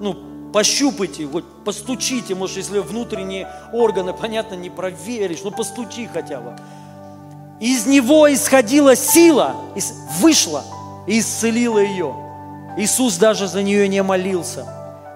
ну, 0.00 0.50
пощупайте, 0.52 1.26
вот 1.26 1.44
постучите, 1.64 2.34
может, 2.34 2.56
если 2.56 2.78
внутренние 2.80 3.48
органы, 3.72 4.12
понятно, 4.20 4.54
не 4.54 4.70
проверишь, 4.70 5.42
но 5.42 5.50
постучи 5.50 6.08
хотя 6.12 6.40
бы. 6.40 6.56
Из 7.62 7.86
него 7.86 8.30
исходила 8.34 8.96
сила, 8.96 9.54
вышла 10.18 10.64
и 11.06 11.20
исцелила 11.20 11.78
ее. 11.78 12.12
Иисус 12.76 13.18
даже 13.18 13.46
за 13.46 13.62
нее 13.62 13.86
не 13.86 14.02
молился. 14.02 14.66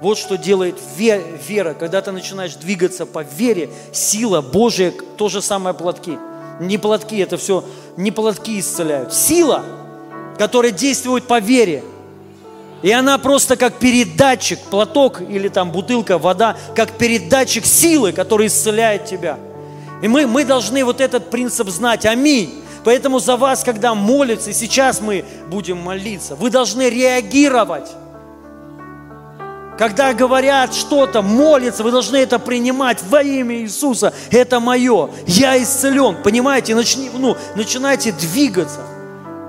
Вот 0.01 0.17
что 0.17 0.39
делает 0.39 0.77
вера. 0.97 1.75
Когда 1.75 2.01
ты 2.03 2.13
начинаешь 2.13 2.55
двигаться 2.55 3.05
по 3.05 3.25
вере, 3.25 3.69
сила 3.91 4.43
Божия, 4.43 4.93
то 5.17 5.29
же 5.29 5.43
самое 5.43 5.75
платки. 5.75 6.19
Не 6.61 6.79
платки, 6.79 7.19
это 7.19 7.37
все, 7.37 7.65
не 7.97 8.13
платки 8.13 8.61
исцеляют. 8.61 9.13
Сила, 9.13 9.65
которая 10.39 10.71
действует 10.71 11.27
по 11.27 11.41
вере. 11.41 11.83
И 12.81 12.93
она 12.93 13.19
просто 13.19 13.57
как 13.57 13.75
передатчик, 13.81 14.61
платок 14.71 15.21
или 15.21 15.49
там 15.49 15.73
бутылка, 15.73 16.17
вода, 16.17 16.57
как 16.77 16.93
передатчик 16.93 17.67
силы, 17.67 18.13
который 18.13 18.47
исцеляет 18.47 19.05
тебя. 19.05 19.37
И 20.03 20.09
мы, 20.09 20.27
мы 20.27 20.45
должны 20.45 20.85
вот 20.85 21.01
этот 21.01 21.31
принцип 21.31 21.69
знать. 21.69 22.07
Аминь. 22.07 22.63
Поэтому 22.85 23.19
за 23.19 23.37
вас, 23.37 23.65
когда 23.65 23.95
молятся, 23.95 24.51
и 24.51 24.53
сейчас 24.53 25.01
мы 25.01 25.25
будем 25.49 25.79
молиться, 25.79 26.37
вы 26.37 26.51
должны 26.51 26.89
реагировать. 26.89 27.89
Когда 29.79 30.15
говорят 30.15 30.75
что-то, 30.75 31.21
молятся, 31.21 31.83
вы 31.83 31.91
должны 31.91 32.17
это 32.17 32.39
принимать 32.39 33.03
во 33.03 33.23
имя 33.23 33.57
Иисуса. 33.57 34.15
Это 34.31 34.59
мое. 34.59 35.11
Я 35.27 35.63
исцелен. 35.63 36.17
Понимаете? 36.23 36.75
Начни, 36.75 37.11
ну, 37.13 37.37
начинайте 37.57 38.13
двигаться. 38.13 38.96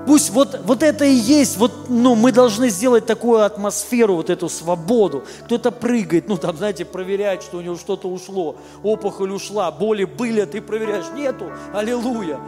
Пусть 0.08 0.30
вот, 0.30 0.58
вот 0.64 0.82
это 0.82 1.04
и 1.04 1.12
есть, 1.12 1.58
вот, 1.58 1.90
ну, 1.90 2.14
мы 2.14 2.32
должны 2.32 2.70
сделать 2.70 3.04
такую 3.04 3.44
атмосферу, 3.44 4.14
вот 4.14 4.30
эту 4.30 4.48
свободу. 4.48 5.22
Кто-то 5.44 5.70
прыгает, 5.70 6.28
ну, 6.28 6.38
там, 6.38 6.56
знаете, 6.56 6.86
проверяет, 6.86 7.42
что 7.42 7.58
у 7.58 7.60
него 7.60 7.76
что-то 7.76 8.08
ушло, 8.08 8.56
опухоль 8.82 9.32
ушла, 9.32 9.70
боли 9.70 10.04
были, 10.04 10.40
а 10.40 10.46
ты 10.46 10.62
проверяешь, 10.62 11.04
нету, 11.14 11.52
аллилуйя. 11.74 12.40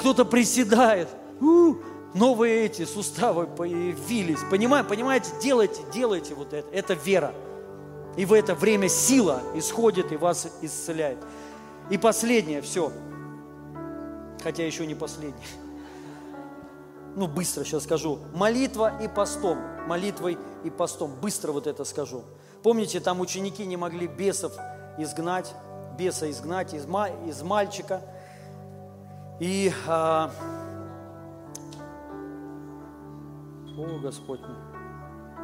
Кто-то 0.00 0.24
приседает, 0.24 1.06
у, 1.40 1.76
новые 2.14 2.64
эти 2.66 2.84
суставы 2.84 3.46
появились. 3.46 4.40
Понимаете, 4.50 4.88
понимаете, 4.88 5.30
делайте, 5.40 5.82
делайте 5.94 6.34
вот 6.34 6.52
это. 6.52 6.66
Это 6.72 6.94
вера. 6.94 7.32
И 8.16 8.24
в 8.24 8.32
это 8.32 8.56
время 8.56 8.88
сила 8.88 9.40
исходит 9.54 10.10
и 10.10 10.16
вас 10.16 10.48
исцеляет. 10.62 11.18
И 11.90 11.96
последнее, 11.96 12.60
все. 12.60 12.90
Хотя 14.42 14.66
еще 14.66 14.84
не 14.84 14.96
последнее. 14.96 15.63
Ну, 17.16 17.28
быстро 17.28 17.64
сейчас 17.64 17.84
скажу. 17.84 18.18
Молитва 18.34 19.00
и 19.02 19.08
постом. 19.08 19.58
Молитвой 19.86 20.38
и 20.64 20.70
постом. 20.70 21.12
Быстро 21.20 21.52
вот 21.52 21.66
это 21.66 21.84
скажу. 21.84 22.22
Помните, 22.62 23.00
там 23.00 23.20
ученики 23.20 23.64
не 23.66 23.76
могли 23.76 24.06
бесов 24.06 24.52
изгнать, 24.98 25.54
беса 25.98 26.30
изгнать 26.30 26.74
из, 26.74 26.86
из 27.26 27.42
мальчика. 27.42 28.02
И 29.40 29.72
а, 29.86 30.30
О, 33.76 33.98
Господь, 34.00 34.40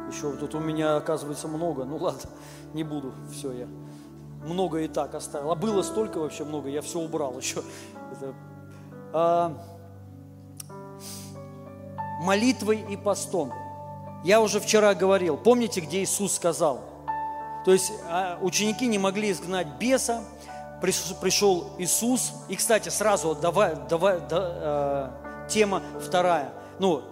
еще 0.09 0.31
тут 0.37 0.55
у 0.55 0.59
меня, 0.59 0.95
оказывается, 0.95 1.47
много. 1.47 1.83
Ну 1.83 1.97
ладно, 1.97 2.29
не 2.73 2.83
буду, 2.83 3.13
все, 3.31 3.51
я 3.51 3.67
много 4.45 4.79
и 4.79 4.87
так 4.87 5.15
оставил. 5.15 5.51
А 5.51 5.55
было 5.55 5.81
столько 5.81 6.19
вообще 6.19 6.43
много, 6.43 6.69
я 6.69 6.81
все 6.81 6.99
убрал 6.99 7.37
еще. 7.37 7.61
Это, 8.11 8.33
а, 9.13 9.57
молитвой 12.21 12.85
и 12.87 12.95
постом. 12.95 13.51
Я 14.23 14.41
уже 14.41 14.59
вчера 14.59 14.93
говорил, 14.93 15.37
помните, 15.37 15.81
где 15.81 16.03
Иисус 16.03 16.33
сказал? 16.33 16.81
То 17.65 17.71
есть 17.73 17.91
а, 18.07 18.37
ученики 18.41 18.87
не 18.87 18.99
могли 18.99 19.31
изгнать 19.31 19.67
беса, 19.79 20.23
пришел 20.81 21.71
Иисус. 21.77 22.33
И, 22.47 22.55
кстати, 22.55 22.89
сразу 22.89 23.35
давай, 23.35 23.75
давай, 23.89 24.19
да, 24.29 25.11
э, 25.45 25.47
тема 25.49 25.81
вторая. 25.99 26.53
Ну, 26.79 27.03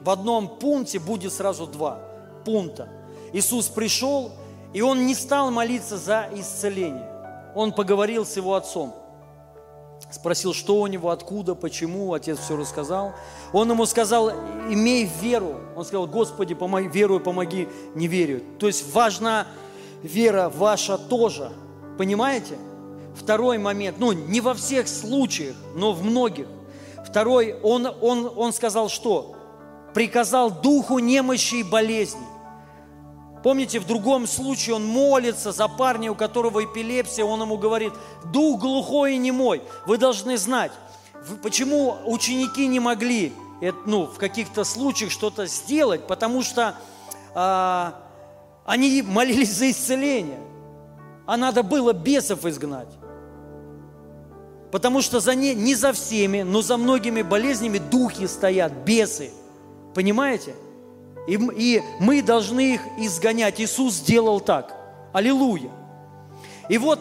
в 0.00 0.10
одном 0.10 0.58
пункте 0.58 0.98
будет 0.98 1.32
сразу 1.32 1.66
два 1.66 2.00
пункта. 2.44 2.88
Иисус 3.32 3.68
пришел, 3.68 4.32
и 4.72 4.82
Он 4.82 5.06
не 5.06 5.14
стал 5.14 5.50
молиться 5.50 5.96
за 5.96 6.28
исцеление. 6.34 7.08
Он 7.54 7.72
поговорил 7.72 8.26
с 8.26 8.36
Его 8.36 8.54
Отцом. 8.54 8.94
Спросил, 10.12 10.52
что 10.54 10.80
у 10.80 10.86
него, 10.86 11.10
откуда, 11.10 11.54
почему. 11.54 12.12
Отец 12.12 12.38
все 12.38 12.56
рассказал. 12.56 13.14
Он 13.52 13.70
ему 13.70 13.86
сказал, 13.86 14.30
имей 14.68 15.10
веру. 15.20 15.56
Он 15.74 15.84
сказал, 15.84 16.06
Господи, 16.06 16.54
помоги, 16.54 16.88
верую, 16.88 17.20
помоги, 17.20 17.68
не 17.94 18.06
верю. 18.06 18.42
То 18.58 18.66
есть 18.66 18.92
важна 18.94 19.46
вера 20.02 20.48
ваша 20.54 20.98
тоже. 20.98 21.50
Понимаете? 21.98 22.58
Второй 23.16 23.58
момент, 23.58 23.98
ну 23.98 24.12
не 24.12 24.40
во 24.40 24.54
всех 24.54 24.88
случаях, 24.88 25.54
но 25.74 25.92
в 25.92 26.02
многих. 26.02 26.46
Второй, 27.06 27.56
он, 27.62 27.86
он, 28.00 28.30
он 28.34 28.52
сказал 28.52 28.88
что? 28.88 29.36
приказал 29.92 30.50
духу 30.50 30.98
немощи 30.98 31.56
и 31.56 31.62
болезни. 31.62 32.26
Помните, 33.42 33.80
в 33.80 33.86
другом 33.86 34.26
случае 34.26 34.76
он 34.76 34.86
молится 34.86 35.52
за 35.52 35.66
парня, 35.68 36.12
у 36.12 36.14
которого 36.14 36.64
эпилепсия, 36.64 37.24
он 37.24 37.42
ему 37.42 37.58
говорит, 37.58 37.92
дух 38.24 38.60
глухой 38.60 39.14
и 39.14 39.18
немой. 39.18 39.62
Вы 39.86 39.98
должны 39.98 40.36
знать, 40.36 40.72
почему 41.42 41.96
ученики 42.06 42.66
не 42.66 42.80
могли 42.80 43.32
ну, 43.84 44.06
в 44.06 44.18
каких-то 44.18 44.64
случаях 44.64 45.10
что-то 45.10 45.46
сделать, 45.46 46.06
потому 46.06 46.42
что 46.42 46.76
а, 47.34 47.94
они 48.64 49.02
молились 49.02 49.52
за 49.52 49.70
исцеление, 49.70 50.40
а 51.26 51.36
надо 51.36 51.62
было 51.62 51.92
бесов 51.92 52.44
изгнать. 52.44 52.88
Потому 54.70 55.02
что 55.02 55.20
за 55.20 55.34
не, 55.34 55.54
не 55.54 55.74
за 55.74 55.92
всеми, 55.92 56.42
но 56.42 56.62
за 56.62 56.76
многими 56.76 57.22
болезнями 57.22 57.78
духи 57.78 58.26
стоят, 58.26 58.72
бесы– 58.72 59.30
Понимаете? 59.94 60.54
И, 61.26 61.38
и 61.56 61.82
мы 62.00 62.22
должны 62.22 62.74
их 62.74 62.80
изгонять. 62.98 63.60
Иисус 63.60 63.94
сделал 63.94 64.40
так. 64.40 64.76
Аллилуйя. 65.12 65.70
И 66.68 66.78
вот 66.78 67.00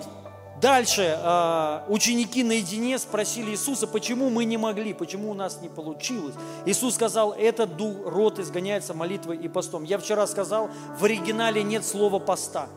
дальше 0.61 1.17
э, 1.17 1.81
ученики 1.87 2.43
наедине 2.43 2.99
спросили 2.99 3.51
Иисуса, 3.51 3.87
почему 3.87 4.29
мы 4.29 4.45
не 4.45 4.57
могли, 4.57 4.93
почему 4.93 5.31
у 5.31 5.33
нас 5.33 5.61
не 5.61 5.69
получилось. 5.69 6.35
Иисус 6.65 6.95
сказал, 6.95 7.33
этот 7.33 7.77
дух, 7.77 7.95
род 8.05 8.39
изгоняется 8.39 8.93
молитвой 8.93 9.37
и 9.37 9.47
постом. 9.47 9.83
Я 9.83 9.97
вчера 9.97 10.27
сказал, 10.27 10.69
в 10.99 11.03
оригинале 11.05 11.63
нет 11.63 11.85
слова 11.85 12.19
поста, 12.19 12.67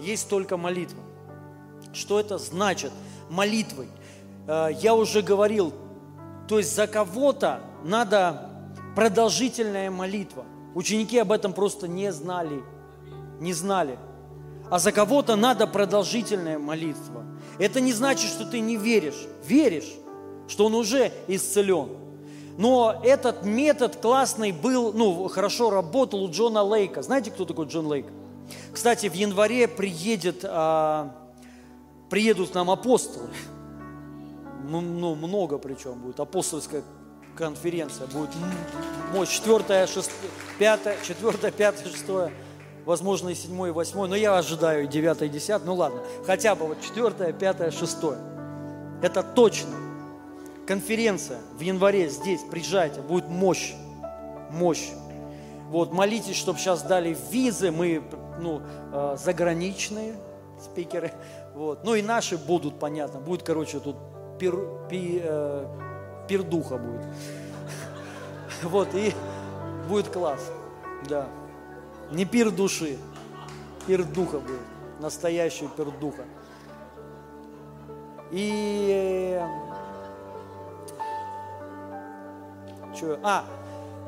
есть 0.00 0.28
только 0.28 0.56
молитва. 0.56 1.02
Что 1.92 2.18
это 2.20 2.38
значит? 2.38 2.92
Молитвой. 3.28 3.88
Э, 4.46 4.68
я 4.80 4.94
уже 4.94 5.22
говорил, 5.22 5.74
то 6.48 6.58
есть 6.58 6.74
за 6.74 6.86
кого-то 6.86 7.60
надо 7.84 8.48
продолжительная 8.94 9.90
молитва. 9.90 10.44
Ученики 10.74 11.18
об 11.18 11.32
этом 11.32 11.52
просто 11.52 11.88
не 11.88 12.12
знали, 12.12 12.62
не 13.40 13.52
знали. 13.52 13.98
А 14.70 14.78
за 14.78 14.90
кого-то 14.90 15.36
надо 15.36 15.66
продолжительная 15.66 16.58
молитва. 16.58 17.24
Это 17.58 17.80
не 17.80 17.92
значит, 17.92 18.30
что 18.30 18.46
ты 18.46 18.60
не 18.60 18.76
веришь. 18.76 19.26
Веришь, 19.46 19.92
что 20.48 20.66
он 20.66 20.74
уже 20.74 21.12
исцелен. 21.28 21.90
Но 22.56 23.00
этот 23.02 23.44
метод 23.44 23.96
классный 23.96 24.52
был, 24.52 24.92
ну, 24.92 25.28
хорошо 25.28 25.70
работал 25.70 26.22
у 26.24 26.30
Джона 26.30 26.62
Лейка. 26.62 27.02
Знаете, 27.02 27.30
кто 27.30 27.44
такой 27.44 27.66
Джон 27.66 27.86
Лейк? 27.86 28.06
Кстати, 28.72 29.08
в 29.08 29.14
январе 29.14 29.68
приедет, 29.68 30.44
а, 30.44 31.14
приедут 32.10 32.50
к 32.50 32.54
нам 32.54 32.70
апостолы. 32.70 33.28
Ну, 34.68 34.80
много 35.14 35.58
причем 35.58 36.00
будет. 36.00 36.20
Апостольская 36.20 36.82
конференция 37.36 38.06
будет 38.06 38.30
мощь. 39.12 39.30
Четвертая, 39.30 39.86
шест... 39.86 40.10
пятая, 40.58 40.96
четвертая, 41.02 41.50
пятая, 41.50 41.88
шестое, 41.88 42.32
возможно, 42.84 43.30
и 43.30 43.34
седьмое, 43.34 43.70
и 43.70 43.72
восьмое. 43.72 44.08
Но 44.08 44.16
я 44.16 44.36
ожидаю 44.36 44.86
девятое, 44.86 45.28
десятое. 45.28 45.66
Ну 45.66 45.74
ладно, 45.74 46.02
хотя 46.26 46.54
бы 46.54 46.66
вот 46.66 46.80
четвертое, 46.80 47.32
пятое, 47.32 47.70
шестое. 47.70 48.18
Это 49.02 49.22
точно. 49.22 49.74
Конференция 50.66 51.40
в 51.54 51.60
январе 51.60 52.08
здесь, 52.08 52.40
приезжайте, 52.50 53.00
будет 53.00 53.28
мощь. 53.28 53.74
Мощь. 54.50 54.90
Вот, 55.68 55.92
молитесь, 55.92 56.36
чтобы 56.36 56.58
сейчас 56.58 56.82
дали 56.82 57.16
визы, 57.30 57.70
мы, 57.70 58.02
ну, 58.38 58.60
э, 58.92 59.16
заграничные 59.18 60.14
спикеры, 60.62 61.12
вот. 61.54 61.82
Ну 61.82 61.94
и 61.94 62.02
наши 62.02 62.36
будут, 62.36 62.78
понятно, 62.78 63.20
будет, 63.20 63.42
короче, 63.42 63.80
тут 63.80 63.96
пир, 64.38 64.54
пи, 64.90 65.20
э, 65.22 65.66
пердуха 66.32 66.78
будет. 66.78 67.04
Вот, 68.62 68.94
и 68.94 69.12
будет 69.86 70.08
класс. 70.08 70.40
Да. 71.06 71.28
Не 72.10 72.24
пир 72.24 72.50
души, 72.50 72.96
пир 73.86 74.02
духа 74.04 74.38
будет. 74.38 74.60
Настоящий 74.98 75.68
пир 75.76 75.90
духа. 75.90 76.22
И... 78.30 79.38
Что? 82.96 83.18
А, 83.22 83.44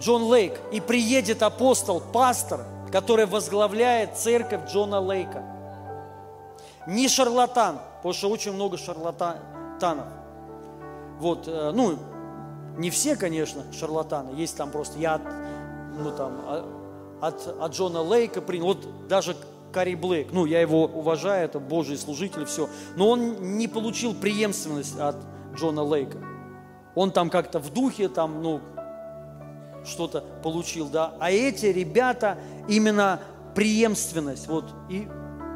Джон 0.01 0.23
Лейк. 0.23 0.59
И 0.73 0.81
приедет 0.81 1.43
апостол, 1.43 2.01
пастор, 2.01 2.61
который 2.91 3.27
возглавляет 3.27 4.17
церковь 4.17 4.71
Джона 4.71 4.99
Лейка. 4.99 5.43
Не 6.87 7.07
шарлатан, 7.09 7.81
потому 7.97 8.15
что 8.15 8.31
очень 8.31 8.53
много 8.53 8.79
шарлатанов. 8.79 10.07
Вот, 11.19 11.47
э, 11.47 11.73
ну, 11.75 11.99
не 12.77 12.91
все, 12.91 13.17
конечно, 13.17 13.63
шарлатаны. 13.73 14.31
Есть 14.37 14.57
там 14.57 14.71
просто 14.71 14.99
я 14.99 15.21
ну, 15.99 16.11
там, 16.11 16.33
а, 16.47 16.65
от, 17.21 17.47
от 17.61 17.73
Джона 17.73 18.01
Лейка 18.01 18.41
принял. 18.41 18.67
Вот 18.67 19.09
даже 19.09 19.37
Карри 19.73 19.95
Блейк, 19.95 20.29
ну, 20.33 20.47
я 20.47 20.61
его 20.61 20.85
уважаю, 20.85 21.45
это 21.45 21.59
Божий 21.59 21.97
служитель, 21.97 22.45
все. 22.45 22.69
Но 22.97 23.11
он 23.11 23.57
не 23.59 23.69
получил 23.69 24.15
преемственность 24.15 24.99
от 24.99 25.17
Джона 25.55 25.83
Лейка. 25.83 26.19
Он 26.95 27.11
там 27.11 27.31
как-то 27.31 27.59
в 27.59 27.73
духе, 27.73 28.09
там, 28.09 28.43
ну, 28.43 28.61
что-то 29.85 30.25
получил, 30.43 30.89
да. 30.89 31.15
А 31.19 31.31
эти 31.31 31.67
ребята 31.67 32.39
именно 32.69 33.21
преемственность, 33.55 34.49
вот, 34.49 34.65
и 34.89 35.09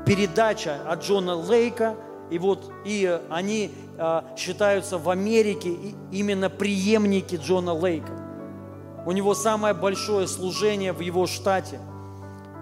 передача 0.07 0.81
от 0.89 1.03
Джона 1.03 1.35
Лейка 1.35 1.97
И 2.31 2.39
вот 2.39 2.71
и 2.85 3.21
они 3.31 3.71
считаются 4.37 4.99
в 4.99 5.11
Америке 5.11 5.77
именно 6.13 6.49
преемники 6.51 7.37
Джона 7.37 7.73
Лейка. 7.73 8.13
У 9.07 9.13
него 9.13 9.35
самое 9.35 9.75
большое 9.75 10.29
служение 10.29 10.93
в 10.93 11.01
его 11.01 11.27
штате. 11.27 11.81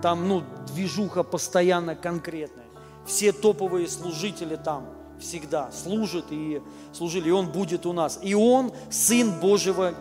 Там, 0.02 0.28
ну, 0.28 0.42
движуха 0.68 1.22
постоянно 1.22 1.94
конкретная. 1.94 2.66
Все 3.04 3.32
топовые 3.32 3.88
служители 3.88 4.56
там 4.56 4.86
всегда 5.18 5.70
служат 5.72 6.26
и 6.30 6.62
служили, 6.92 7.28
и 7.28 7.32
он 7.32 7.48
будет 7.48 7.86
у 7.86 7.92
нас. 7.92 8.18
И 8.22 8.34
он 8.34 8.72
сын 8.90 9.40
Божьего 9.40 9.94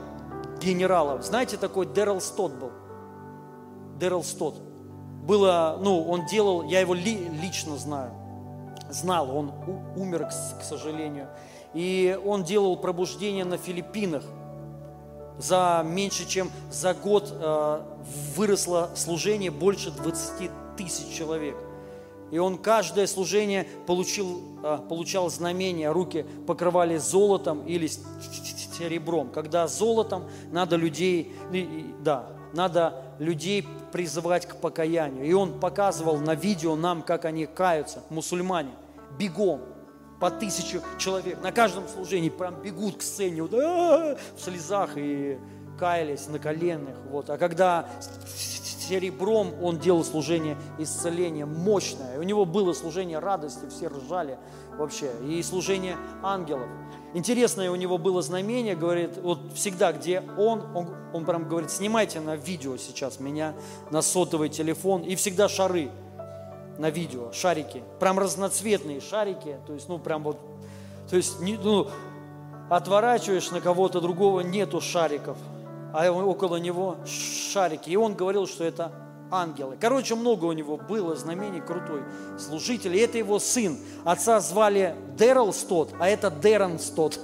генерала. 0.62 1.22
Знаете, 1.22 1.57
такой 1.57 1.86
Дэрил 1.86 2.22
Стот 2.22 2.53
был? 2.53 2.72
Дэрил 3.99 4.24
Стот. 4.24 4.56
Было, 5.24 5.80
ну, 5.82 6.03
он 6.03 6.26
делал, 6.28 6.64
я 6.64 6.82
его 6.82 6.94
ли- 6.94 7.30
лично 7.41 7.78
знаю, 7.78 8.12
знал, 8.95 9.35
он 9.35 9.51
умер, 9.95 10.27
к, 10.27 10.63
сожалению. 10.63 11.27
И 11.73 12.17
он 12.26 12.43
делал 12.43 12.77
пробуждение 12.77 13.45
на 13.45 13.57
Филиппинах. 13.57 14.23
За 15.38 15.84
меньше, 15.85 16.26
чем 16.27 16.49
за 16.72 16.93
год 16.93 17.30
э, 17.30 17.81
выросло 18.35 18.89
служение 18.95 19.51
больше 19.51 19.91
20 19.91 20.49
тысяч 20.77 21.13
человек. 21.13 21.57
И 22.31 22.38
он 22.38 22.57
каждое 22.57 23.05
служение 23.05 23.67
получил, 23.85 24.41
э, 24.63 24.80
получал 24.88 25.30
знамения, 25.30 25.91
руки 25.91 26.26
покрывали 26.47 26.97
золотом 26.97 27.65
или 27.65 27.89
серебром. 28.77 29.30
Когда 29.30 29.67
золотом 29.67 30.23
надо 30.51 30.77
людей, 30.77 31.34
да, 32.01 32.27
надо 32.53 33.03
людей 33.19 33.67
призывать 33.91 34.45
к 34.45 34.55
покаянию. 34.55 35.26
И 35.26 35.34
он 35.34 35.59
показывал 35.59 36.17
на 36.17 36.35
видео 36.35 36.76
нам, 36.76 37.01
как 37.01 37.26
они 37.26 37.45
каются, 37.45 38.03
мусульмане, 38.09 38.72
бегом, 39.18 39.62
по 40.20 40.32
тысячу 40.32 40.82
человек. 40.98 41.42
На 41.42 41.52
каждом 41.52 41.88
служении 41.88 42.30
прям 42.30 42.62
бегут 42.62 42.98
к 42.98 43.02
сцене 43.02 43.42
вот, 43.42 43.54
«А-а-а», 43.54 44.18
в 44.38 44.42
слезах 44.42 44.92
и 44.96 45.38
каялись 45.78 46.28
на 46.28 46.40
коленных. 46.40 46.96
Вот. 47.10 47.30
А 47.30 47.38
когда 47.38 47.88
серебром 48.86 49.54
он 49.62 49.80
делал 49.80 50.04
служение 50.04 50.58
исцеления 50.78 51.46
мощное. 51.46 52.20
У 52.20 52.24
него 52.24 52.46
было 52.46 52.74
служение 52.74 53.20
радости, 53.20 53.68
все 53.70 53.88
ржали 53.88 54.38
вообще. 54.78 55.12
И 55.28 55.42
служение 55.44 55.98
ангелов. 56.22 56.68
Интересное 57.14 57.72
у 57.72 57.76
него 57.76 57.98
было 57.98 58.22
знамение, 58.22 58.76
говорит, 58.76 59.18
вот 59.22 59.54
всегда, 59.54 59.94
где 59.94 60.22
он, 60.38 60.62
он, 60.76 60.90
он 61.14 61.26
прям 61.26 61.48
говорит, 61.48 61.72
снимайте 61.72 62.20
на 62.20 62.36
видео 62.36 62.76
сейчас 62.76 63.20
меня, 63.22 63.54
на 63.90 64.02
сотовый 64.02 64.50
телефон, 64.50 65.02
и 65.02 65.16
всегда 65.16 65.48
шары 65.48 65.92
на 66.77 66.89
видео, 66.89 67.31
шарики, 67.31 67.84
прям 67.99 68.19
разноцветные 68.19 69.02
шарики, 69.02 69.57
то 69.65 69.73
есть, 69.73 69.88
ну, 69.88 69.97
прям 69.99 70.23
вот, 70.23 70.38
то 71.10 71.15
есть, 71.15 71.39
ну, 71.39 71.88
отворачиваешь 72.69 73.52
на 73.52 73.61
кого-то 73.61 74.02
другого, 74.02 74.41
нету 74.41 74.81
шариков, 74.81 75.38
а 75.93 76.11
около 76.11 76.57
него 76.57 76.97
шарики. 77.06 77.89
И 77.89 77.95
он 77.95 78.15
говорил, 78.15 78.47
что 78.47 78.64
это 78.64 78.91
ангелы. 79.31 79.77
Короче, 79.80 80.15
много 80.15 80.45
у 80.45 80.52
него 80.52 80.77
было 80.77 81.15
знамений, 81.15 81.61
крутой 81.61 82.02
служитель. 82.38 82.95
И 82.95 82.99
это 82.99 83.18
его 83.18 83.39
сын. 83.39 83.77
Отца 84.03 84.39
звали 84.39 84.95
Дэрил 85.18 85.53
Стот, 85.53 85.93
а 85.99 86.10
это 86.10 86.30
Дэрон 86.30 86.80
Стот. 86.80 87.19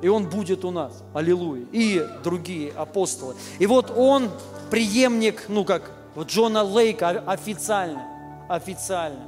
И 0.00 0.08
он 0.08 0.28
будет 0.28 0.64
у 0.64 0.70
нас. 0.70 1.02
Аллилуйя. 1.14 1.66
И 1.70 2.04
другие 2.24 2.72
апостолы. 2.72 3.34
И 3.58 3.66
вот 3.66 3.92
он 3.96 4.30
преемник, 4.70 5.44
ну 5.48 5.64
как, 5.64 5.90
Джона 6.18 6.62
Лейка 6.62 7.22
официально. 7.26 8.11
Официально. 8.52 9.24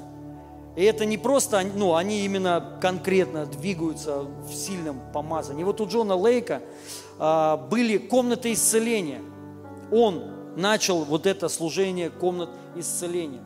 И 0.76 0.84
это 0.84 1.06
не 1.06 1.16
просто, 1.16 1.62
ну, 1.74 1.94
они 1.94 2.24
именно 2.26 2.78
конкретно 2.82 3.46
двигаются 3.46 4.22
в 4.22 4.52
сильном 4.52 5.00
помазании. 5.12 5.62
И 5.62 5.64
вот 5.64 5.80
у 5.80 5.86
Джона 5.86 6.14
Лейка 6.14 6.60
а, 7.18 7.56
были 7.56 7.96
комнаты 7.96 8.52
исцеления. 8.52 9.22
Он 9.90 10.24
начал 10.56 11.04
вот 11.04 11.26
это 11.26 11.48
служение 11.48 12.10
комнат 12.10 12.50
исцеления. 12.76 13.42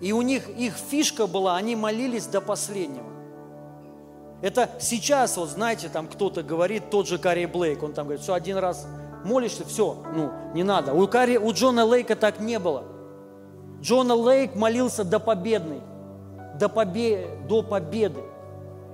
И 0.00 0.12
у 0.12 0.22
них 0.22 0.48
их 0.50 0.74
фишка 0.74 1.26
была, 1.26 1.56
они 1.56 1.74
молились 1.74 2.26
до 2.26 2.40
последнего. 2.40 3.08
Это 4.42 4.70
сейчас, 4.78 5.36
вот 5.36 5.48
знаете, 5.48 5.88
там 5.88 6.06
кто-то 6.06 6.44
говорит, 6.44 6.90
тот 6.90 7.08
же 7.08 7.18
Карри 7.18 7.46
Блейк, 7.46 7.82
он 7.82 7.94
там 7.94 8.06
говорит, 8.06 8.22
все, 8.22 8.34
один 8.34 8.58
раз 8.58 8.86
молишься, 9.24 9.64
все, 9.66 9.96
ну, 10.14 10.30
не 10.54 10.62
надо. 10.62 10.94
У, 10.94 11.08
Карри, 11.08 11.36
у 11.36 11.52
Джона 11.52 11.84
Лейка 11.84 12.14
так 12.14 12.38
не 12.38 12.60
было. 12.60 12.84
Джона 13.80 14.14
Лейк 14.14 14.54
молился 14.54 15.04
до 15.04 15.20
победной, 15.20 15.80
до, 16.58 16.68
побе, 16.68 17.28
до 17.48 17.62
победы. 17.62 18.20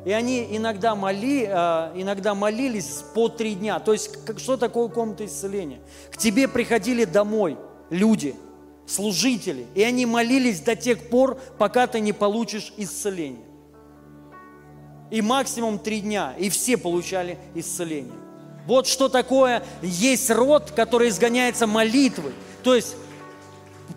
И 0.04 0.12
они 0.12 0.46
иногда, 0.50 0.94
моли, 0.94 1.48
э, 1.48 1.92
иногда 1.94 2.34
молились 2.34 3.02
по 3.14 3.28
три 3.28 3.54
дня. 3.54 3.78
То 3.80 3.94
есть, 3.94 4.24
как, 4.24 4.38
что 4.38 4.58
такое 4.58 4.88
комната 4.88 5.24
исцеления? 5.24 5.80
К 6.12 6.18
тебе 6.18 6.46
приходили 6.46 7.06
домой 7.06 7.56
люди, 7.88 8.36
служители, 8.86 9.66
и 9.74 9.82
они 9.82 10.04
молились 10.04 10.60
до 10.60 10.76
тех 10.76 11.08
пор, 11.08 11.38
пока 11.56 11.86
ты 11.86 12.00
не 12.00 12.12
получишь 12.12 12.74
исцеление. 12.76 13.46
И 15.10 15.22
максимум 15.22 15.78
три 15.78 16.00
дня, 16.00 16.34
и 16.38 16.50
все 16.50 16.76
получали 16.76 17.38
исцеление. 17.54 18.12
Вот 18.66 18.86
что 18.86 19.08
такое 19.08 19.62
есть 19.82 20.30
род, 20.30 20.70
который 20.70 21.08
изгоняется 21.08 21.66
молитвой. 21.66 22.32
То 22.62 22.74
есть, 22.74 22.96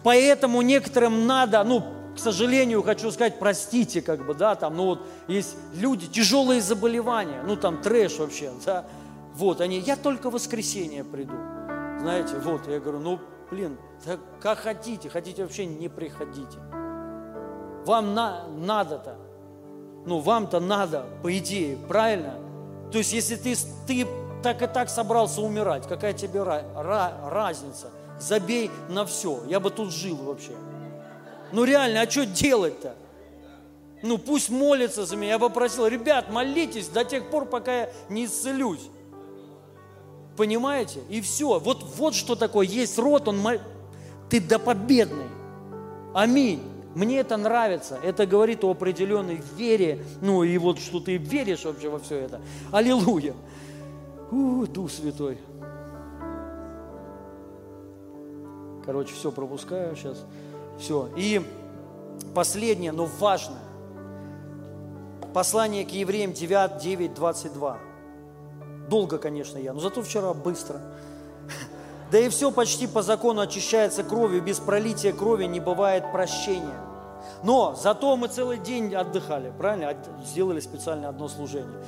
поэтому 0.04 0.62
некоторым 0.62 1.28
надо, 1.28 1.64
ну, 1.64 1.84
к 2.16 2.20
сожалению, 2.20 2.82
хочу 2.84 3.12
сказать, 3.12 3.40
простите, 3.40 4.02
как 4.02 4.26
бы, 4.26 4.34
да, 4.34 4.56
там, 4.56 4.76
ну 4.76 4.86
вот, 4.86 5.02
есть 5.28 5.56
люди, 5.76 6.08
тяжелые 6.08 6.62
заболевания, 6.62 7.44
ну, 7.46 7.56
там, 7.56 7.82
трэш 7.82 8.18
вообще, 8.18 8.52
да, 8.66 8.86
вот, 9.36 9.62
они, 9.62 9.80
я 9.80 9.96
только 9.96 10.30
в 10.30 10.34
воскресенье 10.34 11.04
приду, 11.04 11.36
знаете, 12.00 12.36
вот, 12.44 12.68
я 12.68 12.80
говорю, 12.80 13.00
ну, 13.00 13.20
блин, 13.52 13.78
да 14.06 14.18
как 14.42 14.60
хотите, 14.60 15.10
хотите 15.10 15.44
вообще 15.44 15.66
не 15.66 15.90
приходите. 15.90 16.58
Вам 17.86 18.14
на, 18.14 18.48
надо-то, 18.58 19.16
ну, 20.06 20.20
вам-то 20.20 20.60
надо, 20.60 21.06
по 21.22 21.38
идее, 21.38 21.78
правильно? 21.88 22.36
То 22.92 22.98
есть, 22.98 23.14
если 23.14 23.36
ты, 23.36 23.56
ты 23.86 24.08
так 24.44 24.62
и 24.62 24.68
так 24.68 24.90
собрался 24.90 25.42
умирать, 25.42 25.88
какая 25.88 26.14
тебе 26.14 26.40
ра- 26.40 26.66
ра- 26.76 27.30
разница? 27.30 27.88
Забей 28.20 28.72
на 28.90 29.06
все, 29.06 29.44
я 29.48 29.60
бы 29.60 29.70
тут 29.70 29.94
жил 29.94 30.16
вообще. 30.16 30.52
Ну 31.52 31.64
реально, 31.64 32.02
а 32.02 32.10
что 32.10 32.26
делать-то? 32.26 32.96
Ну 34.04 34.18
пусть 34.18 34.50
молятся 34.50 35.06
за 35.06 35.16
меня. 35.16 35.34
Я 35.34 35.40
попросил, 35.40 35.88
ребят, 35.88 36.32
молитесь 36.32 36.88
до 36.88 37.04
тех 37.04 37.30
пор, 37.30 37.46
пока 37.46 37.82
я 37.82 37.90
не 38.10 38.26
исцелюсь. 38.26 38.90
Понимаете? 40.36 41.00
И 41.10 41.20
все. 41.22 41.60
Вот, 41.60 41.84
вот 41.98 42.14
что 42.14 42.36
такое. 42.36 42.68
Есть 42.68 43.00
род, 43.00 43.28
он 43.28 43.40
мол- 43.40 43.60
ты 44.30 44.40
до 44.40 44.60
победный. 44.60 45.26
Аминь. 46.14 46.62
Мне 46.94 47.20
это 47.20 47.38
нравится. 47.38 48.00
Это 48.04 48.26
говорит 48.26 48.64
о 48.64 48.72
определенной 48.72 49.42
вере. 49.56 50.04
Ну 50.22 50.44
и 50.44 50.58
вот 50.58 50.80
что 50.80 51.00
ты 51.00 51.18
веришь 51.18 51.66
вообще 51.66 51.90
во 51.90 52.00
все 52.00 52.18
это. 52.18 52.42
Аллилуйя. 52.72 53.34
У, 54.32 54.66
Дух 54.68 54.92
Святой. 54.92 55.40
Короче, 58.88 59.14
все 59.14 59.34
пропускаю 59.34 59.98
сейчас. 59.98 60.24
Все. 60.80 61.10
И 61.18 61.42
последнее, 62.34 62.94
но 62.94 63.06
важное. 63.06 63.60
Послание 65.34 65.86
к 65.86 65.90
евреям 65.90 66.32
9, 66.32 66.78
9, 66.82 67.14
22. 67.14 67.78
Долго, 68.90 69.18
конечно, 69.18 69.58
я, 69.58 69.74
но 69.74 69.82
зато 69.82 70.02
вчера 70.02 70.34
быстро. 70.34 70.82
Да 72.10 72.18
и 72.18 72.30
все 72.30 72.52
почти 72.52 72.88
по 72.88 73.02
закону 73.02 73.42
очищается 73.42 74.02
кровью, 74.02 74.42
без 74.42 74.60
пролития 74.60 75.12
крови 75.12 75.44
не 75.44 75.60
бывает 75.60 76.10
прощения. 76.14 76.80
Но 77.44 77.76
зато 77.76 78.16
мы 78.16 78.30
целый 78.30 78.60
день 78.60 78.96
отдыхали, 78.96 79.52
правильно? 79.58 79.94
Сделали 80.26 80.62
специально 80.62 81.10
одно 81.10 81.28
служение. 81.28 81.84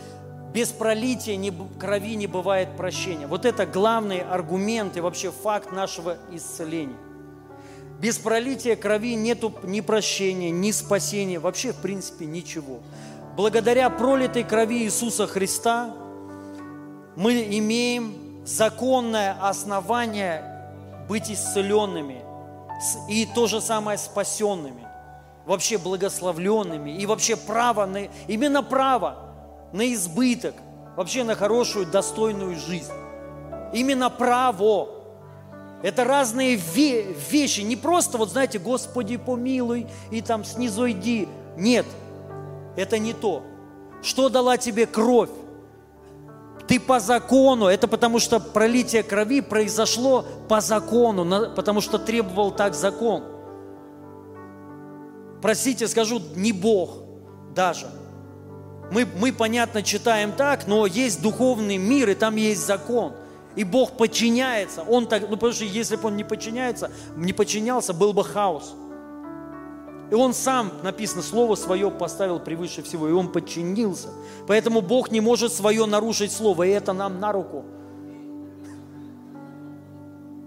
Без 0.53 0.69
пролития 0.69 1.35
не 1.35 1.51
крови 1.51 2.15
не 2.15 2.25
бывает 2.25 2.75
прощения. 2.75 3.27
Вот 3.27 3.45
это 3.45 3.67
главный 3.67 4.21
аргумент 4.21 4.97
и 4.97 5.01
вообще 5.01 5.31
факт 5.31 5.71
нашего 5.71 6.17
исцеления. 6.31 6.97
Без 7.99 8.17
пролития 8.17 8.75
крови 8.75 9.15
нету 9.15 9.53
ни 9.63 9.81
прощения, 9.81 10.49
ни 10.49 10.71
спасения, 10.71 11.37
вообще 11.37 11.71
в 11.71 11.77
принципе 11.77 12.25
ничего. 12.25 12.79
Благодаря 13.35 13.89
пролитой 13.89 14.43
крови 14.43 14.83
Иисуса 14.83 15.27
Христа 15.27 15.93
мы 17.15 17.43
имеем 17.57 18.43
законное 18.45 19.37
основание 19.41 20.43
быть 21.07 21.29
исцеленными 21.29 22.23
и 23.07 23.27
то 23.35 23.45
же 23.47 23.61
самое 23.61 23.97
спасенными, 23.97 24.87
вообще 25.45 25.77
благословленными 25.77 26.97
и 26.97 27.05
вообще 27.05 27.35
право, 27.35 27.85
на, 27.85 28.07
именно 28.27 28.63
право 28.63 29.28
на 29.71 29.93
избыток, 29.93 30.55
вообще 30.95 31.23
на 31.23 31.35
хорошую, 31.35 31.85
достойную 31.85 32.55
жизнь. 32.55 32.91
Именно 33.73 34.09
право. 34.09 34.89
Это 35.81 36.03
разные 36.03 36.55
ве- 36.55 37.15
вещи. 37.29 37.61
Не 37.61 37.75
просто, 37.75 38.17
вот 38.17 38.29
знаете, 38.29 38.59
Господи 38.59 39.17
помилуй 39.17 39.87
и 40.11 40.21
там 40.21 40.43
снизойди. 40.43 41.27
Нет. 41.57 41.85
Это 42.75 42.97
не 42.97 43.13
то. 43.13 43.43
Что 44.01 44.29
дала 44.29 44.57
тебе 44.57 44.85
кровь? 44.85 45.29
Ты 46.67 46.79
по 46.79 46.99
закону, 46.99 47.65
это 47.65 47.87
потому 47.87 48.19
что 48.19 48.39
пролитие 48.39 49.01
крови 49.01 49.41
произошло 49.41 50.23
по 50.47 50.61
закону, 50.61 51.51
потому 51.55 51.81
что 51.81 51.97
требовал 51.97 52.51
так 52.51 52.75
закон. 52.75 53.23
Простите, 55.41 55.87
скажу, 55.87 56.21
не 56.35 56.51
Бог 56.51 56.91
даже. 57.55 57.87
Мы, 58.91 59.05
мы, 59.05 59.31
понятно, 59.31 59.83
читаем 59.83 60.31
так, 60.31 60.67
но 60.67 60.85
есть 60.85 61.21
духовный 61.21 61.77
мир, 61.77 62.09
и 62.09 62.15
там 62.15 62.35
есть 62.35 62.65
закон. 62.65 63.13
И 63.55 63.63
Бог 63.63 63.97
подчиняется. 63.97 64.83
Он 64.83 65.07
так, 65.07 65.23
ну 65.23 65.35
потому 65.35 65.53
что 65.53 65.65
если 65.65 65.95
бы 65.95 66.07
он 66.07 66.17
не 66.17 66.23
подчиняется, 66.23 66.91
не 67.15 67.33
подчинялся, 67.33 67.93
был 67.93 68.13
бы 68.13 68.23
хаос. 68.23 68.75
И 70.11 70.15
он 70.15 70.33
сам, 70.33 70.71
написано, 70.81 71.21
слово 71.21 71.55
свое 71.55 71.91
поставил 71.91 72.39
превыше 72.39 72.81
всего, 72.81 73.07
и 73.07 73.11
он 73.11 73.31
подчинился. 73.31 74.09
Поэтому 74.47 74.81
Бог 74.81 75.11
не 75.11 75.21
может 75.21 75.53
свое 75.53 75.85
нарушить 75.85 76.31
слово, 76.31 76.63
и 76.63 76.69
это 76.69 76.93
нам 76.93 77.19
на 77.19 77.31
руку. 77.31 77.63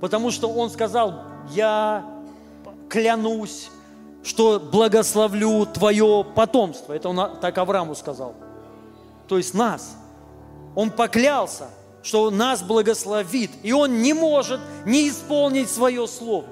Потому 0.00 0.32
что 0.32 0.48
он 0.48 0.68
сказал, 0.68 1.22
я 1.50 2.04
клянусь, 2.88 3.70
что 4.22 4.60
благословлю 4.60 5.66
твое 5.66 6.24
потомство. 6.34 6.92
Это 6.92 7.08
он 7.08 7.38
так 7.40 7.58
Аврааму 7.58 7.94
сказал. 7.94 8.34
То 9.28 9.36
есть 9.36 9.54
нас. 9.54 9.96
Он 10.74 10.90
поклялся, 10.90 11.68
что 12.02 12.30
нас 12.30 12.62
благословит. 12.62 13.50
И 13.62 13.72
он 13.72 14.00
не 14.00 14.12
может 14.14 14.60
не 14.86 15.08
исполнить 15.08 15.70
свое 15.70 16.06
слово. 16.06 16.46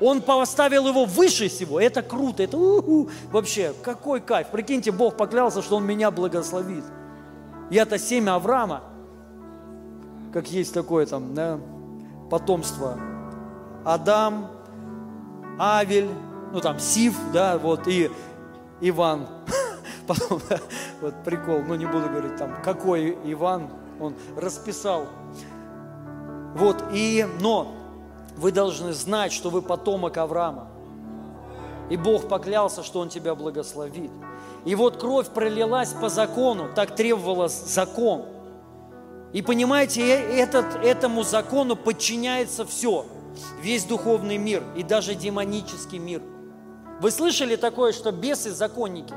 Он 0.00 0.20
поставил 0.20 0.86
его 0.86 1.06
выше 1.06 1.48
всего. 1.48 1.80
Это 1.80 2.02
круто. 2.02 2.42
Это 2.42 2.58
у-ху. 2.58 3.08
вообще 3.32 3.72
какой 3.82 4.20
кайф. 4.20 4.48
Прикиньте, 4.48 4.92
Бог 4.92 5.16
поклялся, 5.16 5.62
что 5.62 5.76
Он 5.76 5.86
меня 5.86 6.10
благословит. 6.10 6.84
Я-то 7.70 7.98
семя 7.98 8.34
Авраама, 8.34 8.82
как 10.32 10.48
есть 10.48 10.74
такое 10.74 11.06
там, 11.06 11.34
да, 11.34 11.58
потомство. 12.30 12.98
Адам, 13.84 14.50
Авель, 15.58 16.10
ну 16.52 16.60
там 16.60 16.78
Сив, 16.78 17.14
да, 17.32 17.58
вот, 17.58 17.86
и 17.88 18.10
Иван. 18.80 19.26
Потом, 20.06 20.40
да, 20.48 20.58
вот 21.00 21.14
прикол, 21.24 21.62
ну 21.62 21.74
не 21.74 21.86
буду 21.86 22.08
говорить 22.08 22.36
там, 22.36 22.62
какой 22.62 23.18
Иван, 23.24 23.70
он 24.00 24.14
расписал. 24.36 25.06
Вот, 26.54 26.76
и, 26.92 27.26
но 27.40 27.74
вы 28.36 28.52
должны 28.52 28.92
знать, 28.92 29.32
что 29.32 29.50
вы 29.50 29.62
потомок 29.62 30.16
Авраама. 30.16 30.68
И 31.90 31.96
Бог 31.96 32.28
поклялся, 32.28 32.82
что 32.82 33.00
Он 33.00 33.08
тебя 33.08 33.34
благословит. 33.34 34.10
И 34.64 34.74
вот 34.74 34.96
кровь 34.96 35.28
пролилась 35.28 35.90
по 35.90 36.08
закону, 36.08 36.68
так 36.74 36.94
требовало 36.96 37.48
закон. 37.48 38.24
И 39.32 39.42
понимаете, 39.42 40.02
э- 40.02 40.38
этот, 40.38 40.76
этому 40.82 41.22
закону 41.22 41.76
подчиняется 41.76 42.64
все. 42.64 43.06
Весь 43.60 43.84
духовный 43.84 44.38
мир 44.38 44.64
и 44.74 44.82
даже 44.82 45.14
демонический 45.14 45.98
мир. 45.98 46.22
Вы 47.00 47.10
слышали 47.10 47.56
такое, 47.56 47.92
что 47.92 48.10
бесы 48.12 48.50
законники? 48.52 49.14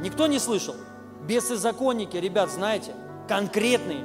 Никто 0.00 0.26
не 0.26 0.38
слышал? 0.38 0.74
Бесы 1.26 1.56
законники, 1.56 2.16
ребят, 2.16 2.50
знаете, 2.50 2.92
конкретные. 3.28 4.04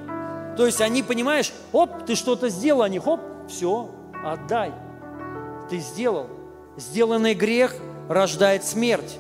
То 0.58 0.66
есть 0.66 0.82
они, 0.82 1.04
понимаешь, 1.04 1.54
оп, 1.72 2.06
ты 2.06 2.16
что-то 2.16 2.50
сделал, 2.50 2.82
они 2.82 3.00
хоп, 3.00 3.22
все, 3.48 3.90
отдай. 4.26 4.74
Ты 5.70 5.80
сделал. 5.80 6.28
Сделанный 6.78 7.34
грех 7.34 7.76
рождает 8.10 8.64
смерть. 8.64 9.18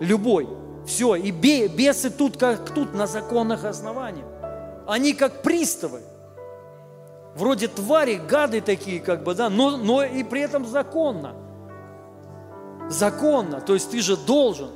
Любой. 0.00 0.48
Все. 0.86 1.14
И 1.14 1.30
бе- 1.30 1.68
бесы 1.68 2.10
тут 2.10 2.36
как 2.36 2.70
тут 2.70 2.94
на 2.94 3.06
законных 3.06 3.64
основаниях. 3.64 4.26
Они 4.86 5.12
как 5.12 5.42
приставы. 5.42 6.00
Вроде 7.36 7.68
твари, 7.68 8.16
гады 8.16 8.60
такие, 8.60 9.00
как 9.00 9.22
бы, 9.22 9.34
да, 9.34 9.48
но, 9.48 9.76
но 9.76 10.04
и 10.04 10.22
при 10.22 10.40
этом 10.42 10.66
законно. 10.66 11.34
Законно. 12.92 13.60
То 13.60 13.74
есть 13.74 13.90
ты 13.90 14.00
же 14.00 14.16
должен. 14.16 14.70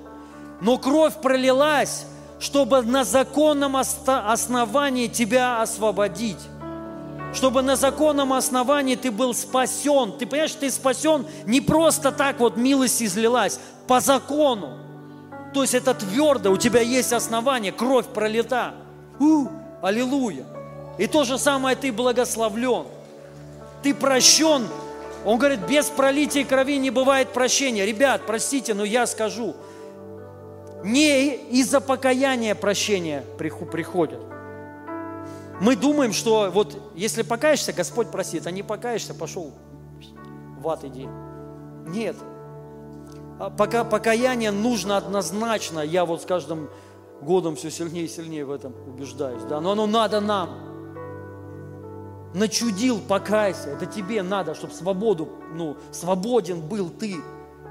Но 0.60 0.78
кровь 0.78 1.14
пролилась, 1.20 2.06
чтобы 2.40 2.82
на 2.82 3.04
законном 3.04 3.76
основании 3.76 5.06
тебя 5.06 5.60
освободить 5.62 6.38
чтобы 7.36 7.60
на 7.62 7.76
законном 7.76 8.32
основании 8.32 8.96
ты 8.96 9.10
был 9.10 9.34
спасен. 9.34 10.12
Ты 10.12 10.26
понимаешь, 10.26 10.54
ты 10.54 10.70
спасен 10.70 11.26
не 11.44 11.60
просто 11.60 12.10
так 12.10 12.40
вот 12.40 12.56
милость 12.56 13.02
излилась, 13.02 13.60
по 13.86 14.00
закону. 14.00 14.78
То 15.52 15.62
есть 15.62 15.74
это 15.74 15.94
твердо, 15.94 16.50
у 16.50 16.56
тебя 16.56 16.80
есть 16.80 17.12
основание, 17.12 17.72
кровь 17.72 18.06
пролита. 18.06 18.74
У, 19.20 19.48
аллилуйя. 19.82 20.44
И 20.98 21.06
то 21.06 21.24
же 21.24 21.38
самое 21.38 21.76
ты 21.76 21.92
благословлен. 21.92 22.86
Ты 23.82 23.94
прощен. 23.94 24.66
Он 25.26 25.38
говорит, 25.38 25.66
без 25.66 25.86
пролития 25.86 26.44
крови 26.44 26.78
не 26.78 26.90
бывает 26.90 27.32
прощения. 27.32 27.84
Ребят, 27.84 28.22
простите, 28.26 28.74
но 28.74 28.84
я 28.84 29.06
скажу, 29.06 29.56
не 30.84 31.34
из-за 31.34 31.80
покаяния 31.80 32.54
прощения 32.54 33.24
приходит. 33.36 34.20
Мы 35.60 35.74
думаем, 35.74 36.12
что 36.12 36.48
вот 36.54 36.78
если 36.94 37.22
покаешься, 37.22 37.72
Господь 37.72 38.12
простит, 38.12 38.46
а 38.46 38.52
не 38.52 38.62
покаешься, 38.62 39.14
пошел 39.14 39.52
в 40.60 40.68
ад 40.68 40.84
иди. 40.84 41.08
Нет. 41.88 42.14
А 43.40 43.50
Пока 43.50 43.82
покаяние 43.82 44.52
нужно 44.52 44.96
однозначно, 44.96 45.80
я 45.80 46.04
вот 46.04 46.22
с 46.22 46.24
каждым 46.24 46.70
годом 47.20 47.56
все 47.56 47.72
сильнее 47.72 48.04
и 48.04 48.08
сильнее 48.08 48.44
в 48.44 48.52
этом 48.52 48.74
убеждаюсь, 48.86 49.42
да, 49.42 49.60
но 49.60 49.72
оно 49.72 49.86
надо 49.86 50.20
нам. 50.20 50.75
Начудил, 52.36 53.00
покайся, 53.00 53.70
это 53.70 53.86
тебе 53.86 54.22
надо, 54.22 54.54
чтобы 54.54 54.74
свободу, 54.74 55.26
ну, 55.54 55.78
свободен 55.90 56.60
был 56.60 56.90
ты, 56.90 57.16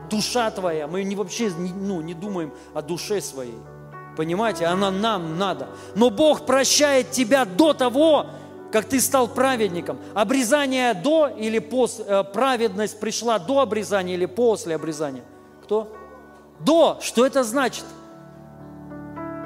душа 0.10 0.50
твоя. 0.50 0.88
Мы 0.88 1.04
не 1.04 1.16
вообще 1.16 1.52
ну, 1.56 2.02
не 2.02 2.16
думаем 2.16 2.52
о 2.74 2.82
душе 2.82 3.22
своей. 3.22 3.60
Понимаете, 4.18 4.66
она 4.66 4.90
нам 4.90 5.38
надо. 5.38 5.68
Но 5.94 6.10
Бог 6.10 6.48
прощает 6.48 7.12
тебя 7.12 7.46
до 7.46 7.74
того, 7.76 8.26
как 8.72 8.86
ты 8.86 9.00
стал 9.00 9.28
праведником. 9.28 10.00
Обрезание 10.16 10.96
до 10.96 11.28
или 11.28 11.60
после, 11.60 12.04
э, 12.06 12.24
праведность 12.24 13.00
пришла 13.00 13.38
до 13.38 13.60
обрезания 13.60 14.16
или 14.16 14.26
после 14.26 14.74
обрезания? 14.74 15.26
Кто? 15.64 15.96
До. 16.60 16.98
Что 17.02 17.24
это 17.24 17.44
значит? 17.44 17.86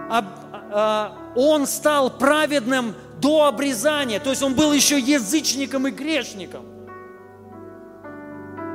Об- 0.09 0.49
а, 0.71 1.17
он 1.35 1.67
стал 1.67 2.09
праведным 2.09 2.95
до 3.19 3.45
обрезания. 3.45 4.19
То 4.19 4.29
есть 4.29 4.41
он 4.43 4.53
был 4.53 4.73
еще 4.73 4.99
язычником 4.99 5.87
и 5.87 5.91
грешником. 5.91 6.65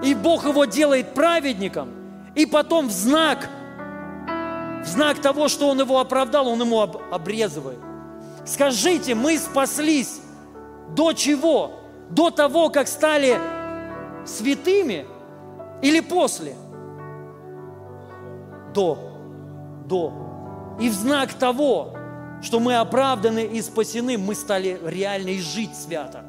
И 0.02 0.14
Бог 0.14 0.44
его 0.46 0.64
делает 0.64 1.14
праведником. 1.14 1.90
И 2.34 2.46
потом 2.46 2.88
в 2.88 2.92
знак 2.92 3.48
в 4.82 4.86
знак 4.86 5.18
того, 5.22 5.48
что 5.48 5.68
Он 5.70 5.80
его 5.80 5.98
оправдал, 5.98 6.46
Он 6.46 6.60
ему 6.60 6.80
об- 6.82 6.98
обрезывает. 7.10 7.78
Скажите, 8.44 9.14
мы 9.14 9.38
спаслись 9.38 10.20
до 10.90 11.14
чего? 11.14 11.70
До 12.10 12.30
того, 12.30 12.68
как 12.68 12.86
стали 12.86 13.38
святыми 14.26 15.06
или 15.80 16.00
после? 16.00 16.54
До. 18.74 18.98
До. 19.86 20.12
И 20.78 20.90
в 20.90 20.92
знак 20.92 21.32
того, 21.32 21.93
что 22.44 22.60
мы 22.60 22.76
оправданы 22.76 23.44
и 23.44 23.60
спасены, 23.62 24.18
мы 24.18 24.34
стали 24.34 24.78
реально 24.84 25.30
и 25.30 25.40
жить 25.40 25.74
свято. 25.74 26.24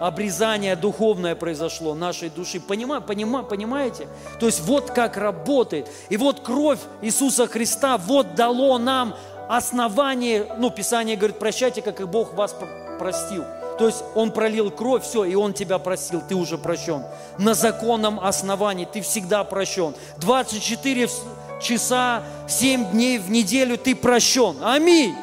Обрезание 0.00 0.76
духовное 0.76 1.34
произошло 1.34 1.94
нашей 1.94 2.30
души. 2.30 2.60
Понима, 2.60 3.00
понима, 3.00 3.42
понимаете? 3.42 4.06
То 4.38 4.46
есть 4.46 4.60
вот 4.60 4.90
как 4.92 5.16
работает. 5.16 5.88
И 6.08 6.16
вот 6.16 6.40
кровь 6.40 6.78
Иисуса 7.02 7.46
Христа 7.48 7.98
вот 7.98 8.34
дало 8.36 8.78
нам 8.78 9.14
основание, 9.48 10.46
ну, 10.58 10.70
Писание 10.70 11.16
говорит, 11.16 11.38
прощайте, 11.38 11.82
как 11.82 12.00
и 12.00 12.04
Бог 12.04 12.34
вас 12.34 12.52
пр- 12.52 12.98
простил. 12.98 13.44
То 13.78 13.86
есть 13.86 14.04
Он 14.14 14.30
пролил 14.30 14.70
кровь, 14.70 15.02
все, 15.04 15.24
и 15.24 15.34
Он 15.34 15.52
тебя 15.52 15.78
простил, 15.78 16.20
ты 16.26 16.34
уже 16.36 16.58
прощен. 16.58 17.02
На 17.38 17.54
законном 17.54 18.20
основании 18.20 18.84
ты 18.84 19.00
всегда 19.00 19.42
прощен. 19.42 19.94
24 20.18 21.06
в- 21.06 21.24
часа, 21.60 22.22
7 22.48 22.90
дней 22.92 23.18
в 23.18 23.30
неделю 23.30 23.76
ты 23.78 23.94
прощен. 23.94 24.56
Аминь. 24.62 25.14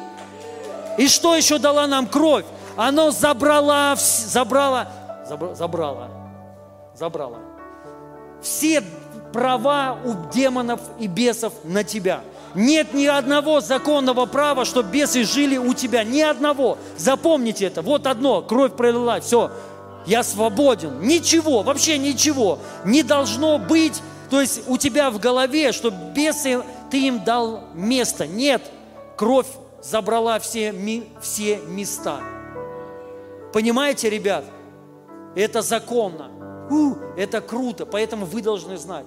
И 0.98 1.08
что 1.08 1.34
еще 1.34 1.58
дала 1.58 1.86
нам 1.86 2.06
кровь? 2.06 2.44
Оно 2.76 3.10
забрала, 3.10 3.96
забрала, 3.96 4.88
забра- 5.28 5.54
забрала, 5.54 6.08
забрала 6.94 7.38
все 8.46 8.82
права 9.32 9.98
у 10.04 10.32
демонов 10.32 10.80
и 10.98 11.06
бесов 11.06 11.52
на 11.64 11.84
тебя. 11.84 12.20
Нет 12.54 12.94
ни 12.94 13.04
одного 13.04 13.60
законного 13.60 14.24
права, 14.26 14.64
чтобы 14.64 14.90
бесы 14.90 15.24
жили 15.24 15.58
у 15.58 15.74
тебя. 15.74 16.04
Ни 16.04 16.20
одного. 16.20 16.78
Запомните 16.96 17.66
это. 17.66 17.82
Вот 17.82 18.06
одно. 18.06 18.40
Кровь 18.40 18.72
пролила. 18.72 19.20
Все. 19.20 19.50
Я 20.06 20.22
свободен. 20.22 21.00
Ничего, 21.00 21.62
вообще 21.62 21.98
ничего 21.98 22.60
не 22.84 23.02
должно 23.02 23.58
быть. 23.58 24.00
То 24.30 24.40
есть 24.40 24.68
у 24.68 24.76
тебя 24.76 25.10
в 25.10 25.18
голове, 25.18 25.72
что 25.72 25.90
бесы 25.90 26.62
ты 26.90 27.06
им 27.06 27.24
дал 27.24 27.64
место. 27.74 28.26
Нет, 28.26 28.62
кровь 29.16 29.46
забрала 29.82 30.38
все, 30.38 30.72
ми- 30.72 31.08
все 31.20 31.58
места. 31.68 32.20
Понимаете, 33.52 34.10
ребят? 34.10 34.44
Это 35.34 35.62
законно. 35.62 36.30
У, 36.70 36.94
это 37.16 37.40
круто, 37.40 37.86
поэтому 37.86 38.26
вы 38.26 38.42
должны 38.42 38.76
знать. 38.76 39.06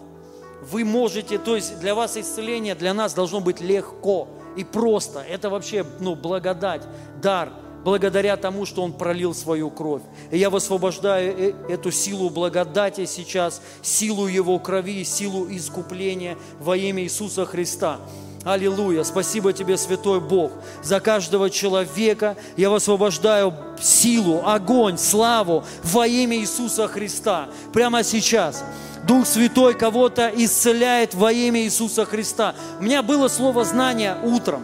Вы 0.62 0.86
можете, 0.86 1.38
то 1.38 1.56
есть 1.56 1.80
для 1.80 1.96
вас 1.96 2.18
исцеление, 2.18 2.76
для 2.76 2.94
нас 2.94 3.14
должно 3.14 3.40
быть 3.40 3.62
легко 3.62 4.28
и 4.56 4.64
просто. 4.64 5.20
Это 5.22 5.50
вообще 5.50 5.86
ну, 6.00 6.16
благодать, 6.16 6.82
дар, 7.22 7.50
благодаря 7.84 8.38
тому, 8.38 8.66
что 8.66 8.84
Он 8.84 8.94
пролил 8.94 9.34
свою 9.34 9.70
кровь. 9.70 10.02
И 10.32 10.38
я 10.38 10.50
высвобождаю 10.50 11.36
э- 11.38 11.54
эту 11.70 11.92
силу 11.92 12.30
благодати 12.30 13.06
сейчас, 13.06 13.62
силу 13.82 14.28
Его 14.28 14.60
крови, 14.60 15.04
силу 15.04 15.48
искупления 15.50 16.38
во 16.60 16.76
имя 16.78 17.04
Иисуса 17.04 17.46
Христа. 17.46 18.00
Аллилуйя. 18.46 19.04
Спасибо 19.04 19.52
тебе, 19.52 19.78
Святой 19.78 20.22
Бог, 20.22 20.52
за 20.82 21.00
каждого 21.00 21.50
человека. 21.50 22.38
Я 22.56 22.70
высвобождаю 22.70 23.54
силу, 23.82 24.42
огонь, 24.46 24.98
славу 24.98 25.66
во 25.84 26.08
имя 26.08 26.38
Иисуса 26.38 26.88
Христа. 26.88 27.50
Прямо 27.74 28.04
сейчас. 28.04 28.64
Дух 29.06 29.26
Святой 29.26 29.74
кого-то 29.74 30.32
исцеляет 30.36 31.14
во 31.14 31.32
имя 31.32 31.62
Иисуса 31.62 32.06
Христа. 32.06 32.56
У 32.80 32.84
меня 32.84 33.02
было 33.02 33.28
слово 33.28 33.66
знания 33.66 34.18
утром, 34.24 34.64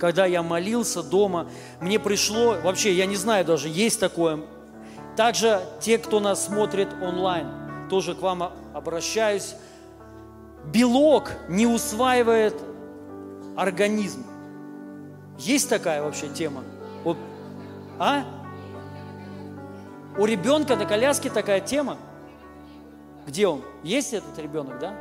когда 0.00 0.24
я 0.24 0.42
молился 0.42 1.02
дома. 1.02 1.48
Мне 1.80 2.00
пришло, 2.00 2.56
вообще, 2.62 2.92
я 2.94 3.04
не 3.04 3.16
знаю 3.16 3.44
даже, 3.44 3.68
есть 3.68 4.00
такое. 4.00 4.40
Также 5.16 5.60
те, 5.80 5.98
кто 5.98 6.18
нас 6.18 6.46
смотрит 6.46 6.88
онлайн, 7.02 7.46
тоже 7.90 8.14
к 8.14 8.22
вам 8.22 8.52
обращаюсь 8.72 9.54
белок 10.64 11.32
не 11.48 11.66
усваивает 11.66 12.54
организм. 13.56 14.24
Есть 15.38 15.68
такая 15.68 16.02
вообще 16.02 16.28
тема? 16.28 16.62
Вот, 17.04 17.16
а? 17.98 18.24
У 20.18 20.24
ребенка 20.24 20.76
на 20.76 20.86
коляске 20.86 21.30
такая 21.30 21.60
тема? 21.60 21.96
Где 23.26 23.46
он? 23.46 23.62
Есть 23.82 24.12
этот 24.12 24.38
ребенок, 24.38 24.78
да? 24.78 24.94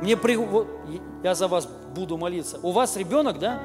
Мне 0.00 0.16
при... 0.16 0.38
я 1.22 1.34
за 1.34 1.48
вас 1.48 1.66
буду 1.94 2.16
молиться. 2.16 2.58
У 2.62 2.72
вас 2.72 2.96
ребенок, 2.96 3.38
да? 3.38 3.60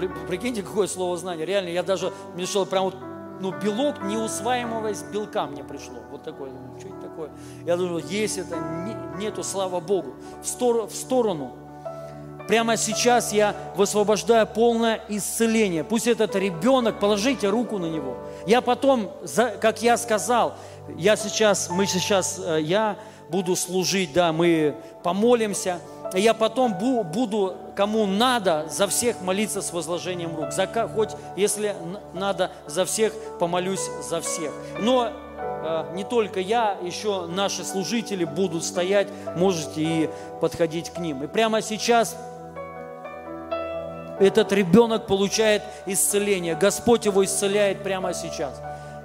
При- 0.00 0.08
Прикиньте, 0.26 0.62
какое 0.62 0.86
слово 0.86 1.16
знание. 1.18 1.44
Реально, 1.44 1.68
я 1.68 1.82
даже, 1.82 2.12
мне 2.34 2.44
пришло 2.44 2.64
прям 2.64 2.84
вот, 2.84 2.96
ну, 3.40 3.52
белок 3.52 4.02
неусваиваемого 4.02 4.92
белка 5.12 5.46
мне 5.46 5.62
пришло. 5.62 5.96
Вот 6.10 6.22
такое, 6.22 6.50
что 6.78 6.88
это 6.88 7.00
такое? 7.02 7.30
Я 7.66 7.76
думаю, 7.76 8.02
есть 8.08 8.38
это, 8.38 8.56
не- 8.56 9.22
нету, 9.22 9.42
слава 9.42 9.80
Богу. 9.80 10.14
В, 10.42 10.46
стор- 10.46 10.86
в 10.86 10.94
сторону. 10.94 11.52
Прямо 12.48 12.76
сейчас 12.76 13.32
я 13.32 13.54
высвобождаю 13.76 14.46
полное 14.46 15.00
исцеление. 15.08 15.84
Пусть 15.84 16.06
этот 16.08 16.34
ребенок, 16.34 16.98
положите 16.98 17.48
руку 17.48 17.78
на 17.78 17.86
него. 17.86 18.16
Я 18.46 18.60
потом, 18.60 19.10
как 19.60 19.82
я 19.82 19.96
сказал, 19.96 20.54
я 20.96 21.14
сейчас, 21.16 21.68
мы 21.70 21.86
сейчас, 21.86 22.40
э, 22.44 22.60
я 22.62 22.96
буду 23.28 23.54
служить, 23.54 24.12
да, 24.14 24.32
мы 24.32 24.74
помолимся. 25.04 25.78
Я 26.12 26.34
потом 26.34 26.72
бу- 26.74 27.04
буду, 27.04 27.54
кому 27.80 28.04
надо, 28.04 28.66
за 28.68 28.86
всех 28.88 29.22
молиться 29.22 29.62
с 29.62 29.72
возложением 29.72 30.36
рук. 30.36 30.52
За, 30.52 30.66
хоть 30.94 31.12
если 31.34 31.74
надо, 32.12 32.50
за 32.66 32.84
всех 32.84 33.14
помолюсь 33.38 33.88
за 34.06 34.20
всех. 34.20 34.52
Но 34.80 35.08
э, 35.08 35.94
не 35.94 36.04
только 36.04 36.40
я, 36.40 36.76
еще 36.82 37.24
наши 37.24 37.64
служители 37.64 38.24
будут 38.24 38.64
стоять, 38.64 39.08
можете 39.34 39.80
и 39.80 40.10
подходить 40.42 40.90
к 40.90 40.98
ним. 40.98 41.24
И 41.24 41.26
прямо 41.26 41.62
сейчас 41.62 42.18
этот 44.18 44.52
ребенок 44.52 45.06
получает 45.06 45.62
исцеление. 45.86 46.56
Господь 46.56 47.06
его 47.06 47.24
исцеляет 47.24 47.82
прямо 47.82 48.12
сейчас. 48.12 48.60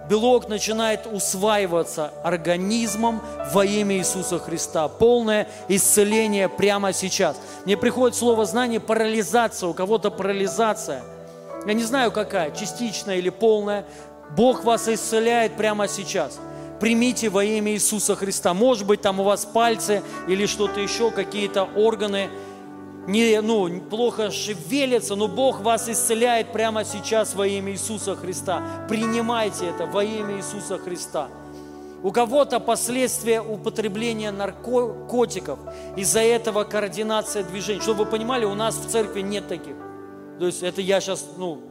Белок 0.09 0.47
начинает 0.47 1.07
усваиваться 1.11 2.13
организмом 2.23 3.21
во 3.51 3.65
имя 3.65 3.97
Иисуса 3.97 4.37
Христа. 4.37 4.87
Полное 4.87 5.47
исцеление 5.67 6.47
прямо 6.47 6.93
сейчас. 6.93 7.37
Мне 7.65 7.75
приходит 7.75 8.15
слово 8.15 8.45
знание 8.45 8.79
парализация. 8.79 9.67
У 9.67 9.73
кого-то 9.73 10.11
парализация. 10.11 11.03
Я 11.65 11.73
не 11.73 11.83
знаю 11.83 12.11
какая, 12.11 12.51
частичная 12.51 13.17
или 13.17 13.29
полная. 13.29 13.85
Бог 14.37 14.63
вас 14.63 14.87
исцеляет 14.87 15.57
прямо 15.57 15.87
сейчас. 15.87 16.39
Примите 16.79 17.29
во 17.29 17.43
имя 17.43 17.71
Иисуса 17.71 18.15
Христа. 18.15 18.53
Может 18.53 18.85
быть, 18.85 19.01
там 19.01 19.19
у 19.19 19.23
вас 19.23 19.45
пальцы 19.45 20.03
или 20.27 20.45
что-то 20.45 20.79
еще, 20.81 21.09
какие-то 21.09 21.63
органы 21.63 22.29
не, 23.07 23.39
ну, 23.41 23.81
плохо 23.81 24.31
шевелятся, 24.31 25.15
но 25.15 25.27
Бог 25.27 25.61
вас 25.61 25.87
исцеляет 25.87 26.51
прямо 26.51 26.83
сейчас 26.83 27.35
во 27.35 27.45
имя 27.45 27.71
Иисуса 27.71 28.15
Христа. 28.15 28.63
Принимайте 28.89 29.67
это 29.67 29.85
во 29.85 30.03
имя 30.03 30.37
Иисуса 30.37 30.77
Христа. 30.77 31.27
У 32.01 32.11
кого-то 32.11 32.59
последствия 32.59 33.41
употребления 33.41 34.31
наркотиков, 34.31 35.59
из-за 35.95 36.21
этого 36.21 36.63
координация 36.63 37.43
движений. 37.43 37.81
Чтобы 37.81 38.05
вы 38.05 38.11
понимали, 38.11 38.45
у 38.45 38.53
нас 38.53 38.75
в 38.75 38.89
церкви 38.89 39.21
нет 39.21 39.47
таких. 39.47 39.75
То 40.39 40.47
есть 40.47 40.63
это 40.63 40.81
я 40.81 40.99
сейчас, 40.99 41.25
ну, 41.37 41.61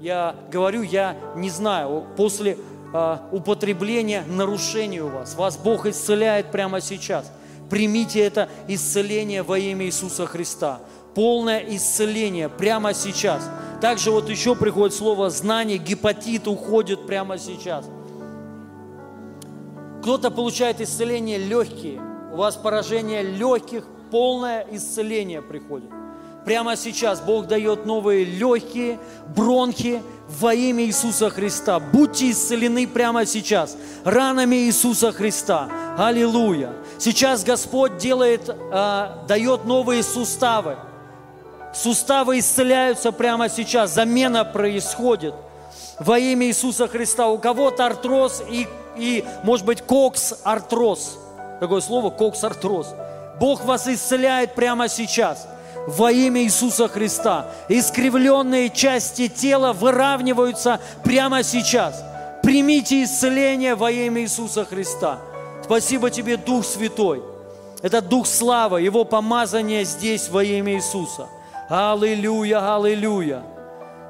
я 0.00 0.34
говорю, 0.50 0.82
я 0.82 1.16
не 1.36 1.50
знаю, 1.50 2.04
после 2.16 2.56
а, 2.92 3.28
употребления 3.32 4.24
нарушений 4.28 5.00
у 5.00 5.08
вас, 5.08 5.34
вас 5.34 5.56
Бог 5.56 5.86
исцеляет 5.86 6.50
прямо 6.50 6.80
сейчас. 6.80 7.30
Примите 7.70 8.20
это 8.20 8.48
исцеление 8.68 9.42
во 9.42 9.58
имя 9.58 9.86
Иисуса 9.86 10.26
Христа. 10.26 10.80
Полное 11.14 11.60
исцеление 11.60 12.48
прямо 12.48 12.92
сейчас. 12.94 13.48
Также 13.80 14.10
вот 14.10 14.28
еще 14.28 14.54
приходит 14.54 14.94
слово 14.94 15.30
знание, 15.30 15.78
гепатит 15.78 16.46
уходит 16.48 17.06
прямо 17.06 17.38
сейчас. 17.38 17.84
Кто-то 20.02 20.30
получает 20.30 20.80
исцеление 20.80 21.38
легкие, 21.38 22.00
у 22.32 22.36
вас 22.36 22.56
поражение 22.56 23.22
легких, 23.22 23.84
полное 24.10 24.66
исцеление 24.70 25.40
приходит. 25.40 25.90
Прямо 26.44 26.76
сейчас 26.76 27.20
Бог 27.20 27.46
дает 27.46 27.86
новые 27.86 28.24
легкие, 28.24 28.98
бронхи 29.34 30.02
во 30.28 30.52
имя 30.52 30.84
Иисуса 30.84 31.30
Христа. 31.30 31.80
Будьте 31.80 32.30
исцелены 32.30 32.86
прямо 32.86 33.24
сейчас 33.24 33.76
ранами 34.04 34.56
Иисуса 34.56 35.10
Христа. 35.10 35.70
Аллилуйя. 35.96 36.72
Сейчас 36.98 37.44
Господь 37.44 37.96
делает, 37.96 38.54
а, 38.72 39.24
дает 39.26 39.64
новые 39.64 40.02
суставы. 40.02 40.76
Суставы 41.72 42.38
исцеляются 42.38 43.10
прямо 43.10 43.48
сейчас. 43.48 43.94
Замена 43.94 44.44
происходит 44.44 45.34
во 45.98 46.18
имя 46.18 46.46
Иисуса 46.46 46.88
Христа. 46.88 47.28
У 47.28 47.38
кого-то 47.38 47.86
артроз 47.86 48.42
и, 48.50 48.68
и 48.96 49.24
может 49.44 49.64
быть, 49.64 49.80
кокс-артроз. 49.80 51.18
Такое 51.60 51.80
слово 51.80 52.10
кокс-артроз. 52.10 52.88
Бог 53.40 53.64
вас 53.64 53.88
исцеляет 53.88 54.54
прямо 54.54 54.88
сейчас 54.88 55.48
во 55.86 56.10
имя 56.10 56.42
Иисуса 56.42 56.88
Христа. 56.88 57.46
Искривленные 57.68 58.70
части 58.70 59.28
тела 59.28 59.72
выравниваются 59.72 60.80
прямо 61.02 61.42
сейчас. 61.42 62.02
Примите 62.42 63.04
исцеление 63.04 63.74
во 63.74 63.90
имя 63.90 64.22
Иисуса 64.22 64.64
Христа. 64.64 65.18
Спасибо 65.62 66.10
тебе, 66.10 66.36
Дух 66.36 66.64
Святой. 66.64 67.22
Это 67.82 68.00
Дух 68.00 68.26
Славы, 68.26 68.80
Его 68.82 69.04
помазание 69.04 69.84
здесь 69.84 70.28
во 70.28 70.42
имя 70.42 70.74
Иисуса. 70.74 71.26
Аллилуйя, 71.68 72.76
аллилуйя. 72.76 73.42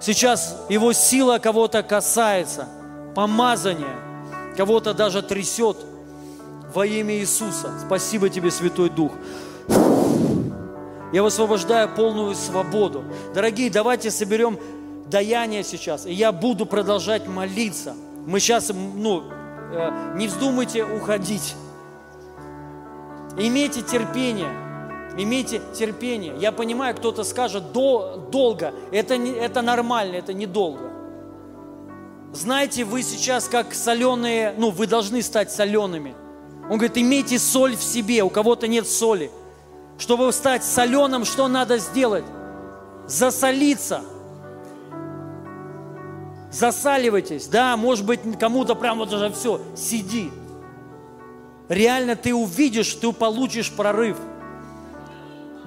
Сейчас 0.00 0.56
Его 0.68 0.92
сила 0.92 1.38
кого-то 1.38 1.82
касается, 1.82 2.68
помазание, 3.14 3.96
кого-то 4.56 4.94
даже 4.94 5.22
трясет 5.22 5.76
во 6.74 6.86
имя 6.86 7.14
Иисуса. 7.14 7.70
Спасибо 7.86 8.28
тебе, 8.28 8.50
Святой 8.50 8.90
Дух. 8.90 9.12
Я 11.14 11.22
высвобождаю 11.22 11.88
полную 11.94 12.34
свободу. 12.34 13.04
Дорогие, 13.32 13.70
давайте 13.70 14.10
соберем 14.10 14.58
даяние 15.06 15.62
сейчас, 15.62 16.06
и 16.06 16.12
я 16.12 16.32
буду 16.32 16.66
продолжать 16.66 17.28
молиться. 17.28 17.94
Мы 18.26 18.40
сейчас, 18.40 18.72
ну, 18.74 19.22
э, 19.70 20.16
не 20.16 20.26
вздумайте 20.26 20.82
уходить. 20.82 21.54
Имейте 23.38 23.82
терпение. 23.82 24.48
Имейте 25.16 25.62
терпение. 25.72 26.34
Я 26.40 26.50
понимаю, 26.50 26.96
кто-то 26.96 27.22
скажет 27.22 27.70
до, 27.70 28.16
долго. 28.32 28.74
Это, 28.90 29.16
не, 29.16 29.30
это 29.30 29.62
нормально, 29.62 30.16
это 30.16 30.32
недолго. 30.32 30.90
Знаете, 32.32 32.82
вы 32.82 33.04
сейчас 33.04 33.46
как 33.46 33.72
соленые, 33.72 34.52
ну, 34.58 34.70
вы 34.70 34.88
должны 34.88 35.22
стать 35.22 35.52
солеными. 35.52 36.16
Он 36.68 36.78
говорит, 36.78 36.98
имейте 36.98 37.38
соль 37.38 37.76
в 37.76 37.84
себе, 37.84 38.24
у 38.24 38.30
кого-то 38.30 38.66
нет 38.66 38.88
соли. 38.88 39.30
Чтобы 39.98 40.32
стать 40.32 40.64
соленым, 40.64 41.24
что 41.24 41.48
надо 41.48 41.78
сделать? 41.78 42.24
Засолиться. 43.06 44.02
Засаливайтесь. 46.50 47.46
Да, 47.46 47.76
может 47.76 48.04
быть, 48.06 48.20
кому-то 48.38 48.74
прям 48.74 48.98
вот 48.98 49.12
уже 49.12 49.30
все, 49.30 49.60
сиди. 49.76 50.30
Реально 51.68 52.16
ты 52.16 52.34
увидишь, 52.34 52.94
ты 52.94 53.12
получишь 53.12 53.72
прорыв. 53.72 54.16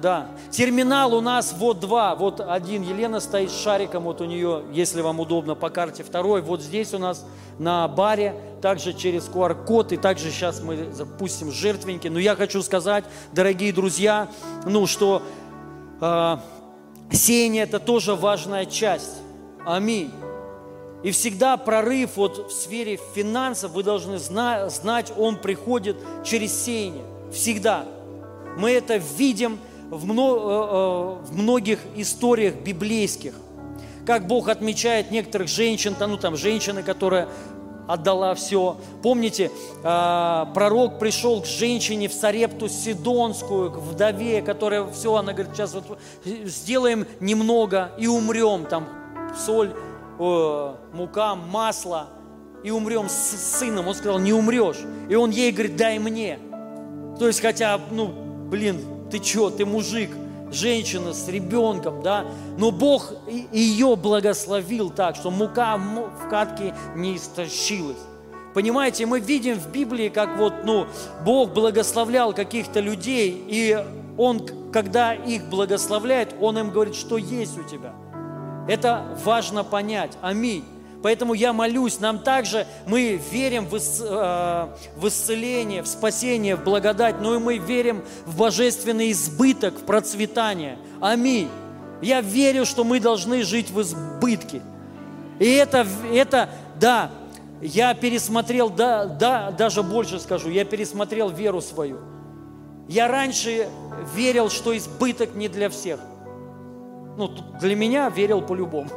Да. 0.00 0.28
Терминал 0.50 1.14
у 1.14 1.20
нас 1.20 1.54
вот 1.56 1.80
два. 1.80 2.14
Вот 2.14 2.40
один 2.40 2.82
Елена 2.82 3.20
стоит 3.20 3.50
с 3.50 3.60
шариком, 3.60 4.04
вот 4.04 4.20
у 4.20 4.24
нее, 4.24 4.62
если 4.72 5.00
вам 5.00 5.18
удобно, 5.20 5.54
по 5.54 5.70
карте. 5.70 6.04
Второй 6.04 6.40
вот 6.40 6.62
здесь 6.62 6.94
у 6.94 6.98
нас 6.98 7.24
на 7.58 7.86
баре, 7.88 8.34
также 8.62 8.92
через 8.92 9.28
QR-код. 9.28 9.92
И 9.92 9.96
также 9.96 10.30
сейчас 10.30 10.62
мы 10.62 10.92
запустим 10.92 11.50
жертвенники. 11.50 12.08
Но 12.08 12.18
я 12.18 12.36
хочу 12.36 12.62
сказать, 12.62 13.04
дорогие 13.32 13.72
друзья, 13.72 14.28
ну 14.64 14.86
что 14.86 15.22
э, 16.00 16.36
сеяние– 17.10 17.62
это 17.64 17.80
тоже 17.80 18.14
важная 18.14 18.66
часть. 18.66 19.16
Аминь. 19.66 20.12
И 21.02 21.10
всегда 21.10 21.56
прорыв 21.56 22.16
вот 22.16 22.50
в 22.50 22.52
сфере 22.52 22.98
финансов, 23.14 23.72
вы 23.72 23.82
должны 23.82 24.18
зна- 24.18 24.68
знать, 24.68 25.12
он 25.16 25.36
приходит 25.36 25.96
через 26.24 26.52
сеяние. 26.52 27.04
Всегда. 27.32 27.84
Мы 28.56 28.72
это 28.72 28.96
видим 28.96 29.58
э, 29.90 29.94
э, 29.94 31.24
в 31.24 31.32
многих 31.32 31.80
историях 31.96 32.54
библейских. 32.56 33.34
Как 34.06 34.26
Бог 34.26 34.48
отмечает 34.48 35.10
некоторых 35.10 35.48
женщин, 35.48 35.94
ну 35.98 36.16
там 36.16 36.36
женщины, 36.36 36.82
которая 36.82 37.28
отдала 37.86 38.34
все. 38.34 38.76
Помните, 39.02 39.50
э, 39.82 40.44
пророк 40.54 40.98
пришел 40.98 41.42
к 41.42 41.46
женщине 41.46 42.08
в 42.08 42.12
Сарепту 42.12 42.68
Сидонскую, 42.68 43.72
к 43.72 43.78
вдове, 43.78 44.42
которая 44.42 44.86
все, 44.88 45.14
она 45.14 45.32
говорит, 45.32 45.54
сейчас 45.54 45.74
вот 45.74 45.98
сделаем 46.24 47.06
немного 47.20 47.92
и 47.98 48.06
умрем, 48.06 48.66
там 48.66 48.88
соль, 49.46 49.74
мука, 50.18 51.36
масло, 51.36 52.08
и 52.62 52.70
умрем 52.70 53.08
с 53.08 53.58
сыном. 53.58 53.88
Он 53.88 53.94
сказал, 53.94 54.18
не 54.18 54.32
умрешь. 54.32 54.78
И 55.08 55.14
он 55.14 55.30
ей 55.30 55.52
говорит, 55.52 55.76
дай 55.76 55.98
мне. 55.98 56.38
То 57.18 57.26
есть, 57.26 57.40
хотя, 57.40 57.80
ну, 57.90 58.08
блин, 58.48 58.80
ты 59.10 59.22
что, 59.22 59.50
ты 59.50 59.64
мужик, 59.64 60.10
женщина 60.52 61.12
с 61.12 61.28
ребенком, 61.28 62.02
да, 62.02 62.24
но 62.56 62.70
Бог 62.70 63.12
ее 63.52 63.96
благословил 63.96 64.90
так, 64.90 65.16
что 65.16 65.30
мука 65.30 65.76
в 65.76 66.28
катке 66.28 66.74
не 66.94 67.16
истощилась. 67.16 67.98
Понимаете, 68.54 69.06
мы 69.06 69.20
видим 69.20 69.58
в 69.58 69.70
Библии, 69.70 70.08
как 70.08 70.36
вот, 70.38 70.64
ну, 70.64 70.86
Бог 71.24 71.52
благословлял 71.52 72.32
каких-то 72.32 72.80
людей, 72.80 73.44
и 73.46 73.84
Он, 74.16 74.44
когда 74.72 75.14
их 75.14 75.44
благословляет, 75.48 76.34
Он 76.40 76.58
им 76.58 76.70
говорит, 76.70 76.94
что 76.94 77.18
есть 77.18 77.58
у 77.58 77.62
тебя. 77.62 77.92
Это 78.66 79.16
важно 79.24 79.64
понять. 79.64 80.16
Аминь. 80.22 80.64
Поэтому 81.02 81.32
я 81.34 81.52
молюсь, 81.52 82.00
нам 82.00 82.18
также, 82.18 82.66
мы 82.86 83.20
верим 83.30 83.66
в, 83.66 83.76
ис, 83.76 84.00
э, 84.02 84.68
в 84.96 85.06
исцеление, 85.06 85.82
в 85.82 85.86
спасение, 85.86 86.56
в 86.56 86.64
благодать, 86.64 87.20
но 87.20 87.36
и 87.36 87.38
мы 87.38 87.58
верим 87.58 88.02
в 88.26 88.36
божественный 88.36 89.12
избыток, 89.12 89.74
в 89.74 89.84
процветание. 89.84 90.76
Аминь. 91.00 91.48
Я 92.02 92.20
верю, 92.20 92.64
что 92.66 92.82
мы 92.82 92.98
должны 92.98 93.42
жить 93.42 93.70
в 93.70 93.80
избытке. 93.80 94.60
И 95.38 95.48
это, 95.48 95.86
это 96.12 96.50
да, 96.80 97.10
я 97.60 97.94
пересмотрел, 97.94 98.68
да, 98.68 99.04
да, 99.04 99.52
даже 99.52 99.84
больше 99.84 100.18
скажу, 100.18 100.50
я 100.50 100.64
пересмотрел 100.64 101.28
веру 101.28 101.60
свою. 101.60 101.98
Я 102.88 103.06
раньше 103.06 103.68
верил, 104.14 104.50
что 104.50 104.76
избыток 104.76 105.34
не 105.34 105.48
для 105.48 105.68
всех. 105.68 106.00
Ну, 107.16 107.30
для 107.60 107.76
меня 107.76 108.08
верил 108.08 108.42
по-любому. 108.42 108.90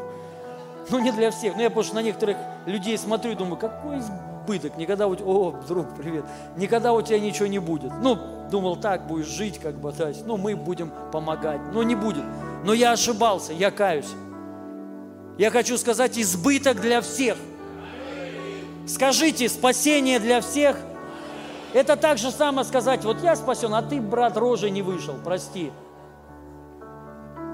Ну, 0.91 0.99
не 0.99 1.11
для 1.11 1.31
всех. 1.31 1.55
Ну, 1.55 1.61
я 1.61 1.69
что 1.83 1.95
на 1.95 2.01
некоторых 2.01 2.37
людей 2.65 2.97
смотрю 2.97 3.31
и 3.31 3.35
думаю, 3.35 3.55
какой 3.55 3.99
избыток. 3.99 4.77
Никогда 4.77 5.07
у 5.07 5.15
тебя, 5.15 5.25
о, 5.25 5.51
друг, 5.65 5.95
привет. 5.95 6.25
Никогда 6.57 6.91
у 6.91 7.01
тебя 7.01 7.17
ничего 7.17 7.47
не 7.47 7.59
будет. 7.59 7.91
Ну, 8.01 8.17
думал, 8.51 8.75
так 8.75 9.07
будешь 9.07 9.27
жить, 9.27 9.57
как 9.57 9.75
бы, 9.75 9.93
то 9.93 10.09
есть, 10.09 10.25
ну, 10.25 10.35
мы 10.35 10.55
будем 10.55 10.91
помогать. 11.13 11.61
Но 11.71 11.81
не 11.83 11.95
будет. 11.95 12.25
Но 12.65 12.73
я 12.73 12.91
ошибался, 12.91 13.53
я 13.53 13.71
каюсь. 13.71 14.09
Я 15.37 15.49
хочу 15.49 15.77
сказать, 15.77 16.19
избыток 16.19 16.81
для 16.81 16.99
всех. 16.99 17.37
Скажите, 18.85 19.47
спасение 19.47 20.19
для 20.19 20.41
всех. 20.41 20.77
Это 21.73 21.95
так 21.95 22.17
же 22.17 22.31
самое 22.31 22.65
сказать, 22.67 23.05
вот 23.05 23.23
я 23.23 23.37
спасен, 23.37 23.73
а 23.73 23.81
ты, 23.81 24.01
брат, 24.01 24.35
рожей 24.35 24.71
не 24.71 24.81
вышел, 24.81 25.15
прости. 25.23 25.71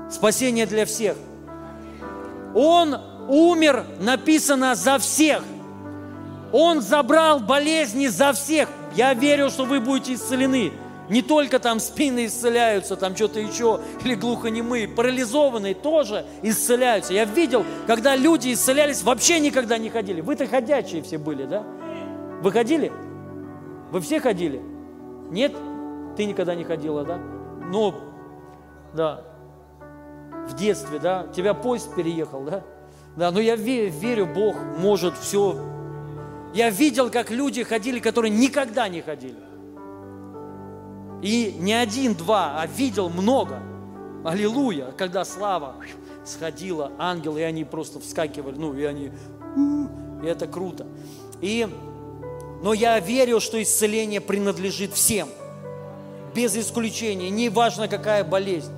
Спасение 0.10 0.66
для 0.66 0.88
всех. 0.88 1.16
Он 2.56 2.98
умер, 3.28 3.86
написано, 4.00 4.76
за 4.76 4.98
всех. 4.98 5.44
Он 6.52 6.82
забрал 6.82 7.40
болезни 7.40 8.08
за 8.08 8.34
всех. 8.34 8.70
Я 8.96 9.14
верю, 9.14 9.50
что 9.50 9.66
вы 9.66 9.80
будете 9.80 10.14
исцелены. 10.14 10.72
Не 11.10 11.22
только 11.22 11.60
там 11.60 11.80
спины 11.80 12.26
исцеляются, 12.26 12.98
там 12.98 13.16
что-то 13.16 13.40
еще, 13.40 13.80
или 14.04 14.16
глухонемые, 14.16 14.88
парализованные 14.88 15.74
тоже 15.74 16.26
исцеляются. 16.42 17.14
Я 17.14 17.26
видел, 17.26 17.66
когда 17.86 18.16
люди 18.16 18.54
исцелялись, 18.54 19.04
вообще 19.04 19.40
никогда 19.40 19.78
не 19.78 19.90
ходили. 19.90 20.22
Вы-то 20.22 20.48
ходячие 20.48 21.02
все 21.02 21.18
были, 21.18 21.46
да? 21.46 21.64
Вы 22.42 22.52
ходили? 22.52 22.92
Вы 23.92 24.02
все 24.02 24.20
ходили? 24.20 24.62
Нет? 25.30 25.56
Ты 26.18 26.26
никогда 26.26 26.56
не 26.56 26.64
ходила, 26.64 27.06
да? 27.06 27.18
Ну, 27.18 27.94
да. 28.94 29.24
В 30.48 30.56
детстве, 30.56 31.00
да? 31.00 31.28
Тебя 31.36 31.54
поезд 31.54 31.94
переехал, 31.96 32.44
да? 32.44 32.64
Да, 33.18 33.32
но 33.32 33.40
я 33.40 33.56
верю, 33.56 34.28
Бог 34.28 34.56
может 34.78 35.18
все. 35.18 35.60
Я 36.54 36.70
видел, 36.70 37.10
как 37.10 37.32
люди 37.32 37.64
ходили, 37.64 38.00
которые 38.00 38.32
никогда 38.32 38.88
не 38.88 39.02
ходили. 39.02 39.36
И 41.24 41.56
не 41.60 41.74
один, 41.74 42.14
два, 42.14 42.62
а 42.62 42.68
видел 42.68 43.10
много. 43.10 43.60
Аллилуйя, 44.24 44.92
когда 44.98 45.26
слава 45.26 45.76
сходила, 46.26 46.92
ангелы, 47.00 47.40
и 47.40 47.44
они 47.44 47.64
просто 47.64 48.00
вскакивали, 48.00 48.56
ну, 48.56 48.76
и 48.76 48.84
они, 48.84 49.12
и 50.22 50.26
это 50.28 50.46
круто. 50.46 50.86
И, 51.42 51.68
но 52.62 52.74
я 52.74 53.00
верю, 53.00 53.40
что 53.40 53.62
исцеление 53.62 54.22
принадлежит 54.22 54.94
всем, 54.94 55.30
без 56.36 56.56
исключения, 56.56 57.32
не 57.32 57.50
важно 57.50 57.88
какая 57.88 58.24
болезнь. 58.24 58.72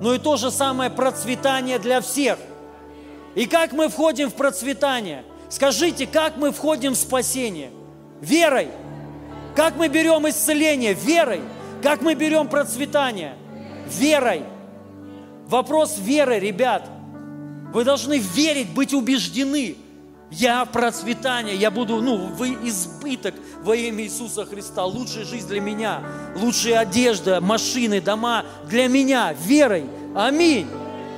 Но 0.00 0.14
и 0.14 0.18
то 0.18 0.36
же 0.36 0.50
самое 0.50 0.90
процветание 0.90 1.78
для 1.78 2.00
всех. 2.00 2.38
И 3.34 3.46
как 3.46 3.72
мы 3.72 3.88
входим 3.88 4.30
в 4.30 4.34
процветание? 4.34 5.24
Скажите, 5.48 6.06
как 6.06 6.36
мы 6.36 6.52
входим 6.52 6.92
в 6.92 6.96
спасение? 6.96 7.70
Верой. 8.20 8.68
Как 9.54 9.76
мы 9.76 9.88
берем 9.88 10.28
исцеление? 10.28 10.94
Верой. 10.94 11.40
Как 11.82 12.02
мы 12.02 12.14
берем 12.14 12.48
процветание? 12.48 13.34
Верой. 13.86 14.42
Вопрос 15.46 15.98
веры, 15.98 16.38
ребят. 16.38 16.88
Вы 17.72 17.84
должны 17.84 18.18
верить, 18.18 18.70
быть 18.70 18.92
убеждены. 18.92 19.76
Я 20.30 20.66
процветание, 20.66 21.56
я 21.56 21.70
буду, 21.70 22.02
ну, 22.02 22.26
вы 22.34 22.50
избыток 22.64 23.34
во 23.62 23.74
имя 23.74 24.04
Иисуса 24.04 24.44
Христа. 24.44 24.84
Лучшая 24.84 25.24
жизнь 25.24 25.48
для 25.48 25.60
меня, 25.60 26.02
лучшая 26.36 26.80
одежда, 26.80 27.40
машины, 27.40 28.02
дома 28.02 28.44
для 28.68 28.88
меня, 28.88 29.32
верой. 29.32 29.86
Аминь. 30.14 30.68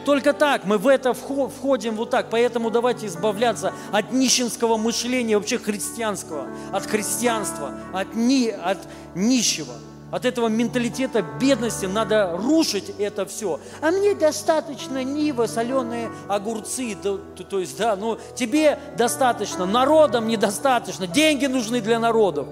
Только 0.04 0.32
так 0.32 0.64
мы 0.64 0.78
в 0.78 0.88
это 0.88 1.12
входим 1.14 1.96
вот 1.96 2.10
так. 2.10 2.30
Поэтому 2.30 2.70
давайте 2.70 3.06
избавляться 3.06 3.72
от 3.92 4.12
нищенского 4.12 4.76
мышления, 4.76 5.36
вообще 5.36 5.58
христианского, 5.58 6.46
от 6.72 6.86
христианства, 6.86 7.74
от, 7.92 8.14
ни, 8.14 8.48
от 8.48 8.78
нищего. 9.14 9.74
От 10.10 10.24
этого 10.24 10.48
менталитета 10.48 11.22
бедности 11.22 11.86
надо 11.86 12.36
рушить 12.36 12.92
это 12.98 13.26
все. 13.26 13.60
А 13.80 13.90
мне 13.92 14.14
достаточно 14.14 15.04
нива, 15.04 15.46
соленые 15.46 16.10
огурцы. 16.28 16.96
То, 17.00 17.18
то, 17.36 17.44
то 17.44 17.58
есть, 17.60 17.78
да, 17.78 17.94
ну 17.94 18.18
тебе 18.34 18.78
достаточно, 18.96 19.66
народам 19.66 20.26
недостаточно, 20.26 21.06
деньги 21.06 21.46
нужны 21.46 21.80
для 21.80 22.00
народов. 22.00 22.48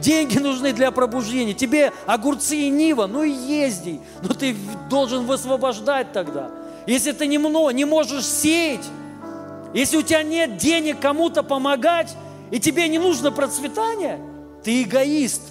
Деньги 0.00 0.38
нужны 0.38 0.72
для 0.72 0.92
пробуждения. 0.92 1.52
Тебе 1.52 1.92
огурцы 2.06 2.56
и 2.56 2.70
нива, 2.70 3.06
ну 3.06 3.22
и 3.22 3.30
езди. 3.30 4.00
Но 4.22 4.32
ты 4.32 4.56
должен 4.88 5.26
высвобождать 5.26 6.12
тогда. 6.12 6.50
Если 6.86 7.12
ты 7.12 7.26
не, 7.26 7.36
не 7.72 7.84
можешь 7.84 8.26
сеять, 8.26 8.84
если 9.72 9.98
у 9.98 10.02
тебя 10.02 10.22
нет 10.22 10.56
денег 10.56 11.00
кому-то 11.00 11.42
помогать, 11.42 12.14
и 12.50 12.58
тебе 12.58 12.88
не 12.88 12.98
нужно 12.98 13.30
процветание, 13.30 14.18
ты 14.64 14.82
эгоист. 14.82 15.42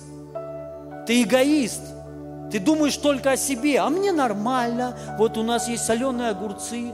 Ты 1.07 1.23
эгоист. 1.23 1.81
Ты 2.51 2.59
думаешь 2.59 2.97
только 2.97 3.31
о 3.31 3.37
себе, 3.37 3.79
а 3.79 3.89
мне 3.89 4.11
нормально. 4.11 4.97
Вот 5.17 5.37
у 5.37 5.43
нас 5.43 5.69
есть 5.69 5.85
соленые 5.85 6.31
огурцы. 6.31 6.91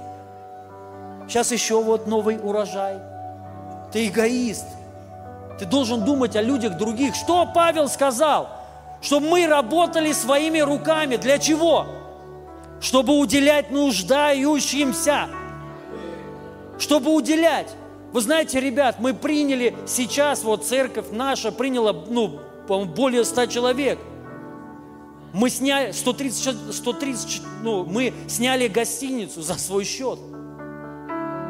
Сейчас 1.28 1.52
еще 1.52 1.82
вот 1.82 2.08
новый 2.08 2.38
урожай. 2.42 2.98
Ты 3.92 4.08
эгоист. 4.08 4.66
Ты 5.58 5.66
должен 5.66 6.04
думать 6.04 6.36
о 6.36 6.42
людях 6.42 6.78
других. 6.78 7.16
Что 7.16 7.50
Павел 7.52 7.88
сказал? 7.88 8.50
Что 9.02 9.20
мы 9.20 9.48
работали 9.48 10.12
своими 10.12 10.60
руками. 10.60 11.16
Для 11.16 11.40
чего? 11.40 11.88
Чтобы 12.86 13.18
уделять 13.18 13.72
нуждающимся. 13.72 15.28
Чтобы 16.78 17.16
уделять. 17.16 17.76
Вы 18.14 18.22
знаете, 18.22 18.60
ребят, 18.60 18.98
мы 19.00 19.16
приняли 19.16 19.76
сейчас, 19.88 20.44
вот 20.44 20.68
церковь 20.68 21.08
наша 21.12 21.52
приняла, 21.52 21.94
ну, 21.94 22.40
более 22.68 23.26
ста 23.26 23.48
человек. 23.48 23.98
Мы 25.34 25.50
сняли 25.50 25.94
130, 25.94 26.76
130, 26.76 27.42
ну, 27.64 27.86
мы 27.86 28.14
сняли 28.28 28.68
гостиницу 28.68 29.42
за 29.42 29.56
свой 29.56 29.84
счет. 29.84 30.20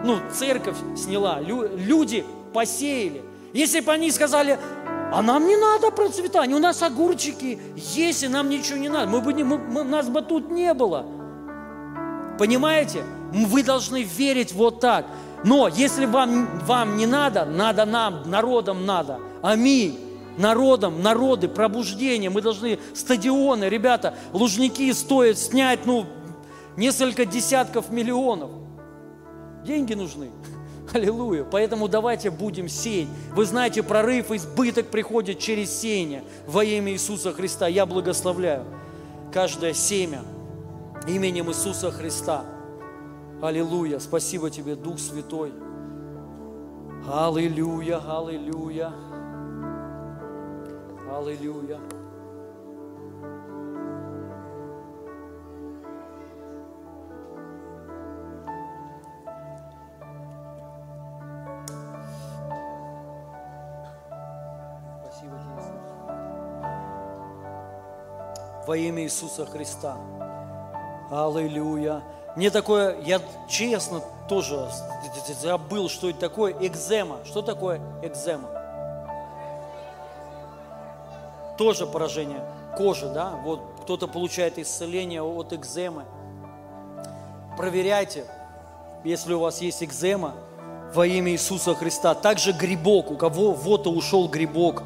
Ну, 0.05 0.19
церковь 0.33 0.77
сняла, 0.95 1.41
лю- 1.41 1.69
люди 1.75 2.23
посеяли. 2.53 3.21
Если 3.51 3.81
бы 3.81 3.91
они 3.91 4.09
сказали, 4.09 4.57
а 5.11 5.21
нам 5.21 5.45
не 5.45 5.57
надо 5.57 5.91
процветания, 5.91 6.55
у 6.55 6.59
нас 6.59 6.81
огурчики 6.81 7.59
есть, 7.75 8.23
и 8.23 8.29
нам 8.29 8.49
ничего 8.49 8.77
не 8.77 8.87
надо, 8.87 9.07
мы 9.07 9.19
бы 9.19 9.33
не, 9.33 9.43
мы- 9.43 9.57
мы- 9.57 9.83
нас 9.83 10.07
бы 10.07 10.21
тут 10.21 10.49
не 10.49 10.73
было. 10.73 11.05
Понимаете? 12.37 13.03
Вы 13.31 13.63
должны 13.63 14.03
верить 14.03 14.53
вот 14.53 14.79
так. 14.79 15.05
Но 15.43 15.67
если 15.67 16.05
вам, 16.05 16.59
вам 16.65 16.97
не 16.97 17.05
надо, 17.05 17.45
надо 17.45 17.85
нам, 17.85 18.29
народам 18.29 18.85
надо. 18.85 19.19
Аминь. 19.41 19.99
Народам, 20.37 21.01
народы, 21.01 21.47
пробуждение. 21.47 22.29
Мы 22.29 22.41
должны 22.41 22.79
стадионы, 22.93 23.65
ребята, 23.65 24.15
лужники 24.33 24.91
стоят 24.91 25.37
снять, 25.37 25.85
ну, 25.85 26.05
несколько 26.75 27.25
десятков 27.25 27.89
миллионов. 27.89 28.51
Деньги 29.65 29.93
нужны. 29.93 30.31
Аллилуйя. 30.93 31.43
Поэтому 31.43 31.87
давайте 31.87 32.31
будем 32.31 32.67
сеять. 32.67 33.07
Вы 33.33 33.45
знаете, 33.45 33.81
прорыв, 33.81 34.31
избыток 34.31 34.87
приходит 34.87 35.39
через 35.39 35.71
сеяние. 35.71 36.23
Во 36.47 36.63
имя 36.63 36.91
Иисуса 36.91 37.31
Христа 37.31 37.67
я 37.67 37.85
благословляю 37.85 38.65
каждое 39.31 39.73
семя 39.73 40.21
именем 41.07 41.49
Иисуса 41.49 41.91
Христа. 41.91 42.45
Аллилуйя. 43.41 43.99
Спасибо 43.99 44.49
тебе, 44.49 44.75
Дух 44.75 44.99
Святой. 44.99 45.53
Аллилуйя, 47.07 47.99
аллилуйя. 47.99 48.91
Аллилуйя. 51.11 51.79
Спасибо 65.03 65.37
тебе. 65.37 65.55
Во 68.65 68.75
имя 68.75 69.03
Иисуса 69.03 69.45
Христа. 69.45 69.95
Аллилуйя. 71.11 72.01
Мне 72.35 72.49
такое, 72.49 72.99
я 73.01 73.21
честно 73.47 74.01
тоже 74.27 74.69
забыл, 75.41 75.87
что 75.89 76.09
это 76.09 76.19
такое 76.19 76.53
экзема. 76.59 77.17
Что 77.25 77.41
такое 77.41 77.79
экзема? 78.01 78.49
Тоже 81.57 81.87
поражение 81.87 82.43
кожи, 82.75 83.07
да? 83.07 83.31
Вот 83.43 83.61
кто-то 83.83 84.07
получает 84.07 84.57
исцеление 84.59 85.21
от 85.21 85.53
экземы. 85.53 86.03
Проверяйте, 87.57 88.25
если 89.03 89.33
у 89.33 89.39
вас 89.39 89.61
есть 89.61 89.81
экзема, 89.81 90.33
во 90.93 91.05
имя 91.05 91.31
Иисуса 91.31 91.75
Христа. 91.75 92.15
Также 92.15 92.51
грибок, 92.51 93.11
у 93.11 93.17
кого 93.17 93.51
вот 93.51 93.85
ушел 93.87 94.27
грибок. 94.27 94.83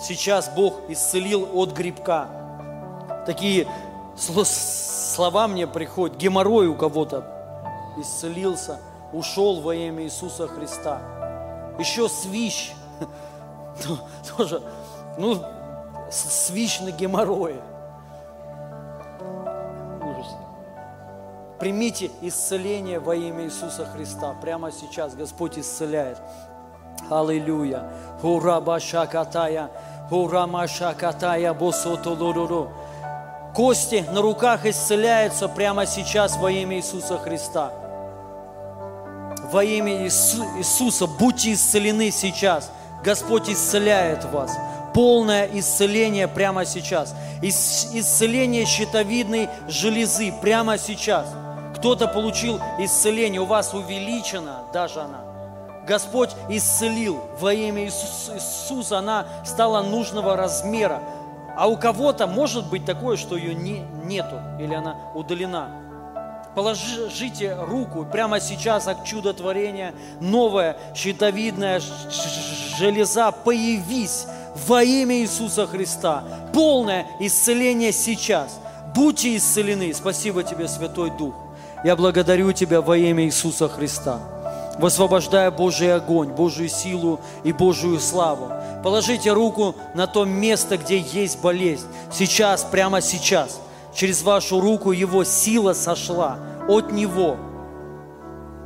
Сейчас 0.00 0.48
Бог 0.48 0.74
исцелил 0.88 1.48
от 1.54 1.72
грибка. 1.72 2.28
Такие 3.26 3.66
слова 4.20 5.48
мне 5.48 5.66
приходят. 5.66 6.16
Геморрой 6.16 6.66
у 6.66 6.74
кого-то 6.74 7.24
исцелился, 7.96 8.80
ушел 9.12 9.60
во 9.60 9.74
имя 9.74 10.04
Иисуса 10.04 10.46
Христа. 10.46 11.00
Еще 11.78 12.08
свищ. 12.08 12.72
Ну, 13.88 13.96
Тоже, 14.36 14.62
ну, 15.16 15.42
свищ 16.10 16.80
на 16.80 16.90
геморрое. 16.90 17.62
Ужас. 20.02 20.26
Примите 21.58 22.10
исцеление 22.20 22.98
во 22.98 23.14
имя 23.14 23.44
Иисуса 23.44 23.86
Христа. 23.86 24.34
Прямо 24.42 24.70
сейчас 24.70 25.14
Господь 25.14 25.58
исцеляет. 25.58 26.18
Аллилуйя. 27.08 27.90
Ура 28.22 28.60
башакатая. 28.60 29.70
Ура 30.10 30.46
машакатая 30.46 31.54
босотолорору. 31.54 32.70
Кости 33.54 34.04
на 34.12 34.22
руках 34.22 34.64
исцеляются 34.64 35.48
прямо 35.48 35.86
сейчас 35.86 36.36
во 36.36 36.50
имя 36.50 36.76
Иисуса 36.76 37.18
Христа. 37.18 37.72
Во 39.50 39.64
имя 39.64 40.04
Иису- 40.06 40.44
Иисуса 40.58 41.06
будьте 41.06 41.52
исцелены 41.52 42.10
сейчас. 42.12 42.70
Господь 43.02 43.48
исцеляет 43.48 44.24
вас. 44.26 44.52
Полное 44.94 45.48
исцеление 45.52 46.28
прямо 46.28 46.64
сейчас. 46.64 47.14
Ис- 47.42 47.88
Исцеление 47.92 48.66
щитовидной 48.66 49.48
железы 49.68 50.32
прямо 50.40 50.78
сейчас. 50.78 51.26
Кто-то 51.76 52.06
получил 52.08 52.60
исцеление, 52.78 53.40
у 53.40 53.46
вас 53.46 53.72
увеличена 53.74 54.58
даже 54.72 55.00
она. 55.00 55.20
Господь 55.86 56.30
исцелил 56.48 57.20
во 57.40 57.52
имя 57.52 57.86
Иисус- 57.86 58.30
Иисуса, 58.34 58.98
она 58.98 59.26
стала 59.44 59.82
нужного 59.82 60.36
размера. 60.36 61.00
А 61.56 61.68
у 61.68 61.76
кого-то 61.76 62.26
может 62.26 62.68
быть 62.68 62.84
такое, 62.84 63.16
что 63.16 63.36
ее 63.36 63.54
не, 63.54 63.80
нету 64.04 64.36
или 64.58 64.74
она 64.74 64.96
удалена. 65.14 65.68
Положите 66.54 67.54
руку 67.54 68.04
прямо 68.10 68.40
сейчас 68.40 68.88
от 68.88 69.04
чудотворения, 69.04 69.94
новая 70.20 70.76
щитовидная 70.94 71.80
железа, 72.78 73.30
появись 73.30 74.26
во 74.66 74.82
имя 74.82 75.16
Иисуса 75.18 75.66
Христа. 75.66 76.24
Полное 76.52 77.06
исцеление 77.20 77.92
сейчас. 77.92 78.58
Будьте 78.94 79.36
исцелены. 79.36 79.94
Спасибо 79.94 80.42
тебе, 80.42 80.66
Святой 80.66 81.10
Дух. 81.10 81.34
Я 81.84 81.94
благодарю 81.94 82.52
Тебя 82.52 82.80
во 82.82 82.96
имя 82.96 83.24
Иисуса 83.24 83.68
Христа 83.68 84.20
высвобождая 84.80 85.50
Божий 85.50 85.94
огонь, 85.94 86.30
Божью 86.30 86.68
силу 86.68 87.20
и 87.44 87.52
Божию 87.52 88.00
славу. 88.00 88.50
Положите 88.82 89.32
руку 89.32 89.74
на 89.94 90.06
то 90.06 90.24
место, 90.24 90.76
где 90.78 90.98
есть 90.98 91.40
болезнь. 91.40 91.86
Сейчас, 92.12 92.64
прямо 92.64 93.00
сейчас, 93.00 93.60
через 93.94 94.22
вашу 94.22 94.60
руку 94.60 94.92
его 94.92 95.24
сила 95.24 95.72
сошла 95.72 96.38
от 96.68 96.92
него. 96.92 97.36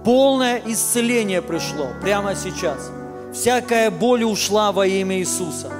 Полное 0.04 0.62
исцеление 0.66 1.42
пришло 1.42 1.88
прямо 2.02 2.34
сейчас. 2.34 2.90
Всякая 3.32 3.90
боль 3.90 4.24
ушла 4.24 4.70
во 4.70 4.86
имя 4.86 5.18
Иисуса. 5.18 5.72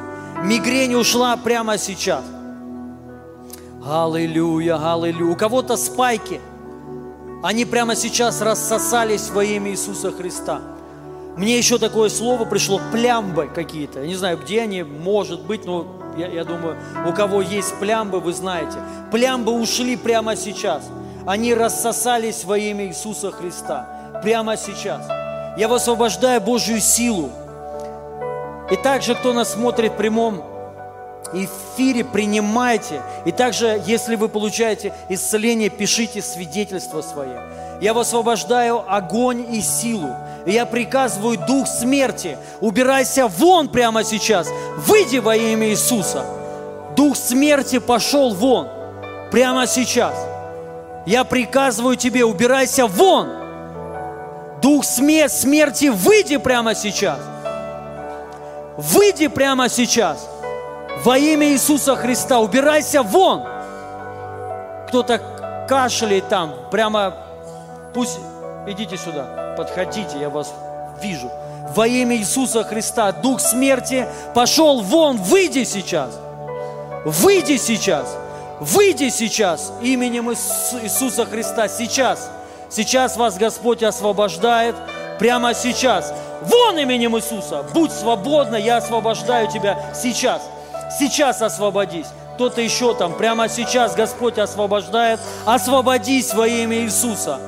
Мигрень 0.43 0.95
ушла 0.95 1.37
прямо 1.37 1.79
сейчас. 1.79 2.25
Аллилуйя, 3.87 4.77
аллилуйя. 4.77 5.33
У 5.33 5.37
кого-то 5.37 5.77
спайки– 5.77 6.41
они 7.45 7.67
прямо 7.67 7.95
сейчас 7.95 8.41
рассосались 8.41 9.29
во 9.29 9.45
имя 9.45 9.71
Иисуса 9.71 10.11
Христа. 10.11 10.63
Мне 11.37 11.59
еще 11.59 11.79
такое 11.79 12.09
слово 12.09 12.45
пришло, 12.45 12.81
плямбы 12.93 13.51
какие-то. 13.53 14.01
Я 14.01 14.07
не 14.07 14.15
знаю, 14.15 14.39
где 14.39 14.63
они, 14.63 14.83
может 14.83 15.41
быть, 15.43 15.65
но 15.65 15.87
я, 16.17 16.29
я 16.29 16.45
думаю, 16.45 16.77
у 17.07 17.13
кого 17.13 17.43
есть 17.43 17.75
плямбы, 17.81 18.21
вы 18.21 18.33
знаете. 18.33 18.79
Плямбы 19.11 19.53
ушли 19.53 19.97
прямо 19.97 20.37
сейчас. 20.37 20.85
Они 21.27 21.55
рассосались 21.55 22.45
во 22.45 22.57
имя 22.57 22.87
Иисуса 22.87 23.33
Христа. 23.33 24.21
Прямо 24.23 24.57
сейчас. 24.57 25.09
Я 25.57 25.69
высвобождаю 25.69 26.41
Божью 26.41 26.81
силу. 26.81 27.31
И 28.71 28.77
также, 28.77 29.15
кто 29.15 29.33
нас 29.33 29.53
смотрит 29.53 29.93
в 29.93 29.97
прямом 29.97 30.43
эфире 31.33 32.05
принимайте. 32.05 33.03
И 33.25 33.33
также, 33.33 33.83
если 33.87 34.17
вы 34.17 34.29
получаете 34.29 34.93
исцеление, 35.09 35.69
пишите 35.69 36.23
свидетельства 36.23 37.03
свои. 37.03 37.35
Я 37.81 37.93
высвобождаю 37.93 38.83
огонь 38.87 39.55
и 39.55 39.61
силу. 39.61 40.11
И 40.47 40.53
я 40.53 40.67
приказываю 40.67 41.39
дух 41.39 41.67
смерти, 41.67 42.37
убирайся 42.61 43.27
вон 43.27 43.69
прямо 43.69 44.05
сейчас. 44.05 44.49
Выйди 44.77 45.19
во 45.19 45.35
имя 45.35 45.69
Иисуса. 45.69 46.25
Дух 46.97 47.17
смерти 47.17 47.79
пошел 47.79 48.35
вон 48.35 48.69
прямо 49.31 49.67
сейчас. 49.67 50.15
Я 51.07 51.25
приказываю 51.25 51.97
тебе, 51.97 52.25
убирайся 52.25 52.87
вон. 52.87 53.29
Дух 54.63 54.85
смер- 54.85 55.29
смерти, 55.29 55.87
выйди 55.87 56.37
прямо 56.37 56.75
сейчас. 56.75 57.19
Выйди 58.77 59.29
прямо 59.29 59.69
сейчас. 59.69 60.29
Во 61.05 61.19
имя 61.19 61.49
Иисуса 61.49 61.97
Христа, 61.97 62.39
убирайся 62.39 63.03
вон. 63.03 63.43
Кто-то 64.89 65.21
кашляет 65.69 66.29
там, 66.29 66.53
прямо, 66.71 67.15
пусть, 67.93 68.19
идите 68.67 68.97
сюда, 68.97 69.44
подходите, 69.57 70.19
я 70.19 70.29
вас 70.29 70.53
вижу. 71.03 71.31
Во 71.75 71.87
имя 71.87 72.17
Иисуса 72.17 72.63
Христа, 72.63 73.11
дух 73.13 73.41
смерти 73.41 74.07
пошел 74.35 74.81
вон, 74.83 75.17
выйди 75.17 75.65
сейчас. 75.65 76.11
Выйди 77.05 77.57
сейчас. 77.57 78.17
Выйди 78.61 79.09
сейчас 79.09 79.73
именем 79.83 80.31
Иис- 80.31 80.79
Иисуса 80.83 81.27
Христа. 81.27 81.69
Сейчас. 81.69 82.31
Сейчас 82.71 83.17
вас 83.17 83.37
Господь 83.37 83.83
освобождает. 83.83 84.75
Прямо 85.19 85.55
сейчас. 85.55 86.13
Вон 86.43 86.79
именем 86.79 87.17
Иисуса. 87.17 87.65
Будь 87.75 87.93
свободна, 87.93 88.57
я 88.57 88.77
освобождаю 88.79 89.51
тебя 89.51 89.79
сейчас. 89.95 90.43
Сейчас 90.99 91.43
освободись. 91.43 92.07
кто-то 92.35 92.61
еще 92.61 92.95
там. 92.95 93.15
Прямо 93.15 93.49
сейчас 93.49 93.95
Господь 93.95 94.39
освобождает. 94.39 95.21
Освободись 95.47 96.35
во 96.35 96.47
имя 96.49 96.79
Иисуса. 96.79 97.39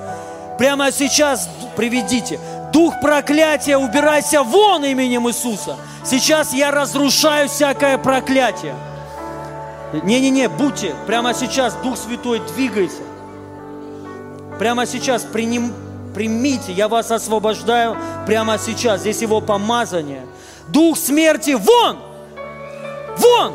Прямо 0.59 0.91
сейчас 0.91 1.49
приведите. 1.77 2.41
Дух 2.73 2.95
проклятия, 3.01 3.77
убирайся 3.77 4.43
вон 4.43 4.85
именем 4.85 5.29
Иисуса. 5.29 5.77
Сейчас 6.05 6.53
я 6.53 6.71
разрушаю 6.71 7.49
всякое 7.49 7.99
проклятие. 7.99 8.75
Не-не-не, 10.03 10.49
будьте, 10.49 10.95
прямо 11.07 11.33
сейчас 11.33 11.75
Дух 11.75 11.97
Святой 11.97 12.41
двигайся. 12.55 13.03
Прямо 14.59 14.87
сейчас 14.87 15.23
приним, 15.23 15.73
примите, 16.15 16.73
я 16.73 16.89
вас 16.89 17.11
освобождаю 17.11 17.97
прямо 18.27 18.59
сейчас. 18.59 19.01
Здесь 19.01 19.23
его 19.23 19.41
помазание. 19.41 20.27
Дух 20.69 20.99
смерти, 20.99 21.53
вон! 21.53 21.99
Вон! 23.19 23.55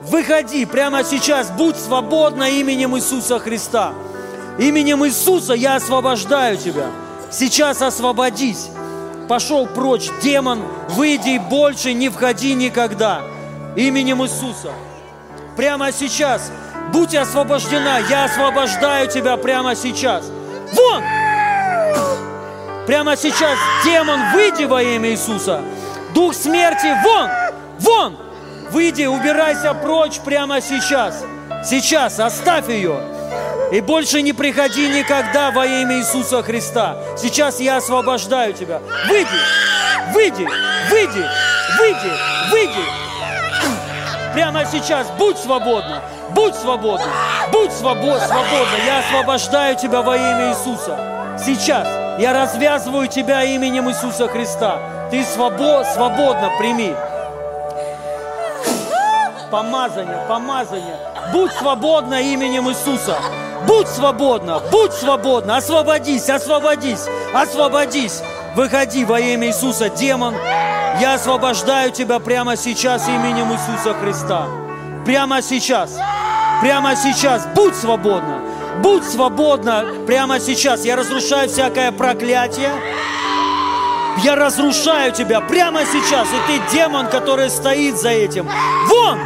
Выходи 0.00 0.66
прямо 0.66 1.04
сейчас, 1.04 1.50
будь 1.50 1.76
свободна 1.76 2.50
именем 2.50 2.96
Иисуса 2.96 3.38
Христа. 3.38 3.94
Именем 4.58 5.04
Иисуса 5.04 5.54
я 5.54 5.76
освобождаю 5.76 6.56
тебя. 6.56 6.86
Сейчас 7.30 7.82
освободись. 7.82 8.68
Пошел 9.28 9.66
прочь, 9.66 10.10
демон, 10.22 10.62
выйди 10.90 11.30
и 11.30 11.38
больше 11.38 11.92
не 11.92 12.08
входи 12.08 12.54
никогда. 12.54 13.22
Именем 13.76 14.22
Иисуса. 14.22 14.70
Прямо 15.56 15.90
сейчас. 15.92 16.52
Будь 16.92 17.14
освобождена. 17.14 17.98
Я 18.10 18.24
освобождаю 18.24 19.08
тебя 19.08 19.36
прямо 19.36 19.74
сейчас. 19.74 20.30
Вон! 20.72 21.02
Прямо 22.86 23.16
сейчас, 23.16 23.58
демон, 23.84 24.20
выйди 24.32 24.64
во 24.64 24.82
имя 24.82 25.10
Иисуса. 25.10 25.62
Дух 26.14 26.34
смерти, 26.34 26.94
вон! 27.02 27.30
Вон! 27.78 28.16
Выйди, 28.70 29.04
убирайся 29.04 29.72
прочь 29.72 30.20
прямо 30.20 30.60
сейчас. 30.60 31.24
Сейчас, 31.64 32.20
оставь 32.20 32.68
ее. 32.68 33.13
И 33.72 33.80
больше 33.80 34.22
не 34.22 34.32
приходи 34.32 34.88
никогда 34.88 35.50
во 35.50 35.66
имя 35.66 35.98
Иисуса 35.98 36.42
Христа. 36.42 36.96
Сейчас 37.16 37.60
я 37.60 37.78
освобождаю 37.78 38.52
тебя. 38.52 38.80
Выйди, 39.08 39.28
выйди, 40.12 40.48
выйди, 40.90 41.26
выйди, 41.78 42.12
выйди. 42.50 43.04
Прямо 44.32 44.64
сейчас 44.64 45.08
будь 45.18 45.38
свободна, 45.38 46.02
будь 46.30 46.54
свободна, 46.54 47.06
будь 47.52 47.72
свобод, 47.72 48.20
свободна. 48.20 48.76
Я 48.84 48.98
освобождаю 49.00 49.76
тебя 49.76 50.02
во 50.02 50.16
имя 50.16 50.50
Иисуса. 50.50 50.98
Сейчас 51.44 51.88
я 52.18 52.32
развязываю 52.32 53.08
тебя 53.08 53.42
именем 53.42 53.88
Иисуса 53.90 54.28
Христа. 54.28 54.78
Ты 55.10 55.24
свобод, 55.24 55.86
свободно 55.86 56.50
прими. 56.58 56.94
Помазание, 59.50 60.18
помазание. 60.28 60.96
Будь 61.32 61.52
свободна 61.52 62.20
именем 62.20 62.68
Иисуса. 62.68 63.16
Будь 63.66 63.88
свободна, 63.88 64.60
будь 64.70 64.92
свободна. 64.92 65.56
Освободись, 65.56 66.28
освободись, 66.28 67.06
освободись. 67.32 68.22
Выходи 68.54 69.04
во 69.04 69.18
имя 69.18 69.48
Иисуса, 69.48 69.88
демон. 69.88 70.34
Я 71.00 71.14
освобождаю 71.14 71.90
тебя 71.90 72.18
прямо 72.18 72.56
сейчас 72.56 73.08
именем 73.08 73.52
Иисуса 73.52 73.94
Христа. 73.94 74.46
Прямо 75.04 75.42
сейчас. 75.42 75.98
Прямо 76.60 76.94
сейчас. 76.94 77.46
Будь 77.54 77.74
свободна. 77.74 78.40
Будь 78.82 79.04
свободна 79.04 79.84
прямо 80.06 80.40
сейчас. 80.40 80.84
Я 80.84 80.96
разрушаю 80.96 81.48
всякое 81.48 81.90
проклятие. 81.90 82.70
Я 84.22 84.36
разрушаю 84.36 85.12
тебя 85.12 85.40
прямо 85.40 85.80
сейчас. 85.84 86.28
И 86.28 86.52
ты 86.52 86.72
демон, 86.72 87.08
который 87.08 87.50
стоит 87.50 87.98
за 87.98 88.10
этим. 88.10 88.48
Вон! 88.88 89.18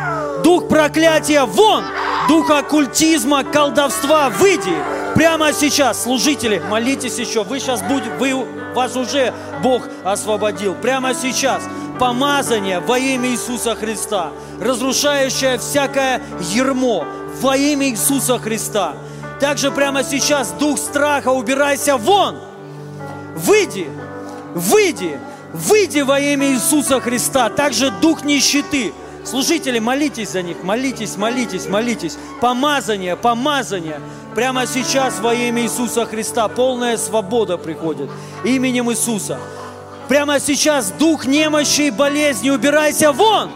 Дух 0.42 0.68
проклятия, 0.68 1.44
вон! 1.44 1.84
Дух 2.28 2.50
оккультизма, 2.50 3.42
колдовства, 3.42 4.28
выйди! 4.28 4.76
Прямо 5.15 5.52
сейчас, 5.55 6.02
служители, 6.02 6.62
молитесь 6.68 7.18
еще. 7.18 7.42
Вы 7.42 7.58
сейчас 7.58 7.82
будете, 7.82 8.10
вы, 8.18 8.44
вас 8.74 8.94
уже 8.97 9.32
Бог 9.62 9.82
освободил. 10.05 10.74
Прямо 10.74 11.15
сейчас 11.15 11.62
помазание 11.98 12.81
во 12.81 12.98
имя 12.98 13.31
Иисуса 13.31 13.74
Христа, 13.74 14.31
разрушающее 14.60 15.58
всякое 15.58 16.20
ермо 16.52 17.07
во 17.40 17.57
имя 17.57 17.89
Иисуса 17.89 18.39
Христа. 18.39 18.94
Также 19.40 19.70
прямо 19.70 20.05
сейчас 20.05 20.50
дух 20.52 20.78
страха, 20.78 21.28
убирайся 21.28 21.97
вон! 21.97 22.36
Выйди! 23.36 23.89
Выйди! 24.55 25.18
Выйди 25.55 26.00
во 26.00 26.20
имя 26.20 26.48
Иисуса 26.52 27.00
Христа! 27.00 27.48
Также 27.48 27.90
дух 27.90 28.23
нищеты, 28.23 28.92
Служители, 29.28 29.78
молитесь 29.78 30.31
за 30.31 30.40
них, 30.40 30.62
молитесь, 30.62 31.18
молитесь, 31.18 31.66
молитесь. 31.66 32.16
Помазание, 32.40 33.15
помазание. 33.15 34.00
Прямо 34.34 34.66
сейчас 34.66 35.20
во 35.20 35.34
имя 35.34 35.62
Иисуса 35.62 36.07
Христа 36.07 36.48
полная 36.48 36.97
свобода 36.97 37.58
приходит. 37.58 38.08
Именем 38.44 38.90
Иисуса. 38.90 39.39
Прямо 40.08 40.40
сейчас 40.40 40.90
дух 40.92 41.26
немощи 41.26 41.82
и 41.82 41.90
болезни, 41.90 42.48
убирайся 42.48 43.12
вон! 43.12 43.50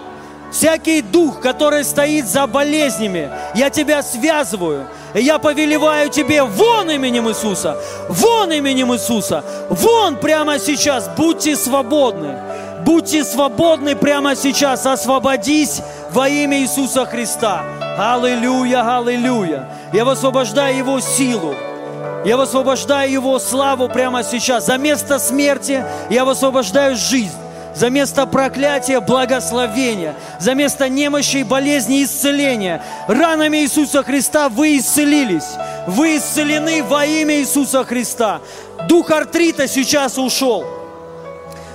Всякий 0.50 1.00
дух, 1.00 1.40
который 1.40 1.82
стоит 1.82 2.28
за 2.28 2.46
болезнями, 2.46 3.30
я 3.54 3.70
тебя 3.70 4.02
связываю. 4.02 4.86
И 5.14 5.22
я 5.22 5.38
повелеваю 5.38 6.10
тебе 6.10 6.42
вон 6.42 6.90
именем 6.90 7.30
Иисуса, 7.30 7.78
вон 8.10 8.52
именем 8.52 8.92
Иисуса, 8.92 9.42
вон 9.70 10.16
прямо 10.16 10.58
сейчас, 10.58 11.08
будьте 11.16 11.56
свободны. 11.56 12.38
Будьте 12.84 13.24
свободны 13.24 13.94
прямо 13.94 14.34
сейчас. 14.34 14.86
Освободись 14.86 15.80
во 16.10 16.28
имя 16.28 16.60
Иисуса 16.60 17.04
Христа. 17.04 17.62
Аллилуйя, 17.96 18.98
аллилуйя. 18.98 19.68
Я 19.92 20.04
высвобождаю 20.04 20.76
Его 20.76 21.00
силу. 21.00 21.54
Я 22.24 22.36
высвобождаю 22.36 23.10
Его 23.10 23.38
славу 23.38 23.88
прямо 23.88 24.24
сейчас. 24.24 24.66
За 24.66 24.78
место 24.78 25.18
смерти 25.18 25.84
я 26.10 26.24
высвобождаю 26.24 26.96
жизнь. 26.96 27.36
За 27.74 27.88
место 27.88 28.26
проклятия– 28.26 29.00
благословения. 29.00 30.14
За 30.38 30.54
место 30.54 30.88
немощи 30.88 31.38
и 31.38 31.44
болезни– 31.44 32.02
исцеления. 32.04 32.82
Ранами 33.08 33.58
Иисуса 33.58 34.02
Христа 34.02 34.48
вы 34.48 34.76
исцелились. 34.76 35.56
Вы 35.86 36.18
исцелены 36.18 36.82
во 36.82 37.06
имя 37.06 37.36
Иисуса 37.36 37.84
Христа. 37.84 38.40
Дух 38.88 39.10
артрита 39.10 39.68
сейчас 39.68 40.18
ушел. 40.18 40.81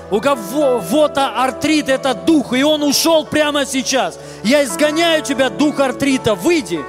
У 0.09 0.21
кого-то 0.21 1.43
артрит– 1.43 1.89
это 1.89 2.13
дух, 2.13 2.53
и 2.53 2.63
он 2.63 2.83
ушел 2.83 3.25
прямо 3.25 3.65
сейчас. 3.65 4.17
Я 4.43 4.63
изгоняю 4.63 5.21
тебя, 5.21 5.49
дух 5.49 5.79
артрита, 5.79 6.33
выйди. 6.33 6.79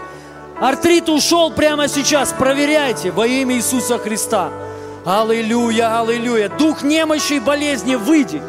Артрит 0.60 1.08
ушел 1.08 1.50
прямо 1.50 1.88
сейчас, 1.88 2.32
проверяйте 2.32 3.10
во 3.10 3.26
имя 3.26 3.56
Иисуса 3.56 3.98
Христа. 3.98 4.50
Аллилуйя, 5.04 6.00
аллилуйя. 6.00 6.48
Дух 6.48 6.82
немощи 6.82 7.34
и 7.34 7.40
болезни, 7.40 7.96
выйди. 7.96 8.40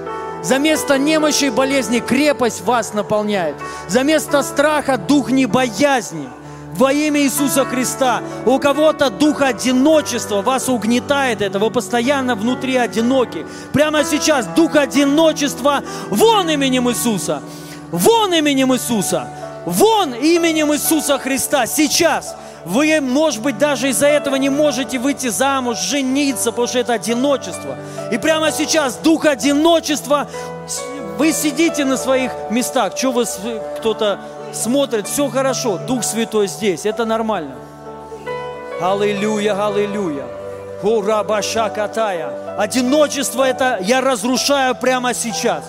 За 0.44 0.58
место 0.58 0.98
немощи 0.98 1.46
и 1.46 1.50
болезни 1.50 2.00
крепость 2.00 2.62
вас 2.62 2.94
наполняет. 2.94 3.56
За 3.88 4.04
место 4.04 4.42
страха 4.44 4.98
дух 4.98 5.32
небоязни. 5.32 6.30
Во 6.76 6.92
имя 6.92 7.22
Иисуса 7.22 7.66
Христа. 7.66 8.22
У 8.46 8.60
кого-то 8.60 9.10
дух 9.10 9.42
одиночества 9.42 10.42
вас 10.42 10.70
угнетает 10.70 11.42
это. 11.42 11.60
Вы 11.60 11.72
постоянно 11.72 12.36
внутри 12.36 12.76
одиноки. 12.78 13.46
Прямо 13.74 14.04
сейчас 14.04 14.46
дух 14.48 14.76
одиночества 14.76 15.84
вон 16.10 16.50
именем 16.50 16.90
Иисуса. 16.90 17.42
Вон 17.92 18.34
именем 18.34 18.74
Иисуса. 18.74 19.28
Вон 19.66 20.14
именем 20.14 20.74
Иисуса 20.74 21.18
Христа. 21.18 21.66
Сейчас. 21.66 22.36
Вы, 22.66 23.00
может 23.02 23.42
быть, 23.42 23.58
даже 23.58 23.90
из-за 23.90 24.08
этого 24.08 24.36
не 24.36 24.50
можете 24.50 25.00
выйти 25.00 25.28
замуж, 25.28 25.80
жениться, 25.80 26.52
потому 26.52 26.68
что 26.68 26.80
это 26.80 26.94
одиночество. 26.94 27.78
И 28.12 28.18
прямо 28.18 28.52
сейчас 28.52 28.98
дух 28.98 29.26
одиночества, 29.26 30.28
вы 31.18 31.32
сидите 31.32 31.86
на 31.86 31.98
своих 31.98 32.32
местах. 32.50 32.98
Что 32.98 33.12
вы, 33.12 33.26
кто-то 33.78 34.20
смотрит, 34.54 35.08
все 35.08 35.30
хорошо, 35.30 35.78
Дух 35.78 36.04
Святой 36.04 36.48
здесь, 36.48 36.86
это 36.86 37.06
нормально. 37.06 37.56
Аллилуйя, 38.82 39.68
аллилуйя. 39.68 40.26
Ура, 40.82 41.24
баша 41.24 41.70
катая. 41.70 42.58
Одиночество 42.58 43.44
это 43.44 43.78
я 43.82 44.00
разрушаю 44.00 44.76
прямо 44.76 45.14
сейчас. 45.14 45.66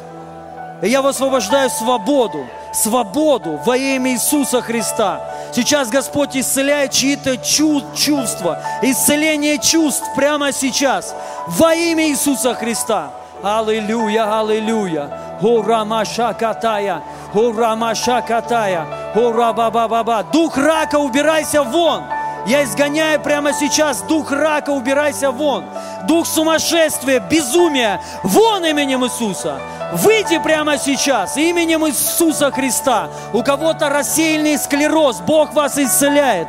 Я 0.83 1.03
высвобождаю 1.03 1.69
свободу, 1.69 2.47
свободу 2.73 3.61
во 3.67 3.77
имя 3.77 4.13
Иисуса 4.13 4.63
Христа. 4.63 5.21
Сейчас 5.53 5.89
Господь 5.89 6.37
исцеляет 6.37 6.93
чьи-то 6.93 7.37
чувства, 7.39 8.63
исцеление 8.81 9.59
чувств 9.59 10.05
прямо 10.15 10.53
сейчас 10.53 11.15
во 11.49 11.75
имя 11.75 12.09
Иисуса 12.09 12.55
Христа. 12.55 13.11
Аллилуйя, 13.43 14.41
аллилуйя. 14.41 15.30
Ура, 15.43 15.85
маша 15.85 16.35
катая. 16.35 17.03
Ура, 17.35 17.75
маша 17.77 18.21
катая. 18.23 18.87
Ура, 19.15 19.53
баба, 19.53 19.89
баба. 19.89 20.25
Дух 20.33 20.57
рака, 20.57 20.97
убирайся 20.97 21.63
вон. 21.63 22.03
Я 22.47 22.65
изгоняю 22.65 23.21
прямо 23.21 23.53
сейчас 23.53 24.03
дух 24.03 24.33
рака, 24.33 24.71
убирайся 24.71 25.31
вон. 25.31 25.65
Дух 26.07 26.27
сумасшествия, 26.27 27.21
безумия, 27.21 28.01
вон 28.23 28.65
именем 28.65 29.05
Иисуса. 29.05 29.61
Выйди 29.93 30.39
прямо 30.39 30.79
сейчас 30.79 31.37
именем 31.37 31.87
Иисуса 31.87 32.51
Христа. 32.51 33.09
У 33.33 33.43
кого-то 33.43 33.89
рассеянный 33.89 34.57
склероз, 34.57 35.21
Бог 35.21 35.53
вас 35.53 35.79
исцеляет. 35.79 36.49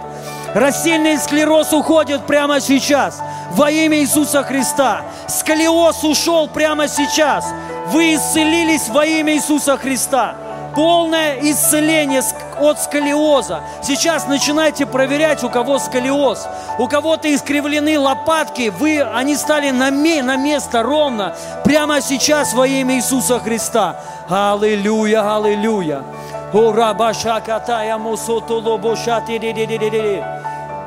Рассеянный 0.53 1.17
склероз 1.17 1.71
уходит 1.73 2.25
прямо 2.25 2.59
сейчас 2.59 3.21
во 3.51 3.71
имя 3.71 3.99
Иисуса 3.99 4.43
Христа. 4.43 5.01
Сколиоз 5.27 6.03
ушел 6.03 6.47
прямо 6.47 6.87
сейчас. 6.87 7.45
Вы 7.91 8.15
исцелились 8.15 8.89
во 8.89 9.05
имя 9.05 9.33
Иисуса 9.33 9.77
Христа. 9.77 10.35
Полное 10.75 11.37
исцеление 11.41 12.21
от 12.57 12.79
сколиоза. 12.79 13.59
Сейчас 13.83 14.25
начинайте 14.27 14.85
проверять, 14.85 15.43
у 15.43 15.49
кого 15.49 15.79
сколиоз. 15.79 16.47
У 16.79 16.87
кого-то 16.87 17.33
искривлены 17.33 17.99
лопатки, 17.99 18.69
вы, 18.69 19.01
они 19.01 19.35
стали 19.35 19.71
на, 19.71 19.89
ме- 19.89 20.23
на 20.23 20.37
место 20.37 20.81
ровно. 20.81 21.35
Прямо 21.65 21.99
сейчас 21.99 22.53
во 22.53 22.65
имя 22.65 22.95
Иисуса 22.95 23.39
Христа. 23.39 23.97
Аллилуйя, 24.29 25.35
аллилуйя. 25.35 26.03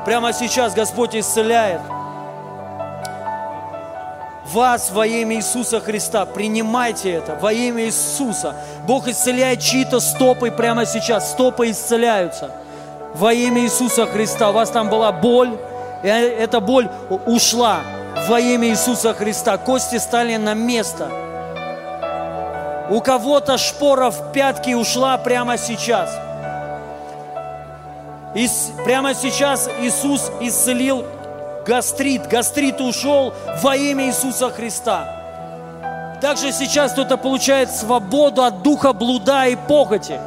Прямо 0.05 0.33
сейчас 0.33 0.73
Господь 0.73 1.15
исцеляет 1.15 1.81
вас 4.45 4.91
во 4.91 5.05
имя 5.05 5.37
Иисуса 5.37 5.79
Христа. 5.79 6.25
Принимайте 6.25 7.11
это 7.11 7.35
во 7.35 7.51
имя 7.51 7.85
Иисуса. 7.85 8.55
Бог 8.87 9.07
исцеляет 9.07 9.59
чьи-то 9.59 9.99
стопы 9.99 10.51
прямо 10.51 10.85
сейчас. 10.85 11.31
Стопы 11.31 11.71
исцеляются 11.71 12.51
во 13.13 13.33
имя 13.33 13.61
Иисуса 13.61 14.05
Христа. 14.05 14.49
У 14.49 14.53
вас 14.53 14.69
там 14.69 14.89
была 14.89 15.11
боль, 15.11 15.57
и 16.03 16.07
эта 16.07 16.59
боль 16.59 16.89
ушла 17.25 17.79
во 18.27 18.39
имя 18.39 18.69
Иисуса 18.69 19.13
Христа. 19.13 19.57
Кости 19.57 19.97
стали 19.97 20.35
на 20.35 20.53
место. 20.53 21.09
У 22.89 23.01
кого-то 23.01 23.57
шпора 23.57 24.11
в 24.11 24.31
пятки 24.31 24.73
ушла 24.73 25.17
прямо 25.17 25.57
сейчас. 25.57 26.09
И 28.35 28.47
прямо 28.83 29.15
сейчас 29.15 29.69
Иисус 29.79 30.29
исцелил 30.41 31.05
гастрит. 31.65 32.27
Гастрит 32.27 32.79
ушел 32.79 33.33
во 33.61 33.75
имя 33.75 34.07
Иисуса 34.07 34.49
Христа. 34.49 36.17
Также 36.21 36.51
сейчас 36.51 36.93
кто-то 36.93 37.17
получает 37.17 37.71
свободу 37.71 38.43
от 38.43 38.61
духа 38.61 38.93
блуда 38.93 39.45
и 39.47 39.55
похоти. 39.55 40.19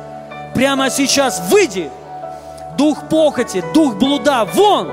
Прямо 0.55 0.91
сейчас 0.91 1.41
выйди. 1.51 1.91
Дух 2.77 3.09
похоти, 3.09 3.65
дух 3.75 3.97
блуда, 3.97 4.47
вон! 4.55 4.91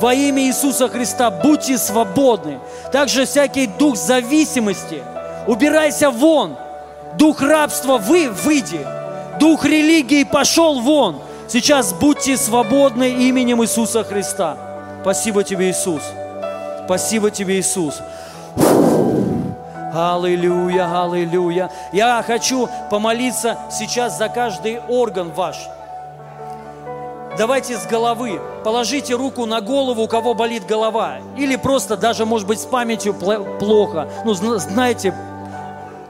Во 0.00 0.14
имя 0.14 0.42
Иисуса 0.42 0.88
Христа 0.88 1.30
будьте 1.30 1.78
свободны. 1.78 2.60
Также 2.92 3.24
всякий 3.24 3.66
дух 3.66 3.96
зависимости, 3.96 5.02
убирайся 5.46 6.10
вон. 6.10 6.56
Дух 7.16 7.40
рабства, 7.40 7.96
вы 7.96 8.28
выйди. 8.28 8.86
Дух 9.40 9.64
религии 9.64 10.24
пошел 10.24 10.80
вон. 10.80 11.20
Сейчас 11.48 11.94
будьте 11.94 12.36
свободны 12.36 13.08
именем 13.10 13.62
Иисуса 13.62 14.04
Христа. 14.04 14.56
Спасибо 15.00 15.44
тебе, 15.44 15.70
Иисус. 15.70 16.02
Спасибо 16.84 17.30
тебе, 17.30 17.58
Иисус. 17.58 18.00
Аллилуйя, 19.94 21.02
аллилуйя. 21.02 21.70
Я 21.92 22.22
хочу 22.26 22.68
помолиться 22.90 23.56
сейчас 23.70 24.18
за 24.18 24.28
каждый 24.28 24.80
орган 24.88 25.30
ваш. 25.32 25.56
Давайте 27.38 27.78
с 27.78 27.86
головы. 27.86 28.40
Положите 28.64 29.14
руку 29.14 29.46
на 29.46 29.60
голову, 29.62 30.02
у 30.02 30.08
кого 30.08 30.34
болит 30.34 30.66
голова. 30.66 31.18
Или 31.36 31.56
просто 31.56 31.96
даже, 31.96 32.26
может 32.26 32.46
быть, 32.46 32.60
с 32.60 32.66
памятью 32.66 33.14
пло- 33.14 33.58
плохо. 33.58 34.08
Ну, 34.24 34.34
зна- 34.34 34.58
знаете, 34.58 35.14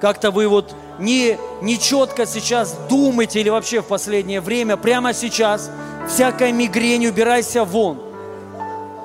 как-то 0.01 0.31
вы 0.33 0.49
вот 0.49 0.75
не, 0.99 1.39
не 1.63 1.79
четко 1.79 2.27
сейчас 2.27 2.77
думаете 2.89 3.41
или 3.41 3.49
вообще 3.49 3.81
в 3.81 3.87
последнее 3.87 4.41
время, 4.41 4.77
прямо 4.77 5.15
сейчас, 5.15 5.71
всякая 6.09 6.53
мигрень, 6.53 7.07
убирайся 7.07 7.65
вон. 7.65 7.99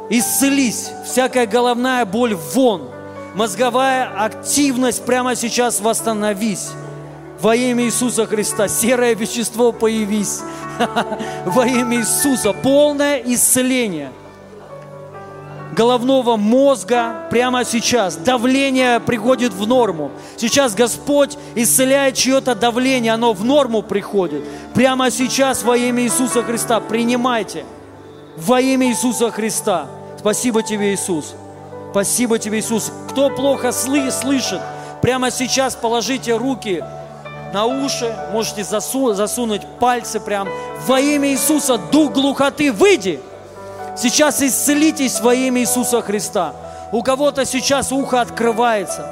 Исцелись, 0.09 0.89
всякая 1.05 1.47
головная 1.47 2.05
боль 2.05 2.35
вон. 2.35 2.89
Мозговая 3.35 4.09
активность 4.15 5.05
прямо 5.05 5.35
сейчас 5.35 5.79
восстановись. 5.81 6.69
Во 7.41 7.55
имя 7.55 7.85
Иисуса 7.85 8.25
Христа. 8.25 8.67
Серое 8.67 9.15
вещество 9.15 9.71
появись. 9.71 10.41
Во 11.45 11.65
имя 11.65 11.97
Иисуса. 11.97 12.53
Полное 12.53 13.21
исцеление 13.25 14.11
головного 15.75 16.37
мозга 16.37 17.27
прямо 17.29 17.65
сейчас. 17.65 18.15
Давление 18.15 18.99
приходит 18.99 19.53
в 19.53 19.67
норму. 19.67 20.11
Сейчас 20.37 20.73
Господь 20.75 21.37
исцеляет 21.55 22.15
чье-то 22.15 22.55
давление, 22.55 23.13
оно 23.13 23.33
в 23.33 23.43
норму 23.43 23.81
приходит. 23.81 24.43
Прямо 24.73 25.09
сейчас 25.11 25.63
во 25.63 25.75
имя 25.77 26.03
Иисуса 26.03 26.43
Христа 26.43 26.79
принимайте. 26.79 27.65
Во 28.37 28.59
имя 28.61 28.87
Иисуса 28.87 29.29
Христа. 29.31 29.87
Спасибо 30.19 30.63
тебе, 30.63 30.93
Иисус. 30.93 31.33
Спасибо 31.91 32.39
тебе, 32.39 32.59
Иисус. 32.59 32.91
Кто 33.09 33.29
плохо 33.29 33.67
сли- 33.69 34.09
слышит, 34.11 34.59
прямо 35.01 35.29
сейчас 35.31 35.75
положите 35.75 36.35
руки 36.35 36.83
на 37.53 37.65
уши, 37.65 38.15
можете 38.31 38.61
засу- 38.61 39.13
засунуть 39.13 39.61
пальцы 39.79 40.19
прям. 40.19 40.47
Во 40.87 40.99
имя 40.99 41.29
Иисуса, 41.29 41.77
дух 41.77 42.13
глухоты, 42.13 42.71
выйди! 42.71 43.19
Сейчас 43.95 44.41
исцелитесь 44.41 45.19
во 45.21 45.33
имя 45.33 45.61
Иисуса 45.61 46.01
Христа. 46.01 46.53
У 46.91 47.03
кого-то 47.03 47.45
сейчас 47.45 47.91
ухо 47.91 48.21
открывается. 48.21 49.07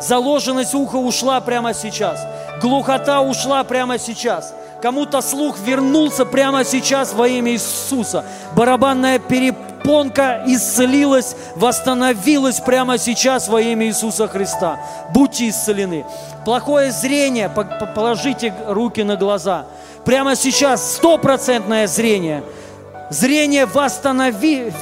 Заложенность 0.00 0.74
уха 0.74 0.96
ушла 0.96 1.40
прямо 1.40 1.74
сейчас. 1.74 2.20
Глухота 2.60 3.20
ушла 3.20 3.64
прямо 3.64 3.98
сейчас. 3.98 4.54
Кому-то 4.82 5.20
слух 5.22 5.58
вернулся 5.58 6.24
прямо 6.24 6.64
сейчас 6.64 7.12
во 7.12 7.26
имя 7.28 7.52
Иисуса. 7.52 8.24
Барабанная 8.54 9.18
перепонка 9.18 10.42
исцелилась, 10.46 11.36
восстановилась 11.56 12.60
прямо 12.60 12.98
сейчас 12.98 13.48
во 13.48 13.60
имя 13.60 13.86
Иисуса 13.86 14.26
Христа. 14.28 14.78
Будьте 15.12 15.48
исцелены. 15.48 16.04
Плохое 16.44 16.90
зрение, 16.92 17.48
по- 17.48 17.64
по- 17.64 17.86
положите 17.86 18.52
руки 18.68 19.02
на 19.02 19.16
глаза. 19.16 19.64
Прямо 20.04 20.34
сейчас 20.34 20.94
стопроцентное 20.94 21.86
зрение– 21.86 22.42
Зрение 23.10 23.66
восстановись. 23.66 24.72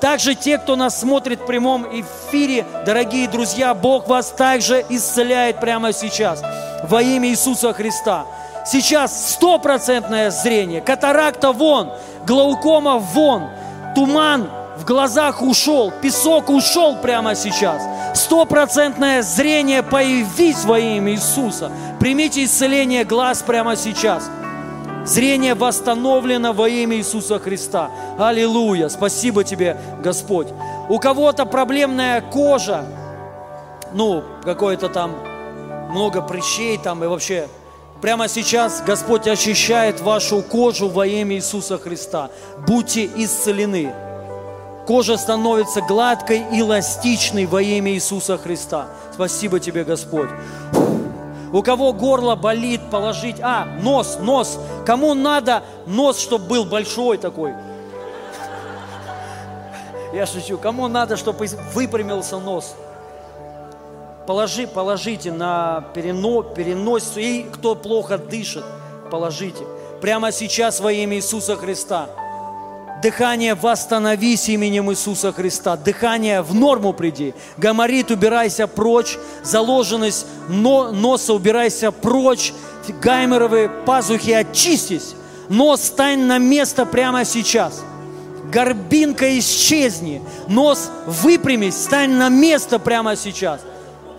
Также 0.00 0.34
те, 0.34 0.58
кто 0.58 0.76
нас 0.76 1.00
смотрит 1.00 1.40
в 1.40 1.46
прямом 1.46 1.86
эфире, 2.02 2.64
дорогие 2.86 3.28
друзья, 3.28 3.74
Бог 3.74 4.08
вас 4.08 4.30
также 4.30 4.84
исцеляет 4.88 5.60
прямо 5.60 5.92
сейчас. 5.92 6.42
Во 6.84 7.02
имя 7.02 7.28
Иисуса 7.28 7.72
Христа. 7.72 8.24
Сейчас 8.64 9.32
стопроцентное 9.32 10.30
зрение. 10.30 10.80
Катаракта 10.80 11.52
вон, 11.52 11.90
глаукома 12.26 12.98
вон, 12.98 13.48
туман 13.94 14.50
в 14.76 14.84
глазах 14.84 15.42
ушел, 15.42 15.92
песок 16.02 16.50
ушел 16.50 16.96
прямо 16.96 17.34
сейчас. 17.34 17.82
Стопроцентное 18.14 19.22
зрение 19.22 19.82
появись 19.82 20.64
во 20.64 20.78
имя 20.78 21.12
Иисуса. 21.12 21.70
Примите 21.98 22.44
исцеление 22.44 23.04
глаз 23.04 23.42
прямо 23.42 23.74
сейчас. 23.74 24.30
Зрение 25.08 25.54
восстановлено 25.54 26.52
во 26.52 26.68
имя 26.68 26.98
Иисуса 26.98 27.38
Христа. 27.38 27.90
Аллилуйя. 28.18 28.90
Спасибо 28.90 29.42
тебе, 29.42 29.78
Господь. 30.02 30.48
У 30.90 30.98
кого-то 30.98 31.46
проблемная 31.46 32.20
кожа, 32.20 32.84
ну, 33.94 34.22
какое-то 34.44 34.90
там 34.90 35.16
много 35.90 36.20
прыщей 36.20 36.76
там 36.76 37.02
и 37.02 37.06
вообще. 37.06 37.48
Прямо 38.02 38.28
сейчас 38.28 38.82
Господь 38.86 39.26
очищает 39.26 40.02
вашу 40.02 40.42
кожу 40.42 40.90
во 40.90 41.06
имя 41.06 41.36
Иисуса 41.36 41.78
Христа. 41.78 42.28
Будьте 42.66 43.06
исцелены. 43.16 43.94
Кожа 44.86 45.16
становится 45.16 45.80
гладкой, 45.80 46.44
эластичной 46.52 47.46
во 47.46 47.62
имя 47.62 47.92
Иисуса 47.92 48.36
Христа. 48.36 48.88
Спасибо 49.14 49.58
тебе, 49.58 49.84
Господь. 49.84 50.28
У 51.52 51.62
кого 51.62 51.92
горло 51.92 52.34
болит, 52.36 52.80
положить... 52.90 53.36
А, 53.40 53.64
нос, 53.82 54.18
нос. 54.20 54.58
Кому 54.84 55.14
надо 55.14 55.62
нос, 55.86 56.18
чтобы 56.18 56.46
был 56.46 56.64
большой 56.64 57.18
такой? 57.18 57.54
Я 60.12 60.26
шучу. 60.26 60.58
Кому 60.58 60.88
надо, 60.88 61.16
чтобы 61.16 61.46
выпрямился 61.74 62.38
нос? 62.38 62.74
Положи, 64.26 64.66
положите 64.66 65.32
на 65.32 65.84
перено, 65.94 66.42
переносицу. 66.42 67.20
И 67.20 67.44
кто 67.44 67.74
плохо 67.74 68.18
дышит, 68.18 68.64
положите. 69.10 69.64
Прямо 70.02 70.32
сейчас 70.32 70.80
во 70.80 70.92
имя 70.92 71.16
Иисуса 71.16 71.56
Христа. 71.56 72.08
Дыхание 73.02 73.54
восстановись 73.54 74.48
именем 74.48 74.90
Иисуса 74.90 75.32
Христа. 75.32 75.76
Дыхание 75.76 76.42
в 76.42 76.52
норму 76.52 76.92
приди. 76.92 77.32
Гоморит 77.56 78.10
убирайся 78.10 78.66
прочь. 78.66 79.16
Заложенность 79.44 80.26
но, 80.48 80.90
носа 80.90 81.32
убирайся 81.32 81.92
прочь. 81.92 82.52
Гаймеровые 83.00 83.68
пазухи 83.68 84.32
очистись. 84.32 85.14
Нос 85.48 85.84
стань 85.84 86.24
на 86.24 86.38
место 86.38 86.86
прямо 86.86 87.24
сейчас. 87.24 87.82
Горбинка 88.50 89.38
исчезни. 89.38 90.20
Нос 90.48 90.90
выпрямись, 91.06 91.76
стань 91.76 92.12
на 92.12 92.28
место 92.28 92.78
прямо 92.78 93.14
сейчас. 93.14 93.60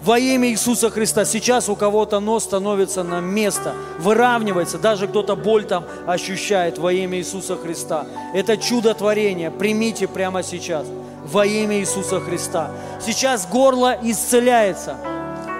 Во 0.01 0.17
имя 0.17 0.49
Иисуса 0.49 0.89
Христа. 0.89 1.25
Сейчас 1.25 1.67
у 1.67 1.75
кого-то 1.75 2.19
нос 2.21 2.45
становится 2.45 3.03
на 3.03 3.19
место, 3.19 3.73
выравнивается. 3.99 4.77
Даже 4.77 5.07
кто-то 5.07 5.35
боль 5.35 5.65
там 5.65 5.83
ощущает 6.07 6.77
во 6.77 6.93
имя 6.93 7.17
Иисуса 7.17 7.57
Христа. 7.57 8.05
Это 8.33 8.55
чудотворение. 8.55 9.51
Примите 9.51 10.07
прямо 10.07 10.41
сейчас. 10.41 10.87
Во 11.25 11.45
имя 11.45 11.79
Иисуса 11.79 12.21
Христа. 12.21 12.71
Сейчас 13.05 13.45
горло 13.45 13.97
исцеляется. 14.01 14.95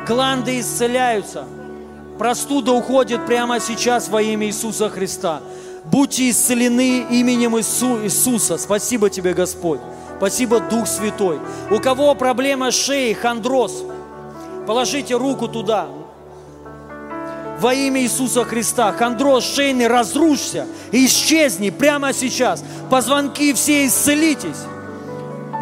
Гланды 0.08 0.60
исцеляются. 0.62 1.44
Простуда 2.18 2.72
уходит 2.72 3.26
прямо 3.26 3.60
сейчас 3.60 4.08
во 4.08 4.22
имя 4.22 4.48
Иисуса 4.48 4.90
Христа. 4.90 5.42
Будьте 5.86 6.30
исцелены 6.30 7.06
именем 7.10 7.58
Иису- 7.58 8.04
Иисуса. 8.04 8.58
Спасибо 8.58 9.10
тебе, 9.10 9.34
Господь. 9.34 9.80
Спасибо, 10.18 10.60
Дух 10.60 10.88
Святой. 10.88 11.40
У 11.72 11.80
кого 11.80 12.14
проблема 12.16 12.72
шеей, 12.72 13.14
хондроз, 13.14 13.84
положите 14.70 15.16
руку 15.16 15.48
туда. 15.48 15.88
Во 17.60 17.74
имя 17.74 18.04
Иисуса 18.04 18.44
Христа. 18.44 18.92
Хондроз 18.92 19.44
шейный, 19.44 19.88
разрушься, 19.88 20.68
исчезни 20.92 21.72
прямо 21.72 22.14
сейчас. 22.14 22.64
Позвонки 22.88 23.52
все 23.54 23.88
исцелитесь. 23.88 24.68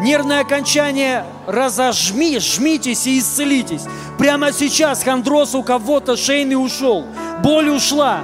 Нервное 0.02 0.40
окончание 0.40 1.24
разожми, 1.46 2.38
жмитесь 2.38 3.06
и 3.06 3.18
исцелитесь. 3.18 3.84
Прямо 4.18 4.52
сейчас 4.52 5.02
хондроз 5.02 5.54
у 5.54 5.62
кого-то 5.62 6.18
шейный 6.18 6.62
ушел. 6.62 7.06
Боль 7.42 7.70
ушла. 7.70 8.20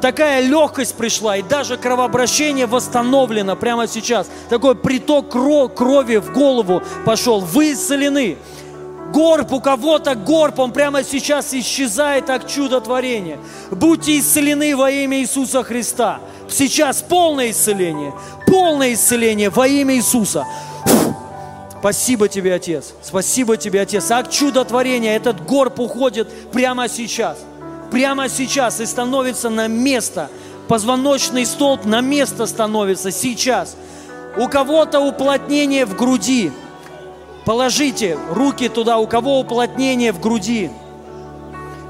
Такая 0.00 0.40
легкость 0.40 0.94
пришла, 0.96 1.36
и 1.36 1.42
даже 1.42 1.76
кровообращение 1.76 2.66
восстановлено 2.66 3.54
прямо 3.54 3.86
сейчас. 3.86 4.30
Такой 4.48 4.76
приток 4.76 5.26
кро- 5.32 5.68
крови 5.68 6.16
в 6.16 6.32
голову 6.32 6.82
пошел. 7.04 7.40
Вы 7.40 7.74
исцелены. 7.74 8.38
Горб 9.12 9.52
у 9.52 9.60
кого-то, 9.60 10.14
горб, 10.14 10.58
он 10.58 10.72
прямо 10.72 11.04
сейчас 11.04 11.52
исчезает 11.52 12.26
как 12.26 12.48
чудотворение. 12.48 13.38
Будьте 13.70 14.18
исцелены 14.18 14.74
во 14.74 14.90
имя 14.90 15.20
Иисуса 15.20 15.62
Христа. 15.62 16.20
Сейчас 16.48 17.02
полное 17.02 17.50
исцеление, 17.50 18.14
полное 18.46 18.94
исцеление 18.94 19.50
во 19.50 19.66
имя 19.66 19.96
Иисуса. 19.96 20.46
Спасибо 21.78 22.28
тебе, 22.28 22.54
Отец. 22.54 22.94
Спасибо 23.02 23.56
тебе, 23.56 23.80
Отец. 23.80 24.10
Акт 24.10 24.30
чудотворения. 24.30 25.16
Этот 25.16 25.44
горб 25.44 25.80
уходит 25.80 26.28
прямо 26.52 26.88
сейчас. 26.88 27.38
Прямо 27.90 28.28
сейчас 28.28 28.80
и 28.80 28.86
становится 28.86 29.50
на 29.50 29.66
место. 29.66 30.30
Позвоночный 30.68 31.44
столб 31.44 31.84
на 31.84 32.00
место 32.00 32.46
становится 32.46 33.10
сейчас. 33.10 33.76
У 34.38 34.46
кого-то 34.48 35.00
уплотнение 35.00 35.84
в 35.84 35.96
груди. 35.96 36.52
Положите 37.44 38.18
руки 38.30 38.68
туда, 38.68 38.98
у 38.98 39.06
кого 39.06 39.40
уплотнение 39.40 40.12
в 40.12 40.20
груди. 40.20 40.70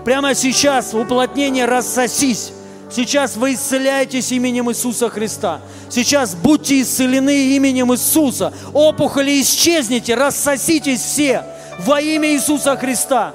Прямо 0.05 0.35
сейчас 0.35 0.95
уплотнение 0.95 1.67
рассосись. 1.67 2.53
Сейчас 2.91 3.37
вы 3.37 3.55
исцеляетесь 3.55 4.33
именем 4.33 4.71
Иисуса 4.71 5.09
Христа. 5.09 5.61
Сейчас 5.89 6.35
будьте 6.35 6.81
исцелены 6.83 7.55
именем 7.57 7.93
Иисуса. 7.95 8.53
Опухоли 8.75 9.41
исчезните, 9.41 10.15
рассоситесь 10.15 11.01
все 11.01 11.45
во 11.87 12.01
имя 12.01 12.33
Иисуса 12.33 12.77
Христа. 12.77 13.35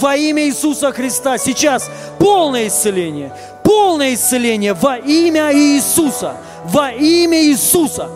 Во 0.00 0.14
имя 0.16 0.46
Иисуса 0.46 0.92
Христа. 0.92 1.38
Сейчас 1.38 1.88
полное 2.18 2.68
исцеление. 2.68 3.32
Полное 3.64 4.14
исцеление 4.14 4.74
во 4.74 4.96
имя 4.98 5.52
Иисуса. 5.52 6.36
Во 6.66 6.90
имя 6.90 7.42
Иисуса. 7.42 8.08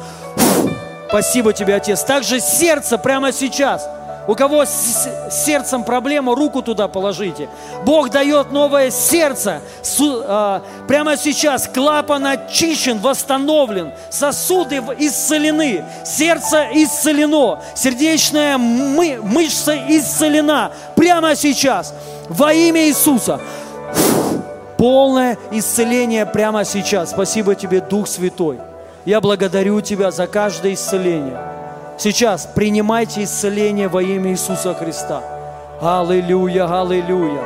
Спасибо 1.11 1.53
тебе, 1.53 1.75
Отец. 1.75 2.03
Также 2.05 2.41
сердце 2.41 2.97
прямо 2.97 3.33
сейчас. 3.33 3.87
У 4.29 4.37
кого 4.37 4.65
с 4.65 5.09
сердцем 5.45 5.83
проблема, 5.83 6.37
руку 6.37 6.63
туда 6.63 6.87
положите. 6.87 7.49
Бог 7.85 8.11
дает 8.11 8.53
новое 8.53 8.91
сердце. 8.93 9.61
А, 10.01 10.63
прямо 10.87 11.17
сейчас 11.17 11.67
клапан 11.67 12.25
очищен, 12.27 13.01
восстановлен. 13.01 13.93
Сосуды 14.09 14.77
исцелены. 14.99 15.85
Сердце 16.05 16.69
исцелено. 16.75 17.61
Сердечная 17.75 18.57
мы- 18.57 19.19
мышца 19.21 19.75
исцелена. 19.75 20.71
Прямо 20.95 21.35
сейчас. 21.35 21.93
Во 22.29 22.53
имя 22.53 22.87
Иисуса. 22.87 23.41
Полное 24.77 25.37
исцеление 25.51 26.25
прямо 26.25 26.65
сейчас. 26.65 27.11
Спасибо 27.11 27.57
тебе, 27.57 27.81
Дух 27.81 28.07
Святой. 28.07 28.61
Я 29.07 29.21
благодарю 29.23 29.81
Тебя 29.81 30.11
за 30.11 30.27
каждое 30.27 30.75
исцеление. 30.75 31.39
Сейчас 31.99 32.47
принимайте 32.55 33.25
исцеление 33.25 33.89
во 33.89 34.03
имя 34.03 34.33
Иисуса 34.33 34.75
Христа. 34.75 35.23
Аллилуйя, 35.81 36.67
аллилуйя. 36.67 37.43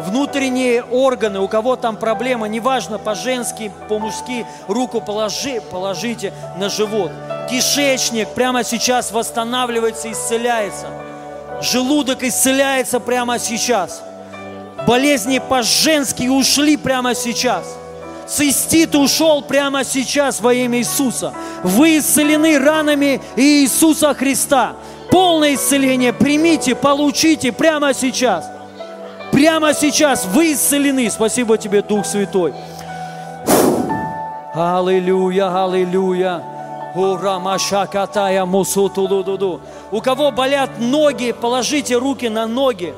Внутренние 0.00 0.82
органы, 0.82 1.38
у 1.38 1.48
кого 1.48 1.76
там 1.76 1.96
проблема, 1.96 2.48
неважно, 2.48 2.98
по-женски, 2.98 3.72
по-мужски, 3.88 4.44
руку 4.66 5.00
положи, 5.00 5.60
положите 5.70 6.32
на 6.58 6.68
живот. 6.68 7.12
Кишечник 7.48 8.28
прямо 8.30 8.64
сейчас 8.64 9.12
восстанавливается, 9.12 10.10
исцеляется. 10.10 10.88
Желудок 11.62 12.24
исцеляется 12.24 12.98
прямо 13.00 13.38
сейчас. 13.38 14.02
Болезни 14.86 15.38
по-женски 15.38 16.28
ушли 16.28 16.76
прямо 16.76 17.14
сейчас. 17.14 17.76
Цистит 18.26 18.94
ушел 18.94 19.42
прямо 19.42 19.84
сейчас 19.84 20.40
во 20.40 20.54
имя 20.54 20.78
Иисуса. 20.78 21.32
Вы 21.64 21.98
исцелены 21.98 22.58
ранами 22.58 23.20
Иисуса 23.36 24.14
Христа. 24.14 24.76
Полное 25.10 25.54
исцеление 25.54 26.12
примите, 26.12 26.76
получите 26.76 27.50
прямо 27.50 27.92
сейчас. 27.92 28.48
Прямо 29.32 29.74
сейчас 29.74 30.26
вы 30.26 30.52
исцелены. 30.52 31.10
Спасибо 31.10 31.58
тебе, 31.58 31.82
Дух 31.82 32.06
Святой. 32.06 32.54
Аллилуйя, 34.54 35.64
аллилуйя. 35.64 36.42
Ура, 36.94 37.38
машакатая, 37.38 38.44
мусутулудуду. 38.44 39.60
У 39.90 40.00
кого 40.00 40.30
болят 40.30 40.70
ноги, 40.78 41.32
положите 41.32 41.96
руки 41.96 42.28
на 42.28 42.46
ноги. 42.46 42.94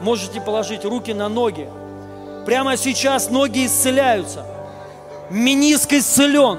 Можете 0.00 0.40
положить 0.40 0.84
руки 0.84 1.12
на 1.12 1.28
ноги. 1.28 1.68
Прямо 2.44 2.76
сейчас 2.76 3.30
ноги 3.30 3.66
исцеляются. 3.66 4.44
Мениск 5.30 5.92
исцелен. 5.92 6.58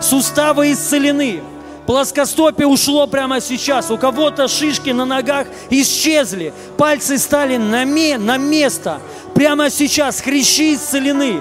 Суставы 0.00 0.72
исцелены. 0.72 1.40
Плоскостопие 1.86 2.66
ушло 2.66 3.06
прямо 3.06 3.40
сейчас. 3.40 3.90
У 3.90 3.96
кого-то 3.98 4.48
шишки 4.48 4.90
на 4.90 5.04
ногах 5.04 5.46
исчезли. 5.70 6.52
Пальцы 6.76 7.18
стали 7.18 7.56
на, 7.56 7.84
ме- 7.84 8.18
на 8.18 8.36
место. 8.36 9.00
Прямо 9.34 9.70
сейчас 9.70 10.20
хрящи 10.20 10.74
исцелены. 10.74 11.40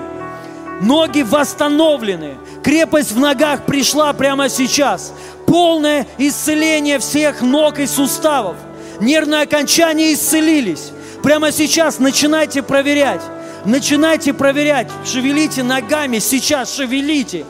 Ноги 0.82 1.22
восстановлены. 1.24 2.38
Крепость 2.64 3.12
в 3.12 3.20
ногах 3.20 3.66
пришла 3.66 4.14
прямо 4.14 4.48
сейчас. 4.50 5.14
Полное 5.48 6.06
исцеление 6.18 7.00
всех 7.00 7.42
ног 7.42 7.80
и 7.80 7.88
суставов. 7.88 8.56
Нервные 9.00 9.42
окончания 9.42 10.14
исцелились. 10.14 10.92
Прямо 11.28 11.52
сейчас 11.52 12.00
начинайте 12.00 12.64
проверять. 12.64 13.20
Начинайте 13.66 14.32
проверять. 14.32 14.88
Шевелите 15.06 15.62
ногами. 15.62 16.20
Сейчас 16.20 16.74
шевелите. 16.74 17.44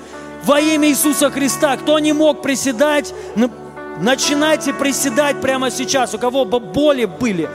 Во 0.45 0.59
имя 0.59 0.87
Иисуса 0.89 1.29
Христа. 1.29 1.77
Кто 1.77 1.99
не 1.99 2.11
мог 2.11 2.41
приседать, 2.41 3.13
на- 3.35 3.51
начинайте 3.99 4.73
приседать 4.73 5.39
прямо 5.41 5.69
сейчас. 5.69 6.15
У 6.15 6.17
кого 6.17 6.43
бо- 6.43 6.59
боли 6.59 7.05
были. 7.05 7.47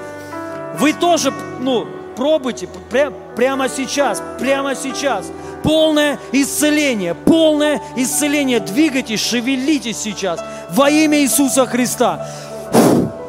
Вы 0.78 0.92
тоже, 0.92 1.33
ну, 1.59 1.89
пробуйте 2.15 2.68
пря- 2.89 3.12
прямо 3.34 3.68
сейчас, 3.68 4.23
прямо 4.39 4.76
сейчас. 4.76 5.26
Полное 5.65 6.20
исцеление, 6.31 7.15
полное 7.15 7.83
исцеление. 7.97 8.60
Двигайтесь, 8.60 9.18
шевелитесь 9.26 9.97
сейчас 9.97 10.39
во 10.70 10.89
имя 10.89 11.18
Иисуса 11.18 11.67
Христа. 11.67 12.28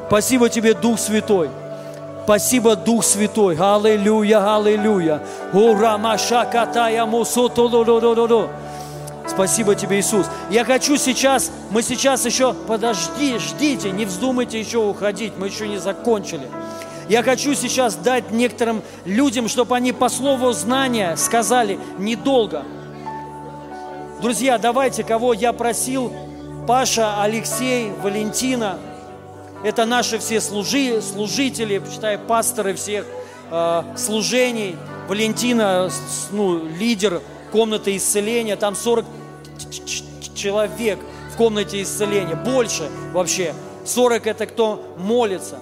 Спасибо 0.06 0.48
тебе, 0.48 0.76
Дух 0.76 1.00
Святой. 1.00 1.50
Спасибо, 2.24 2.76
Дух 2.78 3.04
Святой. 3.04 3.58
Аллилуйя, 3.60 4.56
аллилуйя. 4.56 5.22
Ура, 5.52 5.98
маша, 5.98 6.46
катая, 6.46 7.06
мусутулуруруру. 7.06 8.50
Спасибо 9.28 9.76
тебе, 9.76 10.00
Иисус. 10.00 10.28
Я 10.50 10.64
хочу 10.64 10.96
сейчас, 10.98 11.52
мы 11.70 11.82
сейчас 11.82 12.26
еще, 12.26 12.54
подожди, 12.54 13.38
ждите, 13.40 13.92
не 13.92 14.06
вздумайте 14.06 14.60
еще 14.60 14.78
уходить, 14.78 15.34
мы 15.38 15.48
еще 15.48 15.68
не 15.68 15.78
закончили. 15.78 16.48
Я 17.10 17.24
хочу 17.24 17.54
сейчас 17.56 17.96
дать 17.96 18.32
некоторым 18.32 18.82
людям, 19.06 19.50
чтобы 19.50 19.76
они 19.76 19.92
по 19.92 20.08
слову 20.08 20.52
знания 20.54 21.16
сказали 21.18 21.78
недолго. 21.98 22.64
Друзья, 24.22 24.58
давайте, 24.58 25.04
кого 25.04 25.34
я 25.34 25.52
просил, 25.52 26.14
Паша, 26.66 27.22
Алексей, 27.22 27.92
Валентина, 28.02 28.78
это 29.64 29.86
наши 29.86 30.20
все 30.20 30.42
служи, 30.42 31.02
служители, 31.02 31.82
считай, 31.92 32.18
пасторы 32.18 32.74
всех 32.74 33.06
э, 33.52 33.84
служений. 33.98 34.76
Валентина, 35.08 35.90
ну, 36.32 36.66
лидер 36.66 37.22
комнаты 37.52 37.96
исцеления, 37.98 38.56
там 38.56 38.76
40 38.76 39.06
ч- 39.72 39.84
ч- 39.86 40.04
человек 40.36 41.00
в 41.34 41.38
комнате 41.38 41.82
исцеления. 41.82 42.36
Больше 42.36 42.90
вообще. 43.12 43.54
40 43.86 44.28
это 44.28 44.46
кто 44.46 44.96
молится. 44.98 45.58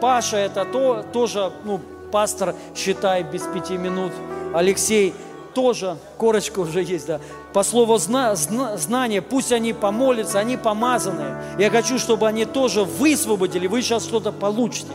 Паша 0.00 0.38
это 0.38 0.64
то, 0.64 1.04
тоже, 1.12 1.52
ну, 1.64 1.80
пастор, 2.10 2.54
считай, 2.74 3.22
без 3.22 3.42
пяти 3.42 3.76
минут. 3.76 4.12
Алексей 4.54 5.14
тоже, 5.56 5.96
корочка 6.18 6.60
уже 6.60 6.82
есть, 6.82 7.06
да. 7.06 7.18
По 7.54 7.62
слову 7.62 7.96
зна, 7.96 8.34
зна, 8.34 8.76
знания, 8.76 9.22
пусть 9.22 9.52
они 9.52 9.72
помолятся, 9.72 10.38
они 10.38 10.58
помазанные. 10.58 11.34
Я 11.58 11.70
хочу, 11.70 11.98
чтобы 11.98 12.28
они 12.28 12.44
тоже 12.44 12.84
высвободили, 12.84 13.66
вы 13.66 13.80
сейчас 13.80 14.04
что-то 14.04 14.32
получите. 14.32 14.92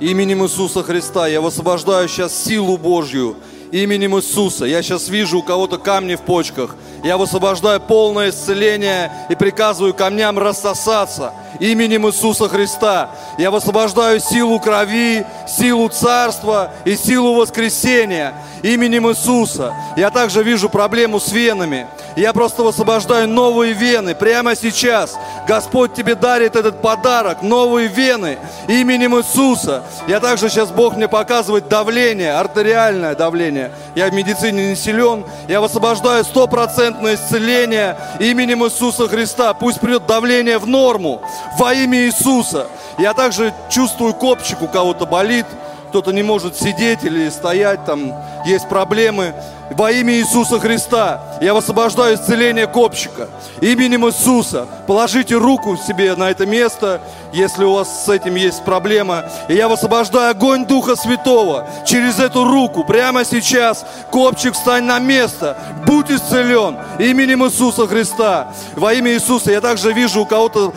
Именем 0.00 0.42
Иисуса 0.44 0.82
Христа 0.82 1.28
я 1.28 1.42
высвобождаю 1.42 2.08
сейчас 2.08 2.34
силу 2.34 2.78
Божью. 2.78 3.36
Именем 3.70 4.16
Иисуса. 4.16 4.64
Я 4.64 4.82
сейчас 4.82 5.10
вижу 5.10 5.40
у 5.40 5.42
кого-то 5.42 5.76
камни 5.76 6.14
в 6.14 6.22
почках. 6.22 6.76
Я 7.02 7.16
высвобождаю 7.16 7.80
полное 7.80 8.30
исцеление 8.30 9.10
и 9.28 9.34
приказываю 9.34 9.94
камням 9.94 10.38
рассосаться. 10.38 11.32
Именем 11.58 12.06
Иисуса 12.06 12.48
Христа. 12.48 13.10
Я 13.38 13.50
высвобождаю 13.50 14.20
силу 14.20 14.60
крови, 14.60 15.24
силу 15.48 15.88
царства 15.88 16.72
и 16.84 16.96
силу 16.96 17.34
воскресения. 17.34 18.34
Именем 18.62 19.08
Иисуса. 19.08 19.74
Я 19.96 20.10
также 20.10 20.42
вижу 20.42 20.68
проблему 20.68 21.20
с 21.20 21.32
венами. 21.32 21.86
Я 22.16 22.32
просто 22.32 22.62
высвобождаю 22.62 23.28
новые 23.28 23.72
вены 23.72 24.14
прямо 24.14 24.56
сейчас. 24.56 25.16
Господь 25.46 25.94
тебе 25.94 26.14
дарит 26.14 26.56
этот 26.56 26.82
подарок, 26.82 27.42
новые 27.42 27.88
вены 27.88 28.38
именем 28.68 29.16
Иисуса. 29.18 29.84
Я 30.08 30.20
также 30.20 30.48
сейчас 30.48 30.70
Бог 30.70 30.96
мне 30.96 31.08
показывает 31.08 31.68
давление, 31.68 32.32
артериальное 32.34 33.14
давление. 33.14 33.70
Я 33.94 34.08
в 34.08 34.12
медицине 34.12 34.70
не 34.70 34.76
силен. 34.76 35.24
Я 35.48 35.60
высвобождаю 35.60 36.24
стопроцентное 36.24 37.14
исцеление 37.14 37.96
именем 38.18 38.64
Иисуса 38.64 39.08
Христа. 39.08 39.54
Пусть 39.54 39.80
придет 39.80 40.06
давление 40.06 40.58
в 40.58 40.66
норму 40.66 41.22
во 41.58 41.72
имя 41.74 42.06
Иисуса. 42.06 42.66
Я 42.98 43.14
также 43.14 43.54
чувствую 43.70 44.14
копчик 44.14 44.60
у 44.62 44.66
кого-то 44.66 45.06
болит 45.06 45.46
кто-то 45.90 46.12
не 46.12 46.22
может 46.22 46.56
сидеть 46.56 47.02
или 47.02 47.28
стоять, 47.28 47.84
там 47.84 48.14
есть 48.46 48.68
проблемы. 48.68 49.34
Во 49.70 49.90
имя 49.90 50.14
Иисуса 50.14 50.58
Христа 50.58 51.20
я 51.40 51.52
высвобождаю 51.52 52.16
исцеление 52.16 52.66
копчика. 52.66 53.28
Именем 53.60 54.06
Иисуса 54.06 54.66
положите 54.86 55.34
руку 55.34 55.76
себе 55.76 56.14
на 56.14 56.30
это 56.30 56.46
место, 56.46 57.00
если 57.32 57.64
у 57.64 57.74
вас 57.74 58.04
с 58.04 58.08
этим 58.08 58.36
есть 58.36 58.64
проблема. 58.64 59.24
И 59.48 59.54
я 59.54 59.68
высвобождаю 59.68 60.30
огонь 60.30 60.64
Духа 60.64 60.96
Святого 60.96 61.68
через 61.84 62.18
эту 62.18 62.44
руку. 62.44 62.84
Прямо 62.84 63.24
сейчас 63.24 63.84
копчик 64.10 64.54
встань 64.54 64.84
на 64.84 64.98
место. 64.98 65.56
Будь 65.86 66.10
исцелен 66.10 66.78
именем 66.98 67.44
Иисуса 67.44 67.86
Христа. 67.86 68.52
Во 68.74 68.92
имя 68.92 69.12
Иисуса 69.12 69.50
я 69.50 69.60
также 69.60 69.92
вижу 69.92 70.22
у 70.22 70.26
кого-то 70.26 70.72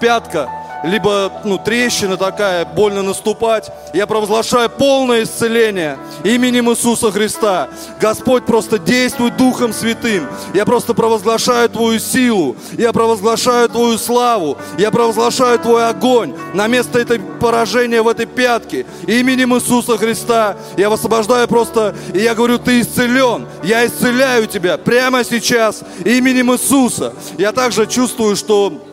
пятка 0.00 0.48
либо 0.86 1.32
ну, 1.44 1.58
трещина 1.58 2.16
такая, 2.16 2.64
больно 2.64 3.02
наступать. 3.02 3.70
Я 3.92 4.06
провозглашаю 4.06 4.70
полное 4.70 5.24
исцеление 5.24 5.98
именем 6.24 6.70
Иисуса 6.70 7.10
Христа. 7.10 7.68
Господь 8.00 8.46
просто 8.46 8.78
действует 8.78 9.36
Духом 9.36 9.72
Святым. 9.72 10.26
Я 10.54 10.64
просто 10.64 10.94
провозглашаю 10.94 11.68
Твою 11.68 11.98
силу. 11.98 12.56
Я 12.78 12.92
провозглашаю 12.92 13.68
Твою 13.68 13.98
славу. 13.98 14.56
Я 14.78 14.90
провозглашаю 14.90 15.58
Твой 15.58 15.88
огонь 15.88 16.34
на 16.54 16.66
место 16.66 16.98
этой 16.98 17.18
поражения 17.18 18.02
в 18.02 18.08
этой 18.08 18.26
пятке. 18.26 18.86
Именем 19.06 19.54
Иисуса 19.54 19.98
Христа 19.98 20.56
я 20.76 20.88
высвобождаю 20.88 21.48
просто, 21.48 21.94
и 22.14 22.20
я 22.20 22.34
говорю, 22.34 22.58
Ты 22.58 22.80
исцелен. 22.80 23.46
Я 23.62 23.86
исцеляю 23.86 24.46
Тебя 24.46 24.78
прямо 24.78 25.24
сейчас 25.24 25.82
именем 26.04 26.52
Иисуса. 26.52 27.12
Я 27.38 27.52
также 27.52 27.86
чувствую, 27.86 28.36
что 28.36 28.85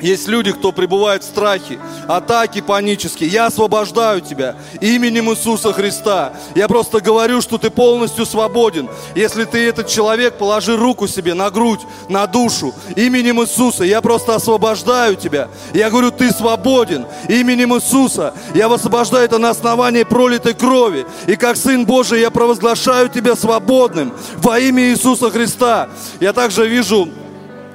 есть 0.00 0.28
люди, 0.28 0.52
кто 0.52 0.72
пребывает 0.72 1.22
в 1.22 1.26
страхе, 1.26 1.78
атаки 2.06 2.60
панические. 2.60 3.28
Я 3.28 3.46
освобождаю 3.46 4.20
тебя 4.20 4.56
именем 4.80 5.30
Иисуса 5.30 5.72
Христа. 5.72 6.32
Я 6.54 6.68
просто 6.68 7.00
говорю, 7.00 7.40
что 7.40 7.58
ты 7.58 7.70
полностью 7.70 8.26
свободен. 8.26 8.88
Если 9.14 9.44
ты 9.44 9.68
этот 9.68 9.88
человек, 9.88 10.34
положи 10.34 10.76
руку 10.76 11.06
себе 11.08 11.34
на 11.34 11.50
грудь, 11.50 11.80
на 12.08 12.26
душу. 12.26 12.74
Именем 12.96 13.42
Иисуса 13.42 13.84
я 13.84 14.00
просто 14.00 14.34
освобождаю 14.34 15.16
тебя. 15.16 15.48
Я 15.74 15.90
говорю, 15.90 16.10
ты 16.10 16.30
свободен 16.30 17.06
именем 17.28 17.74
Иисуса. 17.74 18.34
Я 18.54 18.68
высвобождаю 18.68 19.24
это 19.24 19.38
на 19.38 19.50
основании 19.50 20.04
пролитой 20.04 20.54
крови. 20.54 21.06
И 21.26 21.36
как 21.36 21.56
Сын 21.56 21.84
Божий 21.84 22.20
я 22.20 22.30
провозглашаю 22.30 23.08
тебя 23.08 23.36
свободным 23.36 24.12
во 24.36 24.58
имя 24.58 24.90
Иисуса 24.90 25.30
Христа. 25.30 25.88
Я 26.20 26.32
также 26.32 26.68
вижу 26.68 27.08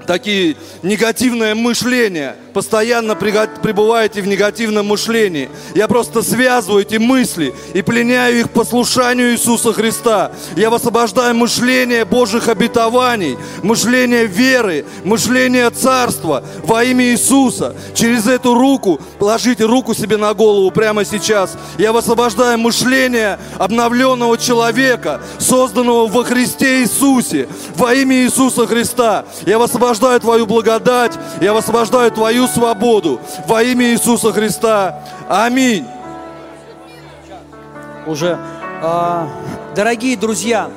такие 0.06 0.56
негативное 0.82 1.56
мышление. 1.56 2.36
Постоянно 2.54 3.16
пребываете 3.16 4.22
в 4.22 4.28
негативном 4.28 4.88
мышлении. 4.88 5.50
Я 5.74 5.88
просто 5.88 6.22
связываю 6.22 6.84
эти 6.84 6.98
мысли 6.98 7.54
и 7.74 7.82
пленяю 7.82 8.42
их 8.42 8.52
послушанию 8.52 9.32
Иисуса 9.32 9.74
Христа. 9.74 10.32
Я 10.56 10.70
высвобождаю 10.70 11.34
мышление 11.34 12.06
Божьих 12.06 12.48
обетований, 12.48 13.38
мышление 13.64 14.28
веры, 14.28 14.86
мышление 15.04 15.72
царства 15.72 16.44
во 16.64 16.84
имя 16.84 17.06
Иисуса. 17.06 17.76
Через 17.96 18.28
эту 18.28 18.54
руку, 18.54 19.00
положите 19.18 19.66
руку 19.66 19.96
себе 19.96 20.18
на 20.18 20.34
голову 20.36 20.70
прямо 20.70 21.06
сейчас. 21.06 21.58
Я 21.80 21.92
высвобождаю 21.92 22.60
мышление 22.60 23.40
обновленного 23.58 24.38
человека, 24.38 25.22
созданного 25.40 26.06
во 26.06 26.24
Христе 26.24 26.82
Иисусе, 26.82 27.48
во 27.76 27.96
имя 27.96 28.18
Иисуса 28.18 28.68
Христа. 28.68 29.26
Я 29.48 29.58
высвобождаю 29.58 30.20
твою 30.20 30.46
благодать, 30.46 31.14
я 31.42 31.54
высвобождаю 31.54 32.12
твою 32.12 32.43
свободу 32.48 33.20
во 33.48 33.64
имя 33.64 33.92
Иисуса 33.92 34.32
Христа. 34.32 35.04
Аминь. 35.30 35.86
Уже, 38.06 38.38
а, 38.82 39.30
дорогие 39.76 40.18
друзья, 40.18 40.70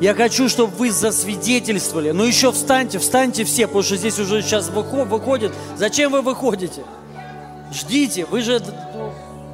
я 0.00 0.14
хочу, 0.14 0.48
чтобы 0.48 0.74
вы 0.76 0.90
засвидетельствовали. 0.90 2.10
Ну 2.12 2.24
еще 2.24 2.52
встаньте, 2.52 2.98
встаньте 2.98 3.44
все, 3.44 3.66
потому 3.66 3.82
что 3.82 3.96
здесь 3.96 4.18
уже 4.18 4.40
сейчас 4.42 4.68
выходит. 4.68 5.52
Зачем 5.76 6.12
вы 6.12 6.22
выходите? 6.22 6.82
Ждите, 7.72 8.24
вы 8.24 8.40
же 8.40 8.62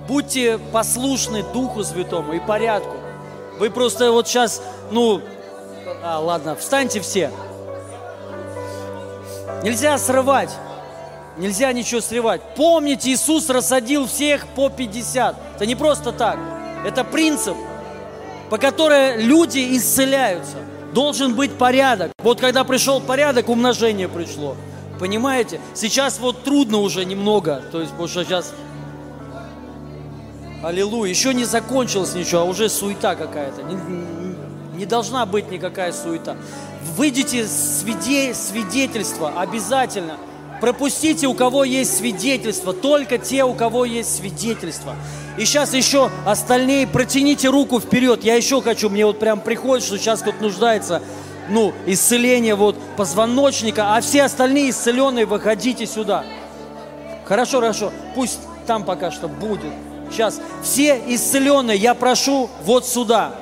будьте 0.06 0.58
послушны 0.72 1.42
Духу 1.52 1.82
Святому 1.82 2.34
и 2.34 2.38
порядку. 2.38 2.96
Вы 3.58 3.70
просто 3.70 4.12
вот 4.12 4.28
сейчас, 4.28 4.62
ну, 4.90 5.20
а, 6.04 6.20
ладно, 6.20 6.54
встаньте 6.54 7.00
все. 7.00 7.32
Нельзя 9.62 9.98
срывать. 9.98 10.50
Нельзя 11.36 11.72
ничего 11.72 12.00
срывать. 12.00 12.40
Помните, 12.56 13.10
Иисус 13.10 13.50
рассадил 13.50 14.06
всех 14.06 14.46
по 14.48 14.70
50. 14.70 15.36
Это 15.56 15.66
не 15.66 15.74
просто 15.74 16.12
так. 16.12 16.38
Это 16.84 17.04
принцип, 17.04 17.56
по 18.48 18.58
которому 18.58 19.20
люди 19.20 19.76
исцеляются. 19.76 20.56
Должен 20.94 21.34
быть 21.34 21.52
порядок. 21.52 22.12
Вот 22.22 22.40
когда 22.40 22.64
пришел 22.64 23.00
порядок, 23.00 23.50
умножение 23.50 24.08
пришло. 24.08 24.56
Понимаете? 24.98 25.60
Сейчас 25.74 26.18
вот 26.18 26.42
трудно 26.42 26.78
уже 26.78 27.04
немного. 27.04 27.62
То 27.70 27.80
есть, 27.80 27.90
потому 27.90 28.08
что 28.08 28.24
сейчас... 28.24 28.54
Аллилуйя. 30.62 31.10
Еще 31.10 31.34
не 31.34 31.44
закончилось 31.44 32.14
ничего, 32.14 32.40
а 32.40 32.44
уже 32.44 32.70
суета 32.70 33.14
какая-то. 33.14 33.62
Не, 33.62 33.76
не 34.78 34.86
должна 34.86 35.26
быть 35.26 35.50
никакая 35.50 35.92
суета. 35.92 36.36
Выйдите 36.96 37.46
свиде, 37.46 38.32
свидетельство 38.32 39.38
обязательно. 39.38 40.16
Пропустите, 40.60 41.26
у 41.26 41.34
кого 41.34 41.64
есть 41.64 41.96
свидетельство, 41.96 42.72
только 42.72 43.18
те, 43.18 43.44
у 43.44 43.52
кого 43.52 43.84
есть 43.84 44.16
свидетельство. 44.16 44.96
И 45.36 45.44
сейчас 45.44 45.74
еще 45.74 46.10
остальные, 46.24 46.86
протяните 46.86 47.48
руку 47.48 47.78
вперед. 47.78 48.24
Я 48.24 48.36
еще 48.36 48.62
хочу, 48.62 48.88
мне 48.88 49.04
вот 49.04 49.18
прям 49.18 49.40
приходит, 49.40 49.84
что 49.84 49.98
сейчас 49.98 50.22
тут 50.22 50.40
нуждается, 50.40 51.02
ну, 51.48 51.72
исцеление 51.86 52.54
вот 52.54 52.76
позвоночника, 52.96 53.96
а 53.96 54.00
все 54.00 54.24
остальные 54.24 54.70
исцеленные, 54.70 55.26
выходите 55.26 55.86
сюда. 55.86 56.24
Хорошо, 57.24 57.60
хорошо, 57.60 57.92
пусть 58.14 58.38
там 58.66 58.84
пока 58.84 59.10
что 59.10 59.28
будет. 59.28 59.72
Сейчас 60.10 60.40
все 60.62 61.02
исцеленные, 61.06 61.76
я 61.76 61.94
прошу 61.94 62.48
вот 62.64 62.86
сюда 62.86 63.34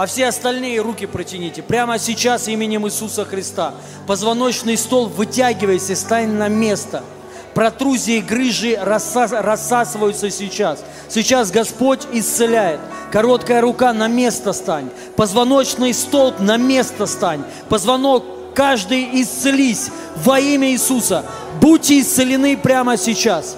а 0.00 0.06
все 0.06 0.28
остальные 0.28 0.80
руки 0.80 1.04
протяните. 1.04 1.60
Прямо 1.60 1.98
сейчас 1.98 2.48
именем 2.48 2.86
Иисуса 2.86 3.26
Христа. 3.26 3.74
Позвоночный 4.06 4.78
стол 4.78 5.08
вытягивайся, 5.08 5.94
стань 5.94 6.30
на 6.30 6.48
место. 6.48 7.04
Протрузии 7.52 8.16
и 8.16 8.22
грыжи 8.22 8.78
рассасываются 8.80 10.30
сейчас. 10.30 10.82
Сейчас 11.10 11.50
Господь 11.50 12.06
исцеляет. 12.14 12.80
Короткая 13.12 13.60
рука 13.60 13.92
на 13.92 14.08
место 14.08 14.54
стань. 14.54 14.88
Позвоночный 15.16 15.92
столб 15.92 16.40
на 16.40 16.56
место 16.56 17.04
стань. 17.04 17.44
Позвонок 17.68 18.24
каждый 18.54 19.06
исцелись 19.20 19.90
во 20.24 20.40
имя 20.40 20.70
Иисуса. 20.70 21.26
Будьте 21.60 22.00
исцелены 22.00 22.56
прямо 22.56 22.96
сейчас. 22.96 23.54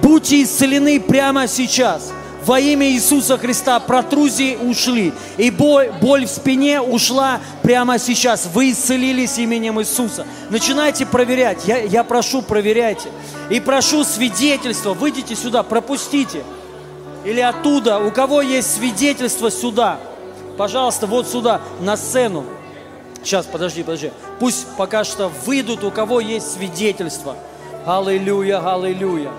Будьте 0.00 0.44
исцелены 0.44 1.00
прямо 1.00 1.48
сейчас 1.48 2.12
Во 2.44 2.58
имя 2.58 2.88
Иисуса 2.88 3.36
Христа 3.36 3.78
протрузии 3.80 4.56
ушли. 4.56 5.12
И 5.36 5.50
боль, 5.50 5.92
боль 6.00 6.26
в 6.26 6.30
спине 6.30 6.80
ушла 6.80 7.40
прямо 7.62 7.98
сейчас. 7.98 8.48
Вы 8.52 8.72
исцелились 8.72 9.38
именем 9.38 9.80
Иисуса. 9.80 10.26
Начинайте 10.48 11.04
проверять. 11.04 11.66
Я, 11.66 11.78
я 11.78 12.02
прошу, 12.02 12.40
проверяйте. 12.40 13.08
И 13.50 13.60
прошу 13.60 14.04
свидетельства. 14.04 14.94
Выйдите 14.94 15.36
сюда, 15.36 15.62
пропустите. 15.62 16.42
Или 17.24 17.40
оттуда, 17.40 17.98
у 17.98 18.10
кого 18.10 18.40
есть 18.40 18.74
свидетельство, 18.74 19.50
сюда. 19.50 19.98
Пожалуйста, 20.56 21.06
вот 21.06 21.28
сюда, 21.28 21.60
на 21.80 21.96
сцену. 21.98 22.44
Сейчас, 23.22 23.44
подожди, 23.44 23.82
подожди. 23.82 24.12
Пусть 24.38 24.66
пока 24.78 25.04
что 25.04 25.30
выйдут, 25.44 25.84
у 25.84 25.90
кого 25.90 26.20
есть 26.20 26.54
свидетельство. 26.54 27.36
Аллилуйя, 27.84 28.60
аллилуйя. 28.66 29.30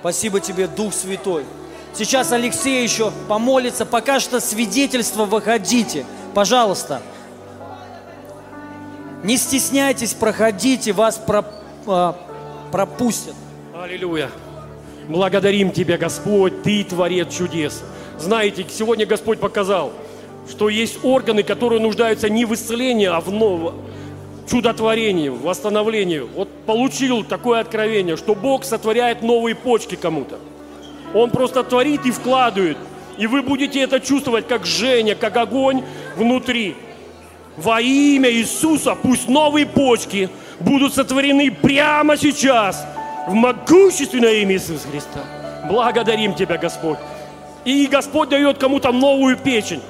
Спасибо 0.00 0.40
тебе, 0.40 0.66
Дух 0.66 0.94
Святой. 0.94 1.44
Сейчас 1.94 2.32
Алексей 2.32 2.82
еще 2.82 3.12
помолится. 3.28 3.84
Пока 3.84 4.20
что 4.20 4.40
свидетельство 4.40 5.24
выходите. 5.24 6.06
Пожалуйста. 6.34 7.02
Не 9.24 9.36
стесняйтесь, 9.36 10.14
проходите, 10.14 10.92
вас 10.92 11.16
про- 11.18 11.44
а, 11.86 12.16
пропустят. 12.72 13.34
Аллилуйя. 13.74 14.30
Благодарим 15.08 15.72
Тебя, 15.72 15.98
Господь, 15.98 16.62
Ты 16.62 16.84
творец 16.84 17.34
чудес. 17.34 17.82
Знаете, 18.18 18.64
сегодня 18.70 19.04
Господь 19.04 19.38
показал, 19.40 19.92
что 20.48 20.68
есть 20.68 21.04
органы, 21.04 21.42
которые 21.42 21.80
нуждаются 21.80 22.30
не 22.30 22.44
в 22.44 22.54
исцелении, 22.54 23.06
а 23.06 23.20
в 23.20 23.30
новом 23.30 23.74
чудотворении, 24.48 25.28
восстановлении. 25.28 26.20
Вот 26.20 26.48
получил 26.64 27.22
такое 27.24 27.60
откровение, 27.60 28.16
что 28.16 28.34
Бог 28.34 28.64
сотворяет 28.64 29.22
новые 29.22 29.54
почки 29.54 29.96
кому-то. 29.96 30.38
Он 31.14 31.30
просто 31.30 31.62
творит 31.62 32.06
и 32.06 32.10
вкладывает. 32.10 32.76
И 33.18 33.26
вы 33.26 33.42
будете 33.42 33.80
это 33.80 34.00
чувствовать, 34.00 34.46
как 34.46 34.64
Женя, 34.64 35.14
как 35.14 35.36
огонь 35.36 35.82
внутри. 36.16 36.76
Во 37.56 37.80
имя 37.80 38.30
Иисуса 38.30 38.94
пусть 38.94 39.28
новые 39.28 39.66
почки 39.66 40.30
будут 40.60 40.94
сотворены 40.94 41.50
прямо 41.50 42.16
сейчас 42.16 42.86
в 43.26 43.34
могущественное 43.34 44.34
имя 44.34 44.54
Иисуса 44.54 44.88
Христа. 44.88 45.20
Благодарим 45.68 46.34
Тебя, 46.34 46.56
Господь. 46.56 46.98
И 47.64 47.86
Господь 47.86 48.30
дает 48.30 48.58
кому-то 48.58 48.92
новую 48.92 49.36
печень. 49.36 49.82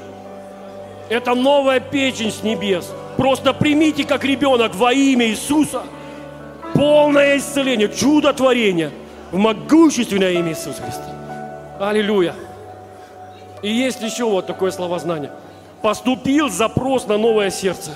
Это 1.08 1.34
новая 1.34 1.80
печень 1.80 2.32
с 2.32 2.42
небес. 2.42 2.90
Просто 3.16 3.52
примите 3.52 4.04
как 4.04 4.24
ребенок 4.24 4.74
во 4.74 4.92
имя 4.92 5.28
Иисуса 5.28 5.82
полное 6.74 7.36
исцеление, 7.36 7.88
чудотворение 7.88 8.90
в 9.30 9.36
могущественное 9.36 10.32
имя 10.32 10.50
Иисуса 10.50 10.82
Христа. 10.82 11.04
Аллилуйя. 11.78 12.34
И 13.62 13.70
есть 13.70 14.00
еще 14.00 14.24
вот 14.24 14.46
такое 14.46 14.70
словознание. 14.70 15.30
Поступил 15.82 16.48
запрос 16.48 17.06
на 17.06 17.16
новое 17.16 17.50
сердце. 17.50 17.92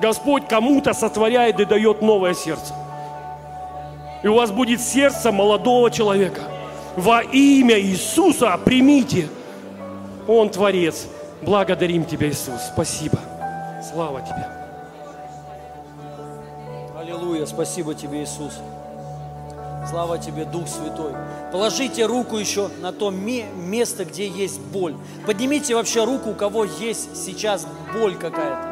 Господь 0.00 0.48
кому-то 0.48 0.94
сотворяет 0.94 1.60
и 1.60 1.64
дает 1.64 2.00
новое 2.00 2.34
сердце. 2.34 2.74
И 4.22 4.28
у 4.28 4.34
вас 4.34 4.50
будет 4.50 4.80
сердце 4.80 5.32
молодого 5.32 5.90
человека. 5.90 6.42
Во 6.96 7.22
имя 7.22 7.78
Иисуса 7.78 8.58
примите. 8.64 9.28
Он 10.26 10.50
Творец. 10.50 11.06
Благодарим 11.42 12.04
Тебя, 12.04 12.28
Иисус. 12.28 12.60
Спасибо. 12.72 13.18
Слава 13.92 14.20
Тебе. 14.20 14.46
Аллилуйя, 17.00 17.46
спасибо 17.46 17.94
тебе, 17.94 18.22
Иисус. 18.22 18.60
Слава 19.88 20.18
тебе, 20.18 20.44
Дух 20.44 20.68
Святой. 20.68 21.12
Положите 21.52 22.04
руку 22.06 22.36
еще 22.36 22.68
на 22.80 22.92
то 22.92 23.10
ме- 23.10 23.46
место, 23.56 24.04
где 24.04 24.28
есть 24.28 24.60
боль. 24.60 24.94
Поднимите 25.26 25.74
вообще 25.74 26.04
руку, 26.04 26.30
у 26.30 26.34
кого 26.34 26.64
есть 26.64 27.16
сейчас 27.16 27.66
боль 27.98 28.14
какая-то. 28.16 28.68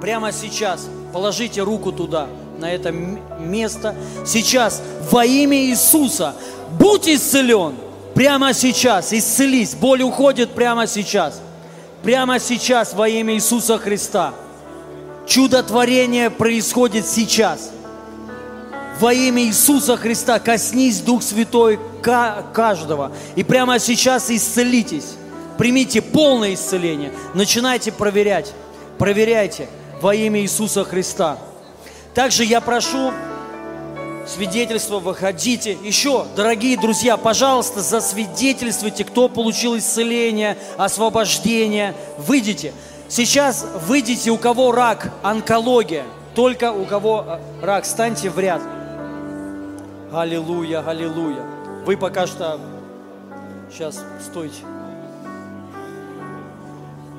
Прямо 0.00 0.32
сейчас 0.32 0.88
положите 1.12 1.62
руку 1.62 1.92
туда, 1.92 2.26
на 2.58 2.70
это 2.72 2.90
место. 2.90 3.94
Сейчас 4.26 4.82
во 5.10 5.24
имя 5.24 5.56
Иисуса 5.66 6.34
будь 6.78 7.08
исцелен. 7.08 7.74
Прямо 8.14 8.52
сейчас 8.52 9.12
исцелись. 9.12 9.74
Боль 9.74 10.02
уходит 10.02 10.50
прямо 10.50 10.86
сейчас. 10.86 11.40
Прямо 12.02 12.38
сейчас 12.40 12.92
во 12.94 13.08
имя 13.08 13.34
Иисуса 13.34 13.78
Христа. 13.78 14.34
Чудотворение 15.26 16.28
происходит 16.28 17.06
сейчас. 17.06 17.70
Во 19.00 19.14
имя 19.14 19.42
Иисуса 19.44 19.96
Христа 19.96 20.38
коснись, 20.38 21.00
Дух 21.00 21.22
Святой, 21.22 21.80
ка- 22.02 22.44
каждого. 22.52 23.12
И 23.34 23.42
прямо 23.42 23.78
сейчас 23.78 24.30
исцелитесь. 24.30 25.14
Примите 25.56 26.02
полное 26.02 26.52
исцеление. 26.52 27.10
Начинайте 27.32 27.92
проверять. 27.92 28.52
Проверяйте 28.98 29.68
во 30.02 30.14
имя 30.14 30.40
Иисуса 30.42 30.84
Христа. 30.84 31.38
Также 32.14 32.44
я 32.44 32.60
прошу 32.60 33.12
свидетельство, 34.26 34.98
выходите. 34.98 35.78
Еще, 35.82 36.26
дорогие 36.36 36.78
друзья, 36.78 37.16
пожалуйста, 37.16 37.80
засвидетельствуйте, 37.80 39.04
кто 39.04 39.30
получил 39.30 39.78
исцеление, 39.78 40.58
освобождение. 40.76 41.94
Выйдите. 42.18 42.74
Сейчас 43.08 43.64
выйдите, 43.86 44.30
у 44.30 44.36
кого 44.36 44.72
рак, 44.72 45.10
онкология. 45.22 46.04
Только 46.34 46.70
у 46.70 46.84
кого 46.84 47.24
э, 47.26 47.64
рак, 47.64 47.84
станьте 47.86 48.28
в 48.30 48.38
ряд. 48.38 48.60
Аллилуйя, 50.12 50.80
аллилуйя. 50.80 51.44
Вы 51.84 51.96
пока 51.96 52.26
что... 52.26 52.58
Сейчас, 53.70 54.04
стойте. 54.20 54.62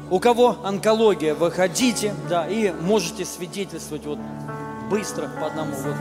У 0.10 0.20
кого 0.20 0.58
онкология, 0.66 1.34
выходите, 1.34 2.14
да, 2.30 2.46
и 2.46 2.72
можете 2.72 3.24
свидетельствовать 3.24 4.06
вот 4.06 4.20
быстро 4.90 5.30
по 5.40 5.48
одному. 5.48 5.72
Вот. 5.74 5.96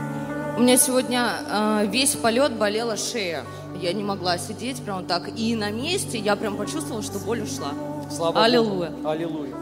У 0.57 0.61
меня 0.61 0.75
сегодня 0.75 1.29
э, 1.49 1.85
весь 1.87 2.15
полет 2.15 2.51
болела 2.57 2.97
шея. 2.97 3.45
Я 3.79 3.93
не 3.93 4.03
могла 4.03 4.37
сидеть 4.37 4.83
прям 4.83 5.05
так. 5.05 5.29
И 5.37 5.55
на 5.55 5.71
месте 5.71 6.17
я 6.17 6.35
прям 6.35 6.57
почувствовала, 6.57 7.01
что 7.01 7.19
боль 7.19 7.43
ушла. 7.43 7.69
Слава 8.13 8.43
Аллилуйя. 8.43 8.89
Богу. 8.89 9.07
Аллилуйя. 9.07 9.55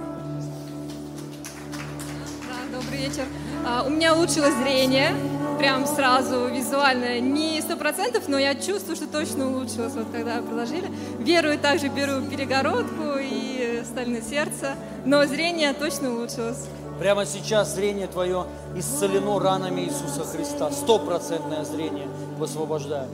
Да, 2.48 2.80
добрый 2.80 2.98
вечер. 2.98 3.26
А, 3.68 3.84
у 3.86 3.92
меня 3.92 4.16
улучшилось 4.16 4.56
зрение, 4.56 5.14
прям 5.60 5.86
сразу 5.86 6.48
визуально. 6.48 7.20
Не 7.20 7.62
сто 7.62 7.76
процентов, 7.76 8.24
но 8.28 8.40
я 8.40 8.56
чувствую, 8.56 8.96
что 8.96 9.08
точно 9.08 9.50
улучшилось, 9.52 9.94
вот 9.94 10.08
когда 10.12 10.42
предложили. 10.42 10.90
Верую, 11.20 11.60
также 11.60 11.90
беру 11.90 12.22
перегородку 12.22 13.18
и 13.20 13.84
стальное 13.86 14.22
сердце, 14.22 14.76
но 15.06 15.26
зрение 15.26 15.74
точно 15.74 16.12
улучшилось. 16.12 16.66
Прямо 17.00 17.26
сейчас 17.26 17.76
зрение 17.76 18.08
твое 18.08 18.46
исцелено 18.76 19.40
ранами 19.40 19.82
Иисуса 19.82 20.24
Христа. 20.24 20.72
Стопроцентное 20.72 21.66
зрение 21.66 22.08
высвобождаю. 22.38 23.10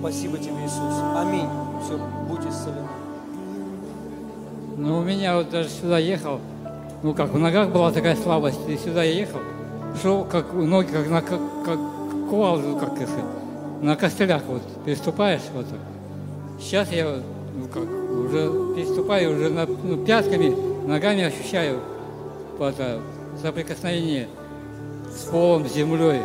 Спасибо 0.00 0.38
тебе, 0.38 0.64
Иисус. 0.64 0.94
Аминь. 1.16 1.48
Все, 1.84 1.96
будь 2.28 2.40
исцелен. 2.40 2.86
Ну, 4.76 4.98
у 4.98 5.02
меня 5.02 5.36
вот 5.36 5.50
даже 5.50 5.68
сюда 5.68 5.98
ехал, 5.98 6.40
ну, 7.02 7.14
как 7.14 7.30
в 7.30 7.38
ногах 7.38 7.70
была 7.70 7.90
такая 7.90 8.16
слабость, 8.16 8.60
и 8.68 8.76
сюда 8.76 9.02
я 9.02 9.12
ехал, 9.12 9.40
шел, 10.00 10.24
как 10.24 10.52
ноги, 10.52 10.90
как 10.90 11.08
на 11.08 11.22
как, 11.22 11.40
как 11.64 11.78
кувалду, 12.28 12.76
как 12.76 13.00
это, 13.00 13.10
на 13.80 13.96
костылях 13.96 14.42
вот 14.46 14.62
переступаешь 14.84 15.42
вот 15.54 15.66
так. 15.68 15.78
Сейчас 16.60 16.90
я 16.92 17.18
ну, 17.56 17.66
как, 17.68 17.84
уже 17.84 18.74
переступаю, 18.74 19.36
уже 19.36 19.48
на, 19.50 19.66
ну, 19.66 20.04
пятками, 20.04 20.54
ногами 20.86 21.22
ощущаю 21.24 21.80
это, 22.60 23.00
соприкосновение 23.40 24.28
с 25.10 25.24
полом, 25.24 25.68
с 25.68 25.72
землей. 25.72 26.20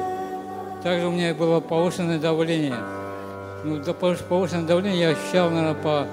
Также 0.84 1.08
у 1.08 1.12
меня 1.12 1.34
было 1.34 1.60
повышенное 1.60 2.20
давление. 2.20 2.76
Ну, 3.64 3.78
повыш- 3.78 4.24
повышенное 4.28 4.68
давление 4.68 5.02
я 5.02 5.10
ощущал, 5.10 5.50
наверное, 5.50 5.82
по 5.82 6.08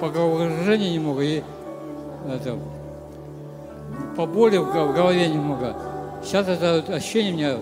по 0.00 0.10
головокружению 0.10 0.92
немного 0.92 1.22
и 1.22 1.42
это, 2.28 2.58
по 4.16 4.26
боли 4.26 4.56
в 4.58 4.72
го- 4.72 4.86
в 4.86 4.94
голове 4.94 5.28
немного. 5.28 5.74
Сейчас 6.22 6.48
это 6.48 6.82
ощущение 6.94 7.56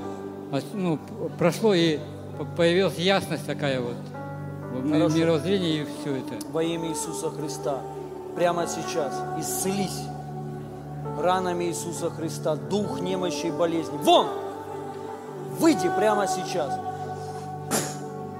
у 0.50 0.54
меня 0.54 0.62
ну, 0.74 0.98
прошло 1.38 1.74
и 1.74 1.98
появилась 2.56 2.98
ясность 2.98 3.46
такая 3.46 3.80
вот 3.80 3.94
Хорошо. 4.90 5.16
мировоззрении 5.16 5.82
и 5.82 5.86
все 6.00 6.16
это. 6.16 6.46
Во 6.50 6.62
имя 6.62 6.90
Иисуса 6.90 7.30
Христа. 7.30 7.78
Прямо 8.36 8.66
сейчас 8.66 9.12
исцелись 9.38 10.00
ранами 11.20 11.64
Иисуса 11.64 12.10
Христа. 12.10 12.56
Дух 12.56 13.00
немощи 13.00 13.46
и 13.46 13.50
болезни. 13.50 13.96
Вон! 14.02 14.26
Выйди 15.58 15.90
прямо 15.96 16.26
сейчас. 16.26 16.78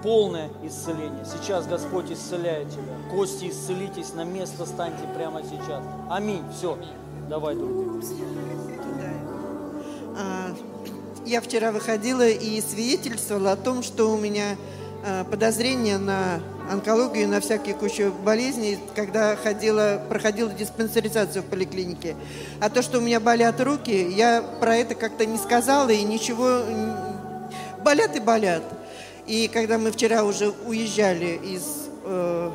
Полное 0.03 0.49
исцеление. 0.65 1.25
Сейчас 1.25 1.67
Господь 1.67 2.11
исцеляет 2.11 2.71
тебя. 2.71 2.95
Кости 3.11 3.49
исцелитесь, 3.51 4.15
на 4.15 4.25
место 4.25 4.67
станьте 4.67 5.05
прямо 5.15 5.43
сейчас. 5.43 5.85
Аминь. 6.11 6.43
Все. 6.57 6.77
Давай, 7.33 7.55
друг. 7.55 7.71
А, 10.19 10.55
Я 11.25 11.41
вчера 11.41 11.73
выходила 11.73 12.29
и 12.29 12.61
свидетельствовала 12.61 13.53
о 13.53 13.57
том, 13.57 13.83
что 13.83 14.13
у 14.13 14.19
меня 14.19 14.57
э, 15.03 15.25
подозрение 15.25 15.97
на 15.97 16.43
онкологию, 16.71 17.27
на 17.31 17.41
всякие 17.41 17.75
кучу 17.75 18.13
болезней, 18.23 18.79
когда 18.95 19.35
ходила, 19.35 19.99
проходила 20.11 20.53
диспансеризацию 20.53 21.43
в 21.43 21.47
поликлинике. 21.47 22.17
А 22.61 22.69
то, 22.69 22.83
что 22.83 22.99
у 22.99 23.01
меня 23.01 23.19
болят 23.19 23.59
руки, 23.63 24.11
я 24.11 24.43
про 24.61 24.77
это 24.77 24.95
как-то 24.95 25.25
не 25.25 25.39
сказала 25.39 25.89
и 25.89 26.03
ничего... 26.03 26.61
Болят 27.83 28.15
и 28.15 28.21
болят. 28.21 28.63
И 29.27 29.49
когда 29.49 29.79
мы 29.79 29.91
вчера 29.91 30.23
уже 30.25 30.53
уезжали 30.67 31.41
из 31.43 31.89
э, 32.05 32.51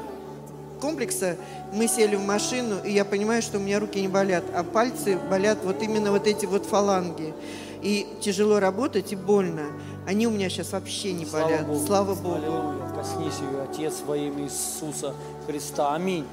комплекса, 0.79 1.37
мы 1.73 1.87
сели 1.87 2.15
в 2.15 2.25
машину, 2.25 2.77
и 2.83 2.91
я 2.91 3.05
понимаю, 3.05 3.41
что 3.41 3.57
у 3.57 3.61
меня 3.61 3.79
руки 3.79 4.01
не 4.01 4.07
болят, 4.07 4.43
а 4.53 4.63
пальцы 4.63 5.17
болят 5.29 5.59
вот 5.63 5.81
именно 5.81 6.11
вот 6.11 6.27
эти 6.27 6.45
вот 6.45 6.65
фаланги. 6.65 7.33
И 7.81 8.07
тяжело 8.21 8.59
работать, 8.59 9.11
и 9.13 9.15
больно. 9.15 9.67
Они 10.07 10.25
у 10.25 10.31
меня 10.31 10.49
сейчас 10.49 10.71
вообще 10.71 11.13
не 11.13 11.25
Слава 11.25 11.45
болят. 11.45 11.67
Богу. 11.67 11.85
Слава 11.85 12.15
Богу. 12.15 12.35
Аллилуйя. 12.35 12.93
Коснись 12.95 13.39
ее, 13.39 13.61
Отец, 13.61 14.01
во 14.05 14.17
имя 14.17 14.45
Иисуса 14.45 15.13
Христа. 15.45 15.93
Аминь. 15.93 16.25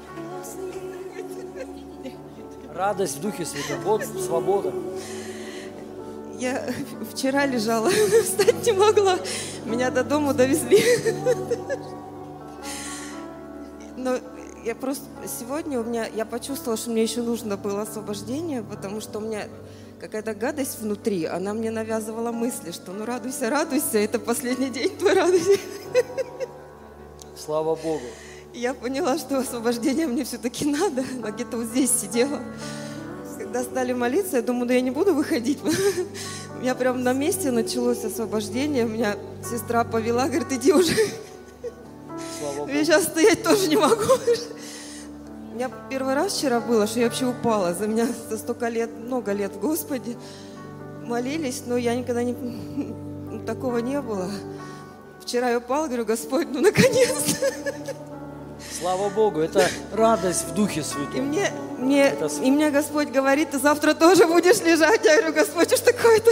Радость 2.73 3.17
в 3.17 3.21
Духе 3.21 3.45
Святом. 3.45 3.83
Вот 3.83 4.03
свобода. 4.03 4.73
Я 6.39 6.65
вчера 7.13 7.45
лежала, 7.45 7.89
встать 8.23 8.65
не 8.65 8.73
могла. 8.73 9.17
Меня 9.65 9.91
до 9.91 10.03
дома 10.03 10.33
довезли. 10.33 10.83
Но 13.97 14.17
я 14.65 14.73
просто 14.73 15.05
сегодня 15.39 15.79
у 15.79 15.83
меня, 15.83 16.07
я 16.07 16.25
почувствовала, 16.25 16.75
что 16.75 16.89
мне 16.89 17.03
еще 17.03 17.21
нужно 17.21 17.55
было 17.55 17.83
освобождение, 17.83 18.63
потому 18.63 18.99
что 18.99 19.19
у 19.19 19.21
меня 19.21 19.43
какая-то 19.99 20.33
гадость 20.33 20.81
внутри, 20.81 21.25
она 21.25 21.53
мне 21.53 21.69
навязывала 21.69 22.31
мысли, 22.31 22.71
что 22.71 22.91
ну 22.91 23.05
радуйся, 23.05 23.51
радуйся, 23.51 23.99
это 23.99 24.17
последний 24.17 24.69
день 24.69 24.89
твой 24.97 25.13
радуйся. 25.13 25.59
Слава 27.37 27.75
Богу. 27.75 28.05
Я 28.55 28.73
поняла, 28.73 29.19
что 29.19 29.37
освобождение 29.37 30.07
мне 30.07 30.23
все-таки 30.23 30.65
надо. 30.65 31.03
Она 31.17 31.29
где-то 31.29 31.57
вот 31.57 31.67
здесь 31.67 31.91
сидела. 31.91 32.39
Когда 33.37 33.63
стали 33.63 33.93
молиться, 33.93 34.37
я 34.37 34.41
думаю, 34.41 34.65
да 34.65 34.73
я 34.73 34.81
не 34.81 34.91
буду 34.91 35.13
выходить. 35.13 35.59
У 36.55 36.61
меня 36.61 36.73
прям 36.73 37.03
на 37.03 37.11
месте 37.11 37.51
началось 37.51 38.03
освобождение. 38.03 38.85
Меня 38.85 39.17
сестра 39.43 39.83
повела, 39.83 40.27
говорит, 40.27 40.53
иди 40.53 40.71
уже. 40.71 40.95
Слава 42.39 42.69
Я 42.69 42.83
сейчас 42.85 43.03
стоять 43.05 43.43
тоже 43.43 43.67
не 43.67 43.77
могу. 43.77 44.03
У 45.51 45.55
меня 45.55 45.69
первый 45.89 46.15
раз 46.15 46.33
вчера 46.33 46.59
было, 46.59 46.85
что 46.85 46.99
я 46.99 47.05
вообще 47.05 47.25
упала. 47.25 47.73
За 47.73 47.87
меня 47.87 48.07
за 48.29 48.37
столько 48.37 48.67
лет, 48.67 48.89
много 48.91 49.31
лет 49.31 49.53
в 49.53 49.59
Господе 49.59 50.17
молились, 51.03 51.63
но 51.65 51.77
я 51.77 51.95
никогда 51.95 52.23
не... 52.23 52.33
ну, 52.33 53.39
такого 53.45 53.77
не 53.77 54.01
было. 54.01 54.29
Вчера 55.21 55.49
я 55.49 55.57
упала, 55.59 55.87
говорю, 55.87 56.05
Господь, 56.05 56.47
ну 56.51 56.61
наконец-то. 56.61 57.53
Слава 58.79 59.09
Богу. 59.09 59.39
Это 59.39 59.67
радость 59.93 60.45
в 60.49 60.53
Духе 60.53 60.81
И 60.81 60.83
Святом. 60.83 61.25
мне, 61.27 61.49
мне, 61.77 62.07
Это 62.07 62.27
и 62.43 62.51
мне 62.51 62.69
Господь 62.69 63.09
говорит, 63.09 63.51
ты 63.51 63.59
завтра 63.59 63.93
тоже 63.93 64.27
будешь 64.27 64.59
лежать. 64.61 65.05
Я 65.05 65.17
говорю, 65.21 65.33
Господь, 65.33 65.71
что 65.73 65.93
такое-то? 65.93 66.31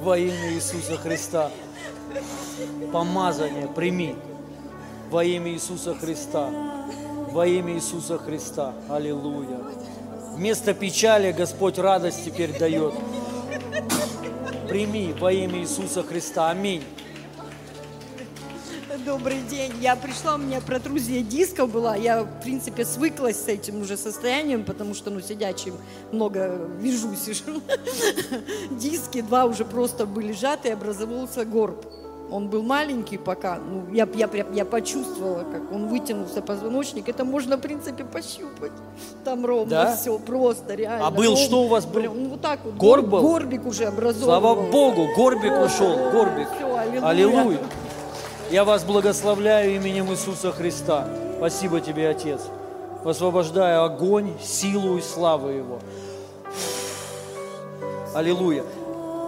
Во 0.00 0.16
имя 0.16 0.52
Иисуса 0.54 0.96
Христа. 0.96 1.50
Помазание 2.94 3.66
прими. 3.66 4.14
Во 5.10 5.24
имя 5.24 5.50
Иисуса 5.50 5.96
Христа. 5.96 6.48
Во 7.32 7.44
имя 7.44 7.74
Иисуса 7.74 8.18
Христа. 8.18 8.72
Аллилуйя. 8.88 9.58
Вместо 10.36 10.74
печали 10.74 11.32
Господь 11.32 11.76
радость 11.76 12.24
теперь 12.24 12.56
дает. 12.56 12.94
Прими 14.68 15.12
во 15.18 15.32
имя 15.32 15.58
Иисуса 15.58 16.04
Христа. 16.04 16.50
Аминь. 16.50 16.84
Добрый 19.04 19.40
день. 19.50 19.72
Я 19.80 19.96
пришла, 19.96 20.36
у 20.36 20.38
меня 20.38 20.60
протрузия 20.60 21.22
дисков 21.22 21.72
была. 21.72 21.96
Я, 21.96 22.22
в 22.22 22.42
принципе, 22.42 22.84
свыклась 22.84 23.42
с 23.42 23.48
этим 23.48 23.80
уже 23.82 23.96
состоянием, 23.96 24.64
потому 24.64 24.94
что, 24.94 25.10
ну, 25.10 25.20
сидячим 25.20 25.74
много 26.12 26.60
вижу, 26.78 27.12
сижу. 27.16 27.60
Диски 28.70 29.20
два 29.20 29.46
уже 29.46 29.64
просто 29.64 30.06
были 30.06 30.30
сжаты, 30.30 30.70
образовался 30.70 31.44
горб. 31.44 31.84
Он 32.34 32.48
был 32.48 32.64
маленький 32.64 33.16
пока. 33.16 33.58
Ну, 33.58 33.84
я, 33.94 34.08
я, 34.12 34.28
я 34.52 34.64
почувствовала, 34.64 35.44
как 35.52 35.70
он 35.72 35.86
вытянулся 35.86 36.42
позвоночник. 36.42 37.08
Это 37.08 37.24
можно, 37.24 37.56
в 37.56 37.60
принципе, 37.60 38.02
пощупать. 38.02 38.72
Там 39.24 39.46
ровно 39.46 39.70
Да? 39.70 39.94
все, 39.96 40.18
просто 40.18 40.74
реально. 40.74 41.06
А 41.06 41.10
был, 41.12 41.30
Ровно. 41.30 41.36
что 41.36 41.62
у 41.62 41.68
вас 41.68 41.86
был? 41.86 42.02
Ну, 42.12 42.30
вот 42.30 42.40
так 42.40 42.58
вот. 42.64 42.74
Горб 42.74 43.06
гор- 43.06 43.20
был? 43.22 43.28
Горбик 43.30 43.64
уже 43.66 43.84
образовался. 43.84 44.24
Слава 44.24 44.54
Богу, 44.68 45.06
горбик 45.16 45.52
ушел, 45.64 45.94
горбик. 46.10 46.48
Всё, 46.56 46.76
аллилуйя. 46.76 47.08
Аллилуйя. 47.08 47.58
Я 48.50 48.64
вас 48.64 48.82
благословляю 48.82 49.76
именем 49.76 50.10
Иисуса 50.10 50.50
Христа. 50.50 51.06
Спасибо 51.38 51.80
тебе, 51.80 52.08
Отец. 52.08 52.40
Высвобождаю 53.04 53.84
огонь, 53.84 54.32
силу 54.42 54.98
и 54.98 55.02
славу 55.02 55.50
Его. 55.50 55.78
Аллилуйя. 58.12 58.64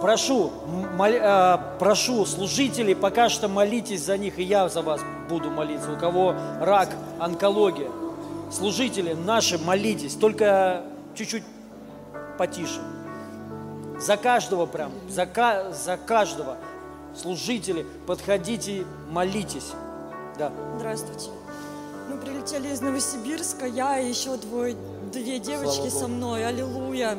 Прошу, 0.01 0.51
м- 0.67 0.95
моли- 0.95 1.19
а, 1.21 1.75
прошу 1.79 2.25
служителей, 2.25 2.95
пока 2.95 3.29
что 3.29 3.47
молитесь 3.47 4.03
за 4.03 4.17
них, 4.17 4.37
и 4.37 4.43
я 4.43 4.69
за 4.69 4.81
вас 4.81 5.01
буду 5.29 5.49
молиться. 5.49 5.91
У 5.91 5.97
кого 5.97 6.35
рак, 6.59 6.89
онкология. 7.19 7.89
Служители 8.51 9.13
наши, 9.13 9.57
молитесь, 9.57 10.13
только 10.13 10.83
чуть-чуть 11.15 11.43
потише. 12.37 12.79
За 13.99 14.15
каждого 14.17 14.67
прям, 14.67 14.91
за, 15.09 15.25
ка- 15.25 15.71
за 15.73 15.97
каждого. 15.97 16.57
Служители, 17.19 17.85
подходите, 18.05 18.85
молитесь. 19.09 19.71
Да. 20.37 20.51
Здравствуйте. 20.77 21.31
Мы 22.09 22.17
прилетели 22.17 22.67
из 22.71 22.79
Новосибирска, 22.79 23.65
я 23.65 23.99
и 23.99 24.07
еще 24.07 24.37
двое, 24.37 24.75
две 25.11 25.39
девочки 25.39 25.89
Слава 25.89 26.01
со 26.01 26.07
мной, 26.07 26.45
аллилуйя. 26.47 27.17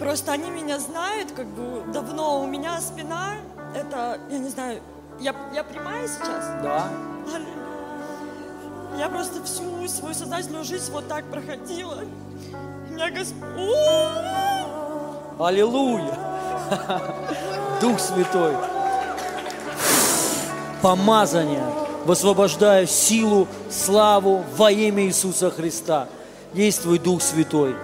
Просто 0.00 0.32
они 0.32 0.50
меня 0.50 0.78
знают, 0.78 1.30
как 1.32 1.46
бы 1.46 1.82
давно. 1.92 2.42
У 2.42 2.46
меня 2.46 2.80
спина, 2.80 3.34
это, 3.76 4.18
я 4.30 4.38
не 4.38 4.48
знаю, 4.48 4.80
я, 5.20 5.34
я 5.54 5.62
прямая 5.62 6.08
сейчас? 6.08 6.46
Да. 6.62 6.88
Я 8.98 9.08
просто 9.10 9.44
всю 9.44 9.86
свою 9.88 10.14
сознательную 10.14 10.64
жизнь 10.64 10.90
вот 10.90 11.06
так 11.06 11.24
проходила. 11.26 11.98
Меня 12.88 13.10
Господь... 13.10 13.44
Аллилуйя. 15.38 16.18
Дух 17.82 18.00
Святой. 18.00 18.54
Помазание. 20.80 21.64
Высвобождаю 22.06 22.86
силу, 22.86 23.46
славу 23.70 24.44
во 24.56 24.70
имя 24.70 25.04
Иисуса 25.04 25.50
Христа. 25.50 26.08
Действуй, 26.54 26.98
Дух 26.98 27.20
Святой. 27.20 27.76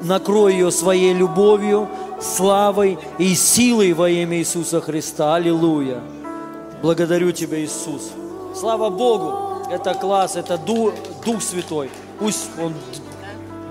Накрой 0.00 0.52
ее 0.52 0.70
своей 0.70 1.14
любовью, 1.14 1.88
славой 2.20 2.98
и 3.18 3.34
силой 3.34 3.92
во 3.92 4.08
имя 4.10 4.38
Иисуса 4.38 4.80
Христа. 4.80 5.34
Аллилуйя. 5.34 6.00
Благодарю 6.82 7.32
Тебя, 7.32 7.58
Иисус. 7.64 8.10
Слава 8.54 8.90
Богу. 8.90 9.64
Это 9.70 9.94
класс, 9.94 10.36
это 10.36 10.58
Ду- 10.58 10.92
Дух 11.24 11.42
Святой. 11.42 11.90
Пусть 12.18 12.48
Он 12.62 12.74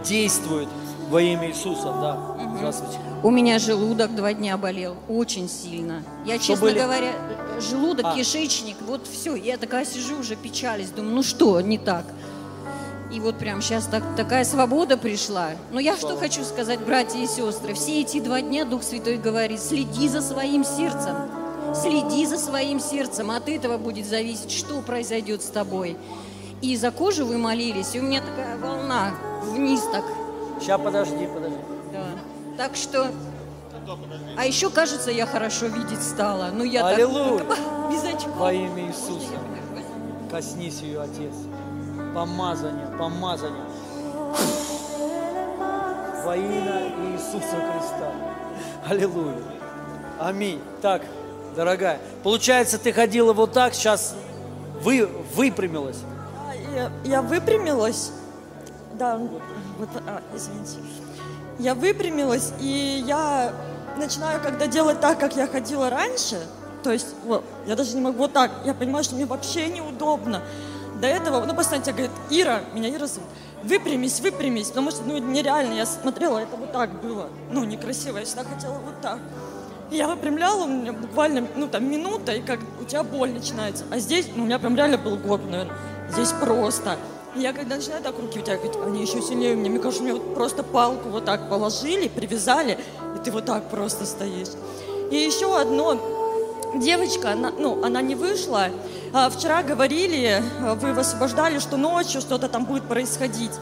действует 0.03 0.67
во 1.09 1.21
имя 1.21 1.49
Иисуса. 1.49 1.93
Да. 2.01 2.17
Здравствуйте. 2.57 2.97
У 3.23 3.31
меня 3.31 3.57
желудок 3.59 4.15
два 4.15 4.33
дня 4.33 4.57
болел, 4.57 4.95
очень 5.07 5.47
сильно. 5.49 6.03
Я, 6.25 6.35
Что 6.35 6.47
честно 6.47 6.65
были? 6.67 6.79
говоря, 6.79 7.11
желудок, 7.59 8.05
А. 8.07 8.15
кишечник, 8.15 8.75
вот 8.87 9.07
все. 9.11 9.35
Я 9.35 9.57
такая 9.57 9.85
сижу, 9.85 10.19
уже 10.19 10.35
печались, 10.35 10.89
думаю, 10.89 11.15
ну 11.15 11.23
что, 11.23 11.59
не 11.61 11.77
так. 11.77 12.05
И 13.11 13.19
вот 13.19 13.37
прям 13.37 13.61
сейчас 13.61 13.85
так, 13.85 14.03
такая 14.15 14.43
свобода 14.43 14.97
пришла. 14.97 15.51
Но 15.71 15.79
я 15.79 15.93
что 15.93 16.07
Слава 16.07 16.21
хочу 16.21 16.43
сказать, 16.43 16.79
братья 16.79 17.19
и 17.19 17.27
сестры. 17.27 17.73
Все 17.73 18.01
эти 18.01 18.19
два 18.19 18.41
дня 18.41 18.65
Дух 18.65 18.83
Святой 18.83 19.17
говорит, 19.17 19.61
следи 19.61 20.09
за 20.09 20.21
своим 20.21 20.63
сердцем. 20.63 21.15
Следи 21.75 22.25
за 22.25 22.37
своим 22.37 22.79
сердцем. 22.79 23.31
От 23.31 23.47
этого 23.47 23.77
будет 23.77 24.05
зависеть, 24.05 24.51
что 24.51 24.81
произойдет 24.81 25.43
с 25.43 25.47
тобой. 25.47 25.97
И 26.61 26.75
за 26.77 26.89
кожу 26.91 27.25
вы 27.25 27.37
молились, 27.37 27.93
и 27.93 27.99
у 27.99 28.03
меня 28.03 28.21
такая 28.21 28.57
волна 28.57 29.11
вниз 29.43 29.81
так. 29.91 30.03
Сейчас 30.59 30.81
подожди, 30.81 31.27
подожди. 31.27 31.57
Да. 31.91 32.05
Так 32.57 32.75
что... 32.75 33.11
А 34.35 34.45
еще, 34.45 34.69
кажется, 34.71 35.11
я 35.11 35.27
хорошо 35.27 35.67
видеть 35.67 36.01
стала. 36.01 36.49
Ну, 36.51 36.63
я 36.63 36.81
так- 36.81 36.93
Аллилуйя. 36.95 37.45
без 37.91 38.03
очков. 38.03 38.37
Во 38.37 38.51
имя 38.51 38.87
Иисуса. 38.87 39.35
Коснись 40.31 40.81
ее, 40.81 41.01
Отец. 41.01 41.33
Помазание, 42.15 42.87
помазание. 42.97 43.65
Во 46.23 46.37
имя 46.37 46.93
Иисуса 47.11 47.57
Христа. 47.57 48.09
Аллилуйя. 48.87 49.43
Аминь. 50.17 50.61
Так, 50.81 51.01
дорогая, 51.57 51.99
получается, 52.23 52.79
ты 52.79 52.93
ходила 52.93 53.33
вот 53.33 53.51
так, 53.51 53.73
сейчас 53.73 54.15
вы, 54.81 55.09
выпрямилась. 55.35 55.97
Я, 56.73 56.89
я 57.03 57.21
выпрямилась. 57.21 58.13
Да, 58.93 59.17
вот, 59.17 59.89
а, 60.07 60.21
извините. 60.33 60.77
Я 61.59 61.75
выпрямилась, 61.75 62.53
и 62.61 63.03
я 63.05 63.51
начинаю 63.97 64.39
когда 64.41 64.67
делать 64.67 65.01
так, 65.01 65.19
как 65.19 65.35
я 65.35 65.47
ходила 65.47 65.89
раньше, 65.89 66.39
то 66.81 66.93
есть 66.93 67.07
вот, 67.25 67.43
я 67.67 67.75
даже 67.75 67.93
не 67.93 68.01
могу 68.01 68.19
вот 68.19 68.31
так, 68.31 68.51
я 68.63 68.73
понимаю, 68.73 69.03
что 69.03 69.15
мне 69.15 69.25
вообще 69.25 69.67
неудобно. 69.67 70.41
До 71.01 71.07
этого, 71.07 71.43
ну, 71.45 71.53
постоянно 71.53 71.85
тебе 71.85 71.93
говорит, 71.93 72.15
Ира, 72.29 72.61
меня 72.73 72.89
Ира 72.89 73.07
зовут, 73.07 73.29
выпрямись, 73.63 74.19
выпрямись, 74.21 74.67
потому 74.69 74.91
что, 74.91 75.03
ну, 75.03 75.17
нереально, 75.17 75.73
я 75.73 75.85
смотрела, 75.85 76.39
это 76.39 76.55
вот 76.55 76.71
так 76.71 77.01
было, 77.01 77.27
ну, 77.51 77.63
некрасиво, 77.63 78.17
я 78.17 78.25
всегда 78.25 78.43
хотела 78.43 78.73
вот 78.73 79.01
так. 79.01 79.19
И 79.91 79.97
я 79.97 80.07
выпрямляла, 80.07 80.63
у 80.63 80.67
меня 80.67 80.93
буквально, 80.93 81.47
ну, 81.55 81.67
там, 81.67 81.89
минута, 81.89 82.33
и 82.33 82.41
как 82.41 82.59
у 82.81 82.85
тебя 82.85 83.03
боль 83.03 83.31
начинается. 83.31 83.83
А 83.91 83.99
здесь, 83.99 84.27
ну, 84.35 84.43
у 84.43 84.45
меня 84.45 84.57
прям 84.57 84.75
реально 84.75 84.97
был 84.97 85.17
год, 85.17 85.41
наверное, 85.49 85.75
здесь 86.11 86.31
просто. 86.31 86.97
И 87.35 87.41
я 87.41 87.51
когда 87.51 87.75
начинаю 87.75 88.01
так 88.01 88.17
руки 88.17 88.39
вытягивать, 88.39 88.77
они 88.85 89.01
еще 89.01 89.21
сильнее 89.21 89.55
у 89.55 89.57
меня. 89.57 89.69
Мне 89.69 89.79
кажется, 89.79 90.03
мне 90.03 90.13
вот 90.13 90.33
просто 90.33 90.63
палку 90.63 91.09
вот 91.09 91.25
так 91.25 91.49
положили, 91.49 92.07
привязали, 92.07 92.77
и 93.15 93.23
ты 93.23 93.31
вот 93.31 93.45
так 93.45 93.69
просто 93.69 94.05
стоишь. 94.05 94.47
И 95.11 95.17
еще 95.17 95.59
одно, 95.59 95.99
девочка, 96.75 97.31
она, 97.31 97.51
ну, 97.51 97.83
она 97.83 98.01
не 98.01 98.15
вышла. 98.15 98.69
А, 99.17 99.29
вчера 99.29 99.63
говорили, 99.63 100.43
вы 100.59 100.91
высвобождали, 100.91 101.59
что 101.59 101.77
ночью 101.77 102.19
что-то 102.19 102.49
там 102.49 102.65
будет 102.65 102.83
происходить. 102.83 103.53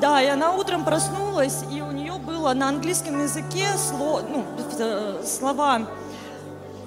Да, 0.00 0.20
и 0.20 0.26
она 0.26 0.54
утром 0.54 0.84
проснулась, 0.84 1.62
и 1.72 1.80
у 1.80 1.92
нее 1.92 2.14
было 2.14 2.52
на 2.52 2.70
английском 2.70 3.22
языке 3.22 3.64
сло, 3.78 4.22
ну, 4.28 4.44
э, 4.76 5.22
слова, 5.24 5.86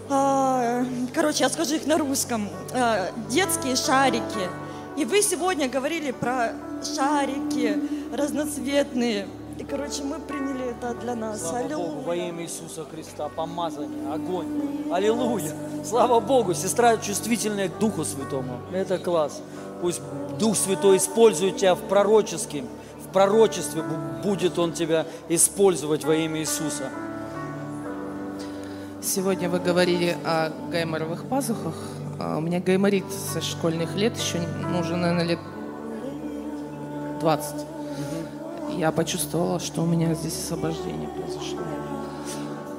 а, 0.09 0.83
короче, 1.13 1.45
я 1.45 1.49
скажу 1.49 1.75
их 1.75 1.87
на 1.87 1.97
русском, 1.97 2.49
А, 2.73 3.11
детские 3.29 3.77
шарики. 3.77 4.49
И 4.97 5.05
вы 5.05 5.21
сегодня 5.21 5.69
говорили 5.69 6.11
про 6.11 6.51
шарики 6.83 7.81
разноцветные. 8.11 9.25
И, 9.59 9.63
короче, 9.65 10.03
мы 10.03 10.19
приняли 10.19 10.71
это 10.71 10.93
для 10.93 11.15
нас. 11.15 11.41
Слава 11.41 11.59
Аллилуйя. 11.59 11.87
Богу, 11.89 12.01
во 12.01 12.15
имя 12.15 12.43
Иисуса 12.43 12.85
Христа, 12.89 13.27
помазание, 13.27 14.13
огонь. 14.13 14.47
Аллилуйя. 14.89 15.51
Слава 15.83 16.21
Богу, 16.21 16.53
сестра 16.53 16.95
чувствительная 16.95 17.67
к 17.67 17.77
Духу 17.77 18.05
Святому. 18.05 18.53
Это 18.71 18.97
класс. 18.97 19.41
Пусть 19.81 20.01
Дух 20.39 20.55
Святой 20.55 20.95
использует 20.95 21.57
тебя 21.57 21.75
в 21.75 21.81
пророческом, 21.81 22.67
в 23.05 23.11
пророчестве 23.11 23.81
бу- 23.81 24.23
будет 24.23 24.57
Он 24.57 24.71
тебя 24.71 25.05
использовать 25.27 26.05
во 26.05 26.15
имя 26.15 26.39
Иисуса. 26.39 26.85
Сегодня 29.01 29.49
вы 29.49 29.59
говорили 29.59 30.15
о 30.25 30.51
гайморовых 30.71 31.25
пазухах. 31.25 31.75
А 32.17 32.37
У 32.37 32.41
меня 32.41 32.61
гайморит 32.61 33.05
со 33.11 33.41
школьных 33.41 33.95
лет, 33.97 34.15
еще, 34.17 34.39
ну, 34.71 34.79
уже, 34.79 34.95
наверное, 34.95 35.25
лет 35.25 35.39
20. 37.19 37.65
Я 38.77 38.91
почувствовала, 38.91 39.59
что 39.59 39.81
у 39.81 39.85
меня 39.85 40.13
здесь 40.13 40.33
освобождение 40.33 41.07
произошло. 41.09 41.59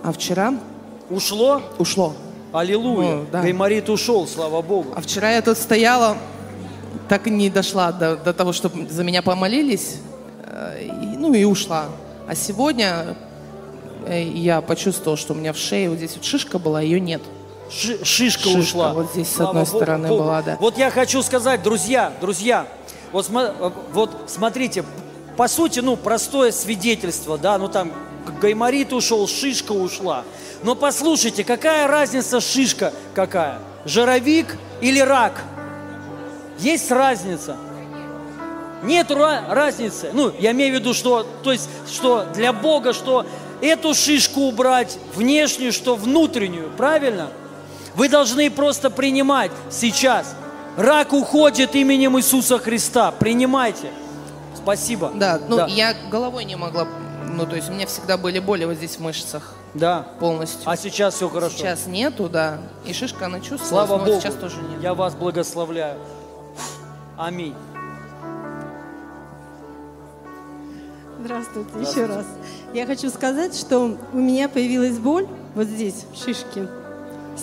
А 0.02 0.12
вчера... 0.12 0.54
Ушло? 1.10 1.60
Ушло. 1.78 2.14
Аллилуйя. 2.52 3.16
Ну, 3.16 3.26
да. 3.32 3.42
Гайморит 3.42 3.88
ушел, 3.90 4.26
слава 4.28 4.62
Богу. 4.62 4.92
А 4.94 5.00
вчера 5.00 5.32
я 5.32 5.42
тут 5.42 5.58
стояла, 5.58 6.16
так 7.08 7.26
и 7.26 7.30
не 7.30 7.50
дошла 7.50 7.90
до, 7.92 8.16
до 8.16 8.32
того, 8.32 8.52
чтобы 8.52 8.86
за 8.88 9.02
меня 9.04 9.20
помолились, 9.20 9.96
э, 10.46 10.84
и- 10.84 11.16
ну 11.16 11.34
и 11.34 11.42
ушла. 11.44 11.86
А 12.28 12.34
сегодня 12.36 13.16
э, 14.06 14.22
я 14.22 14.60
почувствовала, 14.60 15.16
что 15.16 15.34
у 15.34 15.36
меня 15.36 15.52
в 15.52 15.56
шее 15.58 15.90
вот 15.90 15.98
здесь 15.98 16.14
вот 16.14 16.24
шишка 16.24 16.58
была, 16.60 16.80
ее 16.80 17.00
нет. 17.00 17.22
Ши- 17.70 18.04
шишка, 18.04 18.46
ушла. 18.48 18.92
Вот 18.94 19.10
здесь 19.12 19.28
с 19.28 19.34
Слава 19.34 19.50
одной 19.50 19.64
Богу, 19.64 19.76
стороны 19.78 20.08
Богу. 20.08 20.22
была, 20.22 20.42
да. 20.42 20.56
Вот 20.60 20.78
я 20.78 20.90
хочу 20.90 21.22
сказать, 21.22 21.62
друзья, 21.64 22.12
друзья, 22.20 22.66
вот, 23.12 23.28
сма- 23.28 23.72
вот 23.92 24.10
смотрите, 24.28 24.84
по 25.40 25.48
сути, 25.48 25.80
ну, 25.80 25.96
простое 25.96 26.52
свидетельство, 26.52 27.38
да, 27.38 27.56
ну 27.56 27.68
там 27.68 27.94
гайморит 28.42 28.92
ушел, 28.92 29.26
шишка 29.26 29.72
ушла. 29.72 30.24
Но 30.62 30.74
послушайте, 30.74 31.44
какая 31.44 31.86
разница 31.86 32.42
шишка 32.42 32.92
какая? 33.14 33.58
Жировик 33.86 34.58
или 34.82 35.00
рак? 35.00 35.42
Есть 36.58 36.90
разница. 36.90 37.56
Нет 38.82 39.10
разницы. 39.10 40.10
Ну, 40.12 40.30
я 40.38 40.50
имею 40.50 40.76
в 40.76 40.80
виду, 40.80 40.92
что, 40.92 41.26
то 41.42 41.52
есть, 41.52 41.70
что 41.90 42.26
для 42.34 42.52
Бога, 42.52 42.92
что 42.92 43.24
эту 43.62 43.94
шишку 43.94 44.42
убрать, 44.42 44.98
внешнюю, 45.14 45.72
что 45.72 45.96
внутреннюю, 45.96 46.68
правильно? 46.76 47.30
Вы 47.94 48.10
должны 48.10 48.50
просто 48.50 48.90
принимать 48.90 49.52
сейчас. 49.70 50.34
Рак 50.76 51.14
уходит 51.14 51.74
именем 51.74 52.18
Иисуса 52.18 52.58
Христа. 52.58 53.10
Принимайте. 53.10 53.90
Спасибо. 54.62 55.10
Да, 55.14 55.40
ну 55.48 55.66
я 55.66 55.94
головой 56.10 56.44
не 56.44 56.56
могла, 56.56 56.86
ну 57.32 57.46
то 57.46 57.56
есть 57.56 57.68
у 57.70 57.72
меня 57.72 57.86
всегда 57.86 58.16
были 58.16 58.38
боли 58.38 58.64
вот 58.64 58.74
здесь 58.76 58.96
в 58.96 59.00
мышцах. 59.00 59.54
Да. 59.74 60.06
Полностью. 60.18 60.62
А 60.68 60.76
сейчас 60.76 61.14
все 61.14 61.28
хорошо. 61.28 61.56
Сейчас 61.56 61.86
нету, 61.86 62.28
да. 62.28 62.58
И 62.84 62.92
шишка, 62.92 63.26
она 63.26 63.38
чувствовалась, 63.38 63.68
Слава 63.68 63.98
но 63.98 64.04
Богу. 64.04 64.20
сейчас 64.20 64.34
тоже 64.34 64.56
нет. 64.62 64.82
Я 64.82 64.94
вас 64.94 65.14
благословляю. 65.14 65.98
Аминь. 67.16 67.54
Здравствуйте, 71.22 71.68
Здравствуйте. 71.74 72.00
еще 72.00 72.14
раз. 72.14 72.26
Я 72.72 72.86
хочу 72.86 73.10
сказать, 73.10 73.54
что 73.54 73.96
у 74.12 74.16
меня 74.16 74.48
появилась 74.48 74.98
боль 74.98 75.26
вот 75.54 75.66
здесь, 75.66 76.04
в 76.12 76.24
шишке, 76.24 76.66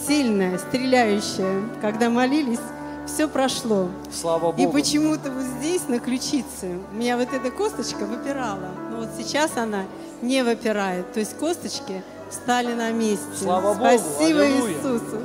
сильная, 0.07 0.57
стреляющая. 0.57 1.61
Когда 1.81 2.09
молились, 2.09 2.59
все 3.07 3.27
прошло. 3.27 3.87
Слава 4.11 4.53
И 4.57 4.65
Богу. 4.65 4.73
почему-то 4.73 5.31
вот 5.31 5.43
здесь, 5.59 5.87
на 5.87 5.99
ключице, 5.99 6.77
у 6.91 6.95
меня 6.95 7.17
вот 7.17 7.33
эта 7.33 7.49
косточка 7.51 8.05
выпирала. 8.05 8.69
Но 8.91 8.97
вот 8.97 9.09
сейчас 9.17 9.57
она 9.57 9.85
не 10.21 10.43
выпирает. 10.43 11.11
То 11.13 11.19
есть 11.19 11.35
косточки 11.37 12.03
стали 12.29 12.73
на 12.73 12.91
месте. 12.91 13.25
Слава 13.35 13.73
Богу. 13.73 13.85
Спасибо 13.85 14.41
Аллилуйя. 14.41 14.73
Иисусу. 14.73 15.19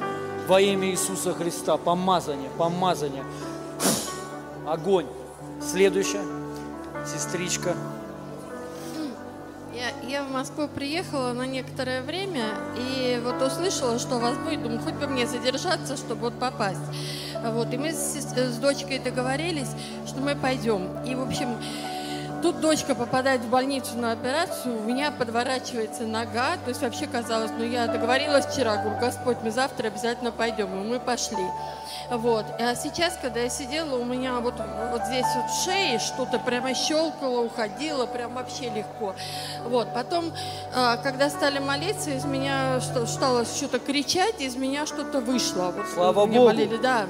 Во 0.48 0.60
имя 0.60 0.90
Иисуса 0.90 1.34
Христа. 1.34 1.76
Помазание, 1.76 2.50
помазание. 2.56 3.24
Огонь. 4.66 5.06
Следующая. 5.60 6.22
Сестричка. 7.06 7.74
Я, 9.74 9.90
я 10.06 10.22
в 10.22 10.30
Москву 10.30 10.68
приехала 10.68 11.32
на 11.32 11.46
некоторое 11.46 12.02
время 12.02 12.44
и 12.76 13.18
вот 13.24 13.40
услышала, 13.40 13.98
что 13.98 14.18
вас 14.18 14.36
будет, 14.36 14.62
думаю, 14.62 14.80
хоть 14.80 14.94
бы 14.94 15.06
мне 15.06 15.26
задержаться, 15.26 15.96
чтобы 15.96 16.22
вот 16.22 16.38
попасть. 16.38 16.80
Вот, 17.42 17.72
и 17.72 17.78
мы 17.78 17.92
с, 17.92 18.14
с 18.16 18.58
дочкой 18.58 18.98
договорились, 18.98 19.70
что 20.06 20.20
мы 20.20 20.36
пойдем. 20.36 21.02
И, 21.06 21.14
в 21.14 21.22
общем, 21.22 21.56
тут 22.42 22.60
дочка 22.60 22.94
попадает 22.94 23.42
в 23.42 23.48
больницу 23.48 23.96
на 23.96 24.12
операцию, 24.12 24.76
у 24.76 24.82
меня 24.82 25.12
подворачивается 25.12 26.02
нога, 26.02 26.56
то 26.56 26.68
есть 26.68 26.82
вообще 26.82 27.06
казалось, 27.06 27.52
ну 27.56 27.64
я 27.64 27.86
договорилась 27.86 28.46
вчера, 28.46 28.76
говорю, 28.76 28.98
Господь, 28.98 29.38
мы 29.42 29.50
завтра 29.50 29.86
обязательно 29.86 30.32
пойдем, 30.32 30.66
и 30.74 30.88
мы 30.88 30.98
пошли. 30.98 31.44
Вот. 32.10 32.44
А 32.58 32.74
сейчас, 32.74 33.16
когда 33.22 33.40
я 33.40 33.48
сидела, 33.48 33.96
у 33.96 34.04
меня 34.04 34.40
вот, 34.40 34.54
вот 34.90 35.02
здесь 35.06 35.26
вот 35.36 35.50
в 35.50 35.64
шее 35.64 35.98
что-то 35.98 36.38
прямо 36.38 36.74
щелкало, 36.74 37.40
уходило, 37.40 38.06
прям 38.06 38.34
вообще 38.34 38.70
легко. 38.70 39.14
Вот. 39.64 39.94
Потом, 39.94 40.32
а, 40.74 40.96
когда 40.96 41.30
стали 41.30 41.58
молиться, 41.58 42.10
из 42.10 42.24
меня 42.24 42.80
стало 42.80 43.44
что-то 43.44 43.78
кричать, 43.78 44.40
из 44.40 44.56
меня 44.56 44.84
что-то 44.84 45.20
вышло. 45.20 45.72
Вот 45.74 45.86
Слава 45.94 46.26
Богу. 46.26 46.46
болели, 46.46 46.76
да. 46.76 47.06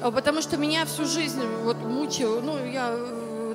Потому 0.00 0.42
что 0.42 0.56
меня 0.56 0.84
всю 0.84 1.06
жизнь 1.06 1.42
вот 1.64 1.78
мучило, 1.78 2.40
ну, 2.40 2.64
я 2.64 2.94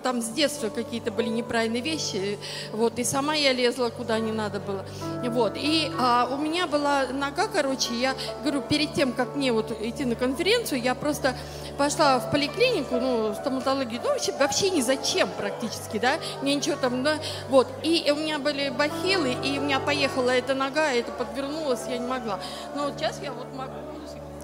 там 0.06 0.22
с 0.22 0.28
детства 0.28 0.70
какие-то 0.70 1.10
были 1.10 1.30
неправильные 1.30 1.82
вещи, 1.82 2.38
вот, 2.72 3.00
и 3.00 3.04
сама 3.04 3.34
я 3.34 3.54
лезла 3.54 3.90
куда 3.90 4.20
не 4.20 4.32
надо 4.32 4.60
было, 4.60 4.86
вот, 5.24 5.54
и 5.56 5.92
а, 6.00 6.30
у 6.32 6.38
меня 6.38 6.68
была 6.68 7.08
нога, 7.08 7.48
короче, 7.48 7.92
я 7.96 8.14
говорю, 8.44 8.62
перед 8.62 8.94
тем, 8.94 9.14
как 9.14 9.36
мне 9.36 9.52
вот 9.52 9.72
идти 9.82 10.06
на 10.06 10.14
конференцию, 10.14 10.80
я 10.80 10.94
просто 10.94 11.34
пошла 11.80 12.20
в 12.20 12.30
поликлинику, 12.30 13.00
ну, 13.00 13.34
стоматологию, 13.34 14.00
ну, 14.04 14.10
вообще, 14.10 14.32
вообще 14.34 14.70
ни 14.70 14.82
зачем 14.82 15.28
практически, 15.40 15.98
да, 15.98 16.18
мне 16.44 16.54
ничего 16.54 16.76
там, 16.76 17.04
да, 17.04 17.16
вот, 17.50 17.68
и 17.82 18.12
у 18.12 18.16
меня 18.16 18.38
были 18.38 18.70
бахилы, 18.70 19.34
и 19.44 19.58
у 19.58 19.64
меня 19.64 19.80
поехала 19.80 20.30
эта 20.30 20.54
нога, 20.54 20.92
это 20.92 21.12
подвернулась, 21.14 21.82
я 21.90 21.98
не 21.98 22.06
могла, 22.06 22.40
но 22.76 22.84
вот 22.84 22.94
сейчас 23.00 23.20
я 23.24 23.32
вот 23.32 23.48
могу 23.56 23.74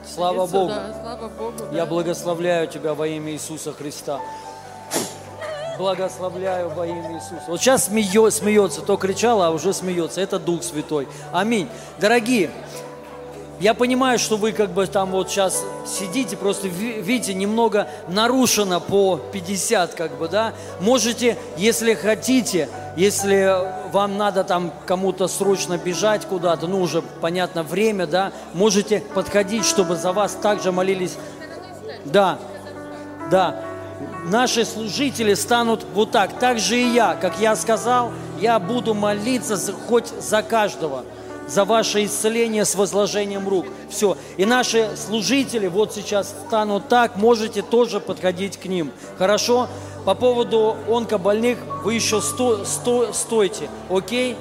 Слава 0.03 0.47
Богу. 0.47 0.69
да, 0.69 0.99
слава 0.99 1.29
Богу, 1.29 1.63
Я 1.71 1.81
да. 1.81 1.85
благословляю 1.85 2.67
тебя 2.67 2.95
во 2.95 3.07
имя 3.07 3.33
Иисуса 3.33 3.71
Христа. 3.71 4.19
Благословляю 5.81 6.69
во 6.69 6.85
имя 6.85 7.15
Иисуса. 7.15 7.43
Вот 7.47 7.59
сейчас 7.59 7.85
смеё- 7.85 8.29
смеется, 8.29 8.81
то 8.81 8.97
кричала, 8.97 9.47
а 9.47 9.49
уже 9.49 9.73
смеется. 9.73 10.21
Это 10.21 10.37
Дух 10.37 10.61
Святой. 10.61 11.07
Аминь. 11.33 11.67
Дорогие, 11.99 12.51
я 13.59 13.73
понимаю, 13.73 14.19
что 14.19 14.37
вы 14.37 14.51
как 14.51 14.69
бы 14.69 14.85
там 14.85 15.09
вот 15.09 15.29
сейчас 15.31 15.63
сидите, 15.87 16.37
просто 16.37 16.67
ви- 16.67 17.01
видите, 17.01 17.33
немного 17.33 17.87
нарушено 18.07 18.79
по 18.79 19.19
50 19.31 19.95
как 19.95 20.19
бы, 20.19 20.27
да. 20.27 20.53
Можете, 20.79 21.35
если 21.57 21.95
хотите, 21.95 22.69
если 22.95 23.89
вам 23.91 24.17
надо 24.17 24.43
там 24.43 24.71
кому-то 24.85 25.27
срочно 25.27 25.79
бежать 25.79 26.25
куда-то, 26.27 26.67
ну 26.67 26.79
уже, 26.79 27.01
понятно, 27.01 27.63
время, 27.63 28.05
да, 28.05 28.31
можете 28.53 28.99
подходить, 29.15 29.65
чтобы 29.65 29.95
за 29.95 30.11
вас 30.11 30.33
также 30.33 30.71
молились. 30.71 31.15
Да, 32.05 32.37
да. 33.31 33.63
Наши 34.25 34.65
служители 34.65 35.33
станут 35.33 35.85
вот 35.93 36.11
так. 36.11 36.39
Так 36.39 36.59
же 36.59 36.79
и 36.79 36.93
я, 36.93 37.15
как 37.15 37.39
я 37.39 37.55
сказал, 37.55 38.11
я 38.39 38.59
буду 38.59 38.93
молиться 38.93 39.57
хоть 39.87 40.07
за 40.07 40.41
каждого. 40.41 41.03
за 41.51 41.65
ваше 41.65 42.05
исцеление 42.05 42.63
с 42.63 42.75
возложением 42.75 43.47
рук. 43.47 43.65
Все. 43.89 44.17
И 44.37 44.45
наши 44.45 44.89
служители 44.95 45.67
вот 45.67 45.93
сейчас 45.93 46.33
станут 46.47 46.87
так, 46.87 47.17
можете 47.17 47.61
тоже 47.61 47.99
подходить 47.99 48.57
к 48.57 48.65
ним. 48.65 48.91
Хорошо? 49.17 49.67
По 50.05 50.15
поводу 50.15 50.77
онкобольных 50.89 51.59
вы 51.83 51.93
еще 51.95 52.21
сто, 52.21 52.63
сто, 52.65 53.11
стойте. 53.13 53.69
Окей? 53.89 54.37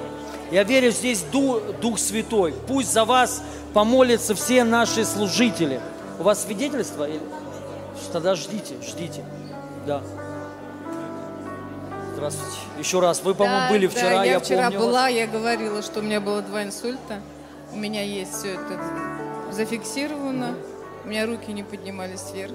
Я 0.52 0.62
верю, 0.62 0.90
здесь 0.90 1.22
Дух, 1.32 1.60
Дух 1.80 1.98
Святой. 1.98 2.54
Пусть 2.66 2.92
за 2.92 3.04
вас 3.04 3.42
помолятся 3.74 4.34
все 4.34 4.64
наши 4.64 5.04
служители. 5.04 5.80
У 6.18 6.22
вас 6.22 6.44
свидетельство? 6.44 7.06
Тогда 8.12 8.34
ждите, 8.34 8.74
ждите. 8.82 9.24
Да. 9.90 10.02
Здравствуйте. 12.14 12.56
Еще 12.78 13.00
раз. 13.00 13.22
Вы, 13.24 13.34
по-моему, 13.34 13.62
Да, 13.62 13.68
были 13.70 13.86
да, 13.88 13.92
вчера, 13.92 14.24
я, 14.24 14.32
я, 14.34 14.38
вчера 14.40 14.62
помню. 14.64 14.78
вас. 14.78 14.86
была, 14.86 15.08
я 15.08 15.26
говорила, 15.26 15.82
что 15.82 15.98
у 15.98 16.02
меня 16.04 16.20
было 16.20 16.42
два 16.42 16.62
инсульта. 16.62 17.20
У 17.72 17.76
меня 17.76 18.04
есть 18.04 18.32
все 18.32 18.54
это 18.54 18.80
зафиксировано. 19.50 20.54
У 21.04 21.08
меня 21.08 21.26
руки 21.26 21.52
не 21.52 21.64
поднимались 21.64 22.22
вверх. 22.32 22.52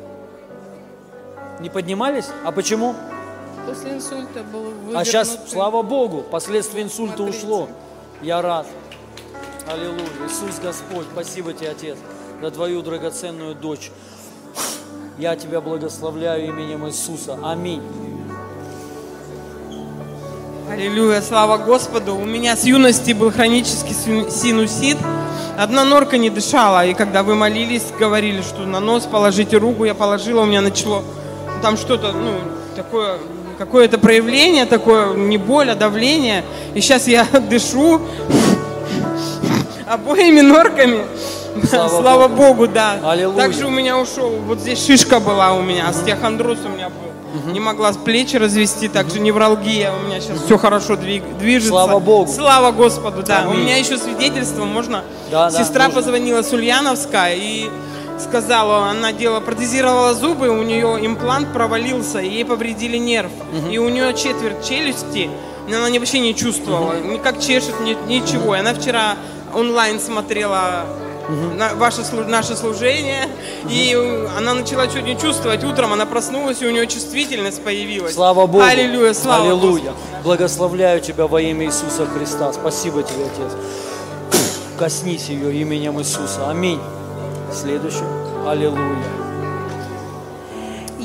Не 1.60 1.70
поднимались? 1.70 2.28
А 2.46 2.54
почему? 2.54 2.96
После 3.68 3.96
инсульта 3.96 4.42
был 4.44 4.72
А 4.96 5.04
сейчас, 5.04 5.28
вывернутый. 5.30 5.52
слава 5.54 5.82
Богу, 5.82 6.22
последствия 6.22 6.84
инсульта 6.84 7.24
ушло. 7.24 7.68
Я 8.22 8.42
рад. 8.42 8.66
Аллилуйя. 9.68 10.06
Иисус 10.26 10.58
Господь, 10.64 11.08
спасибо 11.12 11.52
тебе, 11.54 11.72
Отец, 11.72 11.98
за 12.42 12.52
твою 12.52 12.82
драгоценную 12.82 13.56
дочь. 13.56 13.92
Я 15.18 15.36
тебя 15.36 15.62
благословляю 15.62 16.48
именем 16.48 16.86
Иисуса. 16.88 17.38
Аминь. 17.42 17.82
Аллилуйя, 20.70 21.22
слава 21.22 21.58
Господу. 21.58 22.16
У 22.16 22.26
меня 22.26 22.58
с 22.58 22.66
юности 22.66 23.14
был 23.14 23.32
хронический 23.32 23.94
сину- 23.94 24.30
синусит. 24.30 24.98
Одна 25.58 25.86
норка 25.86 26.18
не 26.18 26.30
дышала, 26.30 26.86
и 26.86 26.94
когда 26.94 27.24
вы 27.24 27.36
молились, 27.36 27.84
говорили, 27.98 28.42
что 28.42 28.66
на 28.66 28.82
нос 28.82 29.08
положите 29.10 29.56
руку, 29.58 29.86
я 29.86 29.94
положила, 29.94 30.42
у 30.42 30.46
меня 30.46 30.60
начало 30.60 31.02
там 31.62 31.78
что-то, 31.78 32.12
ну, 32.12 32.34
такое, 32.76 33.18
какое-то 33.58 33.98
проявление 33.98 34.66
такое, 34.66 35.14
не 35.14 35.38
боль, 35.38 35.72
а 35.72 35.76
давление. 35.76 36.44
И 36.74 36.82
сейчас 36.82 37.08
я 37.08 37.24
дышу 37.50 38.02
обоими 39.88 40.42
норками. 40.42 41.06
Слава 41.70 41.90
Слава, 41.90 42.28
Богу. 42.28 42.44
Богу. 42.54 42.68
да. 42.68 43.00
Аллилуйя. 43.04 43.38
Также 43.38 43.66
у 43.66 43.70
меня 43.70 43.98
ушел, 43.98 44.30
вот 44.46 44.60
здесь 44.60 44.86
шишка 44.86 45.20
была 45.20 45.54
у 45.54 45.62
меня, 45.62 45.88
остеохондроз 45.90 46.60
у 46.66 46.70
меня 46.70 46.90
был. 46.90 47.52
Не 47.52 47.60
могла 47.60 47.92
с 47.92 47.98
плечи 47.98 48.38
развести, 48.38 48.88
также 48.88 49.20
невралгия. 49.20 49.92
У 49.92 50.08
меня 50.08 50.22
сейчас 50.22 50.40
все 50.42 50.58
хорошо 50.58 50.94
двиг- 50.94 51.38
движется. 51.38 51.70
Слава 51.70 52.00
Богу. 52.00 52.32
Слава 52.32 52.72
Господу, 52.72 53.24
да. 53.24 53.44
У 53.48 53.52
Аминь. 53.52 53.64
меня 53.64 53.76
еще 53.78 53.98
свидетельство, 53.98 54.64
можно? 54.64 55.04
Да, 55.32 55.50
да, 55.50 55.58
Сестра 55.64 55.86
можно. 55.86 56.02
позвонила 56.02 56.44
с 56.44 56.54
Ульяновска 56.54 57.32
и 57.34 57.70
сказала, 58.20 58.86
она 58.90 59.12
делала, 59.12 59.42
протезировала 59.42 60.14
зубы, 60.14 60.48
у 60.48 60.64
нее 60.64 61.06
имплант 61.06 61.52
провалился, 61.52 62.20
и 62.20 62.30
ей 62.30 62.46
повредили 62.46 62.96
нерв. 62.98 63.32
Мгм. 63.52 63.70
И 63.70 63.78
у 63.80 63.90
нее 63.90 64.14
четверть 64.14 64.66
челюсти, 64.66 65.30
она 65.68 65.90
вообще 65.90 66.20
не 66.20 66.34
чувствовала, 66.34 66.94
никак 67.02 67.42
чешет, 67.42 67.82
ни- 67.82 67.98
ничего. 68.08 68.56
И 68.56 68.60
она 68.60 68.74
вчера 68.74 69.16
онлайн 69.54 70.00
смотрела 70.00 70.86
на 71.30 71.74
ваше, 71.76 72.02
наше 72.28 72.56
служение, 72.56 73.28
и 73.70 73.94
она 74.38 74.54
начала 74.54 74.86
не 74.88 75.18
чувствовать. 75.18 75.64
Утром 75.64 75.94
она 75.94 76.06
проснулась, 76.06 76.62
и 76.62 76.68
у 76.68 76.72
нее 76.72 76.88
чувствительность 76.88 77.64
появилась. 77.64 78.14
Слава 78.14 78.46
Богу. 78.46 78.64
Аллилуйя, 78.64 79.14
слава 79.14 79.44
Аллилуйя. 79.44 79.94
Благословляю 80.24 81.02
тебя 81.02 81.28
во 81.28 81.42
имя 81.42 81.66
Иисуса 81.66 82.06
Христа. 82.06 82.54
Спасибо 82.54 83.04
тебе, 83.04 83.26
Отец. 83.26 83.54
Коснись 84.78 85.30
ее 85.30 85.54
именем 85.62 86.00
Иисуса. 86.00 86.50
Аминь. 86.50 86.82
Следующий. 87.52 88.04
Аллилуйя. 88.46 89.25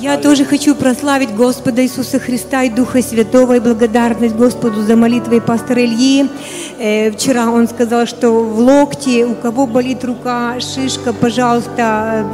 Я 0.01 0.17
тоже 0.17 0.47
хочу 0.47 0.75
прославить 0.75 1.35
Господа 1.35 1.83
Иисуса 1.83 2.19
Христа 2.19 2.63
и 2.63 2.71
Духа 2.71 3.03
Святого 3.03 3.57
и 3.57 3.61
благодарность 3.61 4.35
Господу 4.35 4.83
за 4.83 4.97
молитвы 4.97 5.43
пастора 5.43 5.85
Ильи. 5.85 6.27
Э, 6.79 7.11
вчера 7.11 7.51
он 7.51 7.69
сказал, 7.69 8.07
что 8.07 8.31
в 8.31 8.59
локте, 8.61 9.27
у 9.27 9.35
кого 9.35 9.67
болит 9.67 10.03
рука, 10.03 10.59
шишка, 10.59 11.13
пожалуйста, 11.13 12.25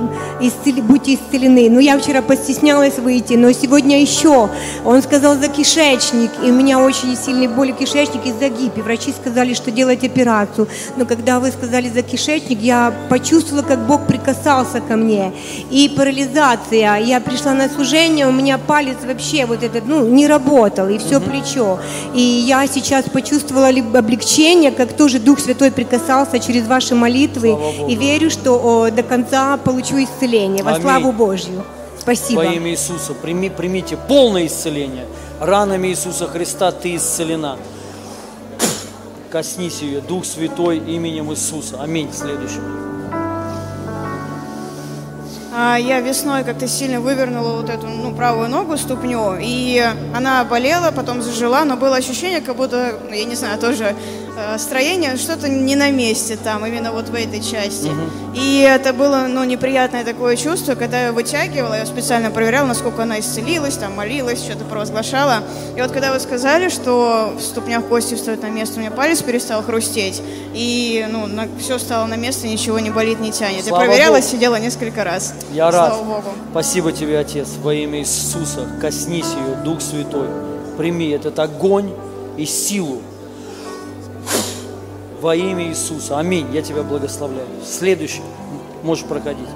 э, 0.40 0.44
исцели- 0.44 0.80
будьте 0.80 1.14
исцелены. 1.14 1.68
Но 1.68 1.80
я 1.80 1.98
вчера 1.98 2.22
постеснялась 2.22 2.98
выйти, 2.98 3.34
но 3.34 3.50
сегодня 3.50 4.00
еще. 4.00 4.48
Он 4.84 5.02
сказал 5.02 5.34
за 5.34 5.48
кишечник, 5.48 6.30
и 6.44 6.52
у 6.52 6.54
меня 6.54 6.78
очень 6.78 7.16
сильные 7.16 7.48
боли 7.48 7.72
в 7.72 7.78
кишечнике 7.78 8.28
из-за 8.28 8.48
гипи. 8.48 8.80
Врачи 8.80 9.12
сказали, 9.12 9.54
что 9.54 9.72
делать 9.72 10.04
операцию. 10.04 10.68
Но 10.96 11.04
когда 11.04 11.40
вы 11.40 11.50
сказали 11.50 11.88
за 11.88 12.02
кишечник, 12.02 12.60
я 12.60 12.92
почувствовала, 13.08 13.64
как 13.64 13.80
Бог 13.88 14.06
прикасался 14.06 14.80
ко 14.80 14.94
мне. 14.94 15.32
И 15.72 15.92
парализация. 15.96 16.98
Я 16.98 17.20
пришла 17.20 17.55
на 17.56 17.68
служение, 17.68 18.26
у 18.26 18.32
меня 18.32 18.58
палец 18.58 18.98
вообще 19.04 19.46
вот 19.46 19.62
этот, 19.62 19.86
ну, 19.86 20.06
не 20.06 20.26
работал, 20.26 20.88
и 20.88 20.98
все 20.98 21.20
плечо. 21.20 21.78
И 22.14 22.20
я 22.20 22.66
сейчас 22.66 23.06
почувствовала 23.06 23.68
облегчение, 23.68 24.70
как 24.70 24.92
тоже 24.92 25.18
Дух 25.18 25.40
Святой 25.40 25.70
прикасался 25.72 26.38
через 26.38 26.66
ваши 26.66 26.94
молитвы. 26.94 27.56
И 27.88 27.96
верю, 27.96 28.30
что 28.30 28.52
о, 28.52 28.90
до 28.90 29.02
конца 29.02 29.56
получу 29.56 30.02
исцеление. 30.02 30.62
Во 30.62 30.72
Аминь. 30.72 30.82
славу 30.82 31.12
Божью. 31.12 31.64
Спасибо. 31.98 32.38
Во 32.38 32.44
имя 32.44 32.70
Иисуса 32.70 33.14
прими, 33.14 33.50
примите 33.50 33.96
полное 33.96 34.46
исцеление. 34.46 35.06
Ранами 35.40 35.88
Иисуса 35.88 36.26
Христа 36.28 36.70
ты 36.70 36.94
исцелена. 36.94 37.56
Коснись 39.30 39.82
ее, 39.82 40.00
Дух 40.00 40.24
Святой, 40.24 40.78
именем 40.78 41.32
Иисуса. 41.32 41.82
Аминь. 41.82 42.10
Следующий. 42.12 42.60
А, 45.58 45.78
Я 45.78 46.00
весной 46.00 46.44
как-то 46.44 46.68
сильно 46.68 47.00
вывернула 47.00 47.56
вот 47.56 47.70
эту 47.70 47.86
ну, 47.86 48.14
правую 48.14 48.50
ногу, 48.50 48.76
ступню, 48.76 49.38
и 49.40 49.82
она 50.14 50.44
болела, 50.44 50.90
потом 50.90 51.22
зажила, 51.22 51.64
но 51.64 51.78
было 51.78 51.96
ощущение, 51.96 52.42
как 52.42 52.56
будто, 52.56 52.98
я 53.10 53.24
не 53.24 53.34
знаю, 53.34 53.58
тоже 53.58 53.96
строение, 54.58 55.16
что-то 55.16 55.48
не 55.48 55.76
на 55.76 55.90
месте 55.90 56.36
там, 56.42 56.64
именно 56.66 56.92
вот 56.92 57.08
в 57.08 57.14
этой 57.14 57.42
части. 57.42 57.90
И 58.34 58.60
это 58.60 58.92
было, 58.92 59.26
ну, 59.28 59.44
неприятное 59.44 60.04
такое 60.04 60.36
чувство, 60.36 60.74
когда 60.74 61.06
я 61.06 61.12
вытягивала, 61.12 61.74
я 61.74 61.86
специально 61.86 62.30
проверяла, 62.30 62.66
насколько 62.66 63.02
она 63.02 63.20
исцелилась, 63.20 63.76
там, 63.76 63.94
молилась, 63.94 64.42
что-то 64.42 64.64
провозглашала. 64.64 65.42
И 65.76 65.80
вот 65.80 65.90
когда 65.90 66.12
вы 66.12 66.20
сказали, 66.20 66.68
что 66.68 67.32
в 67.36 67.42
ступнях 67.42 67.84
кости 67.86 68.14
встают 68.14 68.42
на 68.42 68.50
место, 68.50 68.76
у 68.76 68.80
меня 68.80 68.90
палец 68.90 69.22
перестал 69.22 69.62
хрустеть, 69.62 70.22
и, 70.54 71.06
ну, 71.10 71.28
все 71.58 71.78
стало 71.78 72.06
на 72.06 72.16
место, 72.16 72.46
ничего 72.46 72.78
не 72.78 72.90
болит, 72.90 73.20
не 73.20 73.32
тянет. 73.32 73.64
Слава 73.64 73.82
я 73.82 73.88
проверяла, 73.88 74.16
Богу. 74.16 74.26
сидела 74.26 74.56
несколько 74.56 75.04
раз. 75.04 75.34
Я 75.52 75.70
рад. 75.70 75.94
Слава 75.94 76.04
Богу. 76.04 76.28
Спасибо 76.50 76.92
тебе, 76.92 77.18
Отец, 77.18 77.48
во 77.62 77.74
имя 77.74 78.00
Иисуса. 78.00 78.66
Коснись 78.80 79.26
ее, 79.26 79.56
Дух 79.64 79.80
Святой. 79.80 80.28
Прими 80.76 81.08
этот 81.10 81.38
огонь 81.38 81.90
и 82.36 82.44
силу 82.44 83.00
во 85.26 85.34
имя 85.34 85.66
Иисуса. 85.66 86.20
Аминь. 86.20 86.46
Я 86.52 86.62
тебя 86.62 86.84
благословляю. 86.84 87.48
Следующий. 87.64 88.22
Можешь 88.84 89.04
проходить. 89.04 89.48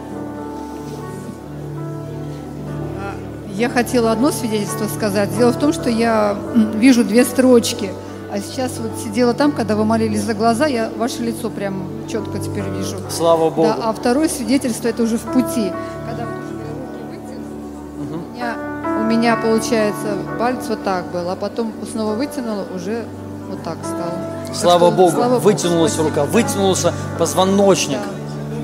Я 3.54 3.68
хотела 3.68 4.10
одно 4.10 4.32
свидетельство 4.32 4.86
сказать. 4.88 5.28
Дело 5.36 5.52
в 5.52 5.58
том, 5.60 5.72
что 5.72 5.88
я 5.88 6.36
вижу 6.74 7.04
две 7.04 7.24
строчки. 7.24 7.90
А 8.32 8.40
сейчас 8.40 8.78
вот 8.78 8.98
сидела 8.98 9.32
там, 9.32 9.52
когда 9.52 9.76
вы 9.76 9.84
молились 9.84 10.22
за 10.22 10.34
глаза, 10.34 10.66
я 10.66 10.90
ваше 10.96 11.22
лицо 11.22 11.50
прям 11.50 11.88
четко 12.08 12.40
теперь 12.40 12.64
вижу. 12.76 12.96
Слава 13.08 13.50
Богу. 13.50 13.68
Да, 13.68 13.76
а 13.80 13.92
второе 13.92 14.28
свидетельство 14.28 14.88
это 14.88 15.04
уже 15.04 15.18
в 15.18 15.22
пути. 15.22 15.72
Когда 16.08 16.26
вот 16.26 16.34
руки 16.80 17.04
вытянула, 17.10 18.22
у 18.24 18.34
меня, 18.34 18.56
у 19.00 19.04
меня, 19.04 19.36
получается, 19.36 20.16
палец 20.36 20.66
вот 20.68 20.82
так 20.82 21.12
был, 21.12 21.30
а 21.30 21.36
потом 21.36 21.72
снова 21.92 22.14
вытянула, 22.14 22.66
уже 22.74 23.04
вот 23.48 23.62
так 23.62 23.78
стало. 23.84 24.39
Слава 24.54 24.90
Богу. 24.90 25.10
слава 25.12 25.34
Богу, 25.34 25.40
Вытянулась 25.44 25.92
спасибо. 25.92 26.08
рука, 26.10 26.24
вытянулся 26.26 26.92
позвоночник. 27.18 27.98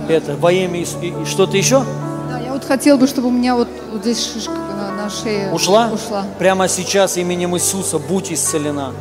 Это 0.09 0.37
во 0.37 0.53
имя 0.53 0.81
Иисуса. 0.81 0.99
И 1.01 1.25
что-то 1.25 1.57
еще? 1.57 1.85
Да, 2.29 2.39
я 2.39 2.53
вот 2.53 2.65
хотела 2.65 2.97
бы, 2.97 3.07
чтобы 3.07 3.29
у 3.29 3.31
меня 3.31 3.55
вот, 3.57 3.69
вот 3.93 4.03
здесь 4.03 4.33
шишка 4.33 4.53
на, 4.53 5.11
шее 5.11 5.53
Ушла? 5.53 5.91
ушла. 5.93 6.25
Прямо 6.39 6.69
сейчас 6.69 7.17
именем 7.17 7.57
Иисуса 7.57 7.99
будь 7.99 8.33
исцелена. 8.33 8.93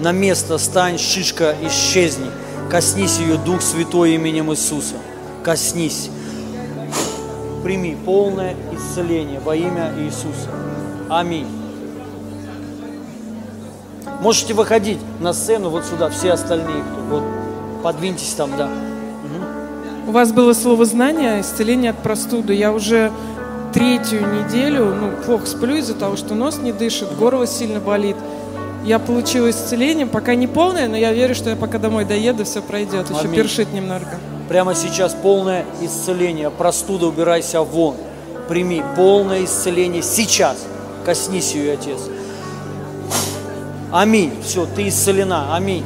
На 0.00 0.12
место 0.12 0.58
стань, 0.58 0.98
шишка, 0.98 1.54
исчезни. 1.62 2.26
Коснись 2.70 3.18
ее, 3.18 3.36
Дух 3.38 3.62
Святой, 3.62 4.14
именем 4.14 4.52
Иисуса. 4.52 4.94
Коснись. 5.42 6.10
Прими 7.64 7.96
полное 8.06 8.54
исцеление 8.72 9.40
во 9.40 9.56
имя 9.56 9.92
Иисуса. 9.98 10.48
Аминь. 11.10 11.46
Можете 14.20 14.54
выходить 14.54 14.98
на 15.20 15.32
сцену 15.32 15.70
вот 15.70 15.84
сюда, 15.84 16.10
все 16.10 16.32
остальные, 16.32 16.82
кто 16.82 17.00
вот, 17.02 17.22
подвиньтесь 17.82 18.34
там, 18.34 18.50
да. 18.56 18.68
У 20.06 20.10
вас 20.10 20.32
было 20.32 20.54
слово 20.54 20.86
знание, 20.86 21.42
исцеление 21.42 21.90
от 21.90 21.98
простуды. 21.98 22.54
Я 22.54 22.72
уже 22.72 23.12
третью 23.74 24.22
неделю 24.22 24.94
ну, 24.94 25.10
плохо 25.24 25.46
сплю 25.46 25.76
из-за 25.76 25.94
того, 25.94 26.16
что 26.16 26.34
нос 26.34 26.58
не 26.58 26.72
дышит, 26.72 27.14
горло 27.16 27.46
сильно 27.46 27.78
болит. 27.78 28.16
Я 28.84 28.98
получила 28.98 29.50
исцеление, 29.50 30.06
пока 30.06 30.34
не 30.34 30.46
полное, 30.46 30.88
но 30.88 30.96
я 30.96 31.12
верю, 31.12 31.34
что 31.34 31.50
я 31.50 31.56
пока 31.56 31.78
домой 31.78 32.06
доеду, 32.06 32.44
все 32.44 32.62
пройдет. 32.62 33.10
Еще 33.10 33.20
Аминь. 33.20 33.34
першит 33.34 33.72
немного. 33.74 34.18
Прямо 34.48 34.74
сейчас 34.74 35.12
полное 35.12 35.66
исцеление. 35.82 36.50
Простуда, 36.50 37.06
убирайся 37.06 37.60
вон. 37.60 37.96
Прими 38.48 38.82
полное 38.96 39.44
исцеление 39.44 40.02
сейчас. 40.02 40.56
Коснись 41.04 41.52
ее, 41.52 41.74
Отец. 41.74 42.00
Аминь. 43.92 44.32
Все, 44.42 44.66
ты 44.66 44.88
исцелена. 44.88 45.54
Аминь. 45.54 45.84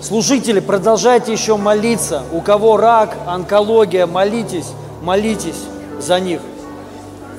Служители, 0.00 0.60
продолжайте 0.60 1.32
еще 1.32 1.56
молиться. 1.56 2.22
У 2.32 2.40
кого 2.40 2.76
рак, 2.76 3.16
онкология, 3.26 4.06
молитесь, 4.06 4.72
молитесь 5.02 5.62
за 5.98 6.20
них. 6.20 6.40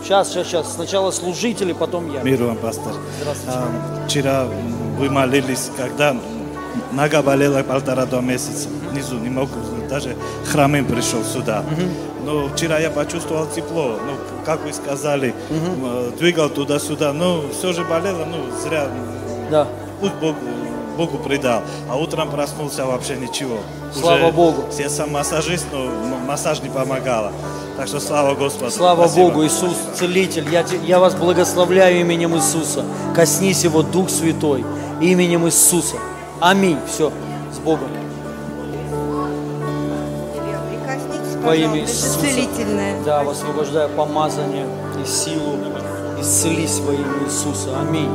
Сейчас, 0.04 0.30
сейчас, 0.30 0.48
сейчас. 0.48 0.74
Сначала 0.74 1.12
служители, 1.12 1.74
потом 1.74 2.12
я. 2.12 2.22
Мир 2.22 2.44
вам, 2.44 2.58
пастор. 2.58 2.94
Здравствуйте. 3.20 3.58
А, 3.60 4.06
Вчера 4.08 4.46
вы 5.00 5.10
молились, 5.10 5.70
когда 5.78 6.16
нога 6.92 7.22
болела 7.22 7.62
полтора-два 7.64 8.22
месяца. 8.22 8.68
Внизу 8.92 9.18
не 9.18 9.30
мог, 9.30 9.50
даже 9.90 10.16
хромым 10.46 10.86
пришел 10.86 11.24
сюда. 11.24 11.64
Но 12.26 12.50
вчера 12.50 12.80
я 12.80 12.90
почувствовал 12.90 13.46
тепло. 13.46 14.00
Ну, 14.06 14.14
как 14.46 14.64
вы 14.64 14.74
сказали, 14.74 15.36
э, 15.50 16.12
двигал 16.18 16.50
туда-сюда. 16.50 17.14
Но 17.14 17.44
все 17.52 17.72
же 17.72 17.84
болело, 17.84 18.26
ну, 18.26 18.46
зря. 18.64 18.88
Да. 19.52 19.68
Пусть 20.02 20.16
Бог, 20.16 20.36
Богу 20.98 21.18
предал. 21.20 21.62
А 21.90 21.96
утром 21.98 22.32
проснулся 22.32 22.86
вообще 22.86 23.16
ничего. 23.16 23.58
Слава 23.94 24.32
Богу. 24.32 24.66
Я 24.78 24.90
сам 24.90 25.12
массажист, 25.12 25.68
но 25.72 25.86
массаж 26.26 26.62
не 26.62 26.70
помогало. 26.70 27.32
Так 27.78 27.88
что 27.88 28.00
слава 28.00 28.36
Господу. 28.36 28.72
Слава 28.72 29.06
Спасибо. 29.06 29.28
Богу, 29.28 29.46
Иисус 29.46 29.76
Целитель. 29.96 30.48
Я, 30.50 30.66
я 30.86 31.00
вас 31.00 31.14
благословляю 31.14 32.00
именем 32.00 32.36
Иисуса. 32.36 32.86
Коснись 33.14 33.64
его, 33.64 33.84
Дух 33.84 34.10
Святой, 34.10 34.66
именем 35.02 35.46
Иисуса. 35.46 35.98
Аминь. 36.40 36.78
Все, 36.88 37.12
с 37.54 37.60
Богом. 37.60 37.90
Во 41.46 41.56
имя 41.56 41.82
Иисуса. 41.82 42.18
Исцелительное. 42.18 42.96
Да, 43.06 43.24
высвобождаю 43.24 43.90
помазание 43.90 44.66
и 45.00 45.08
силу. 45.08 45.58
Исцелись 46.20 46.80
во 46.80 46.92
имя 46.92 47.24
Иисуса. 47.24 47.70
Аминь. 47.80 48.10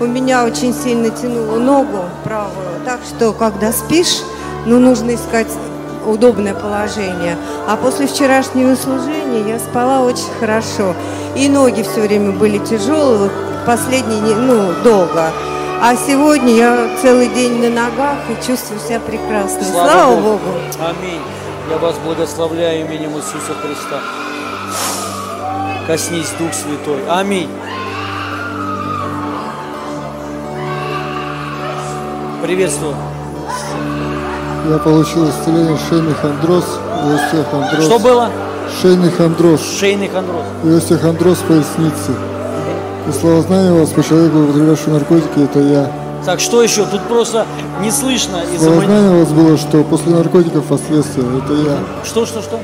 У 0.00 0.06
меня 0.06 0.44
очень 0.44 0.74
сильно 0.74 1.10
тянуло 1.10 1.58
ногу 1.60 2.00
правую, 2.24 2.84
так 2.84 2.98
что 3.08 3.32
когда 3.32 3.70
спишь, 3.70 4.22
ну 4.66 4.80
нужно 4.80 5.14
искать 5.14 5.46
удобное 6.04 6.54
положение. 6.54 7.38
А 7.68 7.76
после 7.76 8.08
вчерашнего 8.08 8.74
служения 8.74 9.48
я 9.48 9.60
спала 9.60 10.00
очень 10.00 10.32
хорошо. 10.40 10.94
И 11.36 11.48
ноги 11.48 11.82
все 11.82 12.00
время 12.00 12.32
были 12.32 12.58
тяжелые, 12.58 13.30
последние, 13.64 14.34
ну, 14.34 14.72
долго. 14.82 15.30
А 15.80 15.94
сегодня 15.96 16.52
я 16.52 16.88
целый 17.00 17.28
день 17.28 17.60
на 17.60 17.70
ногах 17.70 18.18
и 18.28 18.46
чувствую 18.46 18.80
себя 18.80 18.98
прекрасно. 19.00 19.62
Слава, 19.64 20.16
Богу. 20.16 20.50
Аминь. 20.80 21.20
Я 21.70 21.78
вас 21.78 21.96
благословляю 22.04 22.84
именем 22.84 23.16
Иисуса 23.16 23.54
Христа. 23.62 24.00
Коснись 25.86 26.30
Дух 26.38 26.52
Святой. 26.52 27.00
Аминь. 27.08 27.48
Приветствую. 32.42 32.94
Я 34.68 34.78
получил 34.78 35.28
исцеление 35.28 35.78
шейный 35.88 36.14
хондроз 36.14 36.64
остеохондроз. 37.14 37.84
Что 37.86 37.98
было? 37.98 38.30
Шейный 38.82 39.10
хондроз. 39.10 39.60
Шейный 39.62 40.08
хондроз. 40.08 40.44
И 40.64 40.68
остеохондроз 40.68 41.38
поясницы. 41.48 42.12
И 43.08 43.12
словознание 43.12 43.72
вас 43.72 43.88
по 43.90 44.02
человеку, 44.02 44.38
употребляющему 44.40 44.94
наркотики, 44.94 45.44
это 45.44 45.60
я. 45.60 46.03
Так, 46.24 46.40
что 46.40 46.62
еще? 46.62 46.86
Тут 46.86 47.02
просто 47.02 47.46
не 47.80 47.90
слышно. 47.90 48.42
из-за 48.54 48.70
мон- 48.70 48.78
Словознание 48.80 49.10
у 49.16 49.18
вас 49.20 49.28
было, 49.32 49.56
что 49.58 49.84
после 49.84 50.12
наркотиков 50.14 50.64
последствия, 50.64 51.24
это 51.38 51.52
я. 51.54 51.78
Что, 52.04 52.24
что, 52.26 52.40
что? 52.42 52.58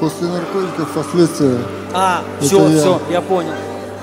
После 0.00 0.26
наркотиков 0.28 0.88
последствия. 0.94 1.58
А, 1.92 2.22
Это 2.38 2.46
все, 2.46 2.68
я. 2.68 2.78
все, 2.80 3.00
я 3.10 3.20
понял. 3.20 3.52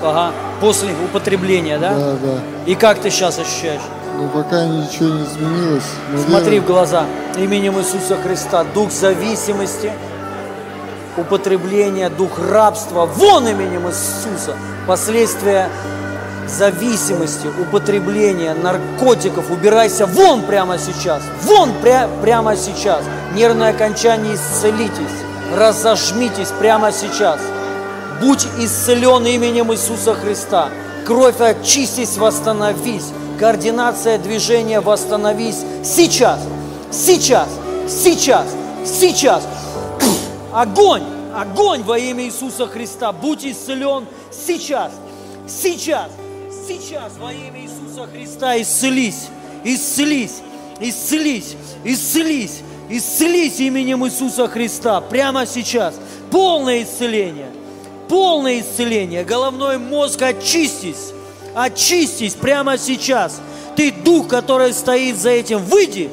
Ага. 0.02 0.30
После 0.60 0.88
употребления, 1.04 1.78
да? 1.78 1.94
Да, 1.94 2.12
да. 2.22 2.38
И 2.66 2.74
как 2.74 2.98
ты 3.00 3.10
сейчас 3.10 3.38
ощущаешь? 3.38 3.80
Но 4.16 4.28
пока 4.28 4.64
ничего 4.64 5.10
не 5.10 5.22
изменилось. 5.24 5.84
но 6.12 6.18
Смотри 6.20 6.60
в 6.60 6.66
глаза. 6.66 7.04
Именем 7.36 7.78
Иисуса 7.78 8.16
Христа. 8.16 8.64
Дух 8.74 8.90
зависимости, 8.90 9.92
употребления, 11.16 12.08
дух 12.10 12.38
рабства. 12.38 13.06
Вон 13.06 13.48
именем 13.48 13.86
Иисуса. 13.88 14.56
Последствия 14.86 15.68
зависимости, 16.48 17.46
употребления 17.60 18.54
наркотиков. 18.54 19.50
Убирайся 19.50 20.06
вон 20.06 20.42
прямо 20.42 20.78
сейчас. 20.78 21.22
Вон 21.44 21.70
пря- 21.82 22.08
прямо 22.22 22.56
сейчас. 22.56 23.04
Нервное 23.34 23.70
окончание 23.70 24.34
исцелитесь. 24.34 25.22
Разожмитесь 25.56 26.48
прямо 26.58 26.92
сейчас. 26.92 27.40
Будь 28.20 28.46
исцелен 28.58 29.26
именем 29.26 29.72
Иисуса 29.72 30.14
Христа. 30.14 30.70
Кровь 31.06 31.40
очистись, 31.40 32.16
восстановись. 32.18 33.06
Координация 33.38 34.18
движения 34.18 34.80
восстановись 34.80 35.62
сейчас. 35.84 36.40
Сейчас. 36.90 37.48
Сейчас. 37.88 38.46
Сейчас. 38.84 39.46
Огонь! 40.52 41.02
Огонь 41.34 41.82
во 41.82 41.98
имя 41.98 42.24
Иисуса 42.24 42.66
Христа! 42.66 43.12
Будь 43.12 43.44
исцелен 43.44 44.06
сейчас! 44.32 44.92
Сейчас! 45.46 46.08
Сейчас 46.68 47.14
во 47.18 47.32
имя 47.32 47.62
Иисуса 47.62 48.06
Христа 48.12 48.60
исцелись! 48.60 49.28
Исцелись! 49.64 50.42
Исцелись! 50.78 51.56
Исцелись! 51.82 52.60
Исцелись 52.90 53.58
именем 53.58 54.04
Иисуса 54.06 54.46
Христа! 54.48 55.00
Прямо 55.00 55.46
сейчас! 55.46 55.94
Полное 56.30 56.82
исцеление! 56.82 57.48
Полное 58.06 58.60
исцеление! 58.60 59.24
Головной 59.24 59.78
мозг 59.78 60.20
очистись! 60.20 61.14
Очистись 61.54 62.34
прямо 62.34 62.76
сейчас! 62.76 63.40
Ты 63.74 63.90
дух, 63.90 64.28
который 64.28 64.74
стоит 64.74 65.16
за 65.16 65.30
этим, 65.30 65.60
выйди! 65.60 66.10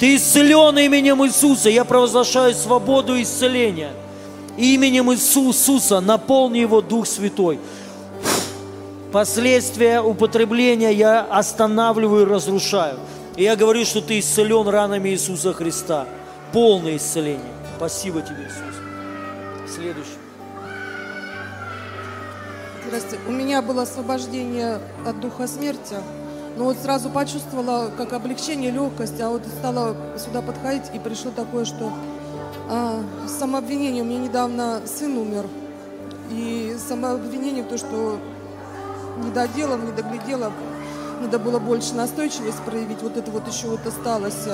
Ты 0.00 0.16
исцелен 0.16 0.76
именем 0.76 1.24
Иисуса. 1.24 1.70
Я 1.70 1.84
провозглашаю 1.84 2.52
свободу 2.52 3.22
исцеления. 3.22 3.92
Именем 4.56 5.12
Иисуса 5.12 6.00
наполни 6.00 6.58
его 6.58 6.80
Дух 6.80 7.06
Святой. 7.06 7.60
Последствия 9.16 10.02
употребления 10.02 10.92
я 10.92 11.22
останавливаю 11.22 12.26
и 12.26 12.30
разрушаю. 12.30 12.98
И 13.34 13.44
я 13.44 13.56
говорю, 13.56 13.86
что 13.86 14.02
ты 14.02 14.18
исцелен 14.18 14.68
ранами 14.68 15.08
Иисуса 15.08 15.54
Христа. 15.54 16.06
Полное 16.52 16.98
исцеление. 16.98 17.54
Спасибо 17.78 18.20
тебе, 18.20 18.44
Иисус. 18.44 19.74
Следующий. 19.74 20.18
Здравствуйте. 22.86 23.24
У 23.26 23.30
меня 23.30 23.62
было 23.62 23.84
освобождение 23.84 24.80
от 25.06 25.18
духа 25.18 25.46
смерти. 25.46 25.96
Но 26.58 26.64
вот 26.64 26.76
сразу 26.76 27.08
почувствовала 27.08 27.90
как 27.96 28.12
облегчение, 28.12 28.70
легкость, 28.70 29.18
а 29.22 29.30
вот 29.30 29.46
стала 29.46 29.96
сюда 30.18 30.42
подходить 30.42 30.90
и 30.92 30.98
пришло 30.98 31.30
такое, 31.30 31.64
что 31.64 31.90
а, 32.68 33.02
самообвинение. 33.26 34.02
У 34.02 34.06
меня 34.06 34.18
недавно 34.18 34.82
сын 34.84 35.16
умер. 35.16 35.46
И 36.30 36.76
самообвинение 36.86 37.62
в 37.62 37.68
то, 37.68 37.78
что 37.78 38.18
не 39.16 39.30
доделала, 39.30 39.78
не 39.78 39.92
доглядела. 39.92 40.52
Надо 41.20 41.38
было 41.38 41.58
больше 41.58 41.94
настойчивость 41.94 42.60
проявить. 42.62 43.02
Вот 43.02 43.16
это 43.16 43.30
вот 43.30 43.46
еще 43.48 43.68
вот 43.68 43.86
осталось. 43.86 44.46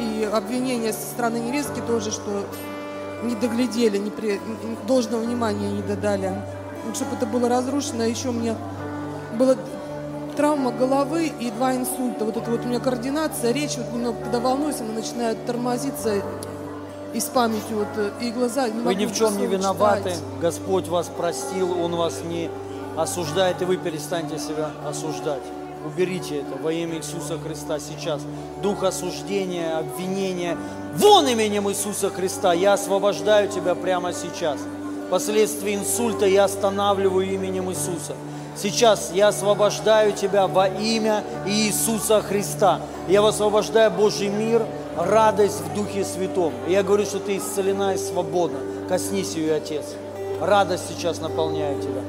И 0.00 0.28
обвинение 0.30 0.92
со 0.92 1.02
стороны 1.02 1.38
невестки 1.38 1.80
тоже, 1.86 2.10
что 2.10 2.44
не 3.22 3.34
доглядели, 3.34 3.98
не 3.98 4.10
при... 4.10 4.40
должного 4.86 5.22
внимания 5.22 5.70
не 5.70 5.82
додали. 5.82 6.32
Вот 6.84 6.96
чтобы 6.96 7.16
это 7.16 7.26
было 7.26 7.48
разрушено, 7.48 8.04
еще 8.04 8.28
у 8.28 8.32
меня 8.32 8.56
была 9.38 9.56
травма 10.36 10.70
головы 10.70 11.32
и 11.40 11.50
два 11.50 11.74
инсульта. 11.74 12.24
Вот 12.24 12.36
это 12.36 12.50
вот 12.50 12.64
у 12.64 12.68
меня 12.68 12.78
координация, 12.78 13.52
речь, 13.52 13.76
вот 13.76 13.92
немного, 13.92 14.18
когда 14.22 14.40
волнуюсь, 14.40 14.80
она 14.80 14.92
начинает 14.92 15.44
тормозиться 15.46 16.22
и 17.14 17.20
с 17.20 17.24
памятью, 17.24 17.78
вот, 17.78 17.88
э, 17.96 18.10
и 18.20 18.30
глаза 18.30 18.68
не 18.68 18.80
Вы 18.80 18.94
ни 18.94 19.06
в 19.06 19.14
чем 19.14 19.38
не 19.38 19.46
виноваты. 19.46 20.10
читать. 20.10 20.22
Господь 20.40 20.88
вас 20.88 21.06
простил, 21.06 21.80
Он 21.80 21.96
вас 21.96 22.20
не 22.24 22.50
осуждает, 22.96 23.62
и 23.62 23.64
вы 23.64 23.76
перестаньте 23.76 24.38
себя 24.38 24.70
осуждать. 24.88 25.42
Уберите 25.84 26.40
это 26.40 26.60
во 26.60 26.72
имя 26.72 26.96
Иисуса 26.96 27.38
Христа 27.38 27.78
сейчас. 27.78 28.22
Дух 28.62 28.82
осуждения, 28.82 29.78
обвинения. 29.78 30.56
Вон 30.96 31.28
именем 31.28 31.68
Иисуса 31.70 32.10
Христа. 32.10 32.52
Я 32.52 32.72
освобождаю 32.72 33.48
тебя 33.48 33.74
прямо 33.74 34.12
сейчас. 34.12 34.58
Последствия 35.10 35.76
инсульта 35.76 36.26
я 36.26 36.44
останавливаю 36.44 37.32
именем 37.32 37.70
Иисуса. 37.70 38.16
Сейчас 38.56 39.12
я 39.12 39.28
освобождаю 39.28 40.12
тебя 40.12 40.46
во 40.46 40.66
имя 40.66 41.22
Иисуса 41.46 42.22
Христа. 42.22 42.80
Я 43.06 43.22
высвобождаю 43.22 43.90
Божий 43.90 44.28
мир, 44.28 44.66
радость 44.96 45.60
в 45.60 45.74
Духе 45.74 46.04
Святом. 46.04 46.52
Я 46.66 46.82
говорю, 46.82 47.04
что 47.04 47.20
ты 47.20 47.36
исцелена 47.36 47.94
и 47.94 47.98
свободна. 47.98 48.58
Коснись 48.88 49.34
ее, 49.34 49.54
Отец. 49.54 49.84
Радость 50.40 50.84
сейчас 50.88 51.20
наполняет 51.20 51.82
тебя. 51.82 52.00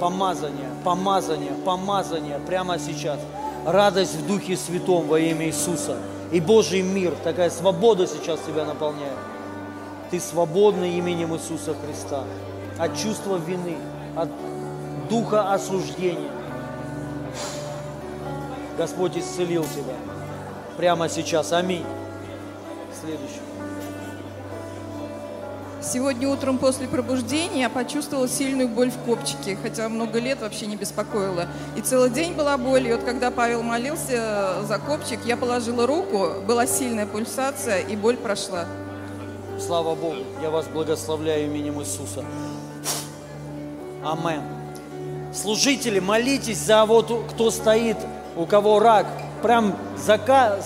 Помазание, 0.00 0.70
помазание, 0.84 1.52
помазание 1.64 2.38
прямо 2.46 2.78
сейчас. 2.78 3.18
Радость 3.66 4.14
в 4.14 4.26
Духе 4.26 4.56
Святом 4.56 5.08
во 5.08 5.18
имя 5.18 5.46
Иисуса. 5.46 5.96
И 6.30 6.40
Божий 6.40 6.82
мир, 6.82 7.14
такая 7.24 7.50
свобода 7.50 8.06
сейчас 8.06 8.38
тебя 8.46 8.64
наполняет. 8.64 9.18
Ты 10.10 10.20
свободный 10.20 10.94
именем 10.94 11.34
Иисуса 11.34 11.74
Христа. 11.74 12.24
От 12.78 12.96
чувства 12.96 13.36
вины, 13.36 13.76
от 14.16 14.28
духа 15.10 15.52
осуждения. 15.52 16.30
Господь 18.76 19.16
исцелил 19.16 19.64
тебя. 19.64 19.96
Прямо 20.76 21.08
сейчас. 21.08 21.52
Аминь. 21.52 21.84
Следующий. 23.02 23.47
Сегодня 25.90 26.28
утром 26.28 26.58
после 26.58 26.86
пробуждения 26.86 27.62
я 27.62 27.70
почувствовала 27.70 28.28
сильную 28.28 28.68
боль 28.68 28.90
в 28.90 28.98
копчике, 29.06 29.56
хотя 29.62 29.88
много 29.88 30.18
лет 30.18 30.42
вообще 30.42 30.66
не 30.66 30.76
беспокоила. 30.76 31.46
И 31.76 31.80
целый 31.80 32.10
день 32.10 32.34
была 32.34 32.58
боль. 32.58 32.86
И 32.88 32.92
вот 32.92 33.04
когда 33.04 33.30
Павел 33.30 33.62
молился 33.62 34.64
за 34.64 34.78
копчик, 34.78 35.18
я 35.24 35.38
положила 35.38 35.86
руку, 35.86 36.42
была 36.46 36.66
сильная 36.66 37.06
пульсация, 37.06 37.80
и 37.80 37.96
боль 37.96 38.18
прошла. 38.18 38.66
Слава 39.58 39.94
Богу. 39.94 40.16
Я 40.42 40.50
вас 40.50 40.66
благословляю 40.66 41.46
именем 41.46 41.80
Иисуса. 41.80 42.22
Амен. 44.04 44.42
Служители, 45.32 46.00
молитесь 46.00 46.58
за 46.58 46.84
вот, 46.84 47.10
кто 47.32 47.50
стоит, 47.50 47.96
у 48.36 48.44
кого 48.44 48.78
рак. 48.78 49.06
Прям 49.42 49.74
за, 49.96 50.20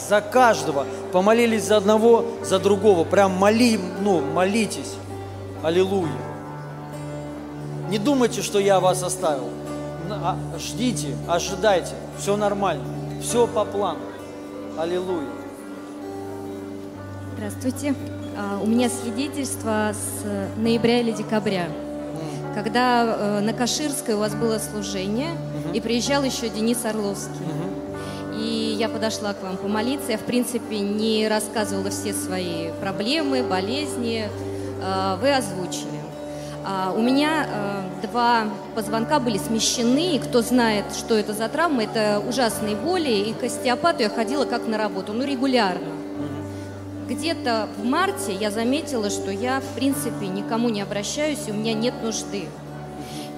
за 0.09 0.21
каждого. 0.21 0.85
Помолились 1.13 1.63
за 1.63 1.77
одного, 1.77 2.25
за 2.43 2.59
другого. 2.59 3.05
Прям 3.05 3.31
моли, 3.33 3.79
ну, 4.01 4.21
молитесь. 4.21 4.97
Аллилуйя. 5.63 6.11
Не 7.89 7.99
думайте, 7.99 8.43
что 8.43 8.59
я 8.59 8.81
вас 8.81 9.03
оставил. 9.03 9.49
А- 10.11 10.37
Ждите, 10.59 11.17
ожидайте. 11.29 11.95
Все 12.19 12.37
нормально. 12.37 12.85
Все 13.23 13.47
по 13.47 13.65
плану. 13.65 14.01
Аллилуйя. 14.79 15.29
Здравствуйте. 17.37 17.95
А, 18.37 18.59
У 18.63 18.67
меня 18.67 18.89
свидетельство 18.89 19.93
с 19.93 20.25
э, 20.25 20.49
ноября 20.57 21.01
или 21.01 21.13
декабря, 21.13 21.67
когда 22.55 23.05
э, 23.05 23.41
на 23.41 23.53
Каширской 23.53 24.15
у 24.15 24.19
вас 24.19 24.35
было 24.35 24.59
служение, 24.59 25.31
и 25.75 25.81
приезжал 25.81 26.23
еще 26.25 26.49
Денис 26.49 26.85
Орловский. 26.85 27.47
И 28.39 28.75
я 28.79 28.89
подошла 28.89 29.35
к 29.35 29.43
вам 29.43 29.57
помолиться. 29.57 30.13
Я, 30.13 30.19
в 30.19 30.23
принципе, 30.23 30.81
не 30.81 31.29
рассказывала 31.29 31.91
все 31.91 32.13
свои 32.15 32.71
проблемы, 32.81 33.43
болезни. 33.45 34.29
Э, 34.83 35.17
Вы 35.21 35.35
озвучили. 35.35 36.01
А, 36.65 36.93
У 36.97 37.01
меня 37.01 37.47
э, 37.49 38.07
два 38.07 38.45
позвонка 38.75 39.19
были 39.19 39.39
смещены, 39.39 40.17
и 40.17 40.19
кто 40.19 40.43
знает, 40.43 40.85
что 40.97 41.17
это 41.17 41.33
за 41.33 41.49
травма, 41.49 41.85
это 41.85 42.23
ужасные 42.27 42.77
боли, 42.77 43.11
и 43.11 43.33
к 43.33 43.43
остеопату 43.43 44.03
я 44.03 44.09
ходила 44.09 44.45
как 44.45 44.67
на 44.67 44.79
работу, 44.79 45.13
ну, 45.13 45.25
регулярно. 45.25 45.89
Где-то 47.09 47.69
в 47.77 47.85
марте 47.85 48.33
я 48.33 48.51
заметила, 48.51 49.11
что 49.11 49.31
я, 49.33 49.61
в 49.61 49.75
принципе, 49.75 50.29
никому 50.29 50.69
не 50.69 50.81
обращаюсь, 50.81 51.41
и 51.49 51.51
у 51.51 51.55
меня 51.55 51.75
нет 51.75 51.95
нужды. 52.03 52.45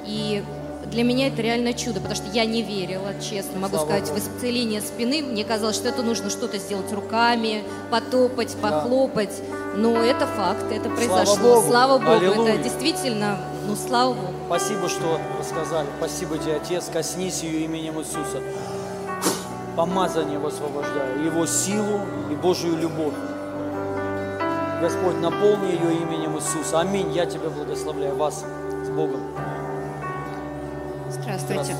И 0.06 0.44
для 0.86 1.02
меня 1.02 1.28
это 1.28 1.42
реально 1.42 1.72
чудо, 1.72 2.00
потому 2.00 2.14
что 2.14 2.30
я 2.32 2.44
не 2.44 2.62
верила, 2.62 3.12
честно, 3.20 3.58
могу 3.58 3.76
Слава 3.76 3.86
сказать, 3.86 4.08
Богу. 4.08 4.20
в 4.20 4.22
исцеление 4.22 4.80
спины. 4.80 5.22
Мне 5.22 5.44
казалось, 5.44 5.76
что 5.76 5.88
это 5.88 6.02
нужно 6.02 6.30
что-то 6.30 6.58
сделать 6.58 6.92
руками, 6.92 7.64
потопать, 7.90 8.54
похлопать. 8.56 9.42
Но 9.76 9.96
это 10.02 10.26
факт, 10.26 10.64
это 10.70 10.88
произошло. 10.90 11.36
Богу. 11.56 11.68
Слава 11.68 11.98
Богу, 11.98 12.10
Аллилуйя. 12.12 12.54
это 12.54 12.62
действительно, 12.64 13.38
ну, 13.66 13.76
слава 13.76 14.14
Богу. 14.14 14.32
Спасибо, 14.46 14.88
что 14.88 15.18
рассказали. 15.38 15.88
Спасибо 15.98 16.38
тебе, 16.38 16.56
Отец. 16.56 16.88
Коснись 16.92 17.42
ее 17.42 17.64
именем 17.64 17.98
Иисуса. 18.00 18.40
Помазание 19.76 20.38
высвобождаю, 20.38 21.24
Его 21.24 21.46
силу 21.46 22.00
и 22.30 22.34
Божию 22.36 22.76
любовь. 22.76 23.14
Господь, 24.80 25.18
наполни 25.20 25.72
ее 25.72 25.96
именем 26.02 26.36
Иисуса. 26.36 26.80
Аминь. 26.80 27.10
Я 27.12 27.26
тебя 27.26 27.48
благословляю. 27.48 28.14
Вас 28.16 28.44
с 28.84 28.88
Богом. 28.90 29.33
Здравствуйте. 31.20 31.76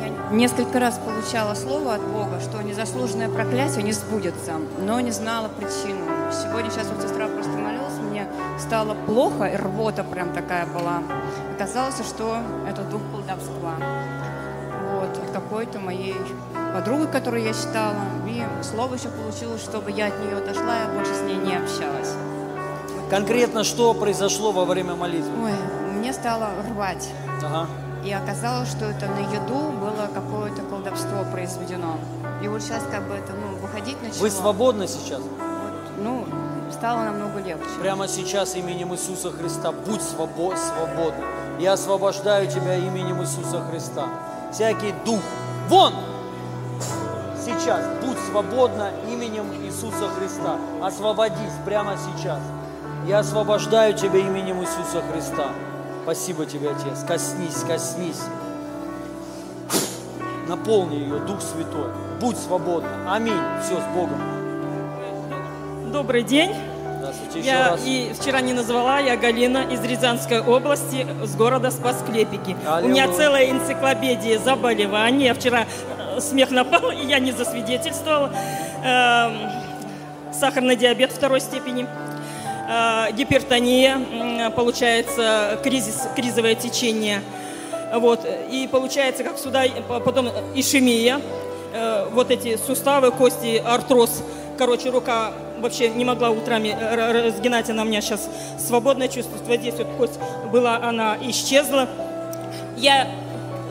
Я 0.00 0.30
несколько 0.30 0.78
раз 0.78 0.98
получала 0.98 1.54
слово 1.54 1.94
от 1.94 2.02
Бога, 2.02 2.40
что 2.40 2.62
незаслуженное 2.62 3.28
проклятие 3.28 3.82
не 3.82 3.92
сбудется, 3.92 4.52
но 4.80 5.00
не 5.00 5.10
знала 5.10 5.48
причину. 5.48 6.04
Сегодня 6.30 6.70
сейчас 6.70 6.86
вот 6.88 7.02
сестра 7.02 7.26
просто 7.26 7.50
молилась, 7.50 7.98
мне 8.10 8.26
стало 8.58 8.94
плохо, 9.06 9.44
и 9.44 9.56
рвота 9.56 10.04
прям 10.04 10.32
такая 10.32 10.66
была. 10.66 11.02
Оказалось, 11.56 11.96
что 12.06 12.38
это 12.68 12.82
дух 12.82 13.02
колдовства. 13.10 13.74
Вот, 14.92 15.18
от 15.18 15.30
какой-то 15.32 15.80
моей 15.80 16.14
подруги, 16.72 17.10
которую 17.10 17.42
я 17.42 17.52
считала. 17.52 17.96
И 18.26 18.44
слово 18.62 18.94
еще 18.94 19.08
получилось, 19.08 19.62
чтобы 19.62 19.90
я 19.90 20.06
от 20.06 20.18
нее 20.20 20.36
отошла, 20.36 20.76
я 20.78 20.88
больше 20.94 21.14
с 21.14 21.22
ней 21.22 21.36
не 21.36 21.56
общалась. 21.56 22.14
Конкретно 23.10 23.64
что 23.64 23.94
произошло 23.94 24.52
во 24.52 24.64
время 24.64 24.94
молитвы? 24.94 25.32
Ой, 25.42 25.52
мне 25.98 26.12
стало 26.12 26.50
рвать. 26.70 27.08
Ага. 27.42 27.66
И 28.04 28.12
оказалось, 28.12 28.70
что 28.70 28.86
это 28.86 29.06
на 29.06 29.18
еду 29.18 29.72
было 29.72 30.08
какое-то 30.12 30.62
колдовство 30.62 31.24
произведено. 31.32 31.96
И 32.42 32.48
вот 32.48 32.62
сейчас 32.62 32.82
как 32.90 33.02
бы 33.08 33.14
это, 33.14 33.32
ну, 33.32 33.56
выходить 33.60 34.00
начало. 34.02 34.20
Вы 34.20 34.30
свободны 34.30 34.86
сейчас? 34.86 35.20
Ну, 35.98 36.24
стало 36.72 37.02
намного 37.04 37.40
легче. 37.40 37.68
Прямо 37.80 38.06
сейчас 38.06 38.54
именем 38.54 38.94
Иисуса 38.94 39.30
Христа 39.32 39.72
будь 39.72 40.00
свобо- 40.00 40.56
свободна. 40.56 41.24
Я 41.58 41.72
освобождаю 41.72 42.46
тебя 42.48 42.76
именем 42.76 43.20
Иисуса 43.20 43.60
Христа. 43.68 44.06
Всякий 44.52 44.94
дух, 45.04 45.20
вон! 45.68 45.92
Сейчас 47.44 47.80
будь 48.04 48.18
свободна 48.30 48.90
именем 49.10 49.46
Иисуса 49.64 50.08
Христа. 50.18 50.56
Освободись 50.82 51.52
прямо 51.64 51.94
сейчас. 51.96 52.40
Я 53.06 53.20
освобождаю 53.20 53.94
тебя 53.94 54.18
именем 54.20 54.60
Иисуса 54.60 55.02
Христа. 55.12 55.48
Спасибо 56.10 56.46
тебе, 56.46 56.70
Отец. 56.70 57.04
Коснись, 57.06 57.62
коснись. 57.68 58.22
Наполни 60.48 60.94
ее, 60.94 61.18
Дух 61.18 61.42
Святой. 61.42 61.90
Будь 62.18 62.38
свободна. 62.38 62.88
Аминь. 63.14 63.36
Все, 63.62 63.78
с 63.78 63.84
Богом. 63.94 64.18
Добрый 65.92 66.22
день. 66.22 66.54
Здравствуйте 67.00 67.38
еще 67.40 67.48
Я 67.48 67.68
раз. 67.72 67.82
и 67.84 68.14
вчера 68.18 68.40
не 68.40 68.54
назвала, 68.54 69.00
я 69.00 69.18
Галина 69.18 69.70
из 69.70 69.84
Рязанской 69.84 70.40
области, 70.40 71.06
с 71.22 71.36
города 71.36 71.70
Спасклепики. 71.70 72.56
У 72.82 72.88
меня 72.88 73.04
Аллилуйя. 73.04 73.12
целая 73.12 73.50
энциклопедия 73.50 74.38
заболеваний. 74.38 75.26
Я 75.26 75.34
вчера 75.34 75.66
э, 76.16 76.20
смех 76.22 76.50
напал, 76.50 76.90
и 76.90 77.04
я 77.04 77.18
не 77.18 77.32
засвидетельствовала. 77.32 78.32
Эм, 78.82 79.50
Сахарный 80.32 80.76
диабет 80.76 81.12
второй 81.12 81.42
степени. 81.42 81.86
Э, 82.68 83.10
Гипертония, 83.12 84.50
получается, 84.50 85.58
кризис, 85.62 86.06
кризовое 86.14 86.54
течение. 86.54 87.22
Вот. 87.94 88.26
И 88.50 88.68
получается, 88.70 89.24
как 89.24 89.38
сюда, 89.38 89.64
потом 90.04 90.28
ишемия, 90.54 91.20
э, 91.72 92.08
вот 92.12 92.30
эти 92.30 92.58
суставы, 92.58 93.10
кости, 93.10 93.62
артроз. 93.64 94.22
Короче, 94.58 94.90
рука 94.90 95.32
вообще 95.60 95.88
не 95.88 96.04
могла 96.04 96.28
утрами 96.28 96.76
э, 96.78 97.26
разгинать, 97.28 97.70
она 97.70 97.82
у 97.82 97.86
меня 97.86 98.02
сейчас 98.02 98.28
свободное 98.58 99.08
чувство. 99.08 99.38
Вот 99.38 99.60
здесь 99.60 99.74
вот 99.78 99.88
кость 99.96 100.20
была, 100.52 100.76
она 100.76 101.16
исчезла. 101.22 101.88
Я 102.76 103.08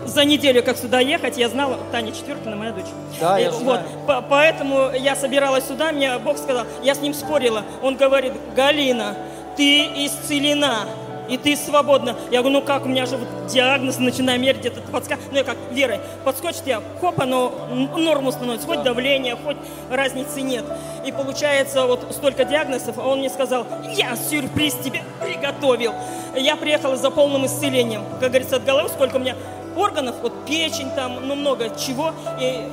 за 0.08 0.26
неделю, 0.26 0.64
как 0.64 0.78
сюда 0.78 1.00
ехать, 1.00 1.38
я 1.38 1.50
знала, 1.50 1.78
Таня 1.92 2.12
четвертая, 2.12 2.56
моя 2.56 2.72
дочь. 2.72 2.86
Да, 3.20 3.38
я 3.38 3.48
И 3.48 3.52
же 3.52 3.58
вот, 3.58 3.80
знаю. 3.82 3.86
по- 4.08 4.22
поэтому 4.22 4.92
я 4.92 5.16
собиралась 5.16 5.66
сюда, 5.68 5.92
мне 5.92 6.18
Бог 6.20 6.38
сказал, 6.38 6.66
я 6.84 6.96
с 6.96 7.00
ним 7.02 7.14
спорила. 7.14 7.64
Он 7.82 7.96
говорит, 7.96 8.34
Галина, 8.56 9.16
ты 9.56 9.82
исцелена, 10.06 10.86
и 11.30 11.36
ты 11.38 11.58
свободна. 11.58 12.16
Я 12.32 12.40
говорю, 12.42 12.60
ну 12.60 12.66
как, 12.66 12.86
у 12.86 12.88
меня 12.88 13.06
же 13.06 13.18
вот 13.18 13.28
диагноз, 13.48 13.98
начинаю 14.00 14.40
мерить 14.40 14.66
этот 14.66 14.86
подскак. 14.86 15.20
Ну 15.32 15.38
я 15.38 15.44
как 15.44 15.58
верой, 15.72 16.00
подскочит 16.24 16.66
я, 16.66 16.82
хоп, 17.02 17.20
оно 17.20 17.52
норму 17.98 18.32
становится, 18.32 18.66
хоть 18.66 18.82
давление, 18.84 19.36
хоть 19.36 19.58
разницы 19.92 20.42
нет. 20.42 20.64
И 21.06 21.12
получается 21.12 21.86
вот 21.86 22.08
столько 22.12 22.46
диагнозов, 22.46 22.98
а 22.98 23.02
он 23.08 23.20
мне 23.20 23.30
сказал, 23.30 23.66
я 23.96 24.16
сюрприз 24.16 24.76
тебе 24.76 25.02
приготовил. 25.22 25.94
Я 26.36 26.56
приехала 26.56 26.96
за 26.96 27.10
полным 27.10 27.46
исцелением, 27.46 28.04
как 28.22 28.30
говорится, 28.30 28.56
от 28.58 28.64
головы, 28.64 28.88
сколько 28.90 29.16
у 29.18 29.20
меня 29.20 29.36
органов, 29.78 30.16
вот 30.22 30.34
печень 30.46 30.92
там, 30.96 31.28
ну 31.28 31.36
много 31.36 31.70
чего. 31.78 32.14
И 32.40 32.68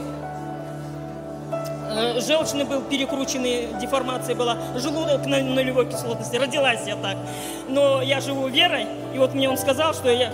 Э, 1.96 2.20
желчный 2.20 2.64
был 2.64 2.80
перекрученный, 2.82 3.68
деформация 3.80 4.34
была, 4.34 4.56
желудок 4.76 5.26
на 5.26 5.38
нулевой 5.38 5.86
кислотности, 5.86 6.36
родилась 6.36 6.80
я 6.86 6.96
так. 6.96 7.16
Но 7.68 8.02
я 8.02 8.20
живу 8.20 8.48
верой, 8.48 8.86
и 9.14 9.18
вот 9.18 9.34
мне 9.34 9.48
он 9.48 9.56
сказал, 9.56 9.94
что 9.94 10.10
я... 10.10 10.32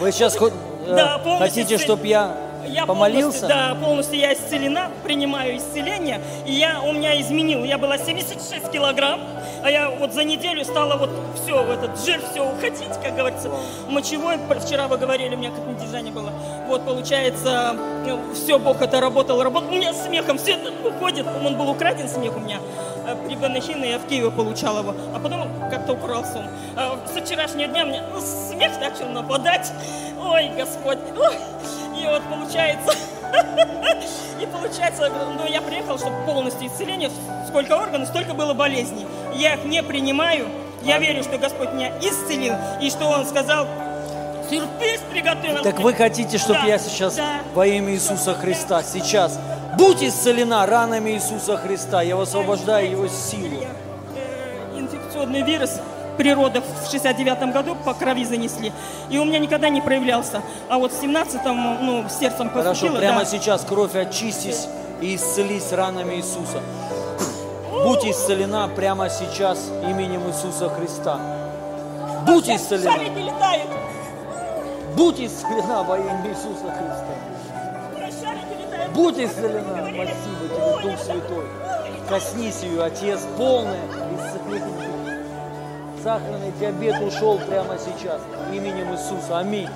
Вы 0.00 0.12
сейчас 0.12 0.36
хоть, 0.36 0.54
э, 0.86 0.94
Да, 0.96 1.20
хотите, 1.38 1.76
чтобы 1.78 2.06
я 2.06 2.34
Я 2.66 2.86
Помолился? 2.86 3.40
полностью, 3.40 3.48
да, 3.48 3.74
полностью 3.74 4.18
я 4.18 4.32
исцелена, 4.32 4.90
принимаю 5.04 5.56
исцеление. 5.56 6.20
И 6.46 6.52
я, 6.52 6.80
у 6.80 6.92
меня 6.92 7.20
изменил. 7.20 7.64
Я 7.64 7.78
была 7.78 7.98
76 7.98 8.70
килограмм, 8.70 9.20
а 9.62 9.70
я 9.70 9.90
вот 9.90 10.12
за 10.12 10.24
неделю 10.24 10.64
стала 10.64 10.96
вот 10.96 11.10
все, 11.42 11.62
этот 11.72 12.04
жир, 12.04 12.20
все 12.30 12.40
уходить, 12.40 12.92
как 13.02 13.14
говорится. 13.16 13.50
Мочевой, 13.88 14.38
вчера 14.64 14.88
вы 14.88 14.96
говорили, 14.96 15.34
у 15.34 15.38
меня 15.38 15.50
как 15.50 15.66
недержание 15.66 16.12
было. 16.12 16.32
Вот, 16.68 16.84
получается, 16.84 17.76
все, 18.34 18.58
Бог 18.58 18.80
это 18.80 19.00
работал, 19.00 19.42
работал. 19.42 19.68
У 19.68 19.72
меня 19.72 19.92
смехом 19.92 20.38
все 20.38 20.52
это 20.52 20.70
выходит. 20.70 21.26
Он 21.44 21.56
был 21.56 21.68
украден, 21.70 22.08
смех 22.08 22.36
у 22.36 22.40
меня. 22.40 22.60
При 23.32 23.38
Банахине 23.38 23.92
я 23.92 23.98
в 23.98 24.06
Киеве 24.08 24.30
получал 24.30 24.80
его, 24.80 24.94
а 25.14 25.18
потом 25.18 25.48
как-то 25.70 25.94
укрался 25.94 26.40
он. 26.40 26.44
А 26.76 26.98
Со 27.06 27.24
вчерашнего 27.24 27.66
дня 27.66 27.86
мне 27.86 28.02
ну, 28.12 28.20
смех 28.20 28.78
начал 28.78 29.08
нападать. 29.08 29.72
Ой, 30.22 30.50
Господь. 30.54 30.98
Ой. 31.16 31.34
И 31.98 32.06
вот 32.06 32.22
получается, 32.24 32.94
и 34.38 34.44
получается, 34.44 35.10
ну 35.38 35.50
я 35.50 35.62
приехал, 35.62 35.98
чтобы 35.98 36.14
полностью 36.26 36.66
исцеление, 36.66 37.10
сколько 37.48 37.72
органов, 37.72 38.08
столько 38.08 38.34
было 38.34 38.52
болезней. 38.52 39.06
Я 39.32 39.54
их 39.54 39.64
не 39.64 39.82
принимаю, 39.82 40.48
я 40.82 40.98
верю, 40.98 41.22
что 41.22 41.38
Господь 41.38 41.72
меня 41.72 41.88
исцелил, 42.00 42.56
и 42.82 42.90
что 42.90 43.06
Он 43.06 43.24
сказал, 43.24 43.66
сюрприз 44.50 45.00
приготовил. 45.10 45.62
Так 45.62 45.80
вы 45.80 45.94
хотите, 45.94 46.36
чтобы 46.36 46.60
Да, 46.60 46.66
я 46.66 46.78
сейчас 46.78 47.16
да. 47.16 47.40
во 47.54 47.66
имя 47.66 47.94
Иисуса 47.94 48.34
Христа 48.34 48.82
сейчас 48.82 49.38
будь 49.76 50.02
исцелена 50.02 50.66
ранами 50.66 51.10
Иисуса 51.10 51.56
Христа. 51.56 52.02
Я 52.02 52.16
высвобождаю 52.16 52.90
Его 52.90 53.08
силу. 53.08 53.64
инфекционный 54.76 55.42
вирус 55.42 55.80
природа 56.16 56.60
в 56.60 56.90
69 56.90 57.52
году 57.52 57.76
по 57.84 57.94
крови 57.94 58.24
занесли. 58.24 58.72
И 59.10 59.18
у 59.18 59.24
меня 59.24 59.38
никогда 59.38 59.68
не 59.68 59.80
проявлялся. 59.80 60.42
А 60.68 60.78
вот 60.78 60.92
в 60.92 61.02
17-м, 61.02 61.86
ну, 61.86 62.04
сердцем 62.08 62.50
Хорошо, 62.50 62.70
поступило. 62.70 62.98
прямо 62.98 63.20
да. 63.20 63.24
сейчас 63.24 63.64
кровь 63.64 63.94
очистись 63.94 64.66
и 65.00 65.16
исцелись 65.16 65.72
ранами 65.72 66.14
Иисуса. 66.16 66.60
Будь 67.84 68.04
исцелена 68.04 68.68
прямо 68.68 69.08
сейчас 69.10 69.58
именем 69.82 70.28
Иисуса 70.28 70.68
Христа. 70.68 71.18
Будь 72.26 72.48
исцелена. 72.48 72.92
Будь 74.96 75.20
исцелена 75.20 75.82
во 75.82 75.98
имя 75.98 76.22
Иисуса 76.28 76.70
Христа. 76.70 77.11
Будь 78.94 79.18
исцелена. 79.18 79.90
Спасибо 79.94 80.48
тебе, 80.48 80.90
Дух 80.90 81.00
Святой. 81.00 81.46
Коснись 82.08 82.62
ее, 82.62 82.82
Отец, 82.82 83.20
полное 83.36 83.80
исцеление. 84.16 84.92
Сахарный 86.02 86.52
диабет 86.58 87.00
ушел 87.00 87.38
прямо 87.38 87.76
сейчас 87.78 88.20
именем 88.52 88.92
Иисуса. 88.92 89.38
Аминь. 89.38 89.68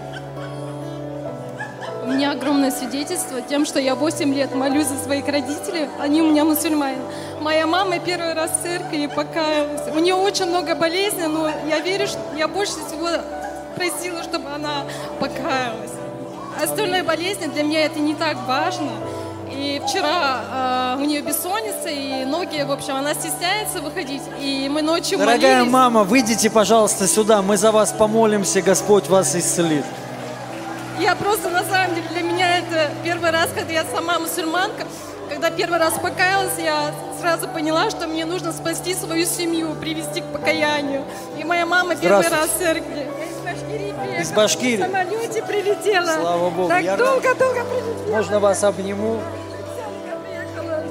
У 2.03 2.09
меня 2.09 2.33
огромное 2.33 2.70
свидетельство 2.70 3.41
тем, 3.41 3.65
что 3.65 3.81
я 3.81 3.95
8 3.95 4.33
лет 4.35 4.55
молюсь 4.55 4.86
за 4.86 4.97
своих 4.97 5.27
родителей. 5.27 5.89
Они 5.99 6.23
у 6.23 6.31
меня 6.31 6.45
мусульмане. 6.45 6.99
Моя 7.41 7.67
мама 7.67 7.99
первый 7.99 8.35
раз 8.35 8.51
в 8.53 8.62
церкви 8.62 9.07
покаялась. 9.07 9.89
У 9.95 9.99
нее 9.99 10.15
очень 10.15 10.47
много 10.47 10.75
болезней, 10.75 11.27
но 11.27 11.51
я 11.69 11.81
верю, 11.81 12.07
что 12.07 12.20
я 12.36 12.47
больше 12.49 12.75
всего 12.75 13.09
просила, 13.75 14.23
чтобы 14.23 14.49
она 14.51 14.85
покаялась. 15.19 15.95
Остальные 16.62 17.02
болезни 17.02 17.47
для 17.47 17.62
меня 17.62 17.85
это 17.85 17.99
не 17.99 18.15
так 18.15 18.36
важно. 18.47 18.91
И 19.51 19.81
вчера 19.86 20.97
э, 20.97 21.02
у 21.02 21.05
нее 21.05 21.23
бессонница 21.23 21.89
и 21.89 22.25
ноги, 22.25 22.62
в 22.62 22.73
общем, 22.73 22.97
она 22.97 23.15
стесняется 23.15 23.81
выходить. 23.81 24.23
И 24.41 24.68
мы 24.70 24.83
ночью 24.83 25.18
Дорогая 25.18 25.59
молились. 25.59 25.73
мама, 25.73 26.05
выйдите, 26.05 26.51
пожалуйста, 26.51 27.07
сюда. 27.07 27.43
Мы 27.43 27.57
за 27.57 27.73
вас 27.73 27.93
помолимся, 27.93 28.60
Господь 28.60 29.09
вас 29.09 29.35
исцелит. 29.35 29.85
Я 30.99 31.15
просто, 31.15 31.49
на 31.51 31.62
самом 31.65 31.94
деле, 31.94 32.07
для 32.12 32.23
меня 32.23 32.59
это 32.59 32.91
первый 33.05 33.31
раз, 33.31 33.51
когда 33.55 33.73
я 33.73 33.85
сама 33.94 34.18
мусульманка, 34.18 34.86
когда 35.28 35.51
первый 35.51 35.78
раз 35.78 35.94
покаялась, 35.94 36.59
я 36.59 36.93
сразу 37.20 37.49
поняла, 37.49 37.91
что 37.91 38.07
мне 38.07 38.25
нужно 38.25 38.52
спасти 38.52 38.94
свою 38.94 39.26
семью, 39.26 39.75
привести 39.75 40.20
к 40.20 40.25
покаянию. 40.33 41.05
И 41.39 41.44
моя 41.44 41.67
мама 41.67 41.97
первый 41.97 42.28
раз 42.28 42.49
в 42.49 42.59
церкви. 42.59 43.07
Я 44.05 44.20
из 44.20 44.33
Башкирии. 44.33 44.76
На 44.83 44.86
самолете 44.86 45.42
прилетела. 45.42 46.07
Слава 46.20 46.50
Богу. 46.50 46.68
Так 46.68 46.83
Я 46.83 46.97
долго-долго 46.97 47.65
прилетела. 47.65 48.16
Можно 48.16 48.41
вас 48.41 48.65
обниму? 48.65 49.20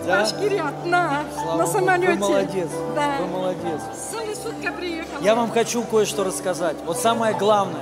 Да? 0.06 0.22
Башкирии 0.22 0.59
одна, 0.59 1.24
Слава 1.34 1.58
на 1.58 1.66
Богу. 1.66 1.77
самолете. 1.80 2.11
Вы 2.14 2.17
молодец. 2.19 2.67
Да. 2.95 3.11
Вы 3.22 3.25
молодец. 3.27 3.82
Целая 4.11 4.35
сутка 4.35 4.72
приехала. 4.72 5.22
Я 5.24 5.35
вам 5.35 5.51
хочу 5.51 5.82
кое-что 5.84 6.24
рассказать. 6.24 6.75
Вот 6.85 7.00
самое 7.00 7.34
главное, 7.35 7.82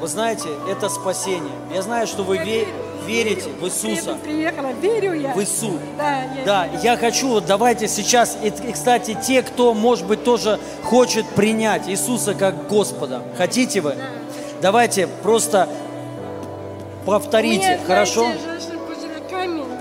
вы 0.00 0.06
знаете, 0.06 0.48
это 0.70 0.88
спасение. 0.90 1.52
Я 1.72 1.80
знаю, 1.80 2.06
что 2.06 2.24
вы 2.24 2.36
ве- 2.38 2.68
верите 3.06 3.48
в 3.58 3.64
Иисуса, 3.64 4.14
Приехала, 4.22 4.68
верю 4.80 5.14
я. 5.14 5.32
в 5.32 5.42
Иисус. 5.42 5.72
Да, 5.96 6.18
я 6.38 6.44
Да, 6.44 6.66
я 6.82 6.96
хочу, 6.98 7.28
вот 7.30 7.46
давайте 7.46 7.88
сейчас, 7.88 8.36
и, 8.42 8.48
и, 8.48 8.72
кстати, 8.72 9.14
те, 9.20 9.42
кто, 9.42 9.72
может 9.74 10.06
быть, 10.06 10.22
тоже 10.24 10.60
хочет 10.84 11.26
принять 11.30 11.88
Иисуса 11.88 12.34
как 12.34 12.68
Господа, 12.68 13.22
хотите 13.38 13.80
вы? 13.80 13.96
Давайте 14.62 15.08
просто 15.08 15.68
повторите, 17.04 17.80
хорошо? 17.84 18.28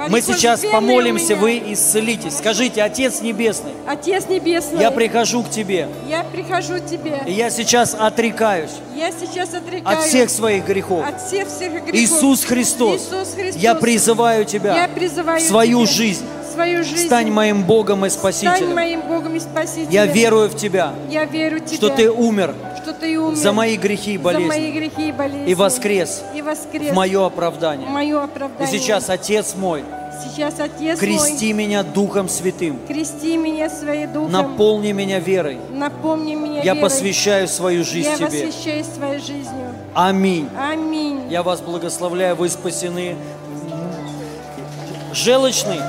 Мы 0.09 0.23
сейчас 0.23 0.61
помолимся, 0.65 1.35
вы 1.35 1.61
исцелитесь. 1.67 2.37
Скажите, 2.37 2.81
Отец 2.81 3.21
Небесный, 3.21 3.73
Отец 3.87 4.27
Небесный, 4.27 4.79
я 4.79 4.89
прихожу 4.89 5.43
к 5.43 5.51
Тебе, 5.51 5.87
я 6.09 6.23
прихожу 6.23 6.81
к 6.81 6.87
Тебе. 6.87 7.21
и 7.27 7.33
я 7.33 7.51
сейчас 7.51 7.95
отрекаюсь 7.97 8.71
Я 8.95 9.11
сейчас 9.11 9.53
отрекаюсь 9.53 9.99
от 9.99 10.03
всех 10.05 10.31
своих 10.31 10.65
грехов. 10.65 11.07
от 11.07 11.21
всех 11.21 11.47
всех 11.47 11.73
грехов. 11.73 11.93
Иисус 11.93 12.43
Христос, 12.43 13.01
Иисус 13.01 13.35
Христос, 13.35 13.61
я 13.61 13.75
призываю 13.75 14.45
Тебя 14.45 14.75
я 14.75 14.87
призываю 14.87 15.39
в 15.39 15.43
свою 15.43 15.85
Тебя, 15.85 15.93
жизнь. 15.93 16.25
В 16.51 16.53
свою 16.53 16.83
жизнь. 16.83 17.05
Стань 17.07 17.31
моим 17.31 17.63
Богом 17.63 18.05
и 18.05 18.09
Стань 18.09 18.33
Спасителем. 18.33 18.75
моим 18.75 19.01
Богом 19.01 19.35
и 19.35 19.39
Спасителем. 19.39 19.89
Я 19.89 20.05
верую 20.05 20.49
в 20.49 20.55
Тебя, 20.55 20.93
Я 21.09 21.25
верю 21.25 21.59
в 21.61 21.65
Тебя. 21.65 21.75
что 21.77 21.89
Ты 21.89 22.11
умер 22.11 22.53
что 22.83 22.93
Ты 22.93 23.19
умер 23.19 23.35
за 23.35 23.51
мои 23.53 23.77
грехи 23.77 24.15
и 24.15 24.17
за 24.17 24.23
мои 24.23 24.47
болезни 24.47 24.71
грехи 24.71 25.09
и 25.09 25.11
болезни. 25.11 25.51
и 25.51 25.53
воскрес 25.55 26.23
И 26.35 26.41
воскрес. 26.41 26.91
в 26.91 26.95
мое 26.95 27.25
оправдание. 27.27 27.87
Мое 27.87 28.19
И 28.21 28.23
оправдание. 28.23 28.79
сейчас, 28.79 29.09
Отец 29.09 29.55
мой, 29.55 29.83
Сейчас, 30.23 30.59
Отец 30.59 30.99
крести 30.99 31.53
мой, 31.53 31.63
меня 31.65 31.83
Духом 31.83 32.27
Святым, 32.29 32.79
крести 32.87 33.37
меня 33.37 33.69
своей 33.69 34.05
духом. 34.07 34.31
наполни 34.31 34.91
меня 34.91 35.19
верой. 35.19 35.57
Напомни 35.71 36.35
меня 36.35 36.57
Я 36.63 36.73
верой. 36.73 36.81
посвящаю 36.81 37.47
свою 37.47 37.83
жизнь 37.83 38.09
Я 38.09 38.17
Тебе. 38.17 38.27
посвящаю 38.27 38.83
свою 38.83 39.19
жизнью. 39.19 39.67
Аминь. 39.93 40.47
Аминь. 40.59 41.21
Я 41.29 41.43
вас 41.43 41.61
благословляю, 41.61 42.35
вы 42.35 42.49
спасены. 42.49 43.15
Желчный 45.13 45.79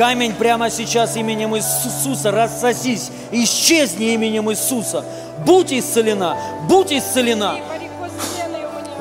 камень 0.00 0.32
прямо 0.32 0.70
сейчас 0.70 1.14
именем 1.18 1.54
Иисуса 1.54 2.30
рассосись, 2.30 3.10
исчезни 3.32 4.14
именем 4.14 4.50
Иисуса. 4.50 5.04
Будь 5.44 5.74
исцелена, 5.74 6.38
будь 6.66 6.90
исцелена. 6.90 7.56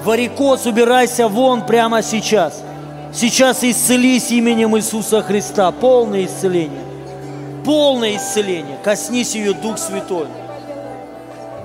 Варикоз, 0.04 0.66
убирайся 0.66 1.30
вон 1.30 1.66
прямо 1.66 2.04
сейчас. 2.04 2.62
Сейчас 3.14 3.64
исцелись 3.64 4.30
именем 4.32 4.76
Иисуса 4.76 5.22
Христа. 5.22 5.72
Полное 5.72 6.26
исцеление. 6.26 6.84
Полное 7.64 8.18
исцеление. 8.18 8.78
Коснись 8.84 9.36
ее, 9.36 9.54
Дух 9.54 9.78
Святой. 9.78 10.28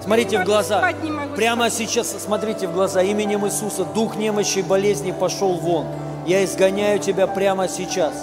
Смотрите 0.00 0.38
в 0.38 0.44
глаза. 0.44 0.92
Прямо 1.34 1.70
сейчас 1.70 2.14
смотрите 2.22 2.68
в 2.68 2.72
глаза. 2.72 3.02
Именем 3.02 3.44
Иисуса 3.44 3.84
дух 3.84 4.14
немощи 4.14 4.60
и 4.60 4.62
болезни 4.62 5.10
пошел 5.10 5.54
вон. 5.54 5.86
Я 6.24 6.44
изгоняю 6.44 7.00
тебя 7.00 7.26
прямо 7.26 7.66
сейчас. 7.68 8.14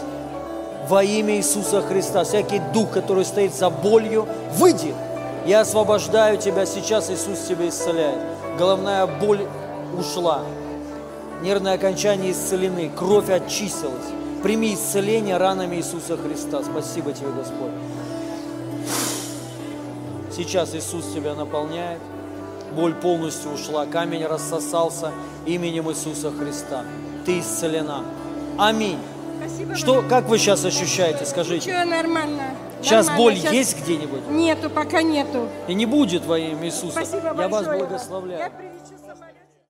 Во 0.87 1.03
имя 1.03 1.37
Иисуса 1.37 1.81
Христа. 1.81 2.23
Всякий 2.23 2.59
дух, 2.73 2.91
который 2.91 3.25
стоит 3.25 3.53
за 3.53 3.69
болью, 3.69 4.27
выйди. 4.53 4.93
Я 5.45 5.61
освобождаю 5.61 6.37
тебя 6.37 6.65
сейчас. 6.65 7.09
Иисус 7.09 7.39
тебя 7.47 7.69
исцеляет. 7.69 8.19
Головная 8.57 9.07
боль 9.07 9.45
ушла. 9.97 10.43
Нервные 11.41 11.75
окончания 11.75 12.31
исцелены. 12.31 12.91
Кровь 12.95 13.29
очистилась. 13.29 14.05
Прими 14.43 14.73
исцеление 14.73 15.37
ранами 15.37 15.75
Иисуса 15.75 16.17
Христа. 16.17 16.61
Спасибо 16.63 17.13
тебе, 17.13 17.29
Господь. 17.29 17.71
Сейчас 20.35 20.73
Иисус 20.73 21.05
тебя 21.13 21.35
наполняет. 21.35 21.99
Боль 22.75 22.93
полностью 22.93 23.51
ушла. 23.51 23.85
Камень 23.85 24.25
рассосался 24.25 25.11
именем 25.45 25.89
Иисуса 25.91 26.31
Христа. 26.31 26.83
Ты 27.25 27.39
исцелена. 27.39 28.03
Аминь. 28.57 28.97
Спасибо 29.43 29.75
Что, 29.75 30.03
как 30.07 30.25
вы 30.27 30.37
сейчас 30.37 30.63
ощущаете, 30.63 31.25
скажите? 31.25 31.71
Ничего, 31.71 31.83
нормально. 31.85 32.43
Сейчас 32.81 33.07
Нормально. 33.07 33.23
боль 33.35 33.41
Щас- 33.41 33.53
есть 33.53 33.81
где-нибудь? 33.81 34.27
Нету, 34.29 34.69
пока 34.69 35.01
нету. 35.01 35.47
И 35.67 35.73
не 35.73 35.85
будет 35.85 36.25
во 36.25 36.37
имя 36.37 36.65
Иисуса. 36.67 36.91
Спасибо 37.03 37.27
Я 37.27 37.33
вас 37.33 37.51
большое. 37.51 37.79
благословляю. 37.79 38.39
Я 38.39 38.51